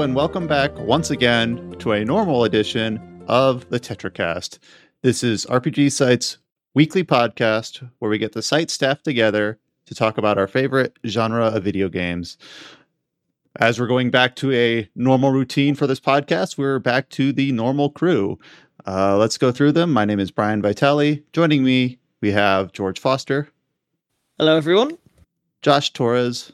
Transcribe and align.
Hello, 0.00 0.06
and 0.08 0.16
welcome 0.16 0.46
back 0.46 0.74
once 0.78 1.10
again 1.10 1.76
to 1.78 1.92
a 1.92 2.06
normal 2.06 2.44
edition 2.44 3.22
of 3.28 3.68
the 3.68 3.78
TetraCast. 3.78 4.58
This 5.02 5.22
is 5.22 5.44
RPG 5.44 5.92
Site's 5.92 6.38
weekly 6.72 7.04
podcast 7.04 7.86
where 7.98 8.10
we 8.10 8.16
get 8.16 8.32
the 8.32 8.40
site 8.40 8.70
staff 8.70 9.02
together 9.02 9.58
to 9.84 9.94
talk 9.94 10.16
about 10.16 10.38
our 10.38 10.46
favorite 10.46 10.98
genre 11.06 11.48
of 11.48 11.64
video 11.64 11.90
games. 11.90 12.38
As 13.56 13.78
we're 13.78 13.88
going 13.88 14.10
back 14.10 14.36
to 14.36 14.50
a 14.52 14.88
normal 14.94 15.32
routine 15.32 15.74
for 15.74 15.86
this 15.86 16.00
podcast, 16.00 16.56
we're 16.56 16.78
back 16.78 17.10
to 17.10 17.30
the 17.30 17.52
normal 17.52 17.90
crew. 17.90 18.38
Uh, 18.86 19.18
let's 19.18 19.36
go 19.36 19.52
through 19.52 19.72
them. 19.72 19.92
My 19.92 20.06
name 20.06 20.18
is 20.18 20.30
Brian 20.30 20.62
Vitale. 20.62 21.22
Joining 21.34 21.62
me, 21.62 21.98
we 22.22 22.32
have 22.32 22.72
George 22.72 22.98
Foster, 22.98 23.50
Hello, 24.38 24.56
everyone. 24.56 24.96
Josh 25.60 25.92
Torres, 25.92 26.52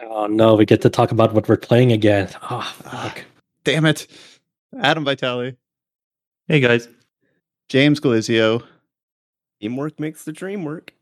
Oh 0.00 0.26
no, 0.26 0.54
we 0.54 0.64
get 0.64 0.80
to 0.82 0.90
talk 0.90 1.10
about 1.10 1.32
what 1.34 1.48
we're 1.48 1.56
playing 1.56 1.92
again. 1.92 2.28
Oh 2.50 2.62
fuck. 2.82 3.24
damn 3.64 3.84
it, 3.86 4.06
Adam 4.80 5.04
Vitale, 5.04 5.54
Hey 6.46 6.60
guys. 6.60 6.88
James 7.68 8.00
Galizio, 8.00 8.62
Teamwork 9.60 10.00
makes 10.00 10.24
the 10.24 10.32
dream 10.32 10.64
work. 10.64 10.94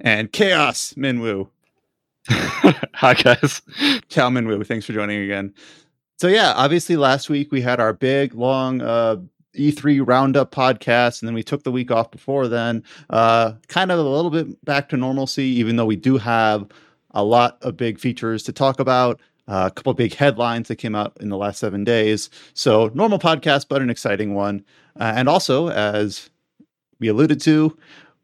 and 0.00 0.30
Chaos 0.32 0.92
Minwoo. 0.94 1.48
Hi 2.28 3.14
guys. 3.14 3.62
Ciao 4.08 4.28
Minwoo, 4.28 4.66
thanks 4.66 4.84
for 4.86 4.92
joining 4.92 5.22
again. 5.22 5.54
So 6.18 6.28
yeah, 6.28 6.52
obviously 6.56 6.96
last 6.96 7.30
week 7.30 7.52
we 7.52 7.60
had 7.60 7.80
our 7.80 7.92
big 7.92 8.34
long 8.34 8.82
uh 8.82 9.16
E3 9.56 10.06
roundup 10.06 10.50
podcast, 10.50 11.22
and 11.22 11.28
then 11.28 11.34
we 11.34 11.42
took 11.42 11.62
the 11.62 11.72
week 11.72 11.90
off 11.90 12.10
before 12.10 12.48
then. 12.48 12.82
Uh 13.08 13.52
kind 13.68 13.90
of 13.92 13.98
a 13.98 14.02
little 14.02 14.30
bit 14.30 14.62
back 14.64 14.88
to 14.90 14.96
normalcy, 14.96 15.44
even 15.44 15.76
though 15.76 15.86
we 15.86 15.96
do 15.96 16.18
have 16.18 16.66
a 17.16 17.24
lot 17.24 17.58
of 17.62 17.76
big 17.76 17.98
features 17.98 18.42
to 18.44 18.52
talk 18.52 18.78
about. 18.78 19.20
Uh, 19.48 19.68
a 19.70 19.70
couple 19.70 19.94
big 19.94 20.12
headlines 20.12 20.68
that 20.68 20.76
came 20.76 20.94
out 20.94 21.16
in 21.20 21.28
the 21.28 21.36
last 21.36 21.60
seven 21.60 21.84
days. 21.84 22.30
So 22.52 22.90
normal 22.94 23.18
podcast, 23.18 23.66
but 23.68 23.80
an 23.80 23.90
exciting 23.90 24.34
one. 24.34 24.64
Uh, 24.98 25.12
and 25.16 25.28
also, 25.28 25.70
as 25.70 26.30
we 26.98 27.08
alluded 27.08 27.40
to, 27.42 27.76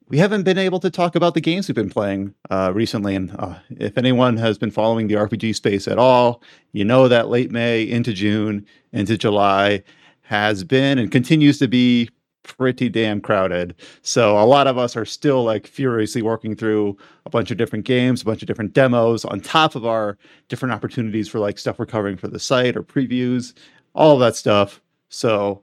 we 0.09 0.19
haven't 0.19 0.43
been 0.43 0.59
able 0.59 0.81
to 0.81 0.91
talk 0.91 1.15
about 1.15 1.35
the 1.35 1.41
games 1.41 1.69
we've 1.69 1.75
been 1.75 1.89
playing 1.89 2.35
uh, 2.51 2.73
recently. 2.75 3.15
And 3.15 3.35
uh, 3.39 3.55
if 3.71 3.97
anyone 3.97 4.37
has 4.37 4.59
been 4.59 4.71
following 4.71 5.07
the 5.07 5.15
RPG 5.15 5.55
space 5.55 5.89
at 5.89 5.99
all, 5.99 6.43
you 6.73 6.85
know 6.85 7.09
that 7.09 7.29
late 7.29 7.51
May 7.51 7.83
into 7.83 8.13
June 8.13 8.67
into 8.93 9.17
July 9.17 9.83
has 10.23 10.65
been 10.65 10.99
and 10.99 11.11
continues 11.11 11.59
to 11.61 11.69
be 11.69 12.11
pretty 12.43 12.89
damn 12.89 13.21
crowded. 13.21 13.75
So 14.03 14.39
a 14.39 14.45
lot 14.45 14.67
of 14.67 14.79
us 14.79 14.97
are 14.97 15.05
still 15.05 15.45
like 15.45 15.67
furiously 15.67 16.23
working 16.23 16.57
through 16.57 16.97
a 17.27 17.31
bunch 17.31 17.51
of 17.51 17.57
different 17.57 17.85
games, 17.85 18.23
a 18.23 18.25
bunch 18.25 18.43
of 18.43 18.49
different 18.49 18.73
demos 18.73 19.25
on 19.25 19.41
top 19.41 19.75
of 19.75 19.87
our 19.87 20.19
different 20.49 20.75
opportunities 20.75 21.29
for 21.29 21.39
like 21.39 21.59
stuff 21.59 21.79
we're 21.79 21.87
covering 21.87 22.17
for 22.17 22.29
the 22.29 22.41
site 22.41 22.77
or 22.77 22.83
previews, 22.83 23.55
all 23.95 24.19
that 24.19 24.37
stuff. 24.37 24.81
So 25.09 25.63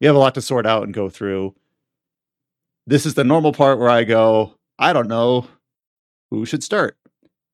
we 0.00 0.06
have 0.06 0.16
a 0.16 0.18
lot 0.18 0.34
to 0.34 0.42
sort 0.42 0.66
out 0.66 0.82
and 0.82 0.94
go 0.94 1.08
through. 1.08 1.54
This 2.86 3.06
is 3.06 3.14
the 3.14 3.24
normal 3.24 3.52
part 3.52 3.78
where 3.78 3.88
I 3.88 4.04
go, 4.04 4.54
I 4.78 4.92
don't 4.92 5.08
know 5.08 5.46
who 6.30 6.44
should 6.44 6.62
start. 6.62 6.98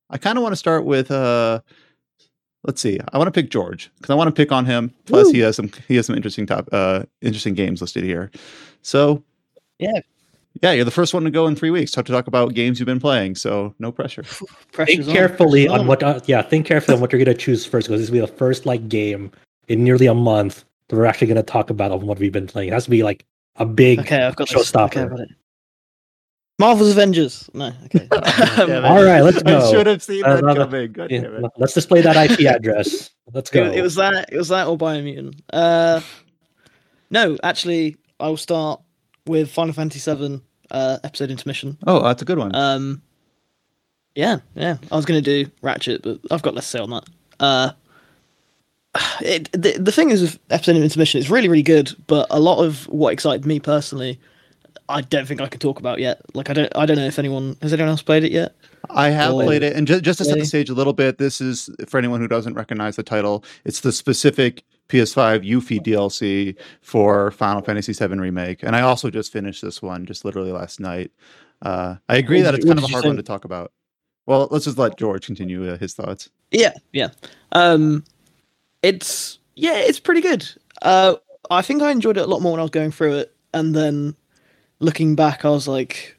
I 0.08 0.18
kind 0.18 0.36
of 0.36 0.42
want 0.42 0.52
to 0.52 0.56
start 0.56 0.84
with 0.84 1.10
uh 1.10 1.60
let's 2.64 2.80
see. 2.80 2.98
I 3.12 3.18
want 3.18 3.28
to 3.28 3.42
pick 3.42 3.50
George 3.50 3.90
because 3.96 4.10
I 4.10 4.14
want 4.14 4.28
to 4.28 4.32
pick 4.32 4.52
on 4.52 4.66
him. 4.66 4.92
Plus 5.06 5.26
Woo. 5.26 5.32
he 5.32 5.40
has 5.40 5.56
some 5.56 5.70
he 5.88 5.96
has 5.96 6.06
some 6.06 6.16
interesting 6.16 6.46
top 6.46 6.68
uh 6.72 7.04
interesting 7.20 7.54
games 7.54 7.80
listed 7.80 8.04
here. 8.04 8.30
So 8.82 9.22
Yeah. 9.78 10.00
Yeah, 10.62 10.72
you're 10.72 10.84
the 10.84 10.90
first 10.90 11.14
one 11.14 11.22
to 11.24 11.30
go 11.30 11.46
in 11.46 11.54
three 11.54 11.70
weeks 11.70 11.92
to 11.92 12.02
talk 12.02 12.26
about 12.26 12.54
games 12.54 12.80
you've 12.80 12.86
been 12.86 13.00
playing, 13.00 13.36
so 13.36 13.72
no 13.78 13.92
pressure. 13.92 14.24
Think 14.24 15.06
on, 15.06 15.12
carefully 15.12 15.66
pressure's 15.66 15.80
on 15.80 15.86
what. 15.86 16.02
Uh, 16.02 16.20
yeah, 16.26 16.42
think 16.42 16.66
carefully 16.66 16.96
on 16.96 17.00
what 17.00 17.12
you're 17.12 17.24
gonna 17.24 17.36
choose 17.36 17.64
first 17.64 17.86
because 17.86 18.00
this 18.00 18.10
will 18.10 18.14
be 18.14 18.20
the 18.20 18.26
first 18.26 18.66
like 18.66 18.88
game 18.88 19.30
in 19.68 19.84
nearly 19.84 20.06
a 20.06 20.14
month 20.14 20.64
that 20.88 20.96
we're 20.96 21.06
actually 21.06 21.28
gonna 21.28 21.44
talk 21.44 21.70
about 21.70 21.92
on 21.92 22.04
what 22.04 22.18
we've 22.18 22.32
been 22.32 22.48
playing. 22.48 22.68
It 22.68 22.72
has 22.72 22.84
to 22.84 22.90
be 22.90 23.04
like 23.04 23.24
a 23.56 23.64
big. 23.64 24.00
Okay, 24.00 24.22
I've 24.22 24.34
got 24.34 24.48
this. 24.48 24.72
Showstopper. 24.72 24.86
Okay, 24.86 25.00
I've 25.02 25.10
got 25.10 25.20
it. 25.20 25.28
Marvel's 26.60 26.90
Avengers. 26.92 27.50
No, 27.54 27.72
okay. 27.86 28.06
Damn. 28.56 28.84
All 28.84 29.02
right, 29.02 29.22
let's 29.22 29.42
go. 29.42 29.58
I 29.58 29.70
should 29.70 29.86
have 29.86 30.02
seen 30.02 30.24
Uh, 30.24 30.36
that 30.36 30.44
no, 30.44 30.52
no. 30.52 30.64
coming. 30.66 30.92
God 30.92 31.10
Yeah, 31.10 31.20
damn 31.22 31.44
it. 31.44 31.50
let's 31.56 31.74
display 31.74 32.00
that 32.02 32.30
IP 32.30 32.46
address. 32.46 33.10
Let's 33.32 33.50
go. 33.56 33.64
It, 33.64 33.78
it 33.78 33.82
was 33.82 33.94
that. 33.96 34.28
It 34.32 34.36
was 34.36 34.48
that 34.48 34.66
or 34.68 34.76
Biomutant. 34.78 35.40
Uh, 35.52 36.00
no, 37.10 37.36
actually, 37.42 37.96
I 38.20 38.28
will 38.28 38.36
start 38.36 38.80
with 39.26 39.50
Final 39.50 39.72
Fantasy 39.74 40.14
VII 40.14 40.40
uh, 40.70 40.98
episode 41.02 41.30
intermission. 41.30 41.76
Oh, 41.86 42.02
that's 42.02 42.22
a 42.22 42.24
good 42.24 42.38
one. 42.38 42.54
Um, 42.54 43.02
yeah, 44.14 44.38
yeah. 44.54 44.76
I 44.92 44.96
was 44.96 45.04
gonna 45.06 45.20
do 45.20 45.50
Ratchet, 45.62 46.02
but 46.02 46.20
I've 46.30 46.42
got 46.42 46.54
less 46.54 46.64
to 46.66 46.70
say 46.70 46.78
on 46.78 46.90
that. 46.90 47.04
Uh, 47.40 47.72
it, 49.22 49.50
the 49.52 49.78
the 49.78 49.92
thing 49.92 50.10
is 50.10 50.20
with 50.22 50.38
episode 50.50 50.76
intermission, 50.76 51.20
it's 51.20 51.30
really 51.30 51.48
really 51.48 51.62
good, 51.62 51.92
but 52.06 52.26
a 52.30 52.40
lot 52.40 52.62
of 52.62 52.84
what 52.88 53.12
excited 53.12 53.46
me 53.46 53.60
personally, 53.60 54.18
I 54.88 55.00
don't 55.02 55.26
think 55.26 55.40
I 55.40 55.48
could 55.48 55.60
talk 55.60 55.78
about 55.78 55.98
yet. 55.98 56.20
Like 56.34 56.50
I 56.50 56.52
don't 56.52 56.72
I 56.76 56.86
don't 56.86 56.96
know 56.96 57.06
if 57.06 57.18
anyone 57.18 57.56
has 57.62 57.72
anyone 57.72 57.90
else 57.90 58.02
played 58.02 58.24
it 58.24 58.32
yet. 58.32 58.54
I 58.88 59.10
have 59.10 59.32
Oh. 59.34 59.42
played 59.44 59.62
it, 59.62 59.76
and 59.76 59.86
ju- 59.86 60.00
just 60.00 60.18
to 60.18 60.24
set 60.24 60.38
the 60.38 60.44
stage 60.44 60.70
a 60.70 60.74
little 60.74 60.92
bit, 60.92 61.18
this 61.18 61.40
is 61.40 61.70
for 61.86 61.98
anyone 61.98 62.20
who 62.20 62.28
doesn't 62.28 62.54
recognize 62.54 62.96
the 62.96 63.02
title. 63.02 63.44
It's 63.64 63.80
the 63.80 63.92
specific 63.92 64.64
PS5 64.88 65.44
Yuffie 65.48 65.80
DLC 65.80 66.56
for 66.80 67.30
Final 67.30 67.62
Fantasy 67.62 67.92
VII 67.92 68.18
Remake, 68.18 68.62
and 68.62 68.74
I 68.74 68.80
also 68.80 69.10
just 69.10 69.32
finished 69.32 69.62
this 69.62 69.80
one 69.80 70.06
just 70.06 70.24
literally 70.24 70.50
last 70.50 70.80
night. 70.80 71.12
Uh, 71.62 71.96
I 72.08 72.16
agree 72.16 72.38
What 72.38 72.44
that 72.44 72.54
it's 72.54 72.64
kind 72.64 72.78
of 72.78 72.84
a 72.84 72.88
hard 72.88 73.04
one 73.04 73.16
to 73.16 73.22
talk 73.22 73.44
about. 73.44 73.70
Well, 74.26 74.48
let's 74.50 74.64
just 74.64 74.78
let 74.78 74.96
George 74.96 75.26
continue 75.26 75.70
uh, 75.70 75.76
his 75.78 75.94
thoughts. 75.94 76.30
Yeah, 76.50 76.72
yeah. 76.92 77.08
Um, 77.52 78.04
it's 78.82 79.38
yeah, 79.54 79.76
it's 79.76 80.00
pretty 80.00 80.20
good. 80.22 80.48
Uh, 80.82 81.16
I 81.50 81.62
think 81.62 81.82
I 81.82 81.90
enjoyed 81.90 82.16
it 82.16 82.22
a 82.22 82.26
lot 82.26 82.40
more 82.42 82.52
when 82.52 82.60
I 82.60 82.64
was 82.64 82.70
going 82.70 82.90
through 82.92 83.16
it, 83.18 83.34
and 83.52 83.74
then 83.74 84.16
looking 84.80 85.14
back, 85.14 85.44
I 85.44 85.50
was 85.50 85.68
like, 85.68 86.16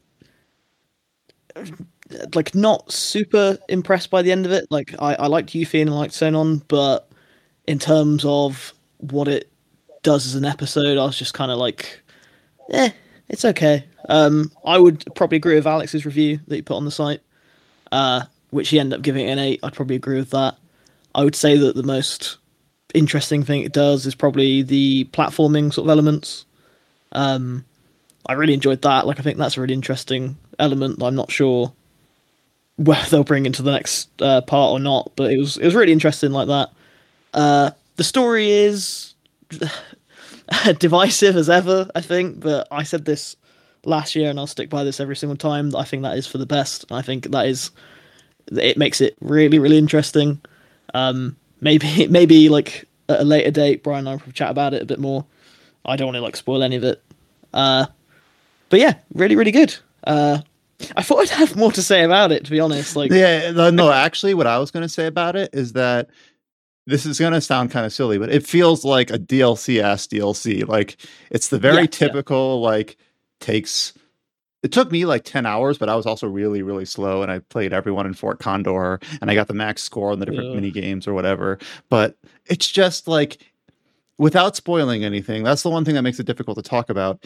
like 2.33 2.55
not 2.55 2.91
super 2.91 3.57
impressed 3.67 4.09
by 4.09 4.21
the 4.21 4.31
end 4.31 4.45
of 4.45 4.51
it. 4.51 4.67
Like 4.69 4.95
I, 4.99 5.15
I 5.15 5.27
liked 5.27 5.49
Yuffie 5.49 5.81
and 5.81 5.89
I 5.89 5.93
liked 5.93 6.13
Sonon, 6.13 6.61
but 6.67 7.09
in 7.67 7.79
terms 7.79 8.23
of 8.25 8.73
what 8.97 9.27
it 9.27 9.51
does 10.03 10.25
as 10.25 10.35
an 10.35 10.45
episode, 10.45 10.97
I 10.97 11.05
was 11.05 11.17
just 11.17 11.33
kind 11.33 11.51
of 11.51 11.57
like, 11.57 12.01
eh, 12.71 12.91
it's 13.29 13.45
okay. 13.45 13.85
Um, 14.09 14.51
I 14.65 14.77
would 14.77 15.03
probably 15.15 15.37
agree 15.37 15.55
with 15.55 15.67
Alex's 15.67 16.05
review 16.05 16.39
that 16.47 16.55
he 16.55 16.61
put 16.61 16.77
on 16.77 16.85
the 16.85 16.91
site, 16.91 17.21
uh, 17.91 18.23
which 18.49 18.69
he 18.69 18.79
ended 18.79 18.99
up 18.99 19.03
giving 19.03 19.27
an 19.29 19.39
eight. 19.39 19.59
I'd 19.63 19.73
probably 19.73 19.95
agree 19.95 20.17
with 20.17 20.31
that. 20.31 20.57
I 21.13 21.23
would 21.23 21.35
say 21.35 21.57
that 21.57 21.75
the 21.75 21.83
most 21.83 22.37
interesting 22.93 23.43
thing 23.43 23.61
it 23.61 23.73
does 23.73 24.05
is 24.05 24.15
probably 24.15 24.63
the 24.63 25.05
platforming 25.11 25.73
sort 25.73 25.85
of 25.85 25.91
elements. 25.91 26.45
Um, 27.13 27.65
I 28.31 28.33
really 28.33 28.53
enjoyed 28.53 28.81
that. 28.83 29.05
Like, 29.05 29.19
I 29.19 29.23
think 29.23 29.37
that's 29.37 29.57
a 29.57 29.61
really 29.61 29.73
interesting 29.73 30.37
element. 30.57 31.03
I'm 31.03 31.15
not 31.15 31.29
sure 31.29 31.73
whether 32.77 33.05
they'll 33.09 33.25
bring 33.25 33.45
into 33.45 33.61
the 33.61 33.71
next 33.71 34.09
uh, 34.21 34.39
part 34.39 34.71
or 34.71 34.79
not, 34.79 35.11
but 35.17 35.33
it 35.33 35.37
was 35.37 35.57
it 35.57 35.65
was 35.65 35.75
really 35.75 35.91
interesting 35.91 36.31
like 36.31 36.47
that. 36.47 36.69
Uh, 37.33 37.71
the 37.97 38.05
story 38.05 38.49
is 38.49 39.15
divisive 40.79 41.35
as 41.35 41.49
ever, 41.49 41.89
I 41.93 41.99
think, 41.99 42.39
but 42.39 42.69
I 42.71 42.83
said 42.83 43.03
this 43.03 43.35
last 43.83 44.15
year 44.15 44.29
and 44.29 44.39
I'll 44.39 44.47
stick 44.47 44.69
by 44.69 44.85
this 44.85 45.01
every 45.01 45.17
single 45.17 45.35
time. 45.35 45.75
I 45.75 45.83
think 45.83 46.03
that 46.03 46.17
is 46.17 46.25
for 46.25 46.37
the 46.37 46.45
best. 46.45 46.85
I 46.89 47.01
think 47.01 47.31
that 47.31 47.47
is 47.47 47.71
it 48.49 48.77
makes 48.77 49.01
it 49.01 49.17
really 49.19 49.59
really 49.59 49.77
interesting. 49.77 50.39
Um, 50.93 51.35
maybe 51.59 52.07
maybe 52.09 52.47
like 52.47 52.87
at 53.09 53.19
a 53.19 53.25
later 53.25 53.51
date, 53.51 53.83
Brian 53.83 54.07
and 54.07 54.21
I 54.21 54.23
will 54.25 54.31
chat 54.31 54.51
about 54.51 54.73
it 54.73 54.81
a 54.81 54.85
bit 54.85 54.99
more. 54.99 55.25
I 55.83 55.97
don't 55.97 56.07
want 56.07 56.15
to 56.15 56.21
like 56.21 56.37
spoil 56.37 56.63
any 56.63 56.77
of 56.77 56.85
it. 56.85 57.03
Uh, 57.53 57.87
but 58.71 58.79
yeah, 58.79 58.95
really 59.13 59.35
really 59.35 59.51
good. 59.51 59.75
Uh, 60.03 60.39
I 60.97 61.03
thought 61.03 61.19
I'd 61.19 61.29
have 61.29 61.55
more 61.55 61.71
to 61.73 61.81
say 61.83 62.03
about 62.03 62.31
it, 62.31 62.45
to 62.45 62.49
be 62.51 62.59
honest. 62.59 62.95
Like, 62.95 63.11
Yeah, 63.11 63.51
no, 63.51 63.69
no, 63.69 63.91
actually, 63.91 64.33
what 64.33 64.47
I 64.47 64.57
was 64.57 64.71
going 64.71 64.81
to 64.81 64.89
say 64.89 65.05
about 65.05 65.35
it 65.35 65.51
is 65.53 65.73
that 65.73 66.09
this 66.87 67.05
is 67.05 67.19
going 67.19 67.33
to 67.33 67.41
sound 67.41 67.69
kind 67.69 67.85
of 67.85 67.93
silly, 67.93 68.17
but 68.17 68.31
it 68.31 68.43
feels 68.47 68.83
like 68.83 69.11
a 69.11 69.19
DLC 69.19 69.79
ass 69.79 70.07
DLC. 70.07 70.67
Like 70.67 70.97
it's 71.29 71.49
the 71.49 71.59
very 71.59 71.75
Yeah, 71.75 71.81
yeah. 71.81 71.87
typical 71.87 72.61
like 72.61 72.97
takes. 73.39 73.93
It 74.63 74.71
took 74.71 74.91
me 74.91 75.05
like 75.05 75.23
ten 75.23 75.45
hours, 75.45 75.77
but 75.77 75.89
I 75.89 75.95
was 75.95 76.05
also 76.07 76.27
really, 76.27 76.63
really 76.63 76.85
slow, 76.85 77.21
and 77.21 77.31
I 77.31 77.39
played 77.39 77.73
everyone 77.73 78.05
in 78.07 78.13
Fort 78.15 78.39
Condor, 78.39 78.99
and 79.21 79.29
I 79.29 79.35
got 79.35 79.47
the 79.47 79.53
max 79.53 79.83
score 79.83 80.11
on 80.11 80.19
the 80.19 80.25
different 80.25 80.49
Ugh. 80.49 80.55
mini 80.55 80.71
games 80.71 81.07
or 81.07 81.13
whatever. 81.13 81.59
But 81.89 82.15
it's 82.47 82.67
just 82.67 83.07
like, 83.07 83.37
without 84.17 84.55
spoiling 84.55 85.03
anything, 85.03 85.43
that's 85.43 85.63
the 85.63 85.69
one 85.69 85.83
thing 85.85 85.95
that 85.95 86.03
makes 86.03 86.19
it 86.19 86.25
difficult 86.27 86.57
to 86.57 86.63
talk 86.63 86.89
about. 86.89 87.23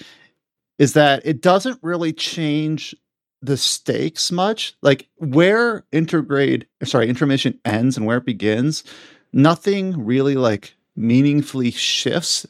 Is 0.78 0.94
that 0.94 1.26
it 1.26 1.42
doesn't 1.42 1.80
really 1.82 2.12
change 2.12 2.96
the 3.42 3.58
stakes 3.58 4.32
much. 4.32 4.76
Like 4.82 5.08
where 5.18 5.86
intergrade, 5.94 6.66
sorry, 6.84 7.08
intermission 7.08 7.60
ends 7.64 7.96
and 7.96 8.06
where 8.06 8.18
it 8.18 8.26
begins, 8.26 8.84
nothing 9.32 10.04
really 10.04 10.36
like 10.36 10.76
meaningfully 10.96 11.72
shifts. 11.72 12.46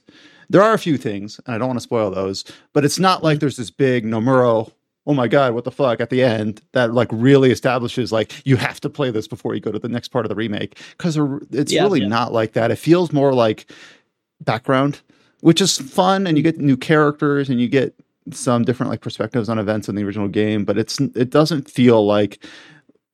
There 0.50 0.62
are 0.62 0.74
a 0.74 0.80
few 0.80 0.98
things, 0.98 1.39
and 1.45 1.56
I 1.56 1.57
don't 1.57 1.68
want 1.68 1.80
to 1.80 1.83
spoil 1.83 2.12
those, 2.12 2.45
but 2.74 2.86
it's 2.86 3.00
not 3.00 3.24
like 3.24 3.36
mm-hmm. 3.36 3.39
there's 3.42 3.57
this 3.57 3.72
big 3.72 4.06
Nomura 4.06 4.71
oh 5.07 5.13
my 5.13 5.28
god, 5.28 5.54
what 5.54 5.63
the 5.63 5.71
fuck 5.71 6.01
at 6.01 6.10
the 6.10 6.24
end 6.24 6.62
that 6.71 6.94
like 6.94 7.10
really 7.12 7.51
establishes 7.51 8.12
like 8.12 8.45
you 8.45 8.56
have 8.56 8.81
to 8.81 8.89
play 8.89 9.12
this 9.12 9.28
before 9.28 9.54
you 9.54 9.62
go 9.62 9.71
to 9.71 9.80
the 9.80 9.89
next 9.89 10.10
part 10.10 10.25
of 10.25 10.30
the 10.30 10.36
remake 10.36 10.80
because 10.98 11.18
it's 11.51 11.71
Yeah, 11.71 11.83
really 11.83 12.01
yeah. 12.01 12.07
not 12.07 12.33
like 12.33 12.54
that. 12.54 12.71
It 12.71 12.78
feels 12.78 13.12
more 13.13 13.33
like 13.33 13.71
background, 14.42 15.01
which 15.42 15.62
is 15.62 15.78
fun, 15.78 16.25
and 16.25 16.38
you 16.38 16.44
mm-hmm. 16.44 16.57
get 16.57 16.66
new 16.66 16.78
characters 16.78 17.50
and 17.50 17.62
you 17.62 17.68
get 17.68 17.94
some 18.31 18.63
different 18.63 18.89
like 18.89 19.01
perspectives 19.01 19.50
on 19.50 19.60
events 19.60 19.89
in 19.89 19.95
the 19.95 20.04
original 20.04 20.27
game, 20.27 20.66
but 20.66 20.77
it's 20.77 21.00
it 21.00 21.30
doesn't 21.30 21.69
feel 21.69 22.06
like 22.06 22.44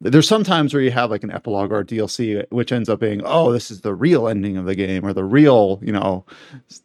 there's 0.01 0.27
sometimes 0.27 0.73
where 0.73 0.81
you 0.81 0.91
have 0.91 1.11
like 1.11 1.23
an 1.23 1.31
epilogue 1.31 1.71
or 1.71 1.79
a 1.79 1.85
DLC, 1.85 2.43
which 2.49 2.71
ends 2.71 2.89
up 2.89 2.99
being, 2.99 3.21
oh, 3.23 3.51
this 3.51 3.69
is 3.69 3.81
the 3.81 3.93
real 3.93 4.27
ending 4.27 4.57
of 4.57 4.65
the 4.65 4.73
game 4.73 5.05
or 5.05 5.13
the 5.13 5.23
real, 5.23 5.79
you 5.83 5.91
know, 5.91 6.25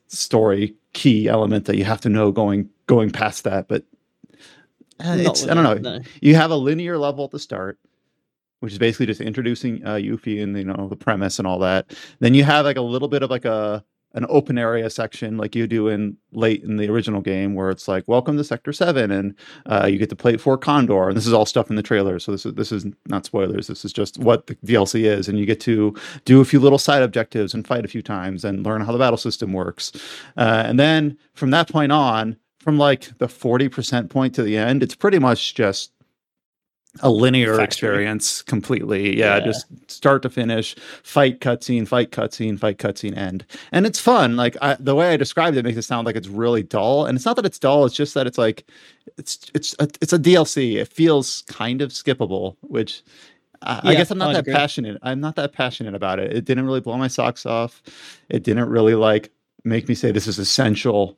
story 0.09 0.75
key 0.93 1.27
element 1.27 1.65
that 1.65 1.77
you 1.77 1.85
have 1.85 2.01
to 2.03 2.11
know 2.11 2.31
going 2.31 2.69
going 2.87 3.11
past 3.11 3.45
that. 3.45 3.69
But 3.69 3.85
uh, 5.01 5.17
it's 5.19 5.47
I 5.47 5.55
don't 5.55 5.65
know. 5.65 5.75
no. 5.75 6.01
You 6.21 6.35
have 6.35 6.51
a 6.51 6.57
linear 6.57 6.99
level 6.99 7.25
at 7.25 7.31
the 7.31 7.39
start, 7.39 7.79
which 8.61 8.73
is 8.73 8.79
basically 8.79 9.07
just 9.07 9.23
introducing 9.23 9.85
uh, 9.85 9.95
Yuffie 9.95 10.43
and 10.43 10.57
you 10.57 10.65
know 10.65 10.89
the 10.89 10.97
premise 10.97 11.39
and 11.39 11.49
all 11.49 11.61
that. 11.61 11.95
Then 12.21 12.35
you 12.35 12.45
have 12.45 12.67
like 12.67 12.77
a 12.77 12.83
little 12.83 13.09
bit 13.09 13.23
of 13.23 13.31
like 13.31 13.47
a 13.47 13.83
an 14.17 14.27
open 14.29 14.59
area 14.59 14.91
section 14.91 15.37
like 15.37 15.55
you 15.55 15.67
do 15.67 15.89
in 15.89 16.17
late 16.33 16.65
in 16.65 16.77
the 16.77 16.89
original 16.89 17.21
game 17.21 17.55
where 17.55 17.71
it's 17.71 17.87
like 17.87 18.03
welcome 18.09 18.37
to 18.37 18.43
sector 18.43 18.73
7 18.73 19.11
and 19.11 19.35
uh, 19.67 19.87
you 19.87 19.99
get 19.99 20.09
to 20.09 20.17
play 20.17 20.37
Fort 20.37 20.61
Condor 20.63 21.09
and 21.09 21.17
this 21.17 21.27
is 21.27 21.33
all 21.33 21.47
stuff 21.47 21.71
in 21.71 21.77
the 21.77 21.83
trailer 21.83 22.19
so 22.19 22.33
this 22.33 22.45
is 22.45 22.55
this 22.55 22.73
is 22.73 22.87
not 23.07 23.25
spoilers 23.25 23.67
this 23.69 23.85
is 23.85 23.93
just 23.93 24.19
what 24.19 24.47
the 24.47 24.55
dlc 24.57 25.01
is 25.01 25.29
and 25.29 25.39
you 25.39 25.47
get 25.47 25.61
to 25.61 25.95
do 26.25 26.41
a 26.41 26.45
few 26.45 26.59
little 26.59 26.79
side 26.79 27.03
objectives 27.03 27.55
and 27.55 27.67
fight 27.67 27.85
a 27.85 27.89
few 27.89 28.03
times 28.03 28.45
and 28.45 28.65
learn 28.65 28.81
how 28.81 28.93
the 28.93 28.99
battle 28.99 29.17
system 29.17 29.53
works. 29.53 29.93
Uh, 30.37 30.63
and 30.67 30.79
then 30.79 31.17
from 31.35 31.51
that 31.51 31.69
point 31.69 31.93
on 31.93 32.37
from 32.59 32.79
like 32.79 33.17
the 33.19 33.27
40% 33.27 34.11
point 34.11 34.35
to 34.35 34.43
the 34.43 34.57
end 34.57 34.83
it's 34.83 34.95
pretty 34.95 35.19
much 35.19 35.55
just 35.55 35.93
a 37.03 37.11
linear 37.11 37.51
Factory. 37.57 37.65
experience 37.65 38.43
completely. 38.43 39.17
Yeah, 39.19 39.37
Yeah. 39.39 39.45
just 39.45 39.67
start 39.91 40.23
to 40.23 40.31
finish 40.31 40.75
fight 41.03 41.41
cutscene 41.41 41.87
fight 41.87 42.11
cutscene 42.11 42.59
fight 42.59 42.79
cutscene 42.79 43.17
end. 43.17 43.45
And 43.73 43.87
it's 43.87 43.99
fun. 44.01 44.37
Like 44.37 44.57
I, 44.63 44.77
the 44.81 44.95
way 44.95 45.13
i 45.13 45.17
described 45.17 45.57
it 45.57 45.65
makes 45.65 45.77
it 45.77 45.83
sound 45.83 46.07
like 46.07 46.17
it's 46.17 46.29
really 46.29 46.63
dull. 46.63 47.07
And 47.07 47.17
it's 47.17 47.25
not 47.25 47.37
that 47.37 47.47
it's 47.47 47.59
dull 47.59 47.85
it's 47.85 47.95
just 47.95 48.15
that 48.15 48.27
it's 48.27 48.39
like 48.39 48.65
it's 49.19 49.51
it's 49.55 49.75
a, 49.79 49.89
it's 50.01 50.13
a 50.13 50.19
dlc 50.19 50.77
it 50.77 50.89
feels 50.89 51.43
kind 51.49 51.81
of 51.81 51.91
skippable 51.91 52.57
which 52.63 53.03
I, 53.63 53.81
I 53.85 53.95
guess 53.95 54.11
i'm 54.11 54.19
not 54.19 54.33
that 54.35 54.41
agree. 54.41 54.53
passionate 54.53 54.99
i'm 55.03 55.21
not 55.21 55.37
that 55.37 55.53
passionate 55.53 55.95
about 55.95 56.19
it. 56.19 56.33
It 56.37 56.45
didn't 56.45 56.67
really 56.67 56.81
blow 56.81 56.97
my 56.99 57.09
socks 57.09 57.47
off. 57.47 57.83
It 58.29 58.43
didn't 58.43 58.69
really 58.69 58.95
like 58.95 59.31
make 59.65 59.89
me 59.89 59.95
say 59.95 60.11
this 60.13 60.27
is 60.27 60.39
essential 60.39 61.17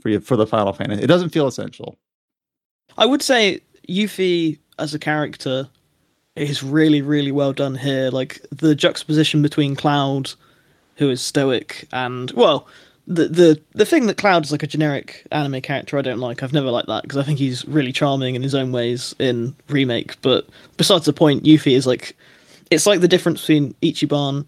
for 0.00 0.08
you 0.10 0.20
for 0.20 0.36
the 0.36 0.46
final 0.46 0.72
fantasy. 0.72 1.02
It 1.02 1.08
doesn't 1.08 1.30
feel 1.30 1.46
essential. 1.46 1.98
I 2.96 3.06
would 3.06 3.22
say 3.22 3.60
Yuffie 3.88 4.58
as 4.80 4.94
a 4.94 4.98
character 4.98 5.68
is 6.36 6.62
really, 6.62 7.02
really 7.02 7.32
well 7.32 7.52
done 7.52 7.74
here. 7.74 8.10
Like 8.10 8.40
the 8.50 8.74
juxtaposition 8.74 9.42
between 9.42 9.76
Cloud, 9.76 10.32
who 10.96 11.10
is 11.10 11.20
stoic, 11.20 11.88
and 11.92 12.30
well, 12.32 12.66
the 13.06 13.28
the 13.28 13.60
the 13.72 13.84
thing 13.84 14.06
that 14.06 14.16
Cloud 14.16 14.44
is 14.44 14.52
like 14.52 14.62
a 14.62 14.68
generic 14.68 15.26
anime 15.32 15.60
character 15.60 15.98
I 15.98 16.02
don't 16.02 16.20
like. 16.20 16.42
I've 16.42 16.52
never 16.52 16.70
liked 16.70 16.88
that 16.88 17.02
because 17.02 17.18
I 17.18 17.22
think 17.22 17.38
he's 17.38 17.66
really 17.66 17.92
charming 17.92 18.34
in 18.34 18.42
his 18.42 18.54
own 18.54 18.72
ways 18.72 19.14
in 19.18 19.54
remake. 19.68 20.20
But 20.22 20.48
besides 20.76 21.04
the 21.04 21.12
point, 21.12 21.44
Yuffie 21.44 21.76
is 21.76 21.86
like 21.86 22.16
it's 22.70 22.86
like 22.86 23.00
the 23.00 23.08
difference 23.08 23.40
between 23.40 23.74
Ichiban 23.82 24.46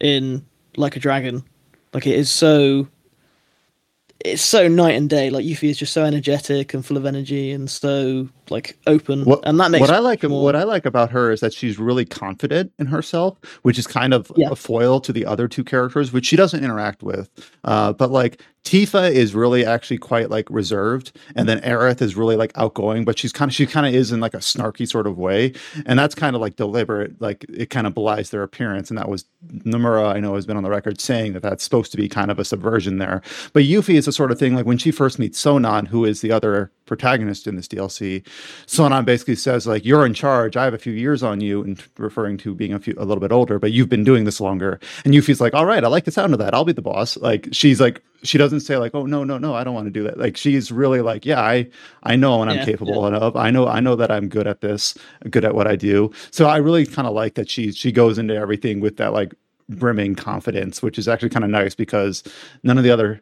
in 0.00 0.44
Like 0.76 0.96
a 0.96 1.00
Dragon. 1.00 1.44
Like 1.92 2.06
it 2.06 2.14
is 2.14 2.30
so 2.30 2.88
it's 4.24 4.42
so 4.42 4.68
night 4.68 4.96
and 4.96 5.08
day. 5.08 5.30
Like 5.30 5.44
Yuffie 5.44 5.70
is 5.70 5.78
just 5.78 5.92
so 5.92 6.04
energetic 6.04 6.74
and 6.74 6.84
full 6.84 6.96
of 6.96 7.06
energy 7.06 7.52
and 7.52 7.70
so 7.70 8.28
like 8.52 8.76
open, 8.86 9.24
What, 9.24 9.40
and 9.44 9.58
that 9.58 9.70
makes 9.70 9.80
what 9.80 9.90
I 9.90 9.98
like 9.98 10.22
more- 10.22 10.44
what 10.44 10.54
I 10.54 10.62
like 10.64 10.86
about 10.86 11.10
her 11.10 11.32
is 11.32 11.40
that 11.40 11.52
she's 11.52 11.78
really 11.78 12.04
confident 12.04 12.72
in 12.78 12.86
herself, 12.86 13.38
which 13.62 13.78
is 13.78 13.86
kind 13.86 14.14
of 14.14 14.30
Yeah. 14.36 14.48
a 14.50 14.56
foil 14.56 15.00
to 15.00 15.12
the 15.12 15.26
other 15.26 15.48
two 15.48 15.64
characters, 15.64 16.12
which 16.12 16.26
she 16.26 16.36
doesn't 16.36 16.62
interact 16.62 17.02
with. 17.02 17.28
Uh, 17.64 17.92
but 17.92 18.10
like 18.10 18.40
Tifa 18.64 19.10
is 19.10 19.34
really 19.34 19.66
actually 19.66 19.98
quite 19.98 20.30
like 20.30 20.46
reserved, 20.48 21.10
and 21.34 21.48
then 21.48 21.58
Aerith 21.62 22.00
is 22.00 22.14
really 22.14 22.36
like 22.36 22.52
outgoing, 22.54 23.04
but 23.04 23.18
she's 23.18 23.32
kind 23.32 23.50
of 23.50 23.54
she 23.56 23.66
kind 23.66 23.86
of 23.86 23.92
is 23.92 24.12
in 24.12 24.20
like 24.20 24.34
a 24.34 24.38
snarky 24.38 24.88
sort 24.88 25.08
of 25.08 25.18
way, 25.18 25.52
and 25.84 25.98
that's 25.98 26.14
kind 26.14 26.36
of 26.36 26.40
like 26.42 26.54
deliberate. 26.54 27.20
Like 27.20 27.44
it 27.48 27.70
kind 27.70 27.88
of 27.88 27.94
belies 27.94 28.30
their 28.30 28.44
appearance, 28.44 28.88
and 28.88 28.96
that 28.98 29.08
was 29.08 29.24
Nomura 29.52 30.14
I 30.14 30.20
know 30.20 30.36
has 30.36 30.46
been 30.46 30.56
on 30.56 30.62
the 30.62 30.70
record 30.70 31.00
saying 31.00 31.32
that 31.32 31.42
that's 31.42 31.64
supposed 31.64 31.90
to 31.90 31.96
be 31.96 32.08
kind 32.08 32.30
of 32.30 32.38
a 32.38 32.44
subversion 32.44 32.98
there. 32.98 33.20
But 33.52 33.64
Yuffie 33.64 33.94
is 33.96 34.04
the 34.04 34.12
sort 34.12 34.30
of 34.30 34.38
thing 34.38 34.54
like 34.54 34.64
when 34.64 34.78
she 34.78 34.92
first 34.92 35.18
meets 35.18 35.42
Sonon, 35.42 35.88
who 35.88 36.04
is 36.04 36.20
the 36.20 36.30
other 36.30 36.70
protagonist 36.86 37.48
in 37.48 37.56
this 37.56 37.66
DLC, 37.66 38.24
Sonon 38.66 39.04
basically 39.04 39.36
says 39.36 39.66
like 39.66 39.84
you're 39.84 40.06
in 40.06 40.14
charge. 40.14 40.56
I 40.56 40.64
have 40.64 40.74
a 40.74 40.78
few 40.78 40.92
years 40.92 41.22
on 41.22 41.40
you, 41.40 41.62
and 41.62 41.82
referring 41.98 42.36
to 42.38 42.54
being 42.54 42.72
a 42.72 42.78
few 42.78 42.94
a 42.98 43.04
little 43.04 43.20
bit 43.20 43.32
older, 43.32 43.58
but 43.58 43.72
you've 43.72 43.88
been 43.88 44.04
doing 44.04 44.24
this 44.24 44.40
longer. 44.40 44.80
And 45.04 45.14
Yuffie's 45.14 45.40
like, 45.40 45.54
all 45.54 45.66
right, 45.66 45.84
I 45.84 45.88
like 45.88 46.04
the 46.04 46.10
sound 46.12 46.32
of 46.32 46.38
that. 46.40 46.54
I'll 46.54 46.64
be 46.64 46.72
the 46.72 46.82
boss. 46.82 47.16
Like 47.16 47.48
she's 47.52 47.80
like 47.80 48.02
she 48.22 48.38
doesn't 48.38 48.60
say 48.60 48.76
like, 48.76 48.94
oh 48.94 49.06
no 49.06 49.24
no 49.24 49.38
no, 49.38 49.54
I 49.54 49.64
don't 49.64 49.74
want 49.74 49.86
to 49.86 49.90
do 49.90 50.02
that. 50.04 50.18
Like 50.18 50.36
she's 50.36 50.70
really 50.72 51.00
like, 51.00 51.26
yeah, 51.26 51.40
I 51.40 51.68
I 52.02 52.16
know 52.16 52.38
what 52.38 52.48
I'm 52.48 52.56
Yeah, 52.56 52.64
capable 52.64 53.04
of. 53.04 53.36
I 53.36 53.50
know 53.50 53.66
I 53.68 53.80
know 53.80 53.96
that 53.96 54.10
I'm 54.10 54.28
good 54.28 54.46
at 54.46 54.60
this, 54.60 54.96
good 55.30 55.44
at 55.44 55.54
what 55.54 55.66
I 55.66 55.76
do. 55.76 56.10
So 56.30 56.46
I 56.46 56.56
really 56.58 56.86
kind 56.86 57.08
of 57.08 57.14
like 57.14 57.34
that 57.34 57.48
she 57.50 57.72
she 57.72 57.92
goes 57.92 58.18
into 58.18 58.34
everything 58.34 58.80
with 58.80 58.96
that 58.98 59.12
like 59.12 59.34
brimming 59.68 60.14
confidence, 60.14 60.82
which 60.82 60.98
is 60.98 61.08
actually 61.08 61.30
kind 61.30 61.44
of 61.44 61.50
nice 61.50 61.74
because 61.74 62.22
none 62.62 62.78
of 62.78 62.84
the 62.84 62.90
other 62.90 63.20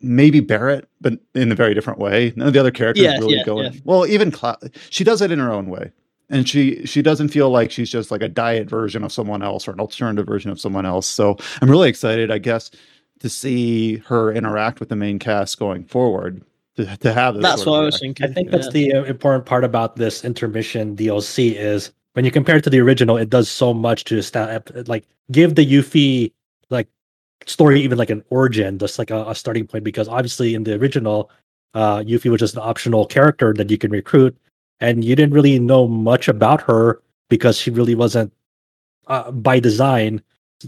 maybe 0.00 0.40
Barrett, 0.40 0.88
but 1.00 1.14
in 1.34 1.50
a 1.52 1.54
very 1.54 1.74
different 1.74 1.98
way. 1.98 2.32
None 2.36 2.48
of 2.48 2.54
the 2.54 2.60
other 2.60 2.70
characters 2.70 3.04
Yeah, 3.04 3.18
really 3.18 3.36
yeah, 3.36 3.44
go. 3.44 3.60
yeah. 3.60 3.70
Well, 3.84 4.06
even 4.06 4.30
Cloud, 4.30 4.74
she 4.90 5.04
does 5.04 5.22
it 5.22 5.30
in 5.30 5.38
her 5.38 5.52
own 5.52 5.68
way, 5.68 5.90
and 6.30 6.48
she 6.48 6.84
she 6.86 7.02
doesn't 7.02 7.28
feel 7.28 7.50
like 7.50 7.70
she's 7.70 7.90
just 7.90 8.10
like 8.10 8.22
a 8.22 8.28
diet 8.28 8.68
version 8.68 9.04
of 9.04 9.12
someone 9.12 9.42
else 9.42 9.66
or 9.66 9.72
an 9.72 9.80
alternative 9.80 10.26
version 10.26 10.50
of 10.50 10.60
someone 10.60 10.86
else. 10.86 11.06
So 11.06 11.36
I'm 11.60 11.70
really 11.70 11.88
excited, 11.88 12.30
I 12.30 12.38
guess, 12.38 12.70
to 13.20 13.28
see 13.28 13.96
her 13.98 14.32
interact 14.32 14.80
with 14.80 14.88
the 14.88 14.96
main 14.96 15.18
cast 15.18 15.58
going 15.58 15.84
forward. 15.84 16.42
To, 16.76 16.86
to 16.98 17.12
have 17.12 17.34
this 17.34 17.42
That's 17.42 17.62
sort 17.62 17.68
of 17.68 17.72
what 17.72 17.82
I 17.82 17.84
was 17.84 18.00
thinking. 18.00 18.26
I 18.30 18.32
think 18.32 18.50
that's 18.50 18.70
the 18.70 18.94
uh, 18.94 19.04
important 19.04 19.44
part 19.44 19.62
about 19.62 19.96
this 19.96 20.24
intermission 20.24 20.96
DLC 20.96 21.54
is 21.54 21.92
when 22.14 22.24
you 22.24 22.30
compare 22.30 22.56
it 22.56 22.64
to 22.64 22.70
the 22.70 22.80
original, 22.80 23.18
it 23.18 23.28
does 23.28 23.50
so 23.50 23.74
much 23.74 24.04
to 24.04 24.18
esta- 24.18 24.62
like 24.86 25.04
give 25.30 25.54
the 25.54 25.66
Yuffie 25.66 26.22
like 26.24 26.32
story 27.46 27.80
even 27.82 27.98
like 27.98 28.10
an 28.10 28.24
origin, 28.30 28.78
just 28.78 28.98
like 28.98 29.10
a, 29.10 29.24
a 29.28 29.34
starting 29.34 29.66
point. 29.66 29.84
Because 29.84 30.08
obviously 30.08 30.54
in 30.54 30.64
the 30.64 30.74
original, 30.74 31.30
uh, 31.74 31.98
Yuffie 32.00 32.30
was 32.30 32.40
just 32.40 32.54
an 32.54 32.62
optional 32.62 33.06
character 33.06 33.52
that 33.54 33.70
you 33.70 33.78
can 33.78 33.90
recruit, 33.90 34.36
and 34.80 35.04
you 35.04 35.14
didn't 35.16 35.34
really 35.34 35.58
know 35.58 35.86
much 35.88 36.28
about 36.28 36.60
her 36.62 37.00
because 37.28 37.56
she 37.56 37.70
really 37.70 37.94
wasn't 37.94 38.32
uh, 39.06 39.30
by 39.30 39.58
design 39.58 40.22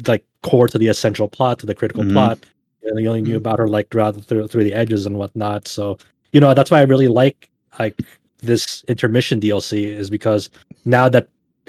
like 0.07 0.25
core 0.43 0.67
to 0.69 0.79
the 0.79 0.89
essential 0.89 1.29
plot 1.29 1.59
to 1.61 1.67
the 1.67 1.75
critical 1.75 2.03
Mhm. 2.03 2.13
plot. 2.13 2.39
And 2.83 2.99
you 3.01 3.09
only 3.09 3.23
knew 3.23 3.37
about 3.37 3.59
her 3.59 3.69
like 3.69 3.91
throughout 3.91 4.23
through, 4.25 4.49
through 4.49 4.65
the 4.65 4.75
edges 4.75 5.07
and 5.07 5.17
whatnot. 5.17 5.69
So 5.69 5.99
you 6.33 6.41
know 6.41 6.53
that's 6.55 6.71
why 6.71 6.81
I 6.81 6.83
really 6.83 7.09
like 7.09 7.49
like 7.79 7.95
this 8.43 8.85
intermission 8.89 9.41
DLC 9.41 9.85
is 9.87 10.11
because 10.11 10.51
now 10.85 11.09
that 11.09 11.29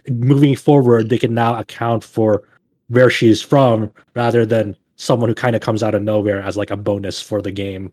moving 0.09 0.55
forward 0.55 1.09
they 1.09 1.17
can 1.17 1.33
now 1.33 1.57
account 1.57 2.03
for 2.03 2.43
where 2.89 3.09
she's 3.09 3.41
from 3.41 3.91
rather 4.15 4.45
than 4.45 4.75
someone 4.95 5.29
who 5.29 5.35
kind 5.35 5.55
of 5.55 5.61
comes 5.61 5.83
out 5.83 5.95
of 5.95 6.01
nowhere 6.01 6.41
as 6.41 6.57
like 6.57 6.71
a 6.71 6.77
bonus 6.77 7.21
for 7.21 7.41
the 7.41 7.51
game. 7.51 7.91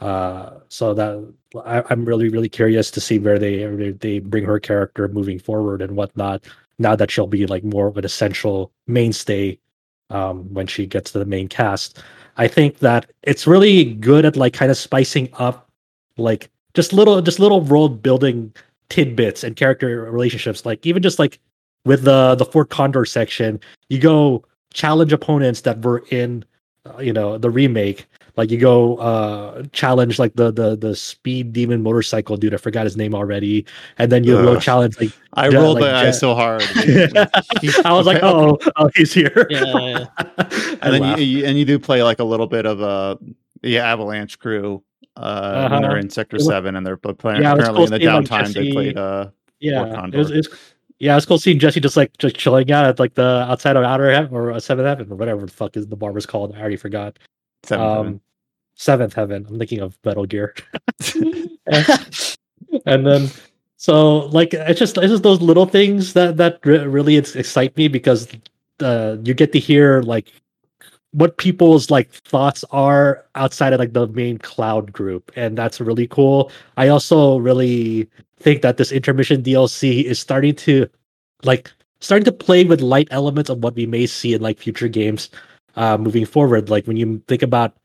Uh, 0.00 0.58
so 0.68 0.94
that 0.94 1.32
I, 1.64 1.82
I'm 1.88 2.04
really 2.04 2.28
really 2.28 2.48
curious 2.48 2.90
to 2.90 3.00
see 3.00 3.18
where 3.20 3.38
they 3.38 3.92
they 3.92 4.18
bring 4.18 4.44
her 4.44 4.58
character 4.58 5.06
moving 5.08 5.38
forward 5.38 5.80
and 5.80 5.96
whatnot. 5.96 6.44
Now 6.78 6.96
that 6.96 7.10
she'll 7.10 7.28
be 7.28 7.46
like 7.46 7.62
more 7.62 7.86
of 7.86 7.96
an 7.96 8.04
essential 8.04 8.72
mainstay 8.88 9.58
um, 10.10 10.52
when 10.52 10.66
she 10.66 10.86
gets 10.86 11.12
to 11.12 11.18
the 11.18 11.24
main 11.24 11.48
cast. 11.48 12.02
I 12.36 12.48
think 12.48 12.78
that 12.78 13.10
it's 13.22 13.46
really 13.46 13.94
good 13.94 14.24
at 14.24 14.36
like 14.36 14.54
kind 14.54 14.70
of 14.70 14.76
spicing 14.76 15.28
up 15.34 15.68
like 16.16 16.50
just 16.74 16.92
little 16.92 17.20
just 17.22 17.38
little 17.38 17.60
world 17.60 18.02
building 18.02 18.52
tidbits 18.88 19.44
and 19.44 19.56
character 19.56 20.10
relationships. 20.10 20.66
Like 20.66 20.84
even 20.86 21.02
just 21.02 21.18
like 21.18 21.38
with 21.84 22.02
the 22.04 22.34
the 22.34 22.44
Fort 22.44 22.70
Condor 22.70 23.04
section, 23.04 23.60
you 23.88 23.98
go 23.98 24.44
challenge 24.72 25.12
opponents 25.12 25.62
that 25.62 25.82
were 25.84 26.02
in 26.10 26.44
uh, 26.86 26.98
you 27.00 27.12
know 27.12 27.38
the 27.38 27.50
remake. 27.50 28.06
Like 28.36 28.50
you 28.50 28.58
go 28.58 28.96
uh 28.96 29.62
challenge 29.72 30.18
like 30.18 30.34
the 30.36 30.50
the 30.50 30.74
the 30.74 30.96
speed 30.96 31.52
demon 31.52 31.82
motorcycle 31.82 32.36
dude. 32.38 32.54
I 32.54 32.56
forgot 32.56 32.84
his 32.84 32.96
name 32.96 33.14
already. 33.14 33.66
And 33.98 34.10
then 34.10 34.24
you 34.24 34.34
go 34.36 34.58
challenge 34.58 34.98
like 34.98 35.12
I 35.34 35.48
Ja- 35.50 35.60
rolled 35.60 35.80
like 35.80 35.92
my 35.92 36.06
eyes 36.08 36.18
so 36.18 36.34
hard. 36.34 36.62
I 37.84 37.92
was 37.92 38.06
like, 38.06 38.22
oh, 38.22 38.58
oh, 38.76 38.90
he's 38.94 39.12
here. 39.12 39.46
Yeah, 39.50 39.64
yeah, 39.78 40.06
I 40.18 40.78
and 40.82 40.94
then 40.94 41.18
you, 41.18 41.24
you 41.24 41.44
and 41.46 41.58
you 41.58 41.64
do 41.64 41.78
play 41.78 42.02
like 42.02 42.20
a 42.20 42.24
little 42.24 42.46
bit 42.46 42.64
of 42.66 42.80
uh 42.80 43.16
the 43.62 43.78
Avalanche 43.78 44.38
crew 44.38 44.82
uh 45.16 45.68
when 45.68 45.82
they're 45.82 45.90
Uh-huh. 45.90 46.00
in 46.00 46.10
Sector 46.10 46.36
was- 46.38 46.46
Seven 46.46 46.74
and 46.76 46.86
they're 46.86 46.96
playing 46.96 47.42
Yeah, 47.42 47.52
it 47.52 47.58
was 47.58 47.68
apparently 47.68 47.84
in 47.84 47.90
the 47.90 47.98
seeing, 47.98 48.12
like, 48.12 48.24
downtime 48.24 48.46
they 48.54 48.60
Jesse- 48.64 48.72
played 48.72 48.96
uh 48.98 49.28
yeah, 49.60 50.06
it 50.06 50.14
was, 50.16 50.30
it 50.32 50.36
was, 50.38 50.71
yeah, 51.02 51.16
it's 51.16 51.26
cool 51.26 51.36
seeing 51.36 51.58
Jesse 51.58 51.80
just 51.80 51.96
like 51.96 52.16
just 52.18 52.36
chilling 52.36 52.70
out 52.70 52.84
at 52.84 53.00
like 53.00 53.14
the 53.14 53.44
outside 53.50 53.74
of 53.74 53.82
Outer 53.82 54.08
Heaven 54.12 54.32
or 54.32 54.52
uh, 54.52 54.60
Seventh 54.60 54.86
Heaven 54.86 55.10
or 55.10 55.16
whatever 55.16 55.44
the 55.44 55.50
fuck 55.50 55.76
is 55.76 55.88
the 55.88 55.96
bar 55.96 56.12
was 56.12 56.26
called. 56.26 56.54
I 56.54 56.60
already 56.60 56.76
forgot. 56.76 57.18
Seven, 57.64 57.84
um, 57.84 58.20
Seventh 58.76 59.12
Heaven. 59.12 59.44
I'm 59.50 59.58
thinking 59.58 59.80
of 59.80 59.98
Metal 60.04 60.26
Gear. 60.26 60.54
and 62.86 63.04
then 63.04 63.28
so 63.78 64.26
like 64.26 64.54
it's 64.54 64.78
just 64.78 64.96
it's 64.96 65.08
just 65.08 65.24
those 65.24 65.40
little 65.40 65.66
things 65.66 66.12
that 66.12 66.36
that 66.36 66.64
re- 66.64 66.86
really 66.86 67.16
ex- 67.16 67.34
excite 67.34 67.76
me 67.76 67.88
because 67.88 68.28
uh, 68.78 69.16
you 69.24 69.34
get 69.34 69.50
to 69.54 69.58
hear 69.58 70.02
like 70.02 70.30
what 71.10 71.36
people's 71.36 71.90
like 71.90 72.12
thoughts 72.12 72.64
are 72.70 73.26
outside 73.34 73.72
of 73.72 73.80
like 73.80 73.92
the 73.92 74.06
main 74.06 74.38
cloud 74.38 74.92
group 74.92 75.32
and 75.34 75.58
that's 75.58 75.80
really 75.80 76.06
cool 76.06 76.50
i 76.76 76.88
also 76.88 77.38
really 77.38 78.08
think 78.42 78.62
that 78.62 78.76
this 78.76 78.92
intermission 78.92 79.42
dlc 79.42 80.04
is 80.04 80.18
starting 80.18 80.54
to 80.54 80.88
like 81.44 81.70
starting 82.00 82.24
to 82.24 82.32
play 82.32 82.64
with 82.64 82.80
light 82.80 83.08
elements 83.10 83.48
of 83.50 83.58
what 83.62 83.74
we 83.74 83.86
may 83.86 84.06
see 84.06 84.34
in 84.34 84.42
like 84.42 84.58
future 84.58 84.88
games 84.88 85.30
uh 85.76 85.96
moving 85.96 86.26
forward 86.26 86.68
like 86.68 86.86
when 86.86 86.96
you 86.96 87.22
think 87.28 87.42
about 87.42 87.76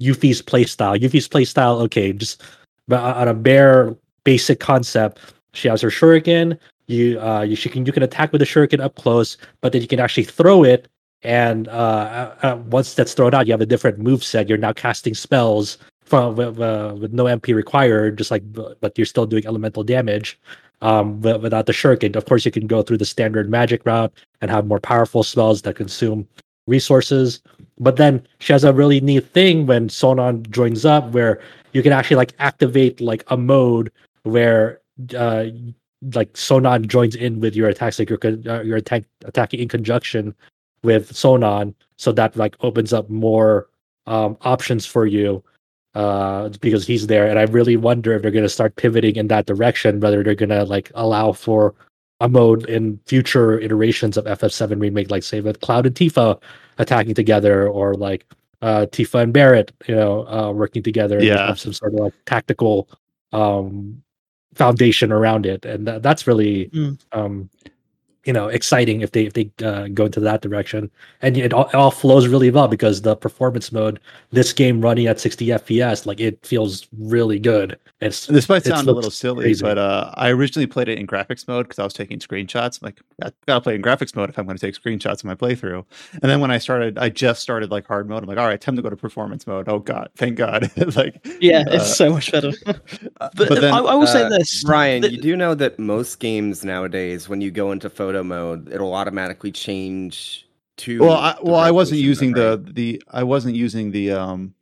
yuffie's 0.00 0.42
playstyle 0.42 0.98
yuffie's 0.98 1.28
playstyle 1.28 1.80
okay 1.80 2.12
just 2.12 2.42
on 2.90 3.28
a 3.28 3.34
bare 3.34 3.94
basic 4.24 4.60
concept 4.60 5.18
she 5.52 5.68
has 5.68 5.80
her 5.80 5.88
shuriken 5.88 6.58
you 6.86 7.20
uh 7.20 7.42
you 7.42 7.56
she 7.56 7.68
can 7.68 7.84
you 7.86 7.92
can 7.92 8.02
attack 8.02 8.32
with 8.32 8.40
the 8.40 8.46
shuriken 8.46 8.80
up 8.80 8.94
close 8.96 9.36
but 9.60 9.72
then 9.72 9.82
you 9.82 9.88
can 9.88 10.00
actually 10.00 10.24
throw 10.24 10.64
it 10.64 10.88
and 11.22 11.66
uh, 11.68 12.34
uh, 12.42 12.58
once 12.66 12.94
that's 12.94 13.14
thrown 13.14 13.34
out, 13.34 13.46
you 13.48 13.52
have 13.52 13.60
a 13.60 13.66
different 13.66 13.98
move 13.98 14.22
set. 14.22 14.48
You're 14.48 14.58
now 14.58 14.72
casting 14.72 15.14
spells 15.14 15.76
from 16.06 16.38
uh, 16.38 16.94
with 16.94 17.12
no 17.12 17.24
MP 17.24 17.54
required, 17.54 18.16
just 18.16 18.30
like 18.30 18.42
but 18.52 18.96
you're 18.96 19.04
still 19.04 19.26
doing 19.26 19.44
elemental 19.46 19.82
damage 19.82 20.38
um, 20.80 21.20
without 21.20 21.66
the 21.66 21.72
shuriken. 21.72 22.16
Of 22.16 22.24
course, 22.24 22.44
you 22.44 22.52
can 22.52 22.66
go 22.66 22.82
through 22.82 22.98
the 22.98 23.04
standard 23.04 23.50
magic 23.50 23.84
route 23.84 24.12
and 24.40 24.50
have 24.50 24.66
more 24.66 24.80
powerful 24.80 25.22
spells 25.22 25.62
that 25.62 25.76
consume 25.76 26.26
resources. 26.66 27.42
But 27.78 27.96
then 27.96 28.26
she 28.38 28.52
has 28.52 28.64
a 28.64 28.72
really 28.72 29.00
neat 29.00 29.26
thing 29.32 29.66
when 29.66 29.88
Sonon 29.88 30.48
joins 30.50 30.84
up, 30.84 31.10
where 31.10 31.40
you 31.72 31.82
can 31.82 31.92
actually 31.92 32.16
like 32.16 32.32
activate 32.38 33.00
like 33.00 33.24
a 33.26 33.36
mode 33.36 33.90
where 34.22 34.80
uh, 35.16 35.46
like 36.14 36.32
Sonon 36.34 36.86
joins 36.86 37.16
in 37.16 37.40
with 37.40 37.56
your 37.56 37.68
attacks, 37.68 37.98
like 37.98 38.10
your 38.10 38.20
uh, 38.24 38.62
your 38.62 38.76
attack 38.76 39.04
attacking 39.24 39.58
in 39.58 39.68
conjunction 39.68 40.36
with 40.84 41.12
Sonon, 41.12 41.74
so 41.96 42.12
that 42.12 42.36
like 42.36 42.54
opens 42.60 42.92
up 42.92 43.10
more 43.10 43.68
um, 44.06 44.36
options 44.42 44.86
for 44.86 45.04
you 45.04 45.42
uh, 45.96 46.50
because 46.60 46.86
he's 46.86 47.06
there. 47.06 47.26
And 47.26 47.38
I 47.38 47.44
really 47.44 47.78
wonder 47.78 48.12
if 48.12 48.20
they're 48.20 48.30
going 48.30 48.44
to 48.44 48.50
start 48.50 48.76
pivoting 48.76 49.16
in 49.16 49.28
that 49.28 49.46
direction, 49.46 49.98
whether 49.98 50.22
they're 50.22 50.34
going 50.34 50.50
to 50.50 50.64
like 50.64 50.92
allow 50.94 51.32
for 51.32 51.74
a 52.20 52.28
mode 52.28 52.68
in 52.68 53.00
future 53.06 53.58
iterations 53.58 54.18
of 54.18 54.26
FF7 54.26 54.78
remake, 54.78 55.10
like 55.10 55.22
say 55.22 55.40
with 55.40 55.62
Cloud 55.62 55.86
and 55.86 55.94
Tifa 55.94 56.38
attacking 56.76 57.14
together, 57.14 57.66
or 57.66 57.94
like 57.94 58.26
uh, 58.60 58.84
Tifa 58.90 59.22
and 59.22 59.32
Barrett, 59.32 59.72
you 59.88 59.96
know, 59.96 60.28
uh, 60.28 60.52
working 60.52 60.82
together. 60.82 61.22
Yeah, 61.22 61.54
some 61.54 61.72
sort 61.72 61.94
of 61.94 62.00
like 62.00 62.14
tactical 62.26 62.90
um, 63.32 64.02
foundation 64.54 65.10
around 65.10 65.46
it, 65.46 65.64
and 65.64 65.86
th- 65.86 66.02
that's 66.02 66.26
really 66.26 66.68
mm. 66.74 66.98
um, 67.12 67.48
you 68.26 68.32
know 68.32 68.48
exciting 68.48 69.00
if 69.00 69.12
they 69.12 69.24
if 69.24 69.32
they 69.32 69.50
uh, 69.64 69.86
go 69.88 70.06
into 70.06 70.20
that 70.20 70.42
direction. 70.42 70.90
And 71.22 71.36
it 71.36 71.52
all, 71.52 71.68
it 71.68 71.74
all, 71.74 71.92
flows 71.92 72.26
really 72.26 72.50
well 72.50 72.68
because 72.68 73.02
the 73.02 73.16
performance 73.16 73.70
mode 73.72 74.00
this 74.30 74.52
game 74.52 74.80
running 74.82 75.06
at 75.06 75.20
60 75.20 75.46
fps 75.46 76.04
like 76.04 76.20
it 76.20 76.44
feels 76.44 76.88
really 76.98 77.38
good. 77.38 77.78
It's 78.00 78.26
this 78.26 78.48
might 78.48 78.64
sound 78.64 78.88
a 78.88 78.92
little 78.92 79.10
silly 79.10 79.44
crazy. 79.44 79.62
but 79.62 79.78
uh, 79.78 80.12
i 80.16 80.28
originally 80.28 80.66
played 80.66 80.88
it 80.88 80.98
in 80.98 81.06
graphics 81.06 81.46
mode 81.48 81.66
because 81.66 81.78
i 81.78 81.84
was 81.84 81.94
taking 81.94 82.18
screenshots. 82.18 82.82
I'm 82.82 82.86
like 82.86 83.00
i 83.22 83.30
gotta 83.46 83.60
play 83.60 83.76
in 83.76 83.82
graphics 83.82 84.14
mode 84.16 84.28
if 84.28 84.38
i'm 84.38 84.44
going 84.44 84.58
to 84.58 84.66
take 84.66 84.74
screenshots 84.74 85.20
of 85.20 85.24
my 85.24 85.34
playthrough. 85.34 85.84
And 86.12 86.30
then 86.30 86.40
when 86.40 86.50
i 86.50 86.58
started 86.58 86.98
i 86.98 87.08
just 87.08 87.40
started 87.40 87.70
like 87.70 87.86
hard 87.86 88.08
mode 88.08 88.22
i'm 88.22 88.28
like 88.28 88.38
all 88.38 88.46
right 88.46 88.60
time 88.60 88.76
to 88.76 88.82
go 88.82 88.90
to 88.90 88.96
performance 88.96 89.46
mode. 89.46 89.68
Oh 89.68 89.78
god 89.78 90.10
thank 90.16 90.36
god. 90.36 90.70
Like 90.96 91.26
yeah 91.40 91.64
it's 91.66 91.84
uh, 91.84 91.94
so 92.02 92.10
much 92.10 92.32
better. 92.32 92.52
But, 93.18 93.48
but 93.48 93.60
then, 93.60 93.74
I, 93.74 93.78
I, 93.78 93.94
will 93.94 94.06
say 94.06 94.22
uh, 94.22 94.28
this. 94.28 94.64
Ryan 94.66 95.02
you 95.04 95.20
do 95.20 95.36
know 95.36 95.54
that 95.54 95.78
most 95.78 96.20
games 96.20 96.64
nowadays 96.64 97.28
when 97.28 97.40
you 97.40 97.50
go 97.50 97.72
into 97.72 97.90
photo 97.90 98.15
photo 98.16 98.24
mode, 98.24 98.72
it'll 98.72 98.94
automatically 98.94 99.52
change 99.52 100.46
to. 100.78 101.00
Well, 101.00 101.12
I, 101.12 101.36
well, 101.42 101.56
I 101.56 101.70
wasn't 101.70 102.00
using 102.00 102.32
the 102.32 102.62
the 102.72 103.02
I 103.10 103.22
wasn't 103.22 103.56
using 103.56 103.90
the 103.90 104.12
um 104.12 104.54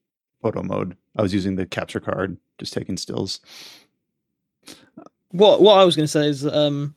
photo 0.43 0.63
mode. 0.63 0.97
I 1.17 1.23
was 1.23 1.33
using 1.33 1.57
the 1.57 1.67
capture 1.67 2.01
card, 2.01 2.37
just 2.59 2.73
taking 2.73 2.97
stills. 2.97 3.41
What 5.31 5.61
what 5.61 5.79
I 5.79 5.85
was 5.85 5.97
going 5.97 6.05
to 6.05 6.09
say 6.09 6.29
is 6.29 6.47
um, 6.47 6.95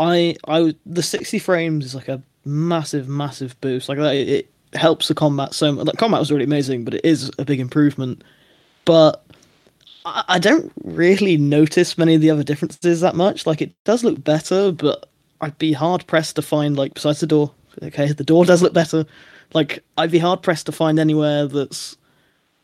I 0.00 0.36
I 0.46 0.74
the 0.84 1.02
sixty 1.02 1.38
frames 1.38 1.84
is 1.84 1.94
like 1.94 2.08
a 2.08 2.22
massive 2.44 3.08
massive 3.08 3.60
boost. 3.60 3.88
Like 3.88 3.98
it, 3.98 4.28
it 4.28 4.50
helps 4.74 5.08
the 5.08 5.14
combat 5.14 5.54
so 5.54 5.72
much. 5.72 5.86
Like 5.86 5.96
combat 5.96 6.20
was 6.20 6.30
really 6.30 6.44
amazing, 6.44 6.84
but 6.84 6.94
it 6.94 7.04
is 7.04 7.30
a 7.38 7.44
big 7.44 7.60
improvement. 7.60 8.22
But 8.84 9.24
I, 10.04 10.24
I 10.28 10.38
don't 10.38 10.72
really 10.84 11.36
notice 11.36 11.98
many 11.98 12.14
of 12.14 12.20
the 12.20 12.30
other 12.30 12.44
differences 12.44 13.00
that 13.00 13.16
much. 13.16 13.46
Like 13.46 13.60
it 13.60 13.72
does 13.84 14.04
look 14.04 14.22
better, 14.22 14.72
but 14.72 15.08
I'd 15.40 15.58
be 15.58 15.72
hard 15.72 16.06
pressed 16.06 16.36
to 16.36 16.42
find 16.42 16.76
like 16.76 16.94
besides 16.94 17.20
the 17.20 17.26
door. 17.26 17.52
Okay, 17.82 18.12
the 18.12 18.24
door 18.24 18.44
does 18.44 18.62
look 18.62 18.72
better. 18.72 19.04
Like 19.52 19.84
I'd 19.96 20.10
be 20.10 20.18
hard 20.18 20.42
pressed 20.42 20.66
to 20.66 20.72
find 20.72 20.98
anywhere 20.98 21.46
that's 21.46 21.96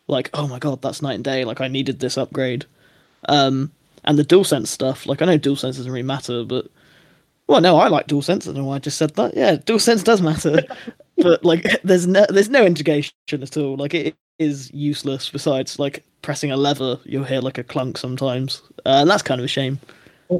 like, 0.08 0.30
oh 0.34 0.48
my 0.48 0.58
god, 0.58 0.82
that's 0.82 1.02
night 1.02 1.14
and 1.14 1.24
day. 1.24 1.44
Like 1.44 1.60
I 1.60 1.68
needed 1.68 2.00
this 2.00 2.18
upgrade. 2.18 2.66
Um, 3.28 3.72
and 4.04 4.18
the 4.18 4.24
dual 4.24 4.44
sense 4.44 4.70
stuff, 4.70 5.06
like 5.06 5.22
I 5.22 5.26
know 5.26 5.36
dual 5.36 5.56
sense 5.56 5.76
doesn't 5.76 5.92
really 5.92 6.02
matter, 6.02 6.44
but 6.44 6.66
well, 7.46 7.60
no, 7.60 7.76
I 7.76 7.88
like 7.88 8.06
DualSense. 8.06 8.42
I 8.42 8.46
don't 8.46 8.56
know 8.56 8.64
why 8.64 8.76
I 8.76 8.78
just 8.78 8.98
said 8.98 9.14
that. 9.16 9.36
Yeah, 9.36 9.56
dual 9.56 9.78
sense 9.78 10.02
does 10.02 10.22
matter, 10.22 10.62
but 11.18 11.44
like 11.44 11.66
there's 11.84 12.06
no 12.06 12.24
there's 12.28 12.48
no 12.48 12.64
integration 12.64 13.14
at 13.30 13.56
all. 13.56 13.76
Like 13.76 13.94
it 13.94 14.16
is 14.38 14.72
useless. 14.72 15.28
Besides, 15.28 15.78
like 15.78 16.04
pressing 16.22 16.50
a 16.50 16.56
lever, 16.56 16.98
you'll 17.04 17.24
hear 17.24 17.40
like 17.40 17.58
a 17.58 17.64
clunk 17.64 17.98
sometimes, 17.98 18.62
uh, 18.86 19.00
and 19.00 19.10
that's 19.10 19.22
kind 19.22 19.40
of 19.40 19.44
a 19.44 19.48
shame. 19.48 19.80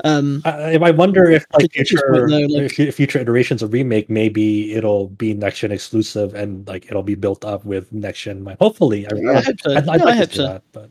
Um, 0.04 0.42
I, 0.44 0.76
I 0.76 0.90
wonder 0.90 1.30
if 1.30 1.44
like 1.52 1.72
future 1.72 2.00
though, 2.12 2.46
like, 2.49 2.70
future 2.70 3.18
iterations 3.18 3.62
of 3.62 3.72
remake, 3.72 4.08
maybe 4.08 4.75
it'll 4.75 5.08
be 5.08 5.34
next 5.34 5.61
gen 5.61 5.72
exclusive 5.72 6.34
and 6.34 6.66
like 6.66 6.87
it'll 6.87 7.02
be 7.02 7.14
built 7.14 7.44
up 7.44 7.64
with 7.64 7.92
next 7.92 8.20
gen. 8.20 8.44
Hopefully, 8.61 9.06
I, 9.06 9.38
I, 9.38 9.40
hope 9.40 9.61
so. 9.61 9.70
I'd, 9.72 9.88
I'd 9.88 9.99
no, 9.99 10.04
like 10.04 10.14
I 10.14 10.16
hope 10.16 10.32
so. 10.32 10.42
That, 10.46 10.62
but 10.72 10.90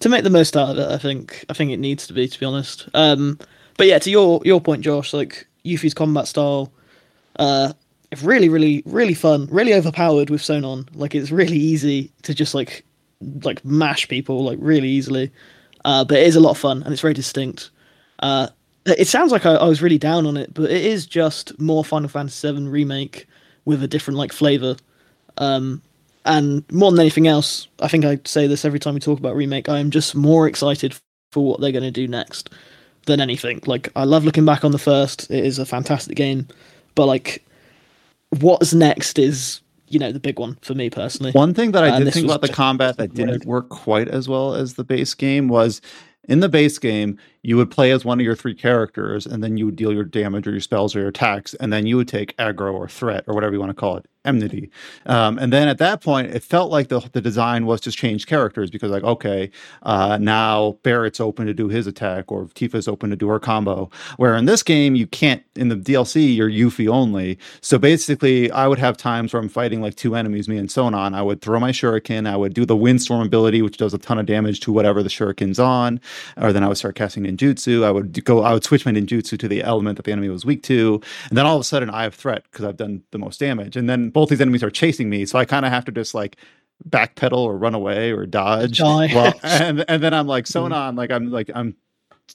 to 0.00 0.08
make 0.08 0.24
the 0.24 0.30
most 0.30 0.56
out 0.56 0.70
of 0.70 0.78
it, 0.78 0.88
I 0.88 0.98
think 0.98 1.44
I 1.48 1.52
think 1.52 1.70
it 1.70 1.78
needs 1.78 2.06
to 2.06 2.12
be 2.12 2.28
to 2.28 2.40
be 2.40 2.46
honest. 2.46 2.88
Um, 2.94 3.38
but 3.76 3.86
yeah, 3.86 3.98
to 3.98 4.10
your 4.10 4.40
your 4.44 4.60
point, 4.60 4.82
Josh, 4.82 5.12
like 5.12 5.46
Yuffie's 5.64 5.94
combat 5.94 6.26
style, 6.26 6.72
uh, 7.38 7.72
really, 8.22 8.48
really, 8.48 8.82
really 8.86 9.14
fun, 9.14 9.48
really 9.50 9.74
overpowered 9.74 10.30
with 10.30 10.42
Sonon. 10.42 10.88
Like 10.94 11.14
it's 11.14 11.30
really 11.30 11.56
easy 11.56 12.12
to 12.22 12.34
just 12.34 12.54
like 12.54 12.84
like 13.42 13.64
mash 13.64 14.08
people 14.08 14.44
like 14.44 14.58
really 14.60 14.88
easily. 14.88 15.30
Uh, 15.84 16.04
but 16.04 16.18
it 16.18 16.26
is 16.26 16.36
a 16.36 16.40
lot 16.40 16.50
of 16.50 16.58
fun 16.58 16.82
and 16.82 16.92
it's 16.92 17.02
very 17.02 17.14
distinct. 17.14 17.70
Uh, 18.22 18.48
it 18.86 19.06
sounds 19.06 19.32
like 19.32 19.46
I, 19.46 19.54
I, 19.54 19.68
was 19.68 19.82
really 19.82 19.98
down 19.98 20.26
on 20.26 20.36
it, 20.36 20.54
but 20.54 20.70
it 20.70 20.84
is 20.84 21.06
just 21.06 21.58
more 21.60 21.84
Final 21.84 22.08
Fantasy 22.08 22.50
VII 22.50 22.66
remake 22.66 23.26
with 23.64 23.82
a 23.82 23.88
different 23.88 24.18
like 24.18 24.32
flavor. 24.32 24.76
Um, 25.38 25.82
and 26.24 26.64
more 26.70 26.90
than 26.90 27.00
anything 27.00 27.26
else, 27.26 27.68
I 27.80 27.88
think 27.88 28.04
I 28.04 28.18
say 28.24 28.46
this 28.46 28.64
every 28.64 28.78
time 28.78 28.94
we 28.94 29.00
talk 29.00 29.18
about 29.18 29.34
remake. 29.34 29.68
I 29.68 29.78
am 29.78 29.90
just 29.90 30.14
more 30.14 30.46
excited 30.46 30.94
for 31.32 31.44
what 31.44 31.60
they're 31.60 31.72
going 31.72 31.82
to 31.82 31.90
do 31.90 32.06
next 32.06 32.50
than 33.06 33.20
anything. 33.20 33.60
Like 33.66 33.88
I 33.96 34.04
love 34.04 34.24
looking 34.24 34.44
back 34.44 34.64
on 34.64 34.72
the 34.72 34.78
first; 34.78 35.30
it 35.30 35.44
is 35.44 35.58
a 35.58 35.66
fantastic 35.66 36.16
game, 36.16 36.46
but 36.94 37.06
like 37.06 37.44
what's 38.30 38.72
next 38.72 39.18
is 39.18 39.60
you 39.88 39.98
know 39.98 40.12
the 40.12 40.20
big 40.20 40.38
one 40.38 40.58
for 40.62 40.74
me 40.74 40.90
personally. 40.90 41.32
One 41.32 41.54
thing 41.54 41.72
that 41.72 41.84
I 41.84 41.98
did 41.98 42.12
think 42.12 42.26
about 42.26 42.40
the 42.40 42.48
combat 42.48 42.96
that 42.98 43.14
didn't 43.14 43.44
work 43.44 43.68
quite 43.68 44.08
as 44.08 44.28
well 44.28 44.54
as 44.54 44.74
the 44.74 44.84
base 44.84 45.14
game 45.14 45.48
was 45.48 45.80
in 46.28 46.40
the 46.40 46.48
base 46.48 46.78
game, 46.78 47.18
you 47.42 47.56
would 47.56 47.70
play 47.70 47.90
as 47.90 48.04
one 48.04 48.20
of 48.20 48.24
your 48.24 48.36
three 48.36 48.54
characters, 48.54 49.26
and 49.26 49.42
then 49.42 49.56
you 49.56 49.66
would 49.66 49.76
deal 49.76 49.92
your 49.92 50.04
damage 50.04 50.46
or 50.46 50.52
your 50.52 50.60
spells 50.60 50.94
or 50.94 51.00
your 51.00 51.08
attacks, 51.08 51.54
and 51.54 51.72
then 51.72 51.86
you 51.86 51.96
would 51.96 52.08
take 52.08 52.36
aggro 52.36 52.72
or 52.72 52.88
threat 52.88 53.24
or 53.26 53.34
whatever 53.34 53.52
you 53.52 53.60
want 53.60 53.70
to 53.70 53.74
call 53.74 53.96
it 53.96 54.06
enmity. 54.24 54.70
Um, 55.06 55.38
and 55.38 55.52
then 55.52 55.68
at 55.68 55.78
that 55.78 56.00
point, 56.00 56.34
it 56.34 56.42
felt 56.42 56.70
like 56.70 56.88
the, 56.88 57.00
the 57.12 57.20
design 57.20 57.66
was 57.66 57.80
just 57.80 57.98
change 57.98 58.26
characters 58.26 58.70
because, 58.70 58.90
like, 58.90 59.02
okay, 59.02 59.50
uh, 59.82 60.18
now 60.20 60.78
Barrett's 60.82 61.20
open 61.20 61.46
to 61.46 61.54
do 61.54 61.68
his 61.68 61.86
attack 61.86 62.30
or 62.30 62.46
Tifa's 62.46 62.88
open 62.88 63.10
to 63.10 63.16
do 63.16 63.28
her 63.28 63.40
combo. 63.40 63.90
Where 64.16 64.36
in 64.36 64.44
this 64.44 64.62
game, 64.62 64.94
you 64.94 65.06
can't, 65.06 65.42
in 65.56 65.68
the 65.68 65.76
DLC, 65.76 66.34
you're 66.36 66.50
Yuffie 66.50 66.88
only. 66.88 67.38
So 67.60 67.78
basically, 67.78 68.50
I 68.50 68.68
would 68.68 68.78
have 68.78 68.96
times 68.96 69.32
where 69.32 69.42
I'm 69.42 69.48
fighting 69.48 69.80
like 69.80 69.96
two 69.96 70.14
enemies, 70.14 70.48
me 70.48 70.58
and 70.58 70.68
Sonon. 70.68 71.14
I 71.14 71.22
would 71.22 71.40
throw 71.40 71.58
my 71.58 71.72
shuriken, 71.72 72.28
I 72.28 72.36
would 72.36 72.54
do 72.54 72.64
the 72.64 72.76
windstorm 72.76 73.26
ability, 73.26 73.62
which 73.62 73.76
does 73.76 73.94
a 73.94 73.98
ton 73.98 74.18
of 74.18 74.26
damage 74.26 74.60
to 74.60 74.72
whatever 74.72 75.02
the 75.02 75.08
shuriken's 75.08 75.58
on, 75.58 76.00
or 76.36 76.52
then 76.52 76.62
I 76.62 76.68
would 76.68 76.76
start 76.76 76.94
casting 76.94 77.24
ninjutsu. 77.36 77.84
I 77.84 77.90
would 77.90 78.24
go, 78.24 78.42
I 78.42 78.52
would 78.52 78.64
switch 78.64 78.84
my 78.84 78.92
ninjutsu 78.92 79.38
to 79.38 79.48
the 79.48 79.62
element 79.62 79.96
that 79.96 80.04
the 80.04 80.12
enemy 80.12 80.28
was 80.28 80.44
weak 80.44 80.62
to. 80.64 81.00
And 81.28 81.38
then 81.38 81.46
all 81.46 81.56
of 81.56 81.60
a 81.60 81.64
sudden, 81.64 81.90
I 81.90 82.02
have 82.04 82.14
threat 82.14 82.44
because 82.50 82.64
I've 82.64 82.76
done 82.76 83.02
the 83.10 83.18
most 83.18 83.40
damage. 83.40 83.76
And 83.76 83.88
then 83.88 84.10
both 84.10 84.28
these 84.28 84.40
enemies 84.40 84.62
are 84.62 84.70
chasing 84.70 85.08
me, 85.08 85.26
so 85.26 85.38
I 85.38 85.44
kind 85.44 85.64
of 85.64 85.72
have 85.72 85.84
to 85.86 85.92
just 85.92 86.14
like 86.14 86.36
backpedal 86.88 87.38
or 87.38 87.56
run 87.56 87.74
away 87.74 88.12
or 88.12 88.26
dodge. 88.26 88.80
Well, 88.80 89.32
and 89.42 89.84
and 89.88 90.02
then 90.02 90.14
I'm 90.14 90.26
like 90.26 90.44
Sonon, 90.44 90.70
mm-hmm. 90.70 90.98
like 90.98 91.10
I'm 91.10 91.30
like 91.30 91.50
I'm 91.54 91.76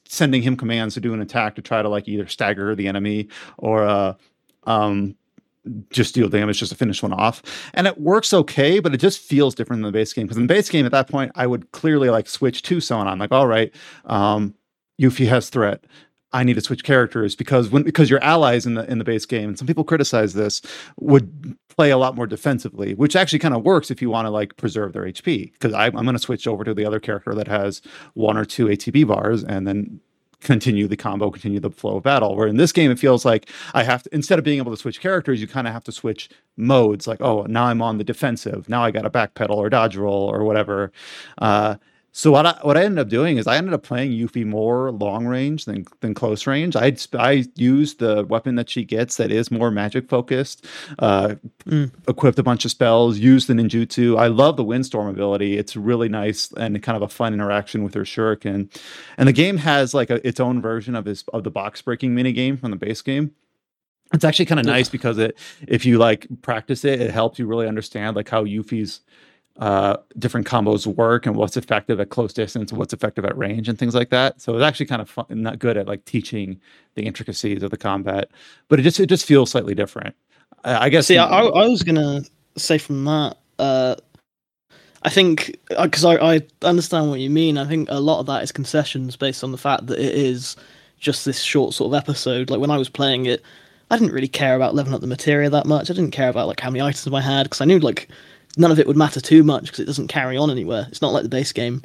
sending 0.07 0.41
him 0.41 0.55
commands 0.55 0.93
to 0.95 1.01
do 1.01 1.13
an 1.13 1.21
attack 1.21 1.55
to 1.55 1.61
try 1.61 1.81
to 1.81 1.89
like 1.89 2.07
either 2.07 2.27
stagger 2.27 2.75
the 2.75 2.87
enemy 2.87 3.27
or 3.57 3.83
uh 3.83 4.13
um 4.65 5.15
just 5.89 6.15
deal 6.15 6.29
damage 6.29 6.59
just 6.59 6.71
to 6.71 6.77
finish 6.77 7.03
one 7.03 7.13
off. 7.13 7.41
And 7.73 7.87
it 7.87 7.99
works 7.99 8.33
okay, 8.33 8.79
but 8.79 8.93
it 8.93 8.97
just 8.97 9.19
feels 9.19 9.53
different 9.53 9.81
than 9.81 9.91
the 9.91 9.97
base 9.97 10.13
game. 10.13 10.25
Because 10.25 10.37
in 10.37 10.47
the 10.47 10.53
base 10.53 10.69
game 10.69 10.85
at 10.85 10.91
that 10.93 11.09
point, 11.09 11.31
I 11.35 11.45
would 11.45 11.71
clearly 11.71 12.09
like 12.09 12.29
switch 12.29 12.61
to 12.63 12.77
Sonon. 12.77 13.19
Like, 13.19 13.31
all 13.31 13.47
right, 13.47 13.73
um, 14.05 14.53
Yuffie 14.99 15.27
has 15.27 15.49
threat. 15.49 15.83
I 16.33 16.43
need 16.43 16.55
to 16.55 16.61
switch 16.61 16.83
characters 16.83 17.35
because 17.35 17.69
when 17.69 17.83
because 17.83 18.09
your 18.09 18.21
allies 18.21 18.65
in 18.65 18.73
the 18.73 18.89
in 18.91 18.97
the 18.97 19.05
base 19.05 19.25
game, 19.25 19.49
and 19.49 19.57
some 19.57 19.67
people 19.67 19.83
criticize 19.83 20.33
this, 20.33 20.61
would 20.99 21.57
play 21.69 21.89
a 21.89 21.97
lot 21.97 22.15
more 22.15 22.27
defensively, 22.27 22.93
which 22.95 23.15
actually 23.15 23.39
kind 23.39 23.53
of 23.53 23.63
works 23.63 23.89
if 23.89 24.01
you 24.01 24.09
want 24.09 24.25
to 24.25 24.29
like 24.29 24.57
preserve 24.57 24.93
their 24.93 25.03
HP. 25.03 25.53
Because 25.53 25.73
I'm 25.73 25.93
going 25.93 26.13
to 26.13 26.19
switch 26.19 26.45
over 26.45 26.63
to 26.63 26.73
the 26.73 26.85
other 26.85 26.99
character 26.99 27.33
that 27.33 27.47
has 27.47 27.81
one 28.13 28.35
or 28.37 28.43
two 28.43 28.65
ATB 28.65 29.07
bars, 29.07 29.43
and 29.43 29.65
then 29.65 30.01
continue 30.41 30.87
the 30.87 30.97
combo, 30.97 31.31
continue 31.31 31.59
the 31.59 31.71
flow 31.71 31.97
of 31.97 32.03
battle. 32.03 32.35
Where 32.35 32.47
in 32.47 32.57
this 32.57 32.71
game, 32.73 32.91
it 32.91 32.99
feels 32.99 33.23
like 33.23 33.49
I 33.73 33.83
have 33.83 34.03
to 34.03 34.13
instead 34.13 34.37
of 34.37 34.43
being 34.43 34.57
able 34.57 34.71
to 34.71 34.77
switch 34.77 34.99
characters, 34.99 35.39
you 35.39 35.47
kind 35.47 35.65
of 35.65 35.73
have 35.73 35.83
to 35.85 35.93
switch 35.93 36.29
modes. 36.57 37.07
Like, 37.07 37.21
oh, 37.21 37.43
now 37.43 37.65
I'm 37.65 37.81
on 37.81 37.99
the 37.99 38.03
defensive. 38.03 38.67
Now 38.67 38.83
I 38.83 38.91
got 38.91 39.05
a 39.05 39.09
backpedal 39.09 39.55
or 39.55 39.69
dodge 39.69 39.95
roll 39.95 40.29
or 40.29 40.43
whatever. 40.43 40.91
Uh, 41.37 41.75
so 42.17 42.31
what 42.31 42.47
I 42.47 42.57
what 42.63 42.75
I 42.77 42.83
ended 42.83 42.97
up 42.97 43.09
doing 43.09 43.37
is 43.37 43.45
I 43.45 43.57
ended 43.57 43.75
up 43.75 43.83
playing 43.83 44.11
Yuffie 44.11 44.43
more 44.43 44.91
long 44.91 45.27
range 45.27 45.65
than 45.65 45.85
than 45.99 46.15
close 46.15 46.47
range. 46.47 46.75
I 46.75 46.95
I 47.13 47.45
used 47.55 47.99
the 47.99 48.25
weapon 48.25 48.55
that 48.55 48.71
she 48.71 48.83
gets 48.83 49.17
that 49.17 49.31
is 49.31 49.51
more 49.51 49.69
magic 49.69 50.09
focused. 50.09 50.65
Uh, 50.97 51.35
Mm. 51.67 51.91
Equipped 52.07 52.39
a 52.39 52.43
bunch 52.43 52.63
of 52.63 52.71
spells, 52.71 53.19
used 53.19 53.47
the 53.49 53.53
ninjutsu. 53.53 54.17
I 54.17 54.27
love 54.27 54.55
the 54.55 54.63
windstorm 54.63 55.09
ability. 55.09 55.57
It's 55.57 55.75
really 55.75 56.07
nice 56.07 56.49
and 56.53 56.81
kind 56.81 56.95
of 56.95 57.01
a 57.01 57.09
fun 57.09 57.33
interaction 57.33 57.83
with 57.83 57.93
her 57.93 58.03
shuriken. 58.03 58.73
And 59.17 59.27
the 59.27 59.33
game 59.33 59.57
has 59.57 59.93
like 59.93 60.09
a, 60.09 60.25
its 60.25 60.39
own 60.39 60.61
version 60.61 60.95
of 60.95 61.03
this 61.03 61.23
of 61.33 61.43
the 61.43 61.51
box 61.51 61.81
breaking 61.81 62.15
mini 62.15 62.31
game 62.31 62.55
from 62.57 62.71
the 62.71 62.77
base 62.77 63.01
game. 63.01 63.31
It's 64.13 64.23
actually 64.23 64.45
kind 64.45 64.61
of 64.61 64.65
nice 64.65 64.87
because 64.87 65.17
it 65.17 65.37
if 65.67 65.85
you 65.85 65.97
like 65.97 66.25
practice 66.41 66.85
it, 66.85 67.01
it 67.01 67.11
helps 67.11 67.37
you 67.37 67.45
really 67.45 67.67
understand 67.67 68.15
like 68.15 68.29
how 68.29 68.45
Yuffie's 68.45 69.01
uh, 69.59 69.97
different 70.19 70.45
combos 70.45 70.85
work 70.85 71.25
and 71.25 71.35
what's 71.35 71.57
effective 71.57 71.99
at 71.99 72.09
close 72.09 72.31
distance, 72.31 72.71
what's 72.71 72.93
effective 72.93 73.25
at 73.25 73.37
range, 73.37 73.67
and 73.67 73.79
things 73.79 73.95
like 73.95 74.09
that. 74.09 74.39
So 74.39 74.55
it's 74.55 74.63
actually 74.63 74.85
kind 74.85 75.01
of 75.01 75.09
fun, 75.09 75.25
not 75.29 75.59
good 75.59 75.77
at 75.77 75.87
like 75.87 76.05
teaching 76.05 76.59
the 76.95 77.03
intricacies 77.03 77.63
of 77.63 77.71
the 77.71 77.77
combat, 77.77 78.29
but 78.67 78.79
it 78.79 78.83
just 78.83 78.99
it 78.99 79.07
just 79.07 79.25
feels 79.25 79.51
slightly 79.51 79.73
different. 79.73 80.15
I, 80.63 80.85
I 80.85 80.89
guess. 80.89 81.07
See, 81.07 81.17
I, 81.17 81.25
I 81.25 81.41
I 81.45 81.67
was 81.67 81.83
gonna 81.83 82.21
say 82.55 82.77
from 82.77 83.05
that. 83.05 83.37
Uh, 83.57 83.95
I 85.03 85.09
think 85.09 85.57
because 85.81 86.05
I, 86.05 86.15
I 86.15 86.41
understand 86.61 87.09
what 87.09 87.19
you 87.19 87.29
mean. 87.29 87.57
I 87.57 87.65
think 87.65 87.89
a 87.89 87.99
lot 87.99 88.19
of 88.19 88.25
that 88.27 88.43
is 88.43 88.51
concessions 88.51 89.15
based 89.15 89.43
on 89.43 89.51
the 89.51 89.57
fact 89.57 89.87
that 89.87 89.99
it 89.99 90.13
is 90.13 90.55
just 90.99 91.25
this 91.25 91.41
short 91.41 91.73
sort 91.73 91.93
of 91.93 91.97
episode. 91.97 92.49
Like 92.49 92.59
when 92.59 92.71
I 92.71 92.77
was 92.77 92.89
playing 92.89 93.25
it, 93.25 93.41
I 93.89 93.97
didn't 93.97 94.13
really 94.13 94.27
care 94.27 94.55
about 94.55 94.75
leveling 94.75 94.95
up 94.95 95.01
the 95.01 95.07
materia 95.07 95.49
that 95.49 95.65
much. 95.65 95.89
I 95.89 95.93
didn't 95.93 96.11
care 96.11 96.29
about 96.29 96.47
like 96.47 96.59
how 96.59 96.69
many 96.69 96.81
items 96.81 97.13
I 97.13 97.21
had 97.21 97.43
because 97.43 97.61
I 97.61 97.65
knew 97.65 97.79
like 97.79 98.09
none 98.57 98.71
of 98.71 98.79
it 98.79 98.87
would 98.87 98.97
matter 98.97 99.21
too 99.21 99.43
much 99.43 99.65
because 99.65 99.79
it 99.79 99.85
doesn't 99.85 100.07
carry 100.07 100.37
on 100.37 100.51
anywhere. 100.51 100.87
It's 100.89 101.01
not 101.01 101.13
like 101.13 101.23
the 101.23 101.29
base 101.29 101.51
game. 101.51 101.83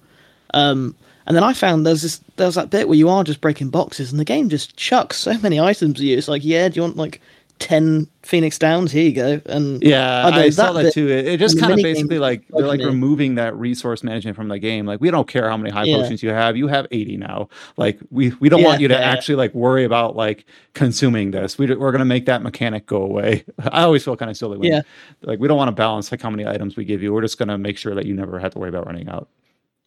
Um, 0.54 0.94
and 1.26 1.36
then 1.36 1.44
I 1.44 1.52
found 1.52 1.86
there's 1.86 2.02
this 2.02 2.20
there's 2.36 2.56
that 2.56 2.70
bit 2.70 2.88
where 2.88 2.98
you 2.98 3.08
are 3.08 3.24
just 3.24 3.40
breaking 3.40 3.70
boxes 3.70 4.10
and 4.10 4.18
the 4.18 4.24
game 4.24 4.48
just 4.48 4.76
chucks 4.76 5.16
so 5.16 5.38
many 5.38 5.60
items 5.60 6.00
at 6.00 6.06
you. 6.06 6.16
It's 6.18 6.28
like, 6.28 6.44
yeah, 6.44 6.68
do 6.68 6.76
you 6.76 6.82
want 6.82 6.96
like 6.96 7.20
ten 7.62 8.08
Phoenix 8.22 8.58
Downs? 8.58 8.90
Here 8.92 9.04
you 9.04 9.12
go. 9.12 9.40
And 9.46 9.82
Yeah, 9.82 10.26
I 10.26 10.30
know 10.30 10.36
I, 10.38 10.50
saw 10.50 10.72
that 10.72 10.82
that 10.82 10.82
bit 10.82 10.94
too. 10.94 11.08
It, 11.08 11.26
it 11.26 11.40
just 11.40 11.58
kind 11.58 11.72
of 11.72 11.78
basically 11.78 12.18
like 12.18 12.46
they're 12.48 12.66
like 12.66 12.80
removing 12.80 13.36
that 13.36 13.56
resource 13.56 14.02
management 14.02 14.36
from 14.36 14.48
the 14.48 14.58
game. 14.58 14.84
Like 14.84 15.00
we 15.00 15.10
don't 15.10 15.28
care 15.28 15.48
how 15.48 15.56
many 15.56 15.70
high 15.70 15.84
Yeah. 15.84 15.98
potions 15.98 16.22
you 16.22 16.30
have. 16.30 16.56
You 16.56 16.66
have 16.66 16.86
80 16.90 17.16
now. 17.18 17.48
Like 17.76 18.00
we 18.10 18.30
we 18.40 18.48
don't 18.48 18.60
Yeah, 18.60 18.66
want 18.66 18.80
you 18.80 18.88
to 18.88 18.94
yeah, 18.94 19.00
yeah. 19.00 19.10
actually 19.10 19.36
like 19.36 19.54
worry 19.54 19.84
about 19.84 20.16
like 20.16 20.44
consuming 20.74 21.30
this. 21.30 21.56
We 21.58 21.72
we're 21.74 21.92
gonna 21.92 22.04
make 22.04 22.26
that 22.26 22.42
mechanic 22.42 22.86
go 22.86 23.02
away. 23.02 23.44
I 23.70 23.82
always 23.82 24.04
feel 24.04 24.16
kind 24.16 24.30
of 24.30 24.36
silly 24.36 24.58
when 24.58 24.70
Yeah. 24.72 24.82
like 25.22 25.38
we 25.38 25.46
don't 25.48 25.56
want 25.56 25.68
to 25.68 25.72
balance 25.72 26.10
like 26.10 26.20
how 26.20 26.30
many 26.30 26.46
items 26.46 26.76
we 26.76 26.84
give 26.84 27.02
you. 27.02 27.12
We're 27.14 27.22
just 27.22 27.38
gonna 27.38 27.58
make 27.58 27.78
sure 27.78 27.94
that 27.94 28.06
you 28.06 28.14
never 28.14 28.38
have 28.38 28.52
to 28.52 28.58
worry 28.58 28.70
about 28.70 28.86
running 28.86 29.08
out. 29.08 29.28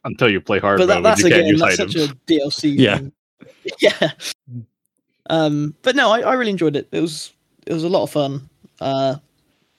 Until 0.05 0.29
you 0.29 0.39
play 0.39 0.59
hard 0.59 0.77
but 0.77 0.85
that, 0.85 0.95
mode, 0.95 1.05
that's 1.05 1.21
you 1.23 1.29
can't 1.29 1.41
again 1.41 1.47
use 1.51 1.61
that's 1.61 1.79
items. 1.79 1.93
such 1.93 2.11
a 2.11 2.15
DLC. 2.31 2.75
Yeah. 2.77 2.97
thing. 2.99 3.11
yeah. 3.79 4.11
Um, 5.29 5.73
but 5.81 5.95
no, 5.95 6.11
I, 6.11 6.19
I 6.21 6.33
really 6.33 6.51
enjoyed 6.51 6.75
it. 6.75 6.87
It 6.91 7.01
was 7.01 7.31
it 7.65 7.73
was 7.73 7.83
a 7.83 7.89
lot 7.89 8.03
of 8.03 8.11
fun. 8.11 8.49
Uh, 8.79 9.15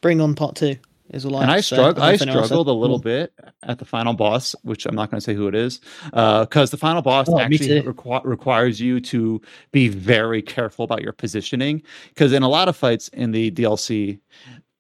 bring 0.01 0.21
on 0.21 0.35
part 0.35 0.57
two 0.57 0.77
is 1.11 1.25
all 1.25 1.37
I. 1.37 1.43
and 1.43 1.51
I 1.51 1.57
to 1.59 1.63
say. 1.63 1.77
struggled. 1.77 1.99
I 2.05 2.13
if 2.15 2.23
anyone 2.23 2.39
else 2.39 2.45
has 2.45 2.49
struggled 2.49 2.69
a 2.69 2.73
little 2.73 2.97
more. 2.99 3.03
bit 3.03 3.33
at 3.63 3.79
the 3.79 3.85
final 3.85 4.13
boss, 4.13 4.55
which 4.63 4.87
I'm 4.87 4.95
not 4.95 5.11
going 5.11 5.19
to 5.21 5.25
say 5.25 5.35
who 5.35 5.47
it 5.49 5.55
is, 5.55 5.81
because 6.11 6.71
the 6.71 6.77
final 6.77 7.03
boss 7.03 7.29
Oh, 7.29 7.39
actually 7.39 7.81
too. 7.81 7.83
requi- 7.83 8.25
requires 8.25 8.81
you 8.81 9.01
to 9.01 9.41
be 9.73 9.89
very 9.89 10.43
careful 10.43 10.85
about 10.85 11.03
your 11.03 11.13
positioning. 11.13 11.83
Because 12.09 12.33
in 12.33 12.43
a 12.43 12.49
lot 12.49 12.69
of 12.69 12.77
fights 12.77 13.09
in 13.09 13.31
the 13.33 13.51
DLC, 13.51 14.19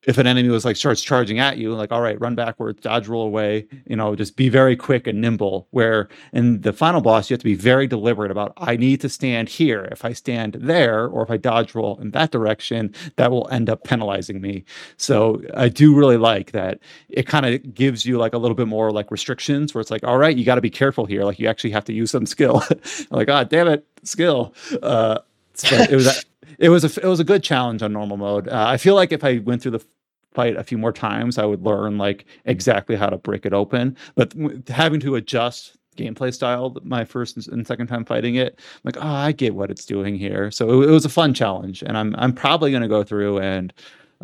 if 0.07 0.19
an 0.19 0.27
enemy 0.27 0.49
was 0.49 0.65
like 0.65 0.77
starts 0.77 1.03
charging 1.03 1.39
at 1.39 1.59
you, 1.59 1.75
like 1.75 1.93
all 1.93 2.01
right, 2.01 2.21
run 2.21 2.35
backwards, 2.35 2.81
dodge, 2.81 3.09
roll 3.09 3.27
away, 3.27 3.67
you 3.87 3.97
know, 3.97 4.15
just 4.15 4.37
be 4.37 4.49
very 4.49 4.77
quick 4.77 5.07
and 5.07 5.21
nimble. 5.21 5.67
Where 5.71 6.09
in 6.33 6.61
the 6.61 6.73
final 6.73 7.01
boss, 7.01 7.29
you 7.29 7.35
have 7.35 7.41
to 7.41 7.45
be 7.45 7.55
very 7.55 7.87
deliberate 7.87 8.31
about 8.31 8.53
I 8.57 8.77
need 8.77 9.01
to 9.03 9.09
stand 9.09 9.49
here. 9.49 9.89
If 9.91 10.05
I 10.05 10.13
stand 10.13 10.55
there, 10.61 11.07
or 11.07 11.23
if 11.23 11.31
I 11.31 11.37
dodge 11.37 11.75
roll 11.75 11.99
in 12.01 12.13
that 12.13 12.31
direction, 12.31 12.95
that 13.17 13.31
will 13.31 13.49
end 13.51 13.69
up 13.69 13.85
penalizing 13.85 14.41
me. 14.41 14.65
So 14.97 15.43
I 15.55 15.69
do 15.69 15.95
really 15.95 16.17
like 16.17 16.53
that. 16.53 16.79
It 17.09 17.27
kind 17.27 17.47
of 17.47 17.75
gives 17.75 18.07
you 18.07 18.19
like 18.19 18.33
a 18.33 18.39
little 18.39 18.55
bit 18.55 18.69
more 18.69 18.93
like 18.93 19.11
restrictions 19.11 19.75
where 19.75 19.81
it's 19.81 19.91
like, 19.91 20.05
all 20.05 20.19
right, 20.19 20.37
you 20.37 20.45
got 20.45 20.55
to 20.55 20.61
be 20.61 20.71
careful 20.71 21.07
here. 21.07 21.25
Like 21.25 21.39
you 21.39 21.49
actually 21.49 21.71
have 21.71 21.85
to 21.87 21.93
use 21.93 22.13
some 22.13 22.27
skill. 22.27 22.63
like, 23.11 23.29
ah, 23.29 23.45
damn 23.45 23.69
it, 23.69 23.87
skill. 24.05 24.55
Uh, 24.83 25.19
it 25.65 25.95
was 25.95 26.07
a, 26.07 26.13
it 26.59 26.69
was 26.69 26.85
a 26.85 27.01
it 27.01 27.09
was 27.09 27.21
a 27.21 27.25
good 27.25 27.43
challenge 27.43 27.83
on 27.83 27.93
normal 27.93 28.17
mode. 28.17 28.49
Uh, 28.49 28.65
I 28.67 28.77
feel 28.77 28.95
like 28.95 29.13
if 29.13 29.25
I 29.25 29.39
went 29.39 29.63
through 29.63 29.73
the 29.73 29.85
fight 30.33 30.57
a 30.57 30.65
few 30.65 30.79
more 30.79 30.93
times, 30.93 31.39
I 31.39 31.45
would 31.45 31.63
learn 31.63 31.99
like 31.99 32.27
exactly 32.45 32.97
how 32.97 33.09
to 33.09 33.17
break 33.17 33.47
it 33.47 33.53
open. 33.53 33.97
But 34.15 34.35
having 34.69 35.01
to 35.01 35.17
adjust 35.17 35.77
gameplay 35.97 36.33
style 36.33 36.77
my 36.83 37.05
first 37.05 37.49
and 37.49 37.67
second 37.67 37.87
time 37.87 38.05
fighting 38.05 38.35
it, 38.35 38.59
I'm 38.59 38.81
like, 38.85 38.99
oh, 38.99 39.09
I 39.09 39.33
get 39.33 39.55
what 39.55 39.71
it's 39.71 39.87
doing 39.87 40.17
here. 40.17 40.51
So 40.51 40.83
it, 40.83 40.91
it 40.91 40.93
was 40.93 41.05
a 41.05 41.11
fun 41.11 41.35
challenge, 41.35 41.83
and 41.83 41.97
I'm 41.97 42.15
I'm 42.17 42.33
probably 42.33 42.71
going 42.71 42.83
to 42.83 42.89
go 42.89 43.03
through 43.03 43.41
and 43.41 43.73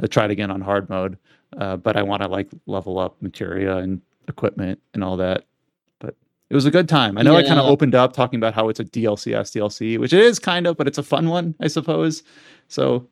uh, 0.02 0.06
try 0.06 0.26
it 0.26 0.30
again 0.30 0.50
on 0.50 0.60
hard 0.60 0.88
mode. 0.88 1.18
Uh, 1.58 1.76
but 1.76 1.96
I 1.96 2.02
want 2.02 2.22
to 2.22 2.28
like 2.28 2.48
level 2.66 2.98
up 2.98 3.16
materia 3.20 3.76
and 3.78 4.00
equipment 4.28 4.80
and 4.94 5.02
all 5.04 5.16
that. 5.18 5.44
But 6.52 6.56
it 6.56 6.58
was 6.58 6.66
a 6.66 6.70
good 6.70 6.86
time. 6.86 7.16
I 7.16 7.22
know 7.22 7.34
I 7.34 7.42
kind 7.42 7.58
of 7.58 7.64
opened 7.64 7.94
up 7.94 8.12
talking 8.12 8.36
about 8.38 8.52
how 8.52 8.68
it's 8.68 8.78
a 8.78 8.84
DLC 8.84 9.32
SDLC, 9.32 9.96
which 9.98 10.12
it 10.12 10.20
is 10.20 10.38
kind 10.38 10.66
of, 10.66 10.76
but 10.76 10.86
it's 10.86 10.98
a 10.98 11.02
fun 11.02 11.30
one, 11.30 11.54
I 11.60 11.66
suppose. 11.68 12.22
So 12.68 13.08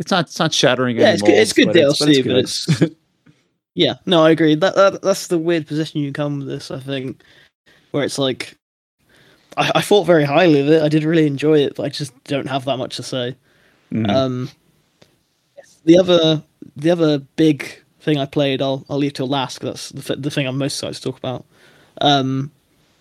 it's 0.00 0.10
not 0.10 0.24
it's 0.24 0.40
not 0.40 0.52
shattering. 0.52 0.96
Anymore. 0.98 1.06
Yeah, 1.30 1.40
it's 1.40 1.52
good- 1.52 1.68
it's 1.68 1.76
molds, 1.76 1.98
good 2.00 2.06
but 2.06 2.12
DLC, 2.12 2.16
but 2.16 2.24
good. 2.24 2.38
it's- 2.38 2.90
Yeah, 3.74 3.94
no, 4.06 4.24
I 4.24 4.30
agree. 4.30 4.56
That, 4.56 4.74
that 4.74 5.02
that's 5.02 5.28
the 5.28 5.38
weird 5.38 5.68
position 5.68 6.00
you 6.00 6.12
come 6.12 6.40
with 6.40 6.48
this. 6.48 6.72
I 6.72 6.80
think, 6.80 7.22
where 7.92 8.02
it's 8.02 8.18
like, 8.18 8.56
I, 9.56 9.70
I 9.76 9.80
thought 9.80 10.02
very 10.04 10.24
highly 10.24 10.58
of 10.58 10.68
it. 10.68 10.82
I 10.82 10.88
did 10.88 11.04
really 11.04 11.28
enjoy 11.28 11.60
it, 11.60 11.76
but 11.76 11.84
I 11.84 11.88
just 11.90 12.12
don't 12.24 12.48
have 12.48 12.64
that 12.64 12.78
much 12.78 12.96
to 12.96 13.04
say. 13.04 13.36
Mhm. 13.92 14.10
Um, 14.10 14.50
the 15.84 15.96
other 15.96 16.42
the 16.74 16.90
other 16.90 17.18
big 17.36 17.84
thing 18.00 18.18
I 18.18 18.26
played, 18.26 18.60
I'll 18.60 18.84
I'll 18.90 18.98
leave 18.98 19.12
till 19.12 19.28
last. 19.28 19.60
that's 19.60 19.90
the, 19.90 20.16
the 20.16 20.30
thing 20.30 20.48
I'm 20.48 20.58
most 20.58 20.74
excited 20.74 20.96
to 20.96 21.02
talk 21.02 21.18
about. 21.18 21.44
Um, 22.00 22.50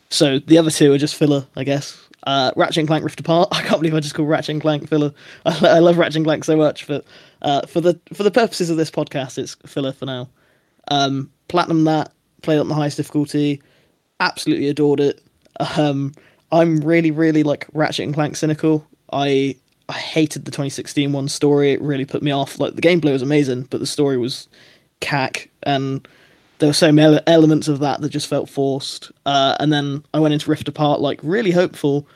so 0.10 0.40
the 0.40 0.58
other 0.58 0.72
two 0.72 0.94
are 0.94 0.98
just 0.98 1.16
filler, 1.16 1.46
I 1.56 1.64
guess. 1.64 1.98
Uh, 2.26 2.52
Ratchet 2.56 2.78
and 2.78 2.88
Clank 2.88 3.04
Rift 3.04 3.20
Apart. 3.20 3.50
I 3.54 3.62
can't 3.62 3.82
believe 3.82 3.94
I 3.94 4.00
just 4.00 4.16
called 4.16 4.30
Ratchet 4.30 4.50
and 4.54 4.62
Clank 4.62 4.88
filler. 4.88 5.14
I, 5.46 5.68
I 5.68 5.80
love 5.80 5.98
Ratchet 5.98 6.18
and 6.18 6.26
Clank 6.26 6.44
so 6.44 6.56
much, 6.56 6.88
but 6.88 7.06
uh, 7.42 7.66
for 7.68 7.82
the 7.82 8.00
for 8.14 8.24
the 8.24 8.32
purposes 8.32 8.70
of 8.70 8.78
this 8.78 8.92
podcast, 8.92 9.38
it's 9.38 9.56
filler 9.66 9.94
for 9.94 10.06
now. 10.06 10.30
Um, 10.90 11.32
platinum 11.48 11.84
that 11.86 12.12
played 12.42 12.60
on 12.60 12.68
the 12.68 12.76
highest 12.76 12.98
difficulty. 12.98 13.62
Absolutely 14.20 14.68
adored 14.70 15.00
it. 15.00 15.22
Um, 15.78 16.14
I'm 16.52 16.80
really, 16.80 17.12
really 17.12 17.44
like 17.44 17.68
Ratchet 17.74 18.06
and 18.06 18.14
Clank 18.14 18.36
cynical. 18.36 18.86
I 19.12 19.56
I 19.90 19.94
hated 19.94 20.46
the 20.46 20.52
2016 20.52 21.14
one 21.14 21.30
story. 21.30 21.72
It 21.72 21.82
really 21.82 22.06
put 22.06 22.22
me 22.22 22.32
off. 22.32 22.60
Like 22.60 22.76
the 22.76 22.82
gameplay 22.82 23.12
was 23.12 23.22
amazing, 23.22 23.64
but 23.64 23.80
the 23.80 23.86
story 23.86 24.18
was 24.18 24.48
cack, 25.00 25.50
and 25.64 26.08
there 26.60 26.70
were 26.70 26.74
so 26.74 26.92
many 26.92 27.20
elements 27.28 27.68
of 27.68 27.80
that 27.80 28.02
that 28.02 28.10
just 28.10 28.28
felt 28.28 28.50
forced. 28.50 29.12
Uh, 29.26 29.56
and 29.60 29.72
then 29.72 30.04
I 30.14 30.20
went 30.20 30.34
into 30.34 30.50
Rift 30.50 30.68
Apart 30.68 31.02
like 31.02 31.20
really 31.24 31.52
hopeful, 31.52 32.08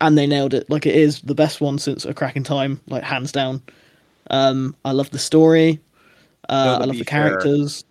and 0.00 0.16
they 0.16 0.26
nailed 0.26 0.54
it. 0.54 0.68
Like 0.70 0.86
it 0.86 0.94
is 0.94 1.20
the 1.22 1.34
best 1.34 1.60
one 1.60 1.78
since 1.78 2.04
A 2.04 2.14
Crack 2.14 2.36
in 2.36 2.44
Time, 2.44 2.80
like 2.86 3.02
hands 3.02 3.32
down. 3.32 3.62
Um, 4.30 4.76
I 4.84 4.92
love 4.92 5.10
the 5.10 5.18
story. 5.18 5.80
Uh, 6.48 6.78
to 6.78 6.82
I 6.82 6.86
love 6.86 6.96
the 6.96 7.04
fair, 7.04 7.30
characters. 7.30 7.84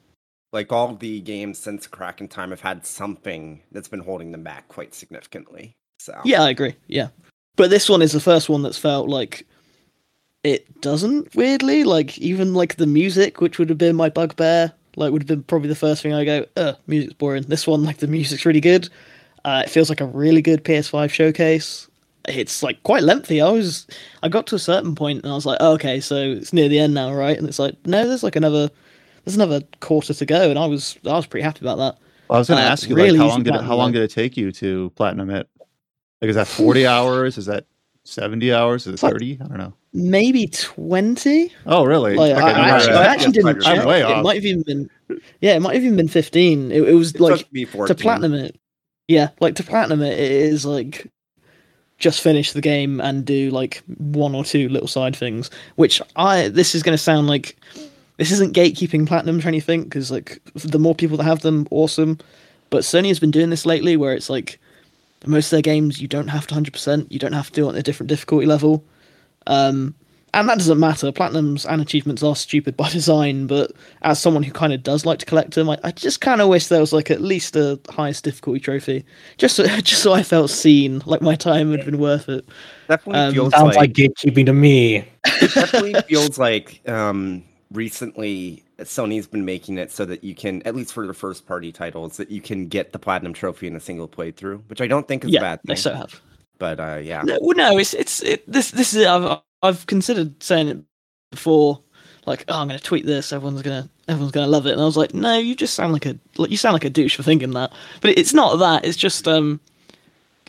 Like 0.52 0.72
all 0.72 0.96
the 0.96 1.22
games 1.22 1.60
since 1.60 1.86
Crack 1.86 2.22
in 2.22 2.28
Time 2.28 2.50
have 2.50 2.62
had 2.62 2.86
something 2.86 3.62
that's 3.72 3.88
been 3.88 4.00
holding 4.00 4.32
them 4.32 4.44
back 4.44 4.68
quite 4.68 4.96
significantly. 4.96 5.74
So 6.00 6.20
Yeah, 6.24 6.44
I 6.44 6.50
agree. 6.50 6.76
Yeah, 6.88 7.10
but 7.56 7.70
this 7.70 7.90
one 7.90 8.02
is 8.02 8.14
the 8.14 8.20
first 8.20 8.50
one 8.50 8.64
that's 8.64 8.78
felt 8.78 9.10
like 9.10 9.46
it 10.44 10.82
doesn't 10.82 11.36
weirdly 11.36 11.84
like 11.84 12.18
even 12.18 12.54
like 12.54 12.78
the 12.78 12.88
music, 12.88 13.42
which 13.42 13.60
would 13.60 13.70
have 13.70 13.78
been 13.78 13.96
my 13.96 14.10
bugbear, 14.10 14.74
like 14.96 15.12
would 15.12 15.22
have 15.22 15.28
been 15.28 15.44
probably 15.44 15.70
the 15.70 15.76
first 15.76 16.02
thing 16.02 16.14
I 16.14 16.26
go, 16.26 16.46
uh, 16.56 16.74
music's 16.88 17.14
boring. 17.14 17.44
This 17.44 17.68
one, 17.68 17.84
like 17.84 17.98
the 17.98 18.08
music's 18.08 18.46
really 18.46 18.62
good. 18.62 18.90
Uh, 19.46 19.64
it 19.66 19.70
feels 19.70 19.90
like 19.90 20.02
a 20.02 20.06
really 20.06 20.42
good 20.42 20.64
PS5 20.64 21.10
showcase. 21.10 21.88
It's 22.28 22.62
like 22.62 22.84
quite 22.84 23.04
lengthy. 23.04 23.42
I 23.42 23.50
was, 23.50 23.88
I 24.22 24.30
got 24.30 24.46
to 24.48 24.56
a 24.56 24.60
certain 24.60 24.94
point 24.96 25.24
and 25.24 25.32
I 25.32 25.36
was 25.36 25.46
like, 25.46 25.58
oh, 25.62 25.74
okay, 25.74 26.00
so 26.00 26.16
it's 26.16 26.54
near 26.54 26.68
the 26.68 26.80
end 26.80 26.94
now, 26.94 27.14
right? 27.14 27.38
And 27.38 27.48
it's 27.48 27.60
like, 27.60 27.76
no, 27.86 28.08
there's 28.08 28.24
like 28.24 28.36
another, 28.36 28.70
there's 29.24 29.36
another 29.36 29.62
quarter 29.80 30.14
to 30.14 30.26
go, 30.26 30.50
and 30.50 30.60
I 30.60 30.66
was, 30.66 30.98
I 31.06 31.14
was 31.14 31.26
pretty 31.26 31.44
happy 31.44 31.62
about 31.62 31.78
that. 31.78 31.98
Well, 32.28 32.36
I 32.36 32.40
was 32.40 32.48
going 32.48 32.60
to 32.60 32.68
uh, 32.68 32.70
ask 32.70 32.88
you, 32.88 32.96
really 32.96 33.12
like, 33.12 33.20
how 33.20 33.28
long 33.28 33.44
did 33.44 33.56
it, 33.56 33.62
how 33.62 33.76
long 33.76 33.92
did 33.92 34.04
it 34.04 34.12
take 34.12 34.38
you 34.38 34.52
to 34.54 34.92
platinum 34.92 35.30
it? 35.30 35.50
Like, 36.22 36.30
is 36.30 36.36
that 36.36 36.48
40 36.48 36.86
hours? 36.88 37.38
Is 37.38 37.46
that 37.48 37.66
70 38.04 38.54
hours? 38.54 38.86
Is 38.86 38.96
it 38.96 39.00
30? 39.00 39.40
I 39.42 39.48
don't 39.48 39.58
know. 39.58 39.74
Maybe 39.92 40.48
twenty. 40.48 41.52
Oh, 41.66 41.84
really? 41.84 42.16
Like, 42.16 42.34
Okay, 42.34 42.42
I, 42.42 42.52
I 42.52 42.70
actually. 42.70 42.94
I 42.94 43.06
actually 43.06 43.32
didn't 43.32 43.48
I'm 43.50 43.62
check. 43.62 43.78
it 43.86 44.04
off. 44.04 44.24
might 44.24 44.36
have 44.36 44.46
even 44.46 44.62
been. 44.64 44.90
Yeah, 45.42 45.56
it 45.56 45.62
might 45.62 45.74
have 45.76 45.84
even 45.84 45.98
been 45.98 46.08
fifteen. 46.08 46.72
It, 46.72 46.84
it 46.84 46.94
was 46.94 47.12
It's 47.12 47.20
like 47.20 47.40
to 47.40 47.52
be 47.52 47.66
14. 47.66 47.96
to 47.96 48.02
platinum 48.02 48.34
it. 48.36 48.60
Yeah, 49.08 49.30
like 49.40 49.56
to 49.56 49.64
platinum 49.64 50.02
it, 50.04 50.14
it 50.20 50.32
is 50.32 50.66
like 50.66 51.12
just 51.98 52.22
finish 52.22 52.52
the 52.54 52.62
game 52.62 53.02
and 53.02 53.26
do 53.26 53.50
like 53.50 53.82
one 53.98 54.36
or 54.36 54.44
two 54.46 54.70
little 54.70 54.88
side 54.88 55.16
things. 55.16 55.50
Which 55.76 56.02
I 56.16 56.50
this 56.50 56.76
is 56.76 56.84
going 56.84 56.94
to 56.94 57.04
sound 57.04 57.28
like 57.28 57.58
this 58.18 58.32
isn't 58.32 58.56
gatekeeping 58.56 59.08
platinums 59.08 59.44
or 59.44 59.48
anything 59.48 59.84
because 59.86 60.12
like 60.12 60.40
the 60.54 60.78
more 60.80 60.94
people 60.94 61.18
that 61.18 61.24
have 61.24 61.42
them, 61.42 61.68
awesome. 61.72 62.20
But 62.70 62.84
Sony 62.84 63.08
has 63.08 63.20
been 63.20 63.32
doing 63.32 63.50
this 63.50 63.66
lately, 63.66 63.98
where 63.98 64.14
it's 64.14 64.30
like 64.30 64.60
most 65.26 65.48
of 65.48 65.52
their 65.52 65.62
games 65.64 66.00
you 66.00 66.08
don't 66.08 66.28
have 66.28 66.46
to 66.46 66.54
hundred 66.54 66.74
percent, 66.74 67.12
you 67.12 67.18
don't 67.18 67.34
have 67.34 67.48
to 67.48 67.54
do 67.54 67.66
it 67.66 67.70
on 67.70 67.76
a 67.76 67.82
different 67.82 68.10
difficulty 68.10 68.46
level. 68.46 68.84
Um, 69.50 69.96
and 70.32 70.48
that 70.48 70.60
doesn't 70.60 70.80
matter. 70.80 71.12
Platinums 71.12 71.66
and 71.68 71.82
achievements 71.82 72.22
are 72.22 72.36
stupid 72.36 72.78
by 72.78 72.88
design, 72.92 73.48
but 73.48 73.72
as 74.04 74.20
someone 74.22 74.44
who 74.44 74.52
kind 74.52 74.74
of 74.74 74.84
does 74.84 75.04
like 75.06 75.18
to 75.20 75.26
collect 75.26 75.56
them, 75.56 75.70
I, 75.72 75.80
I 75.84 75.92
just 75.92 76.22
kind 76.22 76.40
of 76.40 76.50
wish 76.50 76.68
there 76.68 76.80
was 76.80 76.94
like 76.94 77.10
at 77.10 77.20
least 77.22 77.56
a 77.56 77.80
highest 77.90 78.24
difficulty 78.26 78.60
trophy, 78.60 79.04
just 79.38 79.56
so, 79.56 79.66
just 79.82 80.04
so 80.04 80.14
I 80.14 80.22
felt 80.24 80.52
seen, 80.52 81.02
like 81.08 81.22
my 81.24 81.36
time 81.36 81.72
had 81.72 81.84
been 81.84 81.98
worth 81.98 82.30
it. 82.30 82.48
Definitely 82.88 83.24
Um, 83.24 83.34
feels 83.34 83.56
Sounds 83.56 83.76
like 83.76 83.76
like, 83.76 83.94
gatekeeping 83.94 84.46
to 84.46 84.54
me. 84.54 85.06
definitely 85.40 85.96
feels 86.08 86.38
like 86.38 86.88
um, 86.88 87.44
recently 87.72 88.64
Sony's 88.80 89.28
been 89.28 89.46
making 89.46 89.78
it 89.80 89.92
so 89.92 90.06
that 90.06 90.24
you 90.24 90.36
can, 90.36 90.62
at 90.64 90.76
least 90.76 90.94
for 90.94 91.08
the 91.08 91.14
first 91.14 91.48
party 91.48 91.72
titles, 91.72 92.18
that 92.18 92.30
you 92.30 92.42
can 92.42 92.68
get 92.68 92.94
the 92.94 93.00
platinum 93.00 93.34
trophy 93.34 93.66
in 93.68 93.76
a 93.76 93.80
single 93.80 94.08
playthrough, 94.08 94.62
which 94.68 94.82
I 94.82 94.88
don't 94.88 95.08
think 95.08 95.24
is 95.26 95.34
a 95.34 95.34
yeah, 95.34 95.40
bad 95.40 95.60
they 95.66 95.76
thing. 95.76 95.76
so 95.76 95.94
have. 95.96 96.22
But 96.60 96.80
uh, 96.80 97.00
yeah, 97.02 97.24
No, 97.24 97.38
well, 97.42 97.58
no, 97.58 97.78
it's 97.78 97.94
it's 97.94 98.22
it, 98.22 98.50
this 98.52 98.72
this 98.72 98.94
is 98.94 99.06
I've 99.06 99.40
I've 99.64 99.88
considered 99.88 100.42
saying 100.44 100.68
it 100.68 100.78
before, 101.32 101.82
like 102.26 102.46
oh 102.50 102.60
I'm 102.60 102.68
gonna 102.68 102.80
tweet 102.80 103.06
this, 103.06 103.34
everyone's 103.34 103.62
gonna 103.62 103.90
everyone's 104.08 104.34
gonna 104.34 104.48
love 104.48 104.68
it, 104.68 104.74
and 104.74 104.82
I 104.82 104.86
was 104.86 104.98
like 104.98 105.14
no, 105.14 105.38
you 105.38 105.56
just 105.56 105.74
sound 105.74 105.94
like 105.94 106.06
a 106.06 106.20
like, 106.38 106.52
you 106.52 106.58
sound 106.58 106.74
like 106.74 106.84
a 106.84 106.90
douche 106.90 107.16
for 107.16 107.24
thinking 107.24 107.52
that, 107.52 107.74
but 108.02 108.18
it's 108.18 108.34
not 108.34 108.58
that, 108.58 108.86
it's 108.86 108.98
just 108.98 109.28
um 109.28 109.60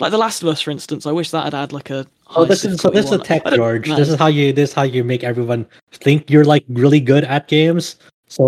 like 0.00 0.10
The 0.10 0.18
Last 0.18 0.42
of 0.42 0.48
Us 0.48 0.60
for 0.60 0.70
instance, 0.72 1.06
I 1.06 1.12
wish 1.12 1.30
that 1.30 1.44
had 1.44 1.54
had 1.54 1.72
like 1.72 1.90
a. 1.90 2.06
Oh, 2.34 2.44
this 2.44 2.64
is 2.64 2.80
so 2.80 2.90
this 2.90 3.06
is 3.06 3.12
a 3.12 3.18
tech, 3.18 3.44
George. 3.54 3.88
know. 3.88 3.96
This 3.96 4.08
is 4.08 4.14
how 4.14 4.28
you 4.28 4.52
this 4.52 4.70
is 4.70 4.74
how 4.74 4.82
you 4.82 5.04
make 5.04 5.24
everyone 5.24 5.66
think 5.92 6.30
you're 6.30 6.44
like 6.44 6.64
really 6.68 7.00
good 7.00 7.24
at 7.24 7.48
games. 7.48 7.96
So 8.30 8.46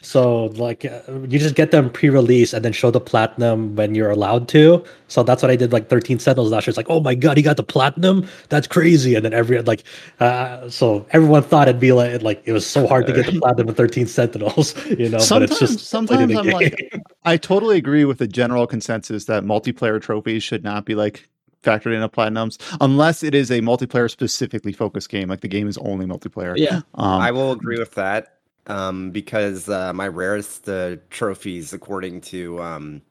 so 0.00 0.44
like 0.54 0.84
uh, 0.84 1.00
you 1.28 1.40
just 1.40 1.56
get 1.56 1.72
them 1.72 1.90
pre-release 1.90 2.52
and 2.52 2.64
then 2.64 2.72
show 2.72 2.92
the 2.92 3.00
platinum 3.00 3.74
when 3.74 3.96
you're 3.96 4.10
allowed 4.10 4.46
to. 4.50 4.84
So 5.08 5.24
that's 5.24 5.42
what 5.42 5.50
I 5.50 5.56
did 5.56 5.72
like 5.72 5.88
13 5.88 6.20
Sentinels 6.20 6.52
last 6.52 6.66
year. 6.66 6.70
It's 6.70 6.76
like, 6.76 6.88
oh 6.88 7.00
my 7.00 7.16
god, 7.16 7.36
he 7.36 7.42
got 7.42 7.56
the 7.56 7.64
platinum. 7.64 8.28
That's 8.48 8.68
crazy. 8.68 9.16
And 9.16 9.24
then 9.24 9.34
every 9.34 9.60
like 9.62 9.82
uh, 10.20 10.70
so 10.70 11.04
everyone 11.10 11.42
thought 11.42 11.66
it'd 11.66 11.80
be 11.80 11.90
like 11.90 12.22
like 12.22 12.42
it 12.44 12.52
was 12.52 12.64
so 12.64 12.86
hard 12.86 13.08
to 13.08 13.12
get 13.12 13.26
the 13.26 13.40
platinum 13.40 13.66
with 13.66 13.76
13 13.76 14.06
Sentinels, 14.06 14.74
you 14.86 15.08
know, 15.08 15.18
but 15.28 15.42
it's 15.42 15.58
Sometimes, 15.58 15.58
just 15.58 15.78
sometimes 15.80 16.36
I'm 16.36 16.46
the 16.46 16.52
like. 16.52 17.02
I 17.24 17.36
totally 17.36 17.76
agree 17.76 18.04
with 18.04 18.18
the 18.18 18.28
general 18.28 18.68
consensus 18.68 19.24
that 19.24 19.42
multiplayer 19.42 20.00
trophies 20.00 20.44
should 20.44 20.62
not 20.62 20.84
be 20.84 20.94
like 20.94 21.28
factored 21.64 21.92
into 21.92 22.08
platinums 22.08 22.56
unless 22.80 23.24
it 23.24 23.34
is 23.34 23.50
a 23.50 23.60
multiplayer 23.60 24.08
specifically 24.08 24.72
focused 24.72 25.08
game, 25.08 25.28
like 25.28 25.40
the 25.40 25.48
game 25.48 25.66
is 25.66 25.76
only 25.78 26.06
multiplayer. 26.06 26.54
yeah, 26.56 26.82
Um, 26.94 27.20
I 27.20 27.32
will 27.32 27.50
agree 27.50 27.80
with 27.80 27.94
that 27.96 28.37
um, 28.68 29.10
because 29.10 29.68
uh, 29.68 29.92
my 29.92 30.08
rarest 30.08 30.68
uh, 30.68 30.96
trophies, 31.10 31.72
according 31.72 32.20
to 32.22 32.60
um, 32.62 33.02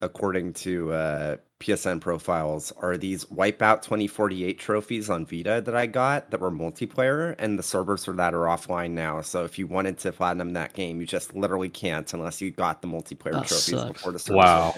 according 0.00 0.52
to 0.52 0.92
uh, 0.92 1.36
PSN 1.60 2.00
profiles, 2.00 2.72
are 2.72 2.96
these 2.96 3.24
Wipeout 3.26 3.82
2048 3.82 4.58
trophies 4.58 5.08
on 5.08 5.24
Vita 5.24 5.62
that 5.64 5.74
I 5.74 5.86
got 5.86 6.30
that 6.30 6.40
were 6.40 6.50
multiplayer, 6.50 7.34
and 7.38 7.58
the 7.58 7.62
servers 7.62 8.04
for 8.04 8.12
that 8.14 8.34
are 8.34 8.44
offline 8.46 8.90
now. 8.90 9.20
So 9.22 9.44
if 9.44 9.58
you 9.58 9.66
wanted 9.66 9.98
to 9.98 10.12
platinum 10.12 10.52
that 10.54 10.74
game, 10.74 11.00
you 11.00 11.06
just 11.06 11.34
literally 11.34 11.68
can't 11.70 12.12
unless 12.12 12.40
you 12.40 12.50
got 12.50 12.82
the 12.82 12.88
multiplayer 12.88 13.32
That 13.32 13.46
trophies 13.46 13.64
sucks. 13.66 13.92
before 13.92 14.12
the 14.12 14.18
servers 14.18 14.36
Wow. 14.44 14.64
went 14.64 14.76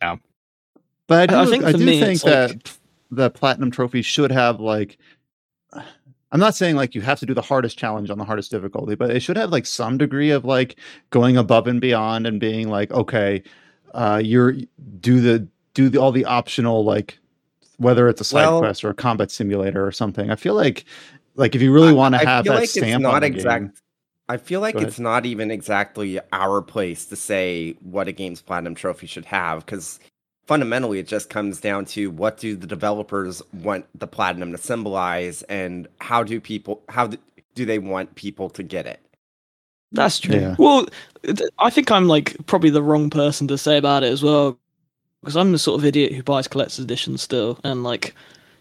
down. 0.00 0.20
But 1.08 1.18
I 1.18 1.22
I 1.22 1.26
do, 1.26 1.36
I 1.36 1.46
think 1.50 1.64
for 1.64 1.72
do 1.72 1.84
me, 1.84 2.00
think 2.00 2.14
it's 2.16 2.24
like- 2.24 2.32
that 2.64 2.78
the 3.10 3.30
platinum 3.30 3.70
trophy 3.70 4.02
should 4.02 4.30
have 4.32 4.60
like. 4.60 4.98
I'm 6.32 6.40
not 6.40 6.54
saying 6.54 6.76
like 6.76 6.94
you 6.94 7.02
have 7.02 7.20
to 7.20 7.26
do 7.26 7.34
the 7.34 7.42
hardest 7.42 7.78
challenge 7.78 8.10
on 8.10 8.18
the 8.18 8.24
hardest 8.24 8.50
difficulty, 8.50 8.94
but 8.94 9.10
it 9.10 9.20
should 9.20 9.36
have 9.36 9.50
like 9.50 9.66
some 9.66 9.98
degree 9.98 10.30
of 10.30 10.44
like 10.44 10.76
going 11.10 11.36
above 11.36 11.66
and 11.66 11.80
beyond 11.80 12.26
and 12.26 12.40
being 12.40 12.68
like, 12.68 12.90
okay, 12.92 13.42
uh, 13.94 14.20
you're 14.24 14.54
do 15.00 15.20
the 15.20 15.46
do 15.74 15.88
the, 15.90 15.98
all 16.00 16.10
the 16.10 16.24
optional 16.24 16.84
like 16.84 17.18
whether 17.76 18.08
it's 18.08 18.20
a 18.20 18.24
side 18.24 18.46
Well- 18.46 18.60
quest 18.60 18.82
or 18.82 18.90
a 18.90 18.94
combat 18.94 19.30
simulator 19.30 19.86
or 19.86 19.92
something. 19.92 20.30
I 20.30 20.36
feel 20.36 20.54
like 20.54 20.86
like 21.36 21.54
if 21.54 21.62
you 21.62 21.72
really 21.72 21.92
want 21.92 22.14
to 22.14 22.20
I 22.22 22.24
have 22.24 22.44
feel 22.44 22.54
that 22.54 22.60
like 22.60 22.68
stamp 22.68 22.86
it's 22.86 22.94
on 22.96 23.02
not 23.02 23.20
the 23.20 23.26
exact. 23.26 23.64
game, 23.64 23.72
I 24.28 24.36
feel 24.38 24.60
like 24.60 24.76
it's 24.76 24.98
not 24.98 25.26
even 25.26 25.50
exactly 25.50 26.18
our 26.32 26.62
place 26.62 27.04
to 27.06 27.16
say 27.16 27.76
what 27.80 28.08
a 28.08 28.12
game's 28.12 28.40
platinum 28.40 28.74
trophy 28.74 29.06
should 29.06 29.26
have 29.26 29.66
because 29.66 29.98
fundamentally 30.46 30.98
it 30.98 31.06
just 31.06 31.30
comes 31.30 31.60
down 31.60 31.84
to 31.84 32.10
what 32.10 32.36
do 32.38 32.56
the 32.56 32.66
developers 32.66 33.42
want 33.52 33.86
the 33.98 34.06
platinum 34.06 34.52
to 34.52 34.58
symbolize 34.58 35.42
and 35.44 35.86
how 36.00 36.22
do 36.22 36.40
people 36.40 36.82
how 36.88 37.06
do, 37.06 37.16
do 37.54 37.64
they 37.64 37.78
want 37.78 38.14
people 38.16 38.50
to 38.50 38.62
get 38.62 38.86
it 38.86 39.00
that's 39.92 40.18
true. 40.18 40.36
Yeah. 40.36 40.56
Well, 40.58 40.86
I 41.58 41.70
think 41.70 41.90
I'm 41.90 42.08
like 42.08 42.34
probably 42.46 42.70
the 42.70 42.82
wrong 42.82 43.10
person 43.10 43.46
to 43.48 43.58
say 43.58 43.76
about 43.76 44.02
it 44.02 44.10
as 44.12 44.22
well, 44.22 44.58
because 45.20 45.36
I'm 45.36 45.52
the 45.52 45.58
sort 45.58 45.78
of 45.78 45.84
idiot 45.84 46.12
who 46.12 46.22
buys 46.22 46.48
collector's 46.48 46.78
editions 46.78 47.22
still, 47.22 47.58
and 47.62 47.84
like, 47.84 48.14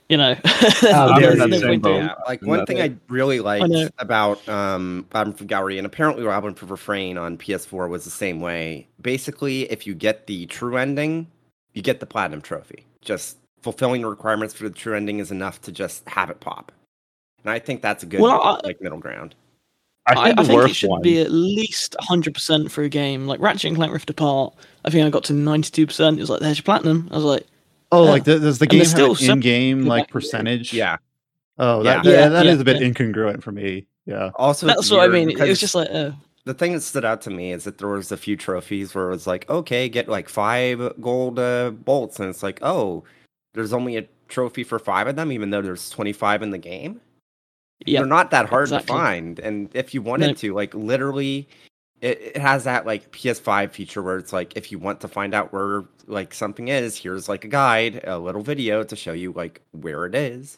you 0.09 0.17
know, 0.17 0.35
I'm 0.43 1.21
there's 1.21 1.33
in 1.35 1.39
that 1.39 1.49
no 1.49 1.57
same 1.59 1.69
point 1.69 1.83
boat. 1.83 1.95
in- 1.95 2.05
yeah 2.05 2.15
like 2.27 2.41
one 2.41 2.59
that's 2.59 2.69
thing 2.69 2.81
i 2.81 2.93
really 3.07 3.39
liked 3.39 3.69
know. 3.69 3.87
about 3.97 4.47
um 4.49 5.05
Labyrinth 5.13 5.39
of 5.39 5.47
Galleria 5.47 5.77
and 5.79 5.85
apparently 5.85 6.23
Labyrinth 6.23 6.61
of 6.61 6.69
Refrain 6.69 7.17
on 7.17 7.37
PS4 7.37 7.89
was 7.89 8.03
the 8.03 8.11
same 8.11 8.41
way 8.41 8.87
basically 9.01 9.71
if 9.71 9.87
you 9.87 9.93
get 9.95 10.27
the 10.27 10.47
true 10.47 10.75
ending 10.75 11.27
you 11.73 11.81
get 11.81 11.99
the 11.99 12.05
platinum 12.05 12.41
trophy 12.41 12.85
just 13.01 13.37
fulfilling 13.61 14.01
the 14.01 14.07
requirements 14.09 14.53
for 14.53 14.63
the 14.63 14.69
true 14.75 14.95
ending 14.95 15.19
is 15.19 15.31
enough 15.31 15.61
to 15.61 15.71
just 15.71 16.07
have 16.07 16.29
it 16.29 16.39
pop 16.39 16.71
and 17.43 17.51
I 17.51 17.59
think 17.59 17.81
that's 17.81 18.03
a 18.03 18.05
good 18.05 18.19
Well, 18.21 18.41
I- 18.41 18.59
like 18.67 18.81
middle 18.81 18.99
ground 18.99 19.35
I 20.07 20.13
I, 20.13 20.23
think 20.25 20.39
I 20.39 20.43
the 20.43 20.47
think 20.47 20.69
it 20.69 20.73
should 20.75 20.89
one. 20.89 21.01
be 21.03 21.21
at 21.21 21.29
least 21.31 21.95
100% 22.01 22.71
for 22.71 22.81
a 22.81 22.89
game. 22.89 23.27
Like 23.27 23.39
Ratchet 23.39 23.65
and 23.65 23.75
Clank 23.77 23.93
Rift 23.93 24.09
Apart, 24.09 24.55
I 24.83 24.89
think 24.89 25.05
I 25.05 25.11
got 25.11 25.23
to 25.25 25.33
92%. 25.33 26.17
It 26.17 26.19
was 26.19 26.27
like, 26.27 26.39
there's 26.39 26.57
your 26.57 26.63
platinum. 26.63 27.07
I 27.11 27.15
was 27.17 27.23
like, 27.23 27.45
oh, 27.91 28.05
Yeah. 28.05 28.09
like 28.09 28.23
does 28.23 28.57
the 28.57 28.65
game 28.65 28.79
there's 28.79 28.93
have 28.93 29.15
still 29.15 29.29
an 29.29 29.33
in-game 29.37 29.85
like 29.85 30.09
percentage? 30.09 30.73
yeah 30.73 30.97
Oh, 31.59 31.83
that, 31.83 32.03
Yeah. 32.03 32.11
yeah, 32.11 32.19
Yeah, 32.21 32.29
that 32.29 32.45
is 32.47 32.59
a 32.59 32.63
bit 32.63 32.81
yeah. 32.81 32.87
incongruent 32.87 33.43
for 33.43 33.51
me. 33.51 33.85
Yeah. 34.07 34.31
also 34.37 34.65
that's 34.65 34.89
what 34.89 35.01
I 35.01 35.07
mean. 35.07 35.29
It 35.29 35.39
was 35.39 35.59
just 35.59 35.75
like, 35.75 35.89
oh. 35.91 36.15
The 36.45 36.53
thing 36.53 36.73
that 36.73 36.81
stood 36.81 37.05
out 37.05 37.21
to 37.21 37.29
me 37.29 37.51
is 37.51 37.63
that 37.65 37.77
there 37.77 37.87
was 37.87 38.11
a 38.11 38.17
few 38.17 38.35
trophies 38.35 38.95
where 38.95 39.07
it 39.07 39.11
was 39.11 39.27
like, 39.27 39.49
okay, 39.49 39.87
get 39.89 40.07
like 40.07 40.27
five 40.29 40.93
gold 40.99 41.39
uh, 41.39 41.71
bolts, 41.71 42.19
and 42.19 42.29
it's 42.29 42.43
like, 42.43 42.59
oh, 42.61 43.03
there's 43.53 43.73
only 43.73 43.97
a 43.97 44.07
trophy 44.27 44.63
for 44.63 44.79
five 44.79 45.07
of 45.07 45.15
them, 45.15 45.31
even 45.31 45.49
though 45.49 45.61
there's 45.61 45.89
25 45.89 46.41
in 46.41 46.51
the 46.51 46.57
game. 46.57 47.01
Yeah. 47.85 47.99
They're 47.99 48.07
not 48.07 48.31
that 48.31 48.47
hard 48.49 48.65
exactly. 48.65 48.87
to 48.87 48.93
find, 48.93 49.39
and 49.39 49.69
if 49.73 49.93
you 49.93 50.01
wanted 50.01 50.27
No. 50.27 50.33
to, 50.35 50.53
like, 50.53 50.73
literally, 50.73 51.47
it, 52.01 52.19
it 52.21 52.37
has 52.37 52.63
that 52.63 52.85
like 52.85 53.11
PS5 53.11 53.71
feature 53.71 54.01
where 54.01 54.17
it's 54.17 54.33
like, 54.33 54.55
if 54.57 54.71
you 54.71 54.79
want 54.79 55.01
to 55.01 55.07
find 55.07 55.33
out 55.33 55.53
where 55.53 55.83
like 56.07 56.33
something 56.33 56.67
is, 56.67 56.97
here's 56.97 57.29
like 57.29 57.45
a 57.45 57.47
guide, 57.47 58.01
a 58.03 58.17
little 58.17 58.41
video 58.41 58.83
to 58.83 58.95
show 58.95 59.13
you 59.13 59.31
like 59.33 59.61
where 59.71 60.05
it 60.05 60.15
is. 60.15 60.57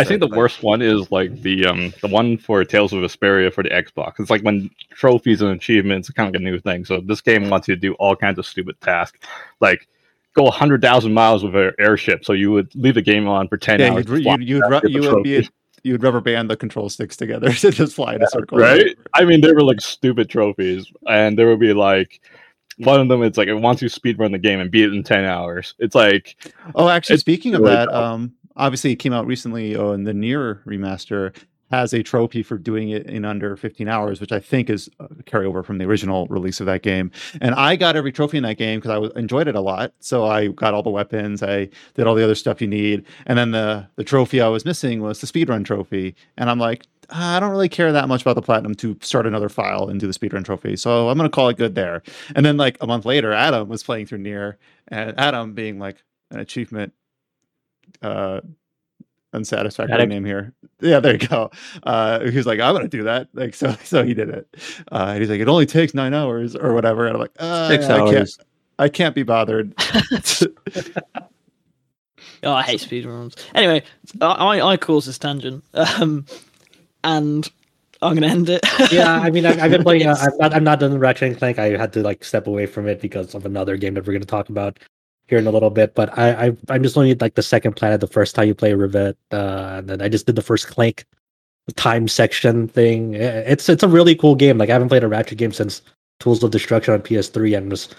I 0.00 0.04
think 0.04 0.20
the 0.20 0.26
like- 0.28 0.36
worst 0.38 0.62
one 0.62 0.82
is 0.82 1.10
like 1.12 1.42
the 1.42 1.66
um 1.66 1.92
the 2.00 2.08
one 2.08 2.36
for 2.38 2.64
Tales 2.64 2.92
of 2.92 3.00
Vesperia 3.00 3.52
for 3.52 3.62
the 3.62 3.70
Xbox. 3.70 4.14
It's 4.18 4.30
like 4.30 4.42
when 4.42 4.70
trophies 4.90 5.42
and 5.42 5.50
achievements 5.52 6.08
are 6.10 6.12
kind 6.14 6.28
of 6.28 6.34
like 6.34 6.40
a 6.40 6.44
new 6.44 6.58
thing. 6.58 6.84
So 6.84 7.00
this 7.00 7.20
game 7.20 7.48
wants 7.50 7.68
you 7.68 7.74
to 7.74 7.80
do 7.80 7.94
all 7.94 8.16
kinds 8.16 8.38
of 8.38 8.46
stupid 8.46 8.80
tasks, 8.80 9.18
like 9.60 9.88
go 10.34 10.50
hundred 10.50 10.80
thousand 10.82 11.12
miles 11.14 11.42
with 11.44 11.54
an 11.56 11.72
airship. 11.78 12.24
So 12.24 12.32
you 12.32 12.50
would 12.52 12.74
leave 12.74 12.94
the 12.94 13.02
game 13.02 13.28
on 13.28 13.48
for 13.48 13.56
ten 13.56 13.80
Yeah, 13.80 13.90
hours. 13.92 14.06
you'd, 14.08 14.24
you'd, 14.24 14.48
you'd, 14.48 14.60
back, 14.62 14.82
ru- 14.82 14.88
the 14.88 14.90
you 14.90 15.00
would 15.02 15.22
be 15.24 15.34
trophy. 15.42 15.48
you 15.82 15.92
would 15.92 16.02
rubber 16.02 16.20
band 16.20 16.50
the 16.50 16.56
control 16.56 16.88
sticks 16.88 17.16
together 17.16 17.52
to 17.52 17.70
just 17.70 17.94
fly 17.96 18.14
in 18.14 18.22
a 18.22 18.28
circle. 18.28 18.58
right? 18.58 18.96
I 19.14 19.24
mean, 19.24 19.40
they 19.40 19.52
were 19.52 19.62
like 19.64 19.80
stupid 19.80 20.28
trophies, 20.30 20.90
and 21.08 21.38
there 21.38 21.46
would 21.48 21.60
be 21.60 21.72
like 21.72 22.20
one 22.78 23.00
of 23.00 23.08
them. 23.08 23.22
It's 23.22 23.36
like 23.36 23.48
it 23.48 23.54
wants 23.54 23.82
you 23.82 23.88
to 23.88 23.94
speed 23.94 24.18
run 24.18 24.32
the 24.32 24.38
game 24.38 24.60
and 24.60 24.70
beat 24.70 24.84
it 24.84 24.92
in 24.94 25.02
ten 25.02 25.24
hours. 25.24 25.74
It's 25.78 25.94
like 25.94 26.36
Oh, 26.74 26.88
actually, 26.88 27.18
speaking 27.18 27.54
of 27.54 27.62
that, 27.64 27.86
tough. 27.86 27.94
um, 27.94 28.32
obviously 28.56 28.92
it 28.92 28.96
came 28.96 29.12
out 29.12 29.26
recently. 29.26 29.76
Oh, 29.76 29.92
and 29.92 30.06
the 30.06 30.12
NieR 30.12 30.64
remaster 30.64 31.34
has 31.70 31.92
a 31.92 32.02
trophy 32.02 32.42
for 32.42 32.58
doing 32.58 32.90
it 32.90 33.06
in 33.06 33.24
under 33.24 33.56
15 33.56 33.88
hours, 33.88 34.20
which 34.20 34.32
I 34.32 34.40
think 34.40 34.68
is 34.68 34.90
a 34.98 35.06
carryover 35.22 35.64
from 35.64 35.78
the 35.78 35.84
original 35.84 36.26
release 36.26 36.58
of 36.60 36.66
that 36.66 36.82
game. 36.82 37.10
And 37.40 37.54
I 37.54 37.76
got 37.76 37.96
every 37.96 38.12
trophy 38.12 38.38
in 38.38 38.42
that 38.42 38.58
game 38.58 38.80
because 38.80 39.10
I 39.14 39.18
enjoyed 39.18 39.46
it 39.46 39.54
a 39.54 39.60
lot. 39.60 39.92
So 40.00 40.26
I 40.26 40.48
got 40.48 40.74
all 40.74 40.82
the 40.82 40.90
weapons, 40.90 41.42
I 41.42 41.68
did 41.94 42.06
all 42.06 42.14
the 42.14 42.24
other 42.24 42.34
stuff 42.34 42.60
you 42.60 42.66
need, 42.66 43.04
and 43.26 43.38
then 43.38 43.52
the 43.52 43.86
the 43.96 44.04
trophy 44.04 44.40
I 44.40 44.48
was 44.48 44.64
missing 44.64 45.00
was 45.00 45.20
the 45.20 45.26
speedrun 45.26 45.64
trophy. 45.64 46.16
And 46.36 46.50
I'm 46.50 46.58
like, 46.58 46.86
"Ah, 47.10 47.36
I 47.36 47.40
don't 47.40 47.50
really 47.52 47.68
care 47.68 47.92
that 47.92 48.08
much 48.08 48.22
about 48.22 48.34
the 48.34 48.42
platinum 48.42 48.74
to 48.76 48.96
start 49.00 49.26
another 49.26 49.48
file 49.48 49.88
and 49.88 50.00
do 50.00 50.06
the 50.10 50.18
speedrun 50.18 50.44
trophy. 50.44 50.74
So 50.76 51.08
I'm 51.08 51.16
gonna 51.16 51.28
call 51.30 51.48
it 51.50 51.56
good 51.56 51.76
there. 51.76 52.02
And 52.34 52.44
then 52.44 52.56
like 52.56 52.78
a 52.80 52.86
month 52.86 53.04
later, 53.04 53.32
Adam 53.32 53.68
was 53.68 53.84
playing 53.84 54.06
through 54.06 54.18
NieR, 54.18 54.56
and 54.88 55.14
Adam 55.18 55.54
being 55.54 55.78
like 55.78 56.02
an 56.32 56.40
achievement 56.40 56.92
uh 58.02 58.40
unsatisfactory 59.32 59.94
Attic. 59.94 60.08
name 60.08 60.24
here. 60.24 60.52
Yeah, 60.80 60.98
there 61.00 61.12
you 61.12 61.26
go. 61.28 61.50
Uh 61.84 62.20
he 62.20 62.36
was 62.36 62.46
like, 62.46 62.58
I'm 62.60 62.74
gonna 62.74 62.88
do 62.88 63.04
that. 63.04 63.28
Like 63.34 63.54
so 63.54 63.72
so 63.84 64.02
he 64.04 64.14
did 64.14 64.28
it. 64.30 64.48
Uh 64.90 65.06
and 65.10 65.20
he's 65.20 65.30
like, 65.30 65.40
it 65.40 65.48
only 65.48 65.66
takes 65.66 65.94
nine 65.94 66.14
hours 66.14 66.56
or 66.56 66.74
whatever. 66.74 67.06
And 67.06 67.14
I'm 67.14 67.20
like, 67.20 67.32
uh, 67.38 67.68
Six 67.68 67.84
I 67.86 67.98
can't 67.98 68.16
hours. 68.16 68.38
I 68.78 68.88
can't 68.88 69.14
be 69.14 69.22
bothered. 69.22 69.74
Oh, 72.42 72.52
I 72.52 72.62
hate 72.62 72.80
speedruns. 72.80 73.36
Anyway, 73.54 73.82
I, 74.20 74.26
I 74.26 74.72
I 74.72 74.76
caused 74.78 75.06
this 75.06 75.18
tangent, 75.18 75.62
um, 75.74 76.24
and 77.04 77.50
I'm 78.00 78.14
gonna 78.14 78.28
end 78.28 78.48
it. 78.48 78.64
yeah, 78.90 79.12
I 79.20 79.30
mean, 79.30 79.44
I've, 79.44 79.60
I've 79.60 79.70
been 79.70 79.82
playing. 79.88 80.06
Uh, 80.06 80.16
I'm 80.18 80.38
not. 80.38 80.54
I'm 80.54 80.64
not 80.64 80.80
done 80.80 80.92
with 80.92 81.02
Ratchet 81.02 81.28
and 81.28 81.36
Clank. 81.38 81.58
I 81.58 81.76
had 81.76 81.92
to 81.94 82.02
like 82.02 82.24
step 82.24 82.46
away 82.46 82.64
from 82.64 82.88
it 82.88 83.00
because 83.02 83.34
of 83.34 83.44
another 83.44 83.76
game 83.76 83.92
that 83.94 84.06
we're 84.06 84.14
going 84.14 84.22
to 84.22 84.26
talk 84.26 84.48
about 84.48 84.78
here 85.30 85.38
in 85.38 85.46
a 85.46 85.50
little 85.50 85.70
bit. 85.70 85.94
But 85.94 86.16
I, 86.18 86.48
I 86.48 86.56
I'm 86.68 86.82
just 86.82 86.96
only 86.98 87.14
like 87.14 87.34
the 87.36 87.42
second 87.42 87.74
planet. 87.76 88.00
The 88.02 88.06
first 88.06 88.34
time 88.34 88.48
you 88.48 88.54
play 88.54 88.74
Rivet, 88.74 89.16
uh, 89.32 89.76
and 89.78 89.88
then 89.88 90.02
I 90.02 90.08
just 90.08 90.26
did 90.26 90.36
the 90.36 90.42
first 90.42 90.66
Clank 90.66 91.06
time 91.76 92.08
section 92.08 92.68
thing. 92.68 93.14
It's 93.14 93.68
it's 93.68 93.82
a 93.82 93.88
really 93.88 94.14
cool 94.14 94.34
game. 94.34 94.58
Like 94.58 94.68
I 94.68 94.74
haven't 94.74 94.88
played 94.88 95.04
a 95.04 95.08
Ratchet 95.08 95.38
game 95.38 95.52
since 95.52 95.80
Tools 96.18 96.42
of 96.42 96.50
Destruction 96.50 96.92
on 96.94 97.00
PS3, 97.00 97.56
and 97.56 97.70
just 97.70 97.94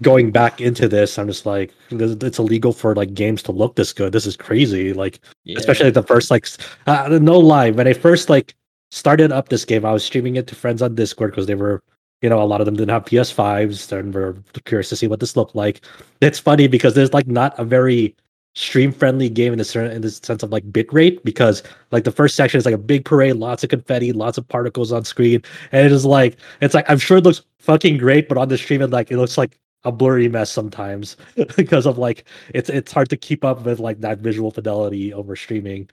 going 0.00 0.32
back 0.32 0.60
into 0.60 0.88
this, 0.88 1.16
I'm 1.18 1.28
just 1.28 1.46
like, 1.46 1.72
it's 1.90 2.38
illegal 2.40 2.72
for 2.72 2.94
like 2.96 3.14
games 3.14 3.40
to 3.44 3.52
look 3.52 3.76
this 3.76 3.92
good. 3.92 4.12
This 4.12 4.26
is 4.26 4.36
crazy. 4.36 4.92
Like 4.92 5.20
Yeah. 5.44 5.58
especially 5.58 5.90
the 5.90 6.02
first 6.02 6.30
like 6.30 6.48
uh, 6.86 7.18
no 7.22 7.38
lie 7.38 7.70
when 7.70 7.86
i 7.86 7.92
first 7.92 8.28
like 8.30 8.54
started 8.90 9.32
up 9.32 9.48
this 9.48 9.64
game 9.64 9.84
i 9.84 9.92
was 9.92 10.04
streaming 10.04 10.36
it 10.36 10.46
to 10.46 10.54
friends 10.54 10.82
on 10.82 10.94
discord 10.94 11.30
because 11.30 11.46
they 11.46 11.54
were 11.54 11.82
you 12.22 12.28
know 12.28 12.40
a 12.40 12.44
lot 12.44 12.60
of 12.60 12.64
them 12.64 12.76
didn't 12.76 12.90
have 12.90 13.04
ps5s 13.04 13.92
and 13.92 14.14
were 14.14 14.36
curious 14.64 14.88
to 14.88 14.96
see 14.96 15.08
what 15.08 15.20
this 15.20 15.36
looked 15.36 15.54
like. 15.54 15.82
It's 16.20 16.38
funny 16.38 16.68
because 16.68 16.94
there's 16.94 17.12
like 17.12 17.26
not 17.26 17.58
a 17.58 17.64
very 17.64 18.16
stream 18.54 18.92
friendly 18.92 19.30
game 19.30 19.52
in 19.52 19.58
the 19.58 19.90
in 19.92 20.02
the 20.02 20.10
sense 20.10 20.42
of 20.42 20.52
like 20.52 20.70
bit 20.72 20.92
rate 20.92 21.24
because 21.24 21.62
like 21.90 22.04
the 22.04 22.12
first 22.12 22.36
section 22.36 22.58
is 22.58 22.66
like 22.66 22.74
a 22.74 22.78
big 22.78 23.04
parade 23.04 23.36
lots 23.36 23.64
of 23.64 23.70
confetti 23.70 24.12
lots 24.12 24.36
of 24.36 24.46
particles 24.46 24.92
on 24.92 25.04
screen 25.04 25.42
and 25.72 25.86
it 25.86 25.92
is 25.92 26.04
like 26.04 26.36
it's 26.60 26.74
like 26.74 26.88
i'm 26.90 26.98
sure 26.98 27.16
it 27.16 27.24
looks 27.24 27.42
fucking 27.58 27.96
great 27.96 28.28
but 28.28 28.36
on 28.36 28.48
the 28.48 28.58
stream 28.58 28.82
it 28.82 28.90
like 28.90 29.10
it 29.10 29.16
looks 29.16 29.38
like 29.38 29.58
a 29.84 29.92
blurry 29.92 30.28
mess 30.28 30.50
sometimes 30.50 31.16
because 31.56 31.86
of 31.86 31.96
like 31.96 32.24
it's 32.52 32.68
it's 32.68 32.92
hard 32.92 33.08
to 33.08 33.16
keep 33.16 33.42
up 33.42 33.64
with 33.64 33.80
like 33.80 34.00
that 34.00 34.18
visual 34.18 34.50
fidelity 34.50 35.14
over 35.14 35.34
streaming 35.34 35.88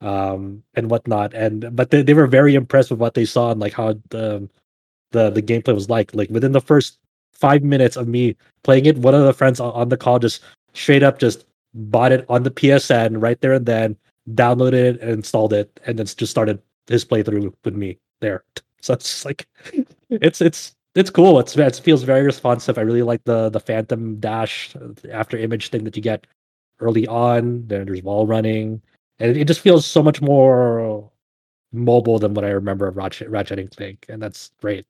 um 0.00 0.62
and 0.74 0.90
whatnot 0.90 1.34
and 1.34 1.74
but 1.74 1.90
they, 1.90 2.02
they 2.02 2.14
were 2.14 2.28
very 2.28 2.54
impressed 2.54 2.90
with 2.90 3.00
what 3.00 3.14
they 3.14 3.24
saw 3.24 3.50
and 3.50 3.60
like 3.60 3.72
how 3.72 3.92
the 4.10 4.48
the 5.14 5.30
the 5.30 5.42
gameplay 5.42 5.74
was 5.74 5.88
like 5.88 6.14
like 6.14 6.30
within 6.30 6.52
the 6.52 6.60
first 6.60 6.98
five 7.32 7.62
minutes 7.62 7.96
of 7.96 8.06
me 8.06 8.36
playing 8.62 8.86
it 8.86 8.98
one 8.98 9.14
of 9.14 9.24
the 9.24 9.32
friends 9.32 9.58
on, 9.60 9.72
on 9.72 9.88
the 9.88 9.96
call 9.96 10.18
just 10.18 10.42
straight 10.72 11.02
up 11.02 11.18
just 11.18 11.46
bought 11.74 12.12
it 12.12 12.24
on 12.28 12.44
the 12.44 12.50
psn 12.50 13.20
right 13.20 13.40
there 13.40 13.54
and 13.54 13.66
then 13.66 13.96
downloaded 14.32 14.72
it 14.74 15.00
and 15.00 15.10
installed 15.10 15.52
it 15.52 15.80
and 15.86 15.98
then 15.98 16.06
just 16.06 16.30
started 16.30 16.60
his 16.86 17.04
playthrough 17.04 17.52
with 17.64 17.74
me 17.74 17.98
there. 18.20 18.44
So 18.84 18.92
it's 18.92 19.24
like 19.24 19.48
it's 20.10 20.42
it's 20.42 20.74
it's 20.94 21.08
cool. 21.08 21.40
It's 21.40 21.56
it 21.56 21.80
feels 21.82 22.02
very 22.02 22.22
responsive. 22.22 22.76
I 22.76 22.82
really 22.82 23.00
like 23.00 23.24
the 23.24 23.48
the 23.48 23.58
phantom 23.58 24.20
dash 24.20 24.76
uh, 24.76 24.92
after 25.10 25.38
image 25.38 25.70
thing 25.70 25.84
that 25.84 25.96
you 25.96 26.02
get 26.02 26.26
early 26.80 27.06
on 27.06 27.66
then 27.66 27.86
there's 27.86 28.02
wall 28.02 28.26
running 28.26 28.82
and 29.20 29.36
it, 29.38 29.46
just 29.46 29.60
feels 29.60 29.86
so 29.86 30.02
much 30.02 30.20
more 30.20 31.10
mobile 31.72 32.18
than 32.18 32.34
what 32.34 32.44
I 32.44 32.50
remember 32.50 32.86
of 32.86 32.98
Ratchet, 32.98 33.30
Ratchet 33.30 33.58
and 33.58 33.74
Clank, 33.74 34.04
and 34.10 34.20
that's 34.20 34.50
great. 34.60 34.84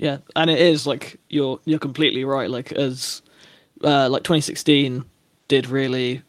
Yeah, 0.00 0.16
and 0.34 0.48
it 0.48 0.58
is 0.58 0.86
like 0.86 1.20
you're 1.28 1.60
you're 1.66 1.78
completely 1.78 2.24
right. 2.24 2.48
Like 2.48 2.72
as 2.72 3.20
uh, 3.84 4.08
like 4.08 4.22
2016 4.22 5.04
did 5.48 5.66
really 5.66 6.22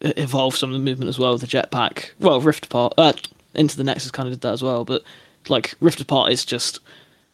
evolve 0.00 0.54
some 0.56 0.70
of 0.70 0.74
the 0.74 0.78
movement 0.78 1.08
as 1.08 1.18
well 1.18 1.32
with 1.32 1.40
the 1.40 1.48
jetpack. 1.48 2.10
Well, 2.20 2.40
Rift 2.40 2.66
Apart, 2.66 2.94
uh, 2.96 3.14
Into 3.54 3.76
the 3.76 3.82
Nexus 3.82 4.12
kind 4.12 4.28
of 4.28 4.34
did 4.34 4.42
that 4.42 4.52
as 4.52 4.62
well. 4.62 4.84
But 4.84 5.02
like 5.48 5.74
Rift 5.80 6.00
Apart 6.00 6.30
is 6.30 6.44
just 6.44 6.78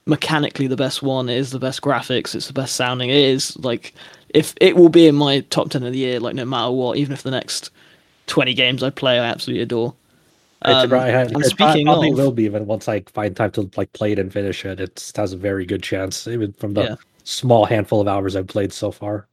mechanically 0.06 0.66
the 0.66 0.76
best 0.76 1.02
one. 1.02 1.28
It 1.28 1.36
is 1.36 1.50
the 1.50 1.58
best 1.58 1.82
graphics. 1.82 2.34
It's 2.34 2.46
the 2.46 2.54
best 2.54 2.74
sounding. 2.74 3.10
It 3.10 3.16
is 3.16 3.54
like 3.58 3.92
if 4.30 4.54
it 4.62 4.76
will 4.76 4.88
be 4.88 5.06
in 5.06 5.14
my 5.14 5.40
top 5.50 5.68
ten 5.68 5.82
of 5.82 5.92
the 5.92 5.98
year, 5.98 6.20
like 6.20 6.34
no 6.34 6.46
matter 6.46 6.72
what, 6.72 6.96
even 6.96 7.12
if 7.12 7.22
the 7.22 7.30
next 7.30 7.70
20 8.28 8.54
games 8.54 8.82
I 8.82 8.88
play, 8.88 9.18
I 9.18 9.26
absolutely 9.26 9.62
adore. 9.62 9.94
It's 10.64 10.84
Um, 10.84 10.90
right- 10.92 11.14
I- 11.14 11.20
and 11.22 11.36
it 11.44 11.46
speaking 11.46 11.86
probably 11.86 12.10
of, 12.10 12.16
will 12.16 12.30
be 12.32 12.44
even 12.44 12.66
once 12.66 12.88
I 12.88 13.00
find 13.12 13.34
time 13.36 13.50
to 13.52 13.68
like 13.76 13.92
play 13.92 14.12
it 14.12 14.18
and 14.18 14.32
finish 14.32 14.64
it. 14.64 14.80
It 14.80 15.12
has 15.16 15.32
a 15.32 15.36
very 15.36 15.64
good 15.66 15.82
chance, 15.82 16.26
even 16.28 16.52
from 16.52 16.74
the 16.74 16.82
Yeah. 16.82 16.94
small 17.24 17.64
handful 17.64 18.00
of 18.00 18.08
hours 18.08 18.36
I've 18.36 18.46
played 18.46 18.72
so 18.72 18.90
far. 18.90 19.26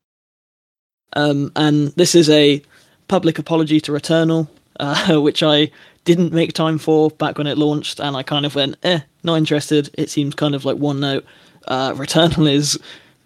Um, 1.14 1.52
and 1.56 1.90
this 1.96 2.16
is 2.16 2.30
a 2.30 2.62
public 3.08 3.40
apology 3.40 3.80
to 3.82 3.92
Returnal, 3.92 4.48
uh, 4.80 5.18
which 5.22 5.44
I 5.44 5.72
didn't 6.06 6.34
make 6.34 6.54
time 6.54 6.78
for 6.78 7.10
back 7.12 7.38
when 7.38 7.48
it 7.48 7.58
launched, 7.58 8.00
and 8.00 8.16
I 8.16 8.24
kind 8.24 8.46
of 8.46 8.56
went, 8.56 8.78
eh, 8.84 9.00
not 9.24 9.36
interested. 9.36 9.90
It 9.96 10.10
seems 10.10 10.34
kind 10.36 10.56
of 10.56 10.66
like 10.66 10.78
one 10.78 11.00
note. 11.00 11.26
Uh, 11.68 11.94
Returnal 11.96 12.52
is 12.52 12.80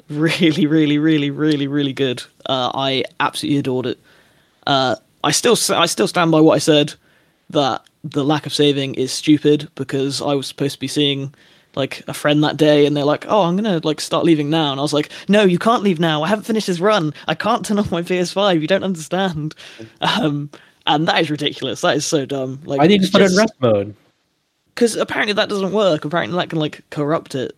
really, 0.10 0.66
really, 0.66 0.98
really, 0.98 1.30
really, 1.30 1.68
really 1.68 1.94
good. 1.94 2.24
Uh, 2.48 2.72
I 2.74 3.04
absolutely 3.20 3.60
adored 3.60 3.86
it. 3.86 4.00
Uh, 4.68 4.96
I 5.24 5.32
still, 5.32 5.58
I 5.74 5.86
still 5.86 6.08
stand 6.08 6.32
by 6.32 6.42
what 6.42 6.56
I 6.56 6.60
said 6.60 6.94
that 7.50 7.82
the 8.04 8.24
lack 8.24 8.46
of 8.46 8.54
saving 8.54 8.96
is 8.96 9.12
stupid 9.12 9.70
because 9.76 10.22
I 10.22 10.34
was 10.34 10.48
supposed 10.48 10.74
to 10.76 10.80
be 10.80 10.88
seeing 10.88 11.34
like 11.76 12.04
a 12.08 12.14
friend 12.14 12.44
that 12.44 12.58
day 12.58 12.86
and 12.86 12.96
they're 12.96 13.04
like, 13.06 13.26
"Oh, 13.28 13.44
I'm 13.44 13.56
going 13.58 13.80
to 13.82 13.86
like 13.88 14.00
start 14.02 14.26
leaving 14.26 14.50
now." 14.50 14.72
And 14.72 14.80
I 14.80 14.84
was 14.84 14.94
like, 14.94 15.10
"No, 15.28 15.44
you 15.44 15.58
can't 15.58 15.84
leave 15.84 16.00
now. 16.00 16.22
I 16.24 16.28
haven't 16.28 16.44
finished 16.46 16.68
this 16.68 16.80
run. 16.80 17.14
I 17.28 17.36
can't 17.36 17.66
turn 17.66 17.80
off 17.80 17.92
my 17.92 18.02
PS5. 18.02 18.62
You 18.62 18.68
don't 18.68 18.84
understand." 18.84 19.56
Um 20.02 20.50
and 20.86 21.08
that 21.08 21.22
is 21.22 21.32
ridiculous. 21.32 21.82
That 21.82 21.96
is 21.96 22.06
so 22.06 22.26
dumb. 22.26 22.60
Like 22.66 22.80
Why 22.80 22.88
did 22.88 22.96
you 22.96 23.00
just 23.00 23.14
put 23.14 23.22
it 23.22 23.32
in 23.32 23.38
rest 23.38 23.54
mode? 23.62 23.96
Cuz 24.76 24.96
apparently 24.96 25.34
that 25.34 25.50
doesn't 25.50 25.72
work. 25.72 26.04
Apparently 26.06 26.36
that 26.38 26.50
can 26.50 26.60
like 26.60 26.82
corrupt 26.90 27.36
it. 27.36 27.56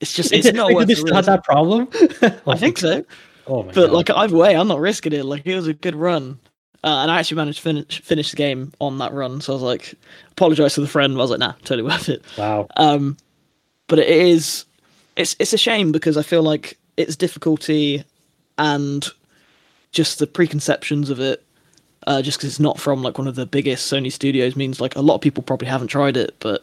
It's 0.00 0.12
just 0.14 0.32
it's 0.32 0.50
not 0.52 0.72
worth 0.72 0.88
they 0.88 0.94
the 0.94 1.00
still 1.00 1.14
have 1.14 1.26
risk. 1.26 1.26
that 1.26 1.44
problem? 1.44 1.88
I 2.46 2.56
think 2.56 2.78
so. 2.78 3.04
Oh 3.46 3.62
my 3.64 3.72
But 3.72 3.88
God. 3.88 3.92
like 3.92 4.10
either 4.10 4.36
way, 4.36 4.56
I'm 4.56 4.68
not 4.68 4.80
risking 4.80 5.12
it. 5.12 5.24
Like 5.24 5.46
it 5.46 5.54
was 5.54 5.66
a 5.66 5.74
good 5.74 5.94
run, 5.94 6.38
uh, 6.82 7.02
and 7.02 7.10
I 7.10 7.18
actually 7.18 7.36
managed 7.36 7.58
to 7.58 7.62
finish 7.62 8.00
finish 8.02 8.30
the 8.30 8.36
game 8.36 8.72
on 8.80 8.98
that 8.98 9.12
run. 9.12 9.40
So 9.40 9.52
I 9.52 9.54
was 9.54 9.62
like, 9.62 9.94
apologize 10.30 10.74
to 10.74 10.80
the 10.80 10.88
friend. 10.88 11.14
I 11.14 11.16
was 11.16 11.30
like, 11.30 11.40
nah, 11.40 11.52
totally 11.64 11.82
worth 11.88 12.08
it. 12.08 12.24
wow. 12.38 12.66
Um, 12.76 13.16
but 13.86 13.98
it 13.98 14.08
is, 14.08 14.64
it's 15.16 15.36
it's 15.38 15.52
a 15.52 15.58
shame 15.58 15.92
because 15.92 16.16
I 16.16 16.22
feel 16.22 16.42
like 16.42 16.78
its 16.96 17.16
difficulty 17.16 18.04
and 18.56 19.06
just 19.92 20.18
the 20.18 20.26
preconceptions 20.26 21.10
of 21.10 21.20
it, 21.20 21.44
uh, 22.06 22.22
just 22.22 22.38
because 22.38 22.50
it's 22.50 22.60
not 22.60 22.80
from 22.80 23.02
like 23.02 23.18
one 23.18 23.28
of 23.28 23.34
the 23.34 23.46
biggest 23.46 23.92
Sony 23.92 24.10
studios, 24.10 24.56
means 24.56 24.80
like 24.80 24.96
a 24.96 25.00
lot 25.00 25.16
of 25.16 25.20
people 25.20 25.42
probably 25.42 25.68
haven't 25.68 25.88
tried 25.88 26.16
it. 26.16 26.34
But 26.40 26.62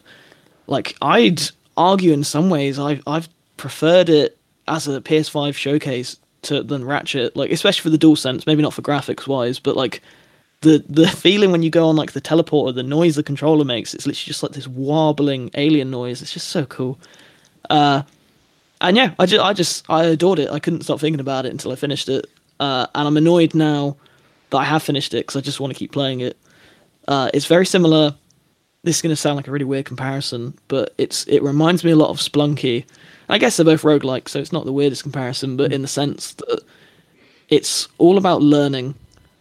like 0.66 0.96
I'd 1.00 1.42
argue 1.76 2.12
in 2.12 2.24
some 2.24 2.50
ways, 2.50 2.78
I've 2.78 3.02
I've 3.06 3.28
preferred 3.56 4.08
it 4.08 4.36
as 4.66 4.88
a 4.88 5.00
PS5 5.00 5.54
showcase 5.54 6.16
to 6.42 6.62
than 6.62 6.84
Ratchet, 6.84 7.36
like 7.36 7.50
especially 7.50 7.82
for 7.82 7.90
the 7.90 7.98
dual 7.98 8.16
sense, 8.16 8.46
maybe 8.46 8.62
not 8.62 8.74
for 8.74 8.82
graphics 8.82 9.26
wise, 9.26 9.58
but 9.58 9.76
like 9.76 10.02
the 10.60 10.84
the 10.88 11.08
feeling 11.08 11.52
when 11.52 11.62
you 11.62 11.70
go 11.70 11.88
on 11.88 11.96
like 11.96 12.12
the 12.12 12.20
teleporter, 12.20 12.74
the 12.74 12.82
noise 12.82 13.16
the 13.16 13.22
controller 13.22 13.64
makes, 13.64 13.94
it's 13.94 14.06
literally 14.06 14.26
just 14.26 14.42
like 14.42 14.52
this 14.52 14.68
warbling 14.68 15.50
alien 15.54 15.90
noise. 15.90 16.22
It's 16.22 16.32
just 16.32 16.48
so 16.48 16.64
cool. 16.66 16.98
Uh, 17.70 18.02
and 18.80 18.96
yeah, 18.96 19.14
I 19.18 19.26
just 19.26 19.44
I 19.44 19.52
just 19.52 19.90
I 19.90 20.04
adored 20.04 20.38
it. 20.38 20.50
I 20.50 20.58
couldn't 20.58 20.82
stop 20.82 21.00
thinking 21.00 21.20
about 21.20 21.46
it 21.46 21.52
until 21.52 21.72
I 21.72 21.76
finished 21.76 22.08
it. 22.08 22.26
Uh, 22.60 22.86
and 22.94 23.06
I'm 23.06 23.16
annoyed 23.16 23.54
now 23.54 23.96
that 24.50 24.58
I 24.58 24.64
have 24.64 24.82
finished 24.82 25.14
it 25.14 25.18
because 25.18 25.36
I 25.36 25.40
just 25.40 25.60
want 25.60 25.72
to 25.72 25.78
keep 25.78 25.92
playing 25.92 26.20
it. 26.20 26.36
Uh, 27.06 27.30
it's 27.32 27.46
very 27.46 27.66
similar. 27.66 28.14
This 28.82 28.96
is 28.96 29.02
going 29.02 29.10
to 29.10 29.16
sound 29.16 29.36
like 29.36 29.48
a 29.48 29.50
really 29.50 29.64
weird 29.64 29.84
comparison, 29.84 30.56
but 30.68 30.94
it's 30.98 31.26
it 31.26 31.42
reminds 31.42 31.84
me 31.84 31.90
a 31.90 31.96
lot 31.96 32.10
of 32.10 32.18
Spelunky. 32.18 32.84
I 33.28 33.38
guess 33.38 33.56
they're 33.56 33.64
both 33.64 33.82
roguelike, 33.82 34.28
so 34.28 34.38
it's 34.38 34.52
not 34.52 34.64
the 34.64 34.72
weirdest 34.72 35.02
comparison, 35.02 35.56
but 35.56 35.72
in 35.72 35.82
the 35.82 35.88
sense 35.88 36.32
that 36.34 36.62
it's 37.48 37.88
all 37.98 38.18
about 38.18 38.42
learning. 38.42 38.94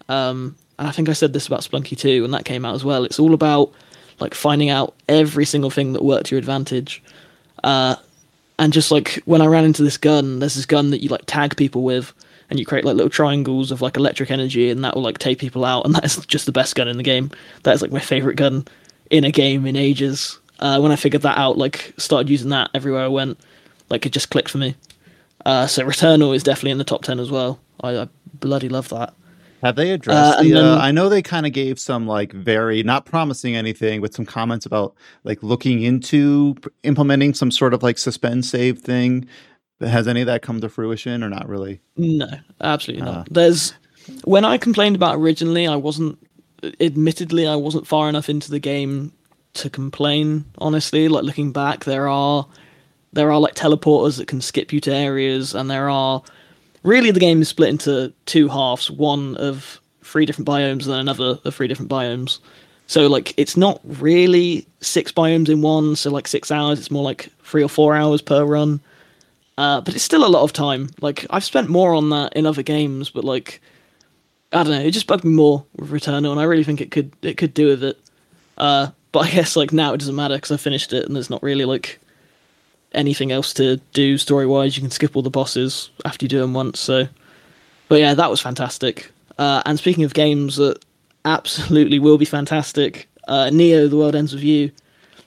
Um, 0.09 0.55
and 0.79 0.87
I 0.87 0.91
think 0.91 1.09
I 1.09 1.13
said 1.13 1.33
this 1.33 1.47
about 1.47 1.61
Spelunky 1.61 1.97
too, 1.97 2.23
and 2.23 2.33
that 2.33 2.45
came 2.45 2.65
out 2.65 2.75
as 2.75 2.83
well. 2.83 3.03
It's 3.03 3.19
all 3.19 3.33
about 3.33 3.71
like 4.19 4.33
finding 4.33 4.69
out 4.69 4.95
every 5.07 5.45
single 5.45 5.69
thing 5.69 5.93
that 5.93 6.03
worked 6.03 6.27
to 6.27 6.35
your 6.35 6.39
advantage. 6.39 7.01
Uh, 7.63 7.95
and 8.59 8.73
just 8.73 8.91
like 8.91 9.21
when 9.25 9.41
I 9.41 9.45
ran 9.45 9.65
into 9.65 9.83
this 9.83 9.97
gun, 9.97 10.39
there's 10.39 10.55
this 10.55 10.65
gun 10.65 10.91
that 10.91 11.03
you 11.03 11.09
like 11.09 11.23
tag 11.25 11.55
people 11.55 11.83
with, 11.83 12.13
and 12.49 12.59
you 12.59 12.65
create 12.65 12.85
like 12.85 12.95
little 12.95 13.09
triangles 13.09 13.71
of 13.71 13.81
like 13.81 13.97
electric 13.97 14.31
energy, 14.31 14.69
and 14.69 14.83
that 14.83 14.95
will 14.95 15.03
like 15.03 15.17
take 15.17 15.39
people 15.39 15.65
out. 15.65 15.85
And 15.85 15.95
that 15.95 16.05
is 16.05 16.25
just 16.25 16.45
the 16.45 16.51
best 16.51 16.75
gun 16.75 16.87
in 16.87 16.97
the 16.97 17.03
game. 17.03 17.31
That 17.63 17.75
is 17.75 17.81
like 17.81 17.91
my 17.91 17.99
favorite 17.99 18.35
gun 18.35 18.65
in 19.09 19.23
a 19.23 19.31
game 19.31 19.65
in 19.65 19.75
ages. 19.75 20.39
Uh, 20.59 20.79
when 20.79 20.91
I 20.91 20.95
figured 20.95 21.21
that 21.21 21.37
out, 21.37 21.57
like 21.57 21.93
started 21.97 22.29
using 22.29 22.49
that 22.49 22.71
everywhere 22.73 23.03
I 23.03 23.07
went, 23.07 23.39
like 23.89 24.05
it 24.05 24.11
just 24.11 24.29
clicked 24.29 24.49
for 24.49 24.57
me. 24.57 24.75
Uh, 25.45 25.67
so 25.67 25.85
Returnal 25.85 26.35
is 26.35 26.43
definitely 26.43 26.71
in 26.71 26.77
the 26.77 26.83
top 26.83 27.03
ten 27.03 27.19
as 27.19 27.31
well. 27.31 27.59
I, 27.81 27.97
I 27.97 28.07
bloody 28.33 28.69
love 28.69 28.89
that. 28.89 29.13
Have 29.63 29.75
they 29.75 29.91
addressed 29.91 30.39
Uh, 30.39 30.43
the? 30.43 30.55
Uh, 30.55 30.77
I 30.77 30.91
know 30.91 31.09
they 31.09 31.21
kind 31.21 31.45
of 31.45 31.53
gave 31.53 31.79
some 31.79 32.05
like 32.05 32.31
very 32.33 32.83
not 32.83 33.05
promising 33.05 33.55
anything, 33.55 34.01
but 34.01 34.13
some 34.13 34.25
comments 34.25 34.65
about 34.65 34.93
like 35.23 35.41
looking 35.41 35.81
into 35.81 36.55
implementing 36.83 37.33
some 37.33 37.49
sort 37.51 37.73
of 37.73 37.81
like 37.83 37.97
suspend 37.97 38.45
save 38.45 38.79
thing. 38.79 39.27
Has 39.79 40.07
any 40.07 40.21
of 40.21 40.27
that 40.27 40.41
come 40.41 40.59
to 40.61 40.69
fruition 40.69 41.23
or 41.23 41.29
not 41.29 41.47
really? 41.47 41.81
No, 41.97 42.27
absolutely 42.61 43.05
not. 43.05 43.27
There's 43.31 43.73
when 44.23 44.45
I 44.45 44.57
complained 44.57 44.95
about 44.95 45.15
originally, 45.15 45.67
I 45.67 45.75
wasn't. 45.75 46.17
Admittedly, 46.79 47.45
I 47.47 47.55
wasn't 47.55 47.85
far 47.85 48.09
enough 48.09 48.29
into 48.29 48.49
the 48.49 48.59
game 48.59 49.11
to 49.53 49.69
complain. 49.69 50.45
Honestly, 50.57 51.07
like 51.07 51.23
looking 51.23 51.51
back, 51.51 51.85
there 51.85 52.07
are 52.07 52.47
there 53.13 53.31
are 53.31 53.39
like 53.39 53.55
teleporters 53.55 54.17
that 54.17 54.27
can 54.27 54.41
skip 54.41 54.71
you 54.73 54.79
to 54.81 54.93
areas, 54.93 55.53
and 55.53 55.69
there 55.69 55.89
are 55.89 56.21
really 56.83 57.11
the 57.11 57.19
game 57.19 57.41
is 57.41 57.49
split 57.49 57.69
into 57.69 58.13
two 58.25 58.47
halves. 58.47 58.91
One 58.91 59.35
of 59.37 59.81
three 60.03 60.25
different 60.25 60.47
biomes, 60.47 60.83
and 60.83 60.93
then 60.93 60.99
another 60.99 61.39
of 61.43 61.55
three 61.55 61.67
different 61.67 61.91
biomes. 61.91 62.39
So 62.87 63.07
like 63.07 63.33
it's 63.37 63.57
not 63.57 63.81
really 63.83 64.65
six 64.79 65.11
biomes 65.11 65.49
in 65.49 65.61
one, 65.61 65.95
so 65.95 66.09
like 66.09 66.27
six 66.27 66.51
hours. 66.51 66.79
It's 66.79 66.91
more 66.91 67.03
like 67.03 67.29
three 67.43 67.63
or 67.63 67.69
four 67.69 67.95
hours 67.95 68.21
per 68.21 68.43
run. 68.45 68.79
Uh, 69.57 69.81
but 69.81 69.95
it's 69.95 70.03
still 70.03 70.25
a 70.25 70.29
lot 70.29 70.43
of 70.43 70.53
time. 70.53 70.89
Like 71.01 71.25
I've 71.29 71.43
spent 71.43 71.69
more 71.69 71.93
on 71.93 72.09
that 72.11 72.33
in 72.33 72.45
other 72.45 72.63
games, 72.63 73.09
but 73.09 73.23
like 73.23 73.61
I 74.53 74.63
don't 74.63 74.71
know, 74.71 74.81
it 74.81 74.91
just 74.91 75.07
bugged 75.07 75.25
me 75.25 75.31
more 75.31 75.65
with 75.75 75.91
Returnal, 75.91 76.31
and 76.31 76.39
I 76.39 76.43
really 76.43 76.63
think 76.63 76.79
it 76.79 76.91
could 76.91 77.11
it 77.21 77.37
could 77.37 77.53
do 77.53 77.67
with 77.67 77.83
it. 77.83 77.99
Uh, 78.57 78.89
but 79.11 79.19
I 79.25 79.31
guess 79.31 79.55
like 79.55 79.73
now 79.73 79.93
it 79.93 79.97
doesn't 79.97 80.15
matter 80.15 80.35
because 80.35 80.51
I 80.51 80.57
finished 80.57 80.93
it, 80.93 81.05
and 81.05 81.15
there's 81.15 81.29
not 81.29 81.43
really 81.43 81.65
like 81.65 81.99
anything 82.93 83.31
else 83.31 83.53
to 83.55 83.77
do 83.93 84.17
story 84.17 84.45
wise. 84.45 84.75
You 84.77 84.81
can 84.81 84.91
skip 84.91 85.15
all 85.15 85.21
the 85.21 85.29
bosses 85.29 85.89
after 86.05 86.25
you 86.25 86.29
do 86.29 86.39
them 86.39 86.53
once. 86.53 86.79
So, 86.79 87.07
but 87.89 87.99
yeah, 87.99 88.13
that 88.13 88.29
was 88.29 88.41
fantastic. 88.41 89.11
Uh, 89.37 89.61
and 89.65 89.77
speaking 89.77 90.03
of 90.03 90.13
games 90.13 90.55
that 90.55 90.83
absolutely 91.25 91.99
will 91.99 92.17
be 92.17 92.25
fantastic, 92.25 93.07
uh, 93.27 93.49
Neo: 93.51 93.87
The 93.87 93.97
World 93.97 94.15
Ends 94.15 94.33
with 94.33 94.43
You. 94.43 94.71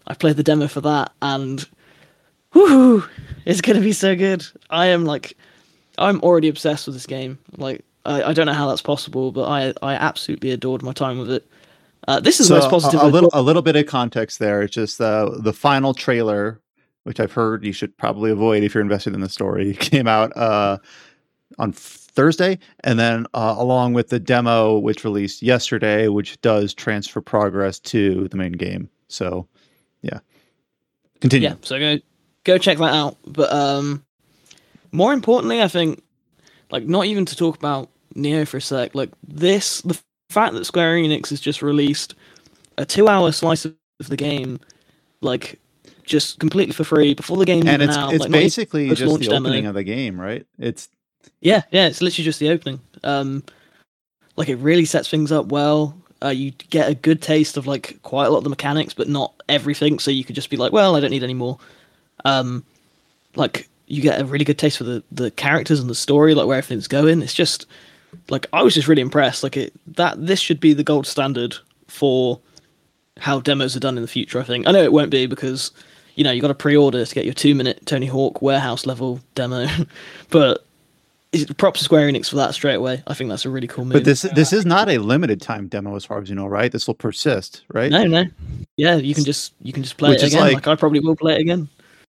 I 0.06 0.14
played 0.14 0.36
the 0.36 0.42
demo 0.42 0.66
for 0.66 0.80
that, 0.80 1.12
and 1.22 1.66
whoo, 2.54 3.04
it's 3.44 3.60
gonna 3.60 3.80
be 3.80 3.92
so 3.92 4.16
good. 4.16 4.44
I 4.70 4.86
am 4.86 5.04
like, 5.04 5.36
I'm 5.98 6.20
already 6.22 6.48
obsessed 6.48 6.86
with 6.86 6.96
this 6.96 7.06
game. 7.06 7.38
Like, 7.56 7.84
I, 8.04 8.22
I 8.24 8.32
don't 8.32 8.46
know 8.46 8.52
how 8.52 8.68
that's 8.68 8.82
possible, 8.82 9.30
but 9.30 9.44
I 9.48 9.72
I 9.82 9.94
absolutely 9.94 10.50
adored 10.50 10.82
my 10.82 10.92
time 10.92 11.18
with 11.18 11.30
it. 11.30 11.46
Uh, 12.08 12.18
this 12.18 12.40
is 12.40 12.48
So 12.48 12.54
the 12.54 12.60
most 12.60 12.70
positive. 12.70 13.00
a, 13.00 13.04
a 13.04 13.06
little 13.06 13.30
a 13.32 13.42
little 13.42 13.62
bit 13.62 13.76
of 13.76 13.86
context 13.86 14.38
there. 14.38 14.62
It's 14.62 14.74
just 14.74 15.00
uh, 15.00 15.30
the 15.38 15.52
final 15.52 15.94
trailer, 15.94 16.58
which 17.04 17.20
I've 17.20 17.32
heard 17.32 17.64
you 17.64 17.72
should 17.72 17.96
probably 17.96 18.30
avoid 18.30 18.62
if 18.62 18.74
you're 18.74 18.82
invested 18.82 19.14
in 19.14 19.20
the 19.20 19.28
story, 19.28 19.74
came 19.80 20.06
out 20.06 20.36
uh, 20.36 20.78
on 21.58 21.72
Thursday, 21.72 22.58
and 22.84 22.98
then 22.98 23.26
uh, 23.34 23.54
along 23.56 23.94
with 23.94 24.08
the 24.08 24.20
demo, 24.20 24.78
which 24.78 25.04
released 25.04 25.42
yesterday, 25.42 26.08
which 26.08 26.40
does 26.40 26.74
transfer 26.74 27.20
progress 27.20 27.78
to 27.78 28.28
the 28.28 28.36
main 28.36 28.52
game. 28.52 28.88
So, 29.08 29.48
yeah, 30.02 30.20
continue. 31.20 31.48
yeah 31.48 31.54
so 31.62 31.78
go 31.78 31.98
go 32.44 32.58
check 32.58 32.78
that 32.78 32.94
out 32.94 33.16
but 33.26 33.52
um 33.52 34.04
more 34.92 35.12
importantly 35.12 35.62
i 35.62 35.68
think 35.68 36.02
like 36.70 36.84
not 36.84 37.06
even 37.06 37.24
to 37.24 37.36
talk 37.36 37.56
about 37.56 37.88
neo 38.14 38.44
for 38.44 38.56
a 38.56 38.60
sec 38.60 38.94
like 38.94 39.10
this 39.26 39.82
the 39.82 39.98
fact 40.30 40.54
that 40.54 40.64
square 40.64 40.94
enix 40.94 41.30
has 41.30 41.40
just 41.40 41.62
released 41.62 42.14
a 42.78 42.84
two 42.84 43.08
hour 43.08 43.30
slice 43.32 43.64
of 43.64 43.74
the 44.08 44.16
game 44.16 44.58
like 45.20 45.59
just 46.10 46.40
completely 46.40 46.72
for 46.72 46.84
free 46.84 47.14
before 47.14 47.36
the 47.36 47.46
game 47.46 47.66
and 47.68 47.80
it's 47.80 47.96
out, 47.96 48.12
it's 48.12 48.22
like, 48.22 48.32
basically 48.32 48.88
just 48.88 49.18
the 49.20 49.26
demo. 49.26 49.48
opening 49.48 49.66
of 49.66 49.74
the 49.74 49.84
game, 49.84 50.20
right? 50.20 50.44
It's 50.58 50.88
yeah 51.40 51.62
yeah 51.70 51.86
it's 51.86 52.02
literally 52.02 52.24
just 52.24 52.40
the 52.40 52.50
opening. 52.50 52.80
Um 53.04 53.44
like 54.36 54.48
it 54.48 54.56
really 54.56 54.84
sets 54.84 55.08
things 55.08 55.32
up 55.32 55.46
well. 55.46 55.96
Uh, 56.22 56.28
you 56.28 56.50
get 56.68 56.90
a 56.90 56.94
good 56.94 57.22
taste 57.22 57.56
of 57.56 57.66
like 57.66 57.98
quite 58.02 58.26
a 58.26 58.30
lot 58.30 58.38
of 58.38 58.44
the 58.44 58.50
mechanics 58.50 58.92
but 58.92 59.08
not 59.08 59.32
everything 59.48 59.98
so 59.98 60.10
you 60.10 60.22
could 60.22 60.34
just 60.34 60.50
be 60.50 60.58
like 60.58 60.70
well 60.70 60.94
i 60.94 61.00
don't 61.00 61.10
need 61.10 61.22
any 61.22 61.34
more. 61.34 61.58
Um 62.24 62.64
like 63.36 63.68
you 63.86 64.02
get 64.02 64.20
a 64.20 64.24
really 64.24 64.44
good 64.44 64.58
taste 64.58 64.78
for 64.78 64.84
the 64.84 65.02
the 65.12 65.30
characters 65.30 65.80
and 65.80 65.88
the 65.88 65.94
story 65.94 66.34
like 66.34 66.46
where 66.46 66.58
everything's 66.58 66.88
going. 66.88 67.22
It's 67.22 67.34
just 67.34 67.66
like 68.28 68.48
i 68.52 68.62
was 68.62 68.74
just 68.74 68.88
really 68.88 69.02
impressed. 69.02 69.44
Like 69.44 69.56
it 69.56 69.72
that 69.94 70.26
this 70.26 70.40
should 70.40 70.58
be 70.58 70.72
the 70.72 70.84
gold 70.84 71.06
standard 71.06 71.54
for 71.86 72.40
how 73.18 73.38
demos 73.38 73.76
are 73.76 73.80
done 73.80 73.96
in 73.96 74.02
the 74.02 74.08
future 74.08 74.40
i 74.40 74.42
think. 74.42 74.66
I 74.66 74.72
know 74.72 74.82
it 74.82 74.92
won't 74.92 75.10
be 75.10 75.26
because 75.26 75.70
you 76.14 76.24
know 76.24 76.30
you 76.32 76.40
got 76.40 76.48
to 76.48 76.54
pre-order 76.54 77.04
to 77.04 77.14
get 77.14 77.24
your 77.24 77.34
two 77.34 77.54
minute 77.54 77.84
tony 77.86 78.06
hawk 78.06 78.42
warehouse 78.42 78.86
level 78.86 79.20
demo. 79.34 79.66
But 80.30 80.64
props 81.58 81.78
to 81.78 81.84
square 81.84 82.10
enix 82.10 82.28
for 82.28 82.36
that 82.36 82.54
straight 82.54 82.74
away. 82.74 83.02
I 83.06 83.14
think 83.14 83.30
that's 83.30 83.44
a 83.44 83.50
really 83.50 83.68
cool 83.68 83.84
move. 83.84 83.92
but 83.92 84.04
this 84.04 84.22
this 84.34 84.52
is 84.52 84.66
not 84.66 84.88
a 84.88 84.98
limited 84.98 85.40
time 85.40 85.68
demo 85.68 85.94
as 85.94 86.04
far 86.04 86.20
as 86.20 86.28
you 86.28 86.34
know, 86.34 86.46
right? 86.46 86.72
This 86.72 86.86
will 86.86 86.94
persist, 86.94 87.62
right? 87.72 87.90
no 87.90 88.04
no. 88.04 88.24
Yeah 88.76 88.96
you 88.96 89.14
can 89.14 89.24
just 89.24 89.54
you 89.62 89.72
can 89.72 89.82
just 89.82 89.96
play 89.96 90.10
Which 90.10 90.22
it 90.22 90.28
again. 90.28 90.40
like- 90.40 90.54
like 90.54 90.66
i 90.68 90.74
probably 90.74 91.00
will 91.00 91.16
play 91.16 91.34
it 91.36 91.40
again 91.40 91.68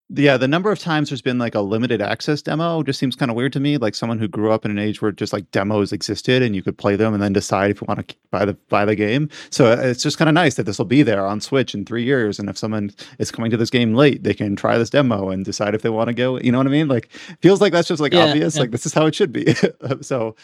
yeah 0.10 0.38
the 0.38 0.48
number 0.48 0.72
of 0.72 0.80
times 0.80 1.10
there's 1.10 1.22
been 1.22 1.38
like 1.38 1.54
a 1.54 1.60
limited 1.60 2.02
access 2.02 2.42
demo 2.42 2.82
just 2.82 2.98
seems 2.98 3.16
kind 3.16 3.30
of 3.30 3.36
weird 3.36 3.52
to 3.52 3.60
me 3.60 3.78
like 3.78 3.94
someone 3.94 4.18
who 4.18 4.28
grew 4.28 4.52
up 4.52 4.64
in 4.64 4.72
an 4.72 4.80
age 4.80 5.02
where 5.02 5.12
just 5.12 5.34
like 5.34 5.50
demos 5.52 5.92
existed 5.92 6.42
and 6.42 6.56
you 6.56 6.64
could 6.64 6.78
play 6.78 6.96
them 6.96 7.14
and 7.14 7.22
then 7.22 7.34
decide 7.34 7.72
if 7.72 7.82
you 7.82 7.86
want 7.88 8.08
to 8.08 8.16
buy 8.32 8.46
the 8.46 8.54
buy 8.70 8.86
the 8.86 8.96
game 8.96 9.30
so 9.50 9.72
uh, 9.72 9.76
it's 9.76 10.02
just 10.02 10.18
kind 10.18 10.30
of 10.30 10.34
nice 10.34 10.56
that 10.56 10.64
this 10.64 10.78
will 10.78 10.86
be 10.86 11.04
there 11.04 11.26
on 11.26 11.42
switch 11.42 11.74
in 11.76 11.84
three 11.84 12.04
years 12.04 12.40
and 12.40 12.50
if 12.50 12.58
someone 12.58 12.90
is 13.20 13.32
coming 13.32 13.52
to 13.52 13.58
this 13.58 13.70
game 13.70 13.94
late 13.96 14.24
they 14.24 14.34
can 14.34 14.56
try 14.56 14.78
this 14.78 14.90
demo 14.90 15.30
and 15.30 15.44
decide 15.44 15.76
if 15.76 15.82
they 15.82 15.90
want 15.90 16.08
to 16.08 16.14
go 16.14 16.40
you 16.40 16.52
know 16.52 16.58
what 16.58 16.68
i 16.68 16.70
mean 16.70 16.88
like 16.88 17.10
feels 17.42 17.60
like 17.60 17.74
that's 17.74 17.88
just 17.88 18.02
like 18.02 18.14
Yeah, 18.14 18.28
obvious 18.28 18.56
yeah. 18.56 18.62
like 18.62 18.72
this 18.72 18.86
is 18.86 18.94
how 18.94 19.06
it 19.08 19.16
should 19.16 19.34
be 19.34 19.54
so 20.02 20.36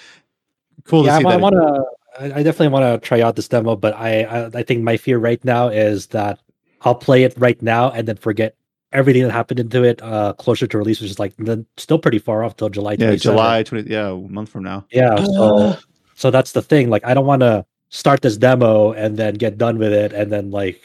cool 0.84 1.06
yeah, 1.06 1.20
to 1.20 1.24
see 1.24 1.28
I, 1.28 1.32
that 1.32 1.42
want 1.42 1.56
to. 1.56 1.86
I 2.20 2.26
I 2.40 2.44
definitely 2.44 2.68
want 2.68 3.02
to 3.02 3.08
try 3.08 3.22
out 3.22 3.36
this 3.36 3.48
demo, 3.48 3.76
but 3.76 3.96
I, 3.96 4.24
I 4.24 4.46
I 4.54 4.64
think 4.64 4.84
my 4.84 4.98
fear 4.98 5.18
right 5.18 5.44
now 5.44 5.68
is 5.70 6.08
that 6.08 6.40
I'll 6.82 6.96
play 6.96 7.24
it 7.24 7.34
right 7.38 7.60
now 7.62 7.90
and 7.92 8.08
then 8.08 8.18
forget 8.18 8.56
everything 8.94 9.24
that 9.24 9.32
happened 9.32 9.60
into 9.60 9.84
it 9.84 10.02
uh 10.02 10.34
closer 10.34 10.68
to 10.68 10.78
release, 10.78 11.02
which 11.02 11.12
is 11.12 11.20
like 11.20 11.34
then 11.38 11.66
still 11.78 12.00
pretty 12.00 12.20
far 12.20 12.44
off 12.44 12.56
till 12.56 12.70
July. 12.70 12.96
yeah 13.00 13.16
july 13.16 13.64
20 13.64 13.90
yeah 13.90 14.10
a 14.10 14.16
month 14.16 14.50
from 14.50 14.64
now 14.64 14.86
Yeah, 14.92 15.16
so 15.24 15.58
Uh. 15.58 15.76
so 16.16 16.32
that's 16.32 16.52
the 16.54 16.62
thing. 16.62 16.90
Like, 16.90 17.04
I 17.06 17.14
don't 17.14 17.26
want 17.26 17.42
to 17.42 17.66
start 17.90 18.22
this 18.22 18.38
demo 18.38 18.92
and 18.94 19.18
then 19.18 19.34
get 19.36 19.58
done 19.58 19.78
with 19.78 19.94
it 19.94 20.14
and 20.14 20.32
then 20.32 20.52
like 20.52 20.82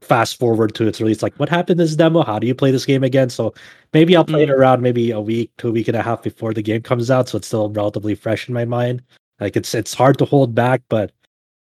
fast 0.00 0.38
forward 0.38 0.74
to 0.74 0.86
its 0.86 1.00
release. 1.00 1.22
Like, 1.22 1.34
what 1.36 1.48
happened 1.48 1.80
in 1.80 1.84
this 1.86 1.96
demo? 1.96 2.22
How 2.22 2.38
do 2.38 2.46
you 2.46 2.54
play 2.54 2.70
this 2.70 2.84
game 2.86 3.02
again? 3.02 3.28
So 3.30 3.54
maybe 3.92 4.14
I'll 4.16 4.24
play 4.24 4.42
it 4.44 4.48
Mm. 4.48 4.56
around 4.58 4.82
maybe 4.82 5.10
a 5.10 5.20
week 5.20 5.50
to 5.58 5.68
a 5.68 5.72
week 5.72 5.88
and 5.88 5.96
a 5.96 6.02
half 6.02 6.22
before 6.22 6.52
the 6.54 6.62
game 6.62 6.82
comes 6.82 7.10
out, 7.10 7.28
so 7.28 7.38
it's 7.38 7.48
still 7.48 7.70
relatively 7.70 8.14
fresh 8.14 8.48
in 8.48 8.54
my 8.54 8.64
mind. 8.64 9.02
Like, 9.40 9.56
it's 9.56 9.74
it's 9.74 9.92
hard 9.94 10.16
to 10.18 10.24
hold 10.24 10.54
back, 10.54 10.82
but 10.88 11.10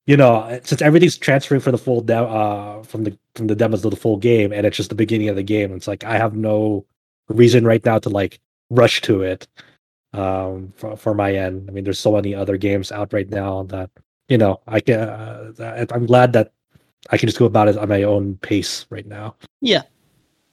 you 0.07 0.17
know, 0.17 0.61
since 0.65 0.83
everything's 0.83 1.17
transferring 1.19 1.61
for 1.61 1.71
the 1.71 1.79
full 1.79 2.01
de- 2.01 2.15
uh 2.15 2.83
from 2.83 3.05
the 3.05 3.17
from 3.35 3.47
the 3.47 3.55
demos 3.55 3.83
to 3.83 3.91
the 3.91 3.97
full 3.97 4.17
game, 4.17 4.53
and 4.53 4.67
it's 4.67 4.77
just 4.77 4.89
the 4.89 4.95
beginning 4.95 5.29
of 5.29 5.37
the 5.37 5.43
game, 5.43 5.73
it's 5.75 5.89
like 5.89 6.05
I 6.05 6.17
have 6.19 6.35
no 6.35 6.85
reason 7.29 7.65
right 7.65 7.85
now 7.85 7.99
to 7.99 8.09
like 8.09 8.41
rush 8.71 9.01
to 9.03 9.23
it 9.23 9.47
um 10.13 10.73
for, 10.77 10.97
for 10.97 11.15
my 11.15 11.33
end 11.33 11.69
i 11.69 11.73
mean 11.73 11.85
there's 11.85 11.99
so 12.01 12.13
many 12.13 12.35
other 12.35 12.57
games 12.57 12.91
out 12.91 13.13
right 13.13 13.31
now 13.31 13.63
that 13.65 13.89
you 14.29 14.37
know 14.37 14.61
I 14.67 14.81
can. 14.81 14.99
Uh, 14.99 15.87
I'm 15.93 16.07
glad 16.07 16.33
that 16.33 16.53
i 17.11 17.17
can 17.17 17.29
just 17.29 17.39
go 17.39 17.45
about 17.45 17.69
it 17.69 17.77
at 17.77 17.89
my 17.89 18.03
own 18.03 18.37
pace 18.39 18.87
right 18.91 19.07
now 19.07 19.37
Yeah, 19.61 19.83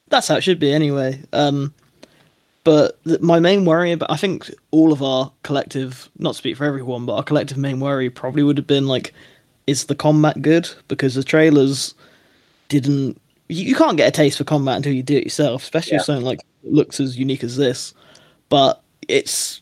that's 0.09 0.27
how 0.27 0.35
it 0.35 0.41
should 0.41 0.59
be 0.59 0.71
anyway. 0.71 1.21
Um, 1.33 1.73
but 2.63 3.01
th- 3.05 3.21
my 3.21 3.39
main 3.39 3.65
worry 3.65 3.91
about, 3.93 4.11
I 4.11 4.17
think 4.17 4.51
all 4.71 4.91
of 4.91 5.01
our 5.01 5.31
collective, 5.43 6.09
not 6.19 6.33
to 6.33 6.37
speak 6.37 6.57
for 6.57 6.65
everyone, 6.65 7.05
but 7.05 7.15
our 7.15 7.23
collective 7.23 7.57
main 7.57 7.79
worry 7.79 8.09
probably 8.09 8.43
would 8.43 8.57
have 8.57 8.67
been 8.67 8.87
like, 8.87 9.13
is 9.67 9.85
the 9.85 9.95
combat 9.95 10.41
good? 10.41 10.69
Because 10.87 11.13
the 11.15 11.23
trailers 11.23 11.93
didn't. 12.69 13.21
You, 13.49 13.65
you 13.65 13.75
can't 13.75 13.97
get 13.97 14.07
a 14.07 14.11
taste 14.11 14.37
for 14.37 14.43
combat 14.43 14.77
until 14.77 14.93
you 14.93 15.03
do 15.03 15.17
it 15.17 15.23
yourself, 15.25 15.63
especially 15.63 15.97
if 15.97 16.03
something 16.03 16.25
like 16.25 16.39
looks 16.63 16.99
as 16.99 17.17
unique 17.17 17.43
as 17.43 17.57
this. 17.57 17.93
But 18.49 18.81
it's 19.07 19.61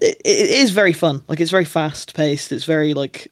it, 0.00 0.20
it 0.24 0.50
is 0.50 0.70
very 0.70 0.92
fun. 0.92 1.22
Like 1.28 1.40
it's 1.40 1.50
very 1.50 1.64
fast 1.64 2.14
paced. 2.14 2.52
It's 2.52 2.64
very 2.64 2.94
like 2.94 3.30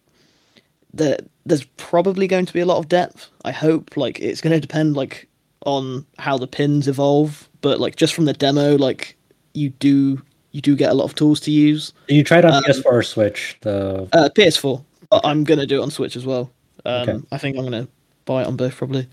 there. 0.92 1.18
There's 1.46 1.64
probably 1.76 2.26
going 2.26 2.46
to 2.46 2.52
be 2.52 2.60
a 2.60 2.66
lot 2.66 2.78
of 2.78 2.88
depth. 2.88 3.28
I 3.44 3.50
hope. 3.52 3.96
Like 3.96 4.18
it's 4.20 4.40
going 4.40 4.54
to 4.54 4.60
depend 4.60 4.96
like 4.96 5.28
on 5.66 6.06
how 6.18 6.38
the 6.38 6.46
pins 6.46 6.88
evolve. 6.88 7.48
But 7.60 7.80
like 7.80 7.96
just 7.96 8.14
from 8.14 8.24
the 8.24 8.32
demo, 8.32 8.76
like 8.76 9.16
you 9.54 9.70
do 9.70 10.20
you 10.52 10.60
do 10.60 10.76
get 10.76 10.90
a 10.90 10.94
lot 10.94 11.04
of 11.04 11.14
tools 11.16 11.40
to 11.40 11.50
use. 11.50 11.92
you 12.08 12.22
tried 12.22 12.44
on 12.44 12.54
Um, 12.54 12.62
ps4 12.62 12.84
or 12.86 13.02
switch 13.02 13.56
the 13.62 14.08
Uh, 14.12 14.28
PS4. 14.36 14.84
I'm 15.24 15.44
gonna 15.44 15.66
do 15.66 15.80
it 15.80 15.82
on 15.82 15.90
Switch 15.90 16.16
as 16.16 16.24
well. 16.26 16.50
Um, 16.84 17.08
Okay. 17.08 17.18
I 17.32 17.38
think 17.38 17.56
I'm 17.56 17.64
gonna 17.64 17.88
buy 18.24 18.42
it 18.42 18.46
on 18.46 18.56
both 18.56 18.76
probably. 18.76 19.08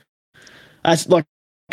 As 0.84 1.08
like 1.08 1.26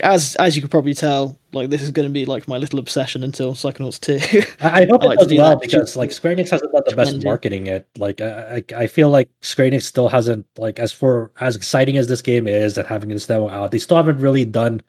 as 0.04 0.36
as 0.36 0.54
you 0.54 0.62
could 0.62 0.70
probably 0.70 0.94
tell, 0.94 1.38
like 1.52 1.70
this 1.70 1.82
is 1.82 1.90
gonna 1.90 2.08
be 2.10 2.24
like 2.24 2.46
my 2.46 2.56
little 2.58 2.78
obsession 2.78 3.24
until 3.24 3.54
Psychonauts 3.54 3.98
two. 3.98 4.18
I, 4.60 4.82
I 4.82 4.86
hope 4.86 5.02
I 5.02 5.06
it 5.06 5.08
like 5.08 5.18
to 5.18 5.24
does 5.24 5.28
do 5.32 5.38
well 5.38 5.50
that. 5.50 5.60
because 5.60 5.96
like 5.96 6.12
Square 6.12 6.36
Enix 6.36 6.50
hasn't 6.50 6.72
done 6.72 6.82
the 6.86 6.94
best 6.94 7.24
marketing 7.24 7.66
it. 7.66 7.88
Like 7.96 8.20
I, 8.20 8.62
I 8.76 8.86
feel 8.86 9.08
like 9.10 9.28
Square 9.42 9.70
Enix 9.72 9.82
still 9.84 10.08
hasn't 10.08 10.46
like 10.56 10.78
as 10.78 10.92
for 10.92 11.30
as 11.40 11.56
exciting 11.56 11.96
as 11.96 12.06
this 12.06 12.22
game 12.22 12.46
is 12.46 12.76
and 12.78 12.86
having 12.86 13.08
this 13.08 13.26
demo 13.26 13.48
out, 13.48 13.70
they 13.72 13.78
still 13.78 13.96
haven't 13.96 14.18
really 14.18 14.44
done 14.44 14.82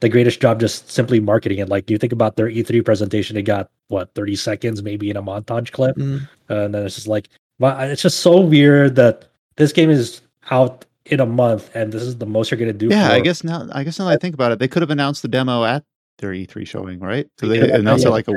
the 0.00 0.08
greatest 0.08 0.40
job 0.40 0.60
just 0.60 0.90
simply 0.90 1.20
marketing 1.20 1.58
it. 1.58 1.68
Like 1.68 1.90
you 1.90 1.98
think 1.98 2.12
about 2.12 2.36
their 2.36 2.48
E3 2.48 2.84
presentation, 2.84 3.36
it 3.36 3.42
got 3.42 3.70
what 3.88 4.14
30 4.14 4.36
seconds 4.36 4.82
maybe 4.82 5.10
in 5.10 5.16
a 5.16 5.22
montage 5.22 5.72
clip, 5.72 5.96
Mm. 5.96 6.28
and 6.48 6.74
then 6.74 6.84
it's 6.86 6.94
just 6.96 7.06
like, 7.06 7.28
wow, 7.58 7.78
it's 7.80 8.02
just 8.02 8.20
so 8.20 8.40
weird 8.40 8.96
that 8.96 9.26
this 9.56 9.72
game 9.72 9.90
is 9.90 10.20
out 10.50 10.84
in 11.06 11.20
a 11.20 11.26
month 11.26 11.70
and 11.74 11.92
this 11.92 12.02
is 12.02 12.16
the 12.16 12.26
most 12.26 12.50
you're 12.50 12.58
gonna 12.58 12.72
do. 12.72 12.88
Yeah, 12.88 13.10
I 13.12 13.20
guess 13.20 13.44
now 13.44 13.68
I 13.72 13.84
guess 13.84 13.98
now 13.98 14.06
that 14.06 14.12
I 14.12 14.16
think 14.16 14.34
about 14.34 14.52
it, 14.52 14.58
they 14.58 14.68
could 14.68 14.82
have 14.82 14.90
announced 14.90 15.22
the 15.22 15.28
demo 15.28 15.64
at 15.64 15.84
their 16.18 16.30
E3 16.32 16.66
showing, 16.66 17.00
right? 17.00 17.26
So 17.38 17.46
They 17.48 17.58
have, 17.58 17.70
announced 17.80 18.04
yeah. 18.04 18.08
it 18.10 18.12
like 18.12 18.28
a 18.28 18.32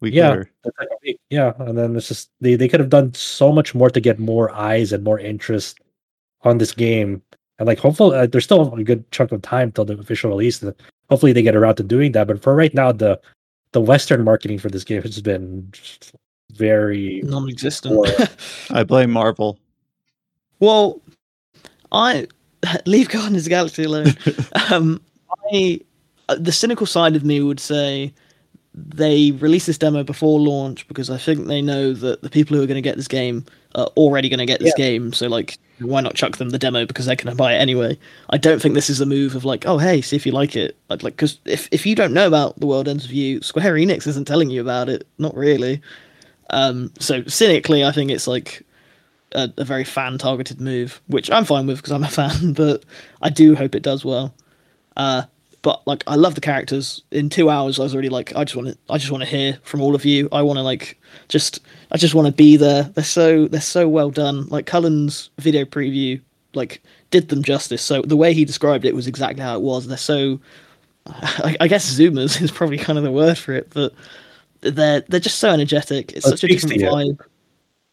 week 0.00 0.14
Yeah. 0.14 0.30
later. 0.30 0.50
That's 0.64 0.78
like 0.78 0.88
a 0.90 0.96
week. 1.04 1.20
Yeah, 1.30 1.52
and 1.58 1.76
then 1.76 1.96
it's 1.96 2.08
just 2.08 2.30
they, 2.40 2.54
they 2.56 2.68
could 2.68 2.80
have 2.80 2.88
done 2.90 3.14
so 3.14 3.52
much 3.52 3.74
more 3.74 3.90
to 3.90 4.00
get 4.00 4.18
more 4.18 4.50
eyes 4.52 4.92
and 4.92 5.04
more 5.04 5.18
interest 5.20 5.78
on 6.42 6.58
this 6.58 6.72
game. 6.72 7.22
And 7.58 7.66
like 7.66 7.78
hopefully 7.78 8.16
uh, 8.16 8.26
there's 8.26 8.44
still 8.44 8.74
a 8.74 8.84
good 8.84 9.10
chunk 9.12 9.32
of 9.32 9.42
time 9.42 9.72
till 9.72 9.84
the 9.84 9.98
official 9.98 10.30
release. 10.30 10.62
and 10.62 10.74
hopefully 11.10 11.32
they 11.32 11.42
get 11.42 11.56
around 11.56 11.76
to 11.76 11.82
doing 11.82 12.12
that. 12.12 12.26
But 12.26 12.42
for 12.42 12.54
right 12.54 12.74
now, 12.74 12.92
the 12.92 13.20
the 13.72 13.80
Western 13.80 14.24
marketing 14.24 14.58
for 14.58 14.68
this 14.68 14.84
game 14.84 15.02
has 15.02 15.20
been 15.20 15.70
very 16.52 17.20
Non-existent. 17.24 18.08
I 18.70 18.84
blame 18.84 19.10
Marvel. 19.10 19.58
well, 20.60 21.00
I 21.92 22.26
leave 22.86 23.08
Guardians 23.08 23.38
of 23.38 23.44
the 23.44 23.50
Galaxy 23.50 23.84
alone. 23.84 24.14
um, 24.70 25.00
I 25.52 25.80
uh, 26.28 26.36
the 26.38 26.52
cynical 26.52 26.86
side 26.86 27.16
of 27.16 27.24
me 27.24 27.40
would 27.40 27.60
say 27.60 28.12
they 28.74 29.30
release 29.32 29.66
this 29.66 29.78
demo 29.78 30.02
before 30.02 30.38
launch 30.38 30.86
because 30.86 31.08
I 31.08 31.16
think 31.16 31.46
they 31.46 31.62
know 31.62 31.94
that 31.94 32.22
the 32.22 32.28
people 32.28 32.56
who 32.56 32.62
are 32.62 32.66
going 32.66 32.76
to 32.76 32.82
get 32.82 32.96
this 32.96 33.08
game 33.08 33.44
are 33.74 33.86
already 33.96 34.28
going 34.28 34.38
to 34.38 34.46
get 34.46 34.60
this 34.60 34.74
game. 34.74 35.14
So 35.14 35.28
like, 35.28 35.58
why 35.78 36.02
not 36.02 36.14
chuck 36.14 36.36
them 36.36 36.50
the 36.50 36.58
demo 36.58 36.84
because 36.84 37.06
they're 37.06 37.16
going 37.16 37.34
to 37.34 37.36
buy 37.36 37.54
it 37.54 37.58
anyway? 37.58 37.98
I 38.30 38.36
don't 38.36 38.60
think 38.60 38.74
this 38.74 38.90
is 38.90 39.00
a 39.00 39.06
move 39.06 39.34
of 39.34 39.44
like, 39.44 39.64
oh 39.66 39.78
hey, 39.78 40.02
see 40.02 40.16
if 40.16 40.26
you 40.26 40.32
like 40.32 40.56
it. 40.56 40.76
I'd 40.90 41.02
like 41.02 41.14
because 41.14 41.38
if 41.44 41.68
if 41.70 41.86
you 41.86 41.94
don't 41.94 42.12
know 42.12 42.26
about 42.26 42.58
the 42.60 42.66
World 42.66 42.88
Ends 42.88 43.04
with 43.04 43.12
You, 43.12 43.40
Square 43.40 43.74
Enix 43.74 44.06
isn't 44.06 44.26
telling 44.26 44.50
you 44.50 44.60
about 44.60 44.88
it. 44.88 45.06
Not 45.18 45.34
really. 45.34 45.80
Um, 46.50 46.92
so 46.98 47.24
cynically, 47.24 47.84
I 47.84 47.92
think 47.92 48.10
it's 48.10 48.26
like 48.26 48.64
a, 49.32 49.52
a 49.56 49.64
very 49.64 49.84
fan 49.84 50.18
targeted 50.18 50.60
move, 50.60 51.00
which 51.06 51.30
I'm 51.30 51.44
fine 51.44 51.66
with 51.66 51.78
because 51.78 51.92
I'm 51.92 52.04
a 52.04 52.08
fan, 52.08 52.52
but 52.52 52.84
I 53.22 53.30
do 53.30 53.54
hope 53.54 53.74
it 53.74 53.82
does 53.82 54.04
well. 54.04 54.34
Uh, 54.96 55.22
but 55.62 55.84
like, 55.86 56.04
I 56.06 56.14
love 56.14 56.36
the 56.36 56.40
characters. 56.40 57.02
In 57.10 57.28
two 57.28 57.50
hours, 57.50 57.80
I 57.80 57.82
was 57.82 57.92
already 57.92 58.08
like, 58.08 58.34
I 58.36 58.44
just 58.44 58.54
want 58.54 58.68
to, 58.68 58.78
I 58.88 58.98
just 58.98 59.10
want 59.10 59.24
to 59.24 59.28
hear 59.28 59.58
from 59.64 59.80
all 59.80 59.96
of 59.96 60.04
you. 60.04 60.28
I 60.30 60.42
want 60.42 60.58
to 60.58 60.62
like, 60.62 61.00
just, 61.28 61.60
I 61.90 61.96
just 61.96 62.14
want 62.14 62.26
to 62.26 62.32
be 62.32 62.56
there. 62.56 62.84
They're 62.84 63.02
so, 63.02 63.48
they're 63.48 63.60
so 63.60 63.88
well 63.88 64.10
done. 64.10 64.46
Like 64.46 64.66
Cullen's 64.66 65.30
video 65.38 65.64
preview, 65.64 66.20
like, 66.54 66.82
did 67.10 67.28
them 67.30 67.42
justice. 67.42 67.82
So 67.82 68.02
the 68.02 68.16
way 68.16 68.32
he 68.32 68.44
described 68.44 68.84
it 68.84 68.94
was 68.94 69.08
exactly 69.08 69.42
how 69.42 69.56
it 69.56 69.62
was. 69.62 69.88
They're 69.88 69.96
so, 69.96 70.38
I, 71.06 71.56
I 71.60 71.68
guess 71.68 71.98
Zoomers 71.98 72.40
is 72.42 72.52
probably 72.52 72.78
kind 72.78 72.96
of 72.96 73.04
the 73.04 73.10
word 73.10 73.36
for 73.36 73.52
it, 73.52 73.68
but 73.74 73.92
they're 74.70 75.00
they're 75.08 75.20
just 75.20 75.38
so 75.38 75.50
energetic. 75.50 76.12
It's 76.12 76.26
Oh, 76.26 76.30
it 76.30 76.38
such 76.38 76.44
a 76.44 76.46
speaks 76.48 76.62
to 76.64 76.68
different 76.74 77.06
you. 77.06 77.14
vibe. 77.14 77.20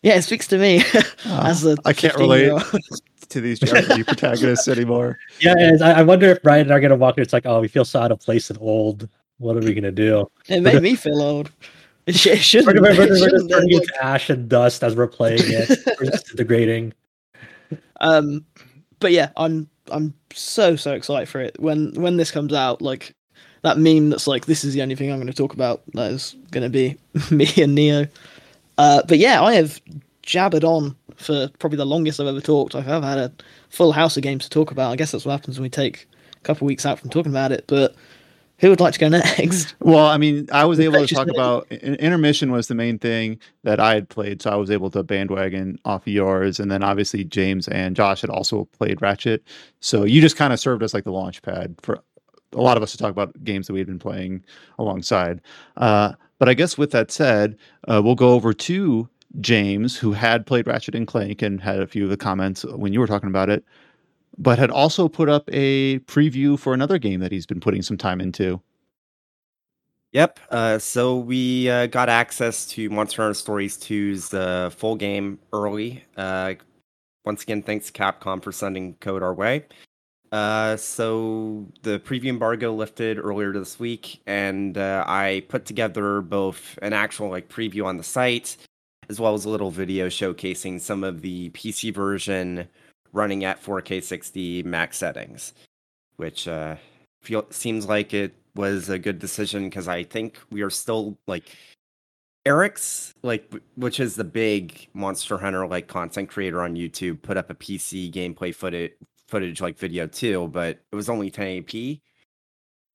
Yeah, 0.01 0.15
it 0.15 0.23
speaks 0.23 0.47
to 0.47 0.57
me 0.57 0.83
as 1.25 1.65
a. 1.65 1.77
I 1.85 1.93
can't 1.93 2.15
relate 2.17 2.51
to 3.29 3.41
these 3.41 3.59
JRPG 3.59 4.05
protagonists 4.07 4.67
anymore. 4.67 5.17
yeah. 5.39 5.55
And 5.57 5.81
I, 5.81 5.99
I 5.99 6.03
wonder 6.03 6.29
if 6.29 6.41
Brian 6.43 6.63
and 6.63 6.73
I 6.73 6.75
are 6.77 6.81
gonna 6.81 6.95
walk 6.95 7.17
in. 7.17 7.21
It's 7.23 7.33
like, 7.33 7.45
oh, 7.45 7.61
we 7.61 7.67
feel 7.67 7.85
so 7.85 8.01
out 8.01 8.11
of 8.11 8.19
place 8.19 8.49
and 8.49 8.59
old. 8.61 9.07
What 9.37 9.55
are 9.57 9.61
we 9.61 9.73
gonna 9.73 9.91
do? 9.91 10.29
It 10.47 10.61
made 10.61 10.81
me 10.81 10.95
feel 10.95 11.21
old. 11.21 11.51
It, 12.05 12.15
sh- 12.15 12.27
it 12.27 12.37
shouldn't. 12.39 12.81
we're, 12.81 12.91
we're, 12.97 13.07
we're 13.07 13.29
just 13.29 13.49
turning 13.49 13.71
into 13.71 13.93
ash 14.03 14.29
and 14.29 14.49
dust 14.49 14.83
as 14.83 14.93
we're 14.95 15.07
playing 15.07 15.39
it. 15.41 15.79
we're 15.99 16.11
just 16.11 16.35
degrading. 16.35 16.93
um, 18.01 18.45
but 18.99 19.11
yeah, 19.13 19.29
I'm 19.37 19.69
I'm 19.89 20.13
so 20.33 20.75
so 20.75 20.93
excited 20.93 21.29
for 21.29 21.39
it. 21.41 21.57
When 21.59 21.93
when 21.93 22.17
this 22.17 22.29
comes 22.31 22.53
out, 22.53 22.81
like 22.81 23.15
that 23.63 23.77
meme 23.77 24.09
that's 24.09 24.27
like, 24.27 24.45
this 24.45 24.63
is 24.63 24.73
the 24.73 24.81
only 24.81 24.95
thing 24.95 25.11
I'm 25.11 25.17
going 25.17 25.27
to 25.27 25.33
talk 25.33 25.53
about. 25.53 25.81
That 25.93 26.11
is 26.11 26.35
going 26.51 26.63
to 26.63 26.69
be 26.69 26.97
me 27.31 27.49
and 27.57 27.73
Neo. 27.73 28.07
Uh, 28.77 29.01
but 29.07 29.17
yeah, 29.17 29.41
I 29.41 29.55
have 29.55 29.81
jabbered 30.21 30.63
on 30.63 30.95
for 31.15 31.49
probably 31.59 31.77
the 31.77 31.85
longest 31.85 32.19
I've 32.19 32.27
ever 32.27 32.41
talked. 32.41 32.75
I've, 32.75 32.85
had 32.85 33.17
a 33.17 33.31
full 33.69 33.91
house 33.91 34.17
of 34.17 34.23
games 34.23 34.43
to 34.43 34.49
talk 34.49 34.71
about. 34.71 34.91
I 34.91 34.95
guess 34.95 35.11
that's 35.11 35.25
what 35.25 35.31
happens 35.31 35.57
when 35.57 35.63
we 35.63 35.69
take 35.69 36.07
a 36.35 36.39
couple 36.39 36.67
weeks 36.67 36.85
out 36.85 36.99
from 36.99 37.09
talking 37.09 37.31
about 37.31 37.51
it. 37.51 37.65
But 37.67 37.95
who 38.57 38.69
would 38.69 38.79
like 38.79 38.93
to 38.93 38.99
go 38.99 39.07
next? 39.37 39.75
Well, 39.79 40.07
I 40.07 40.17
mean, 40.17 40.47
I 40.51 40.65
was 40.65 40.79
able 40.79 41.05
to 41.05 41.15
talk 41.15 41.29
about 41.29 41.71
intermission 41.71 42.51
was 42.51 42.67
the 42.67 42.75
main 42.75 42.99
thing 42.99 43.39
that 43.63 43.79
I 43.79 43.93
had 43.93 44.09
played, 44.09 44.41
so 44.41 44.51
I 44.51 44.55
was 44.55 44.71
able 44.71 44.89
to 44.91 45.03
bandwagon 45.03 45.79
off 45.85 46.01
of 46.01 46.13
yours, 46.13 46.59
and 46.59 46.71
then 46.71 46.83
obviously 46.83 47.23
James 47.23 47.67
and 47.67 47.95
Josh 47.95 48.21
had 48.21 48.29
also 48.29 48.65
played 48.77 49.01
Ratchet, 49.01 49.43
so 49.79 50.03
you 50.03 50.21
just 50.21 50.35
kind 50.35 50.53
of 50.53 50.59
served 50.59 50.83
as 50.83 50.93
like 50.93 51.03
the 51.03 51.11
launch 51.11 51.41
pad 51.41 51.75
for 51.81 51.99
a 52.53 52.61
lot 52.61 52.77
of 52.77 52.83
us 52.83 52.91
to 52.91 52.97
talk 52.97 53.11
about 53.11 53.43
games 53.43 53.67
that 53.67 53.73
we 53.73 53.79
had 53.79 53.87
been 53.87 53.99
playing 53.99 54.43
alongside. 54.79 55.41
Uh, 55.77 56.13
but 56.39 56.49
I 56.49 56.53
guess 56.53 56.77
with 56.77 56.91
that 56.91 57.11
said, 57.11 57.57
uh, 57.87 58.01
we'll 58.03 58.15
go 58.15 58.29
over 58.29 58.53
to 58.53 59.09
James, 59.41 59.97
who 59.97 60.13
had 60.13 60.45
played 60.45 60.67
Ratchet 60.67 60.95
and 60.95 61.07
Clank 61.07 61.41
and 61.41 61.59
had 61.61 61.79
a 61.79 61.87
few 61.87 62.03
of 62.03 62.09
the 62.09 62.17
comments 62.17 62.63
when 62.63 62.93
you 62.93 62.99
were 62.99 63.07
talking 63.07 63.29
about 63.29 63.49
it, 63.49 63.63
but 64.37 64.59
had 64.59 64.71
also 64.71 65.07
put 65.07 65.29
up 65.29 65.49
a 65.51 65.99
preview 65.99 66.57
for 66.57 66.73
another 66.73 66.97
game 66.97 67.19
that 67.19 67.31
he's 67.31 67.45
been 67.45 67.59
putting 67.59 67.81
some 67.81 67.97
time 67.97 68.21
into. 68.21 68.61
Yep. 70.11 70.39
Uh, 70.51 70.77
so 70.77 71.17
we 71.17 71.69
uh, 71.69 71.87
got 71.87 72.07
access 72.07 72.67
to 72.67 72.87
Monster 72.91 73.23
Hunter 73.23 73.33
Stories 73.33 73.77
2's 73.77 74.31
uh, 74.33 74.69
full 74.69 74.95
game 74.95 75.39
early. 75.51 76.03
Uh, 76.15 76.53
once 77.25 77.41
again, 77.41 77.63
thanks 77.63 77.89
Capcom 77.89 78.43
for 78.43 78.51
sending 78.51 78.93
code 78.95 79.23
our 79.23 79.33
way. 79.33 79.65
Uh, 80.33 80.75
so 80.75 81.63
the 81.83 81.99
preview 81.99 82.29
embargo 82.29 82.73
lifted 82.73 83.19
earlier 83.19 83.53
this 83.53 83.79
week, 83.79 84.19
and 84.25 84.79
uh, 84.79 85.05
I 85.07 85.43
put 85.47 85.65
together 85.65 86.21
both 86.21 86.79
an 86.81 86.91
actual 86.91 87.29
like 87.29 87.49
preview 87.49 87.85
on 87.85 87.97
the 87.97 88.03
site, 88.03 88.57
as 89.09 89.19
well 89.19 89.35
as 89.35 89.45
a 89.45 89.49
little 89.49 89.69
video 89.69 90.07
showcasing 90.07 90.81
some 90.81 91.03
of 91.03 91.21
the 91.21 91.51
PC 91.51 91.93
version 91.93 92.67
running 93.11 93.43
at 93.43 93.63
4K 93.63 94.01
60 94.01 94.63
max 94.63 94.97
settings, 94.97 95.53
which 96.15 96.47
uh, 96.47 96.77
feel 97.21 97.45
seems 97.51 97.85
like 97.85 98.15
it 98.15 98.33
was 98.55 98.89
a 98.89 98.97
good 98.97 99.19
decision 99.19 99.65
because 99.65 99.87
I 99.87 100.01
think 100.01 100.39
we 100.49 100.63
are 100.63 100.71
still 100.71 101.15
like 101.27 101.55
Arekkz 102.47 103.13
like 103.21 103.53
which 103.75 103.99
is 103.99 104.15
the 104.15 104.23
big 104.23 104.89
Monster 104.93 105.37
Hunter 105.37 105.67
like 105.67 105.87
content 105.87 106.29
creator 106.29 106.61
on 106.61 106.75
YouTube 106.75 107.21
put 107.21 107.37
up 107.37 107.51
a 107.51 107.55
PC 107.55 108.11
gameplay 108.11 108.53
footage 108.53 108.93
footage 109.33 109.61
like 109.61 109.79
video 109.79 110.05
too, 110.05 110.47
but 110.49 110.79
it 110.91 110.95
was 110.95 111.09
only 111.09 111.31
1080p. 111.31 111.99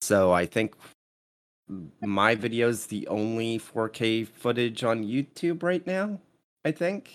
So 0.01 0.31
I 0.31 0.47
think 0.47 0.77
my 2.01 2.37
video 2.37 2.69
is 2.69 2.87
the 2.87 3.09
only 3.09 3.59
4K 3.59 4.29
footage 4.29 4.85
on 4.85 5.03
YouTube 5.03 5.65
right 5.65 5.85
now. 5.85 6.21
I 6.65 6.71
think. 6.71 7.11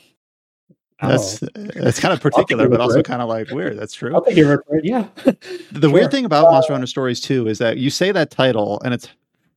Oh. 1.01 1.07
That's 1.07 1.39
that's 1.55 1.99
kind 2.01 2.13
of 2.13 2.19
particular, 2.19 2.67
but 2.67 2.81
also 2.81 2.97
word. 2.97 3.05
kind 3.05 3.21
of 3.21 3.29
like 3.29 3.49
weird. 3.51 3.79
That's 3.79 3.93
true. 3.93 4.13
I'll 4.13 4.23
take 4.25 4.35
your 4.35 4.47
word 4.49 4.63
for 4.67 4.75
it. 4.75 4.83
Yeah. 4.83 5.07
The 5.23 5.37
Sure. 5.79 5.89
weird 5.89 6.11
thing 6.11 6.25
about 6.25 6.51
Monster 6.51 6.73
Hunter 6.73 6.87
Stories 6.87 7.21
2 7.21 7.47
is 7.47 7.59
that 7.59 7.77
you 7.77 7.89
say 7.89 8.11
that 8.11 8.29
title, 8.29 8.81
and 8.83 8.93
it's 8.93 9.07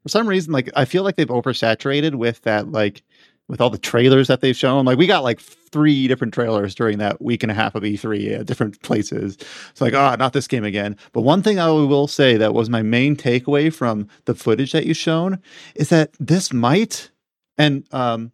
for 0.03 0.09
some 0.09 0.29
reason 0.29 0.53
like 0.53 0.71
I 0.77 0.85
feel 0.85 1.03
like 1.03 1.17
they've 1.17 1.27
oversaturated 1.27 2.15
with 2.15 2.41
that 2.43 2.71
like 2.71 3.03
with 3.49 3.61
all 3.61 3.71
the 3.71 3.79
trailers 3.79 4.29
that 4.29 4.41
they've 4.41 4.57
shown. 4.57 4.85
Like 4.85 4.99
we 4.99 5.07
got 5.07 5.23
like 5.23 5.41
three 5.41 6.09
different 6.09 6.35
trailers 6.35 6.75
during 6.75 6.99
that 6.99 7.21
week 7.23 7.43
and 7.43 7.53
a 7.53 7.55
half 7.55 7.75
of 7.75 7.83
E3 7.83 8.41
at 8.41 8.47
different 8.47 8.81
places. 8.83 9.37
It's 9.71 9.81
like, 9.81 9.95
oh, 9.95 10.17
not 10.17 10.33
this 10.33 10.49
game 10.49 10.65
again. 10.65 10.97
But 11.13 11.23
one 11.23 11.43
thing 11.43 11.59
I 11.59 11.71
will 11.71 12.09
say 12.09 12.37
that 12.37 12.55
was 12.55 12.69
my 12.69 12.83
main 12.83 13.17
takeaway 13.17 13.73
from 13.73 14.09
the 14.25 14.35
footage 14.35 14.73
that 14.73 14.87
you've 14.87 14.97
shown 14.97 15.41
is 15.75 15.91
that 15.91 16.11
this 16.19 16.53
might, 16.53 17.11
and 17.57 17.87
um, 17.93 18.33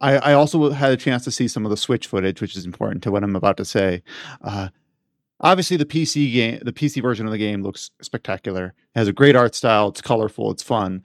I, 0.00 0.16
I 0.18 0.32
also 0.34 0.70
had 0.70 0.92
a 0.92 0.96
chance 0.96 1.24
to 1.24 1.30
see 1.30 1.48
some 1.48 1.64
of 1.64 1.70
the 1.70 1.76
Switch 1.76 2.06
footage, 2.06 2.40
which 2.40 2.56
is 2.56 2.66
important 2.66 3.02
to 3.04 3.10
what 3.10 3.24
I'm 3.24 3.36
about 3.36 3.56
to 3.56 3.64
say. 3.64 4.02
Uh, 4.42 4.68
obviously, 5.40 5.76
the 5.78 5.86
PC 5.86 6.32
game, 6.32 6.58
the 6.62 6.72
PC 6.72 7.00
version 7.00 7.24
of 7.24 7.32
the 7.32 7.38
game 7.38 7.62
looks 7.62 7.90
spectacular. 8.02 8.74
It 8.94 8.98
has 8.98 9.08
a 9.08 9.12
great 9.12 9.36
art 9.36 9.54
style. 9.54 9.88
It's 9.88 10.02
colorful. 10.02 10.50
It's 10.50 10.62
fun 10.62 11.02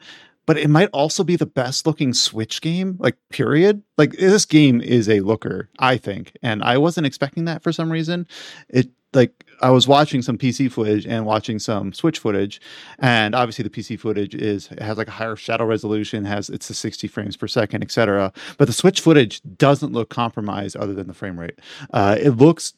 but 0.47 0.57
it 0.57 0.69
might 0.69 0.89
also 0.93 1.23
be 1.23 1.35
the 1.35 1.45
best 1.45 1.85
looking 1.85 2.13
Switch 2.13 2.61
game, 2.61 2.95
like 2.99 3.17
period. 3.29 3.83
Like 3.97 4.13
this 4.13 4.45
game 4.45 4.81
is 4.81 5.07
a 5.07 5.19
looker, 5.19 5.69
I 5.77 5.97
think, 5.97 6.35
and 6.41 6.63
I 6.63 6.77
wasn't 6.77 7.05
expecting 7.05 7.45
that 7.45 7.61
for 7.61 7.71
some 7.71 7.91
reason. 7.91 8.25
It 8.69 8.89
like 9.13 9.45
I 9.61 9.69
was 9.69 9.87
watching 9.87 10.21
some 10.21 10.37
PC 10.37 10.71
footage 10.71 11.05
and 11.05 11.25
watching 11.25 11.59
some 11.59 11.91
Switch 11.91 12.17
footage, 12.17 12.61
and 12.99 13.35
obviously 13.35 13.63
the 13.63 13.69
PC 13.69 13.99
footage 13.99 14.33
is 14.33 14.69
it 14.71 14.81
has 14.81 14.97
like 14.97 15.09
a 15.09 15.11
higher 15.11 15.35
shadow 15.35 15.65
resolution, 15.65 16.23
has 16.23 16.49
it's 16.49 16.69
the 16.69 16.73
60 16.73 17.07
frames 17.09 17.35
per 17.35 17.47
second, 17.47 17.83
etc. 17.83 18.31
But 18.57 18.65
the 18.65 18.73
Switch 18.73 19.01
footage 19.01 19.41
doesn't 19.57 19.91
look 19.91 20.09
compromised 20.09 20.77
other 20.77 20.93
than 20.93 21.07
the 21.07 21.13
frame 21.13 21.37
rate. 21.37 21.59
Uh, 21.91 22.17
it 22.19 22.31
looks 22.31 22.73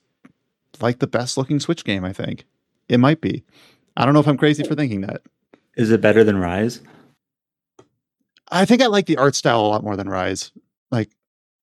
like 0.82 1.00
the 1.00 1.08
best 1.08 1.38
looking 1.38 1.60
Switch 1.60 1.86
game, 1.86 2.04
I 2.04 2.14
think. 2.14 2.46
It 2.88 2.98
might 3.00 3.22
be. 3.22 3.44
I 3.96 4.06
don't 4.06 4.16
know 4.16 4.22
if 4.22 4.28
I'm 4.28 4.38
crazy 4.38 4.64
for 4.64 4.74
thinking 4.74 5.02
that. 5.02 5.22
Is 5.76 5.92
it 5.92 6.02
better 6.02 6.24
than 6.24 6.40
Rise? 6.40 6.82
I 8.52 8.66
think 8.66 8.82
I 8.82 8.88
like 8.88 9.06
the 9.06 9.18
art 9.18 9.36
style 9.36 9.62
a 9.62 9.68
lot 9.68 9.84
more 9.84 9.96
than 9.96 10.10
Rise. 10.10 10.52
Like, 10.92 11.10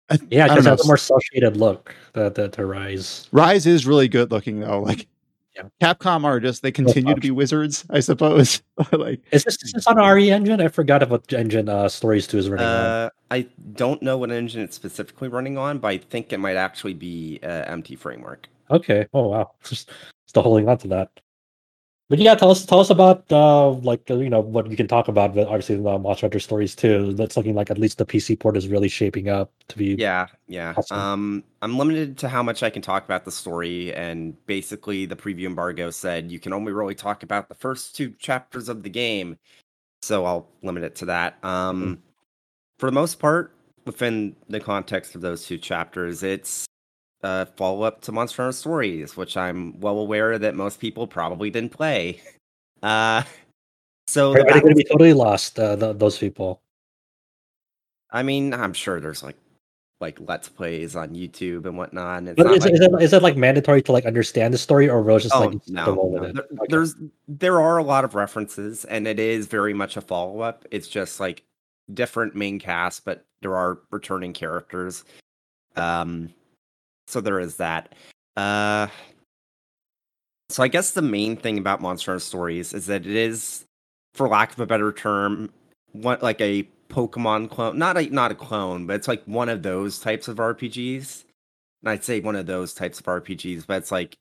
I, 0.09 0.17
Yeah, 0.29 0.45
I 0.45 0.47
don't 0.47 0.55
because 0.57 0.65
know. 0.65 0.71
has 0.71 0.83
a 0.85 0.87
more 0.87 0.97
cel 0.97 1.19
shaded 1.19 1.57
look 1.57 1.93
that 2.13 2.35
the, 2.35 2.49
to 2.49 2.65
Rise. 2.65 3.27
Rise 3.31 3.65
is 3.65 3.85
really 3.85 4.07
good 4.07 4.31
looking 4.31 4.59
though. 4.61 4.81
Like, 4.81 5.07
Yeah. 5.55 5.63
Capcom 5.81 6.23
are 6.23 6.39
just 6.39 6.61
they 6.61 6.71
continue 6.71 7.13
to 7.13 7.19
be 7.19 7.31
wizards, 7.31 7.85
I 7.89 7.99
suppose. 7.99 8.61
like, 8.91 9.21
Is 9.31 9.43
this, 9.43 9.61
is 9.63 9.73
this 9.73 9.87
on 9.87 9.97
RE 9.97 10.31
engine? 10.31 10.61
I 10.61 10.69
forgot 10.69 11.07
what 11.09 11.31
engine 11.33 11.67
uh, 11.67 11.89
Stories 11.89 12.27
2 12.27 12.37
is 12.37 12.49
running 12.49 12.65
on. 12.65 12.71
Uh, 12.71 13.09
I 13.31 13.47
don't 13.73 14.01
know 14.01 14.17
what 14.17 14.31
engine 14.31 14.61
it's 14.61 14.75
specifically 14.75 15.27
running 15.27 15.57
on, 15.57 15.79
but 15.79 15.89
I 15.89 15.97
think 15.97 16.31
it 16.31 16.39
might 16.39 16.55
actually 16.55 16.93
be 16.93 17.39
uh, 17.43 17.65
MT 17.65 17.95
Framework. 17.97 18.47
Okay. 18.71 19.07
Oh, 19.13 19.27
wow. 19.29 19.51
Just 19.63 19.91
still 20.27 20.43
holding 20.43 20.69
on 20.69 20.77
to 20.79 20.87
that. 20.89 21.09
But 22.09 22.17
yeah, 22.17 22.33
tell 22.33 22.49
us 22.49 22.65
tell 22.65 22.79
us 22.79 22.89
about 22.89 23.31
uh 23.31 23.69
like 23.69 24.09
uh, 24.09 24.15
you 24.15 24.31
know 24.31 24.39
what 24.39 24.69
you 24.69 24.75
can 24.75 24.87
talk 24.87 25.07
about, 25.07 25.35
but 25.35 25.47
obviously 25.47 25.75
the 25.75 25.99
Monster 25.99 26.25
Hunter 26.25 26.39
Stories 26.39 26.73
2. 26.73 27.13
That's 27.13 27.37
looking 27.37 27.53
like 27.53 27.69
at 27.69 27.77
least 27.77 27.99
the 27.99 28.05
PC 28.05 28.39
port 28.39 28.57
is 28.57 28.67
really 28.67 28.89
shaping 28.89 29.29
up 29.29 29.51
to 29.67 29.77
be. 29.77 29.93
Yeah, 29.93 30.25
yeah. 30.47 30.73
Awesome. 30.75 30.97
Um, 30.97 31.43
I'm 31.61 31.77
limited 31.77 32.17
to 32.19 32.29
how 32.29 32.41
much 32.41 32.63
I 32.63 32.71
can 32.71 32.81
talk 32.81 33.05
about 33.05 33.25
the 33.25 33.31
story, 33.31 33.93
and 33.93 34.35
basically, 34.47 35.05
the 35.05 35.15
preview 35.15 35.45
embargo 35.45 35.91
said 35.91 36.31
you 36.31 36.39
can 36.39 36.51
only 36.51 36.71
really 36.71 36.95
talk 36.95 37.21
about 37.21 37.47
the 37.47 37.55
first 37.55 37.95
two 37.95 38.09
chapters 38.17 38.69
of 38.69 38.81
the 38.81 38.89
game, 38.89 39.37
so 40.01 40.25
I'll 40.25 40.47
limit 40.63 40.83
it 40.83 40.95
to 40.95 41.05
that. 41.05 41.37
Um, 41.43 42.01
for 42.79 42.87
the 42.87 42.95
most 42.95 43.19
part, 43.19 43.53
within 43.85 44.35
the 44.47 44.59
context 44.59 45.13
of 45.13 45.21
those 45.21 45.45
two 45.45 45.59
chapters, 45.59 46.23
it's 46.23 46.65
a 47.21 47.45
follow 47.57 47.83
up 47.83 48.01
to 48.01 48.11
Monster 48.11 48.43
Hunter 48.43 48.57
Stories, 48.57 49.17
which 49.17 49.35
I'm 49.37 49.79
well 49.79 49.99
aware 49.99 50.37
that 50.37 50.55
most 50.55 50.79
people 50.79 51.07
probably 51.07 51.49
didn't 51.49 51.71
play. 51.71 52.21
Uh, 52.81 53.23
so 54.07 54.31
Are, 54.31 54.35
the 54.35 54.39
are 54.39 54.53
they 54.53 54.59
going 54.61 54.73
to 54.73 54.75
be 54.75 54.85
totally 54.85 55.11
lost? 55.11 55.59
Uh, 55.59 55.75
th 55.75 55.97
those 55.97 56.17
people. 56.17 56.61
I 58.09 58.23
mean, 58.23 58.53
I'm 58.53 58.71
sure 58.71 59.01
there's 59.01 59.21
like 59.21 59.35
like 59.99 60.17
let's 60.21 60.47
plays 60.47 60.95
on 60.95 61.09
YouTube 61.09 61.65
and 61.65 61.77
whatnot. 61.77 62.19
And 62.19 62.29
it's 62.29 62.37
But 62.37 62.45
not 62.45 62.55
is, 62.55 62.61
like, 62.63 62.71
it, 62.71 62.75
is, 62.75 62.81
it, 62.81 63.01
is 63.03 63.13
it 63.13 63.21
like 63.21 63.35
mandatory 63.35 63.81
to 63.81 63.91
like 63.91 64.05
understand 64.05 64.53
the 64.53 64.57
story, 64.57 64.89
or 64.89 65.07
it 65.11 65.19
just 65.19 65.35
oh 65.35 65.41
like 65.41 65.67
no, 65.67 65.93
no. 65.93 66.19
There- 66.21 66.43
Okay. 66.53 66.65
there's 66.69 66.95
there 67.27 67.59
are 67.59 67.77
a 67.77 67.83
lot 67.83 68.05
of 68.05 68.15
references, 68.15 68.85
and 68.85 69.05
it 69.07 69.19
is 69.19 69.47
very 69.47 69.73
much 69.73 69.97
a 69.97 70.01
follow 70.01 70.39
up. 70.39 70.65
It's 70.71 70.87
just 70.87 71.19
like 71.19 71.43
different 71.93 72.33
main 72.33 72.59
cast, 72.59 73.03
but 73.03 73.25
there 73.41 73.57
are 73.57 73.79
returning 73.91 74.31
characters. 74.31 75.03
Um, 75.75 76.29
so 77.09 77.21
there 77.21 77.39
is 77.39 77.57
that. 77.57 77.93
Uh, 78.37 78.87
so 80.49 80.63
I 80.63 80.67
guess 80.67 80.91
the 80.91 81.01
main 81.01 81.35
thing 81.35 81.57
about 81.57 81.81
Monster 81.81 82.11
Hunter 82.11 82.19
Stories 82.19 82.73
is 82.73 82.85
that 82.87 83.05
it 83.05 83.15
is, 83.15 83.65
for 84.13 84.27
lack 84.27 84.53
of 84.53 84.59
a 84.59 84.65
better 84.65 84.91
term, 84.91 85.49
what 85.91 86.23
like 86.23 86.39
a 86.41 86.67
Pokemon 86.89 87.49
clone. 87.49 87.77
Not 87.77 87.97
a 87.97 88.09
not 88.09 88.31
a 88.31 88.35
clone, 88.35 88.85
but 88.87 88.95
it's 88.95 89.07
like 89.07 89.23
one 89.25 89.49
of 89.49 89.63
those 89.63 89.99
types 89.99 90.27
of 90.27 90.37
RPGs. 90.37 91.23
And 91.81 91.89
I'd 91.89 92.03
say 92.03 92.19
one 92.19 92.35
of 92.35 92.45
those 92.45 92.73
types 92.73 92.99
of 92.99 93.05
RPGs, 93.05 93.65
but 93.67 93.77
it's 93.77 93.91
like 93.91 94.17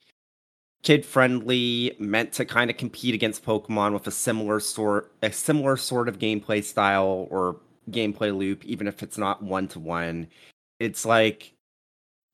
kid 0.82 1.04
friendly, 1.04 1.96
meant 1.98 2.32
to 2.34 2.44
kind 2.44 2.70
of 2.70 2.76
compete 2.76 3.14
against 3.14 3.44
Pokemon 3.44 3.92
with 3.92 4.06
a 4.06 4.10
similar 4.10 4.60
sort 4.60 5.12
a 5.22 5.32
similar 5.32 5.76
sort 5.76 6.08
of 6.08 6.18
gameplay 6.18 6.62
style 6.62 7.26
or 7.30 7.56
gameplay 7.90 8.36
loop, 8.36 8.64
even 8.64 8.86
if 8.86 9.02
it's 9.02 9.18
not 9.18 9.42
one 9.42 9.68
to 9.68 9.80
one. 9.80 10.28
It's 10.78 11.04
like 11.04 11.52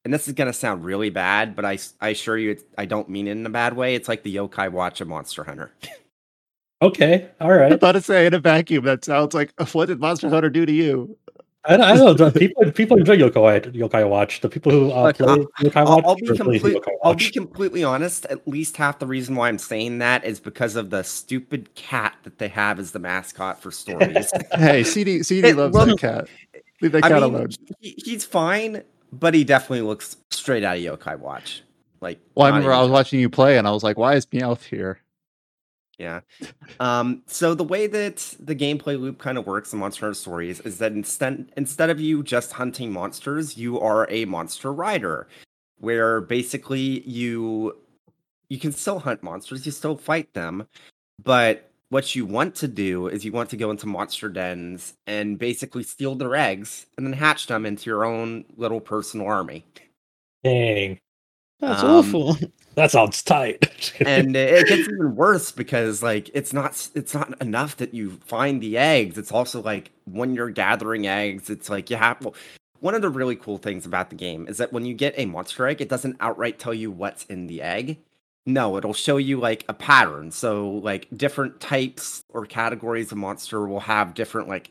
and 0.05 0.13
this 0.13 0.29
is 0.29 0.35
gonna 0.35 0.53
sound 0.53 0.85
really 0.85 1.11
bad, 1.11 1.57
but 1.57 1.65
I 1.65 1.79
I 2.01 2.11
assure 2.11 2.37
you, 2.39 2.51
it's, 2.53 2.65
I 2.79 2.85
don't 2.87 3.09
mean 3.09 3.27
it 3.29 3.33
in 3.33 3.47
a 3.47 3.51
bad 3.51 3.75
way. 3.77 3.95
It's 3.95 4.09
like 4.09 4.23
the 4.23 4.35
Yokai 4.35 4.71
Watch 4.71 5.01
of 5.01 5.09
Monster 5.09 5.45
Hunter. 5.45 5.73
Okay, 6.83 7.31
all 7.41 7.51
right. 7.51 7.63
I 7.67 7.69
right. 7.71 7.81
thought 7.81 7.93
to 7.93 8.01
say 8.03 8.27
in 8.27 8.35
a 8.35 8.39
vacuum. 8.39 8.85
That 8.85 9.05
sounds 9.05 9.33
like 9.33 9.53
what 9.73 9.87
did 9.87 10.01
Monster 10.01 10.29
Hunter 10.29 10.51
do 10.51 10.67
to 10.67 10.73
you? 10.73 11.17
I, 11.65 11.77
I 11.77 11.97
don't 11.97 12.19
know. 12.21 12.31
People 12.31 12.71
people 12.73 12.99
enjoy 12.99 13.17
Yokai 13.17 13.73
Yokai 13.75 14.07
Watch. 14.07 14.43
The 14.43 14.51
people 14.51 14.71
who 14.71 14.93
uh, 14.93 15.05
Look, 15.05 15.17
play 15.17 15.27
I'll- 15.29 15.47
Yokai 15.63 15.77
I'll, 15.77 15.97
Watch 15.97 16.05
I'll 16.05 16.15
be 16.17 16.29
or 16.29 16.35
complete, 16.35 16.63
Yokai 16.63 16.93
I'll 17.03 17.15
be 17.15 17.31
completely 17.31 17.85
honest. 17.85 18.27
At 18.27 18.47
least 18.47 18.77
half 18.77 18.99
the 18.99 19.07
reason 19.07 19.35
why 19.35 19.49
I'm 19.49 19.57
saying 19.57 19.99
that 20.01 20.27
is 20.27 20.41
because 20.41 20.77
of 20.77 20.91
the 20.91 21.03
stupid 21.05 21.75
cat 21.75 22.17
that 22.25 22.37
they 22.37 22.49
have 22.49 22.79
as 22.79 22.91
the 22.91 22.99
mascot 22.99 23.63
for 23.63 23.71
stories. 23.71 24.31
Hey, 24.55 24.85
CD 24.85 25.23
CD 25.23 25.49
It 25.49 25.57
loves 25.57 25.75
looks- 25.75 26.03
that 26.03 26.27
cat. 26.27 26.29
Leave 26.83 26.93
that 26.93 27.05
I 27.05 27.09
cat 27.09 27.23
mean, 27.23 27.35
alone. 27.35 27.49
he, 27.81 27.95
he's 28.05 28.27
fine, 28.27 28.83
but 29.19 29.35
he 29.35 29.45
definitely 29.45 29.83
looks 29.83 30.17
straight 30.31 30.65
out 30.65 30.77
of 30.77 30.83
Yokai 30.83 31.19
Watch. 31.19 31.63
Like, 32.01 32.21
Well, 32.35 32.47
I 32.47 32.51
remember 32.51 32.73
I 32.73 32.83
was 32.83 32.91
watching 32.91 33.21
you 33.21 33.31
play, 33.31 33.57
and 33.57 33.67
I 33.67 33.71
was 33.71 33.83
like, 33.83 33.97
"Why 33.97 34.15
is 34.15 34.27
Meowth 34.27 34.65
here?" 34.65 35.01
Yeah. 35.99 36.21
Um, 36.81 37.23
so 37.27 37.55
the 37.55 37.65
way 37.65 37.87
that 37.87 38.35
the 38.41 38.55
gameplay 38.55 39.01
loop 39.01 39.19
kind 39.19 39.39
of 39.39 39.47
works 39.47 39.73
in 39.73 39.79
Monster 39.79 40.07
Hunter 40.07 40.15
Stories 40.15 40.61
is 40.61 40.79
that 40.79 40.93
instead 40.93 41.53
instead 41.57 41.89
of 41.89 42.01
you 42.01 42.23
just 42.23 42.53
hunting 42.53 42.93
monsters, 42.93 43.57
you 43.57 43.81
are 43.81 44.07
a 44.11 44.25
monster 44.25 44.73
rider, 44.73 45.29
where 45.79 46.21
basically 46.21 47.09
you 47.09 47.77
you 48.49 48.59
can 48.59 48.73
still 48.73 49.01
hunt 49.01 49.23
monsters, 49.23 49.65
you 49.67 49.73
still 49.73 49.97
fight 49.97 50.33
them, 50.35 50.67
but 51.23 51.71
what 51.95 52.17
you 52.17 52.27
want 52.27 52.57
to 52.57 52.67
do 52.67 53.07
is 53.07 53.25
you 53.25 53.31
want 53.31 53.49
to 53.49 53.57
go 53.57 53.71
into 53.71 53.87
monster 53.87 54.29
dens 54.29 54.95
and 55.07 55.39
basically 55.39 55.85
steal 55.85 56.17
their 56.17 56.35
eggs 56.35 56.87
and 56.97 57.07
then 57.07 57.13
hatch 57.13 57.47
them 57.47 57.65
into 57.65 57.89
your 57.89 58.05
own 58.05 58.45
little 58.57 58.81
personal 58.81 59.29
army. 59.29 59.65
Dang, 60.43 60.99
That's 61.61 61.85
Um, 61.85 61.91
awful. 61.91 62.37
that 62.75 62.91
sounds 62.91 63.23
tight. 63.23 63.93
and 64.05 64.35
it 64.35 64.67
gets 64.67 64.89
even 64.89 65.15
worse 65.15 65.53
because 65.53 66.03
like 66.03 66.33
it's 66.35 66.53
not 66.53 66.89
it's 66.97 67.15
not 67.15 67.41
enough 67.41 67.77
that 67.77 67.95
you 67.95 68.19
find 68.27 68.61
the 68.61 68.77
eggs 68.77 69.17
it's 69.17 69.31
also 69.31 69.63
like 69.63 69.93
when 70.05 70.35
you're 70.35 70.51
gathering 70.51 71.07
eggs 71.07 71.49
it's 71.49 71.71
like 71.71 71.91
you 71.91 71.97
have 71.97 72.21
well, 72.25 72.35
one 72.81 72.97
of 72.97 73.03
the 73.03 73.09
really 73.09 73.37
cool 73.37 73.57
things 73.59 73.87
about 73.87 74.11
the 74.11 74.17
game 74.17 74.49
is 74.49 74.57
that 74.57 74.73
when 74.73 74.85
you 74.85 74.95
get 74.95 75.15
a 75.17 75.27
monster 75.27 75.65
egg 75.69 75.81
it 75.81 75.89
doesn't 75.89 76.17
outright 76.19 76.59
tell 76.59 76.75
you 76.75 76.91
what's 76.91 77.25
in 77.27 77.47
the 77.47 77.63
egg 77.63 77.99
no 78.47 78.77
it'll 78.77 78.93
show 78.93 79.17
you 79.17 79.39
like 79.39 79.65
a 79.69 79.75
pattern 79.75 80.31
so 80.31 80.71
like 80.71 81.07
different 81.17 81.61
types 81.61 82.23
or 82.31 82.45
categories 82.47 83.11
of 83.13 83.19
monster 83.19 83.67
will 83.67 83.81
have 83.81 84.15
different 84.15 84.49
like 84.49 84.71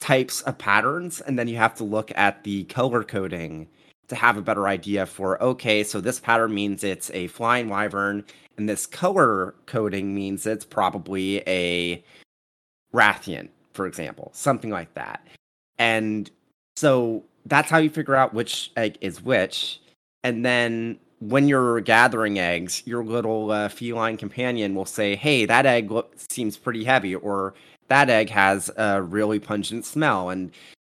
types 0.00 0.40
of 0.42 0.58
patterns 0.58 1.20
and 1.20 1.38
then 1.38 1.46
you 1.46 1.56
have 1.56 1.74
to 1.74 1.84
look 1.84 2.10
at 2.16 2.42
the 2.44 2.64
color 2.64 3.04
coding 3.04 3.68
to 4.12 4.16
have 4.16 4.36
a 4.36 4.42
better 4.42 4.68
idea 4.68 5.06
for 5.06 5.42
okay, 5.42 5.82
so 5.82 5.98
this 5.98 6.20
pattern 6.20 6.52
means 6.52 6.84
it's 6.84 7.10
a 7.12 7.28
flying 7.28 7.68
wyvern, 7.68 8.22
and 8.58 8.68
this 8.68 8.86
color 8.86 9.54
coding 9.64 10.14
means 10.14 10.46
it's 10.46 10.66
probably 10.66 11.42
a 11.46 12.04
Rathian, 12.92 13.48
for 13.72 13.86
example, 13.86 14.30
something 14.34 14.70
like 14.70 14.92
that. 14.94 15.26
And 15.78 16.30
so 16.76 17.24
that's 17.46 17.70
how 17.70 17.78
you 17.78 17.88
figure 17.88 18.14
out 18.14 18.34
which 18.34 18.70
egg 18.76 18.98
is 19.00 19.22
which. 19.22 19.80
And 20.22 20.44
then 20.44 20.98
when 21.28 21.46
you're 21.48 21.80
gathering 21.80 22.38
eggs, 22.38 22.82
your 22.84 23.04
little 23.04 23.50
uh, 23.50 23.68
feline 23.68 24.16
companion 24.16 24.74
will 24.74 24.84
say, 24.84 25.14
"Hey, 25.16 25.46
that 25.46 25.66
egg 25.66 25.90
lo- 25.90 26.08
seems 26.16 26.56
pretty 26.56 26.84
heavy," 26.84 27.14
or 27.14 27.54
"That 27.88 28.10
egg 28.10 28.30
has 28.30 28.70
a 28.76 29.02
really 29.02 29.38
pungent 29.38 29.84
smell." 29.84 30.30
And 30.30 30.50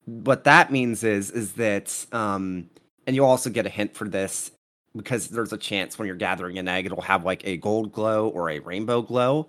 what 0.05 0.43
that 0.45 0.71
means 0.71 1.03
is 1.03 1.31
is 1.31 1.53
that 1.53 2.05
um, 2.11 2.69
and 3.05 3.15
you'll 3.15 3.25
also 3.25 3.49
get 3.49 3.65
a 3.65 3.69
hint 3.69 3.95
for 3.95 4.07
this 4.07 4.51
because 4.95 5.27
there's 5.29 5.53
a 5.53 5.57
chance 5.57 5.97
when 5.97 6.07
you're 6.07 6.15
gathering 6.15 6.57
an 6.57 6.67
egg 6.67 6.85
it'll 6.85 7.01
have 7.01 7.25
like 7.25 7.45
a 7.45 7.57
gold 7.57 7.91
glow 7.91 8.27
or 8.29 8.49
a 8.49 8.59
rainbow 8.59 9.01
glow 9.01 9.47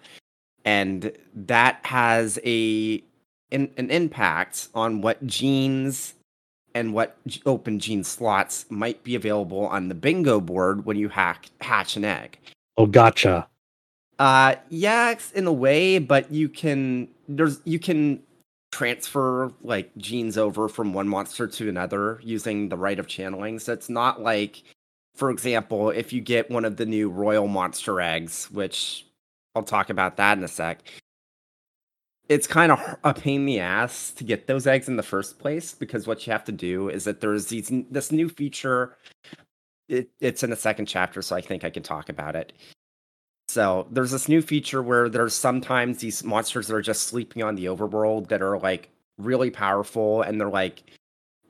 and 0.64 1.12
that 1.34 1.78
has 1.84 2.38
a 2.44 3.02
an, 3.52 3.70
an 3.76 3.90
impact 3.90 4.68
on 4.74 5.00
what 5.00 5.24
genes 5.26 6.14
and 6.74 6.92
what 6.92 7.16
open 7.46 7.78
gene 7.78 8.04
slots 8.04 8.66
might 8.68 9.02
be 9.04 9.14
available 9.14 9.66
on 9.66 9.88
the 9.88 9.94
bingo 9.94 10.40
board 10.40 10.84
when 10.84 10.96
you 10.96 11.08
hack, 11.08 11.48
hatch 11.60 11.96
an 11.96 12.04
egg 12.04 12.38
oh, 12.76 12.86
gotcha. 12.86 13.46
uh 14.18 14.54
yeah 14.70 15.10
it's 15.10 15.30
in 15.32 15.46
a 15.46 15.52
way 15.52 15.98
but 15.98 16.30
you 16.30 16.48
can 16.48 17.08
there's 17.28 17.60
you 17.64 17.78
can 17.78 18.22
transfer 18.74 19.52
like 19.62 19.88
genes 19.96 20.36
over 20.36 20.68
from 20.68 20.92
one 20.92 21.08
monster 21.08 21.46
to 21.46 21.68
another 21.68 22.18
using 22.24 22.68
the 22.68 22.76
rite 22.76 22.98
of 22.98 23.06
channeling 23.06 23.56
so 23.60 23.72
it's 23.72 23.88
not 23.88 24.20
like 24.20 24.64
for 25.14 25.30
example 25.30 25.90
if 25.90 26.12
you 26.12 26.20
get 26.20 26.50
one 26.50 26.64
of 26.64 26.76
the 26.76 26.84
new 26.84 27.08
royal 27.08 27.46
monster 27.46 28.00
eggs 28.00 28.50
which 28.50 29.06
i'll 29.54 29.62
talk 29.62 29.90
about 29.90 30.16
that 30.16 30.36
in 30.36 30.42
a 30.42 30.48
sec 30.48 30.82
it's 32.28 32.46
kind 32.46 32.72
of 32.72 32.80
a 33.04 33.12
pain 33.12 33.40
in 33.40 33.46
the 33.46 33.60
ass 33.60 34.10
to 34.12 34.24
get 34.24 34.46
those 34.46 34.66
eggs 34.66 34.88
in 34.88 34.96
the 34.96 35.02
first 35.02 35.38
place 35.38 35.74
because 35.74 36.06
what 36.06 36.26
you 36.26 36.32
have 36.32 36.44
to 36.44 36.52
do 36.52 36.88
is 36.88 37.04
that 37.04 37.20
there's 37.20 37.46
these 37.46 37.70
this 37.90 38.10
new 38.10 38.28
feature 38.28 38.96
it, 39.88 40.08
it's 40.20 40.42
in 40.42 40.50
the 40.50 40.56
second 40.56 40.86
chapter 40.86 41.20
so 41.20 41.36
i 41.36 41.40
think 41.40 41.64
i 41.64 41.70
can 41.70 41.82
talk 41.82 42.08
about 42.08 42.34
it 42.34 42.52
so 43.48 43.86
there's 43.90 44.10
this 44.10 44.28
new 44.28 44.40
feature 44.40 44.82
where 44.82 45.08
there's 45.08 45.34
sometimes 45.34 45.98
these 45.98 46.24
monsters 46.24 46.66
that 46.68 46.74
are 46.74 46.82
just 46.82 47.06
sleeping 47.06 47.42
on 47.42 47.54
the 47.54 47.66
overworld 47.66 48.28
that 48.28 48.42
are 48.42 48.58
like 48.58 48.88
really 49.18 49.50
powerful 49.50 50.22
and 50.22 50.40
they're 50.40 50.48
like 50.48 50.82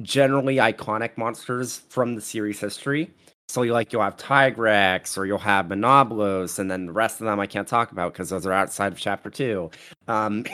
generally 0.02 0.56
iconic 0.56 1.16
monsters 1.16 1.78
from 1.88 2.14
the 2.14 2.20
series 2.20 2.60
history. 2.60 3.10
So 3.48 3.62
you 3.62 3.72
like 3.72 3.92
you'll 3.92 4.02
have 4.02 4.16
Tigrex 4.16 5.16
or 5.16 5.26
you'll 5.26 5.38
have 5.38 5.66
Monoblos, 5.66 6.58
and 6.58 6.70
then 6.70 6.86
the 6.86 6.92
rest 6.92 7.20
of 7.20 7.26
them 7.26 7.38
I 7.40 7.46
can't 7.46 7.68
talk 7.68 7.92
about 7.92 8.12
because 8.12 8.30
those 8.30 8.46
are 8.46 8.52
outside 8.52 8.92
of 8.92 8.98
chapter 8.98 9.30
two. 9.30 9.70
Um, 10.08 10.44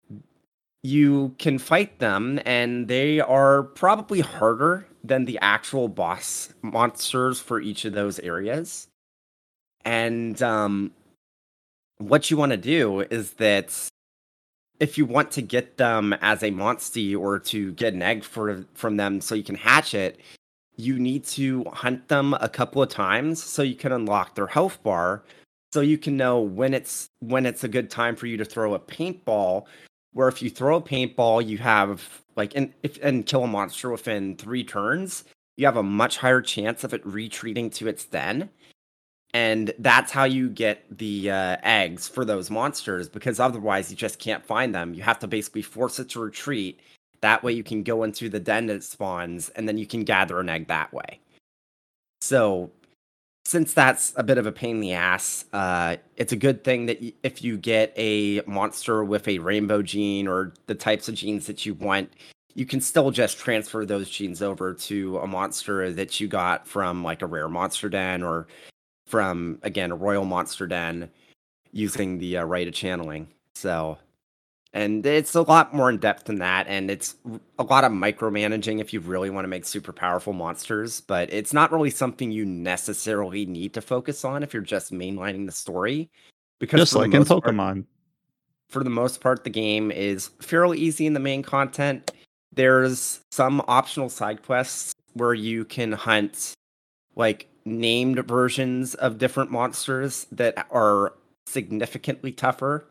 you 0.82 1.34
can 1.38 1.58
fight 1.58 1.98
them, 1.98 2.40
and 2.46 2.88
they 2.88 3.20
are 3.20 3.62
probably 3.62 4.20
harder 4.20 4.86
than 5.04 5.24
the 5.24 5.38
actual 5.40 5.88
boss 5.88 6.52
monsters 6.62 7.38
for 7.38 7.60
each 7.60 7.84
of 7.84 7.92
those 7.92 8.18
areas. 8.20 8.88
And 9.84 10.40
um, 10.42 10.92
what 11.98 12.30
you 12.30 12.36
want 12.36 12.50
to 12.50 12.58
do 12.58 13.00
is 13.02 13.32
that 13.34 13.72
if 14.80 14.98
you 14.98 15.06
want 15.06 15.30
to 15.32 15.42
get 15.42 15.76
them 15.78 16.12
as 16.20 16.42
a 16.42 16.50
monster 16.50 17.14
or 17.16 17.38
to 17.38 17.72
get 17.72 17.94
an 17.94 18.02
egg 18.02 18.24
for, 18.24 18.64
from 18.74 18.96
them 18.96 19.20
so 19.20 19.34
you 19.34 19.44
can 19.44 19.54
hatch 19.54 19.94
it, 19.94 20.20
you 20.76 20.98
need 20.98 21.24
to 21.24 21.64
hunt 21.72 22.08
them 22.08 22.34
a 22.34 22.48
couple 22.48 22.82
of 22.82 22.88
times 22.88 23.42
so 23.42 23.62
you 23.62 23.74
can 23.74 23.92
unlock 23.92 24.34
their 24.34 24.46
health 24.46 24.82
bar, 24.82 25.24
so 25.72 25.80
you 25.80 25.98
can 25.98 26.16
know 26.16 26.40
when 26.40 26.74
it's 26.74 27.10
when 27.20 27.46
it's 27.46 27.64
a 27.64 27.68
good 27.68 27.90
time 27.90 28.16
for 28.16 28.26
you 28.26 28.36
to 28.36 28.44
throw 28.44 28.74
a 28.74 28.78
paintball. 28.78 29.66
Where 30.12 30.28
if 30.28 30.40
you 30.40 30.48
throw 30.48 30.76
a 30.76 30.82
paintball, 30.82 31.46
you 31.46 31.58
have 31.58 32.22
like 32.36 32.54
and 32.54 32.72
if 32.82 32.98
and 33.02 33.26
kill 33.26 33.44
a 33.44 33.46
monster 33.46 33.90
within 33.90 34.36
three 34.36 34.64
turns, 34.64 35.24
you 35.56 35.66
have 35.66 35.76
a 35.76 35.82
much 35.82 36.18
higher 36.18 36.42
chance 36.42 36.84
of 36.84 36.94
it 36.94 37.04
retreating 37.06 37.70
to 37.70 37.88
its 37.88 38.04
den. 38.04 38.50
And 39.34 39.74
that's 39.78 40.12
how 40.12 40.24
you 40.24 40.48
get 40.48 40.84
the 40.96 41.30
uh, 41.30 41.56
eggs 41.62 42.08
for 42.08 42.24
those 42.24 42.50
monsters 42.50 43.08
because 43.08 43.38
otherwise 43.38 43.90
you 43.90 43.96
just 43.96 44.18
can't 44.18 44.44
find 44.44 44.74
them. 44.74 44.94
You 44.94 45.02
have 45.02 45.18
to 45.18 45.26
basically 45.26 45.62
force 45.62 45.98
it 45.98 46.08
to 46.10 46.20
retreat. 46.20 46.80
That 47.26 47.42
way 47.42 47.50
you 47.50 47.64
can 47.64 47.82
go 47.82 48.04
into 48.04 48.28
the 48.28 48.38
den 48.38 48.66
that 48.66 48.84
spawns 48.84 49.48
and 49.56 49.68
then 49.68 49.78
you 49.78 49.84
can 49.84 50.04
gather 50.04 50.38
an 50.38 50.48
egg 50.48 50.68
that 50.68 50.92
way. 50.92 51.18
So 52.20 52.70
since 53.44 53.74
that's 53.74 54.12
a 54.14 54.22
bit 54.22 54.38
of 54.38 54.46
a 54.46 54.52
pain 54.52 54.76
in 54.76 54.80
the 54.80 54.92
ass, 54.92 55.44
uh, 55.52 55.96
it's 56.16 56.32
a 56.32 56.36
good 56.36 56.62
thing 56.62 56.86
that 56.86 57.02
y- 57.02 57.14
if 57.24 57.42
you 57.42 57.56
get 57.56 57.92
a 57.96 58.42
monster 58.46 59.02
with 59.02 59.26
a 59.26 59.40
rainbow 59.40 59.82
gene 59.82 60.28
or 60.28 60.54
the 60.66 60.76
types 60.76 61.08
of 61.08 61.16
genes 61.16 61.48
that 61.48 61.66
you 61.66 61.74
want, 61.74 62.12
you 62.54 62.64
can 62.64 62.80
still 62.80 63.10
just 63.10 63.38
transfer 63.38 63.84
those 63.84 64.08
genes 64.08 64.40
over 64.40 64.72
to 64.72 65.18
a 65.18 65.26
monster 65.26 65.90
that 65.90 66.20
you 66.20 66.28
got 66.28 66.64
from 66.68 67.02
like 67.02 67.22
a 67.22 67.26
rare 67.26 67.48
monster 67.48 67.88
den 67.88 68.22
or 68.22 68.46
from 69.08 69.58
again 69.64 69.90
a 69.90 69.96
royal 69.96 70.24
monster 70.24 70.68
den 70.68 71.10
using 71.72 72.18
the 72.18 72.36
uh, 72.36 72.44
rite 72.44 72.68
of 72.68 72.74
channeling. 72.74 73.26
So, 73.56 73.98
and 74.76 75.06
it's 75.06 75.34
a 75.34 75.40
lot 75.40 75.72
more 75.72 75.88
in 75.88 75.96
depth 75.96 76.24
than 76.24 76.38
that, 76.40 76.66
and 76.68 76.90
it's 76.90 77.14
a 77.58 77.62
lot 77.62 77.82
of 77.82 77.92
micromanaging 77.92 78.78
if 78.78 78.92
you 78.92 79.00
really 79.00 79.30
want 79.30 79.44
to 79.44 79.48
make 79.48 79.64
super 79.64 79.90
powerful 79.92 80.34
monsters. 80.34 81.00
But 81.00 81.32
it's 81.32 81.54
not 81.54 81.72
really 81.72 81.88
something 81.88 82.30
you 82.30 82.44
necessarily 82.44 83.46
need 83.46 83.72
to 83.72 83.80
focus 83.80 84.22
on 84.22 84.42
if 84.42 84.52
you're 84.52 84.62
just 84.62 84.92
mainlining 84.92 85.46
the 85.46 85.52
story, 85.52 86.10
because 86.60 86.78
Just 86.80 86.94
like 86.94 87.06
in 87.06 87.20
most 87.20 87.28
part- 87.28 87.44
Pokemon. 87.44 87.86
for 88.68 88.84
the 88.84 88.90
most 88.90 89.22
part, 89.22 89.44
the 89.44 89.50
game 89.50 89.90
is 89.90 90.28
fairly 90.40 90.78
easy 90.78 91.06
in 91.06 91.14
the 91.14 91.20
main 91.20 91.42
content. 91.42 92.10
There's 92.52 93.20
some 93.30 93.62
optional 93.68 94.10
side 94.10 94.42
quests 94.42 94.92
where 95.14 95.32
you 95.34 95.64
can 95.64 95.92
hunt 95.92 96.52
like 97.14 97.48
named 97.64 98.18
versions 98.28 98.94
of 98.94 99.16
different 99.16 99.50
monsters 99.50 100.26
that 100.32 100.66
are 100.70 101.14
significantly 101.46 102.30
tougher 102.32 102.84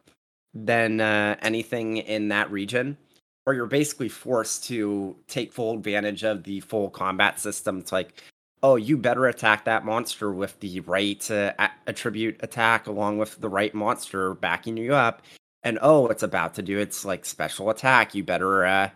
than 0.55 1.01
uh, 1.01 1.35
anything 1.41 1.97
in 1.97 2.29
that 2.29 2.49
region. 2.49 2.97
Or 3.45 3.53
you're 3.53 3.67
basically 3.67 4.09
forced 4.09 4.63
to 4.65 5.15
take 5.27 5.53
full 5.53 5.75
advantage 5.75 6.23
of 6.23 6.43
the 6.43 6.61
full 6.61 6.89
combat 6.89 7.39
system. 7.39 7.77
It's 7.77 7.91
like, 7.91 8.23
oh, 8.63 8.75
you 8.75 8.97
better 8.97 9.27
attack 9.27 9.65
that 9.65 9.85
monster 9.85 10.33
with 10.33 10.59
the 10.61 10.79
right 10.79 11.29
uh, 11.29 11.53
attribute 11.85 12.37
attack 12.41 12.87
along 12.87 13.19
with 13.19 13.39
the 13.39 13.49
right 13.49 13.75
monster 13.75 14.33
backing 14.33 14.77
you 14.77 14.95
up 14.95 15.21
and 15.65 15.79
oh 15.81 16.07
it's 16.07 16.23
about 16.23 16.53
to 16.53 16.61
do 16.61 16.79
its 16.79 17.03
like 17.03 17.25
special 17.25 17.69
attack 17.69 18.15
you 18.15 18.23
better 18.23 18.63
uh 18.65 18.89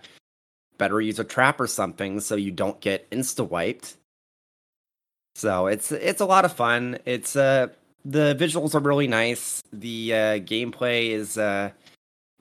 better 0.77 1.01
use 1.01 1.19
a 1.19 1.23
trap 1.25 1.59
or 1.59 1.67
something 1.67 2.21
so 2.21 2.35
you 2.35 2.51
don't 2.51 2.79
get 2.79 3.09
insta 3.09 3.45
wiped 3.45 3.97
so 5.35 5.67
it's 5.67 5.91
it's 5.91 6.21
a 6.21 6.25
lot 6.25 6.45
of 6.45 6.53
fun 6.53 6.97
it's 7.03 7.35
uh 7.35 7.67
the 8.05 8.35
visuals 8.35 8.75
are 8.75 8.79
really 8.79 9.07
nice. 9.07 9.61
The 9.73 10.13
uh 10.13 10.17
gameplay 10.39 11.09
is 11.09 11.37
uh 11.37 11.71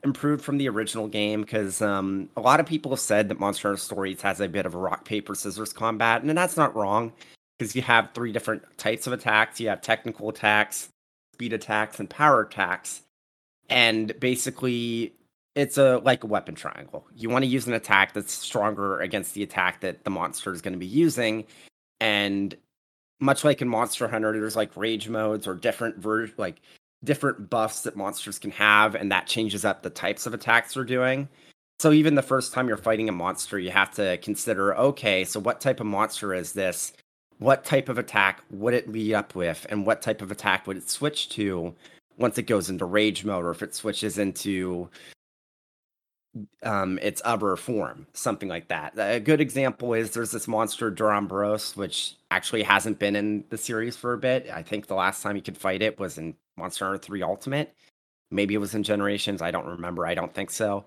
improved 0.04 0.44
from 0.44 0.58
the 0.58 0.68
original 0.68 1.08
game 1.08 1.42
because 1.42 1.82
um 1.82 2.28
a 2.36 2.40
lot 2.40 2.60
of 2.60 2.66
people 2.66 2.92
have 2.92 3.00
said 3.00 3.28
that 3.28 3.40
monster 3.40 3.68
Hunter 3.68 3.80
stories 3.80 4.22
has 4.22 4.40
a 4.40 4.48
bit 4.48 4.66
of 4.66 4.74
a 4.74 4.78
rock 4.78 5.04
paper 5.04 5.34
scissors 5.34 5.72
combat 5.72 6.22
and 6.22 6.38
that's 6.38 6.56
not 6.56 6.76
wrong 6.76 7.12
because 7.58 7.74
you 7.74 7.82
have 7.82 8.10
three 8.14 8.32
different 8.32 8.62
types 8.78 9.06
of 9.06 9.12
attacks. 9.12 9.60
You 9.60 9.68
have 9.68 9.80
technical 9.80 10.28
attacks 10.28 10.90
speed 11.38 11.52
attacks 11.52 12.00
and 12.00 12.10
power 12.10 12.40
attacks. 12.40 13.02
And 13.70 14.18
basically 14.18 15.14
it's 15.54 15.78
a 15.78 15.98
like 15.98 16.24
a 16.24 16.26
weapon 16.26 16.56
triangle. 16.56 17.06
You 17.14 17.30
want 17.30 17.44
to 17.44 17.48
use 17.48 17.68
an 17.68 17.74
attack 17.74 18.12
that's 18.12 18.32
stronger 18.32 18.98
against 18.98 19.34
the 19.34 19.44
attack 19.44 19.80
that 19.82 20.02
the 20.02 20.10
monster 20.10 20.52
is 20.52 20.62
going 20.62 20.72
to 20.72 20.78
be 20.78 20.86
using, 20.86 21.44
and 22.00 22.56
much 23.20 23.44
like 23.44 23.62
in 23.62 23.68
Monster 23.68 24.08
Hunter, 24.08 24.32
there's 24.32 24.56
like 24.56 24.76
rage 24.76 25.08
modes 25.08 25.46
or 25.46 25.54
different 25.54 25.96
ver- 25.96 26.30
like 26.36 26.60
different 27.04 27.48
buffs 27.50 27.82
that 27.82 27.96
monsters 27.96 28.38
can 28.38 28.50
have, 28.52 28.94
and 28.94 29.10
that 29.12 29.26
changes 29.26 29.64
up 29.64 29.82
the 29.82 29.90
types 29.90 30.26
of 30.26 30.34
attacks 30.34 30.74
they're 30.74 30.84
doing. 30.84 31.28
So 31.80 31.92
even 31.92 32.16
the 32.16 32.22
first 32.22 32.52
time 32.52 32.66
you're 32.66 32.76
fighting 32.76 33.08
a 33.08 33.12
monster, 33.12 33.58
you 33.58 33.70
have 33.70 33.92
to 33.92 34.18
consider 34.18 34.76
okay, 34.76 35.24
so 35.24 35.38
what 35.40 35.60
type 35.60 35.80
of 35.80 35.86
monster 35.86 36.34
is 36.34 36.52
this? 36.52 36.92
What 37.38 37.64
type 37.64 37.88
of 37.88 37.98
attack 37.98 38.42
would 38.50 38.74
it 38.74 38.90
lead 38.90 39.14
up 39.14 39.34
with, 39.34 39.66
and 39.70 39.86
what 39.86 40.02
type 40.02 40.22
of 40.22 40.30
attack 40.32 40.66
would 40.66 40.76
it 40.76 40.90
switch 40.90 41.28
to 41.30 41.74
once 42.16 42.36
it 42.36 42.48
goes 42.48 42.68
into 42.68 42.84
rage 42.84 43.24
mode, 43.24 43.44
or 43.44 43.50
if 43.50 43.62
it 43.62 43.76
switches 43.76 44.18
into 44.18 44.88
um, 46.62 46.98
its 47.02 47.22
other 47.24 47.56
form, 47.56 48.06
something 48.12 48.48
like 48.48 48.68
that. 48.68 48.94
A 48.96 49.20
good 49.20 49.40
example 49.40 49.94
is 49.94 50.10
there's 50.10 50.30
this 50.30 50.48
monster 50.48 50.90
Duramboros, 50.90 51.76
which 51.76 52.16
actually 52.30 52.62
hasn't 52.62 52.98
been 52.98 53.16
in 53.16 53.44
the 53.50 53.58
series 53.58 53.96
for 53.96 54.12
a 54.12 54.18
bit. 54.18 54.48
I 54.52 54.62
think 54.62 54.86
the 54.86 54.94
last 54.94 55.22
time 55.22 55.36
you 55.36 55.42
could 55.42 55.56
fight 55.56 55.82
it 55.82 55.98
was 55.98 56.18
in 56.18 56.34
Monster 56.56 56.86
Hunter 56.86 56.98
3 56.98 57.22
Ultimate. 57.22 57.74
Maybe 58.30 58.54
it 58.54 58.58
was 58.58 58.74
in 58.74 58.82
Generations. 58.82 59.40
I 59.42 59.50
don't 59.50 59.66
remember. 59.66 60.06
I 60.06 60.14
don't 60.14 60.34
think 60.34 60.50
so. 60.50 60.84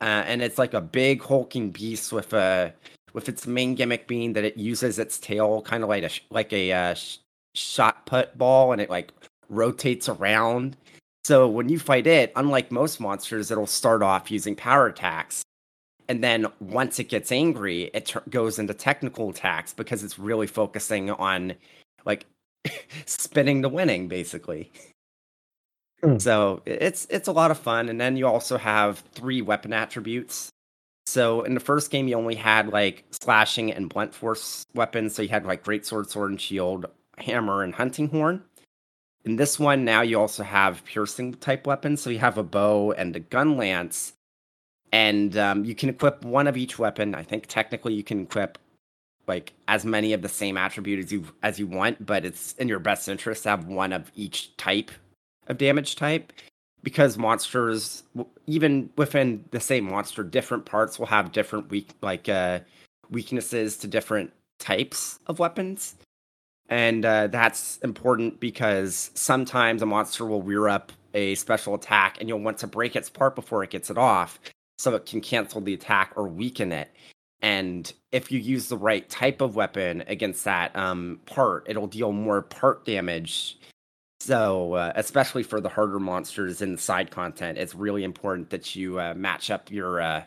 Uh, 0.00 0.24
and 0.26 0.42
it's 0.42 0.58
like 0.58 0.74
a 0.74 0.80
big 0.80 1.22
hulking 1.22 1.70
beast 1.70 2.12
with 2.12 2.32
a 2.32 2.74
with 3.12 3.28
its 3.28 3.46
main 3.46 3.74
gimmick 3.74 4.08
being 4.08 4.32
that 4.32 4.44
it 4.44 4.56
uses 4.56 4.98
its 4.98 5.18
tail 5.18 5.62
kind 5.62 5.82
of 5.82 5.88
like 5.88 6.02
a 6.02 6.10
like 6.30 6.52
a 6.52 6.72
uh, 6.72 6.94
sh- 6.94 7.18
shot 7.54 8.04
put 8.04 8.36
ball, 8.36 8.72
and 8.72 8.80
it 8.80 8.90
like 8.90 9.12
rotates 9.48 10.08
around. 10.08 10.76
So 11.24 11.48
when 11.48 11.68
you 11.68 11.78
fight 11.78 12.06
it, 12.06 12.32
unlike 12.34 12.72
most 12.72 13.00
monsters, 13.00 13.50
it'll 13.50 13.66
start 13.66 14.02
off 14.02 14.30
using 14.30 14.56
power 14.56 14.86
attacks. 14.86 15.42
And 16.08 16.22
then 16.22 16.46
once 16.60 16.98
it 16.98 17.08
gets 17.08 17.30
angry, 17.30 17.90
it 17.94 18.12
goes 18.28 18.58
into 18.58 18.74
technical 18.74 19.30
attacks 19.30 19.72
because 19.72 20.02
it's 20.02 20.18
really 20.18 20.48
focusing 20.48 21.10
on 21.10 21.54
like 22.04 22.26
spinning 23.06 23.60
the 23.60 23.68
winning, 23.68 24.08
basically. 24.08 24.72
Hmm. 26.02 26.18
So 26.18 26.62
it's 26.66 27.06
it's 27.08 27.28
a 27.28 27.32
lot 27.32 27.52
of 27.52 27.58
fun. 27.58 27.88
And 27.88 28.00
then 28.00 28.16
you 28.16 28.26
also 28.26 28.58
have 28.58 28.98
three 29.12 29.42
weapon 29.42 29.72
attributes. 29.72 30.50
So 31.06 31.42
in 31.42 31.54
the 31.54 31.60
first 31.60 31.90
game, 31.90 32.08
you 32.08 32.16
only 32.16 32.34
had 32.34 32.68
like 32.68 33.04
slashing 33.22 33.72
and 33.72 33.88
blunt 33.88 34.12
force 34.12 34.64
weapons. 34.74 35.14
So 35.14 35.22
you 35.22 35.28
had 35.28 35.46
like 35.46 35.62
great 35.62 35.86
sword, 35.86 36.10
sword 36.10 36.30
and 36.30 36.40
shield, 36.40 36.86
hammer, 37.18 37.62
and 37.62 37.74
hunting 37.74 38.08
horn. 38.08 38.42
In 39.24 39.36
this 39.36 39.58
one, 39.58 39.84
now 39.84 40.02
you 40.02 40.18
also 40.18 40.42
have 40.42 40.84
piercing 40.84 41.34
type 41.34 41.66
weapons. 41.66 42.02
So 42.02 42.10
you 42.10 42.18
have 42.18 42.38
a 42.38 42.42
bow 42.42 42.92
and 42.92 43.14
a 43.14 43.20
gun 43.20 43.56
lance, 43.56 44.14
and 44.90 45.36
um, 45.36 45.64
you 45.64 45.74
can 45.74 45.88
equip 45.88 46.24
one 46.24 46.46
of 46.46 46.56
each 46.56 46.78
weapon. 46.78 47.14
I 47.14 47.22
think 47.22 47.46
technically 47.46 47.94
you 47.94 48.02
can 48.02 48.22
equip 48.22 48.58
like 49.28 49.52
as 49.68 49.84
many 49.84 50.12
of 50.12 50.22
the 50.22 50.28
same 50.28 50.56
attribute 50.56 51.04
as 51.04 51.12
you 51.12 51.24
as 51.42 51.58
you 51.58 51.66
want, 51.66 52.04
but 52.04 52.24
it's 52.24 52.52
in 52.54 52.68
your 52.68 52.80
best 52.80 53.08
interest 53.08 53.44
to 53.44 53.50
have 53.50 53.66
one 53.66 53.92
of 53.92 54.10
each 54.16 54.56
type 54.56 54.90
of 55.46 55.58
damage 55.58 55.96
type 55.96 56.32
because 56.82 57.16
monsters 57.16 58.02
even 58.46 58.90
within 58.96 59.44
the 59.50 59.60
same 59.60 59.84
monster 59.84 60.22
different 60.22 60.64
parts 60.64 60.98
will 60.98 61.06
have 61.06 61.32
different 61.32 61.70
weak 61.70 61.90
like 62.00 62.28
uh 62.28 62.58
weaknesses 63.10 63.76
to 63.76 63.86
different 63.86 64.32
types 64.58 65.18
of 65.26 65.38
weapons 65.38 65.94
and 66.72 67.04
uh, 67.04 67.26
that's 67.26 67.76
important 67.78 68.40
because 68.40 69.10
sometimes 69.12 69.82
a 69.82 69.86
monster 69.86 70.24
will 70.24 70.42
rear 70.42 70.68
up 70.68 70.90
a 71.12 71.34
special 71.34 71.74
attack 71.74 72.16
and 72.18 72.30
you'll 72.30 72.40
want 72.40 72.56
to 72.56 72.66
break 72.66 72.96
its 72.96 73.10
part 73.10 73.34
before 73.34 73.62
it 73.62 73.68
gets 73.68 73.90
it 73.90 73.98
off 73.98 74.40
so 74.78 74.94
it 74.94 75.04
can 75.04 75.20
cancel 75.20 75.60
the 75.60 75.74
attack 75.74 76.14
or 76.16 76.26
weaken 76.26 76.72
it 76.72 76.90
and 77.42 77.92
if 78.10 78.32
you 78.32 78.38
use 78.38 78.68
the 78.68 78.76
right 78.76 79.10
type 79.10 79.42
of 79.42 79.54
weapon 79.54 80.02
against 80.06 80.44
that 80.44 80.74
um, 80.74 81.20
part 81.26 81.66
it'll 81.68 81.86
deal 81.86 82.10
more 82.10 82.40
part 82.40 82.86
damage 82.86 83.58
so, 84.20 84.74
uh, 84.74 84.92
especially 84.94 85.42
for 85.42 85.60
the 85.60 85.68
harder 85.68 85.98
monsters 85.98 86.62
in 86.62 86.76
the 86.76 86.80
side 86.80 87.10
content, 87.10 87.58
it's 87.58 87.74
really 87.74 88.04
important 88.04 88.50
that 88.50 88.76
you 88.76 89.00
uh, 89.00 89.14
match 89.14 89.50
up 89.50 89.68
your 89.68 90.00
uh, 90.00 90.22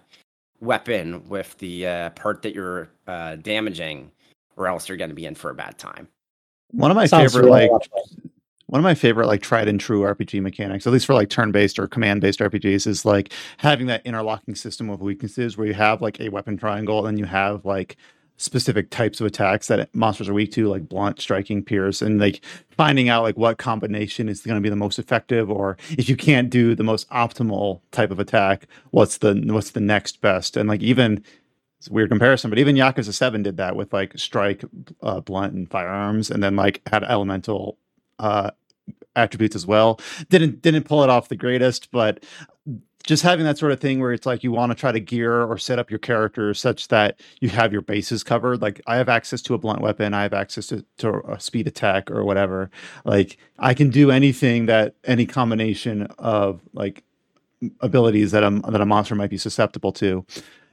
weapon 0.60 1.30
with 1.30 1.58
the 1.60 1.88
uh, 1.88 2.10
part 2.10 2.42
that 2.42 2.54
you're 2.54 2.90
uh, 3.08 3.38
damaging, 3.38 4.12
or 4.58 4.68
else 4.68 4.90
you're 4.90 4.98
going 4.98 5.12
to 5.12 5.16
be 5.16 5.26
in 5.26 5.34
for 5.34 5.50
a 5.50 5.56
bad 5.56 5.78
time. 5.78 6.10
One 6.76 6.92
of 6.92 6.96
my 6.96 7.06
Sounds 7.06 7.34
favorite 7.34 7.50
really 7.50 7.70
like 7.70 7.82
one 8.68 8.80
of 8.80 8.84
my 8.84 8.96
favorite 8.96 9.28
like 9.28 9.42
tried 9.42 9.68
and 9.68 9.80
true 9.80 10.02
RPG 10.02 10.42
mechanics, 10.42 10.88
at 10.88 10.94
least 10.94 11.06
for 11.06 11.14
like 11.14 11.30
turn-based 11.30 11.78
or 11.80 11.88
command-based 11.88 12.40
RPGs, 12.40 12.88
is 12.88 13.06
like 13.06 13.32
having 13.58 13.88
that 13.88 14.06
interlocking 14.06 14.56
system 14.56 14.90
of 14.90 15.02
weaknesses 15.02 15.58
where 15.58 15.68
you 15.68 15.74
have 15.74 16.02
like 16.02 16.20
a 16.20 16.30
weapon 16.30 16.58
triangle 16.58 17.06
and 17.06 17.20
you 17.20 17.26
have 17.26 17.64
like 17.64 17.96
specific 18.38 18.90
types 18.90 19.22
of 19.22 19.28
attacks 19.28 19.68
that 19.68 19.94
monsters 19.96 20.28
are 20.28 20.34
weak 20.34 20.52
to, 20.52 20.68
like 20.68 20.90
blunt, 20.90 21.22
striking, 21.22 21.64
pierce, 21.64 22.02
and 22.02 22.20
like 22.20 22.44
finding 22.70 23.08
out 23.08 23.24
like 23.24 23.38
what 23.38 23.58
combination 23.58 24.28
is 24.28 24.42
going 24.42 24.58
to 24.58 24.62
be 24.62 24.70
the 24.70 24.76
most 24.76 25.00
effective, 25.00 25.50
or 25.50 25.78
if 25.92 26.10
you 26.10 26.18
can't 26.18 26.50
do 26.50 26.76
the 26.76 26.84
most 26.84 27.10
optimal 27.10 27.80
type 27.92 28.12
of 28.12 28.20
attack, 28.20 28.68
what's 28.92 29.20
the 29.20 29.36
what's 29.48 29.72
the 29.72 29.80
next 29.80 30.22
best, 30.22 30.58
and 30.58 30.68
like 30.68 30.82
even 30.82 31.24
it's 31.80 31.90
a 31.90 31.94
weird 31.94 32.10
comparison, 32.10 32.50
but 32.50 32.60
even 32.60 32.76
Yakuza 32.76 33.14
Seven 33.14 33.44
did 33.44 33.58
that 33.58 33.76
with 33.76 33.94
like 33.94 34.18
strike, 34.18 34.64
uh, 35.02 35.20
blunt, 35.22 35.54
and 35.54 35.70
firearms, 35.70 36.32
and 36.32 36.42
then 36.44 36.56
like 36.56 36.82
had 36.88 37.04
elemental 37.04 37.78
uh 38.20 38.52
attributes 39.16 39.56
as 39.56 39.66
well. 39.66 40.00
Didn't 40.30 40.62
didn't 40.62 40.84
pull 40.84 41.04
it 41.04 41.10
off 41.10 41.30
the 41.30 41.36
greatest, 41.36 41.92
but 41.92 42.24
just 43.06 43.24
having 43.24 43.46
that 43.46 43.58
sort 43.58 43.72
of 43.72 43.80
thing 43.80 44.00
where 44.00 44.12
it's 44.12 44.26
like 44.26 44.44
you 44.44 44.52
want 44.52 44.72
to 44.72 44.76
try 44.76 44.92
to 44.92 45.00
gear 45.00 45.44
or 45.44 45.58
set 45.58 45.78
up 45.78 45.92
your 45.92 46.00
character 46.00 46.54
such 46.54 46.88
that 46.88 47.20
you 47.40 47.50
have 47.50 47.72
your 47.72 47.82
bases 47.82 48.24
covered. 48.24 48.62
Like 48.62 48.82
I 48.88 48.96
have 48.98 49.10
access 49.10 49.42
to 49.44 49.54
a 49.54 49.58
blunt 49.58 49.82
weapon, 49.82 50.14
I 50.14 50.24
have 50.24 50.34
access 50.34 50.68
to, 50.68 50.84
to 50.98 51.22
a 51.32 51.40
speed 51.40 51.68
attack 51.68 52.10
or 52.10 52.24
whatever. 52.24 52.72
Like 53.04 53.38
I 53.60 53.74
can 53.74 53.90
do 53.90 54.10
anything 54.10 54.66
that 54.66 54.96
any 55.04 55.26
combination 55.26 56.04
of 56.18 56.62
like 56.74 57.04
abilities 57.80 58.32
that 58.32 58.44
a 58.44 58.50
that 58.72 58.82
a 58.82 58.86
monster 58.86 59.16
might 59.16 59.30
be 59.30 59.38
susceptible 59.38 59.92
to. 59.94 60.26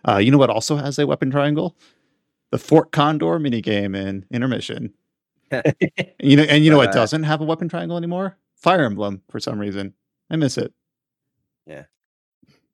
Uh, 0.07 0.18
you 0.18 0.30
know 0.30 0.38
what 0.38 0.50
also 0.50 0.76
has 0.76 0.98
a 0.98 1.07
weapon 1.07 1.30
triangle? 1.30 1.76
The 2.50 2.59
Fort 2.59 2.92
Condor 2.92 3.38
minigame 3.38 3.96
in 3.96 4.26
intermission. 4.30 4.92
you 6.20 6.36
know, 6.36 6.44
and 6.44 6.64
you 6.64 6.70
know 6.70 6.76
what 6.76 6.92
doesn't 6.92 7.22
have 7.24 7.40
a 7.40 7.44
weapon 7.44 7.68
triangle 7.68 7.96
anymore? 7.96 8.36
Fire 8.57 8.84
Emblem 8.84 9.22
for 9.28 9.40
some 9.40 9.59
reason. 9.59 9.94
I 10.30 10.36
miss 10.36 10.57
it. 10.57 10.72
Yeah. 11.66 11.84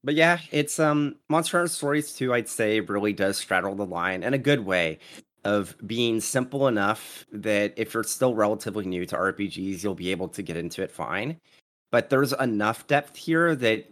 But 0.04 0.14
yeah, 0.14 0.38
it's 0.50 0.78
um 0.78 1.16
Monster 1.28 1.58
Hunter 1.58 1.72
Stories 1.72 2.12
2, 2.14 2.32
I'd 2.32 2.48
say, 2.48 2.80
really 2.80 3.12
does 3.12 3.36
straddle 3.36 3.74
the 3.74 3.86
line 3.86 4.22
in 4.22 4.34
a 4.34 4.38
good 4.38 4.64
way 4.64 4.98
of 5.44 5.76
being 5.86 6.20
simple 6.20 6.68
enough 6.68 7.24
that 7.32 7.72
if 7.76 7.94
you're 7.94 8.04
still 8.04 8.34
relatively 8.34 8.84
new 8.84 9.06
to 9.06 9.16
RPGs, 9.16 9.82
you'll 9.82 9.94
be 9.94 10.10
able 10.10 10.28
to 10.28 10.42
get 10.42 10.56
into 10.56 10.82
it 10.82 10.90
fine. 10.90 11.40
But 11.90 12.10
there's 12.10 12.32
enough 12.34 12.86
depth 12.86 13.16
here 13.16 13.54
that 13.56 13.90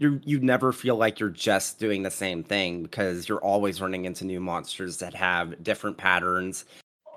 you 0.00 0.18
you 0.24 0.40
never 0.40 0.72
feel 0.72 0.96
like 0.96 1.20
you're 1.20 1.28
just 1.28 1.78
doing 1.78 2.02
the 2.02 2.10
same 2.10 2.42
thing 2.42 2.82
because 2.82 3.28
you're 3.28 3.44
always 3.44 3.82
running 3.82 4.06
into 4.06 4.24
new 4.24 4.40
monsters 4.40 4.96
that 4.96 5.14
have 5.14 5.62
different 5.62 5.98
patterns. 5.98 6.64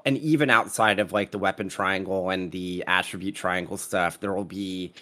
And 0.06 0.18
even 0.18 0.50
outside 0.50 1.00
of 1.00 1.14
like 1.14 1.32
the 1.32 1.40
weapon 1.40 1.70
triangle 1.70 2.30
and 2.30 2.52
the 2.52 2.84
attribute 2.86 3.36
triangle 3.36 3.78
stuff, 3.78 4.20
there 4.20 4.34
will 4.34 4.44
be 4.44 4.94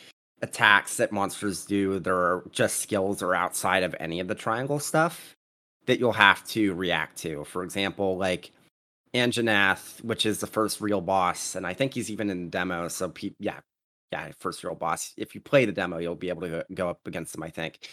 attacks 0.44 0.98
that 0.98 1.12
monsters 1.12 1.66
do 1.66 2.00
that 2.00 2.12
are 2.12 2.44
just 2.52 2.84
skills 2.84 3.24
or 3.24 3.34
outside 3.34 3.82
of 3.82 3.96
any 4.00 4.20
of 4.20 4.28
the 4.28 4.36
triangle 4.36 4.80
stuff 4.80 5.36
that 5.88 6.00
you'll 6.00 6.12
have 6.12 6.46
to 6.50 6.76
react 6.76 7.18
to. 7.18 7.44
For 7.46 7.64
example, 7.64 8.16
like 8.16 8.52
Anjanath, 9.16 10.04
which 10.04 10.28
is 10.28 10.40
the 10.40 10.48
first 10.48 10.82
real 10.82 11.02
boss, 11.02 11.56
and 11.56 11.66
I 11.66 11.74
think 11.74 11.96
he's 11.96 12.12
even 12.12 12.30
in 12.30 12.46
the 12.46 12.52
demo. 12.52 12.88
So, 12.90 13.10
pe- 13.10 13.34
yeah, 13.40 13.60
yeah, 14.12 14.32
first 14.40 14.64
real 14.64 14.76
boss. 14.76 15.14
If 15.18 15.36
you 15.36 15.42
play 15.42 15.66
the 15.66 15.72
demo, 15.72 15.98
you'll 15.98 16.16
be 16.16 16.30
able 16.30 16.42
to 16.42 16.50
go- 16.50 16.64
go 16.74 16.90
up 16.90 17.06
against 17.06 17.36
him. 17.36 17.44
I 17.44 17.50
think 17.50 17.88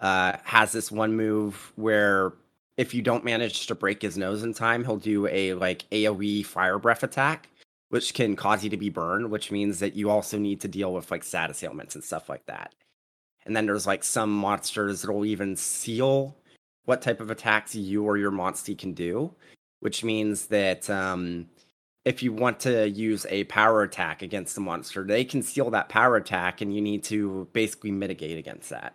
uh, 0.00 0.36
has 0.44 0.72
this 0.72 0.92
one 0.92 1.14
move 1.14 1.72
where 1.76 2.34
if 2.76 2.94
you 2.94 3.02
don't 3.02 3.24
manage 3.24 3.66
to 3.66 3.74
break 3.74 4.02
his 4.02 4.18
nose 4.18 4.42
in 4.42 4.54
time, 4.54 4.84
he'll 4.84 4.96
do 4.96 5.26
a 5.28 5.54
like 5.54 5.88
AOE 5.90 6.46
fire 6.46 6.78
breath 6.78 7.02
attack 7.02 7.48
which 7.94 8.12
can 8.12 8.34
cause 8.34 8.64
you 8.64 8.70
to 8.70 8.76
be 8.76 8.88
burned, 8.88 9.30
which 9.30 9.52
means 9.52 9.78
that 9.78 9.94
you 9.94 10.10
also 10.10 10.36
need 10.36 10.60
to 10.60 10.66
deal 10.66 10.92
with 10.92 11.12
like 11.12 11.22
status 11.22 11.62
ailments 11.62 11.94
and 11.94 12.02
stuff 12.02 12.28
like 12.28 12.44
that. 12.46 12.74
And 13.46 13.54
then 13.54 13.66
there's 13.66 13.86
like 13.86 14.02
some 14.02 14.34
monsters 14.34 15.02
that'll 15.02 15.24
even 15.24 15.54
seal 15.54 16.36
what 16.86 17.00
type 17.00 17.20
of 17.20 17.30
attacks 17.30 17.72
you 17.72 18.02
or 18.02 18.16
your 18.16 18.32
monster 18.32 18.74
can 18.74 18.94
do, 18.94 19.32
which 19.78 20.02
means 20.02 20.46
that 20.46 20.90
um, 20.90 21.46
if 22.04 22.22
you 22.22 22.32
want 22.32 22.60
to 22.60 22.88
use 22.88 23.26
a 23.30 23.44
power 23.44 23.82
attack 23.82 24.22
against 24.22 24.54
the 24.54 24.60
monster, 24.60 25.04
they 25.04 25.24
can 25.24 25.42
seal 25.42 25.70
that 25.70 25.88
power 25.88 26.16
attack, 26.16 26.60
and 26.60 26.74
you 26.74 26.80
need 26.80 27.02
to 27.04 27.48
basically 27.52 27.90
mitigate 27.90 28.38
against 28.38 28.70
that. 28.70 28.94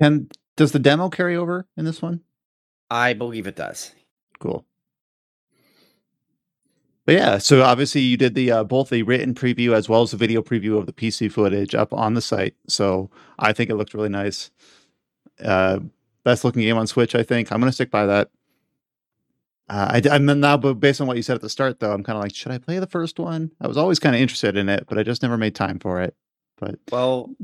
And 0.00 0.32
does 0.56 0.72
the 0.72 0.78
demo 0.78 1.08
carry 1.08 1.36
over 1.36 1.66
in 1.76 1.84
this 1.84 2.02
one? 2.02 2.20
I 2.90 3.12
believe 3.12 3.46
it 3.46 3.56
does. 3.56 3.92
Cool. 4.40 4.66
But 7.04 7.14
yeah, 7.14 7.38
so 7.38 7.62
obviously 7.62 8.00
you 8.00 8.16
did 8.16 8.34
the 8.34 8.50
uh, 8.50 8.64
both 8.64 8.90
the 8.90 9.02
written 9.02 9.34
preview 9.34 9.72
as 9.72 9.88
well 9.88 10.02
as 10.02 10.12
the 10.12 10.16
video 10.16 10.40
preview 10.40 10.78
of 10.78 10.86
the 10.86 10.92
PC 10.92 11.30
footage 11.32 11.74
up 11.74 11.92
on 11.92 12.14
the 12.14 12.20
site. 12.20 12.54
So 12.68 13.10
I 13.38 13.52
think 13.52 13.70
it 13.70 13.74
looked 13.74 13.94
really 13.94 14.08
nice. 14.08 14.50
Uh, 15.42 15.80
best 16.24 16.44
looking 16.44 16.62
game 16.62 16.76
on 16.76 16.86
Switch, 16.86 17.14
I 17.14 17.24
think. 17.24 17.50
I'm 17.50 17.60
gonna 17.60 17.72
stick 17.72 17.90
by 17.90 18.06
that. 18.06 18.30
Uh, 19.72 20.00
I, 20.04 20.14
I'm 20.14 20.26
now, 20.38 20.58
but 20.58 20.74
based 20.74 21.00
on 21.00 21.06
what 21.06 21.16
you 21.16 21.22
said 21.22 21.34
at 21.34 21.40
the 21.40 21.48
start, 21.48 21.80
though, 21.80 21.92
I'm 21.92 22.04
kind 22.04 22.18
of 22.18 22.22
like, 22.22 22.34
should 22.34 22.52
I 22.52 22.58
play 22.58 22.78
the 22.78 22.86
first 22.86 23.18
one? 23.18 23.50
I 23.58 23.66
was 23.66 23.78
always 23.78 23.98
kind 23.98 24.14
of 24.14 24.20
interested 24.20 24.54
in 24.54 24.68
it, 24.68 24.84
but 24.86 24.98
I 24.98 25.02
just 25.02 25.22
never 25.22 25.38
made 25.38 25.54
time 25.54 25.78
for 25.78 26.02
it. 26.02 26.14
But 26.58 26.74
Well, 26.90 27.34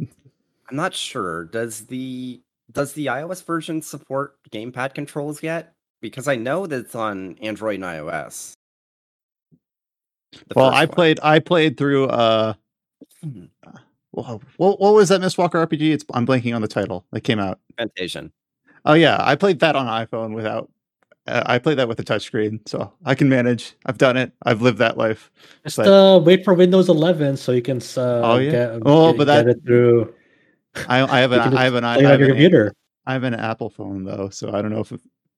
I'm 0.69 0.77
not 0.77 0.93
sure. 0.93 1.47
Does 1.47 1.87
the 1.87 2.43
does 2.71 2.93
the 2.93 3.07
iOS 3.07 3.43
version 3.43 3.81
support 3.81 4.37
gamepad 4.51 4.93
controls 4.93 5.43
yet? 5.43 5.73
Because 6.03 6.29
I 6.29 6.37
know 6.37 6.67
that 6.67 6.81
it's 6.81 6.95
on 6.95 7.39
Android 7.41 7.77
and 7.77 7.85
iOS. 7.85 8.53
The 10.33 10.55
well, 10.55 10.69
I 10.69 10.85
one. 10.85 10.89
played, 10.89 11.21
I 11.23 11.39
played 11.39 11.79
through. 11.79 12.09
Uh, 12.09 12.53
Mhm. 13.25 13.49
well, 14.13 14.43
what, 14.59 14.79
what 14.79 14.93
was 14.95 15.09
that 15.09 15.23
Mistwalker 15.23 15.67
RPG? 15.67 15.93
It's 15.95 16.05
I'm 16.13 16.27
blanking 16.27 16.55
on 16.55 16.61
the 16.61 16.69
title 16.69 17.07
that 17.13 17.23
came 17.23 17.39
out. 17.39 17.59
Fantasian. 17.79 18.33
Oh 18.85 18.93
yeah, 18.93 19.17
I 19.19 19.35
played 19.35 19.61
that 19.61 19.75
on 19.77 19.87
iPhone 19.87 20.35
without. 20.35 20.71
Uh, 21.29 21.43
I 21.47 21.59
play 21.59 21.75
that 21.75 21.87
with 21.89 22.01
a 22.01 22.05
touchscreen, 22.05 22.67
so 22.67 22.93
I 23.05 23.15
can 23.15 23.29
manage. 23.29 23.75
I've 23.87 23.99
done 23.99 24.17
it. 24.17 24.33
I've 24.45 24.63
lived 24.63 24.79
that 24.79 24.97
life. 24.97 25.31
Just 25.65 25.77
But- 25.77 25.87
uh, 25.89 26.19
wait 26.19 26.45
for 26.45 26.55
Windows 26.55 26.89
11 26.89 27.37
so 27.37 27.53
you 27.53 27.63
can 27.63 27.79
uh, 27.97 28.21
Oh, 28.25 28.39
yeah? 28.39 28.51
get, 28.51 28.83
Oh, 28.87 29.13
get, 29.13 29.19
but 29.19 29.25
that- 29.27 29.49
it 29.49 29.59
through. 29.65 30.15
I, 30.89 31.01
I 31.03 31.21
have 31.21 31.33
an 31.33 31.41
I 31.41 31.65
have 31.65 31.75
an 31.75 31.85
I 31.85 32.01
have 32.03 32.21
your 32.21 32.29
an, 32.31 32.35
computer. 32.35 32.73
I 33.07 33.13
have 33.13 33.25
an 33.25 33.35
Apple 33.35 33.71
phone 33.71 34.05
though, 34.05 34.29
so 34.29 34.53
I 34.53 34.63
don't 34.63 34.71
know 34.71 34.81
if 34.81 34.93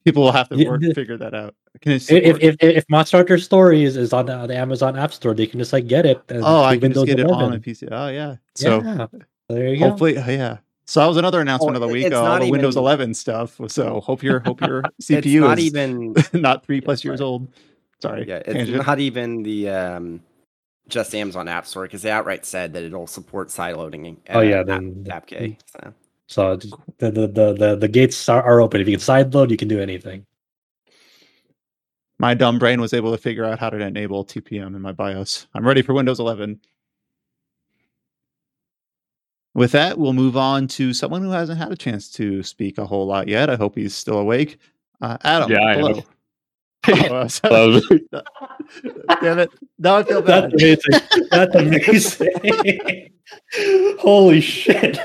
people 0.04 0.22
will 0.24 0.32
have 0.32 0.48
to 0.50 0.64
work 0.66 0.82
figure 0.94 1.16
that 1.16 1.34
out. 1.34 1.54
Can 1.80 1.92
If, 1.92 2.10
if, 2.10 2.38
if, 2.42 2.56
if 2.60 2.84
Monster 2.88 3.18
Hunter 3.18 3.38
Stories 3.38 3.96
is 3.96 4.12
on 4.12 4.26
the, 4.26 4.46
the 4.46 4.56
Amazon 4.56 4.98
App 4.98 5.12
Store, 5.12 5.34
they 5.34 5.46
can 5.46 5.60
just 5.60 5.72
like 5.72 5.86
get 5.86 6.04
it. 6.04 6.20
And 6.28 6.42
oh, 6.44 6.62
I 6.62 6.76
can 6.76 6.92
just 6.92 7.06
Windows 7.06 7.16
get 7.16 7.20
it 7.20 7.30
on 7.30 7.50
my 7.50 7.58
PC. 7.58 7.88
Oh 7.90 8.08
yeah. 8.08 8.36
So 8.54 8.82
yeah, 8.82 9.06
there 9.48 9.68
you 9.68 9.78
go. 9.78 9.88
hopefully, 9.88 10.18
oh, 10.18 10.26
yeah. 10.28 10.58
So 10.90 10.98
that 10.98 11.06
was 11.06 11.18
another 11.18 11.40
announcement 11.40 11.76
Oh, 11.76 11.80
of 11.82 11.88
the 11.88 11.92
week. 11.92 12.06
it's 12.06 12.16
uh, 12.16 12.20
all 12.20 12.26
not 12.26 12.40
the 12.40 12.50
Windows 12.50 12.76
11 12.76 13.14
stuff. 13.14 13.60
So 13.68 14.00
hope 14.00 14.24
your 14.24 14.40
hope 14.40 14.60
your 14.60 14.82
it's 14.98 15.06
CPU 15.08 15.42
not 15.42 15.60
is 15.60 15.66
even 15.66 16.16
not 16.32 16.66
three 16.66 16.80
plus 16.80 17.02
sorry. 17.02 17.12
years 17.12 17.20
old. 17.20 17.46
Sorry. 18.02 18.26
yeah, 18.26 18.38
it's 18.38 18.52
tangent. 18.52 18.84
not 18.84 18.98
even 18.98 19.44
the 19.44 19.68
um 19.68 20.20
just 20.88 21.14
Amazon 21.14 21.46
App 21.46 21.64
Store 21.68 21.84
because 21.84 22.02
they 22.02 22.10
outright 22.10 22.44
said 22.44 22.72
that 22.72 22.82
it'll 22.82 23.06
support 23.06 23.52
side 23.52 23.76
loading. 23.76 24.16
Oh, 24.30 24.40
yeah, 24.40 24.60
app, 24.60 24.66
then- 24.66 25.04
APK. 25.04 25.58
So. 25.66 25.94
So 26.26 26.56
the, 26.56 26.76
the, 26.98 27.10
the, 27.28 27.52
the, 27.54 27.76
the 27.76 27.88
gates 27.88 28.28
are, 28.28 28.42
are 28.42 28.60
open. 28.60 28.80
If 28.80 28.88
you 28.88 28.94
can 28.94 29.00
side 29.00 29.32
load, 29.32 29.52
you 29.52 29.56
can 29.56 29.68
do 29.68 29.80
anything. 29.80 30.26
My 32.18 32.34
dumb 32.34 32.58
brain 32.58 32.80
was 32.80 32.92
able 32.94 33.12
to 33.12 33.18
figure 33.18 33.44
out 33.44 33.60
how 33.60 33.70
to 33.70 33.78
enable 33.78 34.24
TPM 34.24 34.74
in 34.74 34.82
my 34.82 34.90
BIOS. 34.92 35.46
I'm 35.54 35.64
ready 35.64 35.82
for 35.82 35.92
Windows 35.94 36.18
11. 36.18 36.60
With 39.54 39.72
that, 39.72 39.98
we'll 39.98 40.12
move 40.12 40.36
on 40.36 40.68
to 40.68 40.92
someone 40.92 41.22
who 41.22 41.30
hasn't 41.30 41.58
had 41.58 41.72
a 41.72 41.76
chance 41.76 42.10
to 42.12 42.42
speak 42.42 42.78
a 42.78 42.86
whole 42.86 43.06
lot 43.06 43.26
yet. 43.26 43.50
I 43.50 43.56
hope 43.56 43.74
he's 43.74 43.94
still 43.94 44.18
awake. 44.18 44.58
Uh, 45.00 45.18
Adam, 45.24 45.50
Yeah, 45.50 45.64
I 45.64 45.74
hello. 45.74 46.02
Oh, 46.88 47.28
Hello. 47.42 47.80
damn 49.20 49.38
it! 49.38 49.50
Now 49.78 49.96
I 49.96 50.02
feel 50.02 50.22
bad. 50.22 50.50
That's 50.50 50.62
amazing. 50.62 51.28
That's 51.30 51.54
amazing. 51.54 53.10
Holy 53.98 54.40
shit. 54.40 54.98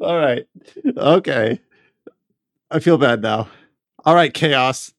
All 0.00 0.16
right. 0.18 0.46
Okay. 0.96 1.60
I 2.70 2.78
feel 2.80 2.96
bad 2.96 3.20
now. 3.20 3.48
All 4.04 4.14
right, 4.14 4.32
chaos. 4.32 4.92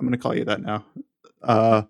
I'm 0.00 0.06
gonna 0.06 0.16
call 0.18 0.34
you 0.34 0.44
that 0.46 0.62
now. 0.62 0.84
Uh 1.42 1.82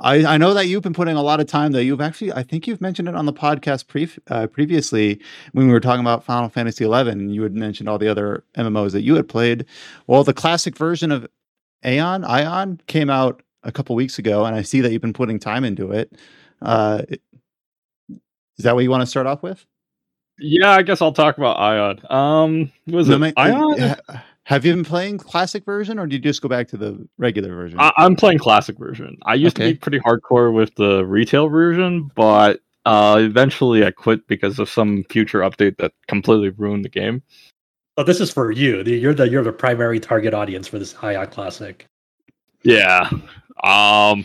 I 0.00 0.24
I 0.34 0.36
know 0.38 0.54
that 0.54 0.66
you've 0.68 0.82
been 0.82 0.92
putting 0.94 1.16
a 1.16 1.22
lot 1.22 1.40
of 1.40 1.46
time 1.46 1.72
though. 1.72 1.78
You've 1.80 2.00
actually 2.00 2.32
I 2.32 2.42
think 2.42 2.66
you've 2.66 2.80
mentioned 2.80 3.08
it 3.08 3.14
on 3.14 3.26
the 3.26 3.32
podcast 3.32 3.86
pre- 3.88 4.08
uh, 4.28 4.46
previously 4.48 5.20
when 5.52 5.66
we 5.66 5.72
were 5.72 5.80
talking 5.80 6.00
about 6.00 6.24
Final 6.24 6.48
Fantasy 6.48 6.84
11 6.84 7.20
and 7.20 7.34
you 7.34 7.42
had 7.42 7.54
mentioned 7.54 7.88
all 7.88 7.98
the 7.98 8.08
other 8.08 8.44
MMOs 8.56 8.92
that 8.92 9.02
you 9.02 9.14
had 9.16 9.28
played. 9.28 9.64
Well, 10.06 10.24
the 10.24 10.34
classic 10.34 10.76
version 10.76 11.12
of 11.12 11.26
Aeon, 11.84 12.22
Aion 12.22 12.80
came 12.86 13.10
out 13.10 13.42
a 13.62 13.72
couple 13.72 13.96
weeks 13.96 14.18
ago 14.18 14.44
and 14.44 14.54
I 14.56 14.62
see 14.62 14.80
that 14.82 14.92
you've 14.92 15.02
been 15.02 15.12
putting 15.12 15.38
time 15.38 15.64
into 15.64 15.92
it. 15.92 16.12
Uh 16.62 17.02
is 18.58 18.64
that 18.64 18.74
what 18.74 18.84
you 18.84 18.90
want 18.90 19.02
to 19.02 19.06
start 19.06 19.26
off 19.26 19.42
with? 19.42 19.66
yeah, 20.38 20.70
I 20.70 20.82
guess 20.82 21.00
I'll 21.02 21.12
talk 21.12 21.38
about 21.38 21.58
Aion. 21.58 22.10
Um, 22.12 22.72
was 22.86 23.08
No, 23.08 23.16
it 23.16 23.18
ma- 23.18 23.30
Aion? 23.32 24.00
Have 24.46 24.64
you 24.64 24.72
been 24.72 24.84
playing 24.84 25.18
classic 25.18 25.64
version, 25.64 25.98
or 25.98 26.06
do 26.06 26.14
you 26.14 26.22
just 26.22 26.40
go 26.40 26.48
back 26.48 26.68
to 26.68 26.76
the 26.76 27.04
regular 27.18 27.52
version? 27.52 27.80
I, 27.80 27.90
I'm 27.96 28.14
playing 28.14 28.38
classic 28.38 28.78
version. 28.78 29.18
I 29.24 29.34
used 29.34 29.56
Okay. 29.58 29.70
to 29.70 29.74
be 29.74 29.78
pretty 29.78 29.98
hardcore 29.98 30.52
with 30.54 30.72
the 30.76 31.04
retail 31.04 31.48
version, 31.48 32.12
but 32.14 32.60
uh, 32.84 33.16
eventually 33.20 33.84
I 33.84 33.90
quit 33.90 34.24
because 34.28 34.60
of 34.60 34.70
some 34.70 35.02
future 35.10 35.40
update 35.40 35.78
that 35.78 35.94
completely 36.06 36.50
ruined 36.50 36.84
the 36.84 36.88
game. 36.88 37.24
So 37.98 38.04
this 38.04 38.20
is 38.20 38.32
for 38.32 38.52
you. 38.52 38.84
You're 38.84 39.14
the 39.14 39.28
you're 39.28 39.42
the 39.42 39.50
primary 39.52 39.98
target 39.98 40.32
audience 40.32 40.68
for 40.68 40.78
this 40.78 40.94
Aion 40.94 41.28
Classic. 41.28 41.84
Yeah. 42.62 43.08
Um, 43.64 44.24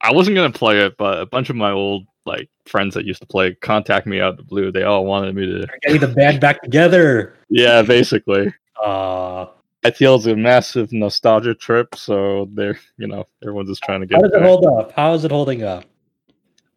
I 0.00 0.10
wasn't 0.10 0.34
gonna 0.34 0.50
play 0.50 0.80
it, 0.84 0.96
but 0.96 1.20
a 1.20 1.26
bunch 1.26 1.48
of 1.48 1.54
my 1.54 1.70
old 1.70 2.06
like 2.26 2.48
friends 2.66 2.94
that 2.94 3.04
used 3.04 3.20
to 3.20 3.26
play 3.28 3.54
contact 3.54 4.08
me 4.08 4.20
out 4.20 4.30
of 4.32 4.36
the 4.38 4.42
blue. 4.42 4.72
They 4.72 4.82
all 4.82 5.04
wanted 5.04 5.36
me 5.36 5.46
to. 5.46 5.58
We're 5.60 5.78
getting 5.82 6.00
the 6.00 6.08
band 6.12 6.40
back 6.40 6.60
together. 6.60 7.36
Yeah, 7.52 7.82
basically. 7.82 8.52
Uh 8.82 9.46
ITL 9.84 10.18
is 10.18 10.26
a 10.26 10.36
massive 10.36 10.92
nostalgia 10.92 11.54
trip, 11.54 11.94
so 11.94 12.48
they're 12.52 12.78
you 12.98 13.06
know 13.06 13.26
everyone's 13.42 13.68
just 13.70 13.82
trying 13.82 14.00
to 14.00 14.06
get. 14.06 14.16
How 14.16 14.22
does 14.22 14.30
it 14.32 14.40
back. 14.40 14.42
hold 14.48 14.66
up? 14.66 14.92
How 14.92 15.14
is 15.14 15.24
it 15.24 15.30
holding 15.30 15.62
up? 15.62 15.84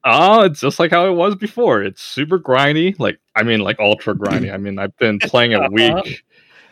Oh, 0.05 0.41
it's 0.41 0.59
just 0.59 0.79
like 0.79 0.91
how 0.91 1.07
it 1.07 1.13
was 1.13 1.35
before. 1.35 1.81
It's 1.81 2.01
super 2.01 2.39
grindy. 2.39 2.97
Like 2.99 3.19
I 3.35 3.43
mean, 3.43 3.59
like 3.61 3.79
ultra 3.79 4.13
grindy. 4.15 4.53
I 4.53 4.57
mean, 4.57 4.79
I've 4.79 4.95
been 4.97 5.19
playing 5.19 5.53
a 5.53 5.69
week, 5.71 6.23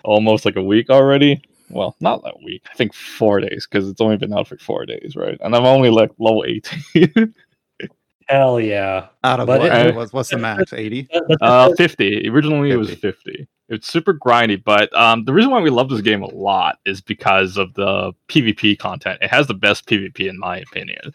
almost 0.04 0.46
like 0.46 0.56
a 0.56 0.64
week 0.64 0.90
already. 0.90 1.42
Well, 1.70 1.96
not 2.02 2.24
that 2.24 2.42
week. 2.44 2.64
I 2.72 2.76
think 2.76 2.94
four 2.94 3.40
days 3.40 3.68
because 3.70 3.88
it's 3.90 4.02
only 4.02 4.18
been 4.18 4.34
out 4.34 4.48
for 4.48 4.58
four 4.58 4.86
days, 4.86 5.16
right? 5.16 5.38
And 5.42 5.56
I'm 5.56 5.66
only 5.66 5.90
like 5.90 6.12
level 6.18 6.44
eighteen. 6.48 7.34
Hell 8.28 8.62
yeah! 8.62 9.08
Out 9.26 9.42
of 9.42 9.48
But 9.48 9.60
what? 9.62 9.72
it- 9.74 9.96
what's, 9.96 10.14
what's 10.14 10.30
the 10.30 10.38
max? 10.38 10.72
80? 10.72 11.10
That- 11.12 11.38
uh, 11.42 11.74
fifty. 11.76 12.30
Originally, 12.30 12.72
it 12.72 12.78
was 12.78 12.94
fifty. 12.96 13.48
It's 13.72 13.88
super 13.88 14.14
grindy, 14.14 14.62
but 14.62 14.94
um, 14.96 15.24
the 15.24 15.32
reason 15.34 15.50
why 15.50 15.62
we 15.62 15.70
love 15.70 15.90
this 15.90 16.02
game 16.02 16.22
a 16.22 16.28
lot 16.28 16.80
is 16.86 17.00
because 17.00 17.56
of 17.58 17.74
the 17.74 18.12
PvP 18.28 18.78
content. 18.78 19.18
It 19.22 19.30
has 19.32 19.48
the 19.48 19.54
best 19.54 19.88
PvP 19.88 20.30
in 20.30 20.38
my 20.38 20.58
opinion. 20.58 21.14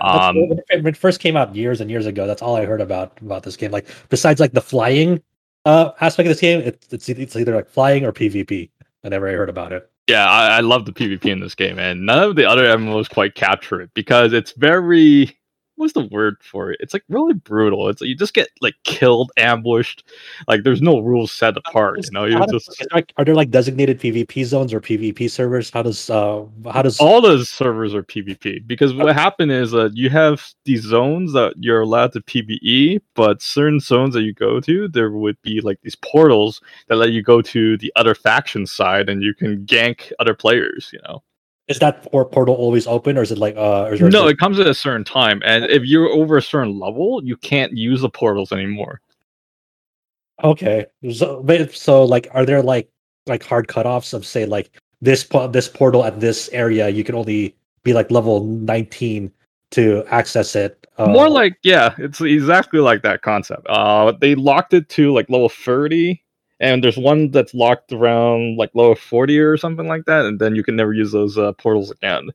Um, 0.00 0.36
when 0.36 0.58
it- 0.58 0.64
when 0.82 0.86
it 0.86 0.96
first 0.96 1.20
came 1.20 1.36
out 1.36 1.54
years 1.54 1.80
and 1.82 1.90
years 1.90 2.06
ago, 2.06 2.26
that's 2.26 2.40
all 2.42 2.56
I 2.56 2.64
heard 2.64 2.80
about 2.80 3.18
about 3.20 3.42
this 3.42 3.56
game. 3.56 3.70
Like 3.70 3.88
besides 4.08 4.40
like 4.40 4.52
the 4.52 4.60
flying 4.62 5.22
uh 5.66 5.90
aspect 6.00 6.26
of 6.26 6.30
this 6.30 6.40
game, 6.40 6.60
it's 6.60 6.92
it's, 6.92 7.08
it's 7.10 7.36
either 7.36 7.54
like 7.54 7.68
flying 7.68 8.04
or 8.04 8.12
PvP. 8.12 8.70
Whenever 9.02 9.28
I 9.28 9.32
heard 9.32 9.48
about 9.50 9.72
it, 9.72 9.88
Yeah, 10.08 10.26
I, 10.28 10.56
I 10.56 10.60
love 10.60 10.86
the 10.86 10.92
PvP 10.92 11.26
in 11.26 11.40
this 11.40 11.54
game, 11.54 11.78
and 11.78 12.04
none 12.06 12.22
of 12.22 12.36
the 12.36 12.48
other 12.48 12.64
MMOs 12.64 13.08
quite 13.10 13.34
capture 13.34 13.80
it 13.82 13.90
because 13.94 14.32
it's 14.32 14.52
very 14.52 15.38
what's 15.78 15.92
the 15.92 16.06
word 16.06 16.36
for 16.42 16.70
it? 16.70 16.78
It's 16.80 16.92
like 16.92 17.04
really 17.08 17.32
brutal. 17.32 17.88
It's 17.88 18.00
like 18.00 18.08
you 18.08 18.16
just 18.16 18.34
get 18.34 18.48
like 18.60 18.74
killed, 18.84 19.32
ambushed. 19.36 20.04
Like 20.46 20.64
there's 20.64 20.82
no 20.82 20.98
rules 20.98 21.32
set 21.32 21.56
apart. 21.56 22.04
You 22.04 22.10
know, 22.12 22.24
you 22.24 22.44
just 22.50 22.86
are 23.16 23.24
there 23.24 23.34
like 23.34 23.50
designated 23.50 24.00
PvP 24.00 24.44
zones 24.44 24.74
or 24.74 24.80
PvP 24.80 25.30
servers? 25.30 25.70
How 25.70 25.82
does 25.82 26.10
uh 26.10 26.44
how 26.70 26.82
does 26.82 27.00
all 27.00 27.20
the 27.20 27.44
servers 27.44 27.94
are 27.94 28.02
PvP 28.02 28.66
because 28.66 28.92
what 28.92 29.14
happened 29.14 29.52
is 29.52 29.70
that 29.70 29.96
you 29.96 30.10
have 30.10 30.52
these 30.64 30.82
zones 30.82 31.32
that 31.32 31.54
you're 31.56 31.80
allowed 31.80 32.12
to 32.12 32.20
PvE, 32.20 33.00
but 33.14 33.40
certain 33.40 33.80
zones 33.80 34.14
that 34.14 34.22
you 34.22 34.34
go 34.34 34.60
to, 34.60 34.88
there 34.88 35.10
would 35.12 35.40
be 35.42 35.60
like 35.60 35.80
these 35.82 35.96
portals 35.96 36.60
that 36.88 36.96
let 36.96 37.12
you 37.12 37.22
go 37.22 37.40
to 37.40 37.78
the 37.78 37.92
other 37.96 38.14
faction 38.14 38.66
side 38.66 39.08
and 39.08 39.22
you 39.22 39.34
can 39.34 39.64
gank 39.64 40.12
other 40.18 40.34
players. 40.34 40.90
You 40.92 41.00
know. 41.06 41.22
Is 41.68 41.78
that 41.78 42.10
por- 42.10 42.24
portal 42.24 42.54
always 42.54 42.86
open 42.86 43.16
or 43.18 43.22
is 43.22 43.30
it 43.30 43.38
like 43.38 43.56
uh 43.56 43.84
or 43.84 43.94
is 43.94 44.00
there 44.00 44.10
No, 44.10 44.26
it 44.26 44.38
comes 44.38 44.58
at 44.58 44.66
a 44.66 44.74
certain 44.74 45.04
time, 45.04 45.42
and 45.44 45.64
if 45.66 45.84
you're 45.84 46.08
over 46.08 46.36
a 46.36 46.42
certain 46.42 46.78
level, 46.78 47.20
you 47.24 47.36
can't 47.36 47.76
use 47.76 48.00
the 48.00 48.10
portals 48.10 48.52
anymore. 48.52 49.00
Okay. 50.42 50.86
So, 51.12 51.42
but- 51.42 51.74
so 51.74 52.04
like, 52.04 52.28
are 52.32 52.44
there 52.46 52.62
like 52.62 52.88
like 53.26 53.42
hard 53.42 53.68
cutoffs 53.68 54.14
of 54.14 54.24
say 54.24 54.46
like 54.46 54.70
this 55.00 55.22
po- 55.24 55.48
this 55.48 55.68
portal 55.68 56.04
at 56.04 56.18
this 56.20 56.48
area 56.50 56.88
you 56.88 57.04
can 57.04 57.14
only 57.14 57.54
be 57.84 57.92
like 57.92 58.10
level 58.10 58.44
nineteen 58.44 59.30
to 59.72 60.04
access 60.08 60.56
it? 60.56 60.86
Uh, 60.96 61.06
More 61.08 61.28
like, 61.28 61.56
yeah, 61.62 61.94
it's 61.98 62.20
exactly 62.20 62.80
like 62.80 63.02
that 63.02 63.22
concept. 63.22 63.66
Uh, 63.68 64.12
they 64.20 64.34
locked 64.34 64.72
it 64.74 64.88
to 64.90 65.12
like 65.12 65.28
level 65.28 65.48
thirty, 65.48 66.22
and 66.60 66.82
there's 66.82 66.96
one 66.98 67.30
that's 67.30 67.54
locked 67.54 67.92
around 67.92 68.56
like 68.58 68.70
level 68.74 68.94
forty 68.94 69.38
or 69.38 69.56
something 69.56 69.86
like 69.88 70.04
that, 70.06 70.24
and 70.26 70.38
then 70.40 70.54
you 70.56 70.62
can 70.64 70.76
never 70.76 70.92
use 70.92 71.12
those 71.12 71.38
uh, 71.38 71.52
portals 71.54 71.90
again. 71.90 72.30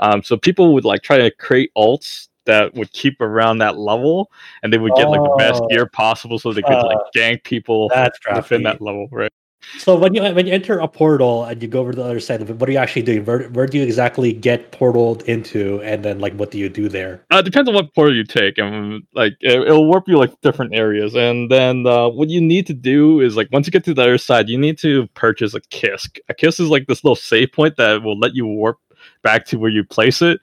Um, 0.00 0.22
so 0.22 0.36
people 0.36 0.74
would 0.74 0.84
like 0.84 1.02
try 1.02 1.18
to 1.18 1.30
create 1.32 1.70
alts 1.76 2.28
that 2.46 2.74
would 2.74 2.90
keep 2.92 3.20
around 3.20 3.58
that 3.58 3.76
level, 3.78 4.30
and 4.62 4.72
they 4.72 4.78
would 4.78 4.94
get 4.94 5.08
like 5.10 5.22
the 5.22 5.30
best 5.30 5.62
Oh. 5.64 5.68
gear 5.68 5.86
possible, 5.86 6.38
so 6.38 6.52
they 6.52 6.62
could 6.62 6.82
like 6.82 6.98
Uh, 6.98 7.10
gank 7.14 7.44
people 7.44 7.88
that's 7.90 8.18
within 8.34 8.62
that 8.64 8.80
level, 8.80 9.08
right? 9.12 9.30
So 9.76 9.96
when 9.96 10.14
you 10.14 10.22
when 10.22 10.46
you 10.46 10.52
enter 10.52 10.78
a 10.78 10.88
portal 10.88 11.44
and 11.44 11.60
you 11.62 11.68
go 11.68 11.80
over 11.80 11.92
to 11.92 11.96
the 11.96 12.04
other 12.04 12.20
side 12.20 12.40
of 12.40 12.48
it, 12.48 12.56
what 12.56 12.68
are 12.68 12.72
you 12.72 12.78
actually 12.78 13.02
doing? 13.02 13.24
Where 13.24 13.48
where 13.50 13.66
do 13.66 13.78
you 13.78 13.84
exactly 13.84 14.32
get 14.32 14.72
portaled 14.72 15.22
into, 15.24 15.80
and 15.82 16.02
then 16.04 16.20
like 16.20 16.32
what 16.34 16.50
do 16.50 16.58
you 16.58 16.68
do 16.68 16.88
there? 16.88 17.22
Uh, 17.30 17.38
it 17.38 17.44
depends 17.44 17.68
on 17.68 17.74
what 17.74 17.94
portal 17.94 18.14
you 18.14 18.24
take, 18.24 18.56
and 18.58 19.02
like 19.14 19.34
it, 19.40 19.60
it'll 19.60 19.86
warp 19.86 20.08
you 20.08 20.16
like 20.16 20.32
different 20.40 20.74
areas. 20.74 21.14
And 21.14 21.50
then 21.50 21.86
uh, 21.86 22.08
what 22.08 22.28
you 22.30 22.40
need 22.40 22.66
to 22.68 22.74
do 22.74 23.20
is 23.20 23.36
like 23.36 23.48
once 23.52 23.66
you 23.66 23.70
get 23.70 23.84
to 23.84 23.94
the 23.94 24.02
other 24.02 24.18
side, 24.18 24.48
you 24.48 24.58
need 24.58 24.78
to 24.78 25.06
purchase 25.08 25.54
a 25.54 25.60
kisk. 25.60 26.18
A 26.28 26.34
kisk 26.34 26.60
is 26.60 26.68
like 26.68 26.86
this 26.86 27.04
little 27.04 27.16
save 27.16 27.52
point 27.52 27.76
that 27.76 28.02
will 28.02 28.18
let 28.18 28.34
you 28.34 28.46
warp 28.46 28.78
back 29.22 29.44
to 29.46 29.58
where 29.58 29.70
you 29.70 29.84
place 29.84 30.22
it. 30.22 30.40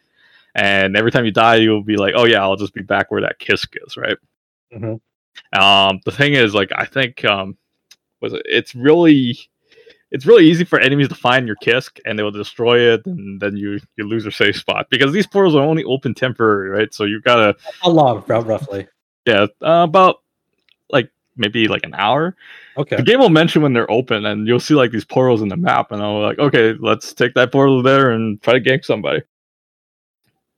And 0.53 0.95
every 0.95 1.11
time 1.11 1.25
you 1.25 1.31
die, 1.31 1.55
you'll 1.55 1.83
be 1.83 1.97
like, 1.97 2.13
"Oh 2.15 2.25
yeah, 2.25 2.41
I'll 2.41 2.55
just 2.55 2.73
be 2.73 2.83
back 2.83 3.11
where 3.11 3.21
that 3.21 3.39
kisk 3.39 3.73
is." 3.85 3.97
Right. 3.97 4.17
Mhm. 4.73 4.99
Um, 5.59 5.99
the 6.05 6.11
thing 6.11 6.33
is, 6.33 6.53
like, 6.53 6.71
I 6.75 6.85
think 6.85 7.25
um, 7.25 7.57
was? 8.25 8.41
It's 8.45 8.75
really, 8.75 9.37
it's 10.11 10.25
really 10.25 10.45
easy 10.45 10.63
for 10.63 10.79
enemies 10.79 11.07
to 11.09 11.15
find 11.15 11.47
your 11.47 11.55
kisk, 11.57 11.99
and 12.05 12.17
they 12.17 12.23
will 12.23 12.31
destroy 12.31 12.93
it, 12.93 13.05
and 13.05 13.39
then 13.39 13.55
you 13.57 13.79
you 13.97 14.07
lose 14.07 14.23
your 14.23 14.31
safe 14.31 14.55
spot 14.55 14.87
because 14.89 15.11
these 15.11 15.27
portals 15.27 15.55
are 15.55 15.63
only 15.63 15.83
open 15.83 16.13
temporary, 16.13 16.69
right? 16.69 16.93
So 16.93 17.03
you've 17.03 17.23
gotta 17.23 17.55
How 17.81 17.89
long, 17.89 18.23
rou- 18.27 18.41
roughly? 18.41 18.87
yeah, 19.25 19.47
uh, 19.61 19.83
about 19.83 20.17
like 20.89 21.09
maybe 21.37 21.67
like 21.67 21.83
an 21.83 21.93
hour. 21.95 22.35
Okay. 22.77 22.97
The 22.97 23.03
game 23.03 23.19
will 23.19 23.29
mention 23.29 23.61
when 23.61 23.73
they're 23.73 23.89
open, 23.89 24.25
and 24.25 24.47
you'll 24.47 24.59
see 24.59 24.73
like 24.73 24.91
these 24.91 25.05
portals 25.05 25.41
in 25.41 25.47
the 25.49 25.57
map, 25.57 25.91
and 25.91 26.01
I'll 26.01 26.21
like, 26.21 26.39
okay, 26.39 26.73
let's 26.79 27.13
take 27.13 27.33
that 27.35 27.51
portal 27.51 27.81
there 27.81 28.11
and 28.11 28.41
try 28.41 28.53
to 28.53 28.61
gank 28.61 28.85
somebody. 28.85 29.21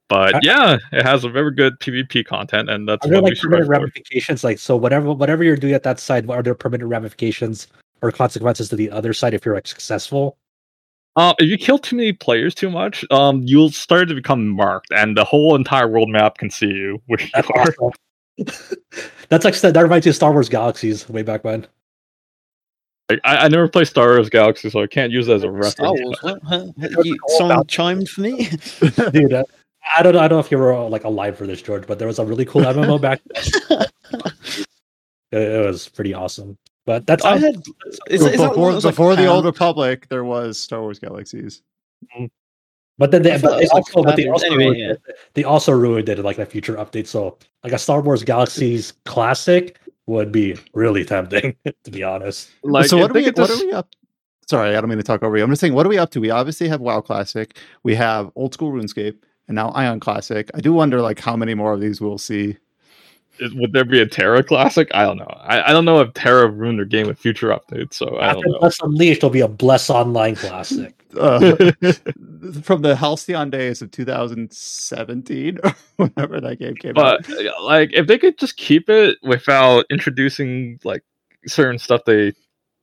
But 0.08 0.36
Uh, 0.36 0.40
yeah, 0.42 0.78
it 0.92 1.04
has 1.04 1.24
a 1.24 1.28
very 1.28 1.52
good 1.54 1.78
PvP 1.80 2.24
content, 2.24 2.70
and 2.70 2.88
that's 2.88 3.04
Are 3.04 3.10
there 3.10 3.20
what 3.20 3.24
we 3.24 3.30
like 3.32 3.40
permanent 3.40 3.68
ramifications? 3.68 4.42
Like 4.42 4.58
so, 4.58 4.76
whatever 4.76 5.12
whatever 5.12 5.44
you're 5.44 5.56
doing 5.56 5.74
at 5.74 5.82
that 5.82 6.00
side, 6.00 6.28
are 6.30 6.42
there 6.42 6.54
permanent 6.54 6.88
ramifications 6.88 7.66
or 8.00 8.10
consequences 8.10 8.70
to 8.70 8.76
the 8.76 8.90
other 8.90 9.12
side 9.12 9.34
if 9.34 9.44
you're 9.44 9.54
like 9.54 9.66
successful? 9.66 10.38
Um, 11.16 11.34
if 11.38 11.48
you 11.48 11.58
kill 11.58 11.78
too 11.78 11.96
many 11.96 12.12
players 12.12 12.54
too 12.54 12.70
much, 12.70 13.04
um, 13.10 13.42
you'll 13.44 13.70
start 13.70 14.08
to 14.08 14.14
become 14.14 14.48
marked, 14.48 14.92
and 14.92 15.16
the 15.16 15.24
whole 15.24 15.56
entire 15.56 15.88
world 15.88 16.08
map 16.08 16.38
can 16.38 16.48
see 16.48 16.68
you 16.68 17.02
where 17.06 17.20
you 17.20 17.28
That's 17.34 17.50
are. 17.50 17.74
awesome. 17.80 17.92
That's 19.28 19.44
like 19.44 19.54
that 19.60 19.76
reminds 19.82 20.06
me 20.06 20.10
of 20.10 20.16
Star 20.16 20.32
Wars 20.32 20.48
Galaxies 20.48 21.08
way 21.08 21.22
back 21.22 21.44
when. 21.44 21.66
Like, 23.10 23.20
I, 23.24 23.36
I 23.44 23.48
never 23.48 23.68
played 23.68 23.88
Star 23.88 24.08
Wars 24.08 24.30
Galaxy, 24.30 24.70
so 24.70 24.82
I 24.82 24.86
can't 24.86 25.10
use 25.10 25.26
that 25.26 25.36
as 25.36 25.42
a 25.42 25.50
reference. 25.50 25.72
Star 25.72 25.92
Wars. 25.92 26.18
What? 26.20 26.40
Huh? 26.44 26.66
You, 27.02 27.18
someone 27.36 27.66
chimed 27.66 28.08
for 28.08 28.20
me. 28.20 28.48
Dude, 29.12 29.32
uh, 29.32 29.44
I 29.96 30.02
don't 30.02 30.14
know. 30.14 30.20
I 30.20 30.28
don't 30.28 30.36
know 30.36 30.44
if 30.44 30.50
you 30.50 30.58
were 30.58 30.88
like 30.88 31.04
alive 31.04 31.36
for 31.36 31.46
this, 31.46 31.62
George, 31.62 31.86
but 31.86 31.98
there 31.98 32.08
was 32.08 32.18
a 32.18 32.24
really 32.24 32.44
cool 32.44 32.62
MMO 32.62 33.00
back. 33.00 33.20
it, 33.30 33.90
it 35.32 35.66
was 35.66 35.88
pretty 35.88 36.14
awesome. 36.14 36.58
But 36.84 37.06
that's 37.06 37.24
I 37.24 37.32
all- 37.32 37.38
had. 37.38 37.56
Is, 38.08 38.24
is 38.24 38.38
that 38.38 38.48
before 38.48 38.56
one 38.56 38.70
that 38.70 38.84
was 38.84 38.98
like 38.98 39.16
the 39.18 39.26
Old 39.26 39.44
Republic, 39.44 40.08
there 40.08 40.24
was 40.24 40.58
Star 40.58 40.80
Wars 40.80 40.98
Galaxies. 40.98 41.62
Mm-hmm. 42.16 42.26
But 42.98 43.12
then 43.12 43.22
they, 43.22 43.38
but 43.38 43.58
they 43.58 43.68
also, 43.68 44.02
but 44.02 44.16
they 44.16 44.26
also 44.26 44.46
anyway, 44.46 44.64
ruined 44.64 44.78
yeah. 44.80 44.90
it. 44.92 45.18
they 45.34 45.44
also 45.44 45.70
ruined 45.70 46.08
it 46.08 46.18
in 46.18 46.24
like 46.24 46.38
a 46.38 46.46
future 46.46 46.74
update. 46.74 47.06
So 47.06 47.38
like 47.62 47.72
a 47.72 47.78
Star 47.78 48.00
Wars 48.00 48.24
Galaxies 48.24 48.94
classic 49.04 49.78
would 50.06 50.32
be 50.32 50.56
really 50.74 51.04
tempting, 51.04 51.54
to 51.84 51.90
be 51.90 52.02
honest. 52.02 52.50
Like, 52.64 52.86
so 52.86 52.96
what 52.98 53.10
are 53.10 53.14
we? 53.14 53.24
What 53.24 53.36
just- 53.36 53.62
are 53.62 53.66
we 53.66 53.72
up? 53.72 53.88
Sorry, 54.48 54.74
I 54.74 54.80
don't 54.80 54.88
mean 54.88 54.96
to 54.96 55.04
talk 55.04 55.22
over 55.22 55.36
you. 55.36 55.44
I'm 55.44 55.50
just 55.50 55.60
saying, 55.60 55.74
what 55.74 55.84
are 55.84 55.90
we 55.90 55.98
up 55.98 56.10
to? 56.12 56.20
We 56.22 56.30
obviously 56.30 56.68
have 56.68 56.80
WoW 56.80 57.02
Classic. 57.02 57.58
We 57.82 57.94
have 57.96 58.30
old 58.34 58.54
school 58.54 58.72
RuneScape, 58.72 59.18
and 59.48 59.54
now 59.54 59.70
Aion 59.72 60.00
Classic. 60.00 60.50
I 60.54 60.60
do 60.60 60.72
wonder, 60.72 61.00
like, 61.00 61.18
how 61.18 61.36
many 61.36 61.54
more 61.54 61.72
of 61.72 61.80
these 61.80 62.00
we'll 62.00 62.18
see. 62.18 62.56
is- 63.38 63.54
would 63.54 63.72
there 63.72 63.84
be 63.84 64.00
a 64.00 64.06
TERA 64.06 64.42
classic? 64.44 64.88
I 64.94 65.04
don't 65.04 65.16
know. 65.16 65.24
I, 65.40 65.70
I 65.70 65.72
don't 65.72 65.84
know 65.84 66.00
if 66.00 66.12
TERA 66.14 66.48
ruined 66.50 66.78
their 66.78 66.86
game 66.86 67.06
with 67.06 67.18
future 67.18 67.48
updates, 67.48 67.94
so 67.94 68.16
I 68.16 68.28
After 68.28 68.42
don't 68.42 68.52
know. 68.52 68.58
Bless 68.60 68.80
Unleashed, 68.82 69.22
will 69.22 69.30
be 69.30 69.40
a 69.40 69.48
Bless 69.48 69.90
Online 69.90 70.36
classic. 70.36 70.94
Uh, 71.16 71.56
from 72.62 72.82
the 72.82 72.94
Halcyon 72.94 73.48
days 73.48 73.80
of 73.80 73.90
2017, 73.92 75.58
or 75.64 75.74
whenever 75.96 76.38
that 76.38 76.58
game 76.58 76.74
came 76.74 76.98
out. 76.98 77.26
But 77.26 77.46
uh, 77.46 77.62
like, 77.62 77.94
if 77.94 78.06
they 78.06 78.18
could 78.18 78.36
just 78.36 78.58
keep 78.58 78.90
it 78.90 79.16
without 79.22 79.86
introducing 79.88 80.78
like 80.84 81.02
certain 81.46 81.78
stuff 81.78 82.02
they 82.04 82.34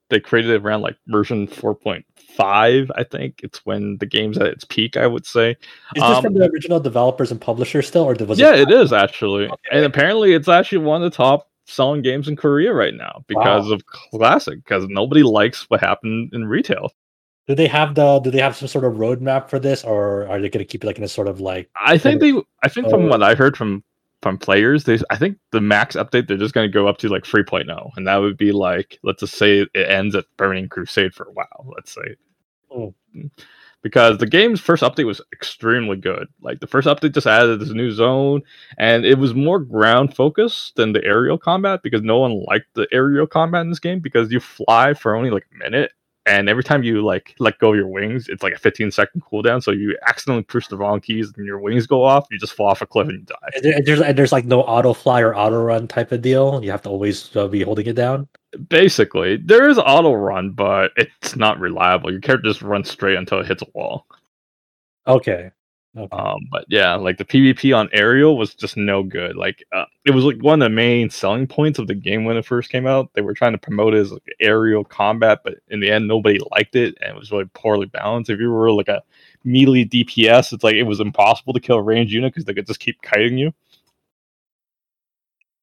they 0.10 0.20
created 0.20 0.66
around 0.66 0.82
like 0.82 0.98
version 1.08 1.46
four 1.46 1.76
point 1.76 2.04
five, 2.36 2.92
I 2.96 3.04
think 3.04 3.42
it's 3.44 3.66
when 3.66 3.98
the 3.98 4.06
game's 4.06 4.38
at 4.38 4.48
its 4.48 4.66
peak. 4.66 4.98
I 4.98 5.08
would 5.08 5.26
say. 5.26 5.52
Is 5.52 5.58
this 5.96 6.04
Um, 6.04 6.24
from 6.24 6.34
the 6.34 6.50
original 6.50 6.80
developers 6.80 7.32
and 7.32 7.40
publishers 7.40 7.88
still, 7.88 8.04
or 8.04 8.14
was 8.26 8.40
yeah, 8.40 8.56
it? 8.56 8.70
it 8.70 8.72
is 8.72 8.94
actually, 8.94 9.50
and 9.72 9.86
apparently 9.86 10.34
it's 10.34 10.48
actually 10.48 10.80
one 10.80 11.04
of 11.04 11.12
the 11.12 11.16
top 11.16 11.50
selling 11.66 12.02
games 12.02 12.28
in 12.28 12.36
Korea 12.36 12.74
right 12.74 12.94
now 12.94 13.24
because 13.28 13.70
of 13.72 13.86
classic. 13.86 14.64
Because 14.64 14.86
nobody 14.88 15.24
likes 15.24 15.70
what 15.70 15.80
happened 15.80 16.32
in 16.34 16.46
retail. 16.46 16.92
Do 17.48 17.54
they 17.54 17.68
have 17.68 17.94
the? 17.96 18.20
Do 18.20 18.32
they 18.32 18.42
have 18.42 18.56
some 18.56 18.68
sort 18.68 18.86
of 18.86 18.94
roadmap 18.94 19.50
for 19.50 19.60
this, 19.60 19.84
or 19.84 20.28
are 20.28 20.42
they 20.42 20.50
going 20.50 20.66
to 20.66 20.70
keep 20.70 20.84
it 20.84 20.88
like 20.88 20.98
in 20.98 21.04
a 21.04 21.08
sort 21.08 21.28
of 21.28 21.40
like? 21.40 21.70
I 21.80 21.98
think 21.98 22.22
they. 22.22 22.34
I 22.64 22.70
think 22.70 22.90
from 22.90 23.08
what 23.08 23.22
I 23.22 23.36
heard 23.36 23.56
from 23.56 23.84
from 24.26 24.40
players, 24.40 24.86
they. 24.86 24.98
I 25.12 25.18
think 25.18 25.38
the 25.52 25.62
max 25.62 25.96
update 25.96 26.28
they're 26.28 26.36
just 26.36 26.56
going 26.56 26.68
to 26.68 26.74
go 26.74 26.88
up 26.88 26.98
to 26.98 27.10
like 27.10 27.26
3.0, 27.26 27.92
and 27.96 28.08
that 28.08 28.16
would 28.18 28.38
be 28.38 28.52
like 28.52 28.98
let's 29.04 29.20
just 29.20 29.36
say 29.36 29.60
it 29.60 29.88
ends 29.88 30.16
at 30.16 30.26
Burning 30.36 30.68
Crusade 30.68 31.14
for 31.14 31.28
a 31.28 31.32
while. 31.32 31.72
Let's 31.76 31.94
say. 31.94 32.16
Oh. 32.72 32.96
Because 33.84 34.18
the 34.18 34.26
game's 34.26 34.60
first 34.60 34.82
update 34.82 35.06
was 35.06 35.22
extremely 35.32 35.96
good. 35.96 36.28
Like 36.42 36.60
the 36.60 36.66
first 36.66 36.88
update 36.88 37.14
just 37.14 37.28
added 37.28 37.60
this 37.60 37.70
new 37.70 37.92
zone, 37.92 38.42
and 38.80 39.06
it 39.06 39.20
was 39.20 39.36
more 39.36 39.60
ground 39.60 40.16
focused 40.16 40.76
than 40.76 40.94
the 40.94 41.06
aerial 41.06 41.38
combat 41.38 41.82
because 41.84 42.02
no 42.02 42.18
one 42.18 42.44
liked 42.48 42.74
the 42.74 42.88
aerial 42.92 43.28
combat 43.28 43.62
in 43.62 43.70
this 43.70 43.78
game 43.78 44.00
because 44.00 44.32
you 44.32 44.40
fly 44.40 44.96
for 44.96 45.14
only 45.14 45.30
like 45.30 45.46
a 45.54 45.58
minute 45.60 45.92
and 46.26 46.50
every 46.50 46.64
time 46.64 46.84
you 46.84 47.04
like 47.04 47.36
let 47.40 47.60
go 47.60 47.70
of 47.72 47.76
your 47.76 47.88
wings, 47.88 48.28
it's 48.30 48.42
like 48.44 48.54
a 48.54 48.58
15 48.60 48.92
second 48.92 49.24
cooldown. 49.24 49.62
So 49.64 49.72
you 49.72 49.98
accidentally 50.08 50.44
push 50.44 50.68
the 50.68 50.78
wrong 50.78 51.00
keys 51.00 51.32
and 51.38 51.46
your 51.46 51.60
wings 51.60 51.86
go 51.88 52.04
off, 52.04 52.28
you 52.32 52.40
just 52.40 52.54
fall 52.54 52.68
off 52.68 52.82
a 52.82 52.86
cliff 52.88 53.08
and 53.08 53.20
you 53.20 53.26
die. 53.26 53.36
And 53.54 53.64
there- 53.64 53.82
there's 53.86 54.02
and 54.02 54.18
there's 54.18 54.32
like 54.32 54.46
no 54.46 54.62
auto 54.62 54.94
fly 54.94 55.22
or 55.22 55.36
auto 55.36 55.62
run 55.62 55.88
type 55.88 56.12
of 56.12 56.22
deal. 56.22 56.64
You 56.64 56.72
have 56.72 56.82
to 56.84 56.90
always 56.90 57.36
uh, 57.36 57.48
be 57.48 57.62
holding 57.64 57.86
it 57.88 57.96
down. 57.96 58.28
Basically, 58.70 59.38
there 59.38 59.68
is 59.70 59.78
auto 59.78 60.14
run, 60.14 60.52
but 60.52 60.92
it's 60.98 61.36
not 61.36 61.60
reliable. 61.60 62.12
Your 62.12 62.22
character 62.22 62.50
just 62.50 62.62
runs 62.62 62.90
straight 62.90 63.18
until 63.18 63.40
it 63.40 63.48
hits 63.48 63.62
a 63.62 63.68
wall. 63.74 64.08
Okay. 65.08 65.52
Okay. 65.98 66.18
Um, 66.18 66.48
but 66.52 66.66
yeah, 66.68 66.96
like 66.96 67.18
the 67.18 67.24
PvP 67.24 67.76
on 67.76 67.88
aerial 67.94 68.38
was 68.38 68.54
just 68.54 68.76
no 68.76 69.02
good. 69.02 69.38
Like 69.38 69.64
uh, 69.72 69.86
it 70.06 70.12
was 70.12 70.26
like 70.26 70.38
one 70.40 70.62
of 70.62 70.66
the 70.66 70.76
main 70.76 71.10
selling 71.10 71.48
points 71.48 71.80
of 71.80 71.88
the 71.88 71.96
game 71.96 72.26
when 72.26 72.36
it 72.36 72.46
first 72.46 72.70
came 72.70 72.86
out. 72.86 73.14
They 73.14 73.22
were 73.22 73.34
trying 73.34 73.54
to 73.54 73.58
promote 73.58 73.94
it 73.94 74.00
as 74.00 74.12
like 74.12 74.24
aerial 74.42 74.84
combat, 74.84 75.40
but 75.44 75.56
in 75.70 75.80
the 75.80 75.90
end, 75.90 76.08
nobody 76.08 76.40
liked 76.52 76.76
it, 76.76 76.98
and 77.02 77.16
it 77.16 77.20
was 77.20 77.32
really 77.32 77.50
poorly 77.54 77.86
balanced. 77.86 78.30
If 78.30 78.42
you 78.42 78.52
were 78.52 78.72
like 78.74 78.90
a 78.90 79.04
melee 79.46 79.86
DPS, 79.86 80.52
it's 80.52 80.66
like 80.66 80.76
it 80.76 80.84
was 80.84 81.00
impossible 81.00 81.54
to 81.54 81.62
kill 81.62 81.78
a 81.78 81.82
ranged 81.82 82.12
unit 82.12 82.34
because 82.34 82.44
they 82.44 82.54
could 82.54 82.68
just 82.68 82.82
keep 82.82 83.02
kiting 83.02 83.38
you. 83.38 83.54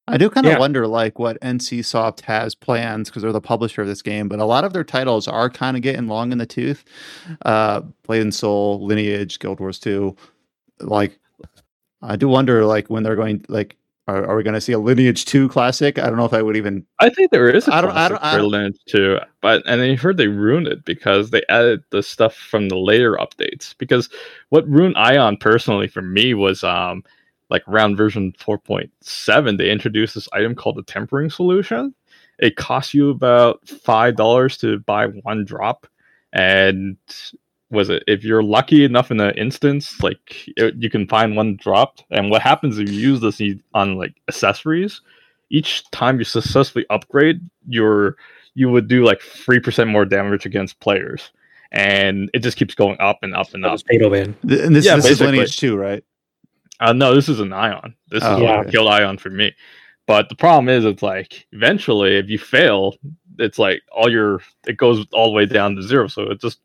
I 0.09 0.17
do 0.19 0.29
kind 0.29 0.47
of 0.47 0.53
Yeah. 0.53 0.59
wonder 0.59 0.87
like 0.87 1.19
what 1.19 1.41
NCSoft 1.41 2.23
has 2.23 2.55
plans 2.55 3.09
because 3.09 3.23
they're 3.23 3.33
the 3.33 3.41
publisher 3.41 3.83
of 3.83 3.89
this 3.89 4.03
game, 4.03 4.29
but 4.29 4.41
a 4.41 4.45
lot 4.45 4.65
of 4.65 4.73
their 4.73 4.83
titles 4.85 5.29
are 5.29 5.49
kind 5.49 5.77
of 5.77 5.83
getting 5.83 6.09
long 6.09 6.33
in 6.33 6.39
the 6.39 6.47
tooth. 6.47 6.85
Uh 7.45 7.83
Blade 8.07 8.23
and 8.23 8.35
Soul, 8.35 8.85
Lineage, 8.85 9.39
Guild 9.39 9.61
Wars 9.61 9.79
2. 9.79 10.15
Like 10.81 11.19
I 12.03 12.17
do 12.17 12.27
wonder 12.29 12.65
like 12.65 12.91
when 12.91 13.05
they're 13.05 13.17
going 13.17 13.45
like 13.49 13.77
are, 14.09 14.27
are 14.27 14.37
we 14.37 14.43
going 14.43 14.55
to 14.55 14.61
see 14.61 14.73
a 14.73 14.81
Lineage 14.81 15.25
2 15.27 15.49
classic? 15.49 15.97
I 15.97 16.07
don't 16.09 16.17
know 16.17 16.25
if 16.25 16.35
I 16.35 16.43
would 16.43 16.57
even 16.57 16.85
I 16.99 17.09
think 17.09 17.31
there 17.31 17.49
is 17.49 17.69
a 17.69 17.75
I 17.75 17.81
don't- 17.81 17.91
I 17.91 18.09
classic 18.09 18.11
don't- 18.17 18.25
I 18.25 18.33
for 18.33 18.39
don't- 18.39 18.51
Lineage 18.51 18.79
2, 18.89 19.19
but 19.41 19.63
and 19.65 19.81
then 19.81 19.89
you 19.91 19.97
heard 19.97 20.17
they 20.17 20.27
ruined 20.27 20.67
it 20.67 20.85
because 20.85 21.31
they 21.31 21.43
added 21.49 21.85
the 21.91 22.03
stuff 22.03 22.35
from 22.35 22.69
the 22.69 22.77
later 22.77 23.17
updates. 23.21 23.77
Because 23.79 24.09
what 24.49 24.69
ruined 24.69 24.97
Aion 24.97 25.39
personally 25.39 25.87
for 25.87 26.03
me 26.03 26.35
was 26.35 26.65
um 26.65 27.05
like 27.53 27.69
around 27.69 27.97
version 27.97 28.33
4.7 28.41 29.59
they 29.59 29.71
introduced 29.71 30.15
this 30.15 30.29
item 30.33 30.55
called 30.57 30.77
the 30.77 30.83
tempering 30.83 31.31
solution. 31.31 31.95
It 32.39 32.57
costs 32.57 32.95
you 32.95 33.11
about 33.11 33.69
five 33.69 34.17
dollars 34.17 34.57
to 34.59 34.79
buy 34.81 35.07
one 35.07 35.45
drop, 35.45 35.87
and 36.33 36.97
was 37.71 37.91
it 37.91 38.03
if 38.09 38.25
you're 38.25 38.43
lucky 38.43 38.85
enough 38.85 39.11
in 39.11 39.21
an 39.21 39.35
instance 39.37 40.03
like 40.03 40.49
it, 40.57 40.75
you 40.79 40.91
can 40.91 41.07
find 41.07 41.37
one 41.37 41.57
drop. 41.57 42.01
and 42.11 42.31
what 42.31 42.43
happens 42.43 42.79
if 42.79 42.89
you 42.89 42.99
use 42.99 43.21
this 43.21 43.41
on 43.75 43.97
like 43.97 44.15
accessories 44.29 45.01
each 45.51 45.89
time 45.91 46.19
you 46.19 46.25
successfully 46.25 46.87
upgrade 46.91 47.41
your 47.69 48.17
you 48.55 48.69
would 48.69 48.89
do 48.89 49.05
like 49.05 49.21
3% 49.21 49.89
more 49.89 50.05
damage 50.05 50.45
against 50.45 50.81
players 50.81 51.31
and 51.71 52.31
it 52.35 52.41
just 52.41 52.59
keeps 52.59 52.75
going 52.75 52.97
up 53.01 53.19
and 53.23 53.35
up 53.35 53.53
and 53.55 53.65
up 53.65 53.73
was 53.73 53.83
pay 53.83 53.99
to 53.99 54.13
and 54.13 54.35
this, 54.43 54.85
Yeah, 54.85 54.97
this 54.97 55.07
is 55.07 55.19
basically. 55.19 55.39
Lineage 55.39 55.57
2, 55.57 55.77
right? 55.77 56.05
Uh, 56.83 56.93
no 56.93 57.15
this 57.15 57.29
is 57.29 57.41
an 57.41 57.51
Aion 57.51 57.95
this 58.11 58.23
Oh, 58.25 58.37
is 58.37 58.43
what 58.43 58.59
okay. 58.61 58.71
killed 58.73 58.91
Aion 58.91 59.19
for 59.21 59.31
me 59.31 59.55
but 60.07 60.29
the 60.29 60.35
problem 60.35 60.69
is 60.69 60.85
it's 60.85 61.03
like 61.03 61.47
eventually 61.53 62.17
if 62.17 62.29
you 62.29 62.39
fail 62.39 62.97
it's 63.39 63.59
like 63.59 63.83
all 63.95 64.11
your 64.11 64.41
it 64.67 64.77
goes 64.77 65.07
all 65.13 65.27
the 65.29 65.33
way 65.33 65.47
down 65.47 65.77
to 65.77 65.83
zero 65.83 66.09
so 66.09 66.23
it 66.31 66.41
just 66.41 66.59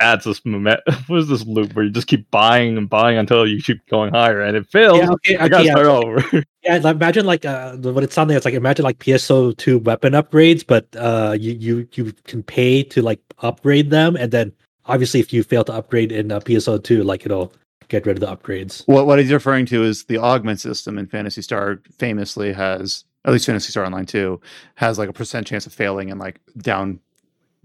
adds 0.00 0.24
this 0.24 0.44
moment 0.44 0.80
what 1.06 1.18
is 1.20 1.28
this 1.28 1.46
loop 1.46 1.72
where 1.74 1.84
you 1.86 1.90
just 1.90 2.06
keep 2.08 2.30
buying 2.30 2.76
and 2.76 2.90
buying 2.90 3.16
until 3.16 3.46
you 3.46 3.62
keep 3.62 3.84
going 3.86 4.12
higher 4.12 4.42
and 4.42 4.56
it 4.56 4.66
fails 4.66 4.98
Yeah, 4.98 5.10
okay, 5.12 5.36
i 5.38 5.48
gotta 5.48 5.62
okay, 5.62 5.66
yeah. 5.66 5.72
start 5.72 5.86
over 5.86 6.42
Yeah, 6.64 6.78
like, 6.78 6.96
imagine 6.96 7.26
like 7.26 7.44
uh, 7.44 7.76
what 7.76 8.02
it 8.04 8.10
sounded. 8.12 8.36
It's 8.36 8.46
like 8.46 8.54
imagine 8.54 8.84
like 8.84 8.98
PSO2 8.98 9.82
weapon 9.84 10.14
upgrades, 10.14 10.66
but 10.66 10.88
uh, 10.96 11.36
you 11.38 11.52
you 11.52 11.86
you 11.92 12.10
can 12.24 12.42
pay 12.42 12.82
to 12.84 13.02
like 13.02 13.20
upgrade 13.40 13.90
them, 13.90 14.16
and 14.16 14.32
then 14.32 14.50
obviously 14.86 15.20
if 15.20 15.30
you 15.30 15.42
fail 15.42 15.62
to 15.64 15.74
upgrade 15.74 16.10
in 16.10 16.32
uh, 16.32 16.40
PSO2, 16.40 17.04
like 17.04 17.26
it'll 17.26 17.52
get 17.88 18.06
rid 18.06 18.16
of 18.16 18.20
the 18.20 18.36
upgrades. 18.36 18.82
What 18.86 19.06
what 19.06 19.18
he's 19.18 19.32
referring 19.32 19.66
to 19.66 19.82
is 19.84 20.04
the 20.04 20.18
augment 20.18 20.60
system 20.60 20.98
in 20.98 21.06
Phantasy 21.06 21.42
Star 21.42 21.80
famously 21.98 22.52
has 22.52 23.04
at 23.24 23.32
least 23.32 23.46
Phantasy 23.46 23.70
Star 23.70 23.84
Online 23.84 24.06
2 24.06 24.40
has 24.74 24.98
like 24.98 25.08
a 25.08 25.12
percent 25.12 25.46
chance 25.46 25.66
of 25.66 25.72
failing 25.72 26.10
and 26.10 26.20
like 26.20 26.40
down 26.58 27.00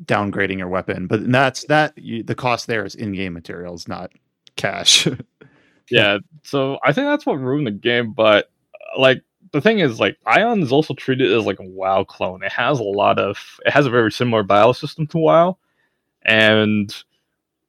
downgrading 0.06 0.58
your 0.58 0.70
weapon. 0.70 1.08
But 1.08 1.30
that's 1.30 1.66
that 1.66 1.98
you, 1.98 2.24
the 2.24 2.36
cost 2.36 2.68
there 2.68 2.86
is 2.86 2.96
in-game 2.96 3.34
materials, 3.34 3.88
not 3.88 4.12
cash. 4.56 5.08
yeah 5.90 6.18
so 6.44 6.78
i 6.84 6.92
think 6.92 7.08
that's 7.08 7.26
what 7.26 7.40
ruined 7.40 7.68
the 7.68 7.72
game 7.72 8.12
but 8.12 8.52
uh, 8.76 9.00
like 9.00 9.24
the 9.52 9.62
thing 9.62 9.80
is 9.80 10.00
like 10.00 10.16
Aion 10.28 10.62
is 10.62 10.72
also 10.72 10.94
treated 10.94 11.32
as 11.34 11.46
like 11.46 11.60
a 11.60 11.68
wow 11.68 12.04
clone 12.04 12.44
it 12.44 12.52
has 12.52 12.80
a 12.80 12.84
lot 12.84 13.18
of 13.18 13.60
it 13.66 13.72
has 13.72 13.86
a 13.86 13.90
very 13.90 14.12
similar 14.12 14.44
battle 14.44 14.74
system 14.74 15.08
to 15.08 15.18
wow 15.18 15.58
and 16.24 17.04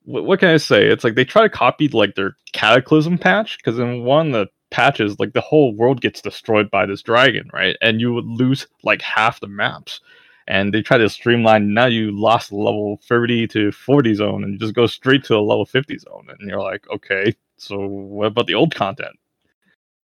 wh- 0.05 0.25
what 0.25 0.41
can 0.41 0.49
i 0.49 0.57
say 0.57 0.87
it's 0.87 1.05
like 1.05 1.15
they 1.15 1.25
try 1.25 1.43
to 1.43 1.49
copy 1.49 1.89
like 1.89 2.15
their 2.15 2.37
cataclysm 2.53 3.19
patch 3.19 3.59
because 3.59 3.79
in 3.79 4.05
one 4.05 4.29
of 4.29 4.33
the 4.33 4.47
patches 4.71 5.19
like 5.19 5.33
the 5.33 5.41
whole 5.41 5.75
world 5.75 6.01
gets 6.01 6.21
destroyed 6.23 6.71
by 6.71 6.87
this 6.87 7.03
dragon 7.03 7.49
right 7.53 7.77
and 7.83 8.01
you 8.01 8.13
would 8.15 8.27
lose 8.27 8.67
like 8.85 9.03
half 9.03 9.41
the 9.41 9.49
maps 9.49 10.01
and 10.49 10.73
they 10.75 10.83
try 10.83 10.97
to 10.99 11.09
streamline 11.09 11.75
now 11.75 11.87
you 11.87 12.11
lost 12.13 12.53
level 12.53 13.01
30 13.09 13.47
to 13.49 13.73
40 13.73 14.15
zone 14.15 14.45
and 14.45 14.53
you 14.55 14.59
just 14.59 14.75
go 14.75 14.87
straight 14.87 15.25
to 15.25 15.37
a 15.37 15.41
level 15.41 15.67
50 15.67 15.99
zone 15.99 16.27
and 16.29 16.49
you're 16.49 16.63
like 16.63 16.89
okay 16.91 17.35
so 17.57 17.79
what 17.87 18.27
about 18.29 18.47
the 18.47 18.55
old 18.55 18.75
content 18.75 19.17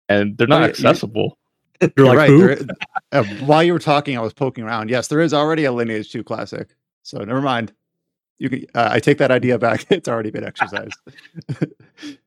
and 0.09 0.37
they're 0.37 0.47
not 0.47 0.63
Oh, 0.63 0.65
yeah, 0.77 0.93
accessible 0.93 1.37
You're 1.97 2.05
You're 2.05 2.15
like, 2.15 2.17
right. 2.17 2.29
who? 2.29 2.37
there- 2.37 2.59
uh, 3.11 3.23
while 3.45 3.63
you 3.63 3.73
were 3.73 3.79
talking, 3.79 4.17
I 4.17 4.21
was 4.21 4.33
poking 4.33 4.63
around. 4.63 4.89
Yes, 4.89 5.07
there 5.07 5.21
is 5.21 5.33
already 5.33 5.65
a 5.65 5.71
Lineage 5.71 6.11
2 6.11 6.23
classic. 6.23 6.69
So 7.03 7.19
never 7.19 7.41
mind. 7.41 7.73
You 8.39 8.49
can, 8.49 8.65
uh, 8.73 8.89
I 8.91 8.99
take 8.99 9.17
that 9.19 9.31
idea 9.31 9.59
back. 9.59 9.85
It's 9.91 10.07
already 10.07 10.31
been 10.31 10.43
exercised. 10.43 10.97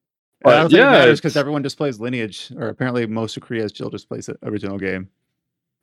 But 0.45 0.55
I 0.55 0.61
don't 0.61 0.71
think 0.71 0.79
yeah, 0.81 0.89
it 0.89 0.99
matters 0.99 1.21
because 1.21 1.37
everyone 1.37 1.63
just 1.63 1.77
plays 1.77 2.01
Lineage, 2.01 2.53
or 2.57 2.67
apparently 2.69 3.07
most 3.07 3.37
of 3.37 3.45
Korea 3.45 3.69
still 3.69 3.91
just 3.91 4.09
plays 4.09 4.27
the 4.27 4.37
original 4.43 4.77
game. 4.77 5.09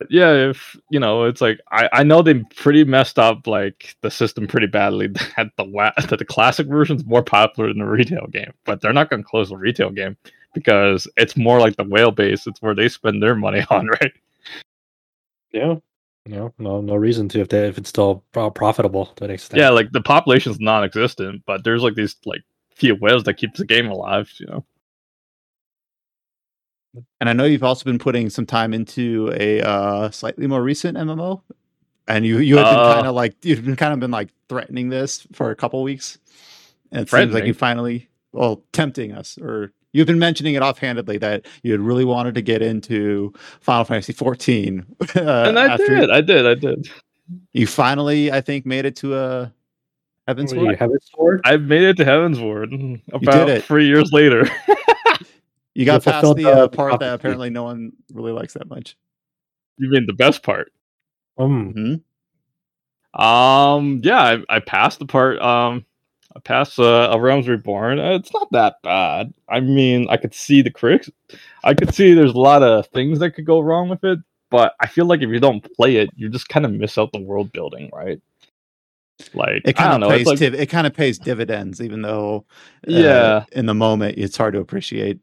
Yeah 0.10 0.50
if 0.50 0.78
you 0.90 1.00
know 1.00 1.26
it's 1.26 1.42
like 1.42 1.60
i 1.72 1.90
i 1.92 2.04
know 2.04 2.22
they 2.22 2.36
pretty 2.56 2.86
messed 2.86 3.20
up 3.20 3.48
like 3.48 3.96
the 4.02 4.10
system 4.10 4.48
pretty 4.48 4.68
badly 4.68 5.08
that 5.08 5.52
the 5.58 5.66
wa- 5.66 5.92
that 5.98 6.20
the 6.20 6.26
classic 6.26 6.68
version's 6.68 7.06
more 7.06 7.24
popular 7.24 7.68
than 7.70 7.80
the 7.80 7.86
retail 7.86 8.26
game 8.28 8.54
but 8.66 8.80
they're 8.80 8.94
not 8.94 9.10
going 9.10 9.22
to 9.22 9.28
close 9.28 9.50
the 9.50 9.58
retail 9.58 9.90
game 9.90 10.16
because 10.54 11.06
it's 11.18 11.36
more 11.36 11.60
like 11.60 11.76
the 11.76 11.84
whale 11.84 12.12
base 12.12 12.48
it's 12.48 12.62
where 12.62 12.74
they 12.76 12.88
spend 12.88 13.22
their 13.22 13.36
money 13.36 13.66
on 13.70 13.88
right 13.88 14.14
Yeah. 15.52 15.76
No, 16.30 16.54
no, 16.60 16.80
no 16.82 16.96
reason 16.96 17.28
to 17.30 17.40
if 17.42 17.50
they, 17.50 17.68
if 17.68 17.78
it's 17.78 17.90
still 17.90 18.24
profitable 18.32 19.08
to 19.18 19.24
an 19.26 19.32
extent. 19.32 19.60
yeah 19.60 19.70
like 19.70 19.92
the 19.92 20.02
population's 20.02 20.60
non-existent 20.60 21.44
but 21.46 21.64
there's 21.64 21.82
like 21.84 21.96
these 21.96 22.16
like 22.26 22.42
few 22.76 22.96
whales 22.96 23.24
that 23.24 23.34
keeps 23.36 23.60
the 23.60 23.66
game 23.66 23.88
alive 23.88 24.32
you 24.40 24.46
know 24.48 24.64
And 27.20 27.30
I 27.30 27.34
know 27.34 27.46
you've 27.46 27.64
also 27.64 27.84
been 27.86 28.00
putting 28.00 28.30
some 28.30 28.46
time 28.46 28.74
into 28.74 29.32
a 29.40 29.62
uh, 29.62 30.10
slightly 30.10 30.48
more 30.48 30.64
recent 30.64 30.98
MMO, 30.98 31.42
and 32.08 32.26
you 32.26 32.40
you 32.40 32.58
have 32.58 32.66
been 32.66 32.80
Uh. 32.80 32.94
kind 32.96 33.08
of 33.08 33.14
like 33.16 33.36
you've 33.44 33.64
been 33.64 33.76
kind 33.76 33.94
of 33.94 34.00
been 34.00 34.12
like 34.12 34.30
threatening 34.50 34.90
this 34.90 35.28
for 35.34 35.52
a 35.52 35.56
couple 35.56 35.82
weeks, 35.84 36.18
and 36.92 37.02
it 37.02 37.10
seems 37.10 37.12
like 37.12 37.30
Threatening? 37.30 37.48
you 37.48 37.54
finally 37.54 38.10
well 38.32 38.64
tempting 38.74 39.12
us, 39.12 39.38
or 39.38 39.72
you've 39.94 40.08
been 40.08 40.20
mentioning 40.20 40.54
it 40.56 40.62
offhandedly 40.62 41.18
that 41.20 41.46
you 41.64 41.72
had 41.72 41.82
really 41.82 42.06
wanted 42.06 42.36
to 42.36 42.42
get 42.42 42.62
into 42.62 43.34
Final 43.62 43.84
Fantasy 43.86 44.14
14, 44.14 44.86
uh, 45.16 45.20
and 45.48 45.58
i 45.60 45.66
after 45.74 45.86
did 46.00 46.10
i 46.12 46.22
did 46.22 46.46
i 46.48 46.54
did 46.56 46.90
you 47.54 47.68
finally 47.68 48.32
I 48.32 48.42
think 48.42 48.66
made 48.66 48.86
it 48.86 48.96
to 48.98 49.16
a 49.18 49.54
Heaven's 50.28 50.52
What 50.52 50.60
do 50.60 50.62
you 50.62 50.68
Word. 50.70 50.80
have 50.80 50.92
it 50.92 51.04
stored? 51.04 51.42
i've 51.46 51.62
made 51.64 51.84
it 51.84 51.98
to 51.98 52.06
Heavensward 52.06 52.72
mm, 52.72 53.02
about 53.12 53.50
it. 53.50 53.64
three 53.64 53.88
years 53.88 54.12
later 54.12 54.50
You 55.76 55.86
got 55.86 56.06
You 56.06 56.12
past 56.12 56.36
the 56.36 56.44
the- 56.44 56.50
uh, 56.64 56.68
part 56.68 57.00
that 57.00 57.14
apparently 57.14 57.50
no 57.50 57.64
one 57.64 57.92
really 58.14 58.32
likes 58.32 58.54
that 58.54 58.68
much. 58.68 58.98
you 59.78 59.90
mean 59.90 60.06
the 60.08 60.14
best 60.14 60.44
part 60.44 60.72
Um, 61.38 62.02
hmm 63.14 63.22
Um, 63.22 64.02
yeah, 64.04 64.20
I, 64.50 64.56
I 64.58 64.60
passed 64.60 65.00
the 65.00 65.06
part. 65.06 65.40
Um, 65.42 65.86
Passed 66.44 66.80
uh, 66.80 67.10
A 67.12 67.20
Realms 67.20 67.48
Reborn. 67.48 68.00
Uh, 68.00 68.12
It's 68.16 68.34
not 68.34 68.52
that 68.52 68.76
bad. 68.84 69.34
I 69.50 69.60
mean, 69.60 70.08
I 70.10 70.18
could 70.18 70.34
see 70.34 70.62
the 70.62 70.72
critics. 70.72 71.10
I 71.64 71.74
could 71.74 71.94
see 71.94 72.14
there's 72.14 72.34
a 72.34 72.40
lot 72.40 72.64
of 72.64 72.88
things 72.88 73.20
that 73.20 73.32
could 73.32 73.46
go 73.46 73.60
wrong 73.60 73.90
with 73.90 74.04
it, 74.04 74.20
but 74.50 74.74
I 74.80 74.88
feel 74.88 75.06
like 75.06 75.22
if 75.22 75.30
you 75.30 75.40
don't 75.40 75.62
play 75.76 75.98
it, 75.98 76.10
you 76.16 76.30
just 76.30 76.50
kind 76.50 76.66
of 76.66 76.72
miss 76.72 76.98
out 76.98 77.12
the 77.12 77.20
world 77.20 77.52
building, 77.52 77.90
right? 77.94 78.22
Like 79.34 79.64
It 79.66 79.76
kind 79.76 80.02
of 80.04 80.10
pays 80.10 80.26
like 80.28 80.40
div- 80.40 80.54
it 80.54 80.68
kind 80.68 80.88
of 80.88 80.94
pays 80.94 81.20
dividends, 81.20 81.82
even 81.82 82.02
though 82.02 82.46
uh, 82.88 82.92
Yeah. 82.92 83.46
in 83.52 83.66
the 83.66 83.74
moment 83.74 84.18
it's 84.18 84.38
hard 84.38 84.54
to 84.54 84.60
appreciate. 84.62 85.20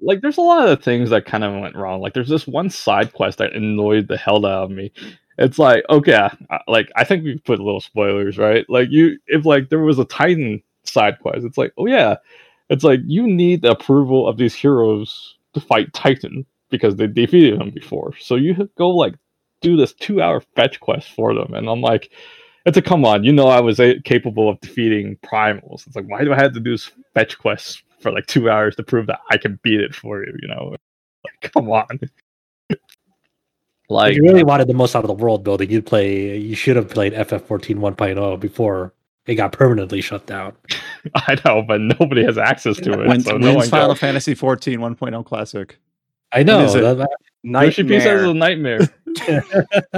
like 0.00 0.20
there's 0.22 0.38
a 0.38 0.40
lot 0.42 0.68
of 0.68 0.82
things 0.82 1.10
that 1.10 1.26
kind 1.26 1.44
of 1.44 1.60
went 1.60 1.76
wrong. 1.76 2.00
Like 2.00 2.14
there's 2.14 2.28
this 2.28 2.46
one 2.46 2.70
side 2.70 3.12
quest 3.12 3.38
that 3.38 3.52
annoyed 3.54 4.08
the 4.08 4.16
hell 4.16 4.46
out 4.46 4.64
of 4.64 4.70
me. 4.70 4.92
It's 5.38 5.58
like 5.58 5.84
okay, 5.90 6.28
like 6.68 6.90
I 6.96 7.04
think 7.04 7.24
we 7.24 7.38
put 7.38 7.60
little 7.60 7.80
spoilers, 7.80 8.38
right? 8.38 8.66
Like 8.68 8.88
you, 8.90 9.18
if 9.28 9.46
like 9.46 9.68
there 9.70 9.80
was 9.80 9.98
a 9.98 10.04
Titan 10.04 10.62
side 10.84 11.18
quest, 11.20 11.44
it's 11.44 11.58
like 11.58 11.72
oh 11.78 11.86
yeah, 11.86 12.16
it's 12.70 12.84
like 12.84 13.00
you 13.06 13.26
need 13.26 13.62
the 13.62 13.70
approval 13.72 14.28
of 14.28 14.36
these 14.38 14.54
heroes 14.54 15.36
to 15.54 15.60
fight 15.60 15.92
Titan 15.94 16.44
because 16.70 16.96
they 16.96 17.06
defeated 17.06 17.60
him 17.60 17.70
before. 17.70 18.16
So 18.18 18.34
you 18.36 18.68
go 18.76 18.90
like 18.90 19.14
do 19.62 19.76
this 19.76 19.92
two 19.94 20.22
hour 20.22 20.40
fetch 20.56 20.80
quest 20.80 21.10
for 21.12 21.34
them, 21.34 21.54
and 21.54 21.68
I'm 21.68 21.80
like. 21.82 22.10
It's 22.66 22.76
a 22.76 22.82
come 22.82 23.04
on. 23.06 23.24
You 23.24 23.32
know 23.32 23.48
I 23.48 23.60
was 23.60 23.80
a- 23.80 24.00
capable 24.02 24.48
of 24.50 24.60
defeating 24.60 25.16
primals. 25.24 25.86
It's 25.86 25.96
like 25.96 26.06
why 26.08 26.24
do 26.24 26.32
I 26.32 26.36
have 26.36 26.52
to 26.52 26.60
do 26.60 26.72
this 26.72 26.90
fetch 27.14 27.38
quest 27.38 27.82
for 28.00 28.12
like 28.12 28.26
two 28.26 28.50
hours 28.50 28.76
to 28.76 28.82
prove 28.82 29.06
that 29.06 29.20
I 29.30 29.38
can 29.38 29.58
beat 29.62 29.80
it 29.80 29.94
for 29.94 30.24
you? 30.24 30.34
You 30.42 30.48
know, 30.48 30.64
like 31.24 31.52
come 31.54 31.70
on. 31.70 31.86
If 33.88 33.92
like 33.92 34.14
you 34.16 34.22
really 34.22 34.44
wanted 34.44 34.68
the 34.68 34.74
most 34.74 34.94
out 34.94 35.02
of 35.04 35.08
the 35.08 35.14
world 35.14 35.42
building, 35.44 35.70
you'd 35.70 35.86
play. 35.86 36.36
You 36.36 36.54
should 36.54 36.76
have 36.76 36.88
played 36.90 37.14
FF14 37.14 37.76
1.0 37.76 38.38
before 38.40 38.92
it 39.26 39.36
got 39.36 39.52
permanently 39.52 40.00
shut 40.02 40.26
down. 40.26 40.52
I 41.14 41.36
know, 41.44 41.62
but 41.62 41.80
nobody 41.80 42.22
has 42.24 42.36
access 42.38 42.76
to 42.78 42.92
it. 42.92 43.06
When, 43.08 43.20
so 43.22 43.32
when's 43.38 43.44
no 43.44 43.60
Final 43.62 43.88
can. 43.94 43.96
Fantasy 43.96 44.34
14 44.34 44.78
1.0 44.78 45.24
classic? 45.24 45.78
I 46.32 46.42
know. 46.42 46.64
is 46.64 46.74
it? 46.74 46.80
that- 46.82 46.98
that- 46.98 47.08
Yoshi 47.44 47.84
P 47.84 48.00
says 48.00 48.20
it's 48.22 48.30
a 48.30 48.34
nightmare. 48.34 48.80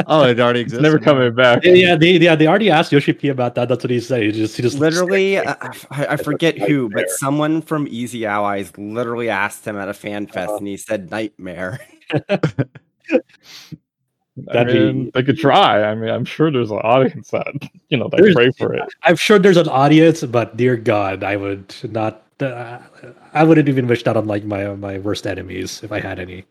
Oh, 0.07 0.25
it 0.25 0.39
already 0.39 0.61
It's 0.61 0.73
exists. 0.75 0.83
never 0.83 0.99
coming 0.99 1.35
back. 1.35 1.65
yeah, 1.65 1.73
yeah, 1.73 1.97
they, 1.97 2.13
yeah, 2.13 2.35
they 2.37 2.47
already 2.47 2.71
asked 2.71 2.93
Yoshi 2.93 3.13
P 3.15 3.29
about 3.29 3.55
that. 3.57 3.69
That's 3.69 3.83
what 3.83 3.91
he 3.91 3.99
said. 3.99 4.23
He 4.23 4.31
just, 4.33 4.57
he 4.57 4.63
just 4.63 4.79
Literally, 4.79 5.39
uh, 5.39 5.55
I, 5.91 6.07
I 6.11 6.17
forget 6.17 6.59
who, 6.59 6.83
nightmare. 6.89 7.05
but 7.07 7.11
someone 7.11 7.61
from 7.63 7.89
Easy 7.91 8.25
Allies 8.27 8.73
literally 8.79 9.29
asked 9.31 9.67
him 9.67 9.77
at 9.77 9.89
a 9.89 9.95
fan 9.95 10.27
fest, 10.27 10.53
and 10.59 10.67
he 10.69 10.77
said 10.77 11.11
nightmare. 11.11 11.81
I 14.49 14.53
That'd 14.55 14.73
be- 14.73 14.93
mean, 14.93 15.11
they 15.13 15.23
could 15.23 15.39
try. 15.39 15.83
I 15.83 15.95
mean, 15.95 16.09
I'm 16.11 16.25
sure 16.25 16.51
there's 16.51 16.71
an 16.71 16.79
audience 16.79 17.31
that 17.31 17.69
you 17.89 17.99
know 17.99 18.09
they 18.11 18.33
pray 18.33 18.51
for 18.57 18.73
it. 18.75 18.83
I'm 19.03 19.17
sure 19.17 19.39
there's 19.39 19.57
an 19.57 19.69
audience, 19.69 20.23
but 20.25 20.57
dear 20.57 20.77
God, 20.77 21.23
I 21.23 21.37
would 21.37 21.75
not. 21.91 22.23
Uh, 22.41 22.79
I 23.35 23.45
wouldn't 23.45 23.69
even 23.69 23.87
wish 23.87 24.03
that 24.05 24.17
on 24.17 24.27
like 24.27 24.45
my 24.45 24.67
my 24.75 24.99
worst 24.99 25.27
enemies 25.27 25.83
if 25.83 25.93
I 25.93 26.01
had 26.01 26.19
any. 26.19 26.45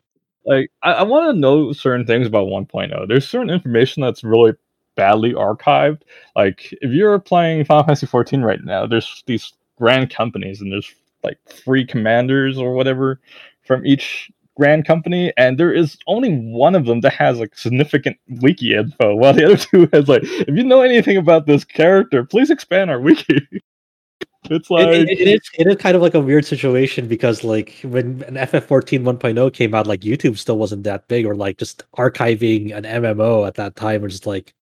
Like, 0.45 0.72
I, 0.84 0.93
I 0.93 1.03
want 1.03 1.34
to 1.34 1.39
know 1.39 1.74
certain 1.74 2.05
things 2.05 2.26
about 2.26 2.47
1.0. 2.47 3.07
There's 3.07 3.28
certain 3.28 3.49
information 3.49 4.01
that's 4.01 4.24
really 4.24 4.53
badly 4.95 5.34
archived. 5.34 6.01
Like, 6.36 6.74
if 6.82 6.91
you're 6.91 7.20
playing 7.20 7.66
Final 7.66 7.84
Fantasy 7.84 8.05
14 8.07 8.41
right 8.41 8.64
now, 8.64 8.86
there's 8.88 9.22
these 9.26 9.51
grand 9.78 10.10
companies, 10.10 10.62
and 10.62 10.72
there's 10.72 10.93
like 11.24 11.38
three 11.45 11.86
commanders 11.86 12.57
or 12.57 12.74
whatever 12.74 13.20
from 13.64 13.86
each 13.86 14.32
grand 14.60 14.86
company, 14.86 15.32
and 15.38 15.57
there 15.57 15.74
is 15.74 15.97
only 16.05 16.36
one 16.36 16.76
of 16.76 16.86
them 16.86 16.99
that 17.01 17.14
has 17.14 17.39
like 17.39 17.57
significant 17.57 18.18
wiki 18.41 18.76
info, 18.76 19.16
while 19.16 19.34
the 19.34 19.45
other 19.45 19.57
two 19.57 19.89
has 19.93 20.07
like, 20.07 20.22
if 20.24 20.55
you 20.55 20.64
know 20.64 20.82
anything 20.82 21.18
about 21.18 21.47
this 21.47 21.64
character, 21.64 22.26
please 22.26 22.51
expand 22.51 22.91
our 22.91 22.99
wiki. 22.99 23.47
it's 24.51 24.70
like 24.70 24.88
It, 24.88 25.10
it, 25.10 25.20
it 25.22 25.28
is 25.28 25.49
it 25.57 25.68
is 25.68 25.76
kind 25.78 25.95
of 25.95 26.01
like 26.01 26.14
a 26.14 26.20
weird 26.20 26.45
situation 26.45 27.07
because 27.07 27.43
like 27.43 27.80
when 27.84 28.22
an 28.24 28.36
FF14 28.36 29.01
1.0 29.03 29.53
came 29.53 29.74
out, 29.74 29.88
like 29.88 30.01
YouTube 30.01 30.38
still 30.38 30.57
wasn't 30.57 30.84
that 30.84 31.07
big, 31.07 31.26
or 31.26 31.36
like 31.36 31.57
just 31.57 31.86
archiving 31.97 32.76
an 32.76 32.84
MMO 32.84 33.47
at 33.47 33.55
that 33.55 33.78
time 33.78 34.01
was 34.01 34.14
just 34.14 34.28
like 34.28 34.53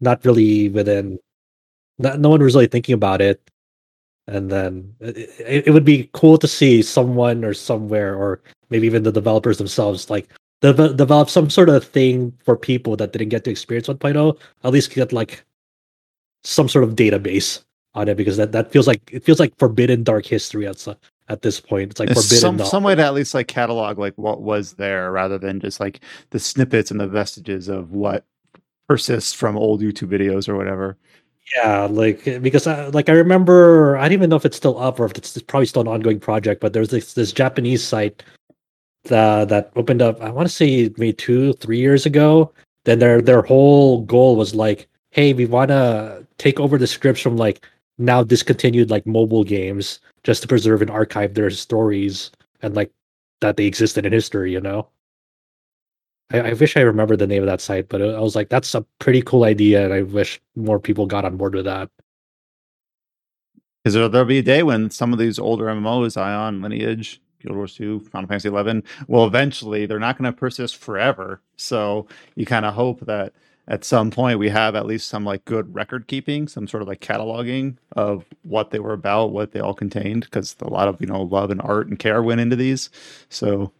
not 0.00 0.24
really 0.24 0.68
within. 0.68 1.18
Not, 1.98 2.18
no 2.18 2.30
one 2.30 2.42
was 2.42 2.54
really 2.54 2.66
thinking 2.66 2.94
about 2.94 3.20
it, 3.20 3.42
and 4.26 4.50
then 4.50 4.94
it, 5.00 5.18
it, 5.40 5.66
it 5.66 5.70
would 5.72 5.84
be 5.84 6.08
cool 6.14 6.38
to 6.38 6.48
see 6.48 6.80
someone 6.80 7.44
or 7.44 7.52
somewhere, 7.52 8.14
or 8.16 8.40
maybe 8.70 8.86
even 8.86 9.02
the 9.02 9.12
developers 9.12 9.58
themselves, 9.58 10.10
like 10.10 10.28
de- 10.60 10.94
develop 10.94 11.28
some 11.28 11.50
sort 11.50 11.68
of 11.68 11.84
thing 11.84 12.32
for 12.44 12.56
people 12.56 12.96
that 12.96 13.12
didn't 13.12 13.28
get 13.28 13.44
to 13.44 13.50
experience 13.50 13.88
1.0, 13.88 14.38
at 14.64 14.72
least 14.72 14.94
get 14.94 15.12
like 15.12 15.44
some 16.44 16.68
sort 16.68 16.84
of 16.84 16.96
database 16.96 17.62
on 17.94 18.08
it 18.08 18.16
because 18.16 18.36
that, 18.36 18.52
that 18.52 18.70
feels 18.70 18.86
like 18.86 19.10
it 19.12 19.24
feels 19.24 19.40
like 19.40 19.56
forbidden 19.58 20.02
dark 20.02 20.24
history 20.24 20.66
at 20.66 20.86
at 21.28 21.42
this 21.42 21.60
point. 21.60 21.90
It's 21.90 22.00
like 22.00 22.08
forbidden. 22.08 22.38
some 22.38 22.56
knowledge. 22.56 22.70
some 22.70 22.82
way 22.82 22.94
to 22.94 23.04
at 23.04 23.14
least 23.14 23.34
like 23.34 23.48
catalog 23.48 23.98
like 23.98 24.14
what 24.16 24.42
was 24.42 24.74
there 24.74 25.10
rather 25.12 25.38
than 25.38 25.60
just 25.60 25.80
like 25.80 26.00
the 26.30 26.38
snippets 26.38 26.90
and 26.90 27.00
the 27.00 27.08
vestiges 27.08 27.68
of 27.68 27.92
what 27.92 28.24
persists 28.88 29.32
from 29.32 29.56
old 29.56 29.80
YouTube 29.80 30.08
videos 30.08 30.48
or 30.48 30.56
whatever. 30.56 30.96
Yeah, 31.56 31.84
like 31.90 32.24
because 32.42 32.66
I, 32.66 32.88
like 32.88 33.08
I 33.08 33.12
remember 33.12 33.96
I 33.96 34.02
don't 34.02 34.12
even 34.12 34.30
know 34.30 34.36
if 34.36 34.44
it's 34.44 34.56
still 34.56 34.78
up 34.78 35.00
or 35.00 35.06
if 35.06 35.12
it's, 35.12 35.36
it's 35.36 35.44
probably 35.44 35.66
still 35.66 35.82
an 35.82 35.88
ongoing 35.88 36.20
project, 36.20 36.60
but 36.60 36.72
there's 36.72 36.90
this 36.90 37.14
this 37.14 37.32
Japanese 37.32 37.82
site 37.82 38.22
that 39.04 39.48
that 39.48 39.72
opened 39.76 40.02
up. 40.02 40.20
I 40.20 40.30
want 40.30 40.48
to 40.48 40.54
say 40.54 40.90
maybe 40.96 41.12
two 41.12 41.52
three 41.54 41.78
years 41.78 42.06
ago. 42.06 42.52
Then 42.84 42.98
their 42.98 43.20
their 43.20 43.42
whole 43.42 44.02
goal 44.02 44.36
was 44.36 44.54
like, 44.54 44.88
hey, 45.10 45.32
we 45.32 45.46
want 45.46 45.68
to 45.68 46.26
take 46.38 46.60
over 46.60 46.78
the 46.78 46.86
scripts 46.86 47.20
from 47.20 47.36
like 47.36 47.66
now 47.98 48.22
discontinued 48.22 48.90
like 48.90 49.06
mobile 49.06 49.44
games 49.44 50.00
just 50.24 50.42
to 50.42 50.48
preserve 50.48 50.82
and 50.82 50.90
archive 50.90 51.34
their 51.34 51.50
stories 51.50 52.30
and 52.62 52.74
like 52.74 52.90
that 53.40 53.56
they 53.56 53.66
existed 53.66 54.06
in 54.06 54.12
history. 54.12 54.52
You 54.52 54.60
know. 54.60 54.88
I, 56.32 56.40
I 56.40 56.52
wish 56.52 56.76
I 56.76 56.80
remember 56.80 57.16
the 57.16 57.26
name 57.26 57.42
of 57.42 57.46
that 57.46 57.60
site, 57.60 57.88
but 57.88 58.00
I 58.02 58.20
was 58.20 58.36
like, 58.36 58.48
that's 58.48 58.74
a 58.74 58.84
pretty 58.98 59.22
cool 59.22 59.44
idea, 59.44 59.84
and 59.84 59.92
I 59.92 60.02
wish 60.02 60.40
more 60.56 60.78
people 60.78 61.06
got 61.06 61.24
on 61.24 61.36
board 61.36 61.54
with 61.54 61.64
that. 61.64 61.90
Because 63.82 63.94
there, 63.94 64.08
there'll 64.08 64.26
be 64.26 64.38
a 64.38 64.42
day 64.42 64.62
when 64.62 64.90
some 64.90 65.12
of 65.12 65.18
these 65.18 65.38
older 65.38 65.64
MMOs, 65.64 66.16
Aion, 66.16 66.62
Lineage, 66.62 67.20
Guild 67.40 67.56
Wars 67.56 67.74
2, 67.74 68.00
Final 68.00 68.28
Fantasy 68.28 68.48
11, 68.48 68.82
well 69.08 69.24
eventually, 69.26 69.86
they're 69.86 69.98
not 69.98 70.18
going 70.18 70.30
to 70.32 70.36
persist 70.38 70.76
forever. 70.76 71.40
So 71.56 72.06
you 72.36 72.46
kind 72.46 72.64
of 72.64 72.74
hope 72.74 73.00
that 73.06 73.32
at 73.68 73.84
some 73.84 74.10
point 74.10 74.38
we 74.38 74.48
have 74.48 74.74
at 74.74 74.86
least 74.86 75.08
some 75.08 75.24
like 75.24 75.44
good 75.44 75.72
record 75.74 76.06
keeping, 76.08 76.48
some 76.48 76.66
sort 76.66 76.82
of 76.82 76.88
like 76.88 77.00
cataloging 77.00 77.76
of 77.92 78.24
what 78.42 78.70
they 78.70 78.78
were 78.80 78.92
about, 78.92 79.30
what 79.32 79.52
they 79.52 79.60
all 79.60 79.74
contained, 79.74 80.24
because 80.24 80.56
a 80.60 80.68
lot 80.68 80.88
of, 80.88 81.00
you 81.00 81.06
know, 81.06 81.22
love 81.22 81.50
and 81.50 81.60
art 81.62 81.86
and 81.86 81.98
care 81.98 82.22
went 82.22 82.40
into 82.40 82.56
these. 82.56 82.90
So 83.28 83.70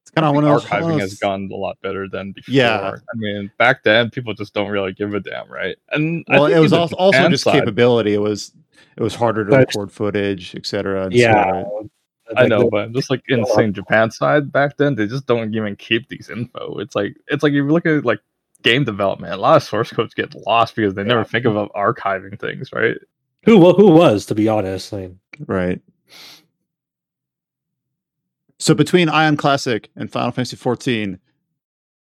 it's 0.00 0.10
kind 0.10 0.24
of 0.24 0.34
one 0.34 0.44
of 0.44 0.50
those. 0.50 0.64
archiving 0.64 0.98
has 1.00 1.14
gone 1.18 1.50
a 1.52 1.56
lot 1.56 1.76
better 1.82 2.08
than 2.08 2.32
before. 2.32 2.54
Yeah. 2.54 2.92
I 2.96 3.16
mean, 3.16 3.50
back 3.58 3.82
then 3.82 4.08
people 4.10 4.32
just 4.34 4.54
don't 4.54 4.70
really 4.70 4.92
give 4.94 5.12
a 5.14 5.20
damn, 5.20 5.50
right? 5.50 5.76
And 5.90 6.24
I 6.28 6.34
Well, 6.38 6.46
think 6.46 6.56
it 6.56 6.60
was 6.60 6.72
also, 6.72 6.96
also 6.96 7.28
just 7.28 7.44
side- 7.44 7.52
capability. 7.58 8.14
It 8.14 8.20
was 8.20 8.52
it 8.96 9.02
was 9.02 9.14
harder 9.14 9.44
to 9.44 9.50
But- 9.50 9.58
record 9.68 9.90
footage, 9.92 10.54
et 10.54 10.66
cetera. 10.66 11.04
and 11.04 11.12
Yeah, 11.14 11.62
store 11.64 11.82
it. 11.84 11.90
I 12.36 12.46
know, 12.46 12.68
but 12.70 12.92
just 12.92 13.10
like 13.10 13.22
in 13.28 13.40
the 13.40 13.46
same 13.46 13.72
Japan 13.72 14.10
side 14.10 14.52
back 14.52 14.76
then, 14.76 14.94
they 14.94 15.06
just 15.06 15.26
don't 15.26 15.54
even 15.54 15.76
keep 15.76 16.08
these 16.08 16.30
info. 16.30 16.78
It's 16.78 16.94
like 16.94 17.16
it's 17.28 17.42
like 17.42 17.52
you 17.52 17.66
look 17.66 17.86
at 17.86 18.04
like 18.04 18.20
game 18.62 18.84
development, 18.84 19.32
a 19.32 19.36
lot 19.36 19.56
of 19.56 19.62
source 19.62 19.90
codes 19.90 20.14
get 20.14 20.34
lost 20.46 20.76
because 20.76 20.94
they 20.94 21.02
never 21.04 21.24
think 21.24 21.44
about 21.44 21.72
archiving 21.74 22.38
things, 22.38 22.72
right? 22.72 22.96
who 23.44 23.58
wa- 23.58 23.74
who 23.74 23.90
was 23.90 24.26
to 24.26 24.34
be 24.34 24.48
honest. 24.48 24.92
I 24.94 24.98
mean, 24.98 25.18
Right. 25.46 25.80
So 28.58 28.74
between 28.74 29.08
Aion 29.08 29.36
Classic 29.36 29.88
and 29.96 30.10
Final 30.10 30.30
Fantasy 30.30 30.56
14, 30.56 31.18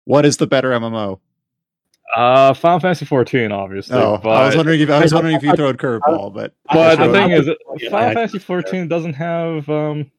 what 0.05 0.25
is 0.25 0.37
the 0.37 0.47
better 0.47 0.71
MMO? 0.71 1.19
Uh, 2.15 2.53
Final 2.53 2.79
Fantasy 2.79 3.05
14, 3.05 3.51
obviously. 3.51 3.95
Oh, 3.97 4.17
but, 4.17 4.29
I 4.29 4.45
was 4.47 4.55
wondering 4.55 4.79
if 4.79 4.89
I 4.89 5.01
was 5.01 5.13
wondering 5.13 5.35
if 5.35 5.43
you 5.43 5.53
throw 5.55 5.67
a 5.69 5.73
curveball, 5.73 6.33
but 6.33 6.53
but 6.73 6.95
the 6.95 7.11
thing 7.11 7.31
is, 7.31 7.47
Final 7.91 8.09
I- 8.09 8.13
Fantasy 8.13 8.39
14 8.39 8.87
doesn't 8.87 9.13
have. 9.13 9.69
um 9.69 10.09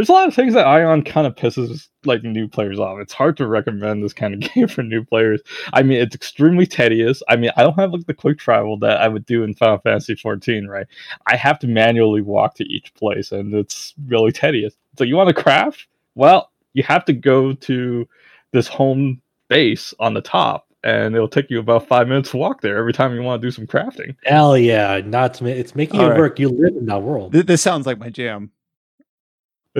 There's 0.00 0.08
a 0.08 0.12
lot 0.12 0.28
of 0.28 0.34
things 0.34 0.54
that 0.54 0.64
Aion 0.64 1.04
kind 1.04 1.26
of 1.26 1.34
pisses 1.34 1.88
like 2.06 2.22
new 2.22 2.48
players 2.48 2.78
off. 2.78 2.98
It's 3.00 3.12
hard 3.12 3.36
to 3.36 3.46
recommend 3.46 4.02
this 4.02 4.14
kind 4.14 4.32
of 4.32 4.40
game 4.54 4.66
for 4.66 4.82
new 4.82 5.04
players. 5.04 5.42
I 5.74 5.82
mean, 5.82 6.00
it's 6.00 6.14
extremely 6.14 6.64
tedious. 6.66 7.22
I 7.28 7.36
mean, 7.36 7.50
I 7.58 7.62
don't 7.62 7.78
have 7.78 7.92
like 7.92 8.06
the 8.06 8.14
quick 8.14 8.38
travel 8.38 8.78
that 8.78 8.98
I 9.02 9.08
would 9.08 9.26
do 9.26 9.42
in 9.42 9.52
Final 9.52 9.76
Fantasy 9.76 10.14
14, 10.14 10.66
right? 10.68 10.86
I 11.26 11.36
have 11.36 11.58
to 11.58 11.66
manually 11.66 12.22
walk 12.22 12.54
to 12.54 12.64
each 12.64 12.94
place, 12.94 13.30
and 13.30 13.52
it's 13.52 13.92
really 14.06 14.32
tedious. 14.32 14.74
So 14.96 15.04
you 15.04 15.16
want 15.16 15.28
to 15.28 15.34
craft? 15.34 15.86
Well, 16.14 16.50
you 16.72 16.82
have 16.84 17.04
to 17.04 17.12
go 17.12 17.52
to 17.52 18.08
this 18.52 18.68
home 18.68 19.20
base 19.48 19.92
on 20.00 20.14
the 20.14 20.22
top, 20.22 20.66
and 20.82 21.14
it'll 21.14 21.28
take 21.28 21.50
you 21.50 21.58
about 21.58 21.86
five 21.86 22.08
minutes 22.08 22.30
to 22.30 22.38
walk 22.38 22.62
there 22.62 22.78
every 22.78 22.94
time 22.94 23.14
you 23.14 23.20
want 23.20 23.42
to 23.42 23.46
do 23.46 23.52
some 23.52 23.66
crafting. 23.66 24.16
hell 24.24 24.56
yeah, 24.56 25.02
not 25.04 25.34
to 25.34 25.44
ma- 25.44 25.50
it's 25.50 25.74
making 25.74 26.00
All 26.00 26.06
it 26.06 26.10
right. 26.12 26.18
work. 26.18 26.38
You 26.38 26.48
live 26.48 26.74
in 26.74 26.86
that 26.86 27.02
world. 27.02 27.32
this 27.32 27.60
sounds 27.60 27.84
like 27.84 27.98
my 27.98 28.08
jam. 28.08 28.50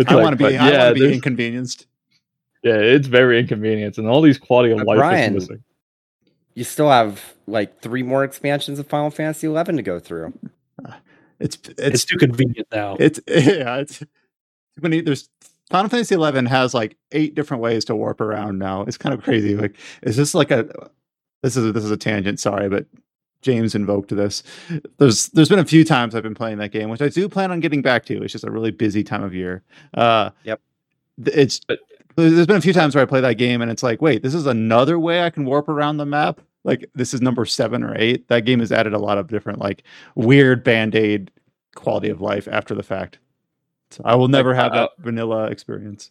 It's 0.01 0.11
I 0.11 0.15
like, 0.15 0.23
want 0.25 0.39
to 0.39 0.45
but 0.45 0.51
be. 0.51 0.59
I 0.59 0.71
yeah, 0.71 0.85
want 0.87 0.97
to 0.97 1.09
be 1.09 1.15
inconvenienced. 1.15 1.87
Yeah, 2.63 2.75
it's 2.75 3.07
very 3.07 3.41
inconvenient, 3.41 3.97
and 3.99 4.07
all 4.07 4.21
these 4.21 4.39
quality 4.39 4.73
of 4.73 4.81
Uh, 4.81 4.85
life 4.85 4.99
Brian, 4.99 5.37
is 5.37 5.49
missing. 5.49 5.65
You 6.55 6.65
still 6.65 6.91
have 6.91 7.35
like 7.47 7.81
three 7.81 8.03
more 8.03 8.25
expansions 8.25 8.79
of 8.79 8.87
Final 8.87 9.11
Fantasy 9.11 9.47
Eleven 9.47 9.77
to 9.77 9.83
go 9.83 9.99
through. 9.99 10.33
It's 11.39 11.57
It's, 11.57 11.79
it's 11.79 12.05
too 12.05 12.19
convenient 12.19 12.69
now. 12.71 12.97
it's 13.01 13.19
yeah. 13.27 13.77
It's 13.79 14.03
when 14.79 14.93
you, 14.93 15.01
there's 15.01 15.31
Final 15.71 15.89
Fantasy 15.89 16.15
11 16.15 16.45
has 16.47 16.75
like 16.75 16.99
eight 17.13 17.35
different 17.35 17.63
ways 17.63 17.87
to 17.87 17.97
warp 17.97 18.21
around 18.21 18.59
now. 18.59 18.83
It's 18.83 18.99
kind 18.99 19.15
of 19.15 19.23
crazy. 19.23 19.57
Like, 19.57 19.77
is 20.03 20.17
this 20.19 20.35
like 20.35 20.51
a 20.51 20.69
this 21.43 21.57
is 21.57 21.65
a, 21.65 21.73
this 21.73 21.83
is 21.85 21.91
a 21.91 21.97
tangent? 21.97 22.41
Sorry, 22.41 22.69
but 22.69 22.85
James 23.43 23.75
invoked 23.75 24.15
this. 24.15 24.43
There's 24.99 25.29
there's 25.29 25.49
been 25.49 25.59
a 25.59 25.65
few 25.65 25.85
times 25.85 26.15
I've 26.15 26.23
been 26.23 26.35
playing 26.35 26.59
that 26.59 26.73
game, 26.73 26.91
which 26.91 27.03
I 27.03 27.09
do 27.09 27.29
plan 27.29 27.51
on 27.51 27.61
getting 27.61 27.83
back 27.83 28.05
to. 28.07 28.23
It's 28.23 28.33
just 28.33 28.45
a 28.45 28.51
really 28.51 28.71
busy 28.71 29.03
time 29.03 29.23
of 29.23 29.35
year. 29.35 29.63
Uh, 29.95 30.31
Yep. 30.45 30.61
It's 31.27 31.61
But- 31.67 31.81
there's 32.17 32.47
been 32.47 32.57
a 32.57 32.61
few 32.61 32.73
times 32.75 32.95
where 32.95 33.03
I 33.03 33.07
play 33.07 33.21
that 33.23 33.35
game 33.35 33.63
and 33.63 33.71
it's 33.71 33.83
like, 33.83 34.03
wait, 34.03 34.23
this 34.23 34.35
is 34.35 34.47
another 34.47 34.99
way 34.99 35.23
I 35.23 35.31
can 35.31 35.45
warp 35.47 35.69
around 35.69 35.97
the 35.97 36.05
map. 36.07 36.41
Like 36.65 36.85
this 36.95 37.15
is 37.15 37.23
number 37.23 37.47
seven 37.47 37.83
or 37.83 37.97
eight. 37.97 38.29
That 38.29 38.45
game 38.45 38.61
has 38.61 38.73
added 38.73 38.93
a 38.93 38.99
lot 38.99 39.17
of 39.17 39.29
different 39.29 39.59
like 39.59 39.85
weird 40.17 40.63
band 40.63 40.95
aid 40.95 41.31
quality 41.75 42.11
of 42.11 42.21
life 42.21 42.47
after 42.51 42.75
the 42.75 42.83
fact. 42.83 43.19
So 43.91 44.03
I 44.05 44.15
will 44.17 44.29
never 44.29 44.53
have 44.55 44.73
uh, 44.73 44.81
that 44.83 44.91
vanilla 44.99 45.47
experience. 45.47 46.11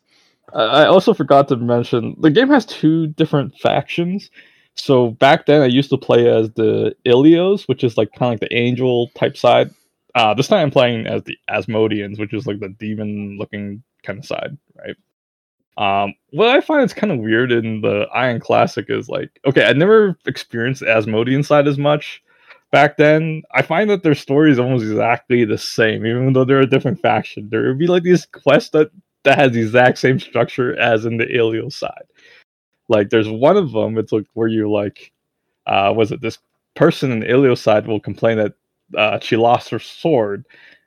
I 0.53 0.61
I 0.63 0.85
also 0.87 1.13
forgot 1.13 1.47
to 1.49 1.55
mention 1.57 2.15
the 2.19 2.31
game 2.31 2.49
has 2.49 2.65
two 2.65 3.07
different 3.07 3.55
factions. 3.59 4.31
So 4.79 5.11
back 5.11 5.45
then 5.45 5.61
I 5.61 5.65
used 5.65 5.89
to 5.89 5.97
play 5.97 6.29
as 6.29 6.51
the 6.51 6.95
Elyos, 7.05 7.67
which 7.67 7.83
is 7.83 7.97
like 7.97 8.11
kind 8.13 8.33
of 8.33 8.41
like 8.41 8.49
the 8.49 8.55
angel 8.55 9.09
type 9.15 9.37
side. 9.37 9.71
Uh, 10.15 10.33
this 10.33 10.47
time 10.47 10.59
I'm 10.59 10.71
playing 10.71 11.05
as 11.05 11.23
the 11.23 11.37
Asmodians, 11.49 12.19
which 12.19 12.33
is 12.33 12.47
like 12.47 12.59
the 12.59 12.69
demon 12.69 13.37
looking 13.37 13.83
kind 14.03 14.19
of 14.19 14.25
side, 14.25 14.57
right? 14.77 14.95
Um, 15.77 16.13
what 16.31 16.49
I 16.49 16.61
find 16.61 16.83
is 16.83 16.93
kind 16.93 17.11
of 17.11 17.19
weird 17.19 17.51
in 17.51 17.81
the 17.81 18.07
Aion 18.15 18.41
Classic 18.41 18.85
is 18.89 19.07
like, 19.07 19.29
okay, 19.45 19.65
I 19.65 19.73
never 19.73 20.17
experienced 20.25 20.81
the 20.81 20.87
Asmodian 20.87 21.45
side 21.45 21.67
as 21.67 21.77
much 21.77 22.21
back 22.71 22.97
then. 22.97 23.43
I 23.53 23.61
find 23.61 23.89
that 23.89 24.03
their 24.03 24.15
story 24.15 24.51
is 24.51 24.59
almost 24.59 24.83
exactly 24.83 25.45
the 25.45 25.57
same, 25.57 26.05
even 26.05 26.33
though 26.33 26.43
they're 26.43 26.59
a 26.59 26.65
different 26.69 27.01
faction. 27.01 27.47
There 27.49 27.67
would 27.67 27.79
be 27.79 27.87
like 27.87 28.03
these 28.03 28.25
quests 28.25 28.71
that 28.71 28.91
that 29.23 29.37
has 29.37 29.51
the 29.51 29.61
exact 29.61 29.97
same 29.97 30.19
structure 30.19 30.77
as 30.79 31.05
in 31.05 31.17
the 31.17 31.25
Elyos 31.25 31.73
side. 31.73 32.05
Like, 32.89 33.09
there's 33.09 33.29
one 33.29 33.55
of 33.55 33.71
them. 33.71 33.97
It's 33.97 34.11
like 34.11 34.25
where 34.33 34.47
you're 34.47 34.67
like, 34.67 35.11
uh, 35.65 35.93
was 35.95 36.11
it 36.11 36.21
this 36.21 36.39
person 36.75 37.11
in 37.11 37.19
the 37.21 37.27
Ilio 37.27 37.57
side 37.57 37.87
will 37.87 37.99
complain 37.99 38.37
that 38.37 38.53
uh, 38.97 39.19
she 39.19 39.37
lost 39.37 39.69
her 39.69 39.79
sword, 39.79 40.45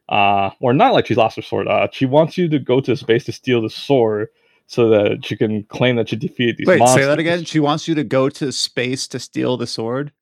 uh, 0.09 0.51
or 0.61 0.73
not 0.73 0.93
like 0.93 1.07
she 1.07 1.15
lost 1.15 1.37
her 1.37 1.43
sword. 1.43 1.69
Uh, 1.69 1.89
she 1.93 2.07
wants 2.07 2.37
you 2.37 2.49
to 2.49 2.59
go 2.59 2.81
to 2.81 2.97
space 2.97 3.25
to 3.25 3.33
steal 3.33 3.63
the 3.63 3.71
sword 3.71 4.29
so 4.67 4.89
that 4.89 5.25
she 5.25 5.37
can 5.37 5.63
claim 5.65 5.97
that 5.97 6.09
she 6.09 6.17
defeated 6.17 6.57
these 6.57 6.67
Wait, 6.67 6.79
monsters. 6.79 7.05
say 7.05 7.07
that 7.07 7.19
again. 7.19 7.45
She 7.45 7.61
wants 7.61 7.87
you 7.87 7.95
to 7.95 8.05
go 8.05 8.29
to 8.29 8.51
space 8.53 9.07
to 9.09 9.19
steal 9.19 9.57
the 9.57 9.67
sword. 9.67 10.13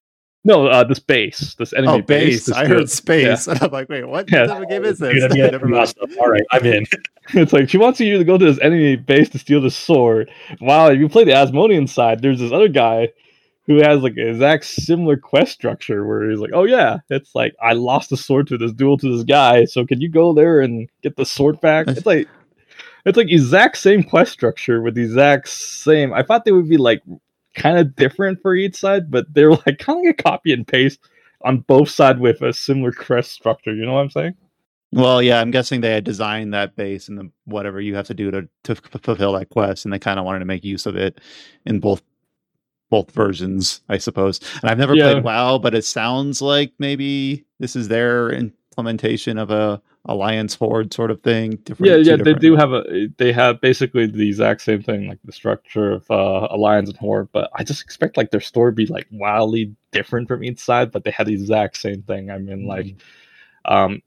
No, 0.43 0.69
uh, 0.69 0.85
this 0.85 0.99
base, 0.99 1.55
this 1.59 1.75
enemy 1.75 1.99
Oh, 1.99 2.03
base. 2.03 2.47
to 2.47 2.57
I 2.57 2.65
steal- 2.65 2.79
heard 2.79 2.91
space, 2.91 3.47
and 3.47 3.63
I'm 3.63 3.71
like, 3.71 3.91
wait, 3.91 4.09
what 4.09 4.31
Yeah. 4.31 4.47
type 4.47 4.63
of 4.63 4.69
game 4.71 4.85
is 4.85 4.99
this? 4.99 5.13
Dude, 5.13 5.23
I 5.25 5.35
mean, 5.35 5.39
Never 5.53 5.67
mind. 5.67 5.83
awesome. 6.01 6.19
All 6.19 6.29
right, 6.29 6.43
I'm 6.51 6.65
in. 6.65 6.87
it's 7.35 7.53
like 7.53 7.69
she 7.69 7.77
wants 7.77 8.01
you 8.01 8.17
to 8.17 8.25
go 8.25 8.39
to 8.39 8.45
this 8.47 8.59
enemy 8.61 8.97
base 8.97 9.29
to 9.31 9.39
steal 9.39 9.61
the 9.61 9.71
sword. 9.71 10.31
Wow, 10.63 10.89
if 10.89 10.99
you 10.99 11.09
play 11.11 11.25
the 11.25 11.33
Asmodian 11.33 11.87
side, 11.89 12.23
there's 12.23 12.41
this 12.41 12.53
other 12.53 12.69
guy 12.69 13.11
who 13.67 13.77
has 13.83 14.03
like 14.03 14.15
an 14.17 14.29
exact 14.29 14.65
similar 14.65 15.19
quest 15.19 15.53
structure 15.53 16.07
where 16.07 16.29
he's 16.31 16.41
like, 16.41 16.51
"Oh 16.55 16.65
yeah, 16.65 16.99
it's 17.11 17.35
like 17.35 17.55
I 17.63 17.75
lost 17.75 18.09
the 18.09 18.17
sword 18.17 18.47
to 18.49 18.57
this 18.57 18.73
duel 18.73 18.97
to 18.97 19.15
this 19.15 19.25
guy, 19.25 19.67
so 19.67 19.85
can 19.85 20.01
you 20.01 20.09
go 20.09 20.33
there 20.33 20.61
and 20.63 20.89
get 21.03 21.17
the 21.17 21.27
sword 21.27 21.61
back?" 21.61 21.87
It's 21.87 22.07
like 22.07 22.27
it's 23.05 23.17
like 23.19 23.31
exact 23.31 23.77
same 23.77 24.03
quest 24.03 24.33
structure 24.33 24.81
with 24.81 24.95
the 24.95 25.03
exact 25.03 25.49
same. 25.51 26.15
I 26.15 26.23
thought 26.23 26.47
they 26.47 26.53
would 26.53 26.69
be 26.69 26.79
like 26.79 27.03
kind 27.61 27.79
of 27.79 27.95
different 27.97 28.41
for 28.43 28.55
each 28.55 28.77
side, 28.77 29.11
but 29.11 29.27
they're 29.35 29.51
like 29.53 29.79
kind 29.79 29.99
of 29.99 30.05
like 30.05 30.21
a 30.21 30.23
copy 30.23 30.53
and 30.53 30.67
paste 30.67 31.01
on 31.43 31.59
both 31.61 31.89
sides 31.91 32.19
with 32.21 32.43
a 32.43 32.53
similar 32.53 32.93
quest 32.93 33.33
structure. 33.33 33.75
You 33.75 33.87
know 33.87 33.95
what 33.95 34.01
I'm 34.01 34.11
saying? 34.11 34.35
Well, 34.93 35.23
yeah, 35.23 35.41
I'm 35.41 35.53
guessing 35.53 35.81
they 35.81 35.93
had 35.93 36.05
designed 36.05 36.53
that 36.53 36.75
base 36.75 37.09
and 37.09 37.17
the 37.19 37.31
whatever 37.45 37.81
you 37.81 37.95
have 37.95 38.09
to 38.09 38.15
do 38.15 38.31
to 38.33 38.49
to 38.65 38.73
f- 38.73 39.03
fulfill 39.03 39.33
that 39.35 39.51
quest, 39.51 39.85
and 39.85 39.93
they 39.93 39.99
kind 40.01 40.19
of 40.19 40.25
wanted 40.25 40.41
to 40.41 40.45
make 40.47 40.65
use 40.65 40.87
of 40.87 40.97
it 40.97 41.21
in 41.67 41.79
both 41.81 42.03
both 42.91 43.11
versions, 43.13 43.83
I 43.89 43.99
suppose. 43.99 44.41
And 44.63 44.71
I've 44.71 44.79
never 44.79 44.97
Yeah. 44.97 45.13
played 45.13 45.25
WoW, 45.25 45.59
but 45.59 45.75
it 45.77 45.85
sounds 45.85 46.43
like 46.43 46.73
maybe 46.81 47.45
this 47.61 47.77
is 47.77 47.87
their 47.89 48.31
implementation 48.31 49.39
of 49.39 49.51
a 49.53 49.81
alliance 50.07 50.55
horde 50.55 50.93
sort 50.95 51.11
of 51.11 51.23
thing. 51.23 51.57
Different, 51.65 51.91
yeah 51.91 51.97
yeah 51.97 52.17
they 52.17 52.33
different- 52.35 52.41
do 52.41 52.57
have 52.57 52.73
a 52.73 53.09
they 53.19 53.33
have 53.33 53.61
basically 53.61 54.07
the 54.07 54.27
exact 54.29 54.63
same 54.63 54.83
thing 54.83 55.07
like 55.09 55.19
the 55.25 55.33
structure 55.33 55.93
of 55.93 56.11
uh 56.11 56.49
alliance 56.51 56.89
and 56.89 56.99
horde 56.99 57.29
but 57.33 57.51
i 57.55 57.63
just 57.63 57.83
expect 57.83 58.17
like 58.17 58.31
their 58.31 58.41
story 58.41 58.73
be 58.73 58.87
like 58.87 59.07
wildly 59.13 59.75
different 59.93 60.27
from 60.27 60.43
each 60.43 60.59
side 60.59 60.91
but 60.91 61.05
they 61.05 61.11
had 61.11 61.27
the 61.27 61.35
exact 61.35 61.77
same 61.77 62.01
thing 62.03 62.31
i 62.31 62.39
mean 62.39 62.67
like 62.67 62.87
Mm-hmm. 62.87 63.75
um 63.75 64.03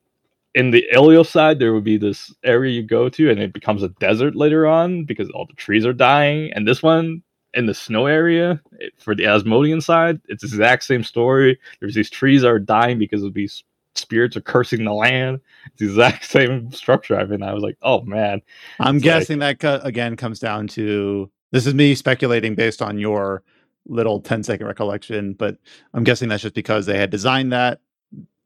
in 0.55 0.71
the 0.71 0.83
Ilio 0.93 1.25
side 1.25 1.59
there 1.59 1.73
would 1.73 1.83
be 1.83 1.97
this 1.97 2.33
area 2.43 2.71
you 2.71 2.83
go 2.83 3.07
to 3.09 3.29
and 3.29 3.39
it 3.39 3.53
becomes 3.53 3.83
a 3.83 3.89
desert 3.89 4.35
later 4.35 4.65
on 4.67 5.03
because 5.03 5.29
all 5.29 5.45
the 5.45 5.53
trees 5.53 5.85
are 5.85 5.93
dying 5.93 6.51
and 6.53 6.67
this 6.67 6.81
one 6.83 7.21
in 7.53 7.67
the 7.67 7.73
snow 7.73 8.07
area 8.07 8.59
it, 8.79 8.93
for 8.97 9.13
the 9.13 9.23
asmodian 9.23 9.81
side 9.81 10.19
it's 10.27 10.41
the 10.41 10.47
exact 10.47 10.83
same 10.83 11.03
story 11.03 11.59
there's 11.79 11.93
these 11.95 12.09
trees 12.09 12.41
that 12.41 12.49
are 12.49 12.59
dying 12.59 12.97
because 12.97 13.21
of 13.23 13.35
these 13.35 13.63
spirits 13.95 14.35
are 14.35 14.41
cursing 14.41 14.83
the 14.85 14.93
land 14.93 15.39
it's 15.67 15.79
the 15.79 15.85
exact 15.85 16.25
same 16.29 16.71
structure. 16.71 17.17
I 17.17 17.25
mean, 17.25 17.43
I 17.43 17.53
was 17.53 17.63
like, 17.63 17.77
oh 17.81 18.01
man, 18.01 18.41
I'm 18.79 18.97
It's 18.97 19.05
like- 19.05 19.19
guessing 19.19 19.39
that 19.39 19.59
co- 19.59 19.81
again 19.83 20.15
comes 20.15 20.39
down 20.39 20.67
to 20.69 21.29
this 21.51 21.67
is 21.67 21.73
me 21.73 21.93
speculating 21.95 22.55
based 22.55 22.81
on 22.81 22.97
your 22.97 23.43
little 23.85 24.19
10 24.21 24.43
second 24.43 24.65
recollection, 24.65 25.33
but 25.33 25.57
I'm 25.93 26.03
guessing 26.03 26.29
that's 26.29 26.41
just 26.43 26.55
because 26.55 26.85
they 26.85 26.97
had 26.97 27.09
designed 27.09 27.51
that 27.53 27.79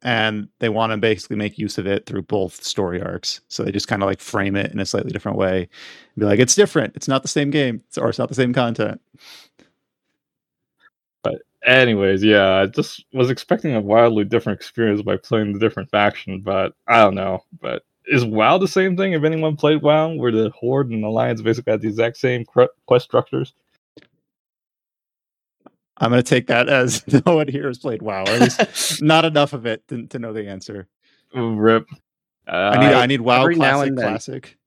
and 0.04 0.48
they 0.60 0.70
want 0.70 0.92
to 0.92 0.98
basically 0.98 1.38
make 1.38 1.58
use 1.58 1.78
of 1.78 1.88
it 1.88 2.06
through 2.06 2.24
both 2.24 2.64
story 2.64 3.02
arcs. 3.02 3.42
So 3.48 3.64
they 3.64 3.72
just 3.72 3.88
kind 3.88 4.04
of 4.04 4.08
like 4.08 4.20
frame 4.20 4.56
it 4.56 4.72
in 4.72 4.80
a 4.80 4.86
slightly 4.86 5.12
different 5.12 5.38
way 5.38 5.60
and 5.62 6.20
be 6.20 6.26
like, 6.26 6.40
it's 6.40 6.56
different. 6.56 6.96
It's 6.96 7.08
not 7.08 7.22
the 7.24 7.28
same 7.28 7.50
game, 7.50 7.82
or 7.98 8.10
it's 8.10 8.20
not 8.20 8.30
the 8.30 8.36
same 8.36 8.54
content. 8.54 9.00
Anyways, 11.68 12.24
yeah, 12.24 12.62
I 12.62 12.66
just 12.66 13.06
was 13.14 13.30
expecting 13.30 13.76
a 13.76 13.82
wildly 13.82 14.24
different 14.24 14.60
experience 14.60 15.02
by 15.02 15.18
playing 15.18 15.54
the 15.54 15.60
different 15.60 15.92
faction, 15.92 16.42
but 16.42 16.74
I 16.88 17.04
don't 17.04 17.16
know. 17.16 17.44
But 17.62 17.84
is 18.08 18.26
WoW 18.26 18.58
the 18.58 18.68
same 18.68 18.98
thing? 18.98 19.14
If 19.14 19.24
anyone 19.24 19.58
played 19.58 19.82
WoW, 19.82 20.14
where 20.14 20.32
the 20.32 20.50
Horde 20.52 20.90
and 20.90 21.04
Alliance 21.04 21.42
basically 21.42 21.72
had 21.72 21.82
the 21.82 21.90
exact 21.90 22.18
same 22.18 22.46
quest 22.46 23.06
structures? 23.06 23.54
I'm 26.00 26.12
going 26.12 26.24
to 26.24 26.30
take 26.30 26.48
that 26.48 26.70
as 26.70 27.04
no 27.26 27.36
one 27.36 27.48
here 27.48 27.68
has 27.68 27.80
played 27.80 28.02
WoW, 28.02 28.24
or 28.24 28.30
at 28.30 28.42
least 28.42 29.02
not 29.02 29.26
enough 29.26 29.54
of 29.54 29.66
it 29.66 29.88
to, 29.90 30.08
to 30.08 30.20
know 30.20 30.34
the 30.34 30.48
answer. 30.48 30.88
Rip. 31.34 31.86
Uh, 32.48 32.52
I 32.52 32.80
need, 32.80 32.96
I 32.96 33.06
need 33.06 33.22
WoW 33.22 33.42
every 33.42 33.56
now 33.56 33.82
and 33.82 33.98
then. 33.98 34.08
classic. 34.08 34.58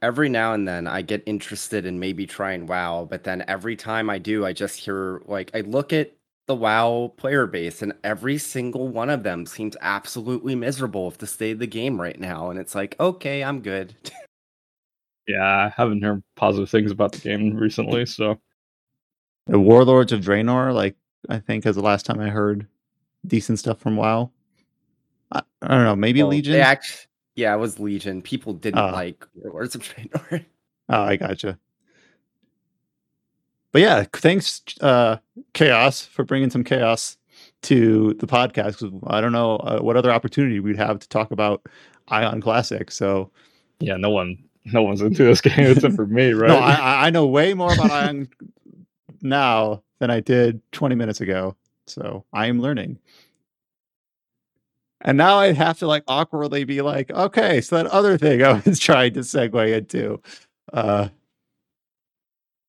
every 0.00 0.30
now 0.30 0.54
and 0.54 0.66
then 0.66 0.86
I 0.86 1.02
get 1.02 1.22
interested 1.26 1.84
in 1.84 1.98
maybe 1.98 2.26
trying 2.26 2.66
WoW, 2.66 3.06
but 3.10 3.24
then 3.24 3.44
every 3.46 3.76
time 3.76 4.08
I 4.08 4.18
do, 4.18 4.46
I 4.46 4.54
just 4.54 4.78
hear 4.78 5.20
like 5.26 5.50
I 5.52 5.60
look 5.60 5.92
at 5.92 6.12
the 6.50 6.56
WoW 6.56 7.12
player 7.16 7.46
base, 7.46 7.80
and 7.80 7.92
every 8.02 8.36
single 8.36 8.88
one 8.88 9.08
of 9.08 9.22
them 9.22 9.46
seems 9.46 9.76
absolutely 9.82 10.56
miserable 10.56 11.06
with 11.06 11.18
the 11.18 11.26
state 11.28 11.52
of 11.52 11.58
the 11.60 11.66
game 11.68 12.00
right 12.00 12.18
now. 12.18 12.50
And 12.50 12.58
it's 12.58 12.74
like, 12.74 12.96
okay, 12.98 13.44
I'm 13.44 13.60
good. 13.60 13.94
yeah, 15.28 15.66
I 15.66 15.68
haven't 15.76 16.02
heard 16.02 16.24
positive 16.34 16.68
things 16.68 16.90
about 16.90 17.12
the 17.12 17.20
game 17.20 17.54
recently, 17.56 18.04
so 18.04 18.40
The 19.46 19.60
Warlords 19.60 20.10
of 20.10 20.22
Draenor, 20.22 20.74
like 20.74 20.96
I 21.28 21.38
think, 21.38 21.66
is 21.66 21.76
the 21.76 21.82
last 21.82 22.04
time 22.04 22.18
I 22.18 22.30
heard 22.30 22.66
decent 23.24 23.60
stuff 23.60 23.78
from 23.78 23.94
WoW. 23.96 24.32
I, 25.30 25.42
I 25.62 25.68
don't 25.68 25.84
know, 25.84 25.94
maybe 25.94 26.20
Well, 26.20 26.30
Legion. 26.30 26.54
They 26.54 26.60
act- 26.62 27.06
yeah, 27.36 27.54
it 27.54 27.58
was 27.58 27.78
Legion. 27.78 28.22
People 28.22 28.54
didn't 28.54 28.80
Oh. 28.80 28.90
like 28.90 29.24
Warlords 29.36 29.76
of 29.76 29.82
Draenor. 29.82 30.44
Oh, 30.88 31.02
I 31.04 31.14
gotcha. 31.14 31.60
But 33.72 33.82
yeah, 33.82 34.04
thanks, 34.12 34.62
uh, 34.80 35.18
Chaos, 35.54 36.04
for 36.04 36.24
bringing 36.24 36.50
some 36.50 36.64
chaos 36.64 37.16
to 37.62 38.14
the 38.14 38.26
podcast. 38.26 38.78
'cause 38.78 38.90
I 39.06 39.20
don't 39.20 39.32
know 39.32 39.56
uh, 39.58 39.80
what 39.80 39.96
other 39.96 40.10
opportunity 40.10 40.60
we'd 40.60 40.76
have 40.76 40.98
to 40.98 41.08
talk 41.08 41.30
about 41.30 41.62
Aion 42.10 42.42
Classic. 42.42 42.90
So, 42.90 43.30
yeah, 43.78 43.96
no 43.96 44.10
one, 44.10 44.38
no 44.64 44.82
one's 44.82 45.00
into 45.02 45.24
this 45.24 45.40
game 45.40 45.70
except 45.70 45.94
for 45.94 46.06
me, 46.06 46.32
right? 46.32 46.48
no, 46.48 46.56
I, 46.58 46.72
I- 46.74 47.06
I 47.06 47.10
know 47.10 47.26
way 47.26 47.54
more 47.54 47.72
about 47.72 47.90
Aion 47.90 48.28
now 49.22 49.82
than 50.00 50.10
I 50.10 50.20
did 50.20 50.60
20 50.72 50.94
minutes 50.94 51.20
ago. 51.20 51.54
So 51.86 52.24
I 52.32 52.46
am 52.46 52.60
learning. 52.60 52.98
And 55.02 55.16
now 55.16 55.36
I 55.38 55.52
have 55.52 55.78
to 55.78 55.86
like 55.86 56.04
awkwardly 56.08 56.64
be 56.64 56.82
like, 56.82 57.10
okay, 57.10 57.60
so 57.60 57.76
that 57.76 57.86
other 57.86 58.18
thing 58.18 58.42
I 58.42 58.60
was 58.66 58.78
trying 58.80 59.14
to 59.14 59.20
segue 59.20 59.76
into. 59.76 60.20
Uh 60.72 61.08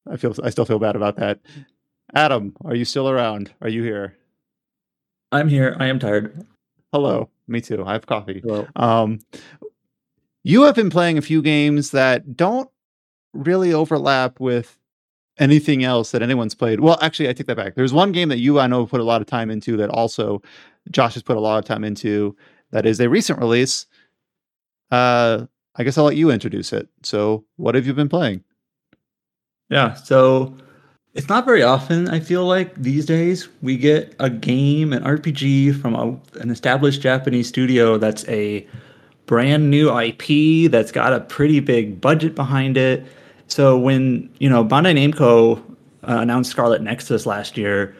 I 0.09 0.17
feel 0.17 0.33
I 0.43 0.49
still 0.49 0.65
feel 0.65 0.79
bad 0.79 0.95
about 0.95 1.17
that. 1.17 1.39
Adam, 2.13 2.55
are 2.65 2.75
you 2.75 2.85
still 2.85 3.09
around? 3.09 3.53
Are 3.61 3.69
you 3.69 3.83
here? 3.83 4.17
I'm 5.31 5.47
here. 5.47 5.75
I 5.79 5.87
am 5.87 5.99
tired. 5.99 6.45
Hello. 6.91 7.29
Me 7.47 7.61
too. 7.61 7.83
I 7.85 7.93
have 7.93 8.05
coffee. 8.05 8.41
Well, 8.43 8.67
Um, 8.75 9.19
you 10.43 10.63
have 10.63 10.75
been 10.75 10.89
playing 10.89 11.17
a 11.17 11.21
few 11.21 11.41
games 11.41 11.91
that 11.91 12.35
don't 12.35 12.69
really 13.33 13.71
overlap 13.73 14.39
with 14.39 14.77
anything 15.37 15.83
else 15.83 16.11
that 16.11 16.21
anyone's 16.21 16.55
played. 16.55 16.79
Well, 16.81 16.97
actually, 17.01 17.29
I 17.29 17.33
take 17.33 17.47
that 17.47 17.55
back. 17.57 17.75
There's 17.75 17.93
one 17.93 18.11
game 18.11 18.29
that 18.29 18.39
you 18.39 18.59
I 18.59 18.67
know 18.67 18.85
put 18.85 18.99
a 18.99 19.05
lot 19.05 19.21
of 19.21 19.27
time 19.27 19.49
into 19.49 19.77
that 19.77 19.89
also 19.89 20.41
Josh 20.91 21.13
has 21.13 21.23
put 21.23 21.37
a 21.37 21.41
lot 21.41 21.59
of 21.59 21.65
time 21.65 21.83
into. 21.83 22.35
That 22.71 22.85
is 22.85 22.99
a 22.99 23.09
recent 23.09 23.39
release. 23.39 23.85
Uh, 24.91 25.45
I 25.75 25.83
guess 25.83 25.97
I'll 25.97 26.05
let 26.05 26.15
you 26.17 26.31
introduce 26.31 26.73
it. 26.73 26.89
So, 27.03 27.45
what 27.57 27.75
have 27.75 27.85
you 27.87 27.93
been 27.93 28.09
playing? 28.09 28.43
Yeah. 29.71 29.95
So 29.95 30.53
it's 31.13 31.27
not 31.27 31.45
very 31.45 31.63
often, 31.63 32.07
I 32.09 32.19
feel 32.19 32.45
like, 32.45 32.75
these 32.75 33.05
days 33.05 33.47
we 33.61 33.77
get 33.77 34.15
a 34.19 34.29
game, 34.29 34.93
an 34.93 35.03
RPG 35.03 35.81
from 35.81 35.95
a, 35.95 36.39
an 36.39 36.51
established 36.51 37.01
Japanese 37.01 37.47
studio 37.47 37.97
that's 37.97 38.27
a 38.27 38.67
brand 39.25 39.69
new 39.69 39.89
IP 39.97 40.69
that's 40.69 40.91
got 40.91 41.13
a 41.13 41.21
pretty 41.21 41.59
big 41.59 41.99
budget 41.99 42.35
behind 42.35 42.77
it. 42.77 43.05
So 43.47 43.77
when, 43.77 44.29
you 44.39 44.49
know, 44.49 44.63
Bandai 44.63 44.93
Namco 44.93 45.59
uh, 46.07 46.19
announced 46.19 46.51
Scarlet 46.51 46.81
Nexus 46.81 47.25
last 47.25 47.57
year, 47.57 47.95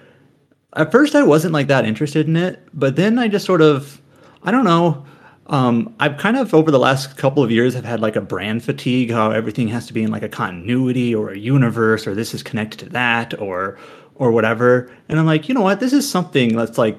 at 0.74 0.92
first 0.92 1.16
I 1.16 1.24
wasn't 1.24 1.54
like 1.54 1.68
that 1.68 1.86
interested 1.86 2.28
in 2.28 2.36
it, 2.36 2.62
but 2.74 2.96
then 2.96 3.18
I 3.18 3.28
just 3.28 3.46
sort 3.46 3.62
of, 3.62 4.02
I 4.44 4.52
don't 4.52 4.66
know. 4.66 5.06
Um, 5.48 5.94
I've 6.00 6.18
kind 6.18 6.38
of 6.38 6.54
over 6.54 6.72
the 6.72 6.80
last 6.80 7.18
couple 7.18 7.44
of 7.44 7.52
years 7.52 7.74
have 7.74 7.86
had 7.86 8.00
like 8.00 8.16
a 8.16 8.22
brand 8.22 8.64
fatigue, 8.64 9.12
how 9.12 9.32
everything 9.32 9.68
has 9.70 9.88
to 9.88 9.94
be 9.94 10.04
in 10.04 10.12
like 10.12 10.24
a 10.24 10.30
continuity 10.30 11.14
or 11.14 11.32
a 11.32 11.38
universe, 11.38 12.08
or 12.08 12.16
this 12.16 12.34
is 12.34 12.44
connected 12.44 12.80
to 12.80 12.90
that, 12.90 13.40
or 13.40 13.78
or 14.16 14.32
whatever. 14.32 14.92
And 15.10 15.20
I'm 15.20 15.26
like, 15.26 15.50
you 15.50 15.56
know 15.56 15.62
what? 15.62 15.80
This 15.80 15.94
is 15.94 16.10
something 16.10 16.56
that's 16.56 16.78
like 16.78 16.98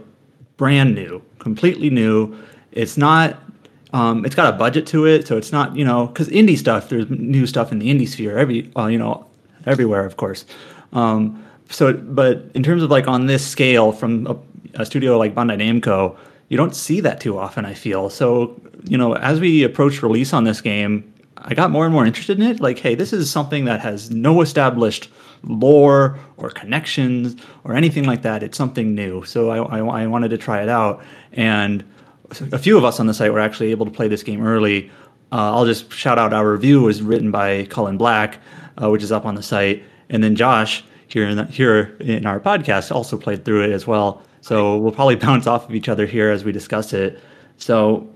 brand 0.57 0.95
new, 0.95 1.23
completely 1.39 1.91
new. 1.91 2.37
It's 2.73 2.97
not. 2.97 3.39
Um, 3.95 4.25
it's 4.25 4.35
got 4.35 4.53
a 4.53 4.57
budget 4.57 4.87
to 4.89 5.05
it, 5.07 5.27
so 5.27 5.37
it's 5.37 5.53
not 5.53 5.77
you 5.77 5.85
know 5.85 6.07
because 6.07 6.29
indie 6.29 6.59
stuff. 6.59 6.89
There's 6.89 7.09
new 7.11 7.47
stuff 7.47 7.73
in 7.73 7.79
the 7.79 7.89
indie 7.91 8.09
sphere 8.09 8.39
every 8.39 8.71
uh, 8.77 8.87
you 8.87 8.99
know 8.99 9.27
everywhere, 9.67 10.05
of 10.05 10.17
course. 10.17 10.45
Um, 10.93 11.45
so, 11.71 11.93
but 11.93 12.45
in 12.55 12.63
terms 12.63 12.83
of 12.83 12.91
like 12.91 13.09
on 13.09 13.27
this 13.27 13.47
scale, 13.47 13.93
from 13.93 14.27
a, 14.27 14.83
a 14.83 14.87
studio 14.87 15.17
like 15.19 15.35
Bandai 15.35 15.57
Namco, 15.59 16.17
you 16.53 16.59
don't 16.59 16.77
see 16.77 17.01
that 17.01 17.19
too 17.19 17.39
often. 17.39 17.65
I 17.65 17.73
feel 17.73 18.11
so. 18.11 18.61
You 18.85 18.99
know, 18.99 19.17
as 19.17 19.41
we 19.41 19.63
approach 19.63 20.03
release 20.03 20.35
on 20.35 20.45
this 20.45 20.61
game, 20.61 21.11
I 21.39 21.55
got 21.55 21.71
more 21.71 21.87
and 21.87 21.95
more 21.95 22.05
interested 22.05 22.39
in 22.39 22.47
it. 22.47 22.61
Like, 22.61 22.79
hey, 22.79 22.95
this 22.95 23.15
is 23.15 23.31
something 23.31 23.65
that 23.65 23.81
has 23.81 24.11
no 24.11 24.43
established 24.43 25.09
lore 25.45 26.19
or 26.37 26.51
connections 26.51 27.37
or 27.65 27.75
anything 27.75 28.05
like 28.05 28.21
that. 28.23 28.43
It's 28.43 28.59
something 28.59 28.95
new. 28.95 29.25
So 29.25 29.49
I, 29.49 29.79
I, 29.79 30.03
I, 30.03 30.07
wanted 30.07 30.29
to 30.29 30.37
try 30.37 30.63
it 30.63 30.69
out. 30.69 31.03
And 31.33 31.83
a 32.53 32.59
few 32.59 32.77
of 32.77 32.85
us 32.85 33.01
on 33.01 33.07
the 33.07 33.15
site 33.15 33.33
were 33.33 33.41
actually 33.41 33.71
able 33.71 33.87
to 33.87 33.91
play 33.91 34.09
this 34.09 34.23
game 34.23 34.47
early. 34.47 34.91
Uh, 35.33 35.57
I'll 35.57 35.65
just 35.65 35.91
shout 35.91 36.19
out 36.19 36.35
our 36.35 36.53
review 36.53 36.83
was 36.83 37.01
written 37.01 37.31
by 37.31 37.65
Cullen 37.65 37.97
Black, 37.97 38.39
uh, 38.77 38.91
which 38.91 39.03
is 39.03 39.11
up 39.11 39.25
on 39.25 39.37
the 39.37 39.43
site. 39.43 39.83
And 40.11 40.23
then 40.23 40.37
Josh 40.37 40.85
here 41.07 41.27
in, 41.27 41.39
the, 41.39 41.47
here 41.47 41.97
in 41.99 42.27
our 42.27 42.41
podcast 42.41 42.95
also 42.95 43.17
played 43.17 43.47
through 43.47 43.65
it 43.65 43.71
as 43.71 43.87
well. 43.87 44.23
So 44.43 44.77
we'll 44.77 44.93
probably 44.93 45.17
bounce 45.27 45.47
off 45.47 45.69
of 45.69 45.75
each 45.75 45.89
other 45.89 46.05
here 46.05 46.31
as 46.31 46.45
we 46.45 46.53
discuss 46.53 46.93
it. 46.93 47.19
So 47.57 48.07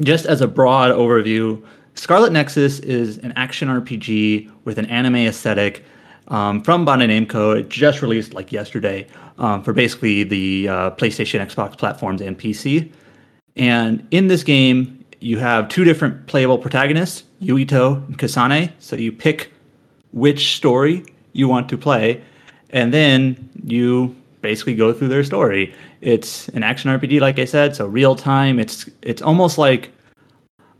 just 0.00 0.26
as 0.26 0.40
a 0.40 0.46
broad 0.46 0.92
overview, 0.92 1.62
Scarlet 1.94 2.32
Nexus 2.32 2.78
is 2.80 3.18
an 3.18 3.32
action 3.34 3.68
RPG 3.68 4.50
with 4.64 4.78
an 4.78 4.86
anime 4.86 5.16
aesthetic 5.16 5.84
um, 6.28 6.62
from 6.62 6.86
Bandai 6.86 7.26
Namco. 7.26 7.58
It 7.58 7.68
just 7.68 8.02
released 8.02 8.34
like 8.34 8.52
yesterday 8.52 9.06
um, 9.38 9.64
for 9.64 9.72
basically 9.72 10.22
the 10.22 10.68
uh, 10.68 10.90
PlayStation, 10.92 11.44
Xbox 11.44 11.76
platforms, 11.76 12.20
and 12.20 12.38
PC. 12.38 12.92
And 13.56 14.06
in 14.12 14.28
this 14.28 14.44
game, 14.44 15.04
you 15.20 15.38
have 15.38 15.68
two 15.68 15.84
different 15.84 16.26
playable 16.28 16.58
protagonists, 16.58 17.24
Yuito 17.42 18.06
and 18.06 18.16
Kasane. 18.16 18.70
So 18.78 18.94
you 18.94 19.10
pick 19.10 19.52
which 20.12 20.56
story 20.56 21.04
you 21.32 21.48
want 21.48 21.68
to 21.70 21.76
play, 21.76 22.22
and 22.70 22.94
then 22.94 23.50
you 23.64 24.14
basically 24.40 24.74
go 24.74 24.92
through 24.92 25.08
their 25.08 25.24
story. 25.24 25.74
It's 26.00 26.48
an 26.48 26.62
action 26.62 26.90
RPG, 26.90 27.20
like 27.20 27.38
I 27.38 27.44
said, 27.44 27.76
so 27.76 27.86
real 27.86 28.14
time. 28.14 28.58
It's 28.58 28.88
it's 29.02 29.22
almost 29.22 29.58
like 29.58 29.90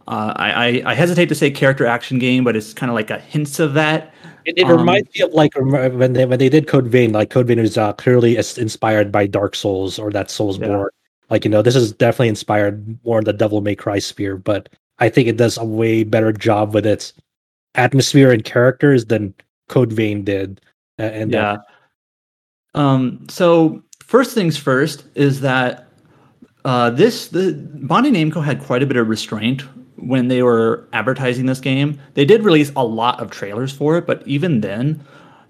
uh, 0.09 0.33
I, 0.37 0.83
I 0.87 0.95
hesitate 0.95 1.29
to 1.29 1.35
say 1.35 1.51
character 1.51 1.85
action 1.85 2.19
game, 2.19 2.43
but 2.43 2.57
it's 2.57 2.73
kind 2.73 2.91
of 2.91 2.95
like 2.95 3.11
a 3.11 3.19
hints 3.19 3.61
of 3.61 3.75
that. 3.75 4.15
It, 4.47 4.57
it 4.57 4.65
um, 4.65 4.79
reminds 4.79 5.11
me 5.15 5.21
of 5.21 5.33
like 5.33 5.53
when 5.55 6.15
they 6.15 6.25
when 6.25 6.39
they 6.39 6.49
did 6.49 6.67
Code 6.67 6.87
Vein. 6.87 7.13
Like 7.13 7.29
Code 7.29 7.47
Vein 7.47 7.59
is 7.59 7.77
uh, 7.77 7.93
clearly 7.93 8.37
inspired 8.37 9.13
by 9.13 9.27
Dark 9.27 9.55
Souls 9.55 9.99
or 9.99 10.11
that 10.13 10.29
Soulsborne. 10.29 10.85
Yeah. 10.85 10.99
Like 11.29 11.45
you 11.45 11.51
know, 11.51 11.61
this 11.61 11.77
is 11.77 11.93
definitely 11.93 12.29
inspired 12.29 12.99
more 13.05 13.23
the 13.23 13.35
Devil 13.35 13.61
May 13.61 13.77
Cry 13.77 13.99
sphere, 13.99 14.39
but 14.39 14.71
I 14.99 15.11
think 15.11 15.29
it 15.29 15.37
does 15.37 15.59
a 15.59 15.65
way 15.65 16.05
better 16.05 16.33
job 16.33 16.73
with 16.73 16.87
its 16.87 17.13
atmosphere 17.75 18.33
and 18.33 18.43
characters 18.43 19.05
than 19.07 19.35
Code 19.69 19.93
Vein 19.93 20.25
did. 20.25 20.63
Uh, 20.99 21.03
and 21.03 21.33
yeah. 21.33 21.59
Um. 22.75 23.27
So 23.29 23.83
first 24.05 24.35
things 24.35 24.57
first 24.57 25.05
is 25.15 25.41
that 25.41 25.89
uh, 26.65 26.91
this 26.91 27.29
the 27.29 27.53
Bandai 27.53 28.13
Namco 28.13 28.43
had 28.43 28.61
quite 28.61 28.83
a 28.83 28.87
bit 28.87 28.97
of 28.97 29.09
restraint 29.09 29.63
when 29.97 30.29
they 30.29 30.43
were 30.43 30.89
advertising 30.93 31.47
this 31.47 31.61
game. 31.61 31.99
They 32.15 32.25
did 32.25 32.45
release 32.45 32.71
a 32.77 32.85
lot 32.85 33.21
of 33.21 33.31
trailers 33.31 33.73
for 33.73 33.97
it, 33.99 34.07
but 34.07 34.27
even 34.27 34.61
then, 34.61 35.05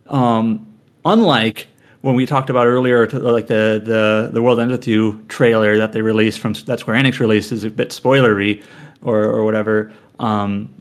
um, 0.07 0.67
unlike 1.05 1.67
when 2.03 2.15
we 2.15 2.27
talked 2.27 2.51
about 2.51 2.67
earlier, 2.67 3.07
to, 3.07 3.19
like 3.19 3.47
the 3.47 3.83
the 3.85 4.31
the 4.33 4.43
World 4.43 4.61
Ends 4.61 4.73
With 4.73 4.87
You 4.87 5.25
trailer 5.29 5.77
that 5.79 5.93
they 5.93 6.03
released 6.03 6.39
from 6.39 6.53
that 6.53 6.81
Square 6.81 7.03
Enix 7.03 7.19
released 7.19 7.53
is 7.53 7.65
a 7.65 7.71
bit 7.71 7.91
spoilery 7.91 8.63
or 9.03 9.25
or 9.25 9.45
whatever. 9.45 9.93
Um, 10.19 10.75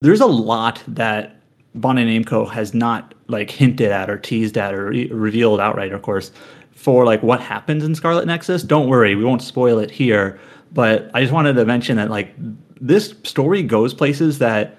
there's 0.00 0.20
a 0.20 0.26
lot 0.26 0.82
that 0.88 1.39
Bandai 1.76 2.24
Namco 2.24 2.50
has 2.50 2.74
not 2.74 3.14
like 3.28 3.50
hinted 3.50 3.90
at 3.90 4.10
or 4.10 4.18
teased 4.18 4.58
at 4.58 4.74
or 4.74 4.86
re- 4.86 5.08
revealed 5.08 5.60
outright, 5.60 5.92
of 5.92 6.02
course, 6.02 6.32
for 6.72 7.04
like 7.04 7.22
what 7.22 7.40
happens 7.40 7.84
in 7.84 7.94
Scarlet 7.94 8.26
Nexus. 8.26 8.62
Don't 8.62 8.88
worry, 8.88 9.14
we 9.14 9.24
won't 9.24 9.42
spoil 9.42 9.78
it 9.78 9.90
here. 9.90 10.38
But 10.72 11.10
I 11.14 11.20
just 11.20 11.32
wanted 11.32 11.54
to 11.54 11.64
mention 11.64 11.96
that 11.96 12.10
like 12.10 12.34
this 12.80 13.14
story 13.24 13.62
goes 13.62 13.94
places 13.94 14.38
that 14.38 14.78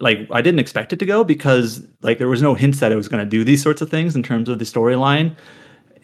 like 0.00 0.28
I 0.30 0.42
didn't 0.42 0.60
expect 0.60 0.92
it 0.92 0.98
to 1.00 1.06
go 1.06 1.24
because 1.24 1.84
like 2.02 2.18
there 2.18 2.28
was 2.28 2.42
no 2.42 2.54
hints 2.54 2.80
that 2.80 2.92
it 2.92 2.96
was 2.96 3.08
going 3.08 3.24
to 3.24 3.28
do 3.28 3.42
these 3.44 3.62
sorts 3.62 3.82
of 3.82 3.90
things 3.90 4.14
in 4.14 4.22
terms 4.22 4.48
of 4.48 4.58
the 4.58 4.64
storyline. 4.64 5.36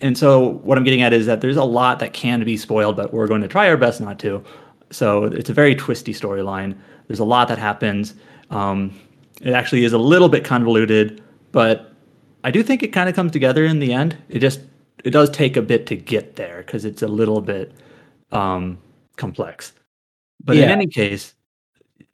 And 0.00 0.18
so 0.18 0.58
what 0.64 0.76
I'm 0.76 0.84
getting 0.84 1.02
at 1.02 1.12
is 1.12 1.26
that 1.26 1.40
there's 1.40 1.56
a 1.56 1.64
lot 1.64 2.00
that 2.00 2.12
can 2.12 2.42
be 2.44 2.56
spoiled, 2.56 2.96
but 2.96 3.12
we're 3.12 3.28
going 3.28 3.42
to 3.42 3.48
try 3.48 3.68
our 3.68 3.76
best 3.76 4.00
not 4.00 4.18
to. 4.20 4.42
So 4.90 5.24
it's 5.24 5.50
a 5.50 5.54
very 5.54 5.74
twisty 5.74 6.12
storyline. 6.12 6.76
There's 7.06 7.20
a 7.20 7.24
lot 7.24 7.48
that 7.48 7.58
happens. 7.58 8.14
Um, 8.50 8.98
it 9.44 9.52
actually 9.52 9.84
is 9.84 9.92
a 9.92 9.98
little 9.98 10.28
bit 10.28 10.44
convoluted, 10.44 11.22
but 11.52 11.92
I 12.42 12.50
do 12.50 12.62
think 12.62 12.82
it 12.82 12.88
kind 12.88 13.08
of 13.08 13.14
comes 13.14 13.30
together 13.30 13.64
in 13.64 13.78
the 13.78 13.92
end. 13.92 14.16
It 14.28 14.38
just 14.38 14.60
it 15.04 15.10
does 15.10 15.30
take 15.30 15.56
a 15.56 15.62
bit 15.62 15.86
to 15.86 15.96
get 15.96 16.36
there 16.36 16.58
because 16.58 16.84
it's 16.84 17.02
a 17.02 17.08
little 17.08 17.40
bit 17.40 17.72
um, 18.32 18.78
complex. 19.16 19.72
But 20.42 20.56
yeah. 20.56 20.64
in 20.64 20.70
any 20.70 20.86
case, 20.86 21.34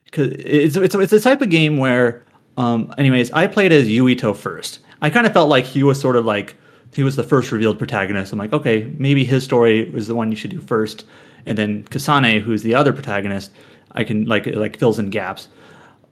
because 0.05 0.33
it's, 0.33 0.75
it's 0.75 0.93
it's 0.93 1.13
a 1.13 1.19
type 1.21 1.41
of 1.41 1.49
game 1.49 1.77
where, 1.77 2.25
um, 2.57 2.93
anyways, 2.97 3.31
I 3.31 3.47
played 3.47 3.71
as 3.71 3.87
Yuito 3.87 4.35
first. 4.35 4.79
I 5.01 5.09
kind 5.09 5.25
of 5.25 5.33
felt 5.33 5.49
like 5.49 5.65
he 5.65 5.83
was 5.83 5.99
sort 5.99 6.17
of 6.17 6.25
like 6.25 6.55
he 6.93 7.03
was 7.03 7.15
the 7.15 7.23
first 7.23 7.51
revealed 7.51 7.77
protagonist. 7.77 8.33
I'm 8.33 8.39
like, 8.39 8.53
okay, 8.53 8.93
maybe 8.97 9.23
his 9.23 9.43
story 9.43 9.89
was 9.91 10.07
the 10.07 10.15
one 10.15 10.31
you 10.31 10.37
should 10.37 10.51
do 10.51 10.59
first, 10.59 11.05
and 11.45 11.57
then 11.57 11.83
Kasane, 11.85 12.41
who's 12.41 12.61
the 12.61 12.75
other 12.75 12.91
protagonist, 12.91 13.51
I 13.93 14.03
can 14.03 14.25
like 14.25 14.47
like 14.47 14.77
fills 14.77 14.99
in 14.99 15.09
gaps. 15.09 15.47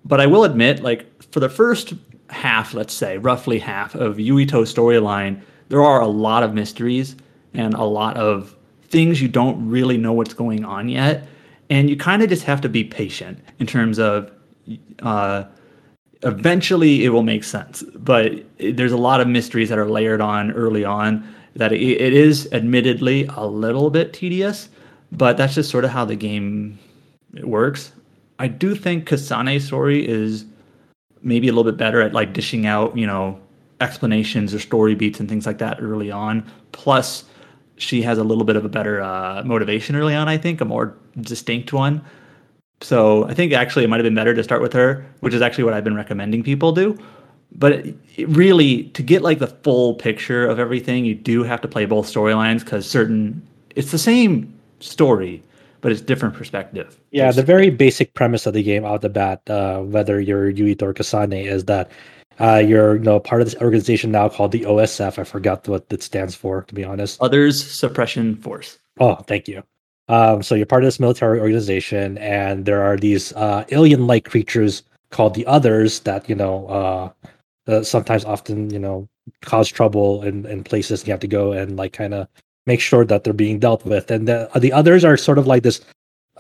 But 0.06 0.22
I 0.22 0.28
will 0.28 0.44
admit, 0.44 0.82
like 0.82 1.24
for 1.32 1.40
the 1.40 1.50
first 1.50 1.94
half, 2.30 2.74
let's 2.74 2.94
say 2.94 3.18
roughly 3.18 3.60
half 3.60 3.96
of 3.96 4.18
Yuito's 4.18 4.74
storyline, 4.74 5.42
there 5.70 5.84
are 5.84 6.02
a 6.02 6.08
lot 6.08 6.44
of 6.44 6.54
mysteries 6.54 7.16
and 7.54 7.74
a 7.74 7.84
lot 7.84 8.18
of 8.18 8.56
things 8.90 9.22
you 9.22 9.28
don't 9.28 9.70
really 9.70 9.98
know 9.98 10.14
what's 10.14 10.34
going 10.34 10.66
on 10.66 10.90
yet. 10.90 11.28
And 11.70 11.90
you 11.90 11.98
kind 11.98 12.24
of 12.24 12.30
just 12.30 12.44
have 12.44 12.62
to 12.62 12.70
be 12.70 12.84
patient 12.84 13.40
in 13.60 13.68
terms 13.68 14.00
of 14.00 14.32
uh, 15.04 15.44
eventually 16.24 17.06
it 17.06 17.10
will 17.10 17.24
make 17.24 17.44
sense. 17.44 17.84
But 17.96 18.44
there's 18.58 18.92
a 18.92 18.98
lot 18.98 19.22
of 19.22 19.28
mysteries 19.28 19.70
that 19.70 19.78
are 19.78 19.90
layered 19.90 20.22
on 20.22 20.52
early 20.52 20.84
on 20.84 21.28
that 21.56 21.72
it, 21.72 21.82
it 21.82 22.14
is 22.14 22.48
admittedly 22.52 23.28
a 23.36 23.46
little 23.46 23.90
bit 23.90 24.14
tedious 24.14 24.70
but 25.12 25.38
that's 25.38 25.56
just 25.56 25.70
sort 25.70 25.86
of 25.86 25.92
how 25.92 26.06
the 26.06 26.16
game 26.16 26.78
works 27.44 27.92
i 28.40 28.48
do 28.48 28.76
think 28.76 29.08
kasane's 29.08 29.66
story 29.66 30.08
is 30.08 30.46
maybe 31.22 31.48
a 31.48 31.52
little 31.52 31.70
bit 31.70 31.78
better 31.78 32.02
at 32.02 32.14
like 32.14 32.34
dishing 32.34 32.66
out 32.66 32.98
you 32.98 33.06
know 33.06 33.40
explanations 33.82 34.54
or 34.54 34.60
story 34.60 34.96
beats 34.96 35.20
and 35.20 35.30
things 35.30 35.46
like 35.46 35.60
that 35.60 35.78
early 35.82 36.12
on 36.12 36.50
plus 36.72 37.26
she 37.80 38.02
has 38.02 38.18
a 38.18 38.24
little 38.24 38.44
bit 38.44 38.56
of 38.56 38.66
a 38.66 38.70
better 38.70 39.02
uh, 39.02 39.42
motivation 39.44 39.96
early 39.96 40.14
on. 40.14 40.28
I 40.28 40.38
think 40.38 40.62
a 40.62 40.66
more 40.66 40.96
distinct 41.20 41.74
one. 41.74 42.04
So 42.82 43.26
I 43.26 43.34
think 43.34 43.54
actually 43.54 43.86
it 43.86 43.88
might 43.88 43.98
have 43.98 44.04
been 44.04 44.16
better 44.16 44.34
to 44.34 44.44
start 44.44 44.62
with 44.62 44.74
her, 44.74 45.06
which 45.22 45.34
is 45.34 45.42
actually 45.42 45.64
what 45.64 45.74
I've 45.74 45.84
been 45.84 45.96
recommending 45.96 46.44
people 46.44 46.72
do. 46.72 46.98
But 47.54 47.74
it, 47.74 47.98
it 48.16 48.30
really, 48.30 48.84
to 48.90 49.02
get 49.02 49.22
like 49.22 49.40
the 49.40 49.48
full 49.48 49.96
picture 49.96 50.46
of 50.46 50.60
everything, 50.60 51.06
you 51.06 51.16
do 51.16 51.44
have 51.44 51.62
to 51.62 51.68
play 51.68 51.86
both 51.86 52.06
storylines 52.06 52.60
because 52.60 52.88
certain 52.88 53.46
it's 53.76 53.92
the 53.92 53.98
same 53.98 54.54
story, 54.80 55.42
but 55.82 55.92
it's 55.92 56.02
different 56.02 56.36
perspective. 56.36 57.00
Yeah, 57.12 57.24
There's, 57.24 57.38
the 57.38 57.44
very 57.44 57.70
basic 57.70 58.14
premise 58.14 58.46
of 58.46 58.54
the 58.54 58.64
game 58.64 58.86
out 58.86 59.02
the 59.02 59.10
bat, 59.10 59.42
uh, 59.50 59.80
whether 59.80 60.20
you're 60.20 60.52
Yuito 60.52 60.84
or 60.84 60.94
Kasane, 60.94 61.46
is 61.46 61.66
that 61.66 61.92
uh, 62.40 62.64
you're 62.66 62.96
you 62.96 63.04
know 63.04 63.20
part 63.20 63.42
of 63.42 63.48
this 63.48 63.62
organization 63.62 64.12
now 64.12 64.30
called 64.30 64.52
the 64.52 64.62
OSF. 64.62 65.20
I 65.20 65.24
forgot 65.24 65.68
what 65.68 65.86
it 65.90 66.04
stands 66.04 66.36
for, 66.36 66.64
to 66.64 66.74
be 66.74 66.84
honest. 66.84 67.22
Others 67.22 67.70
Suppression 67.70 68.36
Force. 68.38 68.80
Oh, 69.00 69.16
thank 69.16 69.48
you. 69.48 69.64
Um, 70.08 70.42
so 70.42 70.56
you're 70.56 70.66
part 70.66 70.84
of 70.84 70.88
this 70.88 71.00
military 71.00 71.40
organization, 71.40 72.18
and 72.18 72.66
there 72.66 72.82
are 72.82 72.98
these 72.98 73.32
uh, 73.34 73.64
alien-like 73.70 74.26
creatures 74.26 74.84
called 75.12 75.36
the 75.36 75.46
Others 75.46 76.02
that 76.02 76.28
you 76.30 76.36
know 76.36 76.68
uh, 76.68 77.30
uh, 77.70 77.84
sometimes, 77.84 78.26
often, 78.26 78.70
you 78.72 78.80
know, 78.80 79.08
cause 79.42 79.70
trouble 79.70 80.24
in, 80.24 80.46
in 80.48 80.64
places. 80.64 81.06
You 81.06 81.12
have 81.12 81.20
to 81.20 81.28
go 81.28 81.52
and 81.52 81.78
like 81.78 81.94
kind 81.94 82.14
of 82.14 82.28
make 82.66 82.82
sure 82.82 83.06
that 83.06 83.24
they're 83.24 83.34
being 83.34 83.60
dealt 83.60 83.86
with. 83.86 84.12
And 84.12 84.28
the 84.28 84.50
the 84.56 84.74
others 84.74 85.06
are 85.06 85.18
sort 85.18 85.38
of 85.38 85.48
like 85.48 85.64
this 85.64 85.82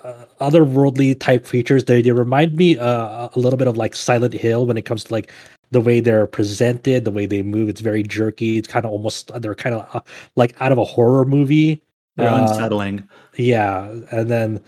uh, 0.04 0.26
otherworldly 0.40 1.20
type 1.20 1.46
creatures. 1.46 1.86
They 1.86 2.02
they 2.02 2.12
remind 2.12 2.56
me 2.56 2.78
uh, 2.78 3.30
a 3.34 3.40
little 3.40 3.58
bit 3.58 3.68
of 3.68 3.78
like 3.78 3.96
Silent 3.96 4.34
Hill 4.34 4.66
when 4.66 4.78
it 4.78 4.84
comes 4.84 5.04
to 5.06 5.14
like 5.14 5.32
the 5.72 5.82
way 5.82 6.00
they're 6.00 6.28
presented, 6.28 7.06
the 7.06 7.12
way 7.12 7.26
they 7.26 7.44
move. 7.44 7.70
It's 7.70 7.82
very 7.82 8.04
jerky. 8.04 8.58
It's 8.58 8.68
kind 8.68 8.86
of 8.86 8.92
almost 8.92 9.32
they're 9.42 9.56
kind 9.56 9.76
of 9.76 9.96
uh, 9.96 10.02
like 10.36 10.56
out 10.62 10.72
of 10.72 10.78
a 10.78 10.86
horror 10.86 11.26
movie. 11.26 11.82
They're 12.16 12.30
uh, 12.30 12.42
unsettling. 12.42 13.08
Yeah, 13.36 13.90
and 14.12 14.30
then 14.30 14.62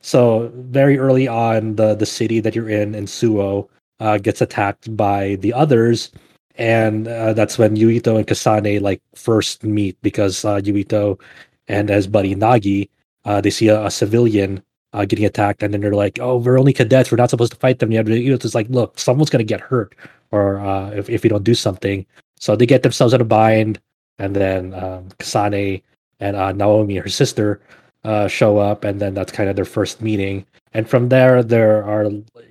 so 0.00 0.50
very 0.54 0.98
early 0.98 1.28
on, 1.28 1.76
the 1.76 1.94
the 1.94 2.06
city 2.06 2.40
that 2.40 2.54
you're 2.54 2.68
in 2.70 2.94
in 2.94 3.06
Suo 3.06 3.68
uh, 4.00 4.18
gets 4.18 4.40
attacked 4.40 4.96
by 4.96 5.36
the 5.36 5.52
others, 5.52 6.10
and 6.58 7.08
uh, 7.08 7.32
that's 7.32 7.56
when 7.56 7.76
Yuito 7.76 8.16
and 8.16 8.26
Kasane 8.26 8.80
like 8.80 9.00
first 9.14 9.64
meet 9.64 9.96
because 10.02 10.44
uh, 10.44 10.56
Yuito 10.56 11.20
and 11.68 11.88
his 11.88 12.06
buddy 12.06 12.34
Nagi 12.34 12.88
uh, 13.24 13.40
they 13.40 13.50
see 13.50 13.68
a, 13.68 13.86
a 13.86 13.90
civilian 13.90 14.62
uh, 14.92 15.04
getting 15.04 15.24
attacked, 15.24 15.62
and 15.62 15.72
then 15.72 15.80
they're 15.80 15.94
like, 15.94 16.18
"Oh, 16.20 16.36
we're 16.38 16.58
only 16.58 16.72
cadets. 16.72 17.10
We're 17.10 17.18
not 17.18 17.30
supposed 17.30 17.52
to 17.52 17.58
fight 17.58 17.78
them 17.78 17.92
yet." 17.92 18.06
Yuito's 18.06 18.54
like, 18.54 18.68
"Look, 18.70 18.98
someone's 18.98 19.30
gonna 19.30 19.44
get 19.44 19.60
hurt, 19.60 19.94
or 20.30 20.58
uh, 20.60 20.90
if 20.90 21.08
if 21.10 21.22
don't 21.22 21.44
do 21.44 21.54
something." 21.54 22.06
So 22.40 22.56
they 22.56 22.66
get 22.66 22.82
themselves 22.82 23.14
in 23.14 23.20
a 23.20 23.24
bind, 23.24 23.80
and 24.18 24.34
then 24.34 24.74
um, 24.74 25.08
Kasane 25.18 25.82
and 26.20 26.36
uh, 26.36 26.52
Naomi, 26.52 26.96
her 26.96 27.08
sister, 27.08 27.60
uh, 28.04 28.28
show 28.28 28.58
up, 28.58 28.84
and 28.84 29.00
then 29.00 29.14
that's 29.14 29.32
kind 29.32 29.50
of 29.50 29.56
their 29.56 29.64
first 29.64 30.00
meeting. 30.00 30.46
And 30.72 30.88
from 30.88 31.08
there, 31.10 31.42
there 31.42 31.84
are 31.84 32.08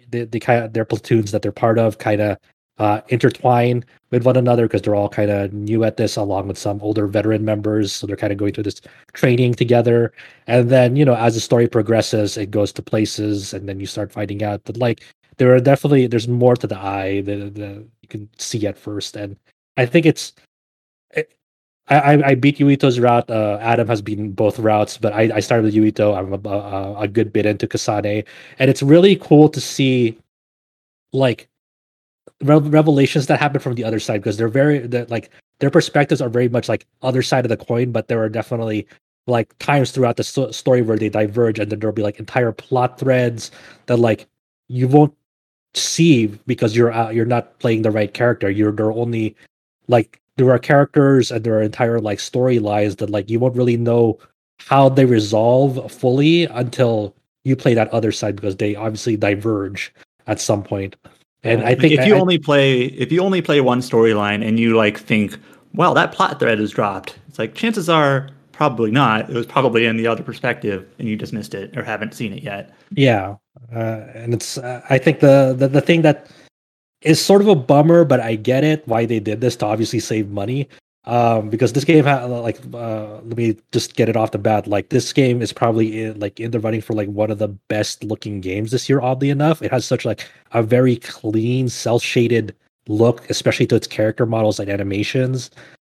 they, 0.09 0.25
they 0.25 0.39
kind 0.39 0.63
of 0.63 0.73
their 0.73 0.85
platoons 0.85 1.31
that 1.31 1.41
they're 1.41 1.51
part 1.51 1.79
of 1.79 1.97
kind 1.97 2.21
of 2.21 2.37
uh, 2.79 3.01
intertwine 3.09 3.83
with 4.11 4.25
one 4.25 4.37
another 4.37 4.67
because 4.67 4.81
they're 4.81 4.95
all 4.95 5.09
kind 5.09 5.29
of 5.31 5.51
new 5.51 5.83
at 5.83 5.97
this, 5.97 6.15
along 6.15 6.47
with 6.47 6.57
some 6.57 6.79
older 6.81 7.07
veteran 7.07 7.43
members. 7.43 7.91
So 7.91 8.07
they're 8.07 8.15
kind 8.15 8.31
of 8.31 8.37
going 8.37 8.53
through 8.53 8.63
this 8.63 8.81
training 9.13 9.55
together. 9.55 10.13
And 10.47 10.69
then, 10.69 10.95
you 10.95 11.03
know, 11.03 11.15
as 11.15 11.33
the 11.33 11.41
story 11.41 11.67
progresses, 11.67 12.37
it 12.37 12.51
goes 12.51 12.71
to 12.73 12.81
places, 12.81 13.53
and 13.53 13.67
then 13.67 13.79
you 13.79 13.85
start 13.85 14.11
finding 14.11 14.43
out 14.43 14.63
that 14.65 14.77
like 14.77 15.03
there 15.37 15.53
are 15.53 15.59
definitely 15.59 16.07
there's 16.07 16.27
more 16.27 16.55
to 16.55 16.67
the 16.67 16.77
eye 16.77 17.21
that, 17.21 17.85
you 18.01 18.07
can 18.09 18.29
see 18.37 18.65
at 18.67 18.77
first, 18.77 19.15
and 19.15 19.35
I 19.75 19.85
think 19.85 20.05
it's. 20.05 20.33
It, 21.11 21.33
I, 21.89 22.21
I 22.21 22.35
beat 22.35 22.57
Yuito's 22.57 22.99
route. 22.99 23.29
Uh, 23.29 23.57
Adam 23.61 23.87
has 23.87 24.01
beaten 24.01 24.31
both 24.31 24.59
routes, 24.59 24.97
but 24.97 25.13
I, 25.13 25.29
I 25.35 25.39
started 25.39 25.63
with 25.63 25.73
Yuito. 25.73 26.17
I'm 26.17 26.33
a, 26.33 26.49
a, 26.49 27.01
a 27.03 27.07
good 27.07 27.31
bit 27.31 27.45
into 27.45 27.65
Kasane, 27.65 28.25
and 28.59 28.69
it's 28.69 28.83
really 28.83 29.15
cool 29.15 29.47
to 29.47 29.61
see, 29.61 30.17
like, 31.13 31.47
revelations 32.41 33.27
that 33.27 33.39
happen 33.39 33.59
from 33.59 33.75
the 33.75 33.83
other 33.83 33.99
side 33.99 34.21
because 34.21 34.37
they're 34.37 34.47
very 34.47 34.79
they're, 34.79 35.05
like 35.05 35.31
their 35.59 35.71
perspectives 35.71 36.21
are 36.21 36.29
very 36.29 36.47
much 36.47 36.69
like 36.69 36.85
other 37.01 37.23
side 37.23 37.43
of 37.45 37.49
the 37.49 37.57
coin 37.57 37.91
but 37.91 38.07
there 38.07 38.21
are 38.21 38.29
definitely 38.29 38.87
like 39.25 39.57
times 39.59 39.91
throughout 39.91 40.17
the 40.17 40.23
sto- 40.23 40.51
story 40.51 40.81
where 40.81 40.97
they 40.97 41.09
diverge 41.09 41.59
and 41.59 41.71
then 41.71 41.79
there'll 41.79 41.95
be 41.95 42.03
like 42.03 42.19
entire 42.19 42.51
plot 42.51 42.99
threads 42.99 43.51
that 43.87 43.97
like 43.97 44.27
you 44.67 44.87
won't 44.87 45.13
see 45.73 46.27
because 46.47 46.75
you're 46.75 46.91
uh, 46.91 47.09
you're 47.09 47.25
not 47.25 47.57
playing 47.59 47.81
the 47.81 47.91
right 47.91 48.13
character. 48.13 48.49
You're 48.49 48.71
there 48.71 48.91
only 48.91 49.35
like 49.87 50.21
there 50.37 50.49
are 50.51 50.59
characters 50.59 51.31
and 51.31 51.43
there 51.43 51.57
are 51.57 51.61
entire 51.61 51.99
like 51.99 52.19
storylines 52.19 52.97
that 52.97 53.09
like 53.09 53.29
you 53.29 53.39
won't 53.39 53.55
really 53.55 53.77
know 53.77 54.17
how 54.59 54.89
they 54.89 55.05
resolve 55.05 55.91
fully 55.91 56.45
until 56.45 57.15
you 57.43 57.55
play 57.55 57.73
that 57.73 57.89
other 57.89 58.11
side 58.11 58.35
because 58.35 58.57
they 58.57 58.75
obviously 58.75 59.15
diverge 59.15 59.93
at 60.25 60.41
some 60.41 60.63
point 60.63 60.95
and 61.43 61.63
I 61.63 61.75
think 61.75 61.93
if 61.93 62.05
you 62.05 62.15
I, 62.15 62.19
only 62.19 62.37
play 62.37 62.85
if 62.85 63.11
you 63.11 63.21
only 63.21 63.41
play 63.41 63.61
one 63.61 63.79
storyline 63.79 64.45
and 64.45 64.59
you 64.59 64.75
like 64.75 64.97
think, 64.97 65.37
well, 65.73 65.93
that 65.93 66.11
plot 66.11 66.39
thread 66.39 66.59
is 66.59 66.71
dropped. 66.71 67.17
It's 67.27 67.39
like 67.39 67.53
chances 67.53 67.89
are 67.89 68.29
probably 68.51 68.91
not. 68.91 69.29
It 69.29 69.35
was 69.35 69.45
probably 69.45 69.85
in 69.85 69.97
the 69.97 70.07
other 70.07 70.23
perspective, 70.23 70.87
and 70.99 71.07
you 71.07 71.15
just 71.15 71.33
missed 71.33 71.53
it 71.53 71.77
or 71.77 71.83
haven't 71.83 72.13
seen 72.13 72.33
it 72.33 72.43
yet. 72.43 72.73
Yeah, 72.91 73.35
uh, 73.73 74.05
and 74.13 74.33
it's 74.33 74.57
uh, 74.57 74.81
I 74.89 74.97
think 74.97 75.19
the, 75.19 75.55
the 75.57 75.67
the 75.67 75.81
thing 75.81 76.01
that 76.01 76.27
is 77.01 77.23
sort 77.23 77.41
of 77.41 77.47
a 77.47 77.55
bummer, 77.55 78.03
but 78.03 78.19
I 78.19 78.35
get 78.35 78.63
it 78.63 78.87
why 78.87 79.05
they 79.05 79.19
did 79.19 79.41
this 79.41 79.55
to 79.57 79.65
obviously 79.65 79.99
save 79.99 80.29
money 80.29 80.67
um, 81.07 81.49
because 81.49 81.71
this 81.71 81.85
game 81.85 82.03
like 82.03 82.59
uh, 82.73 83.15
let 83.23 83.37
me 83.37 83.57
just 83.71 83.95
get 83.95 84.09
it 84.09 84.17
off 84.17 84.31
the 84.31 84.37
bat. 84.37 84.67
Like 84.67 84.89
this 84.89 85.13
game 85.13 85.41
is 85.41 85.53
probably 85.53 86.03
in, 86.03 86.19
like 86.19 86.39
in 86.39 86.51
the 86.51 86.59
running 86.59 86.81
for 86.81 86.93
like 86.93 87.07
one 87.07 87.31
of 87.31 87.39
the 87.39 87.47
best 87.47 88.03
looking 88.03 88.41
games 88.41 88.71
this 88.71 88.89
year 88.89 88.99
oddly 88.99 89.29
enough. 89.29 89.61
It 89.61 89.71
has 89.71 89.85
such 89.85 90.03
like 90.03 90.29
a 90.51 90.61
very 90.61 90.97
clean 90.97 91.69
cel 91.69 91.97
shaded 91.97 92.53
look 92.89 93.29
especially 93.29 93.67
to 93.67 93.75
its 93.75 93.87
character 93.87 94.25
models 94.25 94.61
and 94.61 94.69
animations 94.69 95.51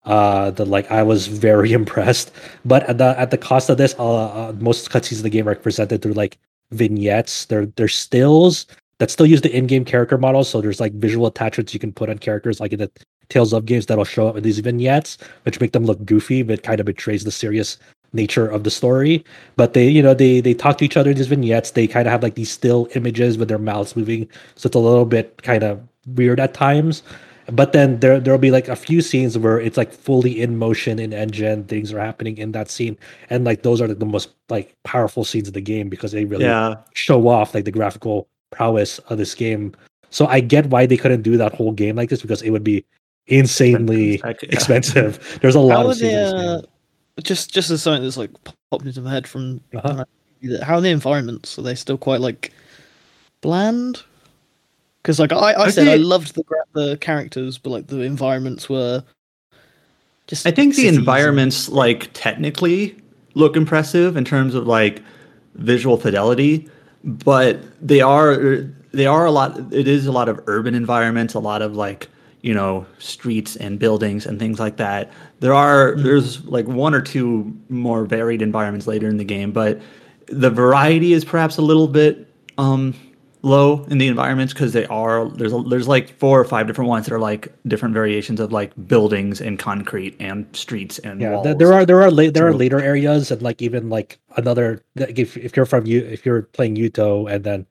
uh 0.05 0.49
that 0.49 0.65
like 0.65 0.89
i 0.89 1.03
was 1.03 1.27
very 1.27 1.73
impressed. 1.81 2.31
But 2.63 2.83
at 2.83 2.99
the 2.99 3.19
at 3.19 3.31
the 3.31 3.37
cost 3.37 3.69
of 3.69 3.77
this 3.77 3.95
uh, 3.97 4.49
uh 4.49 4.53
most 4.59 4.91
cutscenes 4.91 5.17
of 5.17 5.23
the 5.23 5.29
game 5.29 5.49
are 5.49 5.55
presented 5.55 6.03
through 6.03 6.13
like 6.13 6.37
vignettes. 6.71 7.45
They're 7.45 7.65
they're 7.65 7.87
stills 7.87 8.67
that 8.99 9.09
still 9.09 9.25
use 9.25 9.41
the 9.41 9.55
in-game 9.55 9.85
character 9.85 10.17
models 10.19 10.49
so 10.49 10.61
there's 10.61 10.79
like 10.79 10.93
visual 10.93 11.25
attachments 11.25 11.73
you 11.73 11.79
can 11.79 11.91
put 11.91 12.09
on 12.09 12.19
characters 12.19 12.59
like 12.59 12.73
in 12.73 12.79
the 12.79 12.91
Tales 13.29 13.53
of 13.53 13.65
games 13.65 13.85
that'll 13.85 14.05
show 14.05 14.27
up 14.27 14.37
in 14.37 14.43
these 14.43 14.59
vignettes, 14.59 15.17
which 15.43 15.61
make 15.61 15.71
them 15.71 15.85
look 15.85 16.03
goofy, 16.05 16.41
but 16.41 16.63
kind 16.63 16.79
of 16.79 16.85
betrays 16.85 17.23
the 17.23 17.31
serious 17.31 17.77
nature 18.13 18.47
of 18.47 18.63
the 18.63 18.71
story. 18.71 19.23
But 19.55 19.73
they, 19.73 19.87
you 19.87 20.01
know, 20.01 20.13
they 20.13 20.41
they 20.41 20.53
talk 20.53 20.77
to 20.79 20.85
each 20.85 20.97
other 20.97 21.11
in 21.11 21.17
these 21.17 21.27
vignettes. 21.27 21.71
They 21.71 21.87
kind 21.87 22.07
of 22.07 22.11
have 22.11 22.23
like 22.23 22.35
these 22.35 22.51
still 22.51 22.87
images 22.95 23.37
with 23.37 23.47
their 23.47 23.59
mouths 23.59 23.95
moving, 23.95 24.27
so 24.55 24.67
it's 24.67 24.75
a 24.75 24.79
little 24.79 25.05
bit 25.05 25.41
kind 25.43 25.63
of 25.63 25.81
weird 26.15 26.39
at 26.39 26.53
times. 26.53 27.03
But 27.51 27.73
then 27.73 27.99
there 27.99 28.19
there'll 28.19 28.39
be 28.39 28.51
like 28.51 28.67
a 28.67 28.75
few 28.75 29.01
scenes 29.01 29.37
where 29.37 29.59
it's 29.59 29.77
like 29.77 29.91
fully 29.91 30.41
in 30.41 30.57
motion 30.57 30.99
in 30.99 31.13
engine, 31.13 31.63
things 31.65 31.91
are 31.93 31.99
happening 31.99 32.37
in 32.37 32.51
that 32.53 32.69
scene, 32.69 32.97
and 33.29 33.43
like 33.43 33.63
those 33.63 33.81
are 33.81 33.87
like 33.87 33.99
the 33.99 34.05
most 34.05 34.29
like 34.49 34.75
powerful 34.83 35.23
scenes 35.23 35.47
of 35.47 35.53
the 35.53 35.61
game 35.61 35.89
because 35.89 36.11
they 36.11 36.25
really 36.25 36.45
yeah. 36.45 36.75
show 36.93 37.27
off 37.27 37.53
like 37.53 37.65
the 37.65 37.71
graphical 37.71 38.27
prowess 38.51 38.99
of 39.09 39.17
this 39.17 39.35
game. 39.35 39.73
So 40.11 40.25
I 40.25 40.39
get 40.39 40.67
why 40.67 40.85
they 40.85 40.97
couldn't 40.97 41.21
do 41.21 41.37
that 41.37 41.53
whole 41.53 41.71
game 41.71 41.95
like 41.95 42.09
this 42.09 42.21
because 42.21 42.41
it 42.41 42.49
would 42.49 42.63
be 42.63 42.83
insanely 43.29 44.17
yeah. 44.17 44.33
expensive. 44.43 45.39
There's 45.41 45.55
a 45.55 45.59
lot 45.59 45.85
how 45.85 45.91
of 45.91 45.99
they, 45.99 46.15
uh, 46.15 46.61
just 47.21 47.53
just 47.53 47.69
as 47.69 47.81
something 47.81 48.03
that's 48.03 48.17
like 48.17 48.31
popped 48.71 48.85
into 48.85 49.01
my 49.01 49.11
head 49.11 49.27
from 49.27 49.61
uh-huh. 49.75 50.05
how 50.63 50.77
are 50.77 50.81
the 50.81 50.89
environments? 50.89 51.57
Are 51.57 51.61
they 51.61 51.75
still 51.75 51.97
quite 51.97 52.21
like 52.21 52.51
bland? 53.41 54.03
Because 55.01 55.19
like 55.19 55.31
I, 55.31 55.37
I, 55.37 55.65
I 55.65 55.69
said, 55.69 55.85
think... 55.85 56.01
I 56.01 56.03
loved 56.03 56.35
the 56.35 56.43
the 56.73 56.97
characters, 56.97 57.57
but 57.57 57.69
like 57.69 57.87
the 57.87 58.01
environments 58.01 58.69
were 58.69 59.03
just. 60.27 60.45
I 60.45 60.51
think 60.51 60.75
the 60.75 60.87
environments 60.87 61.67
and... 61.67 61.77
like 61.77 62.09
technically 62.13 62.95
look 63.35 63.55
impressive 63.55 64.17
in 64.17 64.25
terms 64.25 64.55
of 64.55 64.67
like 64.67 65.01
visual 65.55 65.97
fidelity, 65.97 66.67
but 67.03 67.59
they 67.85 68.01
are 68.01 68.65
they 68.91 69.05
are 69.05 69.25
a 69.25 69.31
lot. 69.31 69.57
It 69.73 69.87
is 69.87 70.05
a 70.05 70.11
lot 70.11 70.29
of 70.29 70.41
urban 70.47 70.75
environments, 70.75 71.33
a 71.33 71.39
lot 71.39 71.61
of 71.61 71.75
like 71.75 72.07
you 72.41 72.53
know 72.53 72.85
streets 72.97 73.55
and 73.55 73.79
buildings 73.79 74.25
and 74.25 74.39
things 74.39 74.59
like 74.59 74.77
that 74.77 75.11
there 75.39 75.53
are 75.53 75.95
there's 75.97 76.43
like 76.45 76.67
one 76.67 76.93
or 76.93 77.01
two 77.01 77.53
more 77.69 78.05
varied 78.05 78.41
environments 78.41 78.87
later 78.87 79.07
in 79.07 79.17
the 79.17 79.25
game 79.25 79.51
but 79.51 79.81
the 80.27 80.49
variety 80.49 81.13
is 81.13 81.25
perhaps 81.25 81.57
a 81.57 81.61
little 81.61 81.87
bit 81.87 82.27
um 82.57 82.93
low 83.41 83.85
in 83.85 83.97
the 83.97 84.07
environments 84.07 84.53
because 84.53 84.73
they 84.73 84.85
are 84.87 85.29
there's 85.29 85.53
a, 85.53 85.61
there's 85.63 85.87
like 85.87 86.17
four 86.19 86.39
or 86.39 86.43
five 86.43 86.67
different 86.67 86.89
ones 86.89 87.05
that 87.05 87.13
are 87.13 87.19
like 87.19 87.53
different 87.67 87.93
variations 87.93 88.39
of 88.39 88.51
like 88.51 88.71
buildings 88.87 89.39
and 89.39 89.57
concrete 89.57 90.15
and 90.19 90.45
streets 90.53 90.99
and 90.99 91.21
yeah 91.21 91.31
walls. 91.31 91.57
there 91.57 91.71
are 91.71 91.85
there 91.85 92.01
are 92.01 92.11
la- 92.11 92.29
there 92.29 92.47
are 92.47 92.53
later 92.53 92.81
areas 92.81 93.31
and 93.31 93.41
like 93.41 93.61
even 93.61 93.89
like 93.89 94.19
another 94.35 94.81
if, 94.95 95.37
if 95.37 95.55
you're 95.55 95.65
from 95.65 95.85
you 95.85 96.01
if 96.01 96.25
you're 96.25 96.41
playing 96.41 96.75
Yuito 96.75 97.31
and 97.31 97.43
then 97.45 97.65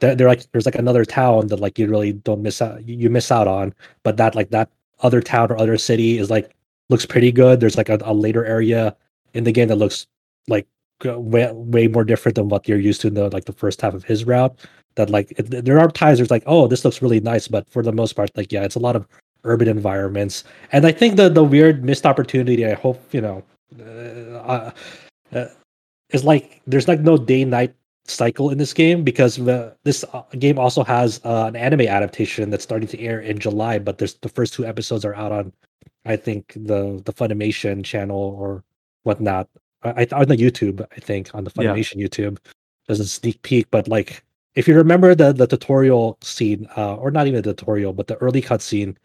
they're 0.00 0.28
like 0.28 0.50
there's 0.52 0.66
like 0.66 0.74
another 0.74 1.04
town 1.04 1.46
that 1.46 1.60
like 1.60 1.78
you 1.78 1.88
really 1.88 2.12
don't 2.12 2.42
miss 2.42 2.60
out 2.60 2.86
you 2.86 3.08
miss 3.08 3.32
out 3.32 3.48
on 3.48 3.74
but 4.02 4.16
that 4.16 4.34
like 4.34 4.50
that 4.50 4.70
other 5.00 5.20
town 5.20 5.50
or 5.50 5.58
other 5.58 5.76
city 5.78 6.18
is 6.18 6.30
like 6.30 6.54
looks 6.88 7.06
pretty 7.06 7.32
good. 7.32 7.60
There's 7.60 7.76
like 7.76 7.88
a, 7.88 7.98
a 8.02 8.14
later 8.14 8.44
area 8.44 8.96
in 9.34 9.44
the 9.44 9.52
game 9.52 9.68
that 9.68 9.76
looks 9.76 10.06
like 10.48 10.66
way, 11.04 11.50
way 11.52 11.88
more 11.88 12.04
different 12.04 12.36
than 12.36 12.48
what 12.48 12.68
you're 12.68 12.78
used 12.78 13.00
to 13.02 13.08
in 13.08 13.14
the 13.14 13.28
like 13.30 13.44
the 13.44 13.52
first 13.52 13.80
half 13.80 13.94
of 13.94 14.04
his 14.04 14.24
route. 14.24 14.58
That 14.94 15.10
like 15.10 15.32
it, 15.32 15.64
there 15.64 15.78
are 15.78 15.90
times 15.90 16.18
there's 16.18 16.30
like 16.30 16.44
oh 16.46 16.66
this 16.68 16.84
looks 16.84 17.02
really 17.02 17.20
nice 17.20 17.48
but 17.48 17.68
for 17.68 17.82
the 17.82 17.92
most 17.92 18.14
part 18.14 18.30
like 18.34 18.50
yeah 18.50 18.64
it's 18.64 18.76
a 18.76 18.80
lot 18.80 18.96
of 18.96 19.06
urban 19.44 19.68
environments. 19.68 20.44
And 20.72 20.86
i 20.86 20.92
think 20.92 21.16
the 21.16 21.28
the 21.28 21.44
weird 21.44 21.84
missed 21.84 22.06
opportunity 22.06 22.64
i 22.64 22.72
hope 22.72 23.02
you 23.12 23.20
know 23.20 23.44
uh, 23.78 24.38
uh, 24.38 24.70
uh 25.34 25.46
is 26.10 26.24
like 26.24 26.62
there's 26.66 26.88
like 26.88 27.00
no 27.00 27.18
day 27.18 27.44
night 27.44 27.74
cycle 28.08 28.50
in 28.50 28.58
this 28.58 28.72
game 28.72 29.04
because 29.04 29.36
the, 29.36 29.74
this 29.84 30.04
uh, 30.12 30.22
game 30.38 30.58
also 30.58 30.84
has 30.84 31.20
uh, 31.24 31.46
an 31.46 31.56
anime 31.56 31.82
adaptation 31.82 32.50
that's 32.50 32.64
starting 32.64 32.88
to 32.88 33.00
air 33.00 33.20
in 33.20 33.38
July, 33.38 33.78
but 33.78 33.98
there's 33.98 34.14
the 34.14 34.28
first 34.28 34.54
two 34.54 34.64
episodes 34.66 35.04
are 35.04 35.14
out 35.14 35.32
on, 35.32 35.52
I 36.04 36.16
think 36.16 36.52
the 36.54 37.02
the 37.04 37.12
Funimation 37.12 37.84
channel 37.84 38.36
or 38.38 38.62
whatnot. 39.02 39.48
I, 39.82 40.06
on 40.12 40.28
the 40.28 40.36
YouTube, 40.36 40.84
I 40.96 41.00
think 41.00 41.34
on 41.34 41.44
the 41.44 41.50
Funimation 41.50 41.96
yeah. 41.96 42.06
YouTube, 42.06 42.38
there's 42.86 43.00
a 43.00 43.06
sneak 43.06 43.42
peek. 43.42 43.70
But 43.70 43.88
like, 43.88 44.24
if 44.54 44.66
you 44.66 44.74
remember 44.74 45.14
the 45.14 45.32
the 45.32 45.46
tutorial 45.46 46.18
scene, 46.22 46.68
uh, 46.76 46.96
or 46.96 47.10
not 47.10 47.26
even 47.26 47.42
the 47.42 47.54
tutorial, 47.54 47.92
but 47.92 48.06
the 48.06 48.16
early 48.16 48.42
cutscene. 48.42 48.96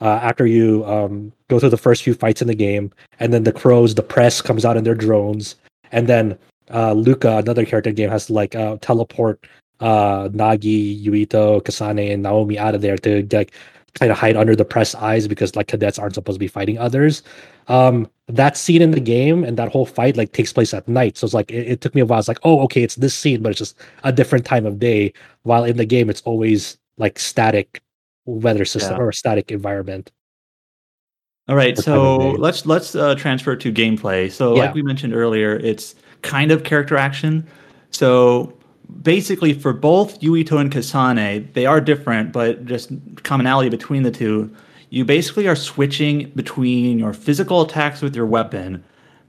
Uh, 0.00 0.18
after 0.20 0.46
you 0.46 0.84
um, 0.84 1.32
go 1.46 1.60
through 1.60 1.70
the 1.70 1.76
first 1.76 2.02
few 2.02 2.12
fights 2.12 2.42
in 2.42 2.48
the 2.48 2.56
game, 2.56 2.90
and 3.20 3.32
then 3.32 3.44
the 3.44 3.52
crows, 3.52 3.94
the 3.94 4.02
press 4.02 4.42
comes 4.42 4.64
out 4.64 4.76
in 4.76 4.82
their 4.82 4.96
drones, 4.96 5.54
and 5.92 6.08
then 6.08 6.36
uh, 6.70 6.92
Luka, 6.92 7.38
another 7.38 7.64
character 7.64 7.90
in 7.90 7.96
the 7.96 8.02
game, 8.02 8.10
has 8.10 8.26
to 8.26 8.32
like 8.32 8.54
uh, 8.54 8.76
teleport 8.80 9.46
uh, 9.80 10.28
Nagi, 10.28 11.04
Yuito, 11.04 11.62
Kasane, 11.62 12.12
and 12.12 12.22
Naomi 12.22 12.58
out 12.58 12.74
of 12.74 12.82
there 12.82 12.96
to 12.98 13.26
like 13.32 13.52
kind 13.94 14.10
of 14.10 14.18
hide 14.18 14.36
under 14.36 14.56
the 14.56 14.64
press 14.64 14.94
eyes 14.94 15.28
because 15.28 15.54
like 15.54 15.68
cadets 15.68 15.98
aren't 15.98 16.14
supposed 16.14 16.36
to 16.36 16.40
be 16.40 16.48
fighting 16.48 16.78
others. 16.78 17.22
Um, 17.68 18.08
that 18.28 18.56
scene 18.56 18.80
in 18.80 18.92
the 18.92 19.00
game 19.00 19.44
and 19.44 19.56
that 19.58 19.70
whole 19.70 19.84
fight 19.84 20.16
like 20.16 20.32
takes 20.32 20.52
place 20.52 20.72
at 20.72 20.88
night. 20.88 21.18
So 21.18 21.26
it's 21.26 21.34
like 21.34 21.50
it, 21.50 21.68
it 21.68 21.80
took 21.80 21.94
me 21.94 22.00
a 22.00 22.06
while. 22.06 22.18
It's 22.18 22.28
like, 22.28 22.40
oh, 22.44 22.60
okay, 22.60 22.82
it's 22.82 22.96
this 22.96 23.14
scene, 23.14 23.42
but 23.42 23.50
it's 23.50 23.58
just 23.58 23.78
a 24.04 24.12
different 24.12 24.46
time 24.46 24.66
of 24.66 24.78
day. 24.78 25.12
While 25.42 25.64
in 25.64 25.76
the 25.76 25.84
game, 25.84 26.08
it's 26.08 26.22
always 26.22 26.78
like 26.96 27.18
static 27.18 27.82
weather 28.24 28.64
system 28.64 28.96
yeah. 28.96 29.02
or 29.02 29.12
static 29.12 29.50
environment. 29.50 30.10
All 31.48 31.56
right, 31.56 31.76
so 31.76 32.30
let's 32.32 32.66
let's 32.66 32.94
uh, 32.94 33.16
transfer 33.16 33.56
to 33.56 33.72
gameplay. 33.72 34.30
So, 34.30 34.54
Yeah. 34.54 34.66
like 34.66 34.74
we 34.74 34.82
mentioned 34.82 35.12
earlier, 35.12 35.56
it's 35.56 35.96
kind 36.22 36.50
of 36.50 36.64
character 36.64 36.96
action. 36.96 37.46
So, 37.90 38.56
basically, 39.02 39.52
for 39.52 39.72
both 39.72 40.20
Yuito 40.20 40.60
and 40.60 40.72
Kasane, 40.72 41.52
they 41.52 41.66
are 41.66 41.80
different, 41.80 42.32
but 42.32 42.64
just 42.64 42.90
commonality 43.22 43.68
between 43.68 44.02
the 44.02 44.10
two. 44.10 44.54
You 44.90 45.04
basically 45.04 45.48
are 45.48 45.56
switching 45.56 46.30
between 46.30 46.98
your 46.98 47.12
physical 47.12 47.62
attacks 47.62 48.02
with 48.02 48.14
your 48.14 48.26
weapon 48.26 48.84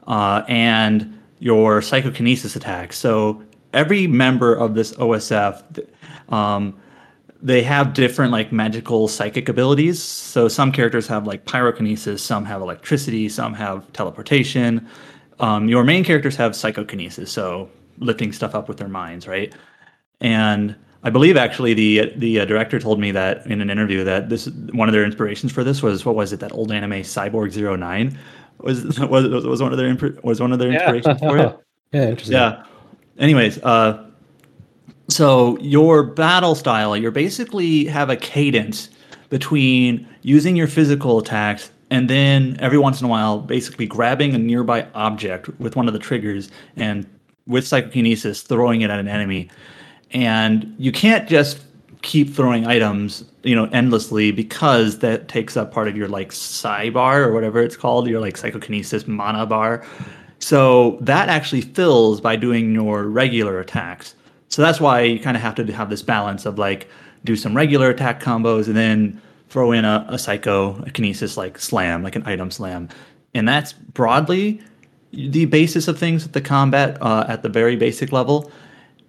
uh, 0.07 0.43
and 0.47 1.19
your 1.39 1.81
psychokinesis 1.81 2.55
attacks. 2.55 2.97
So, 2.97 3.43
every 3.73 4.07
member 4.07 4.53
of 4.53 4.75
this 4.75 4.93
OSF. 4.93 5.87
Um, 6.29 6.79
they 7.43 7.61
have 7.61 7.93
different 7.93 8.31
like 8.31 8.53
magical 8.53 9.09
psychic 9.09 9.49
abilities. 9.49 10.01
So 10.01 10.47
some 10.47 10.71
characters 10.71 11.07
have 11.07 11.27
like 11.27 11.45
pyrokinesis, 11.45 12.19
some 12.19 12.45
have 12.45 12.61
electricity, 12.61 13.27
some 13.27 13.53
have 13.53 13.91
teleportation. 13.91 14.87
Um, 15.43 15.67
your 15.67 15.83
main 15.83 16.05
characters 16.05 16.37
have 16.37 16.55
psychokinesis, 16.55 17.29
so 17.29 17.69
lifting 17.97 18.31
stuff 18.31 18.55
up 18.55 18.69
with 18.69 18.77
their 18.77 18.87
minds, 18.87 19.27
right? 19.27 19.53
And 20.21 20.73
I 21.03 21.09
believe 21.09 21.35
actually 21.35 21.73
the 21.73 22.13
the 22.15 22.39
uh, 22.39 22.45
director 22.45 22.79
told 22.79 22.97
me 22.97 23.11
that 23.11 23.45
in 23.47 23.59
an 23.59 23.69
interview 23.69 24.05
that 24.05 24.29
this 24.29 24.47
one 24.71 24.87
of 24.87 24.93
their 24.93 25.03
inspirations 25.03 25.51
for 25.51 25.65
this 25.65 25.83
was 25.83 26.05
what 26.05 26.15
was 26.15 26.31
it 26.31 26.39
that 26.39 26.53
old 26.53 26.71
anime 26.71 27.03
Cyborg 27.03 27.53
09 27.77 28.17
was 28.59 28.97
was 28.99 29.27
was 29.27 29.61
one 29.61 29.73
of 29.73 29.77
their 29.77 29.93
was 30.23 30.39
one 30.39 30.53
of 30.53 30.59
their 30.59 30.71
inspirations 30.71 31.19
for 31.19 31.37
it. 31.37 31.59
yeah, 31.91 32.03
interesting. 32.03 32.37
Yeah. 32.37 32.63
Anyways, 33.19 33.61
uh, 33.63 34.09
so 35.09 35.57
your 35.59 36.03
battle 36.03 36.55
style, 36.55 36.95
you 36.95 37.11
basically 37.11 37.83
have 37.85 38.09
a 38.09 38.15
cadence 38.15 38.87
between 39.27 40.07
using 40.21 40.55
your 40.55 40.67
physical 40.67 41.19
attacks 41.19 41.69
and 41.93 42.09
then 42.09 42.57
every 42.59 42.79
once 42.79 42.99
in 42.99 43.05
a 43.05 43.07
while, 43.07 43.37
basically 43.37 43.85
grabbing 43.85 44.33
a 44.33 44.39
nearby 44.39 44.87
object 44.95 45.47
with 45.59 45.75
one 45.75 45.85
of 45.87 45.93
the 45.93 45.99
triggers 45.99 46.49
and 46.75 47.07
with 47.45 47.67
psychokinesis, 47.67 48.41
throwing 48.41 48.81
it 48.81 48.89
at 48.89 48.99
an 48.99 49.07
enemy. 49.07 49.47
And 50.09 50.73
you 50.79 50.91
can't 50.91 51.29
just 51.29 51.59
keep 52.01 52.33
throwing 52.33 52.65
items, 52.65 53.23
you 53.43 53.55
know, 53.55 53.65
endlessly 53.65 54.31
because 54.31 54.97
that 54.99 55.27
takes 55.27 55.55
up 55.55 55.71
part 55.71 55.87
of 55.87 55.95
your 55.95 56.07
like 56.07 56.31
psi 56.31 56.89
bar 56.89 57.25
or 57.25 57.31
whatever 57.31 57.61
it's 57.61 57.77
called, 57.77 58.07
your 58.07 58.19
like 58.19 58.37
psychokinesis 58.37 59.05
mana 59.07 59.45
bar. 59.45 59.85
So 60.39 60.97
that 60.99 61.29
actually 61.29 61.61
fills 61.61 62.19
by 62.19 62.37
doing 62.37 62.73
your 62.73 63.03
regular 63.03 63.59
attacks. 63.59 64.15
So 64.49 64.63
that's 64.63 64.81
why 64.81 65.01
you 65.01 65.19
kind 65.19 65.37
of 65.37 65.43
have 65.43 65.53
to 65.55 65.71
have 65.71 65.91
this 65.91 66.01
balance 66.01 66.47
of 66.47 66.57
like 66.57 66.89
do 67.23 67.35
some 67.35 67.55
regular 67.55 67.91
attack 67.91 68.19
combos 68.19 68.65
and 68.65 68.75
then 68.75 69.21
throw 69.53 69.71
in 69.71 69.85
a, 69.85 70.05
a 70.09 70.17
psycho 70.17 70.71
a 70.79 70.89
kinesis 70.89 71.37
like 71.37 71.59
slam, 71.59 72.01
like 72.01 72.15
an 72.15 72.25
item 72.25 72.49
slam. 72.49 72.89
And 73.35 73.47
that's 73.47 73.71
broadly 73.71 74.61
the 75.11 75.45
basis 75.45 75.87
of 75.87 75.99
things 75.99 76.25
at 76.25 76.33
the 76.33 76.41
combat 76.41 76.97
uh, 77.01 77.25
at 77.27 77.43
the 77.43 77.49
very 77.49 77.75
basic 77.75 78.11
level. 78.11 78.51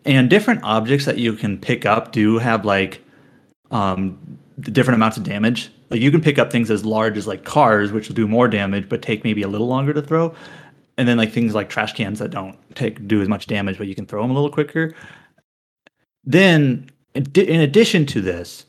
And 0.05 0.29
different 0.29 0.63
objects 0.63 1.07
that 1.07 1.17
you 1.17 1.33
can 1.33 1.59
pick 1.59 1.87
up 1.87 2.13
do 2.13 2.39
have 2.39 2.67
like 2.67 3.03
um, 3.71 4.39
different 4.61 4.97
amounts 4.97 5.17
of 5.17 5.25
damage. 5.25 5.73
Like 5.89 6.03
you 6.03 6.11
can 6.11 6.21
pick 6.21 6.39
up 6.39 6.53
things 6.53 6.71
as 6.71 6.85
large 6.85 7.17
as 7.17 7.27
like 7.27 7.45
cars, 7.45 7.91
which 7.91 8.09
will 8.09 8.15
do 8.15 8.29
more 8.29 8.47
damage, 8.47 8.87
but 8.87 9.01
take 9.01 9.25
maybe 9.25 9.41
a 9.43 9.49
little 9.49 9.67
longer 9.67 9.95
to 9.95 10.03
throw. 10.03 10.35
And 10.99 11.09
then 11.09 11.17
like 11.17 11.33
things 11.33 11.55
like 11.55 11.71
trash 11.71 11.95
cans 11.95 12.19
that 12.19 12.31
don't 12.31 12.59
take 12.75 13.09
do 13.09 13.23
as 13.23 13.29
much 13.29 13.47
damage, 13.47 13.79
but 13.79 13.87
you 13.87 13.95
can 13.95 14.05
throw 14.05 14.21
them 14.21 14.31
a 14.31 14.35
little 14.35 14.51
quicker. 14.51 14.95
Then, 16.23 16.91
in 17.15 17.61
addition 17.61 18.05
to 18.07 18.21
this, 18.21 18.67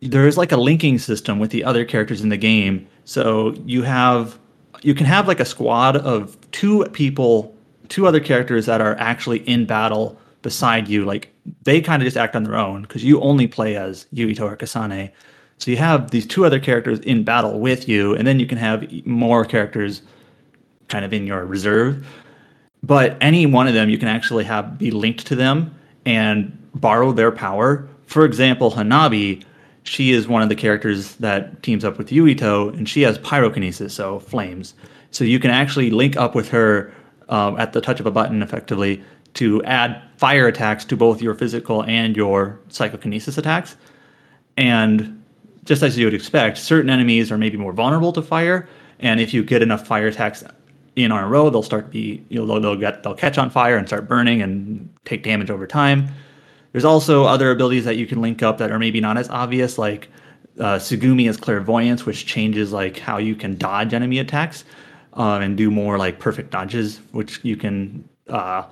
there 0.00 0.26
is 0.26 0.36
like 0.36 0.52
a 0.52 0.56
linking 0.56 0.98
system 0.98 1.38
with 1.38 1.50
the 1.50 1.64
other 1.64 1.84
characters 1.84 2.22
in 2.22 2.28
the 2.30 2.36
game. 2.36 2.86
So 3.04 3.54
you 3.66 3.82
have 3.82 4.38
you 4.82 4.94
can 4.94 5.06
have 5.06 5.28
like 5.28 5.40
a 5.40 5.44
squad 5.44 5.96
of 5.96 6.38
two 6.52 6.84
people, 6.92 7.54
two 7.88 8.06
other 8.06 8.20
characters 8.20 8.66
that 8.66 8.80
are 8.80 8.96
actually 8.98 9.40
in 9.48 9.66
battle 9.66 10.18
beside 10.42 10.88
you. 10.88 11.04
Like 11.04 11.32
they 11.64 11.80
kind 11.80 12.02
of 12.02 12.06
just 12.06 12.16
act 12.16 12.34
on 12.34 12.44
their 12.44 12.56
own 12.56 12.82
because 12.82 13.04
you 13.04 13.20
only 13.20 13.46
play 13.46 13.76
as 13.76 14.06
Yuito 14.14 14.42
or 14.42 14.56
Kasane. 14.56 15.10
So 15.58 15.70
you 15.70 15.76
have 15.76 16.10
these 16.10 16.26
two 16.26 16.46
other 16.46 16.58
characters 16.58 17.00
in 17.00 17.22
battle 17.22 17.60
with 17.60 17.86
you, 17.86 18.14
and 18.14 18.26
then 18.26 18.40
you 18.40 18.46
can 18.46 18.56
have 18.56 18.90
more 19.04 19.44
characters 19.44 20.00
kind 20.88 21.04
of 21.04 21.12
in 21.12 21.26
your 21.26 21.44
reserve. 21.44 22.06
But 22.82 23.18
any 23.20 23.44
one 23.44 23.68
of 23.68 23.74
them 23.74 23.90
you 23.90 23.98
can 23.98 24.08
actually 24.08 24.44
have 24.44 24.78
be 24.78 24.90
linked 24.90 25.26
to 25.26 25.36
them 25.36 25.74
and 26.06 26.56
borrow 26.74 27.12
their 27.12 27.30
power. 27.30 27.86
For 28.06 28.24
example, 28.24 28.70
Hanabi, 28.70 29.44
she 29.84 30.12
is 30.12 30.28
one 30.28 30.42
of 30.42 30.48
the 30.48 30.54
characters 30.54 31.16
that 31.16 31.62
teams 31.62 31.84
up 31.84 31.98
with 31.98 32.10
Yuito, 32.10 32.72
and 32.76 32.88
she 32.88 33.02
has 33.02 33.18
pyrokinesis, 33.18 33.90
so 33.90 34.18
flames. 34.20 34.74
So 35.10 35.24
you 35.24 35.38
can 35.38 35.50
actually 35.50 35.90
link 35.90 36.16
up 36.16 36.34
with 36.34 36.48
her 36.50 36.92
um, 37.28 37.58
at 37.58 37.72
the 37.72 37.80
touch 37.80 38.00
of 38.00 38.06
a 38.06 38.10
button, 38.10 38.42
effectively, 38.42 39.02
to 39.34 39.62
add 39.64 40.02
fire 40.16 40.46
attacks 40.46 40.84
to 40.86 40.96
both 40.96 41.22
your 41.22 41.34
physical 41.34 41.84
and 41.84 42.16
your 42.16 42.60
psychokinesis 42.68 43.38
attacks. 43.38 43.76
And 44.56 45.22
just 45.64 45.82
as 45.82 45.96
you 45.96 46.06
would 46.06 46.14
expect, 46.14 46.58
certain 46.58 46.90
enemies 46.90 47.30
are 47.30 47.38
maybe 47.38 47.56
more 47.56 47.72
vulnerable 47.72 48.12
to 48.12 48.22
fire, 48.22 48.68
and 48.98 49.20
if 49.20 49.32
you 49.32 49.42
get 49.42 49.62
enough 49.62 49.86
fire 49.86 50.08
attacks 50.08 50.44
in 50.96 51.12
on 51.12 51.22
a 51.22 51.28
row, 51.28 51.50
they'll 51.50 51.62
start 51.62 51.90
be 51.90 52.24
you 52.28 52.38
know 52.38 52.46
they'll, 52.46 52.60
they'll 52.60 52.76
get 52.76 53.02
they'll 53.02 53.14
catch 53.14 53.38
on 53.38 53.50
fire 53.50 53.76
and 53.76 53.86
start 53.86 54.08
burning 54.08 54.42
and 54.42 54.88
take 55.04 55.22
damage 55.22 55.50
over 55.50 55.66
time. 55.66 56.08
There's 56.72 56.84
also 56.84 57.24
other 57.24 57.50
abilities 57.50 57.84
that 57.84 57.96
you 57.96 58.06
can 58.06 58.20
link 58.20 58.42
up 58.42 58.58
that 58.58 58.70
are 58.70 58.78
maybe 58.78 59.00
not 59.00 59.18
as 59.18 59.28
obvious, 59.28 59.76
like 59.78 60.08
uh, 60.58 60.76
Tsugumi 60.76 61.26
has 61.26 61.36
clairvoyance, 61.36 62.06
which 62.06 62.26
changes 62.26 62.72
like 62.72 62.98
how 62.98 63.18
you 63.18 63.34
can 63.34 63.56
dodge 63.56 63.92
enemy 63.94 64.18
attacks 64.18 64.64
um, 65.14 65.42
and 65.42 65.56
do 65.56 65.70
more 65.70 65.98
like 65.98 66.18
perfect 66.18 66.50
dodges, 66.50 67.00
which 67.12 67.40
you 67.42 67.56
can 67.56 68.08
uh, 68.28 68.64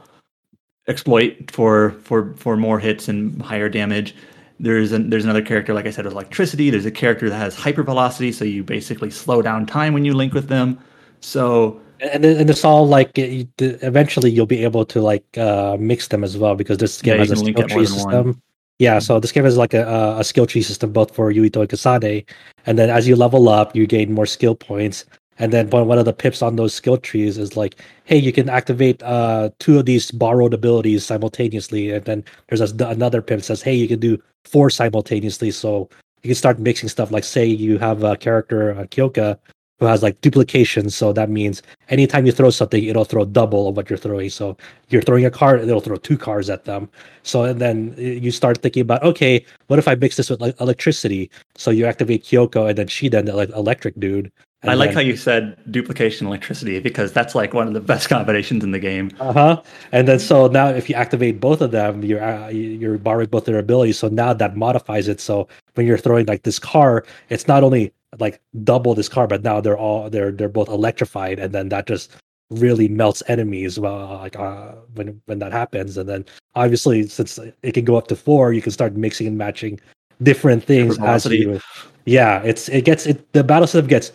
exploit 0.87 1.51
for 1.51 1.93
for 2.03 2.35
for 2.37 2.57
more 2.57 2.79
hits 2.79 3.09
and 3.09 3.41
higher 3.43 3.69
damage. 3.69 4.15
There's 4.61 4.91
an, 4.91 5.11
there's 5.11 5.25
another 5.25 5.43
character, 5.43 5.73
like 5.73 5.87
I 5.87 5.91
said, 5.91 6.05
with 6.05 6.15
electricity. 6.15 6.71
There's 6.71 6.87
a 6.87 6.91
character 6.91 7.29
that 7.31 7.37
has 7.37 7.57
hypervelocity, 7.57 8.35
so 8.35 8.45
you 8.45 8.65
basically 8.65 9.11
slow 9.11 9.41
down 9.41 9.67
time 9.67 9.93
when 9.95 10.05
you 10.05 10.15
link 10.15 10.35
with 10.35 10.49
them. 10.49 10.79
So 11.21 11.81
and 12.01 12.25
and 12.25 12.51
it's 12.51 12.65
all 12.65 12.87
like 12.87 13.11
eventually 13.17 14.31
you'll 14.31 14.47
be 14.47 14.63
able 14.65 14.85
to 14.85 15.01
like 15.01 15.25
uh 15.39 15.77
mix 15.79 16.09
them 16.09 16.25
as 16.25 16.37
well 16.37 16.55
because 16.55 16.79
this 16.79 17.03
game 17.03 17.15
Yeah, 17.15 17.21
has 17.21 17.31
a 17.31 17.37
skill 17.37 17.53
tree 17.67 17.69
than 17.69 17.77
one. 17.77 17.87
system. 17.87 18.43
Yeah, 18.79 19.01
so 19.01 19.19
this 19.19 19.33
game 19.33 19.45
is 19.45 19.57
like 19.57 19.75
a, 19.75 19.83
a- 19.85 20.21
a 20.21 20.25
skill 20.25 20.47
tree 20.47 20.63
system 20.63 20.93
both 20.93 21.13
for 21.15 21.33
Yuito 21.33 21.61
and 21.61 21.69
Kasane, 21.69 22.25
and 22.67 22.79
then 22.79 22.91
as 22.91 23.09
you 23.09 23.17
level 23.17 23.49
up, 23.49 23.75
you 23.75 23.87
gain 23.87 24.13
more 24.13 24.27
skill 24.27 24.55
points. 24.55 25.05
And 25.41 25.53
then 25.53 25.71
one 25.71 25.99
of 25.99 26.05
the 26.05 26.13
pips 26.13 26.43
on 26.43 26.57
those 26.57 26.75
skill 26.75 26.97
trees 26.97 27.39
is 27.39 27.57
like, 27.57 27.77
hey, 28.05 28.17
you 28.17 28.33
can 28.33 28.49
activate 28.49 29.03
uh 29.03 29.51
two 29.59 29.79
of 29.79 29.87
these 29.87 30.11
borrowed 30.11 30.55
abilities 30.55 31.05
simultaneously, 31.05 31.91
and 31.91 32.05
then 32.05 32.25
there's 32.49 32.61
a, 32.61 32.87
another 32.87 33.21
pip 33.23 33.39
that 33.41 33.45
says, 33.45 33.63
hey, 33.63 33.75
you 33.75 33.89
can 33.89 34.01
do 34.01 34.19
four 34.45 34.71
simultaneously. 34.71 35.51
So 35.51 35.89
you 36.23 36.29
can 36.29 36.35
start 36.35 36.59
mixing 36.59 36.89
stuff. 36.89 37.11
Like, 37.11 37.25
say 37.25 37.47
you 37.47 37.79
have 37.79 38.03
a 38.05 38.17
character, 38.17 38.73
uh, 38.79 38.85
Kyoka, 38.85 39.39
who 39.79 39.87
has 39.87 40.03
like 40.03 40.21
duplication. 40.21 40.91
So 40.91 41.13
that 41.13 41.31
means 41.31 41.63
anytime 41.89 42.27
you 42.27 42.33
throw 42.33 42.51
something, 42.51 42.83
it'll 42.85 43.05
throw 43.05 43.25
double 43.25 43.69
of 43.69 43.77
what 43.77 43.89
you're 43.89 43.99
throwing. 43.99 44.31
So 44.31 44.57
you're 44.89 45.03
throwing 45.03 45.25
a 45.25 45.31
card, 45.31 45.61
it'll 45.61 45.81
throw 45.81 45.97
two 45.97 46.19
cards 46.19 46.51
at 46.51 46.65
them. 46.65 46.89
So 47.23 47.45
and 47.45 47.61
then 47.61 47.95
uh, 47.99 48.01
you 48.01 48.31
start 48.31 48.59
thinking 48.59 48.83
about, 48.83 49.03
okay, 49.03 49.45
what 49.69 49.79
if 49.79 49.87
I 49.87 49.95
mix 49.95 50.17
this 50.17 50.31
with 50.31 50.41
like 50.41 50.61
electricity? 50.61 51.31
So 51.57 51.71
you 51.71 51.87
activate 51.87 52.25
Kyoko 52.25 52.69
and 52.69 52.79
then 52.79 52.89
she 52.89 53.09
then 53.09 53.27
the 53.27 53.35
like 53.35 53.51
electric 53.51 53.99
dude. 54.01 54.33
I 54.65 54.75
like 54.75 54.93
how 54.93 55.01
you 55.01 55.17
said 55.17 55.57
duplication 55.71 56.27
electricity 56.27 56.81
because 56.81 57.13
that's 57.13 57.37
like 57.37 57.55
one 57.55 57.69
of 57.69 57.75
the 57.75 57.81
best 57.93 58.09
combinations 58.09 58.65
in 58.65 58.73
the 58.73 58.81
game. 58.81 59.13
Uh 59.21 59.33
huh. 59.33 59.63
And 59.93 60.09
then 60.09 60.19
so 60.19 60.49
now 60.49 60.67
if 60.67 60.89
you 60.91 60.97
activate 60.97 61.39
both 61.39 61.61
of 61.61 61.71
them, 61.71 62.03
you're 62.03 62.23
uh, 62.23 62.49
you're 62.49 62.99
borrowing 62.99 63.29
both 63.29 63.45
their 63.45 63.59
abilities. 63.59 64.01
So 64.01 64.09
now 64.09 64.33
that 64.33 64.57
modifies 64.57 65.07
it. 65.07 65.21
So 65.21 65.47
when 65.75 65.87
you're 65.87 65.99
throwing 65.99 66.27
like 66.27 66.43
this 66.43 66.59
car, 66.59 67.05
it's 67.29 67.47
not 67.47 67.63
only 67.63 67.93
like 68.19 68.41
double 68.65 68.95
this 68.95 69.09
car, 69.09 69.27
but 69.27 69.43
now 69.43 69.61
they're 69.61 69.79
all 69.79 70.09
they're 70.11 70.33
they're 70.33 70.49
both 70.49 70.69
electrified, 70.69 71.39
and 71.39 71.53
then 71.53 71.69
that 71.71 71.87
just 71.87 72.11
really 72.51 72.89
melts 72.89 73.23
enemies. 73.29 73.79
Well, 73.79 74.19
like 74.19 74.37
uh, 74.37 74.73
when 74.95 75.21
when 75.27 75.39
that 75.41 75.53
happens, 75.53 75.97
and 75.97 76.09
then 76.09 76.25
obviously 76.55 77.07
since 77.07 77.39
it 77.63 77.73
can 77.73 77.85
go 77.85 77.97
up 77.97 78.09
to 78.09 78.17
four, 78.17 78.53
you 78.53 78.63
can 78.63 78.73
start 78.73 78.95
mixing 78.95 79.27
and 79.27 79.39
matching 79.39 79.81
different 80.23 80.65
things 80.65 80.99
as 81.01 81.27
you. 81.27 81.61
Yeah, 82.05 82.43
it's 82.43 82.69
it 82.69 82.85
gets 82.85 83.07
it 83.07 83.33
the 83.33 83.45
battle 83.45 83.67
system 83.67 83.87
gets 83.87 84.13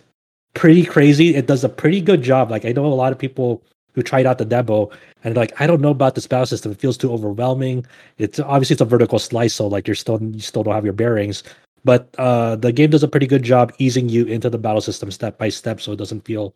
pretty 0.53 0.85
crazy. 0.85 1.35
It 1.35 1.47
does 1.47 1.63
a 1.63 1.69
pretty 1.69 2.01
good 2.01 2.21
job. 2.21 2.49
Like 2.49 2.65
I 2.65 2.71
know 2.71 2.85
a 2.85 2.87
lot 2.87 3.11
of 3.11 3.19
people 3.19 3.63
who 3.93 4.01
tried 4.01 4.25
out 4.25 4.39
the 4.39 4.45
demo 4.45 4.89
and 5.23 5.35
like 5.35 5.59
I 5.61 5.67
don't 5.67 5.81
know 5.81 5.91
about 5.91 6.15
this 6.15 6.27
battle 6.27 6.47
system. 6.47 6.71
It 6.71 6.79
feels 6.79 6.97
too 6.97 7.11
overwhelming. 7.11 7.85
It's 8.17 8.39
obviously 8.39 8.73
it's 8.73 8.81
a 8.81 8.85
vertical 8.85 9.19
slice, 9.19 9.53
so 9.53 9.67
like 9.67 9.87
you're 9.87 9.95
still 9.95 10.21
you 10.21 10.39
still 10.39 10.63
don't 10.63 10.73
have 10.73 10.85
your 10.85 10.93
bearings. 10.93 11.43
But 11.83 12.13
uh 12.17 12.55
the 12.55 12.71
game 12.71 12.89
does 12.89 13.03
a 13.03 13.07
pretty 13.07 13.27
good 13.27 13.43
job 13.43 13.73
easing 13.77 14.09
you 14.09 14.25
into 14.25 14.49
the 14.49 14.57
battle 14.57 14.81
system 14.81 15.11
step 15.11 15.37
by 15.37 15.49
step, 15.49 15.81
so 15.81 15.91
it 15.91 15.97
doesn't 15.97 16.25
feel 16.25 16.55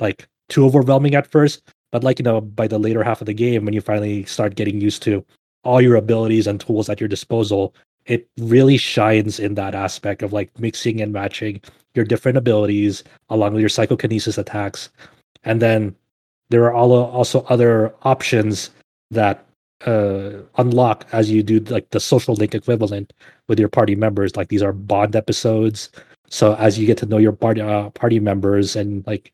like 0.00 0.28
too 0.48 0.64
overwhelming 0.64 1.14
at 1.14 1.30
first. 1.30 1.62
But 1.92 2.04
like 2.04 2.18
you 2.18 2.24
know, 2.24 2.40
by 2.40 2.66
the 2.68 2.78
later 2.78 3.02
half 3.02 3.20
of 3.20 3.26
the 3.26 3.34
game, 3.34 3.64
when 3.64 3.74
you 3.74 3.80
finally 3.80 4.24
start 4.24 4.56
getting 4.56 4.80
used 4.80 5.02
to 5.04 5.24
all 5.64 5.80
your 5.80 5.96
abilities 5.96 6.46
and 6.46 6.60
tools 6.60 6.88
at 6.88 7.00
your 7.00 7.08
disposal, 7.08 7.74
it 8.06 8.28
really 8.38 8.76
shines 8.76 9.38
in 9.40 9.54
that 9.54 9.74
aspect 9.74 10.22
of 10.22 10.32
like 10.32 10.56
mixing 10.58 11.00
and 11.00 11.12
matching 11.12 11.60
your 11.94 12.04
different 12.04 12.38
abilities 12.38 13.02
along 13.30 13.52
with 13.52 13.60
your 13.60 13.68
psychokinesis 13.68 14.38
attacks. 14.38 14.90
And 15.44 15.60
then 15.60 15.94
there 16.50 16.64
are 16.64 16.74
also 16.74 17.42
other 17.48 17.94
options 18.02 18.70
that 19.10 19.44
uh, 19.86 20.30
unlock 20.58 21.06
as 21.12 21.30
you 21.30 21.42
do 21.42 21.60
like 21.60 21.90
the 21.90 22.00
social 22.00 22.34
link 22.34 22.54
equivalent 22.54 23.12
with 23.48 23.58
your 23.58 23.68
party 23.68 23.94
members. 23.94 24.36
Like 24.36 24.48
these 24.48 24.62
are 24.62 24.72
bond 24.72 25.16
episodes. 25.16 25.90
So 26.28 26.54
as 26.56 26.78
you 26.78 26.86
get 26.86 26.98
to 26.98 27.06
know 27.06 27.18
your 27.18 27.32
party 27.32 27.60
uh, 27.60 27.90
party 27.90 28.20
members 28.20 28.76
and 28.76 29.06
like 29.06 29.32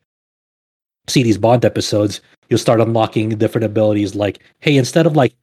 see 1.07 1.23
these 1.23 1.37
bond 1.37 1.65
episodes, 1.65 2.21
you'll 2.49 2.59
start 2.59 2.79
unlocking 2.79 3.29
different 3.29 3.65
abilities. 3.65 4.15
Like, 4.15 4.39
hey, 4.59 4.77
instead 4.77 5.05
of 5.05 5.15
like 5.15 5.33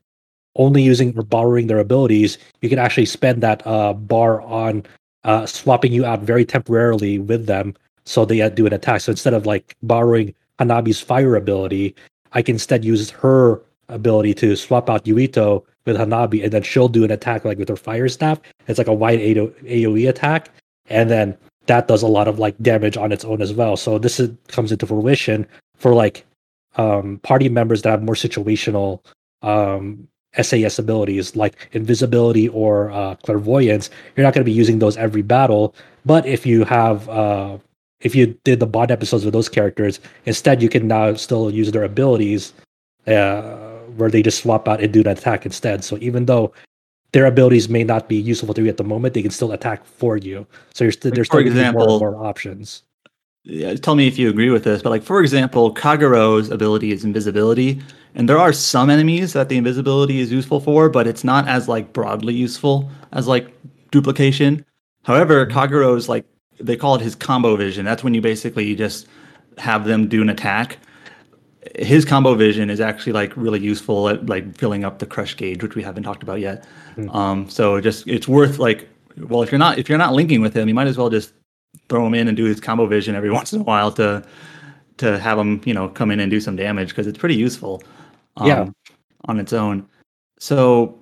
only 0.57 0.83
using 0.83 1.17
or 1.19 1.23
borrowing 1.23 1.67
their 1.67 1.79
abilities, 1.79 2.39
you 2.61 2.69
can 2.69 2.79
actually 2.79 3.07
spend 3.07 3.43
that 3.43 3.67
uh, 3.67 3.93
bar 3.93 4.41
on 4.43 4.85
uh, 5.25 5.47
swapping 5.47 5.93
you 5.93 6.05
out 6.05 6.21
very 6.21 6.45
temporarily 6.45 7.19
with 7.19 7.47
them, 7.47 7.75
so 8.05 8.25
they 8.25 8.49
do 8.51 8.67
an 8.67 8.73
attack. 8.73 9.03
So 9.03 9.13
instead 9.13 9.35
of 9.35 9.47
like 9.47 9.77
borrowing 9.83 10.35
Hanabi's 10.59 11.01
fire 11.01 11.37
ability, 11.37 11.95
I 12.33 12.43
can 12.43 12.55
instead 12.55 12.85
use 12.85 13.11
her 13.11 13.61
ability 13.89 14.35
to 14.35 14.57
swap 14.57 14.89
out 14.89 15.05
Yuito 15.05 15.65
with 15.85 15.97
Hanabi, 15.97 16.43
and 16.43 16.53
then 16.53 16.63
she'll 16.63 16.89
do 16.89 17.05
an 17.05 17.11
attack 17.11 17.45
like 17.45 17.59
with 17.59 17.69
her 17.69 17.77
fire 17.77 18.09
staff. 18.09 18.41
It's 18.67 18.79
like 18.79 18.87
a 18.87 18.95
wide 18.95 19.21
AoE 19.21 20.09
attack, 20.09 20.51
and 20.87 21.11
then 21.11 21.37
that 21.67 21.89
does 21.89 22.03
a 22.03 22.09
lot 22.09 22.29
of 22.29 22.39
like 22.39 22.57
damage 22.63 22.97
on 22.97 23.13
its 23.13 23.25
own 23.25 23.43
as 23.43 23.53
well. 23.53 23.77
So 23.77 23.99
this 23.99 24.21
is, 24.21 24.31
comes 24.49 24.73
into 24.73 24.87
fruition 24.87 25.47
for 25.77 25.95
like 25.95 26.27
um, 26.77 27.19
party 27.23 27.49
members 27.49 27.83
that 27.83 27.91
have 27.91 28.03
more 28.03 28.15
situational 28.15 29.05
um, 29.43 30.09
SAS 30.41 30.79
abilities 30.79 31.35
like 31.35 31.69
invisibility 31.73 32.49
or 32.49 32.91
uh, 32.91 33.15
clairvoyance. 33.17 33.91
You're 34.17 34.25
not 34.25 34.35
going 34.35 34.45
to 34.45 34.51
be 34.51 34.53
using 34.53 34.79
those 34.79 34.97
every 34.97 35.23
battle, 35.23 35.75
but 36.05 36.27
if 36.27 36.47
you 36.47 36.65
have 36.65 37.09
uh, 37.09 37.59
if 38.01 38.15
you 38.15 38.39
did 38.45 38.61
the 38.61 38.67
bond 38.67 38.91
episodes 38.91 39.25
with 39.25 39.35
those 39.35 39.49
characters, 39.49 40.01
instead 40.27 40.63
you 40.63 40.69
can 40.69 40.89
now 40.89 41.15
still 41.15 41.51
use 41.51 41.71
their 41.73 41.85
abilities 41.85 42.53
uh, 43.07 43.80
where 43.97 44.11
they 44.11 44.23
just 44.23 44.43
swap 44.43 44.69
out 44.69 44.81
and 44.83 44.93
do 44.93 45.01
an 45.01 45.09
attack 45.09 45.45
instead. 45.47 45.85
So 45.85 45.99
even 46.01 46.27
though 46.27 46.53
their 47.13 47.27
abilities 47.27 47.69
may 47.69 47.85
not 47.85 48.09
be 48.09 48.17
useful 48.17 48.55
to 48.55 48.63
you 48.63 48.69
at 48.69 48.77
the 48.77 48.85
moment, 48.85 49.15
they 49.15 49.23
can 49.23 49.31
still 49.31 49.53
attack 49.53 49.85
for 49.85 50.17
you. 50.17 50.47
So 50.75 50.85
you're 50.85 50.93
st- 50.93 51.07
Like, 51.07 51.15
there's 51.15 51.27
still 51.27 51.43
be 51.43 51.73
more, 51.73 51.99
more 51.99 52.25
options. 52.25 52.83
yeah, 53.45 53.75
tell 53.75 53.95
me 53.95 54.07
if 54.07 54.19
you 54.19 54.29
agree 54.29 54.51
with 54.51 54.65
this, 54.65 54.83
but 54.83 54.91
like 54.91 55.03
for 55.03 55.21
example, 55.21 55.75
Kagero's 55.75 56.51
ability 56.51 56.93
is 56.93 57.05
invisibility, 57.05 57.81
and 58.15 58.29
there 58.29 58.39
are 58.39 58.53
some 58.53 58.91
enemies 58.91 59.33
that 59.33 59.49
the 59.49 59.57
invisibility 59.57 60.21
is 60.21 60.31
useful 60.31 60.61
for, 60.61 60.89
but 60.89 61.07
it's 61.07 61.25
not 61.25 61.49
as 61.49 61.69
like 61.69 61.93
broadly 61.93 62.35
useful 62.35 62.91
as 63.13 63.27
like 63.27 63.49
duplication. 63.91 64.65
However, 65.05 65.47
mm-hmm. 65.47 65.59
Kagero's 65.59 66.09
like 66.09 66.25
they 66.61 66.77
call 66.77 66.95
it 66.95 67.01
his 67.01 67.15
combo 67.15 67.57
vision. 67.57 67.85
That's 67.85 68.05
when 68.05 68.15
you 68.15 68.21
basically 68.21 68.75
just 68.77 69.07
have 69.59 69.85
them 69.85 70.09
do 70.09 70.23
an 70.23 70.29
attack. 70.29 70.79
His 71.77 72.05
combo 72.05 72.35
vision 72.35 72.71
is 72.71 72.81
actually 72.81 73.13
like 73.13 73.37
really 73.37 73.61
useful 73.61 74.09
at 74.09 74.27
like 74.27 74.57
filling 74.57 74.85
up 74.85 74.99
the 74.99 75.07
crush 75.07 75.37
gauge, 75.37 75.63
which 75.63 75.75
we 75.75 75.83
haven't 75.83 76.03
talked 76.05 76.23
about 76.23 76.41
yet. 76.41 76.65
Um, 77.11 77.49
so 77.49 77.81
just 77.81 78.07
it's 78.09 78.27
worth 78.29 78.59
like 78.59 78.89
well 79.19 79.43
if 79.43 79.53
you're 79.53 79.59
not 79.59 79.79
if 79.79 79.89
you're 79.89 79.99
not 79.99 80.15
linking 80.15 80.41
with 80.41 80.55
him, 80.57 80.69
you 80.69 80.75
might 80.75 80.87
as 80.87 80.97
well 80.97 81.11
just 81.11 81.33
throw 81.89 82.07
him 82.07 82.15
in 82.15 82.29
and 82.29 82.37
do 82.37 82.45
his 82.45 82.61
combo 82.61 82.87
vision 82.87 83.15
every 83.15 83.31
once 83.39 83.53
in 83.53 83.61
a 83.61 83.65
while 83.65 83.93
to 83.93 84.23
to 84.97 85.19
have 85.19 85.39
him 85.39 85.61
you 85.65 85.75
know 85.75 85.89
come 85.89 86.11
in 86.11 86.21
and 86.21 86.31
do 86.31 86.41
some 86.41 86.57
damage 86.57 86.89
because 86.91 87.07
it's 87.07 87.19
pretty 87.19 87.35
useful 87.37 87.83
um, 88.37 88.47
Yeah. 88.49 88.69
on 89.27 89.39
its 89.41 89.53
own 89.53 89.87
so 90.39 90.99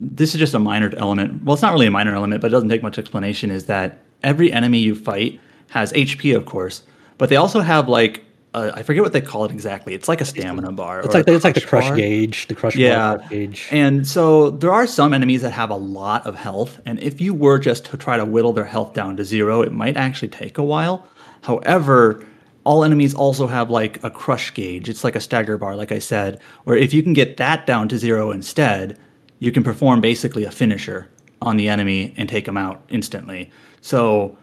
this 0.00 0.34
is 0.34 0.38
just 0.38 0.54
a 0.54 0.58
minor 0.58 0.92
element 0.96 1.42
well 1.44 1.54
it's 1.54 1.62
not 1.62 1.72
really 1.72 1.86
a 1.86 1.90
minor 1.90 2.14
element 2.14 2.40
but 2.40 2.48
it 2.48 2.50
doesn't 2.50 2.68
take 2.68 2.82
much 2.82 2.98
explanation 2.98 3.50
is 3.50 3.66
that 3.66 3.98
every 4.22 4.52
enemy 4.52 4.78
you 4.78 4.94
fight 4.94 5.40
has 5.70 5.92
hp 5.92 6.36
of 6.36 6.46
course 6.46 6.82
but 7.18 7.28
they 7.28 7.36
also 7.36 7.60
have 7.60 7.88
like 7.88 8.23
uh, 8.54 8.70
i 8.74 8.82
forget 8.82 9.02
what 9.02 9.12
they 9.12 9.20
call 9.20 9.44
it 9.44 9.50
exactly 9.50 9.94
it's 9.94 10.08
like 10.08 10.20
a 10.20 10.24
stamina 10.24 10.72
bar 10.72 11.00
It's 11.00 11.12
like 11.14 11.26
the, 11.26 11.34
it's 11.34 11.44
like 11.44 11.54
the 11.56 11.60
crush 11.60 11.88
bar. 11.88 11.96
gauge, 11.96 12.46
the 12.48 12.54
crush 12.54 12.76
Yeah. 12.76 13.16
bar 13.16 13.28
gauge. 13.28 13.68
And 13.70 14.06
so 14.06 14.50
there 14.50 14.72
are 14.72 14.86
some 14.86 15.12
enemies 15.12 15.42
that 15.42 15.50
have 15.50 15.70
a 15.70 15.76
lot 15.76 16.26
of 16.26 16.34
health, 16.36 16.80
and 16.86 16.98
if 17.00 17.20
you 17.20 17.34
were 17.34 17.58
just 17.58 17.84
to 17.86 17.96
try 17.96 18.16
to 18.16 18.24
whittle 18.24 18.52
their 18.52 18.64
health 18.64 18.94
down 18.94 19.16
to 19.18 19.24
zero, 19.24 19.62
it 19.62 19.72
might 19.72 19.96
actually 19.96 20.28
take 20.28 20.56
a 20.58 20.62
while. 20.62 21.06
However, 21.42 22.24
all 22.64 22.84
enemies 22.84 23.14
also 23.14 23.46
have 23.46 23.68
like 23.70 24.02
a 24.04 24.10
crush 24.10 24.54
gauge. 24.54 24.88
It's 24.88 25.04
like 25.04 25.16
a 25.16 25.20
stagger 25.20 25.58
bar, 25.58 25.76
like 25.76 25.92
I 25.92 25.98
said, 25.98 26.40
where 26.64 26.76
if 26.76 26.94
you 26.94 27.02
can 27.02 27.12
get 27.12 27.36
that 27.36 27.66
down 27.66 27.88
to 27.90 27.98
zero 27.98 28.30
instead, 28.30 28.98
you 29.40 29.52
can 29.52 29.62
perform 29.62 30.00
basically 30.00 30.44
a 30.44 30.50
finisher 30.50 31.10
on 31.42 31.56
the 31.58 31.68
enemy 31.68 32.14
and 32.16 32.28
take 32.28 32.46
them 32.46 32.56
out 32.56 32.82
instantly. 32.88 33.50
So 33.82 34.38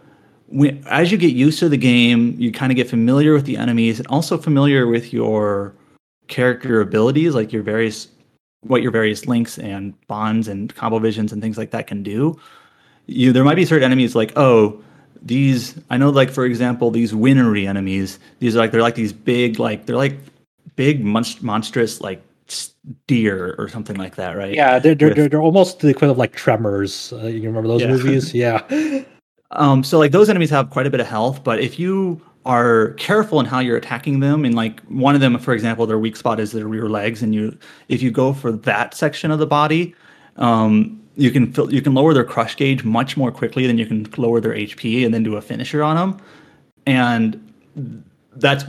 when, 0.51 0.83
as 0.87 1.11
you 1.11 1.17
get 1.17 1.33
used 1.33 1.59
to 1.59 1.69
the 1.69 1.77
game, 1.77 2.35
you 2.37 2.51
kind 2.51 2.71
of 2.71 2.75
get 2.75 2.89
familiar 2.89 3.33
with 3.33 3.45
the 3.45 3.57
enemies 3.57 3.99
and 3.99 4.07
also 4.07 4.37
familiar 4.37 4.87
with 4.87 5.13
your 5.13 5.73
character 6.27 6.81
abilities, 6.81 7.33
like 7.35 7.51
your 7.51 7.63
various 7.63 8.07
what 8.63 8.83
your 8.83 8.91
various 8.91 9.25
links 9.27 9.57
and 9.57 9.93
bonds 10.07 10.47
and 10.47 10.75
combo 10.75 10.99
visions 10.99 11.33
and 11.33 11.41
things 11.41 11.57
like 11.57 11.71
that 11.71 11.87
can 11.87 12.03
do. 12.03 12.39
You 13.07 13.33
there 13.33 13.43
might 13.43 13.55
be 13.55 13.65
certain 13.65 13.83
enemies 13.85 14.15
like 14.15 14.31
oh 14.35 14.81
these 15.23 15.75
I 15.89 15.97
know 15.97 16.09
like 16.09 16.29
for 16.29 16.45
example 16.45 16.91
these 16.91 17.11
winery 17.13 17.67
enemies 17.67 18.19
these 18.39 18.55
are 18.55 18.59
like 18.59 18.71
they're 18.71 18.81
like 18.81 18.95
these 18.95 19.13
big 19.13 19.59
like 19.59 19.85
they're 19.87 19.95
like 19.95 20.17
big 20.75 21.03
monst- 21.03 21.41
monstrous 21.41 22.01
like 22.01 22.21
deer 23.07 23.55
or 23.57 23.67
something 23.69 23.95
like 23.97 24.15
that 24.15 24.37
right 24.37 24.53
Yeah, 24.53 24.77
they're 24.79 24.93
they're, 24.95 25.07
with- 25.09 25.17
they're, 25.17 25.29
they're 25.29 25.41
almost 25.41 25.79
the 25.79 25.87
equivalent 25.89 26.11
of 26.15 26.17
like 26.19 26.33
Tremors. 26.33 27.13
Uh, 27.13 27.25
you 27.27 27.47
remember 27.49 27.67
those 27.67 27.81
Yeah. 27.81 27.87
movies? 27.87 28.33
Yeah. 28.43 28.61
Um, 29.51 29.83
so 29.83 29.99
like 29.99 30.11
those 30.11 30.29
enemies 30.29 30.49
have 30.49 30.69
quite 30.69 30.87
a 30.87 30.89
bit 30.89 30.99
of 30.99 31.07
health, 31.07 31.43
but 31.43 31.59
if 31.59 31.77
you 31.77 32.21
are 32.45 32.91
careful 32.93 33.39
in 33.39 33.45
how 33.45 33.59
you're 33.59 33.77
attacking 33.77 34.19
them, 34.19 34.45
and 34.45 34.55
like 34.55 34.81
one 34.85 35.13
of 35.13 35.21
them, 35.21 35.37
for 35.39 35.53
example, 35.53 35.85
their 35.85 35.99
weak 35.99 36.15
spot 36.15 36.39
is 36.39 36.51
their 36.51 36.67
rear 36.67 36.89
legs, 36.89 37.21
and 37.21 37.35
you 37.35 37.57
if 37.89 38.01
you 38.01 38.11
go 38.11 38.33
for 38.33 38.51
that 38.51 38.93
section 38.93 39.29
of 39.29 39.39
the 39.39 39.45
body, 39.45 39.93
um, 40.37 41.01
you 41.15 41.31
can 41.31 41.51
fill, 41.51 41.71
you 41.73 41.81
can 41.81 41.93
lower 41.93 42.13
their 42.13 42.23
crush 42.23 42.55
gauge 42.55 42.83
much 42.83 43.17
more 43.17 43.31
quickly 43.31 43.67
than 43.67 43.77
you 43.77 43.85
can 43.85 44.07
lower 44.17 44.39
their 44.39 44.53
HP 44.53 45.05
and 45.05 45.13
then 45.13 45.23
do 45.23 45.35
a 45.35 45.41
finisher 45.41 45.83
on 45.83 45.97
them, 45.97 46.17
and 46.85 48.03
that's 48.35 48.63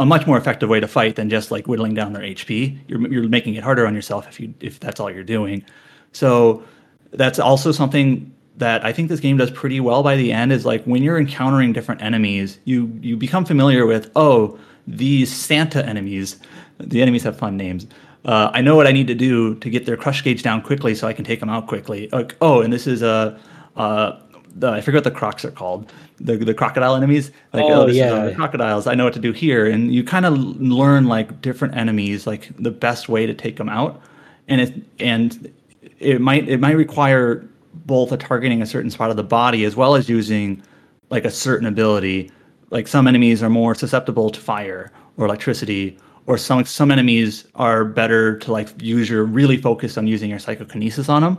a 0.00 0.04
much 0.04 0.26
more 0.26 0.36
effective 0.36 0.68
way 0.68 0.80
to 0.80 0.88
fight 0.88 1.14
than 1.14 1.30
just 1.30 1.50
like 1.52 1.66
whittling 1.66 1.94
down 1.94 2.12
their 2.12 2.22
HP. 2.22 2.78
You're 2.88 3.06
you're 3.08 3.28
making 3.28 3.54
it 3.54 3.62
harder 3.62 3.86
on 3.86 3.94
yourself 3.94 4.26
if 4.28 4.40
you 4.40 4.52
if 4.60 4.80
that's 4.80 4.98
all 4.98 5.10
you're 5.10 5.24
doing. 5.24 5.64
So 6.12 6.64
that's 7.12 7.38
also 7.38 7.72
something 7.72 8.34
that 8.56 8.84
I 8.84 8.92
think 8.92 9.08
this 9.08 9.20
game 9.20 9.36
does 9.36 9.50
pretty 9.50 9.80
well 9.80 10.02
by 10.02 10.16
the 10.16 10.32
end 10.32 10.52
is 10.52 10.64
like 10.64 10.84
when 10.84 11.02
you're 11.02 11.18
encountering 11.18 11.72
different 11.72 12.02
enemies, 12.02 12.58
you 12.64 12.90
you 13.00 13.16
become 13.16 13.44
familiar 13.44 13.86
with 13.86 14.10
oh 14.16 14.58
these 14.86 15.34
Santa 15.34 15.84
enemies. 15.84 16.36
The 16.78 17.02
enemies 17.02 17.22
have 17.24 17.38
fun 17.38 17.56
names. 17.56 17.86
Uh, 18.24 18.50
I 18.52 18.60
know 18.60 18.74
what 18.74 18.86
I 18.86 18.92
need 18.92 19.06
to 19.06 19.14
do 19.14 19.54
to 19.56 19.70
get 19.70 19.86
their 19.86 19.96
crush 19.96 20.22
gauge 20.24 20.42
down 20.42 20.60
quickly 20.62 20.94
so 20.94 21.06
I 21.06 21.12
can 21.12 21.24
take 21.24 21.40
them 21.40 21.48
out 21.48 21.66
quickly. 21.66 22.08
Like 22.12 22.36
oh, 22.40 22.60
and 22.62 22.72
this 22.72 22.86
is 22.86 23.02
a 23.02 23.38
uh, 23.76 24.20
the 24.56 24.70
I 24.70 24.80
forget 24.80 24.98
what 24.98 25.12
the 25.12 25.18
crocs 25.18 25.44
are 25.44 25.50
called. 25.50 25.92
The 26.18 26.36
the 26.36 26.54
crocodile 26.54 26.96
enemies. 26.96 27.30
Like 27.52 27.64
Oh, 27.64 27.86
this 27.86 27.92
is, 27.92 27.98
yeah. 27.98 28.12
uh, 28.12 28.34
crocodiles. 28.34 28.86
I 28.86 28.94
know 28.94 29.04
what 29.04 29.12
to 29.14 29.20
do 29.20 29.32
here, 29.32 29.66
and 29.66 29.94
you 29.94 30.02
kind 30.02 30.24
of 30.24 30.34
learn 30.34 31.06
like 31.06 31.42
different 31.42 31.76
enemies, 31.76 32.26
like 32.26 32.50
the 32.58 32.70
best 32.70 33.08
way 33.08 33.26
to 33.26 33.34
take 33.34 33.56
them 33.56 33.68
out, 33.68 34.00
and 34.48 34.60
it 34.62 34.74
and 34.98 35.52
it 35.98 36.20
might 36.20 36.48
it 36.48 36.58
might 36.58 36.76
require 36.76 37.46
both 37.84 38.12
a 38.12 38.16
targeting 38.16 38.62
a 38.62 38.66
certain 38.66 38.90
spot 38.90 39.10
of 39.10 39.16
the 39.16 39.24
body 39.24 39.64
as 39.64 39.76
well 39.76 39.94
as 39.94 40.08
using 40.08 40.62
like 41.10 41.24
a 41.24 41.30
certain 41.30 41.66
ability. 41.66 42.30
Like 42.70 42.88
some 42.88 43.06
enemies 43.06 43.42
are 43.42 43.50
more 43.50 43.74
susceptible 43.74 44.30
to 44.30 44.40
fire 44.40 44.90
or 45.16 45.26
electricity, 45.26 45.98
or 46.26 46.36
some 46.36 46.64
some 46.64 46.90
enemies 46.90 47.46
are 47.54 47.84
better 47.84 48.38
to 48.38 48.52
like 48.52 48.68
use 48.82 49.08
your 49.08 49.24
really 49.24 49.56
focused 49.56 49.96
on 49.96 50.06
using 50.06 50.30
your 50.30 50.38
psychokinesis 50.38 51.08
on 51.08 51.22
them. 51.22 51.38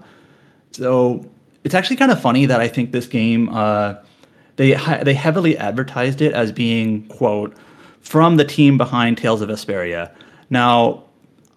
So 0.72 1.30
it's 1.64 1.76
actually 1.76 1.98
kind 1.98 2.12
of 2.12 2.22
funny 2.22 2.46
that 2.46 2.62
I 2.62 2.68
think 2.68 2.92
this 2.92 3.08
game 3.08 3.50
uh, 3.50 3.96
they 4.56 4.74
they 5.04 5.14
heavily 5.14 5.58
advertised 5.58 6.22
it 6.22 6.34
as 6.34 6.52
being 6.52 7.08
quote 7.08 7.56
from 8.02 8.38
the 8.38 8.46
team 8.46 8.78
behind 8.78 9.18
Tales 9.18 9.42
of 9.42 9.50
Vesperia. 9.50 10.14
Now 10.50 11.04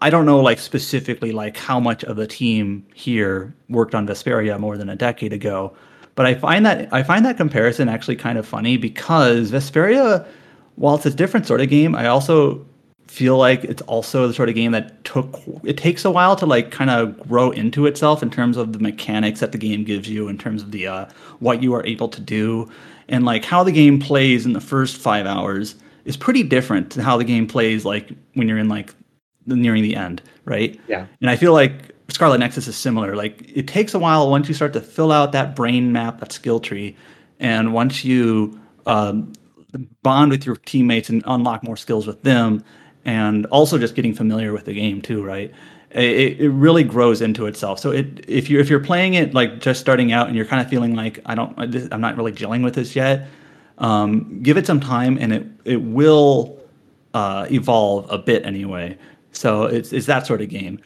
I 0.01 0.10
don't 0.10 0.24
know 0.24 0.40
like 0.40 0.59
specifically 0.59 1.32
like 1.32 1.56
how 1.56 1.78
much 1.78 2.05
of 2.05 2.16
the 2.16 2.27
team 2.27 2.86
here 2.94 3.55
worked 3.68 3.94
on 3.94 4.06
Vesperia 4.06 4.59
more 4.59 4.78
than 4.78 4.89
a 4.89 4.97
decade 4.97 5.32
ago, 5.32 5.74
but 6.14 6.27
I 6.27 6.35
find 6.35 6.64
that 6.64 6.93
I 6.93 7.02
find 7.02 7.24
that 7.24 7.36
comparison 7.36 7.89
actually 7.89 8.16
kind 8.16 8.39
of 8.39 8.47
funny 8.47 8.77
because 8.77 9.51
Vesperia, 9.51 10.27
while 10.77 10.94
it's 10.94 11.06
a 11.06 11.10
different 11.10 11.47
sort 11.47 11.60
of 11.60 11.68
game, 11.68 11.94
I 11.94 12.06
also 12.06 12.64
feel 13.10 13.36
like 13.36 13.64
it's 13.64 13.82
also 13.82 14.28
the 14.28 14.32
sort 14.32 14.48
of 14.48 14.55
game 14.55 14.70
that 14.70 15.02
took 15.05 15.43
it 15.64 15.77
takes 15.77 16.05
a 16.05 16.10
while 16.10 16.36
to 16.36 16.47
like 16.47 16.70
kind 16.70 16.90
of 16.90 17.18
grow 17.28 17.51
into 17.51 17.86
itself 17.86 18.22
in 18.22 18.31
terms 18.31 18.56
of 18.56 18.72
the 18.72 18.78
mechanics 18.78 19.40
that 19.40 19.51
the 19.51 19.59
game 19.59 19.82
gives 19.82 20.09
you 20.09 20.28
in 20.28 20.39
terms 20.39 20.62
of 20.62 20.70
the 20.70 20.86
uh, 20.86 21.06
what 21.40 21.60
you 21.60 21.74
are 21.74 21.85
able 21.85 22.09
to 22.09 22.20
do 22.20 22.70
and 23.09 23.24
like 23.24 23.44
how 23.44 23.64
the 23.64 23.72
game 23.72 23.98
plays 23.98 24.47
in 24.47 24.52
the 24.52 24.60
first 24.60 24.97
five 24.97 25.27
hours 25.27 25.74
is 26.05 26.16
pretty 26.16 26.44
different 26.44 26.93
to 26.93 27.02
how 27.02 27.16
the 27.16 27.24
game 27.24 27.48
plays 27.48 27.85
like 27.85 28.10
when 28.35 28.47
you're 28.47 28.59
in 28.59 28.68
like 28.68 28.94
nearing 29.56 29.82
the 29.82 29.97
end 29.97 30.22
right 30.44 30.78
Yeah. 30.89 31.06
and 31.20 31.31
i 31.31 31.36
feel 31.36 31.52
like 31.52 31.94
Scarlet 32.12 32.39
Nexus 32.39 32.66
is 32.66 32.74
similar. 32.77 33.14
Like 33.14 33.51
it 33.55 33.68
takes 33.68 33.94
a 33.94 33.98
while 33.98 34.28
once 34.31 34.48
you 34.48 34.55
start 34.55 34.72
to 34.72 34.81
fill 34.81 35.12
out 35.12 35.31
that 35.31 35.55
brain 35.55 35.93
map, 35.93 36.18
that 36.18 36.32
skill 36.32 36.59
tree, 36.59 36.97
and 37.39 37.72
once 37.72 38.05
you 38.05 38.60
um, 38.86 39.32
bond 40.02 40.32
with 40.32 40.44
your 40.44 40.56
teammates 40.56 41.09
and 41.09 41.22
unlock 41.27 41.62
more 41.62 41.77
skills 41.77 42.06
with 42.09 42.20
them, 42.22 42.64
and 43.05 43.47
also 43.47 43.78
just 43.78 43.94
getting 43.94 44.12
familiar 44.12 44.52
with 44.52 44.64
the 44.64 44.72
game 44.74 45.01
too, 45.01 45.22
right? 45.22 45.52
It, 45.93 46.40
it 46.40 46.48
really 46.51 46.82
grows 46.82 47.22
into 47.22 47.47
itself. 47.47 47.78
So 47.78 47.93
it 47.93 48.24
if 48.28 48.51
you 48.51 48.59
if 48.59 48.68
you're 48.68 48.81
playing 48.81 49.14
it 49.14 49.32
like 49.32 49.60
just 49.60 49.81
starting 49.81 50.12
out 50.12 50.27
and 50.27 50.36
you're 50.36 50.47
kind 50.47 50.60
of 50.60 50.68
feeling 50.68 50.97
like 50.97 51.20
I 51.27 51.36
don't 51.36 51.56
I'm 51.93 52.01
not 52.01 52.16
really 52.16 52.32
gelling 52.32 52.64
with 52.64 52.74
this 52.74 52.97
yet, 52.97 53.28
um, 53.78 54.43
give 54.43 54.56
it 54.56 54.66
some 54.66 54.81
time 54.81 55.16
and 55.20 55.32
it 55.32 55.47
it 55.64 55.82
will 55.82 56.59
uh, 57.14 57.47
evolve 57.51 58.10
a 58.10 58.18
bit 58.18 58.44
anyway. 58.44 58.97
So 59.32 59.65
it's 59.65 59.93
it's 59.93 60.07
that 60.07 60.27
sort 60.27 60.40
of 60.43 60.48
game. 60.48 60.81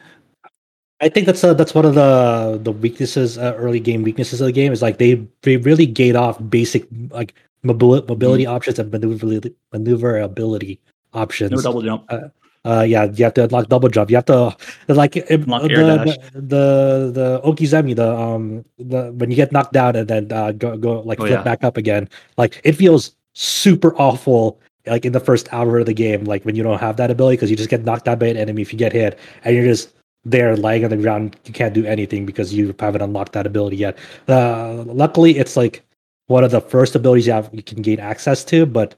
I 1.01 1.09
think 1.09 1.25
that's 1.25 1.43
uh, 1.43 1.53
that's 1.53 1.75
one 1.75 1.85
of 1.85 1.95
the 1.95 2.59
the 2.61 2.71
weaknesses, 2.71 3.37
uh, 3.37 3.53
early 3.57 3.79
game 3.79 4.03
weaknesses 4.03 4.39
of 4.39 4.47
the 4.47 4.53
game 4.53 4.71
is 4.71 4.81
like 4.81 4.97
they 4.97 5.15
they 5.41 5.57
really 5.57 5.85
gate 5.85 6.15
off 6.15 6.39
basic 6.49 6.87
like 7.09 7.33
mobility, 7.63 8.05
mobility 8.07 8.43
mm-hmm. 8.45 8.55
options 8.55 8.79
and 8.79 8.91
maneuverability, 8.91 9.53
maneuverability 9.73 10.79
options. 11.13 11.51
No 11.51 11.61
double 11.61 11.81
jump. 11.81 12.05
Uh, 12.09 12.29
uh, 12.65 12.81
yeah, 12.81 13.05
you 13.05 13.23
have 13.23 13.33
to 13.35 13.43
unlock 13.43 13.67
double 13.67 13.89
jump. 13.89 14.09
You 14.09 14.15
have 14.15 14.25
to 14.25 14.55
like 14.87 15.15
unlock 15.29 15.63
the, 15.63 15.67
the, 15.67 16.41
the 16.41 17.11
the 17.13 17.41
okizeme, 17.43 17.95
the 17.95 18.09
um 18.09 18.65
the 18.79 19.11
when 19.13 19.29
you 19.29 19.35
get 19.35 19.51
knocked 19.51 19.73
down 19.73 19.95
and 19.95 20.07
then 20.07 20.31
uh, 20.31 20.51
go 20.53 20.77
go 20.77 21.01
like 21.01 21.19
oh, 21.19 21.25
flip 21.27 21.39
yeah. 21.39 21.43
back 21.43 21.63
up 21.63 21.77
again. 21.77 22.09
Like 22.37 22.61
it 22.63 22.73
feels 22.73 23.15
super 23.33 23.95
awful. 23.97 24.59
Like 24.87 25.05
in 25.05 25.13
the 25.13 25.19
first 25.19 25.51
hour 25.51 25.79
of 25.79 25.85
the 25.85 25.93
game, 25.93 26.25
like 26.25 26.43
when 26.45 26.55
you 26.55 26.63
don't 26.63 26.79
have 26.79 26.97
that 26.97 27.11
ability 27.11 27.37
because 27.37 27.49
you 27.49 27.57
just 27.57 27.69
get 27.69 27.83
knocked 27.83 28.07
out 28.07 28.19
by 28.19 28.27
an 28.27 28.37
enemy 28.37 28.61
if 28.61 28.71
you 28.71 28.79
get 28.79 28.93
hit, 28.93 29.17
and 29.43 29.55
you're 29.55 29.65
just 29.65 29.93
there 30.23 30.55
lying 30.55 30.83
on 30.83 30.89
the 30.89 30.97
ground. 30.97 31.35
You 31.45 31.53
can't 31.53 31.73
do 31.73 31.85
anything 31.85 32.25
because 32.25 32.53
you 32.53 32.75
haven't 32.79 33.01
unlocked 33.01 33.33
that 33.33 33.47
ability 33.47 33.77
yet. 33.77 33.97
Uh, 34.27 34.83
luckily, 34.83 35.37
it's 35.37 35.57
like 35.57 35.83
one 36.27 36.43
of 36.43 36.51
the 36.51 36.61
first 36.61 36.95
abilities 36.95 37.27
you 37.27 37.33
have 37.33 37.49
you 37.53 37.63
can 37.63 37.81
gain 37.81 37.99
access 37.99 38.43
to, 38.45 38.65
but 38.65 38.95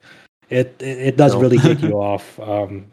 it 0.49 0.75
it, 0.79 0.99
it 0.99 1.17
does 1.17 1.33
no. 1.33 1.41
really 1.41 1.59
kick 1.59 1.81
you 1.87 1.93
off. 1.93 2.39
Um, 2.39 2.87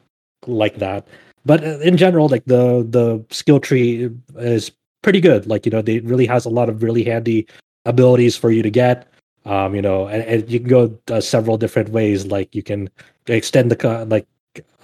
like 0.49 0.77
that. 0.77 1.07
But 1.47 1.63
uh, 1.65 1.79
in 1.81 1.97
general, 1.97 2.29
like 2.29 2.45
the 2.47 2.87
the 2.89 3.25
skill 3.31 3.61
tree 3.61 4.11
is 4.39 4.71
pretty 5.03 5.21
good. 5.21 5.47
Like 5.47 5.67
you 5.67 5.73
know, 5.73 5.83
they 5.83 6.01
really 6.01 6.27
has 6.27 6.45
a 6.45 6.51
lot 6.51 6.69
of 6.69 6.83
really 6.83 7.05
handy 7.05 7.47
abilities 7.85 8.37
for 8.37 8.51
you 8.51 8.63
to 8.63 8.71
get. 8.71 9.09
Um, 9.47 9.75
you 9.75 9.83
know, 9.83 10.07
and, 10.07 10.23
and 10.23 10.51
you 10.51 10.59
can 10.59 10.69
go 10.69 10.99
uh, 11.11 11.21
several 11.21 11.59
different 11.59 11.91
ways. 11.91 12.27
Like 12.27 12.55
you 12.55 12.63
can 12.63 12.89
extend 13.27 13.71
the 13.71 14.05
like 14.09 14.27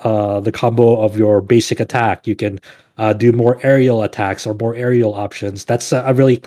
uh 0.02 0.40
the 0.40 0.52
combo 0.52 1.00
of 1.00 1.16
your 1.16 1.40
basic 1.40 1.80
attack. 1.80 2.26
You 2.26 2.36
can 2.36 2.60
uh, 2.98 3.14
do 3.14 3.32
more 3.32 3.58
aerial 3.62 4.02
attacks 4.02 4.46
or 4.46 4.54
more 4.54 4.74
aerial 4.74 5.14
options. 5.14 5.64
That's 5.64 5.92
a, 5.92 6.02
a 6.06 6.12
really 6.12 6.42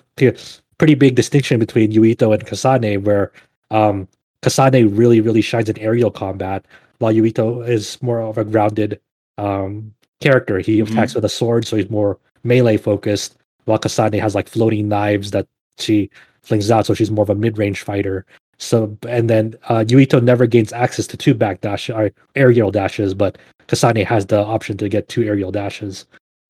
pretty 0.77 0.95
big 0.95 1.15
distinction 1.15 1.59
between 1.59 1.91
Yuito 1.91 2.33
and 2.33 2.45
Kasane, 2.45 3.01
where 3.03 3.31
um, 3.71 4.07
Kasane 4.43 4.95
really 4.95 5.19
really 5.19 5.41
shines 5.41 5.69
in 5.69 5.77
aerial 5.79 6.11
combat, 6.11 6.65
while 6.99 7.13
Yuito 7.13 7.67
is 7.67 7.99
more 8.03 8.21
of 8.21 8.37
a 8.37 8.45
grounded 8.45 8.99
um, 9.39 9.93
character. 10.21 10.59
He 10.59 10.79
mm-hmm. 10.79 10.93
attacks 10.93 11.15
with 11.15 11.25
a 11.25 11.29
sword, 11.29 11.65
so 11.65 11.75
he's 11.75 11.89
more 11.89 12.19
melee 12.43 12.77
focused. 12.77 13.37
While 13.65 13.79
Kasane 13.79 14.19
has 14.19 14.35
like 14.35 14.49
floating 14.49 14.87
knives 14.87 15.31
that 15.31 15.47
she 15.79 16.11
flings 16.43 16.69
out, 16.69 16.85
so 16.85 16.93
she's 16.93 17.11
more 17.11 17.23
of 17.23 17.29
a 17.29 17.35
mid 17.35 17.57
range 17.57 17.81
fighter. 17.81 18.25
So 18.59 18.97
and 19.07 19.29
then 19.29 19.55
uh, 19.69 19.83
Yuito 19.87 20.21
never 20.21 20.45
gains 20.45 20.71
access 20.71 21.07
to 21.07 21.17
two 21.17 21.33
back 21.33 21.61
dash 21.61 21.89
or 21.89 22.05
uh, 22.05 22.09
aerial 22.35 22.71
dashes, 22.71 23.13
but 23.13 23.37
Kasane 23.67 24.05
has 24.05 24.27
the 24.27 24.39
option 24.39 24.77
to 24.77 24.89
get 24.89 25.09
two 25.09 25.23
aerial 25.23 25.51
dashes. 25.51 26.05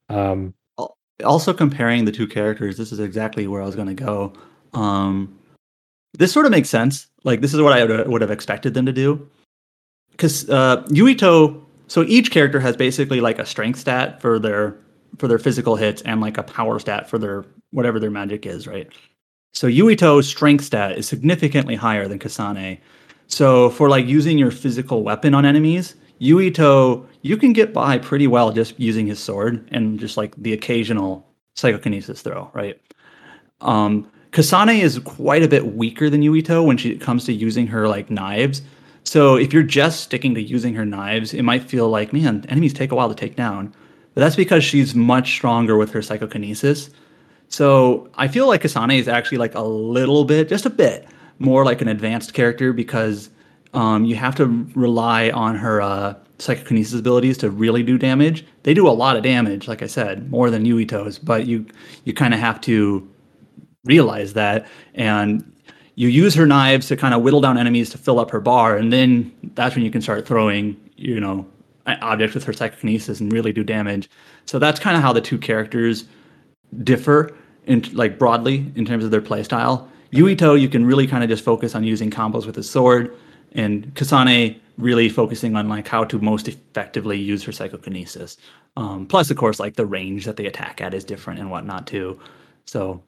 Um, 0.10 0.54
also 1.24 1.54
comparing 1.54 2.06
the 2.06 2.12
two 2.12 2.28
characters, 2.28 2.78
this 2.78 2.92
is 2.92 3.00
exactly 3.00 3.48
where 3.48 3.62
I 3.62 3.66
was 3.66 3.76
going 3.76 3.88
to 3.88 3.94
go. 3.94 4.34
Um, 4.74 5.40
this 6.14 6.32
sort 6.32 6.46
of 6.46 6.52
makes 6.52 6.70
sense. 6.70 7.08
Like 7.24 7.42
this 7.42 7.54
is 7.54 7.62
what 7.62 7.74
I 7.74 8.04
would 8.04 8.22
have 8.22 8.32
expected 8.32 8.74
them 8.74 8.86
to 8.86 8.94
do 8.94 9.28
because 10.12 10.50
uh, 10.50 10.84
Yuito. 10.88 11.62
So 11.88 12.04
each 12.04 12.32
character 12.32 12.60
has 12.60 12.76
basically 12.76 13.22
like 13.22 13.40
a 13.40 13.46
strength 13.46 13.80
stat 13.80 14.22
for 14.22 14.40
their 14.40 14.76
for 15.20 15.28
their 15.28 15.38
physical 15.38 15.76
hits 15.76 16.02
and 16.04 16.22
like 16.22 16.38
a 16.38 16.44
power 16.44 16.80
stat 16.80 17.10
for 17.10 17.18
their 17.18 17.46
whatever 17.72 18.00
their 18.00 18.12
magic 18.12 18.46
is, 18.46 18.68
right? 18.68 18.92
So 19.54 19.68
Yuito's 19.68 20.28
strength 20.28 20.66
stat 20.66 20.98
is 20.98 21.08
significantly 21.08 21.76
higher 21.76 22.08
than 22.08 22.20
Kasane. 22.20 22.80
So 23.28 23.70
for 23.70 23.88
like 23.88 24.06
using 24.06 24.38
your 24.38 24.52
physical 24.52 25.04
weapon 25.04 25.34
on 25.34 25.46
enemies, 25.46 25.96
Yuito 26.20 27.06
you 27.24 27.38
can 27.38 27.54
get 27.54 27.74
by 27.74 27.98
pretty 27.98 28.28
well 28.28 28.52
just 28.52 28.78
using 28.80 29.08
his 29.08 29.20
sword 29.20 29.68
and 29.72 30.00
just 30.00 30.18
like 30.18 30.36
the 30.36 30.54
occasional 30.54 31.26
psychokinesis 31.56 32.22
throw, 32.22 32.52
right? 32.54 32.80
Um, 33.62 34.12
Kasane 34.32 34.82
is 34.82 35.00
quite 35.00 35.44
a 35.44 35.48
bit 35.48 35.76
weaker 35.76 36.10
than 36.10 36.22
Yuito 36.22 36.66
when 36.66 36.78
she 36.78 36.98
comes 36.98 37.24
to 37.26 37.34
using 37.34 37.68
her 37.68 37.88
like 37.88 38.10
knives. 38.10 38.62
So 39.06 39.36
if 39.36 39.54
you're 39.54 39.64
just 39.64 40.02
sticking 40.02 40.34
to 40.36 40.42
using 40.42 40.74
her 40.74 40.86
knives, 40.86 41.34
it 41.34 41.44
might 41.44 41.64
feel 41.64 41.88
like, 41.88 42.12
man, 42.12 42.46
enemies 42.50 42.74
take 42.74 42.92
a 42.92 42.96
while 42.96 43.10
to 43.10 43.16
take 43.16 43.36
down. 43.36 43.74
But 44.14 44.22
that's 44.22 44.36
because 44.36 44.64
she's 44.64 44.96
much 44.96 45.32
stronger 45.34 45.78
with 45.78 45.92
her 45.92 46.02
psychokinesis. 46.02 46.90
So 47.54 48.10
I 48.16 48.28
feel 48.30 48.48
like 48.48 48.64
Kasane 48.64 48.98
is 48.98 49.08
actually 49.08 49.38
like 49.38 49.54
a 49.54 49.62
little 49.62 50.26
bit, 50.26 50.50
just 50.50 50.66
a 50.66 50.72
bit, 50.72 51.08
more 51.38 51.64
like 51.64 51.84
an 51.84 51.88
advanced 51.88 52.34
character 52.34 52.74
because 52.74 53.30
um, 53.76 54.06
you 54.06 54.16
have 54.16 54.34
to 54.38 54.48
rely 54.74 55.30
on 55.30 55.56
her 55.58 55.80
uh, 55.80 56.16
psychokinesis 56.40 57.00
abilities 57.00 57.38
to 57.38 57.52
really 57.52 57.84
do 57.84 58.00
damage. 58.00 58.44
They 58.64 58.74
do 58.74 58.88
a 58.88 58.90
lot 58.90 59.18
of 59.18 59.22
damage, 59.22 59.68
like 59.68 59.84
I 59.84 59.86
said, 59.86 60.32
more 60.32 60.50
than 60.50 60.66
Yuito's, 60.66 61.20
but 61.20 61.46
you 61.46 61.68
you 62.06 62.14
kind 62.16 62.34
of 62.34 62.40
have 62.40 62.60
to 62.62 63.08
realize 63.86 64.34
that 64.34 64.68
and 64.96 65.44
you 65.94 66.08
use 66.08 66.34
her 66.34 66.48
knives 66.48 66.88
to 66.88 66.98
kind 66.98 67.14
of 67.14 67.22
whittle 67.22 67.42
down 67.42 67.60
enemies 67.60 67.92
to 67.92 68.00
fill 68.00 68.20
up 68.20 68.32
her 68.32 68.42
bar, 68.42 68.78
and 68.78 68.92
then 68.92 69.32
that's 69.54 69.76
when 69.76 69.86
you 69.86 69.92
can 69.92 70.02
start 70.02 70.26
throwing, 70.26 70.76
you 70.96 71.20
know, 71.20 71.46
objects 71.86 72.34
with 72.34 72.46
her 72.46 72.54
psychokinesis 72.54 73.20
and 73.20 73.32
really 73.32 73.54
do 73.54 73.64
damage. 73.64 74.10
So 74.46 74.58
that's 74.58 74.80
kind 74.80 74.98
of 74.98 75.04
how 75.04 75.14
the 75.14 75.22
two 75.22 75.38
characters 75.38 76.06
differ 76.84 77.38
in 77.66 77.82
like 77.94 78.18
broadly 78.18 78.72
in 78.76 78.86
terms 78.86 79.04
of 79.04 79.12
their 79.12 79.22
playstyle. 79.22 79.88
Yuito, 80.12 80.60
you 80.60 80.70
can 80.70 80.86
really 80.86 81.08
kind 81.08 81.24
of 81.24 81.30
just 81.30 81.44
focus 81.44 81.74
on 81.76 81.84
using 81.84 82.12
combos 82.12 82.46
with 82.46 82.56
his 82.56 82.70
sword, 82.70 83.16
and 83.54 83.94
Kasane 83.96 84.60
really 84.78 85.10
focusing 85.10 85.56
on 85.56 85.70
like 85.70 85.88
how 85.88 86.04
to 86.04 86.20
most 86.20 86.48
effectively 86.48 87.20
use 87.20 87.44
her 87.44 87.52
psychokinesis. 87.52 88.38
Um, 88.76 89.06
plus, 89.06 89.30
of 89.32 89.38
course, 89.38 89.60
like 89.60 89.76
the 89.76 89.86
range 89.86 90.26
that 90.26 90.38
they 90.38 90.46
attack 90.46 90.82
at 90.82 90.94
is 90.94 91.04
different 91.04 91.40
and 91.40 91.52
whatnot 91.52 91.88
too. 91.88 92.20
So, 92.66 93.04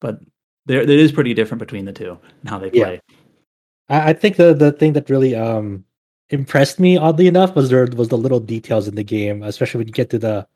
but 0.00 0.20
there 0.66 0.80
it 0.80 0.90
is 0.90 1.12
pretty 1.12 1.34
different 1.34 1.58
between 1.58 1.84
the 1.84 1.92
two 1.92 2.18
and 2.40 2.50
how 2.50 2.58
they 2.58 2.70
play. 2.70 3.00
Yeah. 3.08 4.06
I 4.06 4.12
think 4.12 4.36
the 4.36 4.54
the 4.54 4.72
thing 4.72 4.94
that 4.94 5.10
really 5.10 5.34
um 5.34 5.84
impressed 6.30 6.80
me 6.80 6.96
oddly 6.96 7.26
enough 7.26 7.54
was 7.54 7.68
there 7.68 7.86
was 7.86 8.08
the 8.08 8.16
little 8.16 8.40
details 8.40 8.88
in 8.88 8.94
the 8.94 9.04
game, 9.04 9.42
especially 9.42 9.78
when 9.78 9.88
you 9.88 9.92
get 9.92 10.10
to 10.10 10.18
the 10.18 10.46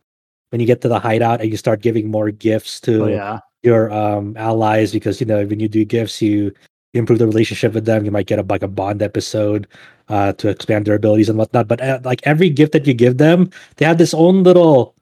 when 0.51 0.61
you 0.61 0.67
get 0.67 0.81
to 0.83 0.89
the 0.89 0.99
hideout 0.99 1.41
and 1.41 1.51
you 1.51 1.57
start 1.57 1.81
giving 1.83 2.11
more 2.11 2.31
gifts 2.31 2.81
to 2.81 3.05
oh, 3.05 3.09
yeah. 3.09 3.41
your 3.63 3.91
um 3.93 4.37
allies 4.37 4.93
because 4.93 5.21
you 5.21 5.27
know 5.27 5.45
when 5.47 5.61
you 5.61 5.69
do 5.69 5.85
gifts 5.85 6.23
you, 6.23 6.53
you 6.93 6.99
improve 6.99 7.19
the 7.19 7.27
relationship 7.27 7.73
with 7.73 7.85
them 7.85 8.05
you 8.05 8.11
might 8.11 8.27
get 8.27 8.39
a 8.39 8.43
like 8.43 8.63
a 8.63 8.69
bond 8.69 9.03
episode 9.03 9.67
uh 10.09 10.33
to 10.35 10.49
expand 10.49 10.87
their 10.87 10.95
abilities 10.95 11.29
and 11.29 11.39
whatnot 11.39 11.69
but 11.69 11.81
uh, 11.81 12.01
like 12.05 12.21
every 12.25 12.51
gift 12.51 12.73
that 12.73 12.87
you 12.87 12.95
give 12.95 13.19
them 13.19 13.51
they 13.77 13.87
have 13.87 13.99
this 13.99 14.15
own 14.15 14.43
little 14.43 14.96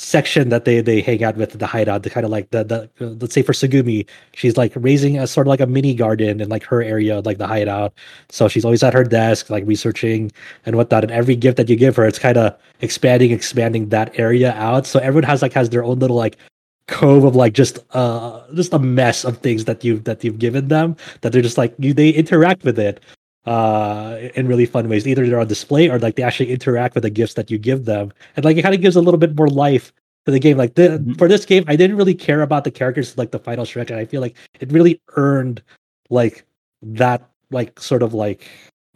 section 0.00 0.48
that 0.48 0.64
they 0.64 0.80
they 0.80 1.02
hang 1.02 1.22
out 1.22 1.36
with 1.36 1.52
the 1.58 1.66
hideout 1.66 2.02
the 2.02 2.10
kind 2.10 2.24
of 2.24 2.30
like 2.30 2.50
the, 2.50 2.64
the 2.64 2.88
let's 3.20 3.34
say 3.34 3.42
for 3.42 3.52
Tsugumi 3.52 4.06
she's 4.34 4.56
like 4.56 4.72
raising 4.74 5.18
a 5.18 5.26
sort 5.26 5.46
of 5.46 5.50
like 5.50 5.60
a 5.60 5.66
mini 5.66 5.94
garden 5.94 6.40
in 6.40 6.48
like 6.48 6.64
her 6.64 6.82
area 6.82 7.20
like 7.20 7.36
the 7.36 7.46
hideout. 7.46 7.92
So 8.30 8.48
she's 8.48 8.64
always 8.64 8.82
at 8.82 8.94
her 8.94 9.04
desk 9.04 9.50
like 9.50 9.64
researching 9.66 10.32
and 10.64 10.76
whatnot. 10.76 11.04
And 11.04 11.12
every 11.12 11.36
gift 11.36 11.58
that 11.58 11.68
you 11.68 11.76
give 11.76 11.96
her 11.96 12.06
it's 12.06 12.18
kind 12.18 12.38
of 12.38 12.56
expanding 12.80 13.30
expanding 13.30 13.90
that 13.90 14.18
area 14.18 14.52
out. 14.54 14.86
So 14.86 14.98
everyone 15.00 15.24
has 15.24 15.42
like 15.42 15.52
has 15.52 15.68
their 15.68 15.84
own 15.84 15.98
little 15.98 16.16
like 16.16 16.38
cove 16.86 17.24
of 17.24 17.36
like 17.36 17.52
just 17.52 17.78
uh 17.90 18.42
just 18.54 18.72
a 18.72 18.78
mess 18.78 19.24
of 19.24 19.38
things 19.38 19.66
that 19.66 19.84
you've 19.84 20.04
that 20.04 20.24
you've 20.24 20.38
given 20.38 20.68
them 20.68 20.96
that 21.20 21.30
they're 21.32 21.42
just 21.42 21.58
like 21.58 21.74
you 21.78 21.92
they 21.94 22.10
interact 22.10 22.64
with 22.64 22.78
it 22.78 23.00
uh 23.46 24.18
in 24.34 24.46
really 24.46 24.66
fun 24.66 24.88
ways. 24.88 25.06
Either 25.06 25.26
they're 25.26 25.40
on 25.40 25.48
display 25.48 25.88
or 25.88 25.98
like 25.98 26.16
they 26.16 26.22
actually 26.22 26.50
interact 26.50 26.94
with 26.94 27.02
the 27.02 27.10
gifts 27.10 27.34
that 27.34 27.50
you 27.50 27.58
give 27.58 27.84
them. 27.84 28.12
And 28.36 28.44
like 28.44 28.56
it 28.56 28.62
kind 28.62 28.74
of 28.74 28.80
gives 28.80 28.96
a 28.96 29.00
little 29.00 29.18
bit 29.18 29.36
more 29.36 29.48
life 29.48 29.92
to 30.26 30.32
the 30.32 30.38
game. 30.38 30.56
Like 30.56 30.74
the, 30.74 30.82
mm-hmm. 30.82 31.14
for 31.14 31.28
this 31.28 31.44
game 31.44 31.64
i 31.66 31.76
didn't 31.76 31.96
really 31.96 32.14
care 32.14 32.42
about 32.42 32.64
the 32.64 32.70
characters 32.70 33.16
like 33.16 33.30
the 33.30 33.38
final 33.38 33.64
stretch 33.64 33.90
and 33.90 33.98
i 33.98 34.04
feel 34.04 34.20
like 34.20 34.36
it 34.60 34.70
really 34.72 35.00
earned 35.16 35.62
like 36.10 36.44
that 36.82 37.28
like 37.50 37.80
sort 37.80 38.02
of 38.02 38.14
like 38.14 38.48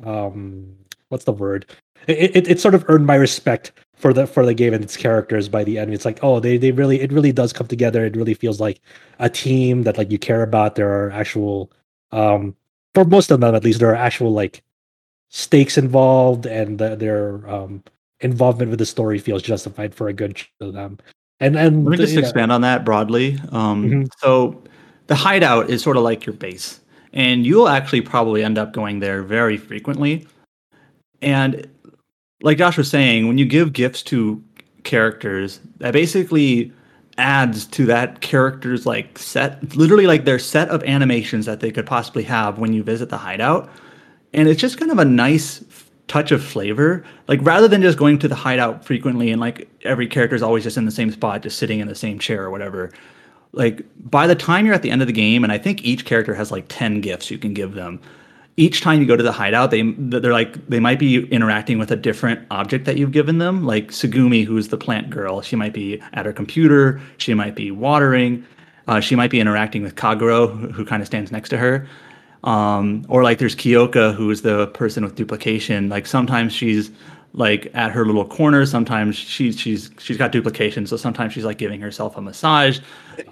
um 0.04 0.76
what's 1.14 1.24
the 1.24 1.32
word? 1.32 1.66
It, 2.08 2.36
it, 2.36 2.48
it 2.48 2.60
sort 2.60 2.74
of 2.74 2.84
earned 2.88 3.06
my 3.06 3.14
respect 3.14 3.72
for 3.94 4.12
the 4.12 4.26
for 4.26 4.44
the 4.44 4.52
game 4.52 4.74
and 4.74 4.82
its 4.82 4.96
characters 4.96 5.48
by 5.48 5.62
the 5.64 5.78
end. 5.78 5.94
It's 5.94 6.04
like 6.04 6.18
oh 6.22 6.40
they 6.40 6.58
they 6.58 6.72
really 6.72 7.00
it 7.00 7.12
really 7.12 7.32
does 7.32 7.52
come 7.52 7.68
together. 7.68 8.04
It 8.04 8.16
really 8.16 8.34
feels 8.34 8.60
like 8.60 8.80
a 9.20 9.30
team 9.30 9.84
that 9.84 9.96
like 9.96 10.10
you 10.10 10.18
care 10.18 10.42
about. 10.42 10.74
There 10.74 10.90
are 10.90 11.10
actual 11.12 11.70
um 12.12 12.54
for 12.94 13.04
most 13.04 13.30
of 13.30 13.40
them 13.40 13.54
at 13.54 13.64
least 13.64 13.80
there 13.80 13.90
are 13.90 13.94
actual 13.94 14.32
like 14.32 14.62
stakes 15.30 15.76
involved 15.76 16.46
and 16.46 16.78
the, 16.78 16.94
their 16.96 17.48
um, 17.48 17.82
involvement 18.20 18.70
with 18.70 18.78
the 18.78 18.86
story 18.86 19.18
feels 19.18 19.42
justified 19.42 19.94
for 19.94 20.08
a 20.08 20.12
good 20.12 20.40
of 20.60 20.72
them 20.72 20.98
And 21.40 21.56
and 21.56 21.84
Let 21.84 21.90
me 21.90 21.96
just 21.96 22.14
you 22.14 22.20
know, 22.20 22.26
expand 22.26 22.52
on 22.52 22.60
that 22.60 22.84
broadly. 22.84 23.38
Um, 23.50 23.84
Mhm. 23.90 24.08
So, 24.20 24.62
the 25.08 25.14
hideout 25.16 25.68
is 25.68 25.82
sort 25.82 25.96
of 25.96 26.02
like 26.04 26.24
your 26.24 26.34
base, 26.34 26.80
and 27.12 27.44
you'll 27.44 27.68
actually 27.68 28.00
probably 28.00 28.42
end 28.44 28.56
up 28.56 28.72
going 28.72 29.00
there 29.00 29.22
very 29.22 29.56
frequently. 29.58 30.26
And 31.20 31.66
like 32.42 32.58
Josh 32.58 32.78
was 32.78 32.88
saying, 32.88 33.26
when 33.26 33.36
you 33.38 33.44
give 33.46 33.72
gifts 33.72 34.02
to 34.04 34.42
characters, 34.84 35.60
that 35.78 35.92
basically 35.92 36.72
adds 37.18 37.66
to 37.66 37.86
that 37.86 38.20
character's 38.20 38.86
like 38.86 39.18
set, 39.18 39.76
literally 39.76 40.06
like 40.06 40.24
their 40.24 40.38
set 40.38 40.68
of 40.68 40.82
animations 40.84 41.46
that 41.46 41.60
they 41.60 41.70
could 41.70 41.86
possibly 41.86 42.22
have 42.24 42.58
when 42.58 42.72
you 42.72 42.82
visit 42.82 43.08
the 43.08 43.18
hideout. 43.18 43.70
And 44.32 44.48
it's 44.48 44.60
just 44.60 44.78
kind 44.78 44.90
of 44.90 44.98
a 44.98 45.04
nice 45.04 45.64
touch 46.08 46.32
of 46.32 46.44
flavor. 46.44 47.04
Like 47.28 47.40
rather 47.42 47.68
than 47.68 47.82
just 47.82 47.98
going 47.98 48.18
to 48.18 48.28
the 48.28 48.34
hideout 48.34 48.84
frequently 48.84 49.30
and 49.30 49.40
like 49.40 49.68
every 49.82 50.06
character 50.06 50.36
is 50.36 50.42
always 50.42 50.64
just 50.64 50.76
in 50.76 50.84
the 50.84 50.90
same 50.90 51.10
spot, 51.10 51.42
just 51.42 51.58
sitting 51.58 51.80
in 51.80 51.88
the 51.88 51.94
same 51.94 52.18
chair 52.18 52.42
or 52.42 52.50
whatever. 52.50 52.92
Like 53.52 53.82
by 53.98 54.26
the 54.26 54.34
time 54.34 54.66
you're 54.66 54.74
at 54.74 54.82
the 54.82 54.90
end 54.90 55.00
of 55.00 55.06
the 55.06 55.12
game, 55.12 55.44
and 55.44 55.52
I 55.52 55.58
think 55.58 55.84
each 55.84 56.04
character 56.04 56.34
has 56.34 56.50
like 56.50 56.66
10 56.68 57.00
gifts 57.00 57.30
you 57.30 57.38
can 57.38 57.54
give 57.54 57.74
them. 57.74 58.00
Each 58.56 58.80
time 58.80 59.00
you 59.00 59.06
go 59.06 59.16
to 59.16 59.22
the 59.22 59.32
hideout, 59.32 59.70
they 59.70 59.82
they're 59.98 60.32
like 60.32 60.68
they 60.68 60.78
might 60.78 60.98
be 60.98 61.26
interacting 61.28 61.78
with 61.78 61.90
a 61.90 61.96
different 61.96 62.46
object 62.50 62.84
that 62.84 62.96
you've 62.96 63.10
given 63.10 63.38
them. 63.38 63.64
Like 63.64 63.88
Tsugumi, 63.88 64.44
who's 64.44 64.68
the 64.68 64.76
plant 64.78 65.10
girl, 65.10 65.40
she 65.40 65.56
might 65.56 65.72
be 65.72 66.00
at 66.12 66.24
her 66.24 66.32
computer, 66.32 67.00
she 67.16 67.34
might 67.34 67.56
be 67.56 67.72
watering, 67.72 68.44
uh, 68.86 69.00
she 69.00 69.16
might 69.16 69.30
be 69.30 69.40
interacting 69.40 69.82
with 69.82 69.96
Kagero, 69.96 70.56
who, 70.56 70.68
who 70.68 70.84
kind 70.84 71.02
of 71.02 71.06
stands 71.06 71.32
next 71.32 71.48
to 71.48 71.58
her. 71.58 71.88
Um, 72.44 73.06
or 73.08 73.22
like 73.22 73.38
there's 73.38 73.56
Kyoka, 73.56 74.14
who 74.14 74.30
is 74.30 74.42
the 74.42 74.66
person 74.68 75.02
with 75.02 75.14
duplication. 75.14 75.88
Like 75.88 76.06
sometimes 76.06 76.52
she's 76.52 76.90
like 77.36 77.68
at 77.74 77.90
her 77.90 78.06
little 78.06 78.24
corner. 78.24 78.64
Sometimes 78.64 79.16
she's 79.16 79.58
she's 79.58 79.90
she's 79.98 80.16
got 80.16 80.30
duplication. 80.32 80.86
So 80.86 80.96
sometimes 80.96 81.32
she's 81.32 81.44
like 81.44 81.58
giving 81.58 81.80
herself 81.80 82.16
a 82.16 82.20
massage. 82.22 82.78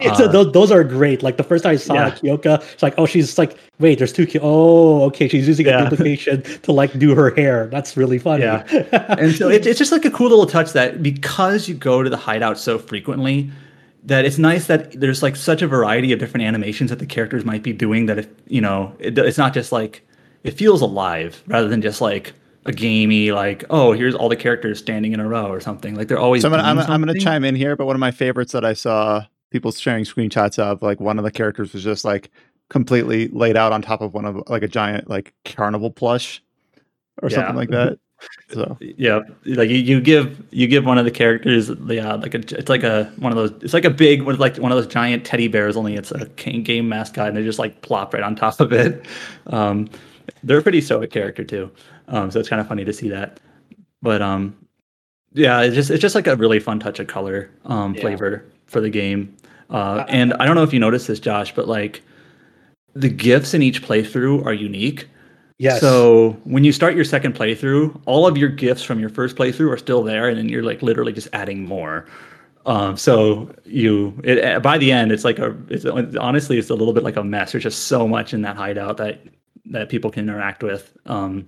It's 0.00 0.20
Uh, 0.20 0.24
a, 0.24 0.28
those, 0.28 0.52
those 0.52 0.70
are 0.72 0.82
great. 0.84 1.22
Like 1.22 1.36
the 1.36 1.44
first 1.44 1.62
time 1.64 1.72
I 1.72 1.76
saw 1.76 1.94
Yeah. 1.94 2.10
Kyoka, 2.10 2.60
it's 2.72 2.82
like, 2.82 2.94
oh, 2.98 3.06
she's 3.06 3.38
like, 3.38 3.56
wait, 3.78 3.98
there's 3.98 4.12
two. 4.12 4.26
Ki- 4.26 4.40
oh, 4.42 5.02
okay, 5.04 5.28
she's 5.28 5.46
using 5.46 5.66
Yeah. 5.66 5.86
a 5.86 5.90
duplication 5.90 6.42
to 6.62 6.72
like 6.72 6.98
do 6.98 7.14
her 7.14 7.34
hair. 7.34 7.68
That's 7.68 7.96
really 7.96 8.18
funny. 8.18 8.42
Yeah. 8.44 8.64
and 9.18 9.34
so 9.34 9.48
it, 9.48 9.66
it's 9.66 9.78
just 9.78 9.92
like 9.92 10.04
a 10.04 10.10
cool 10.10 10.28
little 10.30 10.46
touch 10.46 10.72
that 10.72 11.02
because 11.02 11.68
you 11.68 11.74
go 11.76 12.02
to 12.02 12.10
the 12.10 12.16
hideout 12.16 12.58
so 12.58 12.78
frequently 12.78 13.50
that 14.04 14.24
it's 14.24 14.36
nice 14.38 14.66
that 14.66 14.98
there's 15.00 15.22
like 15.22 15.36
such 15.36 15.62
a 15.62 15.68
variety 15.68 16.12
of 16.12 16.18
different 16.18 16.44
animations 16.44 16.90
that 16.90 16.98
the 16.98 17.06
characters 17.06 17.44
might 17.44 17.62
be 17.62 17.72
doing 17.72 18.06
that 18.06 18.18
if 18.18 18.26
you 18.48 18.60
know 18.60 18.92
it, 18.98 19.16
it's 19.16 19.38
not 19.38 19.54
just 19.54 19.70
like 19.70 20.02
it 20.42 20.50
feels 20.52 20.80
alive 20.82 21.40
rather 21.46 21.68
than 21.68 21.80
just 21.80 22.00
like 22.00 22.32
a 22.64 22.72
gamey 22.72 23.32
like 23.32 23.64
oh 23.70 23.92
here's 23.92 24.14
all 24.14 24.28
the 24.28 24.36
characters 24.36 24.78
standing 24.78 25.12
in 25.12 25.20
a 25.20 25.28
row 25.28 25.46
or 25.46 25.60
something. 25.60 25.94
Like 25.94 26.08
they're 26.08 26.18
always 26.18 26.42
So 26.42 26.48
I'm 26.48 26.52
gonna, 26.52 26.62
I'm, 26.62 26.78
I'm 26.90 27.00
gonna 27.00 27.18
chime 27.18 27.44
in 27.44 27.54
here, 27.54 27.76
but 27.76 27.86
one 27.86 27.96
of 27.96 28.00
my 28.00 28.10
favorites 28.12 28.52
that 28.52 28.64
I 28.64 28.72
saw 28.72 29.24
people 29.50 29.72
sharing 29.72 30.04
screenshots 30.04 30.58
of, 30.58 30.80
like 30.82 31.00
one 31.00 31.18
of 31.18 31.24
the 31.24 31.30
characters 31.30 31.72
was 31.72 31.82
just 31.84 32.04
like 32.04 32.30
completely 32.70 33.28
laid 33.28 33.56
out 33.56 33.72
on 33.72 33.82
top 33.82 34.00
of 34.00 34.14
one 34.14 34.24
of 34.24 34.42
like 34.48 34.62
a 34.62 34.68
giant 34.68 35.10
like 35.10 35.34
carnival 35.44 35.90
plush 35.90 36.42
or 37.22 37.28
Yeah. 37.28 37.36
something 37.36 37.56
like 37.56 37.70
that. 37.70 37.98
So 38.52 38.78
yeah 38.80 39.22
like 39.46 39.68
you, 39.68 39.78
you 39.78 40.00
give 40.00 40.40
you 40.52 40.68
give 40.68 40.86
one 40.86 40.96
of 40.96 41.04
the 41.04 41.10
characters 41.10 41.70
yeah 41.88 42.14
like 42.14 42.34
a 42.34 42.38
it's 42.56 42.68
like 42.68 42.84
a 42.84 43.12
one 43.16 43.32
of 43.32 43.36
those 43.36 43.50
it's 43.64 43.74
like 43.74 43.84
a 43.84 43.90
big 43.90 44.22
one 44.22 44.36
like 44.38 44.56
one 44.58 44.70
of 44.70 44.76
those 44.76 44.86
giant 44.86 45.24
teddy 45.26 45.48
bears 45.48 45.76
only 45.76 45.96
it's 45.96 46.12
a 46.12 46.26
game 46.26 46.88
mascot 46.88 47.26
and 47.26 47.36
they 47.36 47.42
just 47.42 47.58
like 47.58 47.82
plop 47.82 48.14
right 48.14 48.22
on 48.22 48.36
top 48.36 48.60
of 48.60 48.72
it. 48.72 49.04
Um 49.48 49.90
they're 50.44 50.58
a 50.58 50.62
pretty 50.62 50.80
stoic 50.80 51.10
character 51.10 51.42
too 51.42 51.68
um 52.08 52.30
so 52.30 52.38
it's 52.40 52.48
kind 52.48 52.60
of 52.60 52.66
funny 52.68 52.84
to 52.84 52.92
see 52.92 53.08
that 53.08 53.40
but 54.02 54.20
um 54.22 54.54
yeah 55.32 55.60
it's 55.62 55.74
just 55.74 55.90
it's 55.90 56.00
just 56.02 56.14
like 56.14 56.26
a 56.26 56.36
really 56.36 56.60
fun 56.60 56.78
touch 56.80 56.98
of 57.00 57.06
color 57.06 57.50
um 57.66 57.94
Yeah. 57.94 58.00
flavor 58.02 58.44
for 58.66 58.80
the 58.80 58.90
game 58.90 59.34
uh 59.70 60.04
and 60.08 60.34
i 60.34 60.46
don't 60.46 60.54
know 60.56 60.62
if 60.62 60.72
you 60.72 60.80
noticed 60.80 61.06
this 61.06 61.20
josh 61.20 61.54
but 61.54 61.68
like 61.68 62.02
the 62.94 63.08
gifts 63.08 63.54
in 63.54 63.62
each 63.62 63.82
playthrough 63.82 64.44
are 64.44 64.52
unique 64.52 65.08
Yes. 65.58 65.80
so 65.80 66.32
when 66.44 66.64
you 66.64 66.72
start 66.72 66.96
your 66.96 67.04
second 67.04 67.36
playthrough, 67.36 68.00
all 68.06 68.26
of 68.26 68.36
your 68.36 68.48
gifts 68.48 68.82
from 68.82 68.98
your 68.98 69.10
first 69.10 69.36
playthrough 69.36 69.70
are 69.72 69.76
still 69.76 70.02
there, 70.02 70.28
and 70.28 70.36
then 70.36 70.48
you're 70.48 70.64
like 70.64 70.82
literally 70.82 71.12
just 71.12 71.28
adding 71.32 71.64
more. 71.64 72.06
Um, 72.66 72.96
so 72.96 73.54
you 73.64 74.18
it, 74.24 74.44
uh, 74.44 74.58
by 74.58 74.76
the 74.76 74.90
end, 74.90 75.12
it's 75.12 75.22
like 75.24 75.38
a 75.38 75.54
it's 75.68 75.84
honestly 76.16 76.58
it's 76.58 76.70
a 76.70 76.74
little 76.74 76.92
bit 76.92 77.04
like 77.04 77.14
a 77.14 77.22
mess. 77.22 77.52
There's 77.52 77.62
just 77.62 77.84
so 77.86 78.08
much 78.08 78.34
in 78.34 78.42
that 78.42 78.56
hideout 78.56 78.96
that 78.96 79.20
that 79.66 79.88
people 79.88 80.10
can 80.10 80.24
interact 80.28 80.64
with. 80.64 80.96
Um, 81.06 81.46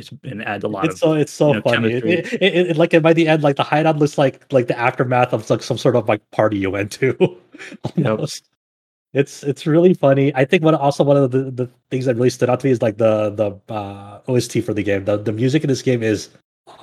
it's 0.00 0.10
and 0.24 0.42
adds 0.44 0.64
a 0.64 0.68
lot 0.68 0.86
it's 0.86 0.94
of 0.94 0.98
so 0.98 1.12
it's 1.12 1.32
so 1.32 1.48
you 1.48 1.54
know, 1.54 1.62
funny. 1.62 1.92
It, 1.92 2.04
it, 2.04 2.32
it, 2.42 2.54
it- 2.70 2.76
like 2.76 3.00
by 3.02 3.12
the 3.12 3.28
end, 3.28 3.42
like 3.42 3.56
the 3.56 3.62
hideout 3.62 3.98
looks 3.98 4.18
like 4.18 4.52
like 4.52 4.66
the 4.66 4.78
aftermath 4.78 5.32
of 5.32 5.48
like 5.48 5.62
some 5.62 5.78
sort 5.78 5.94
of 5.96 6.08
like 6.08 6.28
party 6.32 6.58
you 6.58 6.70
went 6.70 6.90
to. 6.92 7.16
Almost. 7.96 8.44
It's 9.12 9.42
it's 9.42 9.66
really 9.66 9.94
funny. 9.94 10.32
I 10.36 10.44
think 10.44 10.62
one 10.62 10.74
also 10.74 11.02
one 11.02 11.16
of 11.16 11.30
the, 11.32 11.50
the 11.50 11.68
things 11.90 12.04
that 12.06 12.14
really 12.16 12.30
stood 12.30 12.48
out 12.48 12.60
to 12.60 12.66
me 12.66 12.70
is 12.72 12.80
like 12.80 12.96
the 12.96 13.30
the 13.30 13.72
uh, 13.72 14.20
OST 14.28 14.62
for 14.62 14.72
the 14.72 14.82
game. 14.84 15.04
The 15.04 15.16
the 15.16 15.32
music 15.32 15.62
in 15.64 15.68
this 15.68 15.82
game 15.82 16.02
is 16.02 16.28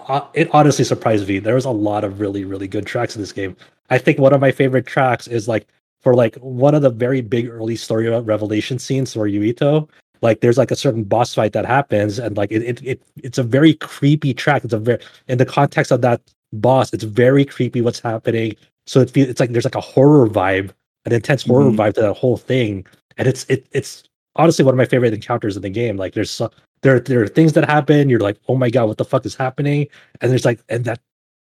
uh, 0.10 0.22
it 0.34 0.50
honestly 0.54 0.84
surprised 0.84 1.28
me. 1.28 1.40
There 1.40 1.56
was 1.56 1.66
a 1.66 1.72
lot 1.72 2.04
of 2.04 2.20
really 2.20 2.44
really 2.44 2.68
good 2.68 2.86
tracks 2.86 3.16
in 3.16 3.22
this 3.22 3.32
game. 3.32 3.56
I 3.90 3.98
think 3.98 4.20
one 4.20 4.34
of 4.34 4.42
my 4.42 4.52
favorite 4.52 4.86
tracks 4.86 5.28
is 5.28 5.48
like 5.48 5.68
for 6.02 6.14
like 6.16 6.36
one 6.36 6.76
of 6.76 6.82
the 6.82 6.90
very 6.90 7.22
big 7.22 7.48
early 7.48 7.78
story 7.78 8.10
revelation 8.10 8.78
scenes 8.78 9.14
for 9.14 9.28
Yuito. 9.28 9.90
Like 10.22 10.42
there's 10.42 10.58
like 10.58 10.72
a 10.72 10.76
certain 10.76 11.04
boss 11.04 11.34
fight 11.34 11.54
that 11.54 11.66
happens, 11.66 12.20
and 12.20 12.38
like 12.38 12.52
it, 12.52 12.64
it, 12.64 12.82
it 12.84 13.02
it's 13.24 13.38
a 13.38 13.44
very 13.44 13.74
creepy 13.76 14.34
track. 14.34 14.64
It's 14.64 14.74
a 14.74 14.80
very 14.80 15.00
in 15.28 15.38
the 15.38 15.46
context 15.46 15.92
of 15.92 16.02
that 16.02 16.22
boss, 16.54 16.94
it's 16.94 17.04
very 17.04 17.46
creepy 17.46 17.82
what's 17.82 18.00
happening. 18.00 18.56
So 18.86 19.02
it 19.02 19.10
feels 19.10 19.30
it's 19.30 19.40
like 19.40 19.52
there's 19.52 19.66
like 19.66 19.76
a 19.76 19.82
horror 19.82 20.28
vibe, 20.28 20.72
an 21.06 21.14
intense 21.14 21.44
horror 21.44 21.72
Mhm. 21.72 21.76
vibe 21.78 21.94
to 21.96 22.02
that 22.02 22.14
whole 22.14 22.38
thing, 22.38 22.86
and 23.18 23.28
it's 23.28 23.46
it 23.50 23.66
it's 23.72 24.04
honestly 24.36 24.64
one 24.66 24.74
of 24.74 24.78
my 24.78 24.86
favorite 24.86 25.14
encounters 25.14 25.56
in 25.56 25.62
the 25.62 25.70
game. 25.70 25.98
Like 25.98 26.14
there's 26.14 26.32
so, 26.32 26.50
there 26.84 27.00
there 27.00 27.22
are 27.22 27.28
things 27.28 27.54
that 27.54 27.66
happen. 27.70 28.10
You're 28.10 28.20
like, 28.22 28.38
oh 28.48 28.56
my 28.56 28.70
god, 28.70 28.88
what 28.88 28.98
the 28.98 29.06
fuck 29.06 29.26
is 29.26 29.36
happening? 29.36 29.88
And 30.22 30.32
there's 30.32 30.46
like 30.46 30.62
and 30.70 30.86
that 30.86 31.00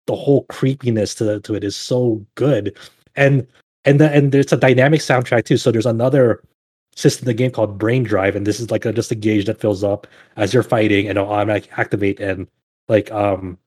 the 0.08 0.16
whole 0.16 0.44
creepiness 0.50 1.16
to 1.16 1.40
to 1.42 1.56
it 1.56 1.64
is 1.64 1.76
so 1.76 2.26
good, 2.36 2.76
and 3.16 3.48
and 3.86 4.00
the, 4.00 4.12
and 4.12 4.32
there's 4.32 4.52
a 4.54 4.58
dynamic 4.58 5.02
soundtrack 5.02 5.46
too. 5.46 5.58
So 5.58 5.72
there's 5.72 5.86
another 5.86 6.42
system 7.02 7.26
in 7.26 7.28
the 7.28 7.34
game 7.34 7.52
called 7.52 7.78
Brain 7.78 8.04
Drive, 8.04 8.36
and 8.36 8.46
this 8.46 8.60
is 8.60 8.72
like 8.72 8.86
a, 8.86 8.94
just 8.94 9.12
a 9.12 9.16
gauge 9.16 9.46
that 9.46 9.60
fills 9.60 9.84
up 9.84 10.08
as 10.36 10.54
you're 10.54 10.64
fighting, 10.64 11.08
and 11.08 11.18
it'll 11.18 11.32
automatically 11.32 11.72
activate 11.78 12.20
and 12.20 12.48
like 12.88 13.12
um 13.12 13.58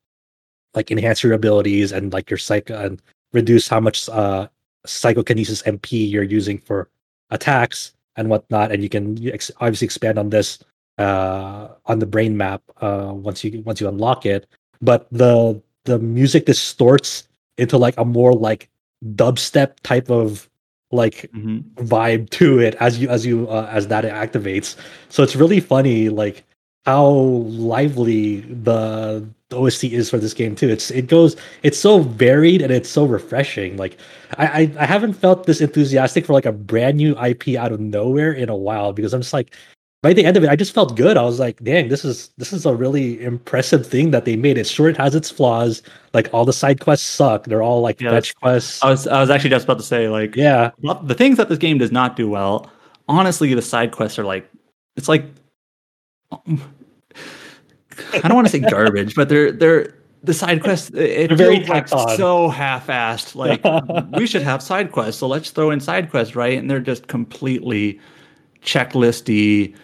like 0.75 0.91
enhance 0.91 1.23
your 1.23 1.33
abilities 1.33 1.93
and 1.93 2.13
like 2.13 2.31
your 2.31 2.39
psych 2.39 2.71
and 2.71 3.01
reduce 3.33 3.69
how 3.69 3.81
much 3.81 4.09
uh 4.09 4.49
psychokinesis 4.87 5.63
MP 5.63 6.09
you're 6.11 6.23
using 6.23 6.59
for 6.59 6.89
attacks 7.31 7.95
and 8.17 8.29
whatnot. 8.29 8.71
And 8.71 8.83
you 8.83 8.89
can 8.89 9.27
ex- 9.29 9.51
obviously 9.61 9.87
expand 9.87 10.19
on 10.19 10.31
this 10.31 10.59
uh 10.99 11.69
on 11.87 11.99
the 11.99 12.07
brain 12.07 12.37
map 12.37 12.63
uh 12.81 13.11
once 13.13 13.43
you 13.43 13.63
once 13.63 13.81
you 13.81 13.89
unlock 13.89 14.27
it. 14.27 14.47
But 14.81 15.09
the 15.11 15.61
the 15.85 15.99
music 15.99 16.47
distorts 16.47 17.29
into 17.59 17.79
like 17.79 17.95
a 17.99 18.05
more 18.05 18.33
like 18.33 18.69
dubstep 19.15 19.81
type 19.83 20.11
of 20.11 20.49
like 20.95 21.31
Mhm. 21.35 21.65
vibe 21.77 22.31
to 22.31 22.59
it 22.61 22.75
as 22.81 22.99
you 22.99 23.09
as 23.09 23.27
you 23.27 23.49
uh, 23.49 23.69
as 23.71 23.89
that 23.89 24.05
activates. 24.05 24.77
So 25.09 25.23
it's 25.23 25.37
really 25.37 25.61
funny 25.61 26.09
like 26.09 26.45
how 26.87 27.07
lively 27.07 28.41
the, 28.41 29.27
the 29.49 29.57
OST 29.57 29.93
is 29.93 30.11
for 30.11 30.19
this 30.19 30.35
game 30.35 30.55
too. 30.55 30.69
It's 30.69 30.91
it 30.91 31.07
goes 31.09 31.37
it's 31.63 31.79
so 31.79 32.01
varied 32.01 32.63
and 32.63 32.71
it's 32.73 32.89
so 32.91 33.05
refreshing. 33.05 33.77
Like 33.77 33.97
I, 34.39 34.47
I 34.47 34.73
I 34.81 34.87
haven't 34.87 35.15
felt 35.15 35.47
this 35.47 35.61
enthusiastic 35.61 36.27
for 36.27 36.33
like 36.35 36.47
a 36.47 36.53
brand 36.53 36.97
new 36.99 37.17
IP 37.19 37.57
out 37.57 37.73
of 37.73 37.81
nowhere 37.81 38.33
in 38.33 38.49
a 38.49 38.57
while 38.57 38.93
because 38.93 39.15
I'm 39.15 39.23
just 39.23 39.33
like 39.33 39.55
by 40.05 40.13
the 40.13 40.25
end 40.25 40.37
of 40.37 40.45
it 40.45 40.51
I 40.51 40.57
just 40.57 40.73
felt 40.73 40.97
good 40.97 41.17
I 41.17 41.23
was 41.23 41.41
like 41.41 41.63
dang 41.65 41.89
this 41.89 42.05
is 42.05 42.31
this 42.37 42.53
is 42.53 42.67
a 42.67 42.75
really 42.75 43.23
impressive 43.23 43.87
thing 43.87 44.13
that 44.13 44.25
they 44.27 44.37
made 44.37 44.59
it 44.59 44.67
sure 44.67 44.89
it 44.89 44.97
has 44.99 45.15
its 45.15 45.31
flaws 45.31 45.83
like 46.13 46.29
all 46.33 46.45
the 46.45 46.53
side 46.53 46.81
quests 46.81 47.07
suck 47.07 47.45
they're 47.45 47.63
all 47.63 47.81
like 47.81 48.01
Yeah, 48.01 48.11
fetch 48.11 48.37
quests 48.37 48.83
I 48.83 48.91
was 48.91 49.09
I 49.09 49.21
was 49.21 49.31
actually 49.31 49.51
just 49.51 49.65
about 49.65 49.79
to 49.79 49.85
say 49.85 50.09
like 50.09 50.37
yeah 50.37 50.71
the 51.03 51.15
things 51.15 51.39
that 51.39 51.49
this 51.49 51.59
game 51.59 51.79
does 51.79 51.93
not 51.93 52.17
do 52.17 52.29
well, 52.29 52.71
honestly, 53.09 53.53
the 53.55 53.63
side 53.63 53.93
quests 53.93 54.19
are 54.19 54.25
like 54.25 54.49
it's 54.97 55.09
like 55.09 55.25
um, 56.31 56.63
I 58.13 58.29
don't 58.29 58.35
want 58.35 58.47
to 58.47 58.51
say 58.51 58.61
garbage, 58.71 59.15
but 59.15 59.29
they're 59.29 59.53
they're 59.53 59.95
the 60.23 60.35
side 60.35 60.63
quests. 60.63 60.91
It 60.91 61.29
They're 61.29 61.37
very 61.37 61.65
like 61.65 61.89
so 61.89 62.49
half-assed. 62.49 63.35
Like 63.35 63.63
we 64.19 64.27
should 64.27 64.43
have 64.43 64.63
side 64.63 64.93
quests, 64.93 65.21
so 65.21 65.29
let's 65.29 65.51
throw 65.51 65.71
in 65.71 65.81
side 65.81 66.11
quests, 66.11 66.35
right? 66.35 66.59
And 66.59 66.71
they're 66.71 66.81
just 66.81 67.09
completely 67.09 68.01
checklisty. 68.63 69.75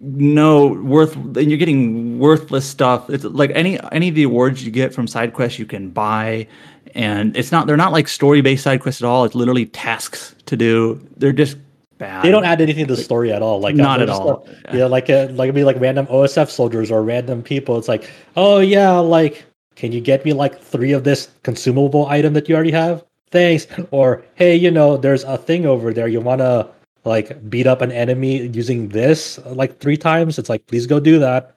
No 0.00 0.68
worth, 0.68 1.14
and 1.16 1.50
you're 1.50 1.58
getting 1.58 2.18
worthless 2.18 2.66
stuff. 2.68 3.08
It's 3.08 3.24
like 3.24 3.50
any 3.54 3.78
any 3.92 4.08
of 4.10 4.14
the 4.14 4.24
awards 4.24 4.64
you 4.64 4.70
get 4.70 4.94
from 4.94 5.06
side 5.06 5.32
quests 5.32 5.58
you 5.58 5.64
can 5.66 5.90
buy, 5.90 6.46
and 6.94 7.34
it's 7.36 7.50
not 7.50 7.66
they're 7.66 7.76
not 7.78 7.92
like 7.92 8.06
story 8.08 8.42
based 8.42 8.64
side 8.64 8.82
quests 8.82 9.00
at 9.02 9.06
all. 9.06 9.24
It's 9.24 9.34
literally 9.34 9.66
tasks 9.66 10.34
to 10.46 10.56
do. 10.56 11.00
They're 11.16 11.32
just 11.32 11.56
bad. 11.98 12.22
they 12.22 12.30
don't 12.30 12.44
add 12.44 12.60
anything 12.60 12.86
to 12.86 12.94
the 12.94 13.02
story 13.02 13.32
at 13.32 13.40
all. 13.40 13.58
Like 13.58 13.74
Not 13.74 14.02
at 14.02 14.10
all. 14.10 14.46
like- 14.46 14.74
yeah, 14.74 14.84
like 14.84 15.08
a, 15.08 15.28
like 15.28 15.54
be 15.54 15.64
like 15.64 15.80
random 15.80 16.06
OSF 16.08 16.50
soldiers 16.50 16.90
or 16.90 17.02
random 17.02 17.42
people. 17.42 17.78
It's 17.78 17.88
like, 17.88 18.10
oh 18.36 18.58
yeah, 18.58 18.98
like 18.98 19.44
can 19.76 19.92
you 19.92 20.00
get 20.00 20.24
me 20.24 20.32
like 20.34 20.60
three 20.60 20.92
of 20.92 21.04
this 21.04 21.30
consumable 21.42 22.06
item 22.06 22.34
that 22.34 22.48
you 22.48 22.54
already 22.54 22.72
have? 22.72 23.04
thanks. 23.30 23.66
Or 23.90 24.24
hey, 24.34 24.56
you 24.56 24.70
know, 24.70 24.96
there's 24.96 25.24
a 25.24 25.36
thing 25.36 25.66
over 25.66 25.92
there. 25.92 26.08
You 26.08 26.20
wanna 26.20 26.68
like 27.06 27.48
beat 27.48 27.66
up 27.66 27.80
an 27.80 27.92
enemy 27.92 28.46
using 28.48 28.88
this 28.88 29.38
like 29.46 29.78
three 29.80 29.96
times? 29.96 30.38
It's 30.38 30.48
like 30.48 30.66
please 30.66 30.86
go 30.86 31.00
do 31.00 31.18
that. 31.20 31.56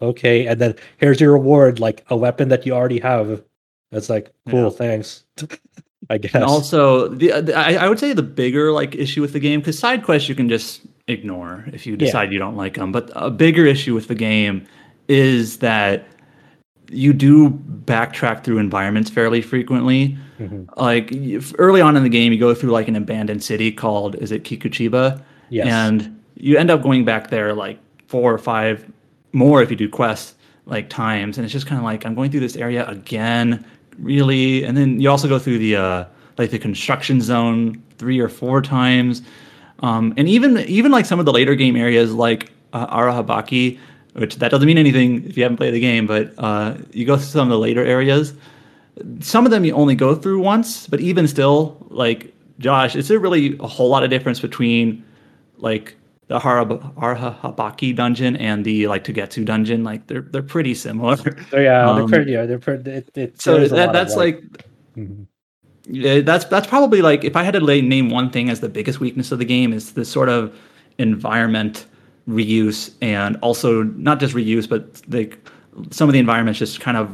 Okay, 0.00 0.46
and 0.46 0.60
then 0.60 0.74
here's 0.98 1.20
your 1.20 1.32
reward, 1.32 1.80
like 1.80 2.04
a 2.08 2.16
weapon 2.16 2.48
that 2.50 2.66
you 2.66 2.72
already 2.74 3.00
have. 3.00 3.42
It's 3.90 4.10
like 4.10 4.30
cool, 4.48 4.64
Yeah. 4.64 4.70
thanks. 4.70 5.24
I 6.10 6.18
guess. 6.18 6.34
And 6.34 6.44
also, 6.44 7.08
the, 7.08 7.40
the 7.40 7.54
I, 7.54 7.74
I 7.74 7.88
would 7.88 7.98
say 7.98 8.12
the 8.12 8.22
bigger 8.22 8.70
like 8.72 8.94
issue 8.94 9.20
with 9.22 9.32
the 9.32 9.40
game 9.40 9.60
because 9.60 9.78
side 9.78 10.04
quests 10.04 10.28
you 10.28 10.34
can 10.34 10.48
just 10.48 10.82
ignore 11.08 11.64
if 11.72 11.86
you 11.86 11.96
decide 11.96 12.32
you 12.32 12.38
don't 12.38 12.56
like 12.56 12.74
them. 12.74 12.92
But 12.92 13.10
a 13.14 13.30
bigger 13.30 13.64
issue 13.66 13.94
with 13.94 14.08
the 14.08 14.14
game 14.14 14.66
is 15.08 15.58
that 15.58 16.06
you 16.92 17.12
do 17.12 17.50
backtrack 17.84 18.44
through 18.44 18.58
environments 18.58 19.10
fairly 19.10 19.40
frequently. 19.42 20.16
Mhm. 20.40 20.66
Like 20.76 21.12
early 21.58 21.80
on 21.80 21.96
in 21.96 22.02
the 22.02 22.08
game, 22.08 22.32
you 22.32 22.38
go 22.38 22.54
through 22.54 22.70
like 22.70 22.88
an 22.88 22.96
abandoned 22.96 23.42
city 23.42 23.72
called 23.72 24.14
is 24.16 24.30
it 24.32 24.44
Kikuchiba, 24.44 25.20
Yes. 25.50 25.66
and 25.66 26.18
you 26.36 26.56
end 26.58 26.70
up 26.70 26.82
going 26.82 27.04
back 27.04 27.30
there 27.30 27.54
like 27.54 27.78
four 28.06 28.32
or 28.32 28.38
five 28.38 28.84
more 29.32 29.62
if 29.62 29.70
you 29.70 29.76
do 29.76 29.88
quests 29.88 30.34
like 30.66 30.88
times 30.88 31.38
and 31.38 31.44
it's 31.44 31.52
just 31.52 31.66
kind 31.66 31.78
of 31.78 31.84
like 31.84 32.04
i'm 32.06 32.14
going 32.14 32.30
through 32.30 32.40
this 32.40 32.56
area 32.56 32.86
again 32.86 33.64
really 33.98 34.62
and 34.64 34.76
then 34.76 35.00
you 35.00 35.08
also 35.10 35.26
go 35.28 35.38
through 35.38 35.58
the 35.58 35.74
uh 35.76 36.04
like 36.38 36.50
the 36.50 36.58
construction 36.58 37.20
zone 37.20 37.82
three 37.98 38.18
or 38.20 38.28
four 38.28 38.60
times 38.62 39.22
um 39.80 40.12
and 40.16 40.28
even 40.28 40.58
even 40.60 40.92
like 40.92 41.04
some 41.06 41.18
of 41.18 41.24
the 41.26 41.32
later 41.32 41.54
game 41.54 41.74
areas 41.76 42.12
like 42.12 42.50
uh, 42.74 42.86
arahabaki 42.96 43.78
which 44.14 44.36
that 44.36 44.50
doesn't 44.50 44.66
mean 44.66 44.78
anything 44.78 45.24
if 45.28 45.36
you 45.36 45.42
haven't 45.42 45.56
played 45.56 45.72
the 45.74 45.80
game 45.80 46.06
but 46.06 46.32
uh 46.38 46.74
you 46.92 47.04
go 47.04 47.16
through 47.16 47.26
some 47.26 47.48
of 47.48 47.50
the 47.50 47.58
later 47.58 47.84
areas 47.84 48.34
some 49.20 49.44
of 49.46 49.50
them 49.50 49.64
you 49.64 49.74
only 49.74 49.94
go 49.94 50.14
through 50.14 50.40
once, 50.40 50.86
but 50.86 51.00
even 51.00 51.26
still, 51.26 51.78
like 51.88 52.32
Josh, 52.58 52.94
is 52.94 53.08
there 53.08 53.18
really 53.18 53.56
a 53.58 53.66
whole 53.66 53.88
lot 53.88 54.04
of 54.04 54.10
difference 54.10 54.38
between 54.38 55.02
like 55.56 55.96
the 56.28 56.38
Harab- 56.38 56.94
Arahabaki 56.94 57.96
dungeon 57.96 58.36
and 58.36 58.64
the 58.64 58.86
like 58.88 59.02
Togetsu 59.04 59.44
dungeon? 59.44 59.82
Like 59.82 60.06
they're 60.08 60.20
they're 60.20 60.42
pretty 60.42 60.74
similar. 60.74 61.16
So, 61.50 61.58
yeah, 61.58 61.88
Um, 61.88 61.96
they're 61.96 62.08
pretty, 62.08 62.32
yeah, 62.32 62.46
they're 62.46 62.58
pretty. 62.58 62.90
It, 62.90 63.10
it, 63.14 63.40
so 63.40 63.66
that, 63.66 63.92
that's 63.92 64.16
like 64.16 64.42
Mhm. 64.96 65.26
yeah, 65.86 66.20
that's 66.20 66.44
that's 66.44 66.66
probably 66.66 67.00
like 67.00 67.24
if 67.24 67.34
I 67.34 67.44
had 67.44 67.54
to 67.54 67.60
lay, 67.60 67.80
name 67.80 68.10
one 68.10 68.30
thing 68.30 68.50
as 68.50 68.60
the 68.60 68.68
biggest 68.68 69.00
weakness 69.00 69.32
of 69.32 69.38
the 69.38 69.46
game 69.46 69.72
is 69.72 69.92
this 69.94 70.10
sort 70.10 70.28
of 70.28 70.54
environment 70.98 71.86
reuse 72.28 72.92
and 73.00 73.36
also 73.36 73.82
not 73.82 74.20
just 74.20 74.34
reuse 74.34 74.68
but 74.68 75.00
like 75.08 75.48
some 75.90 76.08
of 76.08 76.12
the 76.12 76.18
environments 76.18 76.58
just 76.58 76.80
kind 76.80 76.96
of 76.96 77.10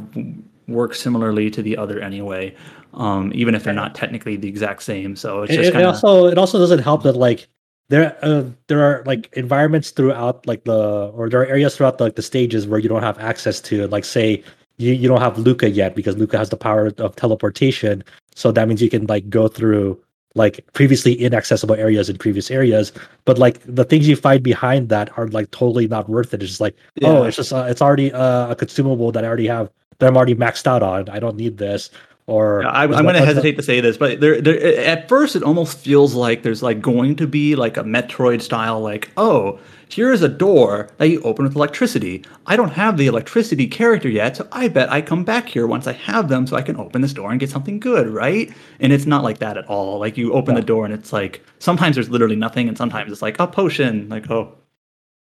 work 0.67 0.93
similarly 0.93 1.49
to 1.49 1.61
the 1.63 1.75
other 1.75 1.99
anyway 1.99 2.55
um, 2.93 3.31
even 3.35 3.55
if 3.55 3.63
they're 3.63 3.73
not 3.73 3.95
technically 3.95 4.35
the 4.35 4.47
exact 4.47 4.83
same. 4.83 5.15
So 5.15 5.43
it's 5.43 5.53
it, 5.53 5.57
just 5.57 5.69
it 5.69 5.73
kind 5.73 5.85
of 5.85 5.95
also 5.95 6.25
it 6.27 6.37
also 6.37 6.57
doesn't 6.57 6.79
help 6.79 7.03
that 7.03 7.15
like 7.15 7.47
there 7.89 8.17
uh, 8.23 8.43
there 8.67 8.81
are 8.81 9.03
like 9.05 9.31
environments 9.33 9.91
throughout 9.91 10.45
like 10.47 10.63
the 10.63 11.11
or 11.13 11.29
there 11.29 11.41
are 11.41 11.45
areas 11.45 11.75
throughout 11.75 11.99
like 11.99 12.15
the 12.15 12.21
stages 12.21 12.67
where 12.67 12.79
you 12.79 12.89
don't 12.89 13.03
have 13.03 13.19
access 13.19 13.59
to 13.61 13.87
like 13.87 14.05
say 14.05 14.43
you, 14.77 14.93
you 14.93 15.07
don't 15.07 15.21
have 15.21 15.37
Luka 15.37 15.69
yet 15.69 15.95
because 15.95 16.17
Luka 16.17 16.37
has 16.37 16.49
the 16.49 16.57
power 16.57 16.91
of 16.97 17.15
teleportation. 17.15 18.03
So 18.35 18.51
that 18.51 18.67
means 18.67 18.81
you 18.81 18.89
can 18.89 19.05
like 19.07 19.29
go 19.29 19.47
through 19.47 19.99
like 20.35 20.65
previously 20.73 21.13
inaccessible 21.13 21.75
areas 21.75 22.09
in 22.09 22.17
previous 22.17 22.51
areas 22.51 22.91
but 23.25 23.37
like 23.37 23.59
the 23.65 23.83
things 23.83 24.07
you 24.07 24.15
find 24.15 24.43
behind 24.43 24.89
that 24.89 25.15
are 25.17 25.27
like 25.29 25.49
totally 25.51 25.87
not 25.87 26.07
worth 26.09 26.33
it. 26.33 26.41
It's 26.41 26.51
just 26.51 26.61
like 26.61 26.75
oh 27.03 27.23
it's 27.23 27.37
just 27.37 27.53
uh, 27.53 27.65
it's 27.67 27.81
already 27.81 28.11
uh, 28.13 28.49
a 28.49 28.55
consumable 28.55 29.11
that 29.11 29.23
I 29.23 29.27
already 29.27 29.47
have 29.47 29.69
that 29.99 30.07
I'm 30.07 30.15
already 30.15 30.35
maxed 30.35 30.65
out 30.65 30.81
on. 30.81 31.09
I 31.09 31.19
don't 31.19 31.35
need 31.35 31.57
this 31.57 31.89
or 32.29 32.61
Yeah, 32.61 32.69
I, 32.69 32.83
I'm 32.83 33.03
going 33.03 33.15
to 33.15 33.25
hesitate 33.25 33.57
to 33.57 33.63
say 33.63 33.81
this, 33.81 33.97
but 33.97 34.19
there, 34.19 34.39
there, 34.39 34.77
at 34.85 35.09
first, 35.09 35.35
it 35.35 35.41
almost 35.41 35.79
feels 35.79 36.13
like 36.13 36.43
there's 36.43 36.61
like 36.61 36.79
going 36.79 37.15
to 37.15 37.27
be 37.27 37.55
like 37.55 37.75
a 37.75 37.83
Metroid 37.83 38.43
style, 38.43 38.79
like, 38.79 39.09
oh, 39.17 39.59
here's 39.89 40.21
a 40.21 40.29
door 40.29 40.89
that 40.97 41.09
you 41.09 41.19
open 41.23 41.43
with 41.43 41.55
electricity. 41.55 42.23
I 42.45 42.55
don't 42.55 42.69
have 42.69 42.97
the 42.97 43.07
electricity 43.07 43.65
character 43.65 44.07
yet, 44.07 44.37
so 44.37 44.47
I 44.51 44.67
bet 44.67 44.91
I 44.91 45.01
come 45.01 45.23
back 45.23 45.49
here 45.49 45.65
once 45.65 45.87
I 45.87 45.93
have 45.93 46.29
them, 46.29 46.45
so 46.45 46.55
I 46.55 46.61
can 46.61 46.77
open 46.77 47.01
this 47.01 47.13
door 47.13 47.31
and 47.31 47.39
get 47.39 47.49
something 47.49 47.79
good, 47.79 48.07
right? 48.07 48.53
And 48.79 48.93
it's 48.93 49.07
not 49.07 49.23
like 49.23 49.39
that 49.39 49.57
at 49.57 49.65
all. 49.65 49.97
Like 49.97 50.15
you 50.15 50.33
open 50.33 50.53
the 50.53 50.61
door 50.61 50.85
and 50.85 50.93
it's 50.93 51.11
like 51.11 51.43
sometimes 51.57 51.95
there's 51.95 52.11
literally 52.11 52.35
nothing, 52.35 52.67
and 52.67 52.77
sometimes 52.77 53.11
it's 53.11 53.23
like 53.23 53.39
a 53.39 53.47
potion. 53.47 54.07
Like 54.07 54.29
oh, 54.29 54.55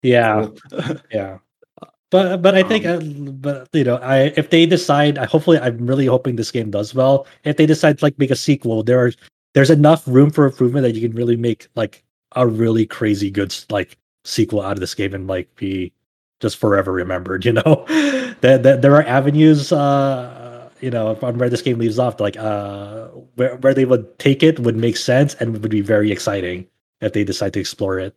Yeah, 0.03 0.49
yeah. 1.11 1.39
But 2.11 2.43
but 2.43 2.55
I 2.57 2.63
think 2.65 2.87
Um, 2.87 2.87
uh, 2.87 3.31
but 3.33 3.69
you 3.73 3.85
know 3.85 3.97
I 3.97 4.33
if 4.37 4.51
they 4.51 4.67
decide 4.67 5.17
I 5.19 5.27
hopefully 5.27 5.59
I'm 5.59 5.87
really 5.87 6.07
hoping 6.07 6.37
this 6.37 6.51
game 6.51 6.71
does 6.71 6.95
well. 6.95 7.27
If 7.45 7.57
they 7.57 7.67
decide 7.67 7.99
to 7.99 8.05
like 8.05 8.19
make 8.19 8.31
a 8.33 8.37
sequel, 8.37 8.83
there 8.83 9.05
are 9.07 9.13
there's 9.55 9.71
enough 9.71 10.07
room 10.09 10.31
for 10.31 10.47
improvement 10.47 10.85
that 10.85 10.95
you 10.95 11.07
can 11.09 11.17
really 11.17 11.37
make 11.37 11.69
like 11.77 12.03
a 12.37 12.47
really 12.47 12.87
crazy 12.87 13.31
good 13.31 13.55
like 13.71 13.97
sequel 14.25 14.61
out 14.61 14.73
of 14.73 14.81
this 14.81 14.95
game 14.95 15.15
and 15.15 15.27
like 15.29 15.55
be 15.57 15.93
just 16.41 16.57
forever 16.57 16.93
remembered. 16.93 17.45
You 17.51 17.53
know, 17.55 17.85
there, 18.41 18.59
there 18.59 18.77
there 18.77 18.95
are 18.97 19.05
avenues. 19.05 19.73
uh 19.73 20.37
you 20.81 20.91
know, 20.91 21.19
on 21.23 21.37
where 21.37 21.51
this 21.51 21.61
game 21.61 21.79
leaves 21.79 21.99
off, 21.99 22.21
like 22.21 22.39
uh, 22.39 23.09
where 23.37 23.57
where 23.59 23.75
they 23.75 23.85
would 23.85 24.19
take 24.19 24.43
it 24.43 24.59
would 24.61 24.77
make 24.77 24.97
sense 24.97 25.35
and 25.35 25.53
would 25.61 25.71
be 25.71 25.83
very 25.83 26.11
exciting 26.11 26.67
if 27.03 27.13
they 27.13 27.23
decide 27.23 27.53
to 27.53 27.61
explore 27.61 27.99
it. 27.99 28.17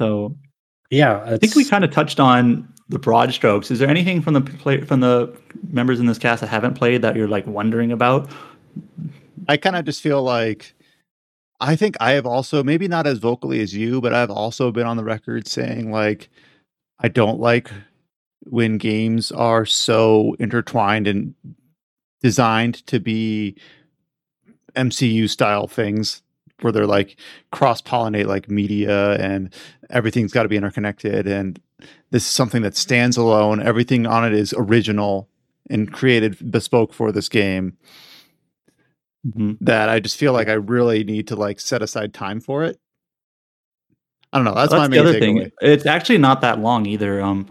so 0.00 0.36
Yeah, 0.90 1.22
I 1.24 1.38
think 1.38 1.54
we 1.54 1.64
kind 1.64 1.84
of 1.84 1.92
touched 1.92 2.18
on 2.18 2.68
the 2.88 2.98
broad 2.98 3.32
strokes. 3.32 3.70
Is 3.70 3.78
there 3.78 3.88
anything 3.88 4.20
from 4.20 4.34
the 4.34 4.40
play, 4.40 4.80
from 4.80 5.00
the 5.00 5.34
members 5.70 6.00
in 6.00 6.06
this 6.06 6.18
cast 6.18 6.40
that 6.40 6.48
haven't 6.48 6.74
played 6.74 7.02
that 7.02 7.14
you're 7.14 7.28
like 7.28 7.46
wondering 7.46 7.92
about? 7.92 8.30
I 9.48 9.56
kind 9.56 9.76
of 9.76 9.84
just 9.84 10.02
feel 10.02 10.22
like 10.22 10.74
I 11.60 11.76
think 11.76 11.96
I 12.00 12.12
have 12.12 12.26
also 12.26 12.64
maybe 12.64 12.88
not 12.88 13.06
as 13.06 13.18
vocally 13.18 13.60
as 13.60 13.74
you, 13.74 14.00
but 14.00 14.12
I've 14.12 14.30
also 14.30 14.72
been 14.72 14.86
on 14.86 14.96
the 14.96 15.04
record 15.04 15.46
saying 15.46 15.92
like 15.92 16.28
I 16.98 17.08
don't 17.08 17.38
like 17.38 17.70
when 18.44 18.78
games 18.78 19.30
are 19.30 19.64
so 19.66 20.34
intertwined 20.40 21.06
and 21.06 21.34
designed 22.22 22.84
to 22.86 22.98
be 22.98 23.56
MCU 24.74 25.28
style 25.28 25.68
things 25.68 26.22
where 26.60 26.72
they're 26.72 26.86
like 26.86 27.16
cross 27.52 27.80
pollinate 27.80 28.26
like 28.26 28.50
media 28.50 29.14
and 29.14 29.54
everything's 29.90 30.32
got 30.32 30.44
to 30.44 30.48
be 30.48 30.56
interconnected 30.56 31.26
and 31.26 31.60
this 32.10 32.24
is 32.24 32.30
something 32.30 32.62
that 32.62 32.76
stands 32.76 33.16
alone 33.16 33.62
everything 33.62 34.06
on 34.06 34.24
it 34.24 34.32
is 34.32 34.54
original 34.56 35.28
and 35.68 35.92
created 35.92 36.50
bespoke 36.50 36.92
for 36.92 37.12
this 37.12 37.28
game 37.28 37.76
that 39.60 39.88
I 39.88 40.00
just 40.00 40.16
feel 40.16 40.32
like 40.32 40.48
I 40.48 40.54
really 40.54 41.04
need 41.04 41.28
to 41.28 41.36
like 41.36 41.60
set 41.60 41.82
aside 41.82 42.14
time 42.14 42.40
for 42.40 42.64
it. 42.64 42.78
I 44.32 44.38
don't 44.38 44.44
know. 44.44 44.54
That's, 44.54 44.72
my 44.72 44.84
the 44.84 44.88
main 44.88 45.00
other 45.00 45.14
takeaway. 45.14 45.18
thing. 45.20 45.52
It's 45.60 45.86
actually 45.86 46.18
not 46.18 46.40
that 46.40 46.60
long 46.60 46.86
either. 46.86 47.20
Um, 47.20 47.48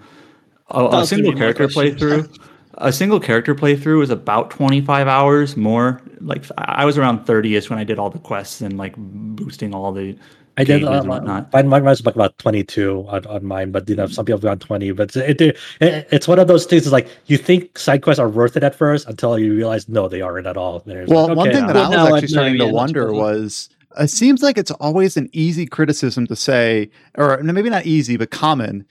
a, 0.69 0.85
a 0.85 1.05
single 1.05 1.33
character 1.33 1.67
playthrough, 1.67 2.37
a 2.75 2.91
single 2.91 3.19
character 3.19 3.53
playthrough 3.53 4.01
is 4.03 4.09
about 4.09 4.49
25 4.49 5.07
hours 5.07 5.57
more. 5.57 6.01
Like 6.21 6.45
I 6.57 6.79
I 6.79 6.85
was 6.85 6.97
around 6.97 7.25
30ish 7.25 7.69
when 7.69 7.79
I 7.79 7.83
did 7.83 7.99
all 7.99 8.09
the 8.09 8.19
quests 8.19 8.61
and 8.61 8.77
like 8.77 8.95
boosting 8.97 9.75
all 9.75 9.91
the. 9.91 10.17
I 10.59 10.63
did 10.65 10.83
gauges 10.83 10.87
uh, 10.87 10.91
and 10.91 11.07
whatnot. 11.09 11.53
mine, 11.53 11.67
mine 11.69 11.83
was 11.83 12.05
like 12.05 12.15
about 12.15 12.37
22 12.39 13.05
on, 13.07 13.25
on 13.27 13.45
mine, 13.45 13.71
but 13.71 13.89
you 13.89 13.95
know, 13.95 14.07
some 14.07 14.25
people 14.25 14.37
have 14.37 14.43
gone 14.43 14.59
20. 14.59 14.91
But 14.91 15.15
it, 15.15 15.41
it, 15.41 15.57
it- 15.81 16.07
it's 16.11 16.27
one 16.27 16.39
of 16.39 16.47
those 16.47 16.65
things. 16.65 16.85
Is 16.85 16.91
like 16.91 17.07
you 17.27 17.37
think 17.37 17.77
side 17.77 18.01
quests 18.03 18.19
are 18.19 18.29
worth 18.29 18.57
it 18.57 18.63
at 18.63 18.75
first 18.75 19.07
until 19.07 19.39
you 19.39 19.55
realize 19.55 19.89
no, 19.89 20.07
they 20.07 20.21
aren't 20.21 20.47
at 20.47 20.57
all. 20.57 20.79
There's 20.85 21.09
Well, 21.09 21.27
like, 21.27 21.37
one 21.37 21.47
okay, 21.47 21.57
thing 21.57 21.67
that 21.67 21.75
I 21.77 21.81
Well, 21.81 21.89
was 21.89 21.97
now 21.97 22.05
I 22.05 22.17
actually 22.17 22.27
know, 22.27 22.31
starting 22.33 22.53
yeah, 22.55 22.59
to 22.59 22.65
that's 22.65 22.73
wonder 22.75 23.13
was 23.13 23.69
it 23.99 24.09
seems 24.09 24.43
like 24.43 24.57
it's 24.57 24.71
always 24.71 25.17
an 25.17 25.29
easy 25.33 25.65
criticism 25.65 26.27
to 26.27 26.35
say, 26.35 26.89
or 27.17 27.41
maybe 27.43 27.69
not 27.69 27.85
easy, 27.85 28.17
but 28.17 28.29
common, 28.31 28.85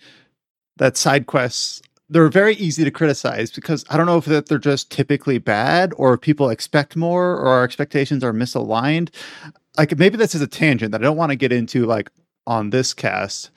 that 0.78 0.96
side 0.96 1.26
quests 1.26 1.82
they're 2.10 2.28
very 2.30 2.54
easy 2.54 2.84
to 2.84 2.90
criticize 2.90 3.50
because 3.50 3.84
I 3.90 3.98
don't 3.98 4.06
know 4.06 4.16
if 4.16 4.24
that 4.24 4.48
they're 4.48 4.58
just 4.58 4.90
typically 4.90 5.36
bad 5.38 5.92
or 5.98 6.16
people 6.16 6.48
expect 6.48 6.96
more 6.96 7.32
or 7.36 7.48
our 7.48 7.64
expectations 7.64 8.24
are 8.24 8.32
misaligned. 8.32 9.10
Like 9.78 9.96
maybe 9.98 10.16
this 10.16 10.34
is 10.34 10.40
a 10.42 10.46
tangent 10.46 10.92
that 10.92 11.00
I 11.00 11.04
don't 11.04 11.16
want 11.16 11.30
to 11.30 11.36
get 11.36 11.52
into 11.52 11.86
like 11.86 12.10
on 12.46 12.70
this 12.70 12.92
cast. 12.92 13.50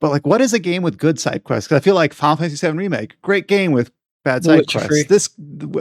But 0.00 0.10
like, 0.10 0.26
what 0.26 0.40
is 0.42 0.52
a 0.52 0.58
game 0.58 0.82
with 0.82 0.98
good 0.98 1.18
side 1.18 1.44
quests? 1.44 1.68
Because 1.68 1.80
I 1.80 1.84
feel 1.84 1.94
like 1.94 2.12
Final 2.12 2.36
Fantasy 2.36 2.66
VII 2.66 2.76
Remake, 2.76 3.20
great 3.22 3.48
game 3.48 3.72
with 3.72 3.90
bad 4.24 4.44
side 4.44 4.58
Witcher 4.58 4.80
quests. 4.80 4.88
3. 4.88 5.02
This, 5.04 5.30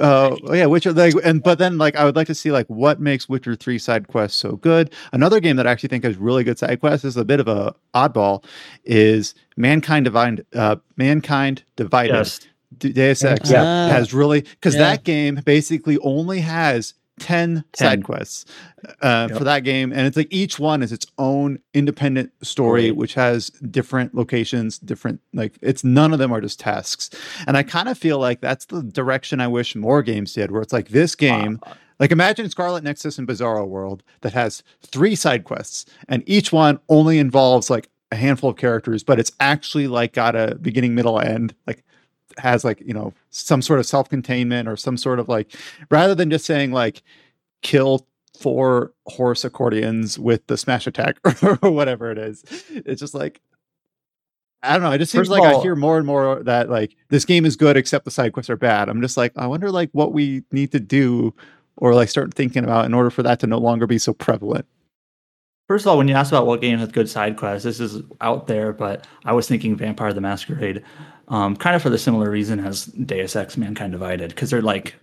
uh, 0.01 0.37
yeah, 0.53 0.67
Witcher. 0.67 0.93
Like, 0.93 1.13
and 1.23 1.43
but 1.43 1.57
then 1.59 1.77
like, 1.77 1.97
I 1.97 2.05
would 2.05 2.15
like 2.15 2.27
to 2.27 2.35
see 2.35 2.51
like 2.51 2.67
what 2.67 3.01
makes 3.01 3.27
Witcher 3.27 3.55
Three 3.55 3.77
side 3.77 4.07
quests 4.07 4.39
so 4.39 4.55
good. 4.55 4.93
Another 5.11 5.41
game 5.41 5.57
that 5.57 5.67
I 5.67 5.71
actually 5.71 5.89
think 5.89 6.05
has 6.05 6.15
really 6.15 6.45
good 6.45 6.57
side 6.57 6.79
quests 6.79 7.03
is 7.03 7.17
a 7.17 7.25
bit 7.25 7.41
of 7.41 7.49
a 7.49 7.75
oddball. 7.93 8.45
Is 8.85 9.35
Mankind 9.57 10.05
Divided? 10.05 10.45
Uh, 10.53 10.77
Mankind 10.95 11.63
Divided. 11.75 12.13
Yes. 12.13 12.39
Deus 12.77 13.23
Ex 13.23 13.49
Yeah. 13.51 13.63
Ah. 13.63 13.89
has 13.89 14.13
really 14.13 14.41
because 14.41 14.75
Yeah. 14.75 14.81
that 14.91 15.03
game 15.03 15.41
basically 15.45 15.97
only 15.99 16.39
has 16.39 16.93
10 17.19 17.63
side 17.73 18.03
quests 18.03 18.45
uh, 19.01 19.27
Yep. 19.29 19.37
for 19.37 19.43
that 19.45 19.61
game 19.63 19.91
and 19.93 20.01
it's 20.05 20.17
like 20.17 20.27
each 20.31 20.59
one 20.59 20.83
is 20.83 20.91
its 20.91 21.07
own 21.17 21.59
independent 21.73 22.31
story 22.41 22.83
Story. 22.87 22.91
which 22.91 23.13
has 23.13 23.49
different 23.71 24.13
locations 24.13 24.79
different 24.79 25.21
like 25.33 25.53
it's 25.61 25.83
none 25.83 26.11
of 26.13 26.19
them 26.19 26.31
are 26.33 26.41
just 26.41 26.59
tasks 26.59 27.09
and 27.47 27.55
i 27.55 27.63
kind 27.63 27.87
of 27.87 27.97
feel 27.97 28.19
like 28.19 28.41
that's 28.41 28.65
the 28.65 28.83
direction 28.83 29.39
i 29.39 29.47
wish 29.47 29.75
more 29.75 30.01
games 30.03 30.33
did 30.33 30.51
where 30.51 30.61
it's 30.61 30.73
like 30.73 30.89
this 30.89 31.15
game 31.15 31.59
Uh, 31.63 31.73
like 31.99 32.11
imagine 32.11 32.49
scarlet 32.49 32.83
nexus 32.83 33.17
and 33.17 33.27
bizarro 33.27 33.65
world 33.65 34.03
that 34.21 34.33
has 34.33 34.61
three 34.81 35.15
side 35.15 35.45
quests 35.45 35.85
and 36.09 36.21
each 36.25 36.51
one 36.51 36.79
only 36.89 37.17
involves 37.17 37.69
like 37.69 37.89
a 38.11 38.15
handful 38.17 38.49
of 38.49 38.57
characters 38.57 39.03
but 39.03 39.19
it's 39.19 39.31
actually 39.39 39.87
like 39.87 40.11
got 40.13 40.35
a 40.35 40.55
beginning 40.61 40.93
middle 40.93 41.19
end 41.19 41.55
like 41.65 41.83
has 42.37 42.63
like 42.63 42.81
you 42.85 42.93
know 42.93 43.13
some 43.29 43.61
sort 43.61 43.79
of 43.79 43.85
self-containment 43.85 44.67
or 44.67 44.75
some 44.75 44.97
sort 44.97 45.19
of 45.19 45.27
like 45.29 45.55
rather 45.89 46.15
than 46.15 46.29
just 46.29 46.45
saying 46.45 46.71
like 46.71 47.03
kill 47.61 48.07
four 48.39 48.91
horse 49.07 49.45
accordions 49.45 50.19
with 50.19 50.45
the 50.47 50.57
smash 50.57 50.87
attack 50.87 51.17
or 51.61 51.71
whatever 51.71 52.11
it 52.11 52.17
is 52.17 52.43
it's 52.69 52.99
just 52.99 53.13
like 53.13 53.39
i 54.61 54.73
don't 54.73 54.81
know 54.81 54.91
it 54.91 54.97
just 54.97 55.11
seems 55.11 55.29
First 55.29 55.31
like 55.31 55.43
i 55.43 55.61
hear 55.61 55.75
more 55.75 55.97
and 55.97 56.05
more 56.05 56.43
that 56.43 56.69
like 56.69 56.95
this 57.09 57.23
game 57.23 57.45
is 57.45 57.55
good 57.55 57.77
except 57.77 58.03
the 58.03 58.11
side 58.11 58.33
quests 58.33 58.49
are 58.49 58.57
bad. 58.57 58.89
I'm 58.89 59.01
just 59.01 59.15
like 59.15 59.31
i 59.37 59.47
wonder 59.47 59.71
like 59.71 59.89
what 59.93 60.11
we 60.11 60.43
need 60.51 60.71
to 60.73 60.79
do 60.79 61.33
or 61.77 61.93
like 61.93 62.09
start 62.09 62.33
thinking 62.33 62.63
about 62.63 62.85
in 62.85 62.93
order 62.93 63.09
for 63.09 63.23
that 63.23 63.39
to 63.41 63.47
no 63.47 63.57
longer 63.57 63.87
be 63.87 63.97
so 63.97 64.13
prevalent. 64.13 64.65
First 65.67 65.85
of 65.85 65.89
all, 65.89 65.97
when 65.97 66.07
you 66.07 66.13
asked 66.13 66.31
about 66.31 66.45
what 66.45 66.61
game 66.61 66.77
has 66.77 66.91
good 66.91 67.09
side 67.09 67.37
quests, 67.37 67.63
this 67.63 67.79
is 67.79 68.03
out 68.21 68.45
there, 68.45 68.71
but 68.71 69.07
I 69.23 69.33
was 69.33 69.47
thinking 69.47 69.75
Vampire 69.75 70.13
the 70.13 70.21
Masquerade, 70.21 70.83
um, 71.27 71.55
kind 71.55 71.75
of 71.75 71.81
for 71.81 71.89
the 71.89 71.97
similar 71.97 72.29
reason 72.29 72.59
as 72.59 72.85
Deus 72.85 73.35
Ex 73.35 73.57
Mankind 73.57 73.91
Divided, 73.91 74.29
because 74.29 74.49
they're 74.49 74.61
like, 74.61 74.95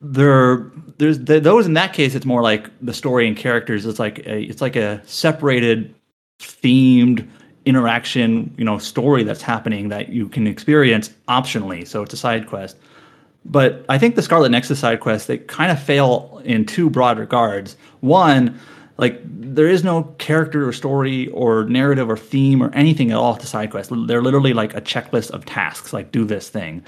they're 0.00 0.70
there's 0.98 1.24
th 1.24 1.42
those 1.42 1.66
in 1.66 1.74
that 1.74 1.92
case, 1.92 2.14
it's 2.14 2.26
more 2.26 2.42
like 2.42 2.70
the 2.80 2.92
story 2.92 3.26
and 3.26 3.36
characters. 3.36 3.86
It's 3.86 3.98
like 3.98 4.20
a, 4.20 4.40
it's 4.42 4.60
like 4.60 4.76
a 4.76 5.02
separated, 5.06 5.94
themed 6.38 7.26
interaction, 7.64 8.54
you 8.56 8.64
know, 8.64 8.78
story 8.78 9.24
that's 9.24 9.42
happening 9.42 9.88
that 9.88 10.10
you 10.10 10.28
can 10.28 10.46
experience 10.46 11.10
optionally. 11.28 11.86
So 11.86 12.02
it's 12.02 12.12
a 12.12 12.16
side 12.16 12.46
quest. 12.46 12.76
But 13.44 13.84
I 13.88 13.98
think 13.98 14.16
the 14.16 14.22
Scarlet 14.22 14.50
Nexus 14.50 14.78
side 14.78 15.00
quests 15.00 15.26
they 15.26 15.38
kind 15.38 15.72
of 15.72 15.82
fail 15.82 16.40
in 16.44 16.64
two 16.64 16.90
broad 16.90 17.18
regards. 17.18 17.76
One, 18.00 18.58
like 18.98 19.20
there 19.24 19.68
is 19.68 19.84
no 19.84 20.04
character 20.18 20.66
or 20.68 20.72
story 20.72 21.28
or 21.28 21.64
narrative 21.64 22.08
or 22.10 22.16
theme 22.16 22.62
or 22.62 22.70
anything 22.74 23.10
at 23.10 23.16
all 23.16 23.36
to 23.36 23.46
side 23.46 23.70
quests. 23.70 23.92
They're 24.06 24.22
literally 24.22 24.52
like 24.54 24.74
a 24.74 24.80
checklist 24.80 25.30
of 25.30 25.44
tasks, 25.44 25.92
like 25.92 26.12
do 26.12 26.24
this 26.24 26.48
thing. 26.48 26.82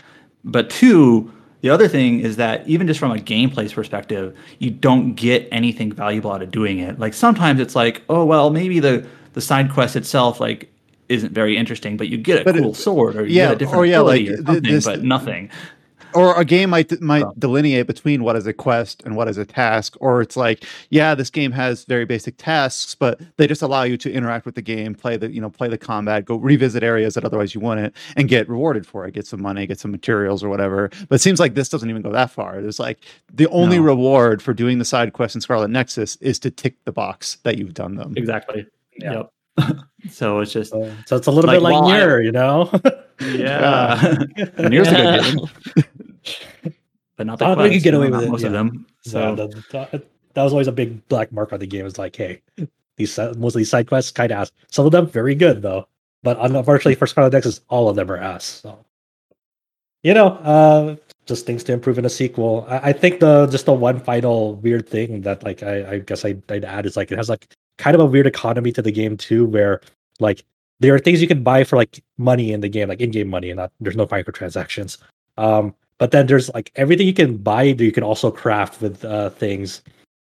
But 0.45 0.71
two, 0.71 1.33
the 1.61 1.71
other 1.71 1.89
thing 1.89 2.21
is 2.21 2.37
that 2.37 2.67
even 2.69 2.87
just 2.87 3.01
from 3.01 3.11
a 3.11 3.17
gameplay 3.17 3.73
perspective, 3.73 4.37
you 4.59 4.71
don't 4.71 5.15
get 5.15 5.49
anything 5.51 5.93
valuable 5.93 6.31
out 6.33 6.43
of 6.43 6.51
doing 6.51 6.79
it. 6.79 6.99
Like 6.99 7.15
sometimes 7.15 7.61
it's 7.61 7.75
like, 7.75 8.03
oh 8.09 8.25
well, 8.25 8.51
maybe 8.51 8.81
the 8.81 9.07
the 9.35 9.41
side 9.41 9.71
quest 9.73 9.95
itself 9.97 10.41
like 10.41 10.71
isn't 11.09 11.33
very 11.33 11.57
interesting, 11.57 11.97
but 11.97 12.09
you 12.09 12.19
get 12.19 12.43
a 12.43 12.45
But 12.45 12.57
it- 12.57 12.63
cool 12.63 12.75
sword 12.75 13.17
or 13.17 13.25
you 13.27 13.35
yeah, 13.37 13.47
get 13.49 13.53
a 13.53 13.59
different 13.59 13.79
or 13.79 13.87
yeah, 13.87 14.01
ability 14.01 14.37
like, 14.37 14.63
this- 14.63 14.85
but 14.85 15.03
nothing. 15.03 15.51
Or 16.15 16.39
a 16.41 16.45
game 16.45 16.71
might 16.71 17.01
might 17.01 17.23
Oh. 17.25 17.35
delineate 17.39 17.87
between 17.87 18.23
what 18.23 18.35
is 18.37 18.47
a 18.47 18.53
quest 18.53 19.03
and 19.05 19.15
what 19.17 19.29
is 19.29 19.37
a 19.39 19.45
task 19.45 19.97
or 20.01 20.21
it's 20.23 20.37
like 20.37 20.65
yeah 20.91 21.15
this 21.15 21.31
game 21.31 21.53
has 21.53 21.85
very 21.85 22.05
basic 22.05 22.37
tasks 22.39 22.95
but 22.95 23.21
they 23.37 23.47
just 23.47 23.61
allow 23.63 23.83
you 23.83 23.97
to 23.99 24.13
interact 24.13 24.47
with 24.47 24.55
the 24.55 24.63
game 24.63 24.95
play 24.95 25.17
the 25.17 25.31
you 25.31 25.41
know 25.41 25.51
play 25.51 25.69
the 25.69 25.77
combat 25.79 26.25
go 26.25 26.37
revisit 26.37 26.83
areas 26.83 27.15
that 27.15 27.25
otherwise 27.25 27.55
you 27.55 27.61
wouldn't 27.61 27.95
and 28.17 28.29
get 28.29 28.49
rewarded 28.49 28.87
for 28.87 29.05
it 29.07 29.13
get 29.15 29.27
some 29.27 29.43
money 29.43 29.67
get 29.67 29.79
some 29.79 29.91
materials 29.91 30.43
or 30.43 30.49
whatever 30.49 30.89
but 31.09 31.17
it 31.17 31.21
seems 31.21 31.39
like 31.41 31.55
this 31.55 31.69
doesn't 31.69 31.91
even 31.91 32.03
go 32.03 32.11
that 32.13 32.31
far 32.31 32.59
it's 32.59 32.79
like 32.79 33.01
the 33.35 33.47
only 33.49 33.77
No. 33.79 33.85
reward 33.85 34.41
for 34.41 34.55
doing 34.55 34.79
the 34.79 34.85
side 34.85 35.13
quest 35.13 35.35
in 35.35 35.41
scarlet 35.41 35.69
nexus 35.69 36.17
is 36.17 36.39
to 36.41 36.51
tick 36.51 36.77
the 36.85 36.93
box 36.93 37.37
that 37.43 37.59
you've 37.59 37.75
done 37.75 37.97
them 37.97 38.15
Exactly. 38.17 38.67
Yeah. 38.99 39.13
Yep. 39.59 39.77
so 40.11 40.39
it's 40.41 40.53
just 40.53 40.71
So, 40.71 40.93
so 41.07 41.17
it's 41.17 41.27
a 41.27 41.31
little 41.31 41.49
Like, 41.49 41.57
bit 41.57 41.63
like 41.63 41.73
while 41.75 41.91
NieR, 41.91 42.25
you 42.25 42.31
know. 42.33 42.71
yeah. 43.21 43.97
NieR's 44.57 44.89
a 44.93 44.95
good 44.95 45.75
game, 45.75 45.85
but 47.17 47.27
not 47.27 47.39
the 47.39 47.47
I 47.47 47.55
think 47.55 47.75
you 47.75 47.81
get 47.81 47.95
away 47.95 48.11
with 48.11 48.23
it, 48.23 48.31
Most 48.31 48.45
of 48.45 48.53
them. 48.53 48.87
so 49.03 49.37
So 49.37 49.87
that, 49.91 50.07
that, 50.35 50.43
was 50.43 50.53
always 50.53 50.69
a 50.69 50.73
big 50.73 51.07
black 51.09 51.33
mark 51.33 51.53
on 51.53 51.61
the 51.61 51.67
game. 51.67 51.87
It's 51.87 51.99
like, 51.99 52.15
hey, 52.17 52.43
these 52.97 53.19
most 53.37 53.55
of 53.55 53.59
these 53.59 53.71
side 53.71 53.89
quests 53.89 54.11
kind 54.11 54.31
of 54.33 54.39
ass. 54.39 54.53
Some 54.71 54.87
of 54.87 54.93
them 54.93 55.07
very 55.07 55.35
good 55.35 55.63
though, 55.63 55.89
but 56.23 56.37
unfortunately 56.41 56.95
for 56.95 57.07
Scarlet 57.07 57.33
Nexus, 57.33 57.61
all 57.69 57.89
of 57.89 57.97
them 57.97 58.11
are 58.11 58.17
ass. 58.17 58.45
So 58.45 58.85
you 60.03 60.15
know, 60.15 60.29
uh, 60.29 60.97
just 61.27 61.47
things 61.47 61.65
to 61.65 61.73
improve 61.73 61.99
in 61.99 62.05
a 62.05 62.11
sequel. 62.11 62.67
I, 62.69 62.91
I 62.91 62.93
think 62.93 63.21
the 63.21 63.47
just 63.47 63.67
the 63.67 63.73
one 63.73 64.01
final 64.01 64.55
weird 64.57 64.89
thing 64.89 65.23
that 65.23 65.43
like 65.43 65.63
I, 65.63 65.93
I 65.93 65.99
guess 65.99 66.25
I, 66.25 66.37
I'd 66.49 66.65
add 66.65 66.87
is 66.87 66.97
like 66.97 67.13
it 67.13 67.19
has 67.19 67.29
like 67.29 67.55
kind 67.77 67.95
of 67.95 68.01
a 68.01 68.07
weird 68.07 68.27
economy 68.27 68.73
to 68.73 68.83
the 68.83 68.93
game 68.93 69.17
too, 69.17 69.47
where 69.47 69.81
like 70.21 70.45
there 70.81 70.95
are 70.95 70.99
things 70.99 71.21
you 71.21 71.29
can 71.29 71.43
buy 71.43 71.65
for 71.65 71.77
like 71.77 72.03
money 72.17 72.53
in 72.53 72.61
the 72.61 72.69
game, 72.69 72.89
like 72.89 73.01
in-game 73.01 73.29
money, 73.29 73.51
and 73.51 73.59
not 73.59 73.73
there's 73.81 73.97
no 73.97 74.07
microtransactions. 74.07 74.99
Um, 75.37 75.75
but 75.99 76.13
then 76.13 76.27
there's 76.27 76.53
like 76.55 76.73
everything 76.77 77.07
you 77.07 77.15
can 77.15 77.37
buy 77.37 77.73
that 77.73 77.85
you 77.85 77.93
can 77.93 78.05
also 78.05 78.31
craft 78.31 78.81
with 78.81 79.05
uh, 79.05 79.31
things. 79.31 79.83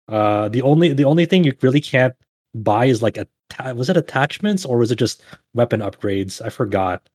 Uh, 0.07 0.49
the 0.49 0.61
only 0.61 0.93
the 0.93 1.05
only 1.05 1.25
thing 1.25 1.43
you 1.43 1.53
really 1.61 1.81
can't 1.81 2.13
buy 2.53 2.85
is 2.85 3.01
like 3.01 3.17
a 3.17 3.27
was 3.73 3.89
it 3.89 3.97
attachments 3.97 4.65
or 4.65 4.77
was 4.77 4.91
it 4.91 4.97
just 4.97 5.21
weapon 5.53 5.81
upgrades? 5.81 6.41
I 6.43 6.49
forgot. 6.49 7.07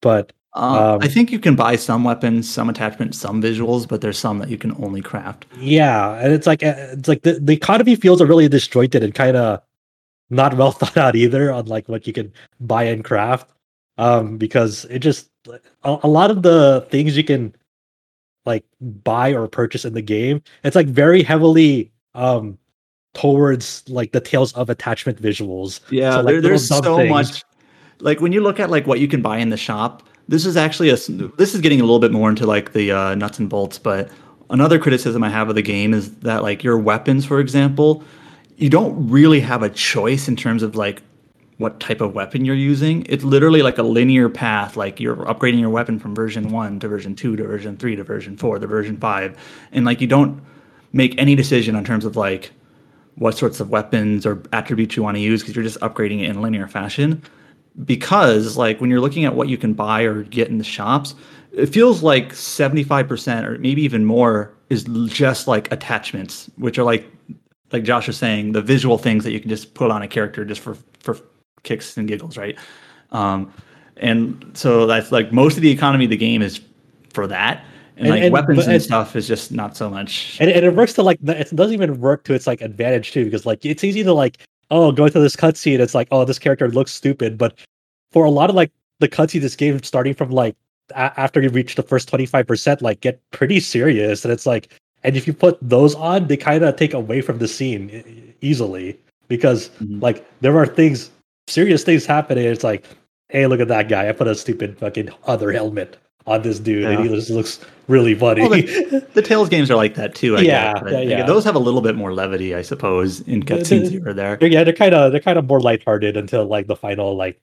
But 0.00 0.32
um, 0.54 0.74
um, 0.74 0.98
I 1.00 1.08
think 1.08 1.32
you 1.32 1.38
can 1.38 1.56
buy 1.56 1.76
some 1.76 2.04
weapons, 2.04 2.50
some 2.50 2.68
attachments, 2.68 3.18
some 3.18 3.40
visuals, 3.40 3.88
but 3.88 4.02
there's 4.02 4.18
some 4.18 4.38
that 4.40 4.50
you 4.50 4.58
can 4.58 4.72
only 4.82 5.00
craft. 5.00 5.46
yeah, 5.58 6.14
and 6.16 6.32
it's 6.32 6.46
like 6.46 6.62
uh, 6.62 6.74
it's 6.76 7.08
like 7.08 7.22
the, 7.22 7.34
the 7.34 7.54
economy 7.54 7.96
feels 7.96 8.20
are 8.20 8.26
really 8.26 8.48
disjointed 8.48 9.02
and 9.02 9.14
kind 9.14 9.36
of 9.36 9.62
not 10.28 10.56
well 10.56 10.72
thought 10.72 10.96
out 10.96 11.16
either 11.16 11.50
on 11.50 11.66
like 11.66 11.88
what 11.88 12.06
you 12.06 12.12
can 12.12 12.32
buy 12.60 12.84
and 12.84 13.04
craft. 13.04 13.50
Um, 13.98 14.38
because 14.38 14.86
it 14.86 15.00
just 15.00 15.30
a, 15.46 15.98
a 16.02 16.08
lot 16.08 16.30
of 16.30 16.42
the 16.42 16.86
things 16.90 17.16
you 17.16 17.24
can 17.24 17.54
like 18.44 18.64
buy 18.80 19.32
or 19.32 19.46
purchase 19.48 19.84
in 19.84 19.94
the 19.94 20.02
game, 20.02 20.42
it's 20.64 20.76
like 20.76 20.88
very 20.88 21.22
heavily 21.22 21.90
um 22.14 22.58
towards 23.14 23.88
like 23.88 24.12
the 24.12 24.20
tales 24.20 24.52
of 24.54 24.70
attachment 24.70 25.20
visuals. 25.20 25.80
Yeah, 25.90 26.12
So, 26.12 26.16
like, 26.18 26.26
there, 26.26 26.40
there's 26.40 26.66
so 26.66 26.96
things. 26.96 27.10
much. 27.10 27.44
Like 28.00 28.20
when 28.20 28.32
you 28.32 28.40
look 28.40 28.58
at 28.58 28.70
like 28.70 28.86
what 28.86 29.00
you 29.00 29.08
can 29.08 29.22
buy 29.22 29.38
in 29.38 29.50
the 29.50 29.56
shop, 29.56 30.02
this 30.28 30.46
is 30.46 30.56
actually 30.56 30.88
a 30.88 30.96
This 31.36 31.54
is 31.54 31.60
getting 31.60 31.80
a 31.80 31.84
little 31.84 31.98
bit 31.98 32.12
more 32.12 32.30
into 32.30 32.46
like 32.46 32.72
the 32.72 32.92
uh, 32.92 33.14
nuts 33.14 33.38
and 33.38 33.48
bolts. 33.48 33.78
But 33.78 34.10
another 34.50 34.78
criticism 34.78 35.22
I 35.22 35.28
have 35.30 35.48
of 35.48 35.54
the 35.54 35.62
game 35.62 35.94
is 35.94 36.14
that 36.20 36.42
like 36.42 36.64
your 36.64 36.78
weapons, 36.78 37.24
for 37.24 37.38
example, 37.38 38.02
you 38.56 38.70
don't 38.70 39.08
really 39.08 39.40
have 39.40 39.62
a 39.62 39.68
choice 39.68 40.28
in 40.28 40.36
terms 40.36 40.62
of 40.62 40.74
like 40.74 41.02
what 41.58 41.80
type 41.80 42.00
of 42.00 42.14
weapon 42.14 42.44
you're 42.44 42.54
using. 42.54 43.06
It's 43.08 43.24
literally 43.24 43.62
like 43.62 43.78
a 43.78 43.82
linear 43.82 44.28
path. 44.28 44.76
Like 44.76 45.00
you're 45.00 45.16
upgrading 45.16 45.60
your 45.60 45.70
weapon 45.70 45.98
from 45.98 46.14
version 46.14 46.50
one 46.50 46.80
to 46.80 46.88
version 46.88 47.14
two 47.14 47.36
to 47.36 47.44
version 47.44 47.76
three 47.76 47.96
to 47.96 48.04
version 48.04 48.36
four 48.36 48.58
to 48.58 48.66
version 48.66 48.96
five, 48.96 49.38
and 49.72 49.84
like 49.84 50.00
you 50.00 50.06
don't 50.06 50.42
make 50.92 51.18
any 51.18 51.34
decision 51.34 51.76
in 51.76 51.84
terms 51.84 52.04
of 52.04 52.16
like 52.16 52.52
what 53.16 53.36
sorts 53.36 53.60
of 53.60 53.70
weapons 53.70 54.24
or 54.24 54.42
attributes 54.52 54.96
you 54.96 55.02
want 55.02 55.16
to 55.16 55.20
use 55.20 55.42
because 55.42 55.54
you're 55.54 55.64
just 55.64 55.80
upgrading 55.80 56.22
it 56.22 56.30
in 56.30 56.40
linear 56.40 56.66
fashion. 56.66 57.22
Because 57.84 58.56
like 58.56 58.80
when 58.80 58.90
you're 58.90 59.00
looking 59.00 59.24
at 59.24 59.34
what 59.34 59.48
you 59.48 59.56
can 59.56 59.72
buy 59.74 60.02
or 60.02 60.22
get 60.24 60.48
in 60.48 60.58
the 60.58 60.64
shops, 60.64 61.14
it 61.52 61.66
feels 61.66 62.02
like 62.02 62.32
75% 62.32 63.44
or 63.44 63.58
maybe 63.58 63.82
even 63.82 64.04
more 64.04 64.54
is 64.70 64.84
just 65.06 65.46
like 65.46 65.70
attachments, 65.72 66.50
which 66.56 66.78
are 66.78 66.84
like 66.84 67.06
like 67.72 67.84
Josh 67.84 68.06
was 68.06 68.18
saying, 68.18 68.52
the 68.52 68.60
visual 68.60 68.98
things 68.98 69.24
that 69.24 69.32
you 69.32 69.40
can 69.40 69.48
just 69.48 69.72
put 69.72 69.90
on 69.90 70.02
a 70.02 70.08
character 70.08 70.44
just 70.44 70.60
for 70.60 70.76
for 71.00 71.18
kicks 71.62 71.96
and 71.96 72.08
giggles, 72.08 72.36
right? 72.36 72.58
Um, 73.10 73.52
and 73.96 74.50
so 74.54 74.86
that's 74.86 75.12
like 75.12 75.32
most 75.32 75.56
of 75.56 75.62
the 75.62 75.70
economy 75.70 76.04
of 76.04 76.10
the 76.10 76.16
game 76.16 76.42
is 76.42 76.60
for 77.12 77.26
that, 77.26 77.64
and, 77.96 78.06
And- 78.06 78.10
like 78.10 78.22
and- 78.24 78.32
weapons 78.32 78.66
and 78.66 78.82
stuff 78.82 79.14
is 79.16 79.28
just 79.28 79.52
not 79.52 79.76
so 79.76 79.90
much. 79.90 80.38
and, 80.40 80.50
and 80.50 80.64
it 80.64 80.74
works 80.74 80.92
to 80.94 81.02
like 81.02 81.18
it 81.22 81.54
doesn't 81.54 81.74
even 81.74 82.00
work 82.00 82.24
to 82.24 82.34
its 82.34 82.46
like 82.46 82.60
advantage 82.62 83.12
too 83.12 83.24
because 83.24 83.44
like 83.46 83.64
it's 83.64 83.84
easy 83.84 84.02
to 84.02 84.12
like 84.12 84.38
oh 84.70 84.90
go 84.92 85.08
to 85.08 85.20
this 85.20 85.36
cutscene 85.36 85.78
it's 85.78 85.94
like 85.94 86.08
oh 86.10 86.24
this 86.24 86.38
character 86.38 86.68
looks 86.70 86.90
stupid 86.92 87.36
but 87.36 87.54
for 88.12 88.24
a 88.24 88.30
lot 88.30 88.48
of 88.48 88.56
like 88.56 88.72
the 89.00 89.08
cutscene 89.08 89.42
this 89.42 89.54
game 89.54 89.80
starting 89.82 90.14
from 90.14 90.30
like 90.30 90.56
a- 90.92 91.12
after 91.20 91.42
you 91.42 91.50
reach 91.50 91.74
the 91.74 91.82
first 91.82 92.10
25% 92.10 92.80
like 92.80 93.00
get 93.02 93.20
pretty 93.30 93.60
serious 93.60 94.24
and 94.24 94.32
it's 94.32 94.46
like 94.46 94.68
and 95.04 95.14
if 95.16 95.26
you 95.26 95.34
put 95.34 95.58
those 95.60 95.94
on 95.96 96.26
they 96.28 96.36
kind 96.36 96.64
of 96.64 96.74
take 96.76 96.94
away 96.94 97.20
from 97.20 97.38
the 97.38 97.46
scene 97.48 98.34
easily 98.40 98.98
because 99.28 99.68
Mhm. 99.82 100.00
like 100.00 100.24
there 100.40 100.56
are 100.56 100.66
things 100.66 101.10
serious 101.48 101.82
things 101.84 102.06
happening 102.06 102.44
it's 102.44 102.64
like 102.64 102.84
hey 103.28 103.46
look 103.46 103.60
at 103.60 103.68
that 103.68 103.88
guy 103.88 104.08
i 104.08 104.12
put 104.12 104.26
a 104.28 104.34
stupid 104.34 104.78
fucking 104.78 105.08
other 105.24 105.50
helmet 105.52 105.96
on 106.26 106.40
this 106.42 106.60
dude 106.60 106.84
and 106.84 107.02
he 107.02 107.08
just 107.08 107.30
looks 107.30 107.58
really 107.88 108.14
funny 108.14 108.42
Well, 108.42 108.50
The 109.12 109.22
Tales 109.26 109.48
games 109.48 109.72
are 109.72 109.74
like 109.74 109.96
that 109.96 110.14
too. 110.14 110.36
I 110.36 110.42
Yeah, 110.42 110.74
guess, 110.74 110.92
yeah, 110.92 111.00
yeah. 111.00 111.26
Those 111.26 111.42
have 111.44 111.56
a 111.56 111.58
little 111.58 111.80
bit 111.80 111.96
more 111.96 112.14
levity, 112.14 112.54
I 112.54 112.62
suppose, 112.62 113.22
in 113.22 113.40
The- 113.40 113.46
cutscenes 113.46 113.90
here 113.90 114.08
or 114.08 114.14
there. 114.14 114.36
They're, 114.36 114.48
yeah, 114.48 114.62
they're 114.62 114.72
kind 114.72 114.94
of 114.94 115.10
they're 115.10 115.20
kind 115.20 115.36
of 115.36 115.48
more 115.48 115.60
lighthearted 115.60 116.16
until 116.16 116.46
like 116.46 116.68
the 116.68 116.76
final 116.76 117.16
like 117.16 117.40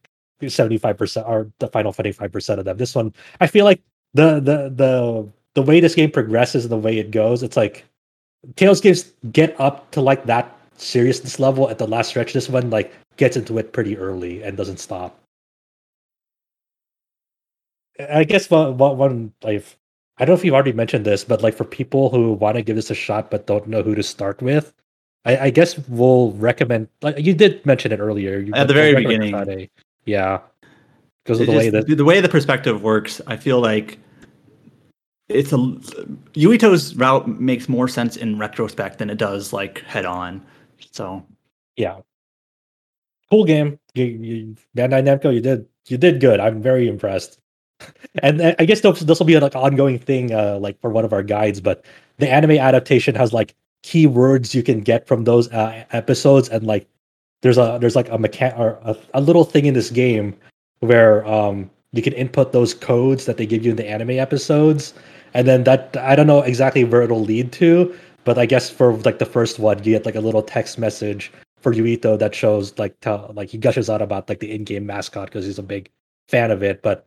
seventy 0.48 0.78
five 0.78 0.98
percent 0.98 1.28
or 1.28 1.52
the 1.60 1.68
final 1.68 1.92
twenty 1.92 2.14
five 2.14 2.32
percent 2.32 2.58
of 2.60 2.64
them. 2.66 2.78
This 2.78 2.96
one, 2.96 3.14
I 3.42 3.48
feel 3.48 3.66
like 3.66 3.82
the 4.14 4.36
the 4.40 4.72
the 4.74 5.28
the 5.56 5.62
way 5.62 5.82
this 5.82 5.94
game 5.94 6.10
progresses 6.10 6.64
and 6.64 6.72
the 6.72 6.78
way 6.78 6.98
it 7.00 7.12
goes, 7.12 7.44
it's 7.44 7.58
like 7.58 7.84
Tales 8.56 8.80
games 8.80 9.12
get 9.34 9.60
up 9.60 9.92
to 9.92 10.00
like 10.00 10.26
that 10.28 10.56
seriousness 10.78 11.38
level 11.38 11.70
at 11.70 11.80
the 11.80 11.88
last 11.88 12.08
stretch. 12.08 12.32
This 12.32 12.48
one 12.48 12.70
like 12.70 12.94
gets 13.20 13.38
into 13.38 13.58
it 13.60 13.74
pretty 13.74 13.98
early 13.98 14.42
and 14.42 14.58
doesn't 14.58 14.80
stop. 14.80 15.20
I 18.10 18.24
guess 18.24 18.50
one, 18.50 18.78
one 18.78 19.34
like 19.44 19.66
I 20.18 20.26
don't 20.26 20.34
know 20.34 20.40
if 20.40 20.46
you've 20.46 20.56
already 20.56 20.74
mentioned 20.74 21.06
this, 21.06 21.24
but 21.24 21.44
like 21.44 21.54
for 21.54 21.66
people 21.66 22.10
who 22.10 22.34
want 22.34 22.56
to 22.56 22.64
give 22.64 22.76
this 22.76 22.90
a 22.90 22.96
shot 22.96 23.30
but 23.30 23.46
don't 23.46 23.68
know 23.68 23.84
who 23.84 23.94
to 23.94 24.04
start 24.04 24.42
with, 24.42 24.74
I, 25.26 25.38
I 25.38 25.50
guess 25.50 25.78
we'll 25.90 26.32
recommend. 26.32 26.88
Like 27.02 27.20
you 27.20 27.34
did 27.34 27.66
mention 27.66 27.92
it 27.92 28.00
earlier 28.00 28.40
you 28.40 28.54
At 28.54 28.68
the 28.68 28.74
very 28.74 28.96
beginning. 28.96 29.32
Friday. 29.32 29.70
yeah, 30.06 30.40
because 31.24 31.42
of 31.42 31.48
the 31.48 31.54
way 31.54 31.70
that 31.70 31.88
the 31.88 32.06
way 32.06 32.22
the 32.22 32.30
perspective 32.30 32.82
works, 32.82 33.22
I 33.28 33.36
feel 33.36 33.60
like 33.60 34.00
it's 35.28 35.52
a 35.52 35.58
Yuito's 35.58 36.96
route 36.96 37.28
makes 37.28 37.68
more 37.68 37.90
sense 37.90 38.16
in 38.16 38.40
retrospect 38.40 38.98
than 38.98 39.10
it 39.10 39.18
does 39.18 39.52
like 39.52 39.80
head 39.82 40.06
on. 40.06 40.42
So 40.92 41.26
yeah, 41.76 42.00
cool 43.30 43.46
game. 43.46 43.80
You, 43.94 44.06
you, 44.06 44.56
Bandai 44.76 45.04
Namco, 45.04 45.34
you 45.34 45.42
did 45.42 45.66
you 45.88 45.98
did 45.98 46.20
good. 46.20 46.40
I'm 46.40 46.62
very 46.62 46.88
impressed. 46.88 47.40
And 48.24 48.42
I 48.42 48.66
guess 48.66 48.82
this 48.82 49.00
this 49.02 49.20
will 49.20 49.26
be 49.26 49.40
like 49.40 49.56
an 49.56 49.62
ongoing 49.62 50.00
thing, 50.00 50.34
uh, 50.34 50.58
like 50.60 50.82
for 50.82 50.90
one 50.90 51.06
of 51.06 51.14
our 51.14 51.24
guides. 51.24 51.62
But 51.62 51.86
the 52.18 52.30
anime 52.30 52.58
adaptation 52.58 53.16
has 53.16 53.32
like 53.32 53.56
keywords 53.84 54.54
you 54.54 54.64
can 54.64 54.82
get 54.82 55.08
from 55.08 55.24
those 55.24 55.48
uh, 55.54 55.86
episodes, 55.92 56.50
and 56.50 56.66
like 56.66 56.88
there's 57.42 57.58
a 57.58 57.78
there's 57.80 57.96
like 57.96 58.10
a 58.10 58.18
mechan 58.18 58.58
or 58.58 58.80
a, 58.84 58.98
a 59.14 59.22
little 59.22 59.46
thing 59.46 59.66
in 59.66 59.74
this 59.74 59.90
game 59.92 60.36
where 60.80 61.26
um 61.26 61.70
you 61.94 62.02
can 62.02 62.14
input 62.14 62.52
those 62.52 62.74
codes 62.74 63.26
that 63.26 63.38
they 63.38 63.46
give 63.46 63.64
you 63.64 63.72
in 63.72 63.78
the 63.78 63.88
anime 63.88 64.12
episodes, 64.12 64.94
and 65.34 65.48
then 65.48 65.64
that 65.64 65.96
I 65.98 66.16
don't 66.16 66.28
know 66.28 66.42
exactly 66.42 66.84
where 66.84 67.04
it'll 67.04 67.24
lead 67.24 67.52
to, 67.54 67.96
but 68.26 68.38
I 68.38 68.46
guess 68.46 68.70
for 68.70 68.98
like 68.98 69.20
the 69.20 69.26
first 69.26 69.60
one, 69.60 69.78
you 69.84 69.94
get 69.94 70.06
like 70.06 70.16
a 70.16 70.22
little 70.22 70.44
text 70.44 70.78
message 70.78 71.32
for 71.62 71.74
Yuito 71.74 72.18
that 72.18 72.34
shows 72.34 72.78
like 72.78 73.00
tell, 73.02 73.32
like 73.36 73.50
he 73.50 73.58
gushes 73.58 73.90
out 73.90 74.02
about 74.02 74.30
like 74.30 74.40
the 74.40 74.52
in-game 74.52 74.86
mascot 74.86 75.28
because 75.28 75.46
he's 75.46 75.60
a 75.60 75.64
big 75.64 75.90
fan 76.28 76.52
of 76.52 76.64
it. 76.64 76.82
But 76.82 77.06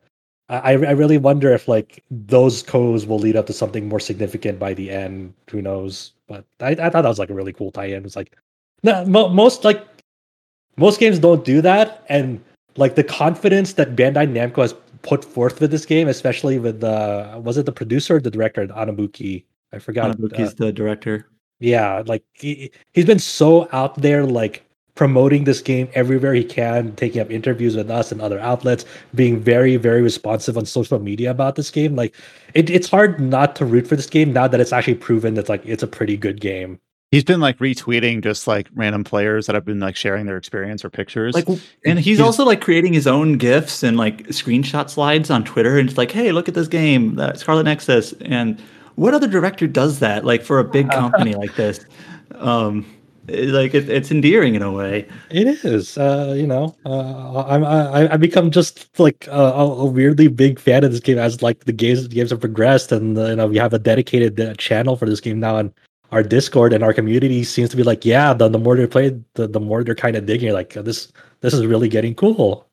I 0.49 0.73
I 0.73 0.91
really 0.91 1.17
wonder 1.17 1.51
if 1.53 1.67
like 1.67 2.03
those 2.11 2.63
codes 2.63 3.05
will 3.05 3.19
lead 3.19 3.35
up 3.35 3.47
to 3.47 3.53
something 3.53 3.87
more 3.87 3.99
significant 3.99 4.59
by 4.59 4.73
the 4.73 4.91
end. 4.91 5.33
Who 5.49 5.61
knows? 5.61 6.13
But 6.27 6.45
I, 6.59 6.71
I 6.71 6.89
thought 6.89 7.01
that 7.01 7.05
was 7.05 7.19
like 7.19 7.29
a 7.29 7.33
really 7.33 7.53
cool 7.53 7.71
tie-in. 7.71 8.05
It's 8.05 8.15
like 8.15 8.35
no, 8.83 9.05
mo- 9.05 9.29
most 9.29 9.63
like 9.63 9.85
most 10.77 10.99
games 10.99 11.19
don't 11.19 11.45
do 11.45 11.61
that, 11.61 12.03
and 12.09 12.43
like 12.75 12.95
the 12.95 13.03
confidence 13.03 13.73
that 13.73 13.95
Bandai 13.95 14.27
Namco 14.27 14.61
has 14.61 14.73
put 15.01 15.23
forth 15.23 15.61
with 15.61 15.71
this 15.71 15.85
game, 15.85 16.07
especially 16.07 16.59
with 16.59 16.81
the 16.81 17.39
was 17.43 17.57
it 17.57 17.65
the 17.65 17.71
producer 17.71 18.17
or 18.17 18.19
the 18.19 18.31
director 18.31 18.67
Anabuki? 18.67 19.45
I 19.71 19.79
forgot. 19.79 20.17
Hanabuki's 20.17 20.51
uh, 20.51 20.55
the 20.57 20.71
director. 20.71 21.27
Yeah, 21.63 22.03
like 22.05 22.23
he, 22.33 22.71
he's 22.93 23.05
been 23.05 23.19
so 23.19 23.67
out 23.71 23.95
there, 24.01 24.25
like 24.25 24.63
promoting 24.95 25.45
this 25.45 25.61
game 25.61 25.89
everywhere 25.93 26.33
he 26.35 26.43
can, 26.43 26.95
taking 26.95 27.19
up 27.19 27.31
interviews 27.31 27.75
with 27.75 27.89
us 27.89 28.11
and 28.11 28.21
other 28.21 28.39
outlets, 28.39 28.85
being 29.15 29.39
very, 29.39 29.75
very 29.75 30.01
responsive 30.03 30.55
on 30.57 30.65
social 30.65 30.99
media 30.99 31.31
about 31.31 31.55
this 31.55 31.71
game. 31.71 31.95
Like, 31.95 32.13
it, 32.53 32.69
it's 32.69 32.89
hard 32.89 33.19
not 33.19 33.55
to 33.55 33.65
root 33.65 33.87
for 33.87 33.95
this 33.95 34.05
game 34.05 34.33
now 34.33 34.47
that 34.47 34.59
it's 34.59 34.71
actually 34.71 34.95
proven 34.95 35.33
that 35.33 35.49
like 35.49 35.65
it's 35.65 35.81
a 35.81 35.87
pretty 35.87 36.15
good 36.15 36.39
game. 36.39 36.79
He's 37.09 37.23
been 37.23 37.39
like 37.39 37.59
retweeting 37.59 38.23
just 38.23 38.47
like 38.47 38.69
random 38.73 39.03
players 39.03 39.45
that 39.45 39.53
have 39.53 39.65
been 39.65 39.79
like 39.79 39.95
sharing 39.95 40.25
their 40.25 40.37
experience 40.37 40.83
or 40.83 40.89
pictures. 40.89 41.35
Like, 41.35 41.47
and 41.85 41.99
he's, 41.99 42.17
he's- 42.17 42.19
also 42.19 42.43
like 42.43 42.59
creating 42.59 42.93
his 42.93 43.07
own 43.07 43.37
gifs 43.37 43.83
and 43.83 43.97
like 43.97 44.27
screenshot 44.27 44.89
slides 44.89 45.29
on 45.29 45.43
Twitter, 45.43 45.77
and 45.77 45.87
it's 45.89 45.97
like, 45.97 46.11
hey, 46.11 46.31
look 46.31 46.47
at 46.47 46.55
this 46.55 46.67
game, 46.67 47.15
that 47.15 47.39
Scarlet 47.39 47.63
Nexus. 47.63 48.13
And 48.21 48.59
what 48.95 49.13
other 49.13 49.27
director 49.27 49.67
does 49.67 49.99
that? 49.99 50.25
Like 50.25 50.43
for 50.43 50.59
a 50.59 50.63
big 50.63 50.89
company 50.89 51.35
like 51.43 51.55
this, 51.55 51.85
um, 52.35 52.85
like 53.27 53.73
it, 53.73 53.89
it's 53.89 54.11
endearing 54.11 54.55
in 54.55 54.61
a 54.61 54.71
way. 54.71 55.07
It 55.29 55.47
is, 55.47 55.97
uh, 55.97 56.33
you 56.37 56.47
know, 56.47 56.75
uh, 56.85 57.45
I'm 57.47 57.63
I, 57.63 58.13
I 58.13 58.17
become 58.17 58.51
just 58.51 58.87
like 58.99 59.27
a, 59.27 59.41
a 59.41 59.85
weirdly 59.85 60.27
big 60.27 60.59
fan 60.59 60.83
of 60.83 60.91
this 60.91 60.99
game 60.99 61.17
as 61.17 61.41
like 61.41 61.65
the 61.65 61.73
games 61.73 62.07
the 62.07 62.15
games 62.15 62.31
have 62.31 62.41
progressed, 62.41 62.91
and 62.91 63.17
uh, 63.17 63.27
you 63.27 63.35
know 63.35 63.47
we 63.47 63.57
have 63.57 63.73
a 63.73 63.79
dedicated 63.79 64.39
uh, 64.39 64.53
channel 64.55 64.95
for 64.95 65.07
this 65.07 65.21
game 65.21 65.39
now 65.39 65.55
on 65.55 65.73
our 66.11 66.21
Discord, 66.21 66.73
and 66.73 66.83
our 66.83 66.93
community 66.93 67.43
seems 67.43 67.69
to 67.69 67.77
be 67.77 67.83
like, 67.83 68.05
yeah, 68.05 68.33
the, 68.33 68.47
the 68.47 68.59
more 68.59 68.77
they 68.77 68.85
play, 68.85 69.19
the, 69.33 69.47
the 69.47 69.59
more 69.59 69.83
they're 69.83 69.95
kind 69.95 70.15
of 70.15 70.27
digging. 70.27 70.53
Like 70.53 70.73
this, 70.73 71.11
this 71.41 71.53
is 71.53 71.65
really 71.65 71.89
getting 71.89 72.13
cool. 72.13 72.67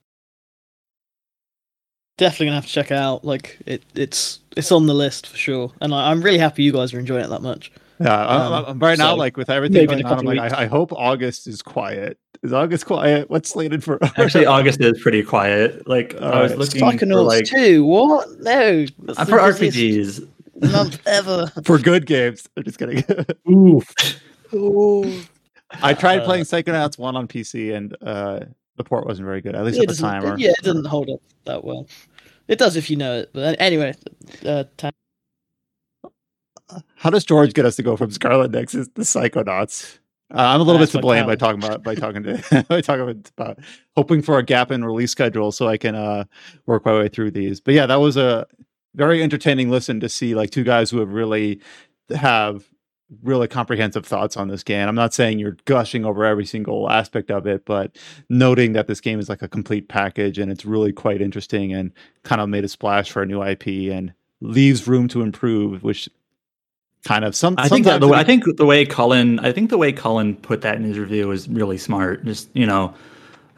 Definitely 2.17 2.47
gonna 2.47 2.57
have 2.57 2.67
to 2.67 2.73
check 2.73 2.91
it 2.91 2.97
out. 2.97 3.25
Like 3.25 3.59
it, 3.67 3.83
it's 3.95 4.41
it's 4.57 4.71
on 4.73 4.87
the 4.87 4.95
list 4.95 5.27
for 5.27 5.37
sure, 5.37 5.73
and 5.81 5.95
I, 5.95 6.11
I'm 6.11 6.21
really 6.23 6.39
happy 6.39 6.63
you 6.63 6.73
guys 6.73 6.93
are 6.93 6.99
enjoying 6.99 7.25
it 7.25 7.29
that 7.29 7.41
much. 7.43 7.73
yeah, 7.99 8.15
I- 8.27 8.47
um, 8.59 8.65
I- 8.67 8.73
right 8.87 8.99
now, 8.99 9.15
like 9.17 9.37
with 9.39 9.49
everything 9.49 9.87
going 9.87 10.05
on, 10.05 10.19
I'm 10.19 10.25
like, 10.27 10.53
I, 10.53 10.63
I 10.63 10.67
hope 10.67 10.93
August 10.93 11.47
is 11.47 11.63
quiet. 11.63 12.19
Is 12.43 12.53
August 12.53 12.85
quiet? 12.87 13.29
What's 13.31 13.49
slated 13.51 13.83
for? 13.85 13.99
Actually, 14.19 14.47
August 14.47 14.81
is 14.83 15.01
pretty 15.01 15.23
quiet. 15.23 15.87
Like 15.89 16.15
I 16.15 16.43
was 16.43 16.53
Alright. 16.53 16.59
looking 16.75 16.99
for 17.11 17.23
like 17.23 17.45
too. 17.47 17.85
What? 17.85 18.29
No, 18.41 18.85
that's 18.99 19.19
uh, 19.19 19.25
the 19.25 19.31
for 19.31 19.39
RPGs. 19.39 20.27
month 20.73 21.01
ever. 21.07 21.51
for 21.65 21.79
good 21.79 22.05
games. 22.07 22.47
I'm 22.57 22.65
just 22.65 22.79
kidding. 22.79 23.03
Oof. 23.51 23.87
Ooh. 24.53 25.23
I 25.83 25.95
tried 25.95 26.21
Uh, 26.21 26.25
playing 26.25 26.45
Psychonauts 26.45 26.99
one 26.99 27.15
on 27.17 27.29
PC, 27.29 27.75
and 27.75 27.97
uh, 28.03 28.41
the 28.83 28.89
port 28.89 29.07
wasn't 29.07 29.27
very 29.27 29.41
good. 29.41 29.55
At 29.55 29.65
least 29.65 29.77
Yeah, 29.77 29.83
at 29.83 29.89
the 29.89 29.95
doesn't- 29.95 30.09
timer. 30.09 30.37
yeah, 30.39 30.51
it 30.51 30.63
doesn't 30.65 30.87
hold 30.87 31.11
up 31.11 31.21
that 31.45 31.65
well. 31.65 31.87
It 32.49 32.59
does 32.59 32.77
if 32.77 32.91
you 32.91 32.97
know 32.97 33.19
it, 33.19 33.31
but 33.33 33.57
anyway, 33.61 33.95
uh, 34.45 34.65
time. 34.77 34.93
How 36.97 37.11
does 37.11 37.25
George 37.25 37.53
get 37.55 37.65
us 37.67 37.77
to 37.77 37.83
go 37.83 37.97
from 37.97 38.11
Scarlet 38.11 38.53
Nexus 38.53 38.87
to 38.95 39.01
Psychonauts? 39.03 39.99
Uh, 40.33 40.39
I'm 40.39 40.61
a 40.61 40.65
little 40.65 40.79
That's 40.79 40.93
bit 40.93 40.99
to 40.99 41.03
blame 41.03 41.27
by 41.27 41.35
talking 41.35 41.63
about 41.63 41.83
by 41.83 41.97
talking 41.97 42.23
to 42.23 42.65
by 42.69 42.81
talking 42.81 43.03
about, 43.03 43.31
about 43.37 43.59
hoping 43.97 44.23
for 44.23 44.39
a 44.39 44.45
gap 44.45 44.71
in 44.71 44.85
release 44.85 45.11
schedule 45.11 45.51
so 45.51 45.67
I 45.67 45.77
can 45.77 45.97
uh, 45.97 46.25
work 46.67 46.85
my 46.87 46.93
way 46.95 47.09
through 47.09 47.33
these. 47.33 47.61
But 47.61 47.75
yeah, 47.75 47.87
that 47.87 47.97
was 47.97 48.17
a 48.17 48.47
very 48.95 49.23
entertaining 49.23 49.71
listen 49.71 49.99
to 50.01 50.09
see 50.09 50.35
like 50.37 50.51
two 50.51 50.63
guys 50.63 50.91
who 50.91 50.99
have 51.01 51.13
really 51.13 51.61
have 52.17 52.65
really 53.23 53.49
comprehensive 53.49 54.07
thoughts 54.07 54.37
on 54.37 54.49
this 54.49 54.63
game. 54.63 54.89
I'm 54.89 54.95
not 54.95 55.13
saying 55.13 55.39
you're 55.39 55.57
gushing 55.65 56.05
over 56.05 56.25
every 56.25 56.47
single 56.47 56.89
aspect 56.91 57.31
of 57.31 57.47
it, 57.47 57.65
but 57.65 57.97
noting 58.29 58.73
that 58.75 58.87
this 58.87 59.01
game 59.01 59.19
is 59.19 59.29
like 59.29 59.43
a 59.43 59.49
complete 59.49 59.89
package 59.89 60.39
and 60.39 60.51
it's 60.51 60.65
really 60.65 60.93
quite 60.93 61.21
interesting 61.21 61.73
and 61.73 61.91
kind 62.23 62.41
of 62.41 62.49
made 62.49 62.65
a 62.65 62.69
splash 62.69 63.11
for 63.11 63.23
a 63.23 63.27
new 63.27 63.43
IP 63.43 63.67
and 63.93 64.13
leaves 64.41 64.87
room 64.87 65.09
to 65.09 65.23
improve, 65.23 65.83
which 65.83 66.09
kind 67.05 67.25
of 67.25 67.35
some. 67.35 67.55
I 67.59 67.69
think 67.69 67.85
that 67.87 68.01
the 68.01 68.09
way, 68.09 68.19
I 68.19 68.25
think 68.25 68.45
the 68.57 68.67
way 68.67 68.85
Cullen 68.87 69.39
I 69.41 69.53
think 69.53 69.71
the 69.71 69.79
way 69.79 69.93
Cullen 69.93 70.37
put 70.37 70.61
that 70.63 70.77
in 70.77 70.85
his 70.85 70.99
review 70.99 71.29
was 71.29 71.49
really 71.49 71.79
smart. 71.79 72.25
Just 72.25 72.49
you 72.55 72.67
know, 72.67 72.95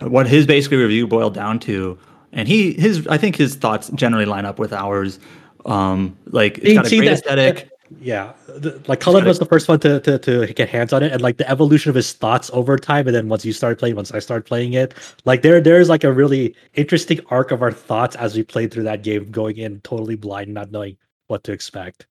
what 0.01 0.27
his 0.27 0.47
basically 0.47 0.79
review 0.79 1.07
boiled 1.07 1.35
down 1.35 1.59
to, 1.61 1.99
and 2.33 2.49
he 2.49 2.73
his 2.73 3.07
I 3.09 3.19
think 3.19 3.37
his 3.37 3.55
thoughts 3.55 3.91
generally 3.95 4.25
line 4.27 4.45
up 4.47 4.59
with 4.59 4.73
ours. 4.73 5.19
Um, 5.67 6.17
like 6.27 6.59
it's 6.59 6.67
See- 6.69 6.75
got 6.75 6.87
a 6.87 6.89
great 6.97 7.05
that- 7.07 7.13
aesthetic. 7.15 7.69
Yeah, 8.01 8.33
the, 8.47 8.81
like 8.87 9.01
colin 9.01 9.25
was 9.25 9.39
the 9.39 9.47
first 9.47 9.69
one 9.69 9.81
to, 9.81 10.01
to 10.01 10.19
to 10.19 10.47
get 10.55 10.69
hands 10.69 10.93
on 10.93 11.03
it, 11.03 11.13
and 11.13 11.21
like 11.21 11.37
the 11.37 11.49
evolution 11.51 11.91
of 11.91 11.95
his 11.97 12.13
thoughts 12.13 12.51
over 12.53 12.77
time, 12.77 13.07
and 13.07 13.15
then 13.15 13.29
once 13.29 13.45
you 13.45 13.53
started 13.53 13.79
playing, 13.79 13.97
once 13.97 14.13
I 14.13 14.21
started 14.21 14.45
playing 14.45 14.75
it, 14.75 14.95
like 15.25 15.43
there 15.43 15.61
there's 15.61 15.89
like 15.89 16.05
a 16.05 16.13
really 16.13 16.55
interesting 16.75 17.21
arc 17.29 17.51
of 17.51 17.61
our 17.61 17.73
thoughts 17.73 18.15
as 18.17 18.37
we 18.37 18.45
played 18.45 18.73
through 18.73 18.85
that 18.85 19.03
game, 19.03 19.31
going 19.31 19.57
in 19.59 19.81
totally 19.81 20.15
blind, 20.15 20.55
not 20.55 20.71
knowing 20.71 20.97
what 21.27 21.45
to 21.45 21.53
expect. 21.53 22.07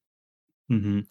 hmm 0.70 1.02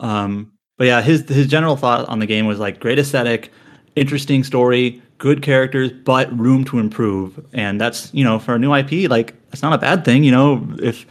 Um, 0.00 0.52
but 0.78 0.86
yeah, 0.86 1.02
his 1.02 1.28
his 1.28 1.46
general 1.48 1.76
thought 1.76 2.08
on 2.08 2.18
the 2.20 2.26
game 2.26 2.46
was 2.46 2.58
like 2.58 2.80
great 2.80 2.98
aesthetic, 2.98 3.50
interesting 3.96 4.44
story, 4.44 5.02
good 5.18 5.42
characters, 5.42 5.90
but 5.92 6.36
room 6.38 6.64
to 6.66 6.78
improve. 6.78 7.44
And 7.52 7.80
that's 7.80 8.12
you 8.14 8.24
know 8.24 8.38
for 8.38 8.54
a 8.54 8.58
new 8.58 8.74
IP, 8.74 9.10
like 9.10 9.34
it's 9.52 9.62
not 9.62 9.72
a 9.72 9.78
bad 9.78 10.04
thing. 10.04 10.24
You 10.24 10.32
know, 10.32 10.68
if 10.78 11.06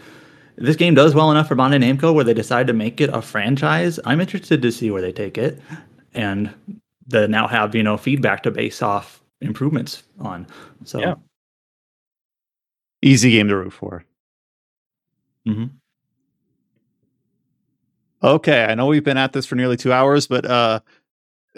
this 0.57 0.75
game 0.75 0.93
does 0.95 1.13
well 1.13 1.31
enough 1.31 1.47
for 1.47 1.55
Bandai 1.55 1.83
Namco 1.83 2.13
where 2.13 2.23
they 2.23 2.33
decide 2.33 2.67
to 2.67 2.73
make 2.73 3.01
it 3.01 3.09
a 3.13 3.21
franchise, 3.21 3.99
I'm 4.05 4.21
interested 4.21 4.61
to 4.61 4.71
see 4.71 4.91
where 4.91 5.01
they 5.01 5.11
take 5.11 5.37
it, 5.37 5.59
and 6.13 6.53
they 7.07 7.27
now 7.27 7.47
have 7.47 7.75
you 7.75 7.83
know 7.83 7.97
feedback 7.97 8.43
to 8.43 8.51
base 8.51 8.81
off 8.81 9.21
improvements 9.41 10.03
on. 10.19 10.47
So 10.85 10.99
Yeah. 10.99 11.15
easy 13.01 13.31
game 13.31 13.47
to 13.49 13.55
root 13.57 13.73
for. 13.73 14.05
Mm-hmm. 15.47 15.65
Okay, 18.23 18.65
I 18.65 18.73
know 18.75 18.87
we've 18.87 19.03
been 19.03 19.17
at 19.17 19.33
this 19.33 19.45
for 19.45 19.55
nearly 19.55 19.77
two 19.77 19.93
hours, 19.93 20.25
but 20.25 20.45
uh, 20.45 20.79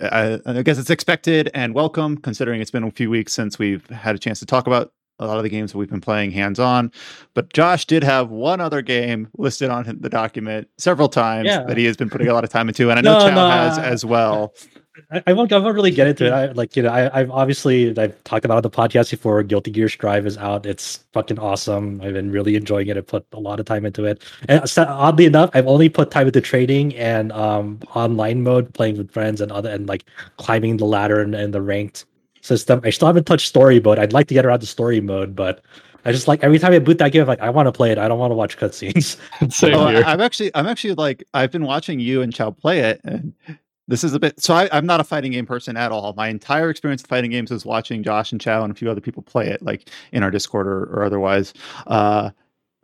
I, 0.02 0.40
I 0.46 0.62
guess 0.64 0.78
it's 0.78 0.90
expected 0.90 1.50
and 1.54 1.74
welcome, 1.74 2.18
considering 2.18 2.60
it's 2.60 2.72
been 2.72 2.84
a 2.84 2.92
few 2.92 3.10
weeks 3.10 3.32
since 3.34 3.58
we've 3.58 3.88
had 3.88 4.16
a 4.16 4.20
chance 4.20 4.40
to 4.40 4.46
talk 4.46 4.68
about 4.68 4.92
a 5.20 5.26
lot 5.26 5.38
of 5.38 5.44
the 5.44 5.50
games 5.50 5.72
that 5.72 5.78
we've 5.78 5.90
been 5.90 6.02
playing 6.02 6.32
hands 6.32 6.60
on. 6.60 6.92
But 7.34 7.52
Josh 7.54 7.86
did 7.86 8.04
have 8.04 8.30
one 8.30 8.62
other 8.62 8.82
game 8.82 9.30
listed 9.38 9.70
on 9.70 9.98
the 10.00 10.10
document 10.10 10.68
several 10.78 11.10
times 11.10 11.48
Yeah. 11.48 11.64
that 11.64 11.78
he 11.78 11.86
has 11.86 11.98
been 11.98 12.10
putting 12.10 12.28
a 12.28 12.34
lot 12.34 12.44
of 12.44 12.50
time 12.50 12.68
into, 12.68 12.90
and 12.90 13.00
I 13.00 13.02
know 13.02 13.20
No, 13.20 13.30
Chow 13.30 13.36
no, 13.36 13.50
has 13.50 13.78
as 13.80 14.06
well. 14.06 14.54
I, 15.12 15.22
I 15.28 15.34
won't. 15.34 15.54
I 15.54 15.60
won't 15.60 15.76
really 15.76 15.92
get 15.92 16.08
into 16.08 16.26
it. 16.26 16.32
I 16.32 16.48
like 16.54 16.76
you 16.76 16.82
know. 16.82 16.90
I, 16.90 17.20
I've 17.20 17.30
obviously 17.30 17.96
I've 18.00 18.24
talked 18.24 18.46
about 18.46 18.56
it 18.56 18.58
on 18.58 18.62
the 18.64 18.72
podcast 18.72 19.12
before. 19.12 19.44
Guilty 19.44 19.70
Gear 19.70 19.90
Strive 19.90 20.26
is 20.26 20.40
out. 20.40 20.66
It's 20.66 21.06
fucking 21.14 21.38
awesome. 21.38 22.02
I've 22.02 22.14
been 22.14 22.32
really 22.32 22.56
enjoying 22.56 22.88
it. 22.88 22.98
I 22.98 23.02
put 23.02 23.24
a 23.32 23.40
lot 23.40 23.60
of 23.60 23.68
time 23.68 23.86
into 23.86 24.06
it. 24.06 24.24
And 24.50 24.68
so- 24.68 24.86
oddly 24.88 25.26
enough, 25.26 25.52
I've 25.54 25.68
only 25.68 25.88
put 25.90 26.10
time 26.10 26.26
into 26.26 26.42
trading 26.42 26.96
and 26.96 27.32
um 27.32 27.80
online 27.94 28.42
mode, 28.42 28.74
playing 28.74 28.98
with 28.98 29.12
friends 29.12 29.40
and 29.40 29.52
other 29.52 29.70
and 29.70 29.88
like 29.88 30.04
climbing 30.38 30.78
the 30.78 30.86
ladder 30.86 31.22
and, 31.22 31.36
and 31.36 31.54
the 31.54 31.62
ranked 31.62 32.06
system. 32.48 32.82
I 32.84 32.90
still 32.90 33.08
haven't 33.08 33.26
touched 33.26 33.48
story 33.48 33.80
mode. 33.80 34.00
I'd 34.00 34.14
like 34.14 34.28
to 34.28 34.34
get 34.34 34.46
around 34.46 34.62
to 34.62 34.66
story 34.66 35.02
mode, 35.02 35.36
but 35.36 35.62
I 36.06 36.12
just 36.12 36.28
like 36.28 36.44
every 36.44 36.58
time 36.60 36.74
I 36.74 36.80
boot 36.80 36.98
that 37.00 37.12
game, 37.12 37.22
I'm 37.22 37.28
like 37.28 37.42
I 37.42 37.50
want 37.50 37.68
to 37.68 37.72
play 37.72 37.92
it. 37.92 37.98
I 37.98 38.08
don't 38.08 38.18
want 38.20 38.32
to 38.32 38.36
watch 38.36 38.58
cutscenes. 38.58 39.18
Same 39.54 39.76
Oh, 39.76 39.88
here. 39.88 40.04
I- 40.06 40.14
I'm 40.14 40.22
actually, 40.22 40.52
I'm 40.56 40.66
actually 40.68 40.94
like, 40.96 41.24
I've 41.34 41.52
been 41.52 41.66
watching 41.66 42.00
you 42.00 42.22
and 42.22 42.34
Chow 42.34 42.52
play 42.52 42.80
it, 42.80 43.02
and 43.04 43.34
this 43.90 44.04
is 44.04 44.14
a 44.14 44.20
bit. 44.20 44.42
So 44.42 44.54
I, 44.54 44.70
I'm 44.72 44.86
not 44.86 45.00
a 45.00 45.04
fighting 45.04 45.32
game 45.34 45.46
person 45.46 45.78
at 45.78 45.92
all. 45.92 46.14
My 46.14 46.28
entire 46.30 46.70
experience 46.70 47.02
with 47.04 47.10
fighting 47.10 47.32
games 47.32 47.52
is 47.52 47.66
watching 47.66 48.04
Josh 48.04 48.32
and 48.32 48.40
Chow 48.42 48.64
and 48.64 48.72
a 48.72 48.76
few 48.76 48.90
other 48.90 49.02
people 49.02 49.22
play 49.24 49.48
it, 49.50 49.62
like 49.62 49.90
in 50.12 50.24
our 50.24 50.32
Discord 50.32 50.68
or, 50.68 50.84
or 50.86 51.04
otherwise. 51.04 51.54
Uh, 51.88 52.30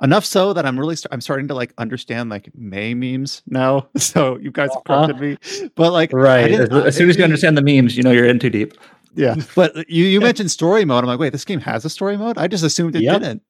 enough 0.02 0.26
so 0.26 0.52
that 0.54 0.66
I'm 0.66 0.78
really, 0.78 0.96
st- 0.96 1.14
I'm 1.14 1.22
starting 1.22 1.48
to 1.50 1.54
like 1.54 1.74
understand 1.78 2.30
like 2.30 2.50
May 2.56 2.94
memes 2.94 3.42
now. 3.48 3.88
So 3.98 4.38
you 4.38 4.52
guys 4.52 4.70
have 4.74 4.82
Uh-huh. 4.90 5.08
corrected 5.08 5.40
me, 5.62 5.70
but 5.76 5.92
like, 5.94 6.12
Right. 6.12 6.52
As, 6.52 6.70
as 6.72 6.96
soon 6.98 7.10
as 7.10 7.18
you 7.18 7.24
understand 7.24 7.58
the 7.58 7.62
memes, 7.62 7.96
you 7.96 8.04
know 8.04 8.12
you're 8.12 8.26
in 8.26 8.40
too 8.40 8.50
deep. 8.50 8.74
Yeah. 9.16 9.36
But 9.56 9.90
you, 9.90 10.06
you 10.06 10.20
mentioned 10.20 10.52
story 10.52 10.86
mode. 10.86 11.04
I'm 11.04 11.08
like, 11.08 11.20
wait, 11.20 11.32
this 11.32 11.46
game 11.46 11.60
has 11.62 11.86
a 11.86 11.90
story 11.90 12.18
mode. 12.18 12.38
I 12.38 12.48
just 12.48 12.64
assumed 12.64 12.96
it 12.96 13.04
Yep. 13.04 13.22
didn't. 13.22 13.44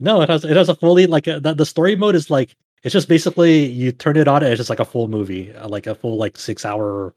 No, 0.00 0.20
it 0.22 0.28
has 0.28 0.44
it 0.44 0.56
has 0.56 0.68
a 0.68 0.74
fully 0.74 1.06
like 1.06 1.26
a, 1.26 1.38
the, 1.38 1.54
the 1.54 1.66
story 1.66 1.94
mode 1.96 2.14
is 2.16 2.28
like 2.30 2.56
it's 2.82 2.92
just 2.92 3.08
basically 3.08 3.66
you 3.66 3.92
turn 3.92 4.16
it 4.16 4.26
on 4.26 4.42
and 4.42 4.50
it's 4.52 4.58
just 4.58 4.70
like 4.70 4.80
a 4.80 4.84
full 4.84 5.06
movie, 5.06 5.54
uh, 5.54 5.68
like 5.68 5.86
a 5.86 5.94
full 5.94 6.16
like 6.16 6.36
six 6.36 6.64
hour 6.64 7.14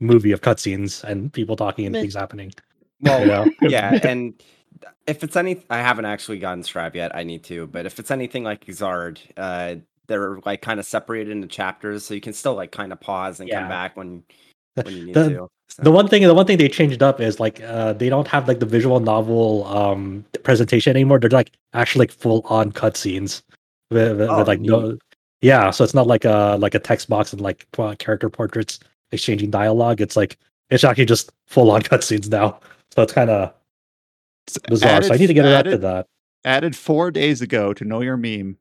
movie 0.00 0.32
of 0.32 0.40
cutscenes 0.40 1.04
and 1.04 1.32
people 1.32 1.54
talking 1.56 1.84
and 1.86 1.92
Meh. 1.92 2.00
things 2.00 2.14
happening. 2.14 2.52
Well, 3.02 3.20
You 3.20 3.26
know? 3.26 3.50
yeah, 3.62 3.98
and 4.04 4.40
if 5.08 5.24
it's 5.24 5.34
any, 5.36 5.60
I 5.68 5.78
haven't 5.78 6.04
actually 6.04 6.38
gotten 6.38 6.62
Strive 6.62 6.94
yet. 6.94 7.14
I 7.16 7.24
need 7.24 7.42
to, 7.44 7.66
but 7.66 7.84
if 7.84 7.98
it's 7.98 8.12
anything 8.12 8.44
like 8.44 8.64
Xrd, 8.64 9.18
uh, 9.36 9.80
they're 10.06 10.38
like 10.46 10.62
kind 10.62 10.78
of 10.78 10.86
separated 10.86 11.32
into 11.32 11.48
chapters, 11.48 12.04
so 12.06 12.14
you 12.14 12.20
can 12.20 12.32
still 12.32 12.54
like 12.54 12.70
kind 12.70 12.92
of 12.92 13.00
pause 13.00 13.40
and 13.40 13.48
Yeah. 13.48 13.58
come 13.60 13.68
back 13.68 13.96
when 13.96 14.22
The- 14.76 14.84
need 14.84 15.14
the- 15.14 15.28
to. 15.28 15.48
So- 15.68 15.82
The 15.82 15.90
one 15.90 16.06
thing 16.06 16.22
the 16.22 16.34
one 16.34 16.44
thing 16.46 16.58
they 16.58 16.68
changed 16.68 17.02
up 17.02 17.18
is 17.20 17.40
like 17.40 17.62
uh 17.62 17.94
they 17.94 18.10
don't 18.10 18.28
have 18.28 18.46
like 18.46 18.60
the 18.60 18.66
visual 18.66 19.00
novel 19.00 19.64
um 19.66 20.22
presentation 20.42 20.90
anymore. 20.94 21.18
They're 21.18 21.30
like 21.30 21.50
actually 21.72 22.02
like 22.06 22.12
full 22.12 22.42
on 22.44 22.72
cutscenes 22.72 23.40
with, 23.90 24.18
with, 24.18 24.28
Oh, 24.28 24.38
with 24.38 24.48
like 24.48 24.60
no 24.60 24.98
yeah, 25.40 25.70
so 25.70 25.82
it's 25.82 25.94
not 25.94 26.06
like 26.06 26.24
a 26.26 26.56
like 26.60 26.74
a 26.74 26.78
text 26.78 27.08
box 27.08 27.32
and 27.32 27.40
like 27.40 27.66
character 27.98 28.28
portraits 28.28 28.80
exchanging 29.12 29.50
dialogue. 29.50 30.00
It's 30.02 30.14
like 30.16 30.36
it's 30.68 30.84
actually 30.84 31.06
just 31.06 31.32
full 31.46 31.70
on 31.70 31.80
cutscenes 31.90 32.28
now. 32.28 32.60
So 32.94 33.00
it's 33.02 33.12
kind 33.14 33.30
of 33.30 33.54
bizarre. 34.68 35.02
so 35.02 35.14
I 35.14 35.16
need 35.16 35.28
to 35.28 35.34
get 35.34 35.46
around 35.46 35.64
to 35.64 35.78
that. 35.78 36.06
Added 36.44 36.76
four 36.76 37.10
days 37.10 37.40
ago 37.40 37.72
to 37.72 37.84
know 37.84 38.02
your 38.02 38.18
meme. 38.18 38.58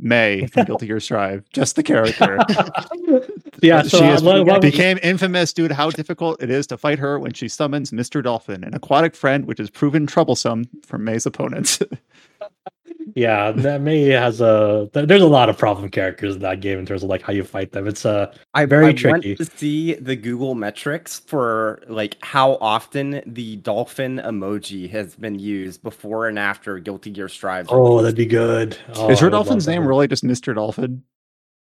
May 0.00 0.46
from 0.48 0.64
Guilty 0.66 0.88
Gear 0.88 0.98
Strive, 0.98 1.44
just 1.52 1.76
the 1.76 1.82
character. 1.84 2.38
yeah, 3.62 3.82
so 3.82 3.98
she 3.98 4.04
uh, 4.04 4.14
is- 4.14 4.22
what- 4.22 4.46
what- 4.46 4.60
became 4.62 4.98
infamous 5.02 5.52
due 5.52 5.68
to 5.68 5.74
how 5.74 5.90
difficult 5.90 6.42
it 6.42 6.50
is 6.50 6.66
to 6.68 6.76
fight 6.76 6.98
her 6.98 7.18
when 7.18 7.32
she 7.32 7.48
summons 7.48 7.90
Mr. 7.90 8.22
Dolphin, 8.22 8.64
an 8.64 8.74
aquatic 8.74 9.14
friend 9.14 9.46
which 9.46 9.58
has 9.58 9.70
proven 9.70 10.06
troublesome 10.06 10.64
for 10.84 10.98
May's 10.98 11.26
opponents. 11.26 11.80
yeah, 13.14 13.52
that 13.52 13.80
May 13.82 14.04
has 14.08 14.40
a 14.40 14.88
th- 14.92 15.06
there's 15.06 15.22
a 15.22 15.26
lot 15.26 15.48
of 15.48 15.56
problem 15.58 15.90
characters 15.90 16.34
in 16.34 16.40
that 16.40 16.60
game 16.60 16.78
in 16.78 16.86
terms 16.86 17.02
of 17.02 17.08
like 17.10 17.22
how 17.22 17.32
you 17.32 17.44
fight 17.44 17.72
them. 17.72 17.86
It's 17.86 18.04
uh 18.04 18.34
I 18.54 18.64
very 18.64 18.88
I 18.88 18.92
tricky. 18.92 19.30
went 19.34 19.38
to 19.38 19.56
see 19.56 19.94
the 19.94 20.16
Google 20.16 20.54
metrics 20.54 21.20
for 21.20 21.82
like 21.88 22.16
how 22.22 22.52
often 22.60 23.22
the 23.26 23.56
dolphin 23.56 24.20
emoji 24.24 24.88
has 24.90 25.14
been 25.16 25.38
used 25.38 25.82
before 25.82 26.28
and 26.28 26.38
after 26.38 26.78
Guilty 26.78 27.10
Gear 27.10 27.28
Strive. 27.28 27.66
oh 27.70 28.00
that'd 28.02 28.16
be 28.16 28.26
good. 28.26 28.76
Oh, 28.94 29.10
is 29.10 29.18
I 29.18 29.20
your 29.22 29.30
would 29.30 29.36
love 29.36 29.46
dolphin's 29.46 29.66
name 29.68 29.82
one. 29.82 29.88
really 29.88 30.08
just 30.08 30.24
Mr. 30.24 30.54
Dolphin? 30.54 31.02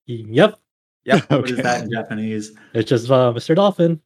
Yep, 0.07 0.59
Yep. 1.05 1.25
What 1.31 1.45
is 1.49 1.53
Okay. 1.53 1.61
that 1.63 1.83
in 1.83 1.91
Japanese? 1.91 2.51
it's 2.73 2.89
just 2.89 3.09
uh, 3.09 3.33
Mr. 3.35 3.55
Dolphin. 3.55 3.99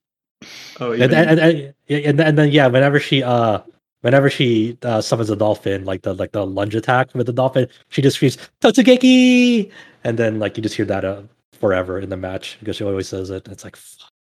Oh, 0.80 0.92
and, 0.92 1.04
and, 1.04 1.14
and, 1.14 1.40
and, 1.40 1.74
yeah, 1.88 1.98
and, 2.00 2.20
then- 2.20 2.28
and 2.28 2.38
then 2.38 2.52
yeah, 2.52 2.68
whenever 2.68 3.00
she 3.00 3.24
uh 3.24 3.60
whenever 4.02 4.30
she 4.30 4.78
uh, 4.84 5.02
summons 5.02 5.30
a 5.32 5.36
dolphin, 5.36 5.84
like 5.86 6.04
the 6.04 6.14
like 6.14 6.32
the 6.32 6.46
lunge 6.46 6.76
attack 6.76 7.14
with 7.16 7.26
the 7.26 7.34
dolphin, 7.34 7.68
she 7.90 8.02
just 8.02 8.18
screams 8.18 8.38
Totsugeki, 8.62 9.72
and 10.04 10.20
then 10.20 10.38
like 10.40 10.56
you 10.58 10.64
just 10.64 10.76
hear 10.76 10.86
that 10.86 11.04
uh, 11.04 11.24
forever 11.54 12.00
in 12.00 12.10
the 12.10 12.18
match 12.18 12.58
because 12.60 12.76
she 12.76 12.84
always 12.84 13.08
says 13.10 13.30
it. 13.30 13.48
It's 13.48 13.64
like, 13.64 13.76
fuck, 13.76 14.12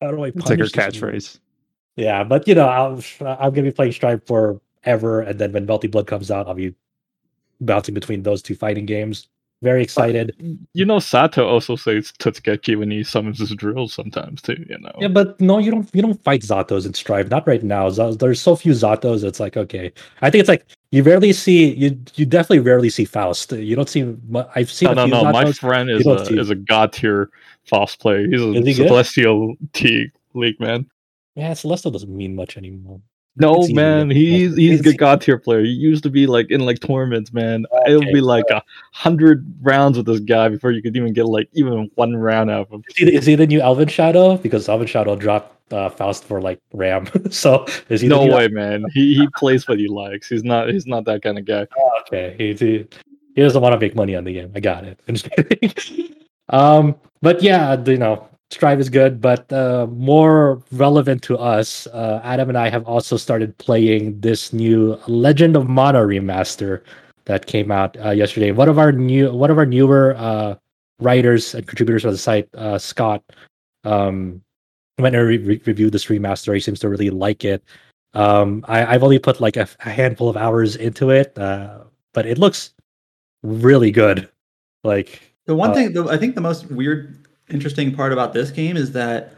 how 0.00 0.10
do 0.12 0.22
I? 0.22 0.28
It's 0.28 0.36
like 0.36 0.58
her 0.58 0.66
punish 0.68 0.72
this 0.72 1.00
catchphrase. 1.00 1.38
Yeah, 1.96 2.22
but 2.24 2.46
you 2.46 2.54
know, 2.54 2.68
I'll, 2.68 3.02
I'm 3.20 3.52
gonna 3.52 3.62
be 3.62 3.72
playing 3.72 3.92
Strive 3.92 4.22
forever, 4.24 5.20
and 5.22 5.38
then 5.38 5.52
when 5.52 5.66
Melty 5.66 5.90
Blood 5.90 6.06
comes 6.06 6.30
out, 6.30 6.46
I'll 6.46 6.54
be 6.54 6.74
bouncing 7.60 7.94
between 7.94 8.22
those 8.22 8.42
two 8.42 8.54
fighting 8.54 8.86
games. 8.86 9.28
Very 9.62 9.82
excited. 9.84 10.34
You 10.74 10.84
know, 10.84 10.96
Zato 10.96 11.46
also 11.46 11.76
says 11.76 12.12
Totsugeki 12.18 12.76
when 12.76 12.90
he 12.90 13.04
summons 13.04 13.38
his 13.38 13.50
drills 13.54 13.94
sometimes 13.94 14.42
too. 14.42 14.56
You 14.68 14.76
know. 14.80 14.90
Yeah, 14.98 15.06
but 15.08 15.40
no, 15.40 15.58
you 15.58 15.70
don't. 15.70 15.88
You 15.94 16.02
don't 16.02 16.22
fight 16.24 16.42
Zatos 16.42 16.84
in 16.84 16.94
Strive. 16.94 17.30
Not 17.30 17.46
right 17.46 17.62
now. 17.62 17.88
Z- 17.88 18.16
There's 18.18 18.40
so 18.40 18.56
few 18.56 18.72
Zatos. 18.72 19.22
It's 19.22 19.38
like 19.38 19.56
okay. 19.56 19.92
I 20.20 20.30
think 20.30 20.40
it's 20.40 20.48
like 20.48 20.66
you 20.90 21.04
rarely 21.04 21.32
see. 21.32 21.72
You 21.74 21.96
you 22.16 22.26
definitely 22.26 22.58
rarely 22.58 22.90
see 22.90 23.04
Faust. 23.04 23.52
You 23.52 23.76
don't 23.76 23.88
see. 23.88 24.02
I've 24.56 24.70
seen. 24.70 24.86
no, 24.86 24.92
a 24.92 24.94
no, 24.96 25.04
few 25.04 25.12
no. 25.14 25.32
My 25.32 25.44
Zatos. 25.44 25.58
friend 25.60 25.90
is 25.90 26.06
a 26.06 26.26
see- 26.26 26.38
is 26.40 26.50
a 26.50 26.56
god 26.56 26.92
tier 26.92 27.30
Faust 27.64 28.00
player. 28.00 28.26
He's 28.26 28.42
a 28.42 28.52
he 28.60 28.74
celestial 28.74 29.54
T 29.74 30.10
league 30.34 30.58
man. 30.58 30.86
Yeah, 31.36 31.54
Celestial 31.54 31.92
doesn't 31.92 32.14
mean 32.14 32.34
much 32.34 32.56
anymore. 32.56 33.00
No 33.36 33.66
man, 33.68 34.10
he's 34.10 34.54
he's 34.56 34.86
a 34.86 34.94
god 34.94 35.22
tier 35.22 35.38
player. 35.38 35.62
He 35.62 35.70
used 35.70 36.02
to 36.02 36.10
be 36.10 36.26
like 36.26 36.50
in 36.50 36.60
like 36.60 36.80
tournaments, 36.80 37.32
man. 37.32 37.64
It'll 37.86 38.02
be 38.12 38.20
like 38.20 38.44
a 38.50 38.62
hundred 38.92 39.46
rounds 39.62 39.96
with 39.96 40.04
this 40.04 40.20
guy 40.20 40.48
before 40.50 40.70
you 40.70 40.82
could 40.82 40.94
even 40.96 41.14
get 41.14 41.24
like 41.24 41.48
even 41.54 41.90
one 41.94 42.14
round 42.14 42.50
out 42.50 42.66
of 42.66 42.72
him. 42.72 42.84
Is 42.88 42.96
he, 42.96 43.14
is 43.14 43.26
he 43.26 43.34
the 43.34 43.46
new 43.46 43.62
Elvin 43.62 43.88
Shadow? 43.88 44.36
Because 44.36 44.68
Elvin 44.68 44.86
Shadow 44.86 45.16
dropped 45.16 45.72
uh, 45.72 45.88
Faust 45.88 46.24
for 46.24 46.42
like 46.42 46.60
Ram. 46.74 47.08
so 47.30 47.64
is 47.88 48.02
he? 48.02 48.08
the 48.08 48.16
No 48.16 48.26
way, 48.26 48.48
man. 48.48 48.84
He 48.92 49.14
he 49.14 49.26
plays 49.36 49.66
what 49.66 49.78
he 49.78 49.88
likes. 49.88 50.28
He's 50.28 50.44
not 50.44 50.68
he's 50.68 50.86
not 50.86 51.06
that 51.06 51.22
kind 51.22 51.38
of 51.38 51.46
guy. 51.46 51.66
Okay, 52.02 52.34
he, 52.36 52.52
he 52.52 52.86
he 53.34 53.42
doesn't 53.42 53.62
want 53.62 53.72
to 53.72 53.78
make 53.78 53.94
money 53.94 54.14
on 54.14 54.24
the 54.24 54.34
game. 54.34 54.52
I 54.54 54.60
got 54.60 54.84
it. 54.84 55.00
I'm 55.08 55.14
just 55.14 55.30
kidding. 55.30 56.14
um, 56.50 56.96
but 57.22 57.42
yeah, 57.42 57.82
you 57.86 57.96
know, 57.96 58.28
Strive 58.52 58.80
is 58.80 58.90
good, 58.90 59.18
but 59.18 59.50
uh, 59.50 59.86
more 59.90 60.62
relevant 60.72 61.22
to 61.22 61.38
us, 61.38 61.86
uh, 61.86 62.20
Adam 62.22 62.50
and 62.50 62.58
I 62.58 62.68
have 62.68 62.84
also 62.86 63.16
started 63.16 63.56
playing 63.56 64.20
this 64.20 64.52
new 64.52 65.00
Legend 65.08 65.56
of 65.56 65.70
Mana 65.70 66.00
remaster 66.00 66.82
that 67.24 67.46
came 67.46 67.72
out 67.72 67.96
uh, 68.04 68.10
yesterday. 68.10 68.50
One 68.50 68.68
of 68.68 68.78
our 68.78 68.92
new, 68.92 69.32
one 69.32 69.50
of 69.50 69.56
our 69.56 69.64
newer 69.64 70.14
uh, 70.18 70.56
writers 71.00 71.54
and 71.54 71.66
contributors 71.66 72.02
for 72.02 72.10
the 72.10 72.18
site, 72.18 72.46
uh, 72.54 72.76
Scott, 72.76 73.22
um, 73.84 74.42
went 74.98 75.16
and 75.16 75.26
re- 75.26 75.38
re- 75.38 75.62
reviewed 75.64 75.92
this 75.92 76.04
remaster. 76.06 76.52
He 76.52 76.60
seems 76.60 76.80
to 76.80 76.90
really 76.90 77.08
like 77.08 77.46
it. 77.46 77.64
Um, 78.12 78.66
I, 78.68 78.84
I've 78.84 79.02
only 79.02 79.18
put 79.18 79.40
like 79.40 79.56
a, 79.56 79.66
a 79.86 79.88
handful 79.88 80.28
of 80.28 80.36
hours 80.36 80.76
into 80.76 81.08
it, 81.08 81.38
uh, 81.38 81.84
but 82.12 82.26
it 82.26 82.36
looks 82.36 82.74
really 83.42 83.90
good. 83.90 84.28
Like, 84.84 85.32
The 85.46 85.54
one 85.54 85.72
thing, 85.72 85.94
the, 85.94 86.04
I 86.04 86.18
think 86.18 86.34
the 86.34 86.42
most 86.42 86.70
weird, 86.70 87.16
interesting 87.52 87.94
part 87.94 88.12
about 88.12 88.32
this 88.32 88.50
game 88.50 88.76
is 88.76 88.92
that 88.92 89.34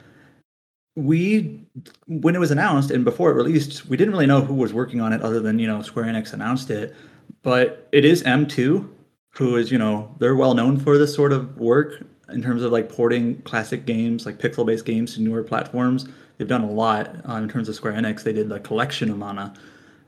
we, 0.97 1.61
when 2.07 2.37
it 2.37 2.39
was 2.39 2.51
announced 2.51 2.91
and 2.91 3.05
before 3.05 3.31
it 3.31 3.35
released, 3.35 3.87
we 3.87 3.97
didn't 3.97 4.13
really 4.13 4.27
know 4.27 4.41
who 4.41 4.55
was 4.55 4.73
working 4.73 5.01
on 5.01 5.13
it 5.13 5.23
other 5.23 5.41
than, 5.41 5.59
you 5.59 5.67
know, 5.67 5.83
Square 5.83 6.07
Enix 6.07 6.33
announced 6.33 6.71
it. 6.71 6.95
But 7.43 7.89
it 7.93 8.05
is 8.05 8.23
M2, 8.23 8.89
who 9.31 9.57
is, 9.57 9.73
you 9.73 9.79
know, 9.79 10.15
they're 10.19 10.37
well 10.37 10.55
known 10.55 10.79
for 10.79 10.97
this 10.97 11.15
sort 11.15 11.33
of 11.33 11.59
work 11.59 12.05
in 12.31 12.43
terms 12.43 12.63
of 12.63 12.73
like 12.73 12.89
porting 12.89 13.43
classic 13.43 13.87
games, 13.87 14.25
like 14.25 14.39
pixel 14.39 14.65
based 14.65 14.85
games 14.85 15.15
to 15.15 15.23
newer 15.23 15.43
platforms. 15.43 16.07
They've 16.39 16.49
done 16.49 16.63
a 16.63 16.71
lot 16.71 17.17
uh, 17.29 17.35
in 17.35 17.49
terms 17.49 17.69
of 17.69 17.75
Square 17.75 17.95
Enix. 17.95 18.23
They 18.23 18.33
did 18.33 18.49
the 18.49 18.61
collection 18.61 19.11
of 19.11 19.19
Mana, 19.19 19.55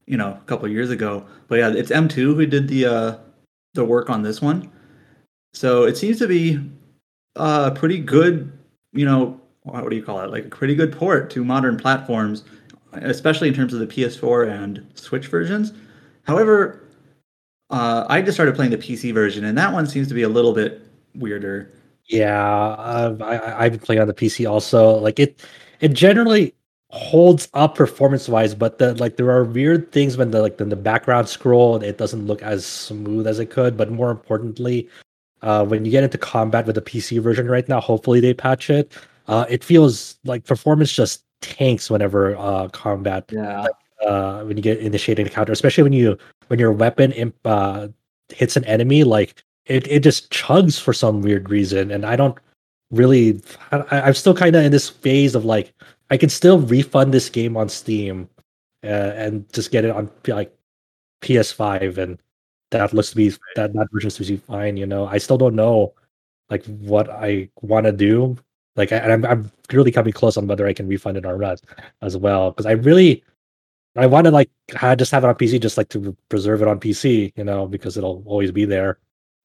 you 0.07 0.17
know, 0.17 0.29
a 0.29 0.43
couple 0.47 0.69
years 0.69 0.91
ago. 0.91 1.27
But 1.49 1.59
yeah, 1.59 1.71
it's 1.71 1.91
M2 1.91 2.15
who 2.15 2.47
did 2.47 2.69
the 2.69 2.87
uh, 2.87 3.17
the 3.75 3.85
work 3.85 4.09
on 4.09 4.23
this 4.23 4.41
one. 4.41 4.71
So 5.53 5.85
it 5.85 5.97
seems 5.97 6.19
to 6.19 6.29
be 6.29 6.61
a 7.37 7.71
pretty 7.71 7.99
good, 7.99 8.53
you 8.93 9.05
know, 9.05 9.41
what 9.63 9.89
do 9.89 9.97
you 9.97 10.03
call 10.03 10.21
it? 10.21 10.31
Like 10.31 10.47
a 10.47 10.49
pretty 10.49 10.75
good 10.75 10.93
port 10.93 11.31
to 11.31 11.45
modern 11.45 11.77
platforms, 11.77 12.45
especially 12.93 13.49
in 13.49 13.55
terms 13.55 13.75
of 13.75 13.81
the 13.81 13.87
PS4 13.87 14.51
and 14.51 14.87
Switch 14.95 15.27
versions. 15.27 15.73
However, 16.23 16.83
uh, 17.71 18.07
I 18.09 18.23
just 18.23 18.37
started 18.37 18.55
playing 18.55 18.71
the 18.71 18.79
PC 18.79 19.13
version, 19.13 19.45
and 19.45 19.59
that 19.59 19.73
one 19.73 19.87
seems 19.87 20.09
to 20.09 20.15
be 20.15 20.23
a 20.23 20.29
little 20.29 20.53
bit 20.53 20.83
weirder. 21.15 21.73
Yeah, 22.09 22.49
uh, 22.49 23.17
I, 23.21 23.65
I've 23.65 23.73
been 23.73 23.81
playing 23.81 24.01
on 24.01 24.07
the 24.07 24.15
PC 24.15 24.49
also. 24.49 24.99
Like 24.99 25.19
it, 25.19 25.45
it 25.81 25.93
generally 25.93 26.55
holds 26.91 27.49
up 27.55 27.75
performance 27.75 28.29
wise, 28.29 28.55
but 28.55 28.79
the 28.79 28.95
like 28.95 29.17
there 29.17 29.31
are 29.31 29.45
weird 29.45 29.91
things 29.91 30.17
when 30.17 30.31
the 30.31 30.41
like 30.41 30.59
when 30.59 30.69
the 30.69 30.77
background 30.77 31.29
scroll 31.29 31.77
it 31.83 31.99
doesn't 31.99 32.27
look 32.27 32.43
as 32.43 32.65
smooth 32.65 33.27
as 33.27 33.41
it 33.41 33.51
could. 33.51 33.77
But 33.77 33.91
more 33.91 34.11
importantly, 34.13 34.89
uh, 35.43 35.65
when 35.65 35.85
you 35.85 35.91
get 35.91 36.05
into 36.05 36.19
combat 36.19 36.67
with 36.67 36.75
the 36.75 36.83
PC 36.83 37.21
version 37.21 37.47
right 37.49 37.69
now, 37.69 37.81
hopefully 37.81 38.21
they 38.21 38.35
patch 38.35 38.71
it. 38.71 38.93
uh, 39.29 39.45
it 39.49 39.65
feels 39.65 40.17
like 40.25 40.45
performance 40.45 40.93
just 40.93 41.25
tanks 41.43 41.91
whenever 41.91 42.37
uh, 42.37 42.69
combat 42.69 43.25
Yeah. 43.33 43.67
uh, 44.07 44.43
when 44.45 44.57
you 44.57 44.63
get 44.63 44.79
initiated 44.79 45.27
encounter, 45.27 45.53
especially 45.53 45.83
when 45.83 45.93
you 45.93 46.17
when 46.49 46.59
your 46.61 46.73
weapon 46.73 47.13
imp, 47.13 47.35
uh, 47.45 47.89
hits 48.31 48.57
an 48.57 48.65
enemy, 48.65 49.05
like 49.05 49.43
it, 49.67 49.87
it 49.89 50.01
just 50.01 50.31
chugs 50.31 50.81
for 50.81 50.93
some 50.93 51.23
weird 51.23 51.51
reason, 51.51 51.91
and 51.91 52.07
I 52.07 52.15
don't 52.17 52.39
really. 52.93 53.43
I, 53.73 54.01
I'm 54.03 54.15
still 54.15 54.35
kind 54.35 54.55
of 54.55 54.65
in 54.65 54.71
this 54.71 54.89
phase 54.89 55.35
of 55.35 55.45
like 55.45 55.75
I 56.11 56.17
can 56.17 56.29
still 56.29 56.61
refund 56.61 57.13
this 57.13 57.29
game 57.29 57.57
on 57.57 57.69
Steam, 57.69 58.29
uh, 58.85 59.13
and 59.19 59.45
just 59.53 59.73
get 59.73 59.85
it 59.85 59.91
on 59.91 60.09
like 60.29 60.55
PS5, 61.21 61.99
and 61.99 62.19
that 62.71 62.93
looks 62.93 63.11
to 63.11 63.17
be 63.17 63.31
that 63.57 63.73
that 63.73 63.89
version 63.93 64.09
looks 64.09 64.17
to 64.17 64.25
be 64.25 64.37
fine. 64.37 64.77
You 64.77 64.87
know, 64.87 65.07
I 65.07 65.19
still 65.19 65.39
don't 65.39 65.55
know 65.55 65.95
like 66.51 66.65
what 66.67 67.11
I 67.11 67.49
want 67.63 67.87
to 67.87 67.93
do. 67.93 68.37
Like, 68.77 68.93
I, 68.93 68.99
I'm 68.99 69.25
I'm 69.25 69.51
really 69.73 69.93
coming 69.93 70.13
close 70.13 70.37
on 70.37 70.47
whether 70.47 70.67
I 70.67 70.73
can 70.73 70.89
refund 70.89 71.17
it 71.17 71.27
or 71.27 71.39
not 71.39 71.61
as 72.03 72.17
well 72.17 72.51
because 72.51 72.67
I 72.67 72.73
really 72.73 73.25
I 73.97 74.07
want 74.07 74.27
to 74.27 74.31
like 74.31 74.51
ha- 74.75 74.95
just 74.95 75.11
have 75.13 75.25
it 75.25 75.29
on 75.29 75.35
PC, 75.37 75.61
just 75.61 75.79
like 75.79 75.89
to 75.91 76.17
preserve 76.29 76.63
it 76.63 76.69
on 76.69 76.79
PC, 76.81 77.33
you 77.37 77.45
know, 77.45 77.67
because 77.67 77.97
it'll 77.97 78.23
always 78.27 78.53
be 78.53 78.65
there. 78.65 78.99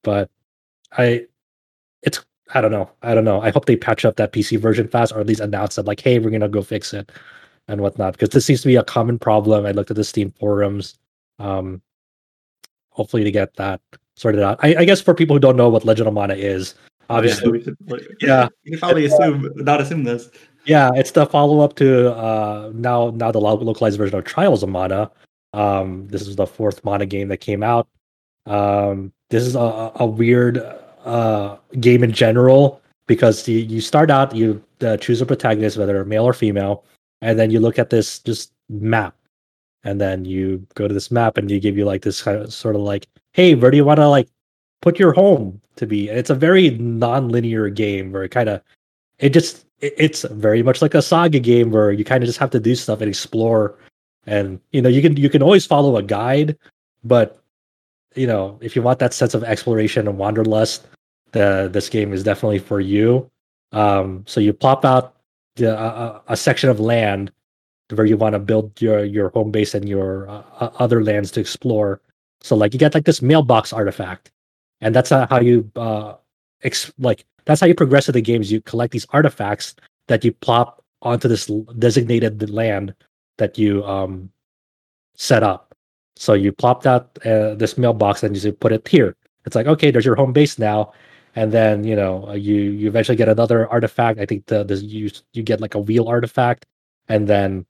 But 0.04 0.30
I, 0.98 1.28
it's 2.04 2.20
I 2.54 2.62
don't 2.62 2.72
know, 2.72 2.92
I 3.02 3.14
don't 3.16 3.24
know. 3.26 3.42
I 3.42 3.52
hope 3.52 3.66
they 3.66 3.78
patch 3.78 4.04
up 4.06 4.18
that 4.18 4.34
PC 4.34 4.60
version 4.60 4.88
fast, 4.88 5.14
or 5.14 5.20
at 5.22 5.28
least 5.28 5.40
announce 5.42 5.76
that 5.76 5.86
like, 5.86 6.02
hey, 6.02 6.20
we're 6.20 6.32
gonna 6.32 6.50
go 6.50 6.62
fix 6.62 6.94
it 6.94 7.12
and 7.68 7.82
whatnot, 7.82 8.14
because 8.14 8.30
this 8.30 8.46
seems 8.46 8.62
to 8.62 8.68
be 8.68 8.76
a 8.76 8.84
common 8.84 9.18
problem. 9.20 9.66
I 9.66 9.72
looked 9.72 9.92
at 9.92 9.98
the 9.98 10.04
Steam 10.04 10.32
forums. 10.32 11.00
Um, 11.40 11.82
hopefully 13.02 13.24
to 13.24 13.32
get 13.32 13.56
that 13.56 13.82
sorted 14.16 14.42
out. 14.42 14.60
I, 14.62 14.76
I 14.76 14.86
guess 14.86 15.02
for 15.02 15.16
people 15.16 15.36
who 15.36 15.40
don't 15.40 15.58
know 15.58 15.70
what 15.70 15.86
Legend 15.86 16.08
of 16.08 16.14
Mana 16.14 16.36
is, 16.36 16.76
obviously, 17.10 17.52
we 17.52 17.64
should, 17.64 17.76
yeah. 18.22 18.48
You 18.64 18.74
can 18.74 18.80
probably 18.80 19.06
assume, 19.06 19.50
not 19.56 19.82
assume 19.82 20.04
this. 20.04 20.30
Yeah, 20.66 20.92
it's 20.94 21.10
the 21.10 21.26
follow 21.26 21.62
up 21.62 21.76
to 21.78 22.14
uh 22.14 22.72
now 22.76 23.10
now 23.16 23.32
the 23.32 23.42
localized 23.42 23.98
version 23.98 24.20
of 24.20 24.26
Trials 24.26 24.62
of 24.62 24.70
Mana. 24.70 25.10
Um, 25.54 26.08
this 26.08 26.22
is 26.28 26.36
the 26.36 26.46
fourth 26.46 26.84
Mana 26.84 27.08
game 27.08 27.30
that 27.30 27.38
came 27.38 27.64
out. 27.64 27.88
Um, 28.46 29.12
this 29.32 29.44
is 29.44 29.56
a, 29.56 29.92
a 29.96 30.06
weird 30.06 30.60
uh 31.04 31.58
game 31.80 32.04
in 32.04 32.12
general 32.12 32.80
because 33.08 33.48
you, 33.48 33.58
you 33.58 33.82
start 33.82 34.12
out 34.12 34.36
you 34.36 34.64
uh, 34.82 34.98
choose 34.98 35.20
a 35.20 35.26
protagonist 35.26 35.78
whether 35.78 36.06
male 36.06 36.26
or 36.26 36.34
female, 36.34 36.86
and 37.24 37.40
then 37.40 37.50
you 37.50 37.60
look 37.60 37.80
at 37.80 37.90
this 37.90 38.20
just 38.20 38.54
map, 38.70 39.16
and 39.84 40.00
then 40.00 40.26
you 40.26 40.66
go 40.76 40.88
to 40.88 40.94
this 40.94 41.12
map 41.12 41.38
and 41.38 41.50
you 41.50 41.60
give 41.60 41.78
you 41.78 41.86
like 41.86 42.02
this 42.04 42.22
kind 42.22 42.38
of 42.38 42.54
sort 42.54 42.76
of 42.76 42.82
like, 42.82 43.08
hey, 43.34 43.56
where 43.56 43.72
do 43.72 43.78
you 43.78 43.86
want 43.86 44.00
to 44.00 44.08
like 44.08 44.28
put 44.82 45.00
your 45.00 45.14
home 45.14 45.60
to 45.78 45.86
be? 45.88 46.10
And 46.10 46.18
it's 46.18 46.30
a 46.30 46.36
very 46.36 46.72
non-linear 46.72 47.70
game 47.70 48.12
where 48.12 48.24
it 48.24 48.30
kind 48.30 48.50
of 48.50 48.62
it 49.20 49.30
just 49.30 49.66
it- 49.80 49.94
it's 49.98 50.24
very 50.24 50.64
much 50.64 50.82
like 50.82 50.94
a 50.94 51.02
saga 51.02 51.40
game 51.40 51.72
where 51.72 51.92
you 51.92 52.04
kind 52.04 52.24
of 52.24 52.28
just 52.28 52.40
have 52.40 52.52
to 52.52 52.60
do 52.60 52.76
stuff 52.76 53.02
and 53.02 53.10
explore 53.10 53.78
and 54.28 54.60
you 54.72 54.82
know 54.82 54.90
you 54.90 55.02
can 55.02 55.18
you 55.18 55.30
can 55.30 55.42
always 55.42 55.66
follow 55.66 55.98
a 55.98 56.04
guide 56.04 56.58
but 57.04 57.42
you 58.16 58.28
know 58.28 58.60
if 58.62 58.76
you 58.76 58.82
want 58.82 59.00
that 59.00 59.14
sense 59.14 59.34
of 59.34 59.44
exploration 59.44 60.08
and 60.08 60.18
wanderlust 60.18 60.86
the 61.32 61.70
this 61.74 61.90
game 61.90 62.14
is 62.14 62.24
definitely 62.24 62.60
for 62.60 62.80
you 62.80 63.30
um 63.72 64.24
so 64.28 64.40
you 64.40 64.54
plop 64.54 64.86
out 64.86 65.16
the, 65.56 65.76
a, 65.78 66.22
a 66.28 66.38
section 66.38 66.70
of 66.70 66.80
land 66.80 67.32
where 67.92 68.06
you 68.06 68.18
want 68.18 68.34
to 68.34 68.40
build 68.40 68.82
your 68.82 69.04
your 69.04 69.30
home 69.30 69.52
base 69.52 69.74
and 69.74 69.88
your 69.88 70.30
uh, 70.30 70.44
uh, 70.60 70.70
other 70.80 71.04
lands 71.04 71.32
to 71.32 71.40
explore 71.40 72.02
so 72.42 72.56
like 72.56 72.74
you 72.74 72.80
get 72.80 72.94
like 72.94 73.06
this 73.06 73.22
mailbox 73.22 73.74
artifact 73.74 74.32
and 74.82 74.96
that's 74.96 75.12
uh, 75.12 75.28
how 75.30 75.40
you 75.40 75.70
uh 75.76 76.16
ex- 76.64 76.92
like 77.00 77.26
that's 77.46 77.62
how 77.62 77.68
you 77.68 77.76
progress 77.76 78.08
in 78.08 78.14
the 78.14 78.22
games. 78.22 78.52
You 78.52 78.62
collect 78.62 78.94
these 78.94 79.08
artifacts 79.12 79.76
that 80.08 80.24
you 80.24 80.32
plop 80.32 80.84
onto 81.02 81.28
this 81.28 81.48
designated 81.80 82.50
land 82.50 82.94
that 83.38 83.58
you 83.58 83.84
um 83.86 84.30
set 85.16 85.44
up. 85.44 85.76
So 86.16 86.34
you 86.34 86.52
plop 86.52 86.86
out 86.86 87.18
uh, 87.26 87.56
this 87.56 87.78
mailbox 87.78 88.24
and 88.24 88.36
you 88.38 88.52
put 88.52 88.72
it 88.72 88.88
here. 88.88 89.16
It's 89.46 89.56
like 89.56 89.68
okay, 89.68 89.92
there's 89.92 90.06
your 90.06 90.16
home 90.16 90.34
base 90.34 90.60
now, 90.60 90.94
and 91.36 91.52
then 91.52 91.84
you 91.84 91.96
know 91.96 92.28
uh, 92.28 92.34
you 92.34 92.56
you 92.56 92.88
eventually 92.88 93.16
get 93.16 93.30
another 93.30 93.68
artifact. 93.70 94.20
I 94.20 94.26
think 94.26 94.46
the, 94.46 94.64
the 94.64 94.76
you 94.76 95.10
you 95.34 95.44
get 95.44 95.62
like 95.62 95.76
a 95.76 95.80
wheel 95.80 96.08
artifact, 96.08 96.66
and 97.08 97.28
then 97.28 97.66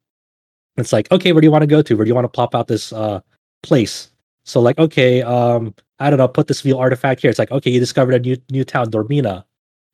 it's 0.77 0.93
like 0.93 1.11
okay, 1.11 1.31
where 1.33 1.41
do 1.41 1.47
you 1.47 1.51
want 1.51 1.63
to 1.63 1.67
go 1.67 1.81
to? 1.81 1.95
Where 1.95 2.05
do 2.05 2.09
you 2.09 2.15
want 2.15 2.25
to 2.25 2.29
plop 2.29 2.55
out 2.55 2.67
this 2.67 2.93
uh 2.93 3.21
place? 3.63 4.11
So 4.45 4.61
like 4.61 4.77
okay, 4.79 5.21
um 5.21 5.73
I 5.99 6.09
don't 6.09 6.17
know, 6.17 6.27
put 6.27 6.47
this 6.47 6.63
wheel 6.63 6.77
artifact 6.79 7.21
here. 7.21 7.29
It's 7.29 7.39
like 7.39 7.51
okay, 7.51 7.71
you 7.71 7.79
discovered 7.79 8.13
a 8.15 8.19
new 8.19 8.37
new 8.51 8.63
town, 8.63 8.89
Domina 8.89 9.45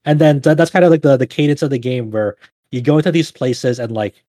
and 0.07 0.19
then 0.19 0.41
th- 0.41 0.57
that's 0.57 0.71
kind 0.71 0.85
of 0.85 0.89
like 0.89 1.03
the 1.03 1.17
the 1.17 1.27
cadence 1.27 1.61
of 1.61 1.69
the 1.69 1.77
game 1.77 2.09
where 2.09 2.37
you 2.71 2.81
go 2.81 2.97
into 2.97 3.11
these 3.11 3.29
places 3.29 3.77
and 3.77 3.91
like 3.91 4.23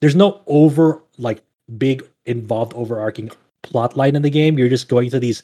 there's 0.00 0.16
no 0.16 0.40
over 0.46 1.02
like 1.18 1.42
big 1.76 2.08
involved 2.24 2.72
overarching 2.74 3.30
plot 3.62 3.96
line 3.96 4.16
in 4.16 4.22
the 4.22 4.30
game 4.30 4.58
you're 4.58 4.68
just 4.68 4.88
going 4.88 5.10
to 5.10 5.18
these 5.20 5.42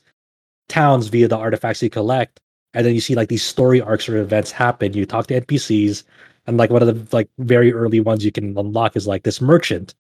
towns 0.69 1.09
via 1.09 1.29
the 1.29 1.37
artifacts 1.37 1.83
you 1.83 1.91
collect 1.91 2.41
and 2.73 2.87
then 2.87 2.95
you 2.95 3.01
see 3.01 3.15
like 3.15 3.29
these 3.29 3.43
story 3.43 3.81
arcs 3.81 4.09
or 4.09 4.19
events 4.19 4.51
happen 4.51 4.93
you 4.93 5.05
talk 5.05 5.27
to 5.27 5.41
npcs 5.41 6.05
and 6.47 6.57
like 6.57 6.71
one 6.71 6.83
of 6.83 6.89
the 6.89 7.17
like 7.17 7.29
very 7.39 7.73
early 7.73 8.01
ones 8.01 8.25
you 8.25 8.33
can 8.33 8.57
unlock 8.57 8.97
is 8.97 9.07
like 9.07 9.25
this 9.25 9.41
merchant 9.41 9.95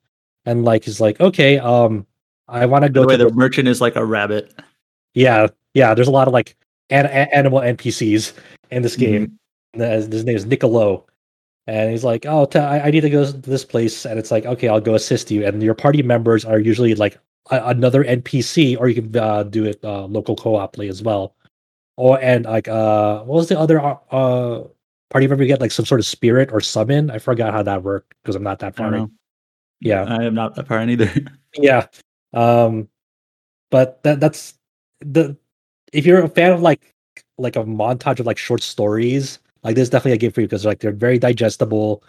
and 0.50 0.64
like 0.64 0.84
he's 0.84 1.00
like 1.00 1.20
okay 1.20 1.58
um 1.58 2.06
i 2.48 2.66
want 2.66 2.84
to 2.84 2.88
go 2.88 3.02
the 3.02 3.06
way, 3.06 3.16
to 3.16 3.24
the 3.24 3.32
merchant 3.34 3.68
is 3.68 3.80
like 3.80 3.96
a 3.96 4.04
rabbit. 4.04 4.52
yeah 5.14 5.46
yeah 5.74 5.94
there's 5.94 6.08
a 6.08 6.12
lot 6.12 6.26
of 6.26 6.34
like 6.34 6.56
an- 6.90 7.06
animal 7.06 7.60
npcs 7.60 8.32
in 8.70 8.82
this 8.82 8.96
game 8.96 9.38
and 9.74 10.12
his 10.12 10.24
name 10.24 10.36
is 10.36 10.46
Niccolo. 10.46 11.06
And 11.66 11.90
he's 11.90 12.04
like, 12.04 12.26
"Oh, 12.26 12.46
t- 12.46 12.58
I 12.58 12.90
need 12.90 13.02
to 13.02 13.10
go 13.10 13.24
to 13.24 13.32
this 13.32 13.64
place," 13.64 14.04
and 14.04 14.18
it's 14.18 14.30
like, 14.30 14.44
"Okay, 14.44 14.68
I'll 14.68 14.80
go 14.80 14.94
assist 14.94 15.30
you." 15.30 15.46
And 15.46 15.62
your 15.62 15.74
party 15.74 16.02
members 16.02 16.44
are 16.44 16.58
usually 16.58 16.94
like 16.94 17.18
a- 17.50 17.68
another 17.68 18.02
NPC, 18.02 18.76
or 18.76 18.88
you 18.88 19.02
can 19.02 19.16
uh, 19.16 19.44
do 19.44 19.64
it 19.66 19.78
uh, 19.84 20.06
local 20.06 20.34
co-op 20.34 20.72
play 20.72 20.88
as 20.88 21.02
well. 21.02 21.34
Or 21.96 22.18
and 22.20 22.44
like, 22.46 22.66
uh, 22.66 23.20
what 23.20 23.36
was 23.36 23.48
the 23.48 23.58
other 23.58 23.78
uh, 23.80 23.96
uh, 24.10 24.64
party 25.10 25.28
member 25.28 25.44
you 25.44 25.48
get? 25.48 25.60
Like 25.60 25.70
some 25.70 25.84
sort 25.84 26.00
of 26.00 26.06
spirit 26.06 26.50
or 26.52 26.60
summon? 26.60 27.10
I 27.10 27.18
forgot 27.18 27.52
how 27.52 27.62
that 27.62 27.82
worked 27.84 28.14
because 28.22 28.34
I'm 28.34 28.42
not 28.42 28.58
that 28.60 28.74
far. 28.74 29.08
Yeah, 29.80 30.04
I 30.04 30.24
am 30.24 30.34
not 30.34 30.54
that 30.56 30.68
far 30.68 30.80
in 30.80 30.90
either. 30.90 31.10
yeah. 31.54 31.86
Um, 32.32 32.88
but 33.70 34.02
that 34.02 34.20
that's 34.20 34.54
the 35.00 35.36
if 35.92 36.06
you're 36.06 36.22
a 36.22 36.28
fan 36.28 36.52
of 36.52 36.60
like 36.60 36.94
like 37.38 37.56
a 37.56 37.64
montage 37.64 38.20
of 38.20 38.26
like 38.26 38.38
short 38.38 38.62
stories, 38.62 39.38
like 39.62 39.74
this 39.74 39.84
is 39.84 39.90
definitely 39.90 40.12
a 40.12 40.18
game 40.18 40.32
for 40.32 40.40
you 40.40 40.46
because 40.46 40.64
like 40.64 40.80
they're 40.80 40.92
very 40.92 41.18
digestible. 41.18 42.02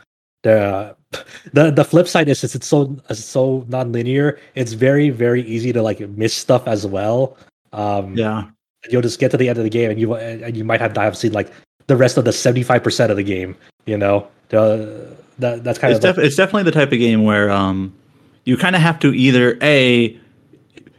The 0.43 0.95
the 1.53 1.71
the 1.71 1.85
flip 1.85 2.07
side 2.07 2.27
is 2.29 2.39
since 2.39 2.55
it's 2.55 2.67
so 2.67 2.95
it's 3.09 3.23
so 3.23 3.65
non-linear, 3.69 4.39
it's 4.55 4.73
very 4.73 5.09
very 5.09 5.43
easy 5.43 5.71
to 5.73 5.81
like 5.81 5.99
miss 6.01 6.33
stuff 6.33 6.67
as 6.67 6.85
well. 6.85 7.37
Um, 7.73 8.17
yeah. 8.17 8.49
you'll 8.89 9.01
just 9.01 9.19
get 9.19 9.31
to 9.31 9.37
the 9.37 9.47
end 9.47 9.57
of 9.57 9.63
the 9.63 9.69
game 9.69 9.91
and 9.91 9.99
you 9.99 10.13
and 10.15 10.57
you 10.57 10.65
might 10.65 10.81
have 10.81 10.93
not 10.93 11.05
have 11.05 11.17
seen 11.17 11.31
like 11.31 11.51
the 11.87 11.95
rest 11.95 12.17
of 12.17 12.25
the 12.25 12.33
seventy 12.33 12.63
five 12.63 12.83
percent 12.83 13.11
of 13.11 13.17
the 13.17 13.23
game. 13.23 13.55
You 13.85 13.97
know, 13.97 14.27
the, 14.49 15.15
that 15.41 15.63
that's 15.63 15.77
kind 15.77 15.93
It's, 15.93 16.03
of 16.05 16.17
like- 16.17 16.25
it's 16.25 16.35
definitely 16.35 16.63
the 16.63 16.71
type 16.71 16.91
of 16.91 16.97
game 16.99 17.23
where 17.23 17.49
um, 17.51 17.93
you 18.45 18.57
kind 18.57 18.75
of 18.75 18.81
have 18.81 18.99
to 18.99 19.13
either 19.13 19.57
a 19.61 20.17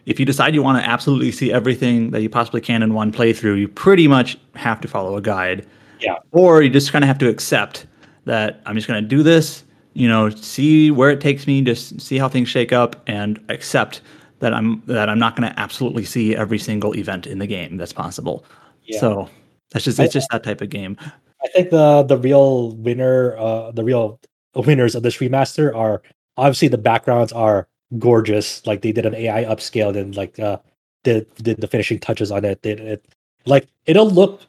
if 0.05 0.19
you 0.19 0.27
decide 0.27 0.55
you 0.55 0.62
want 0.62 0.82
to 0.82 0.89
absolutely 0.89 1.31
see 1.31 1.52
everything 1.52 2.10
that 2.10 2.23
you 2.23 2.28
possibly 2.28 2.60
can 2.60 2.82
in 2.82 2.93
one 2.93 3.12
playthrough, 3.12 3.59
you 3.59 3.69
pretty 3.69 4.09
much 4.09 4.36
have 4.56 4.81
to 4.81 4.89
follow 4.89 5.16
a 5.16 5.20
guide. 5.23 5.64
Yeah. 6.01 6.16
Or 6.32 6.60
you 6.60 6.70
just 6.70 6.90
kind 6.90 7.05
of 7.05 7.06
have 7.09 7.19
to 7.19 7.28
accept 7.28 7.86
that 8.24 8.60
I'm 8.66 8.74
just 8.74 8.89
going 8.89 9.01
to 9.01 9.09
do 9.09 9.23
this, 9.23 9.62
you 9.94 10.09
know, 10.09 10.28
see 10.31 10.90
where 10.90 11.10
it 11.10 11.20
takes 11.20 11.47
me, 11.47 11.62
just 11.62 12.01
see 12.01 12.19
how 12.19 12.28
things 12.28 12.48
shake 12.48 12.73
up, 12.73 13.01
and 13.06 13.39
accept 13.48 14.01
that 14.40 14.52
I'm 14.52 14.82
that 14.86 15.09
I'm 15.09 15.20
not 15.20 15.36
going 15.36 15.48
to 15.48 15.60
absolutely 15.60 16.05
see 16.05 16.35
every 16.35 16.59
single 16.59 16.97
event 16.97 17.28
in 17.28 17.39
the 17.39 17.47
game 17.47 17.77
that's 17.77 17.93
possible. 17.93 18.44
Yeah. 18.85 18.98
So 18.98 19.31
that's 19.70 19.85
just 19.85 20.01
I- 20.01 20.05
it's 20.05 20.12
just 20.12 20.28
that 20.32 20.43
type 20.43 20.60
of 20.60 20.70
game. 20.70 20.97
I 21.44 21.48
think 21.55 21.70
the 21.70 22.02
the 22.02 22.16
real 22.19 22.73
winner, 22.73 23.36
uh, 23.36 23.70
the 23.70 23.85
real 23.85 24.19
winners 24.60 24.94
of 24.94 25.02
this 25.02 25.18
remaster 25.18 25.74
are 25.74 26.02
obviously 26.36 26.68
the 26.68 26.78
backgrounds 26.78 27.32
are 27.32 27.68
gorgeous. 27.98 28.66
Like 28.66 28.82
they 28.82 28.92
did 28.92 29.06
an 29.06 29.14
AI 29.14 29.44
upscale 29.44 29.96
and 29.96 30.14
like 30.16 30.38
uh 30.38 30.58
did 31.04 31.32
did 31.36 31.60
the 31.60 31.66
finishing 31.66 31.98
touches 31.98 32.30
on 32.30 32.44
it. 32.44 32.62
Did 32.62 32.80
it 32.80 33.04
like 33.46 33.66
it'll 33.86 34.10
look 34.10 34.42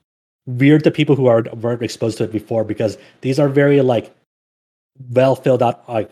weird 0.45 0.84
to 0.84 0.91
people 0.91 1.15
who 1.15 1.27
are 1.27 1.43
weren't 1.53 1.81
exposed 1.81 2.17
to 2.17 2.25
it 2.25 2.31
before 2.31 2.63
because 2.63 2.97
these 3.21 3.39
are 3.39 3.49
very 3.49 3.81
like 3.81 4.13
well 5.11 5.35
filled 5.35 5.63
out 5.63 5.88
like 5.89 6.11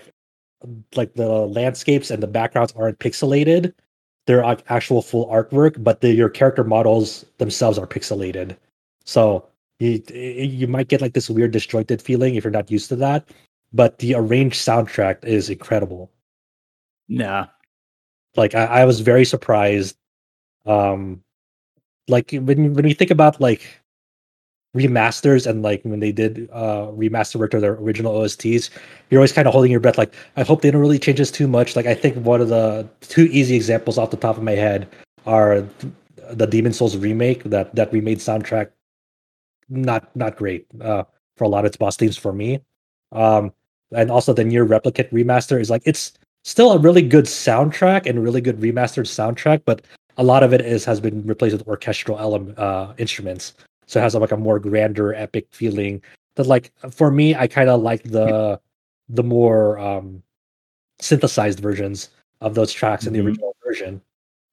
like 0.96 1.14
the 1.16 1.28
landscapes 1.28 2.12
and 2.12 2.22
the 2.22 2.28
backgrounds 2.28 2.74
aren't 2.76 3.00
pixelated. 3.00 3.74
They're 4.28 4.44
like 4.44 4.64
actual 4.70 5.02
full 5.02 5.28
artwork, 5.28 5.84
but 5.84 6.02
the, 6.02 6.14
your 6.14 6.30
character 6.30 6.64
models 6.64 7.26
themselves 7.40 7.78
are 7.80 7.88
pixelated. 7.88 8.56
So 9.06 9.48
you 9.80 10.02
you 10.14 10.68
might 10.68 10.88
get 10.88 11.02
like 11.02 11.14
this 11.14 11.30
weird 11.30 11.52
disjointed 11.52 12.02
feeling 12.02 12.36
if 12.36 12.44
you're 12.44 12.52
not 12.52 12.70
used 12.70 12.90
to 12.90 12.96
that. 12.98 13.28
But 13.74 14.00
the 14.00 14.16
arranged 14.16 14.58
soundtrack 14.58 15.24
is 15.24 15.50
incredible. 15.50 16.12
Yeah. 17.08 17.48
Like 18.36 18.56
I, 18.56 18.66
I 18.66 18.86
was 18.86 19.00
very 19.02 19.26
surprised. 19.26 19.98
Um, 20.66 21.24
like 22.08 22.32
when 22.32 22.74
when 22.74 22.86
we 22.86 22.94
think 22.94 23.12
about 23.12 23.40
like 23.40 23.82
remasters 24.76 25.46
and 25.46 25.62
like 25.64 25.82
when 25.84 26.00
they 26.00 26.14
did 26.14 26.48
uh 26.54 26.88
remaster 26.94 27.36
work 27.36 27.52
to 27.52 27.60
their 27.60 27.74
original 27.74 28.14
OSTs, 28.14 28.70
you're 29.10 29.20
always 29.20 29.34
kind 29.34 29.48
of 29.48 29.54
holding 29.54 29.72
your 29.72 29.80
breath. 29.80 29.98
Like, 29.98 30.14
I 30.38 30.44
hope 30.44 30.62
they 30.62 30.72
don't 30.72 30.82
really 30.82 31.00
change 31.00 31.18
this 31.18 31.32
too 31.32 31.48
much. 31.48 31.76
Like, 31.76 31.86
I 31.86 31.94
think 31.94 32.18
one 32.18 32.42
of 32.42 32.50
the 32.50 32.88
two 33.02 33.26
easy 33.26 33.56
examples 33.56 33.98
off 33.98 34.12
the 34.12 34.18
top 34.18 34.38
of 34.38 34.44
my 34.44 34.54
head 34.54 34.88
are 35.26 35.68
the 36.32 36.48
Demon 36.48 36.74
Souls 36.74 36.98
remake. 36.98 37.44
That 37.44 37.76
that 37.76 37.92
remade 37.92 38.20
soundtrack, 38.20 38.72
not 39.70 40.14
not 40.16 40.38
great 40.38 40.68
uh, 40.82 41.04
for 41.36 41.44
a 41.44 41.50
lot 41.50 41.60
of 41.60 41.66
its 41.66 41.78
boss 41.78 41.98
themes 41.98 42.18
for 42.18 42.34
me. 42.34 42.60
Um, 43.12 43.52
and 43.94 44.12
also 44.12 44.34
the 44.34 44.44
NieR 44.44 44.68
Replicant 44.68 45.12
remaster 45.12 45.60
is 45.60 45.70
like 45.70 45.82
it's 45.86 46.14
still 46.44 46.72
a 46.74 46.78
really 46.80 47.02
good 47.02 47.26
soundtrack 47.26 48.06
and 48.08 48.24
really 48.24 48.42
good 48.42 48.60
remastered 48.60 49.06
soundtrack, 49.08 49.62
but 49.66 49.82
a 50.18 50.24
lot 50.24 50.44
of 50.44 50.54
it 50.54 50.62
is 50.62 50.86
has 50.86 51.00
been 51.00 51.26
replaced 51.26 51.54
with 51.58 51.68
orchestral 51.68 52.20
element 52.20 52.58
uh, 52.58 52.94
instruments. 52.98 53.54
So 53.88 54.00
it 54.00 54.04
has 54.04 54.16
like 54.16 54.32
a 54.32 54.38
more 54.38 54.60
grander 54.60 55.14
epic 55.14 55.48
feeling 55.52 56.02
that 56.36 56.48
like 56.48 56.72
for 56.92 57.12
me 57.12 57.36
i 57.36 57.46
kind 57.46 57.70
of 57.70 57.82
like 57.82 58.04
the 58.04 58.60
the 59.10 59.24
more 59.24 59.78
um 59.80 60.24
synthesized 61.00 61.60
versions 61.60 62.10
of 62.40 62.56
those 62.56 62.72
tracks 62.72 63.06
in 63.06 63.14
the 63.14 63.20
Mhm. 63.20 63.26
original 63.26 63.56
version. 63.66 64.02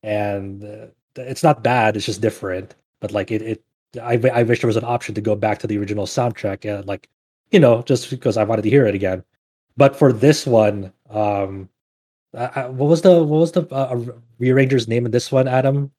And 0.02 0.64
uh, 0.64 0.86
it's 1.16 1.42
not 1.42 1.62
bad 1.62 1.96
it's 1.96 2.06
just 2.06 2.20
different 2.20 2.74
but 3.00 3.12
like 3.12 3.30
it, 3.30 3.42
it 3.42 3.62
I 4.02 4.42
wish 4.42 4.60
there 4.60 4.68
was 4.68 4.76
an 4.76 4.84
option 4.84 5.14
to 5.14 5.20
go 5.20 5.34
back 5.34 5.58
to 5.60 5.66
the 5.66 5.78
original 5.78 6.06
soundtrack 6.06 6.64
and 6.64 6.86
like 6.86 7.08
you 7.50 7.60
know 7.60 7.82
just 7.82 8.10
because 8.10 8.36
i 8.36 8.44
wanted 8.44 8.62
to 8.62 8.70
hear 8.70 8.86
it 8.86 8.94
again 8.94 9.22
but 9.76 9.96
for 9.96 10.12
this 10.12 10.46
one 10.46 10.92
um 11.10 11.68
I, 12.36 12.50
I, 12.54 12.66
what 12.68 12.88
was 12.88 13.02
the 13.02 13.22
what 13.22 13.38
was 13.38 13.52
the 13.52 13.66
uh, 13.74 13.98
rearranger's 14.38 14.86
name 14.88 15.06
in 15.06 15.12
this 15.12 15.32
one 15.32 15.48
adam 15.48 15.90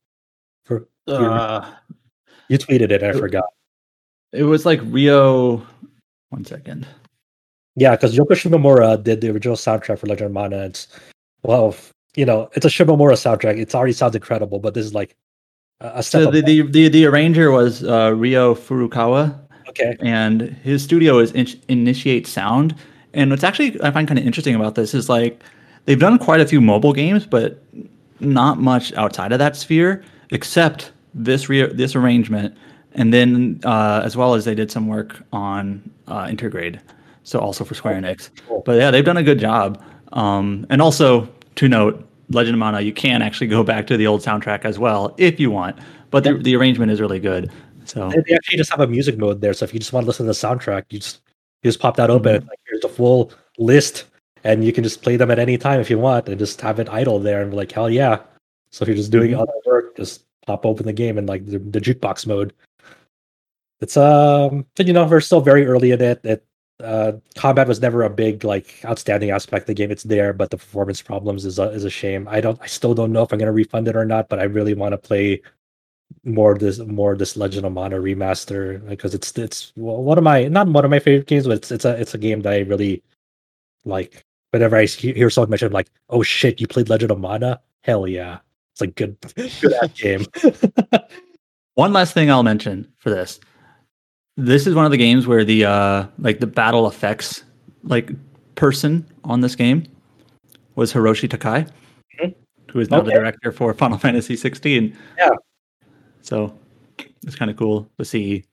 for 0.64 0.88
Uh, 1.08 1.72
you 2.50 2.58
tweeted 2.58 2.92
it 2.92 3.04
i 3.04 3.12
forgot 3.14 3.46
it 4.32 4.44
was 4.44 4.66
like 4.66 4.80
Rio. 4.84 5.66
One 6.30 6.46
second. 6.46 6.88
Yeah, 7.76 7.92
because 7.92 8.16
Yoko 8.16 8.32
Shimomura 8.32 9.02
did 9.02 9.22
the 9.22 9.30
original 9.30 9.56
soundtrack 9.56 10.00
for 10.00 10.08
Legend 10.08 10.28
of 10.28 10.32
Mana. 10.34 10.66
It's 10.66 10.88
well, 11.44 11.76
you 12.16 12.26
know, 12.26 12.50
it's 12.54 12.66
a 12.66 12.70
Shimomura 12.70 13.14
soundtrack. 13.14 13.58
It 13.58 13.74
already 13.74 13.94
sounds 13.94 14.16
incredible, 14.16 14.60
but 14.60 14.74
this 14.74 14.86
is 14.86 14.94
like 14.94 15.16
a 15.80 15.92
a 15.96 16.04
step. 16.04 16.24
So 16.24 16.32
the, 16.32 16.42
the 16.42 16.62
the 16.64 16.90
the 16.90 17.06
arranger 17.06 17.52
was 17.52 17.84
uh, 17.84 18.14
Rio 18.16 18.54
Furukawa, 18.54 19.40
okay, 19.70 19.96
and 20.00 20.41
his 20.41 20.84
studio 20.84 21.20
is 21.20 21.32
in- 21.32 21.60
Initiate 21.68 22.28
Sound. 22.28 22.76
And 23.14 23.32
what's 23.32 23.44
actually 23.44 23.82
I 23.82 23.91
find 23.91 24.08
kind 24.08 24.20
of 24.20 24.26
interesting 24.26 24.56
about 24.56 24.76
this 24.76 24.94
is 24.94 25.10
like 25.10 25.41
they've 25.86 26.00
done 26.00 26.20
quite 26.20 26.41
a 26.41 26.46
few 26.46 26.62
mobile 26.62 26.94
games, 26.94 27.26
but 27.26 27.64
not 28.20 28.60
much 28.60 28.94
outside 28.94 29.32
of 29.32 29.40
that 29.40 29.56
sphere, 29.56 30.04
except 30.32 30.91
this 31.14 31.50
re- 31.50 31.74
this 31.74 31.96
arrangement, 31.96 32.56
and 32.94 33.14
then 33.14 33.60
uh, 33.64 34.02
as 34.04 34.16
well 34.16 34.34
as 34.34 34.46
they 34.46 34.56
did 34.56 34.72
some 34.72 34.88
work 34.88 35.24
on 35.34 35.90
uh, 36.08 36.26
Intergrade, 36.26 36.80
so 37.24 37.40
also 37.40 37.64
for 37.64 37.76
Square 37.76 38.02
Enix. 38.02 38.30
Cool. 38.48 38.62
But 38.66 38.78
yeah, 38.78 38.91
they've 38.91 39.06
done 39.06 39.18
a 39.18 39.24
good 39.24 39.40
job. 39.40 39.84
Um, 40.14 40.66
and 40.70 40.82
also 40.82 41.30
to 41.56 41.68
note, 41.68 42.08
Legend 42.30 42.56
of 42.56 42.60
Mana, 42.60 42.82
you 42.82 42.94
can 42.94 43.22
actually 43.22 43.48
go 43.48 43.64
back 43.64 43.88
to 43.88 43.98
the 43.98 44.08
old 44.08 44.22
soundtrack 44.22 44.66
as 44.66 44.78
well 44.80 45.16
if 45.18 45.40
you 45.40 45.52
want, 45.52 45.78
but 46.12 46.24
the, 46.24 46.34
the 46.36 46.56
arrangement 46.56 46.91
is 46.91 47.02
really 47.02 47.20
good. 47.20 47.52
So 47.90 48.10
they 48.10 48.22
they 48.28 48.36
actually 48.36 48.57
just 48.57 48.70
have 48.72 48.82
a 48.82 48.88
music 48.88 49.18
mode 49.18 49.41
there. 49.41 49.53
So 49.53 49.66
if 49.66 49.74
you 49.74 49.80
just 49.80 49.94
want 49.94 50.03
to 50.03 50.07
listen 50.07 50.26
to 50.26 50.32
the 50.32 50.38
soundtrack, 50.48 50.86
you 50.90 50.99
just 50.99 51.22
you 51.64 51.70
just 51.70 51.80
pop 51.80 51.95
that 51.98 52.10
open. 52.10 52.36
Mm-hmm. 52.41 52.49
Like 52.49 52.60
here's 52.68 52.82
the 52.82 52.90
full 52.90 53.32
list, 53.57 54.06
and 54.44 54.64
you 54.64 54.72
can 54.72 54.84
just 54.84 55.02
play 55.02 55.16
them 55.18 55.32
at 55.32 55.40
any 55.40 55.57
time 55.57 55.80
if 55.80 55.90
you 55.90 55.99
want, 55.99 56.30
and 56.30 56.38
just 56.38 56.61
have 56.61 56.80
it 56.80 56.90
idle 56.90 57.20
there 57.20 57.41
and 57.41 57.52
be 57.52 57.57
like 57.57 57.72
hell 57.72 57.90
yeah. 57.90 58.20
So 58.72 58.84
if 58.84 58.88
you're 58.88 58.98
just 58.98 59.11
doing 59.11 59.32
Mhm. 59.32 59.41
other 59.41 59.53
work, 59.66 59.98
just 59.98 60.26
pop 60.45 60.66
open 60.66 60.86
the 60.86 60.94
game 60.94 61.18
and 61.18 61.28
like 61.28 61.45
the, 61.45 61.60
the 61.60 61.82
jukebox 61.82 62.28
mode. 62.28 62.53
It's 63.82 63.98
um, 63.98 64.66
but 64.76 64.88
you 64.88 64.94
know 64.94 65.06
we're 65.07 65.22
still 65.22 65.41
very 65.41 65.66
early 65.66 65.91
in 65.91 66.02
it. 66.02 66.20
It 66.24 66.45
uh, 66.84 67.14
combat 67.36 67.68
was 67.68 67.82
never 67.82 68.03
a 68.03 68.10
big 68.10 68.44
like 68.44 68.80
outstanding 68.86 69.32
aspect 69.32 69.64
of 69.64 69.68
the 69.68 69.74
game. 69.74 69.91
It's 69.91 70.03
there, 70.03 70.34
but 70.34 70.49
the 70.49 70.57
performance 70.57 71.02
problems 71.02 71.45
is 71.45 71.60
a, 71.60 71.64
is 71.72 71.84
a 71.84 71.90
shame. 71.90 72.28
I 72.30 72.40
don't, 72.41 72.60
I 72.61 72.68
still 72.68 72.94
don't 72.94 73.11
know 73.11 73.24
if 73.24 73.34
I'm 73.34 73.40
gonna 73.40 73.52
refund 73.52 73.88
it 73.88 73.95
or 73.95 74.06
not. 74.06 74.30
But 74.30 74.40
I 74.40 74.44
really 74.44 74.74
want 74.74 74.94
to 74.94 74.98
play 74.98 75.41
more 76.23 76.57
this 76.57 76.80
more 76.80 77.15
this 77.15 77.38
Legend 77.38 77.65
of 77.65 77.72
Mana 77.73 77.98
remaster 77.98 78.86
because 78.88 79.14
it's 79.14 79.38
it's 79.38 79.72
one 79.76 80.18
of 80.18 80.23
my 80.23 80.48
not 80.48 80.68
one 80.68 80.84
of 80.86 80.91
my 80.91 80.99
favorite 80.99 81.27
games, 81.27 81.45
but 81.48 81.57
it's 81.57 81.72
it's 81.72 81.86
a 81.86 81.99
it's 81.99 82.14
a 82.14 82.18
game 82.18 82.41
that 82.41 82.53
I 82.53 82.60
really 82.60 83.03
like. 83.86 84.23
Whenever 84.52 84.77
I 84.77 84.86
he- 84.86 85.14
hear 85.14 85.30
someone 85.30 85.52
mention, 85.52 85.68
I'm 85.68 85.73
like, 85.73 85.90
"Oh 86.10 86.23
shit, 86.23 86.60
you 86.60 86.68
played 86.68 86.90
Legend 86.90 87.11
of 87.11 87.19
Mana? 87.19 87.61
Hell 87.84 88.07
yeah!" 88.07 88.40
It's 88.73 88.81
a 88.81 88.88
good 88.88 89.15
good 89.61 89.94
game. 89.95 90.26
One 91.76 91.94
last 91.94 92.14
thing 92.14 92.30
I'll 92.30 92.44
mention 92.44 92.91
for 92.98 93.10
this. 93.10 93.40
This 94.38 94.68
is 94.68 94.76
one 94.76 94.86
of 94.86 94.91
the 94.91 94.98
games 94.98 95.27
where 95.27 95.44
the 95.45 95.65
uh 95.65 96.07
like 96.18 96.40
the 96.40 96.48
battle 96.48 96.88
effects 96.88 97.44
like 97.84 98.11
person 98.56 99.06
on 99.23 99.41
this 99.41 99.56
game 99.56 99.86
was 100.76 100.91
Hiroshi 100.94 101.30
Takai, 101.30 101.65
Mhm. 102.19 102.36
who 102.72 102.80
is 102.80 102.90
now 102.90 103.02
the 103.02 103.11
director 103.11 103.52
for 103.52 103.73
Final 103.73 103.98
Fantasy 104.06 104.36
16. 104.36 104.98
Yeah. 105.18 105.30
So 106.22 106.58
it's 107.24 107.36
kind 107.36 107.52
of 107.52 107.58
cool 107.58 107.90
to 107.98 108.06
see 108.06 108.46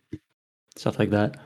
stuff 0.76 0.98
like 0.98 1.10
that. 1.10 1.36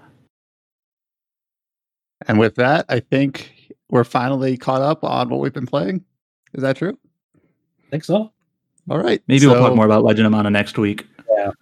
And 2.27 2.39
with 2.39 2.57
that, 2.57 2.85
I 2.89 3.01
think 3.01 3.75
we're 3.91 4.05
finally 4.05 4.57
caught 4.57 4.83
up 4.83 5.05
on 5.05 5.31
what 5.31 5.41
we've 5.41 5.53
been 5.53 5.67
playing. 5.67 6.05
Is 6.53 6.63
that 6.63 6.77
true? 6.77 6.99
I 7.37 7.91
think 7.91 8.05
so. 8.05 8.33
All 8.89 8.99
right. 8.99 9.23
Maybe 9.27 9.47
we'll 9.47 9.57
talk 9.57 9.75
more 9.75 9.87
about 9.87 10.05
Legend 10.05 10.27
of 10.27 10.33
Mana 10.33 10.51
next 10.51 10.79
week. 10.79 11.07
Yeah. 11.31 11.53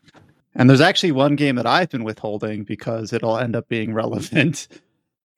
And 0.54 0.68
there's 0.68 0.80
actually 0.80 1.12
one 1.12 1.36
game 1.36 1.56
that 1.56 1.66
I've 1.66 1.90
been 1.90 2.04
withholding 2.04 2.64
because 2.64 3.12
it'll 3.12 3.38
end 3.38 3.54
up 3.54 3.68
being 3.68 3.92
relevant 3.94 4.68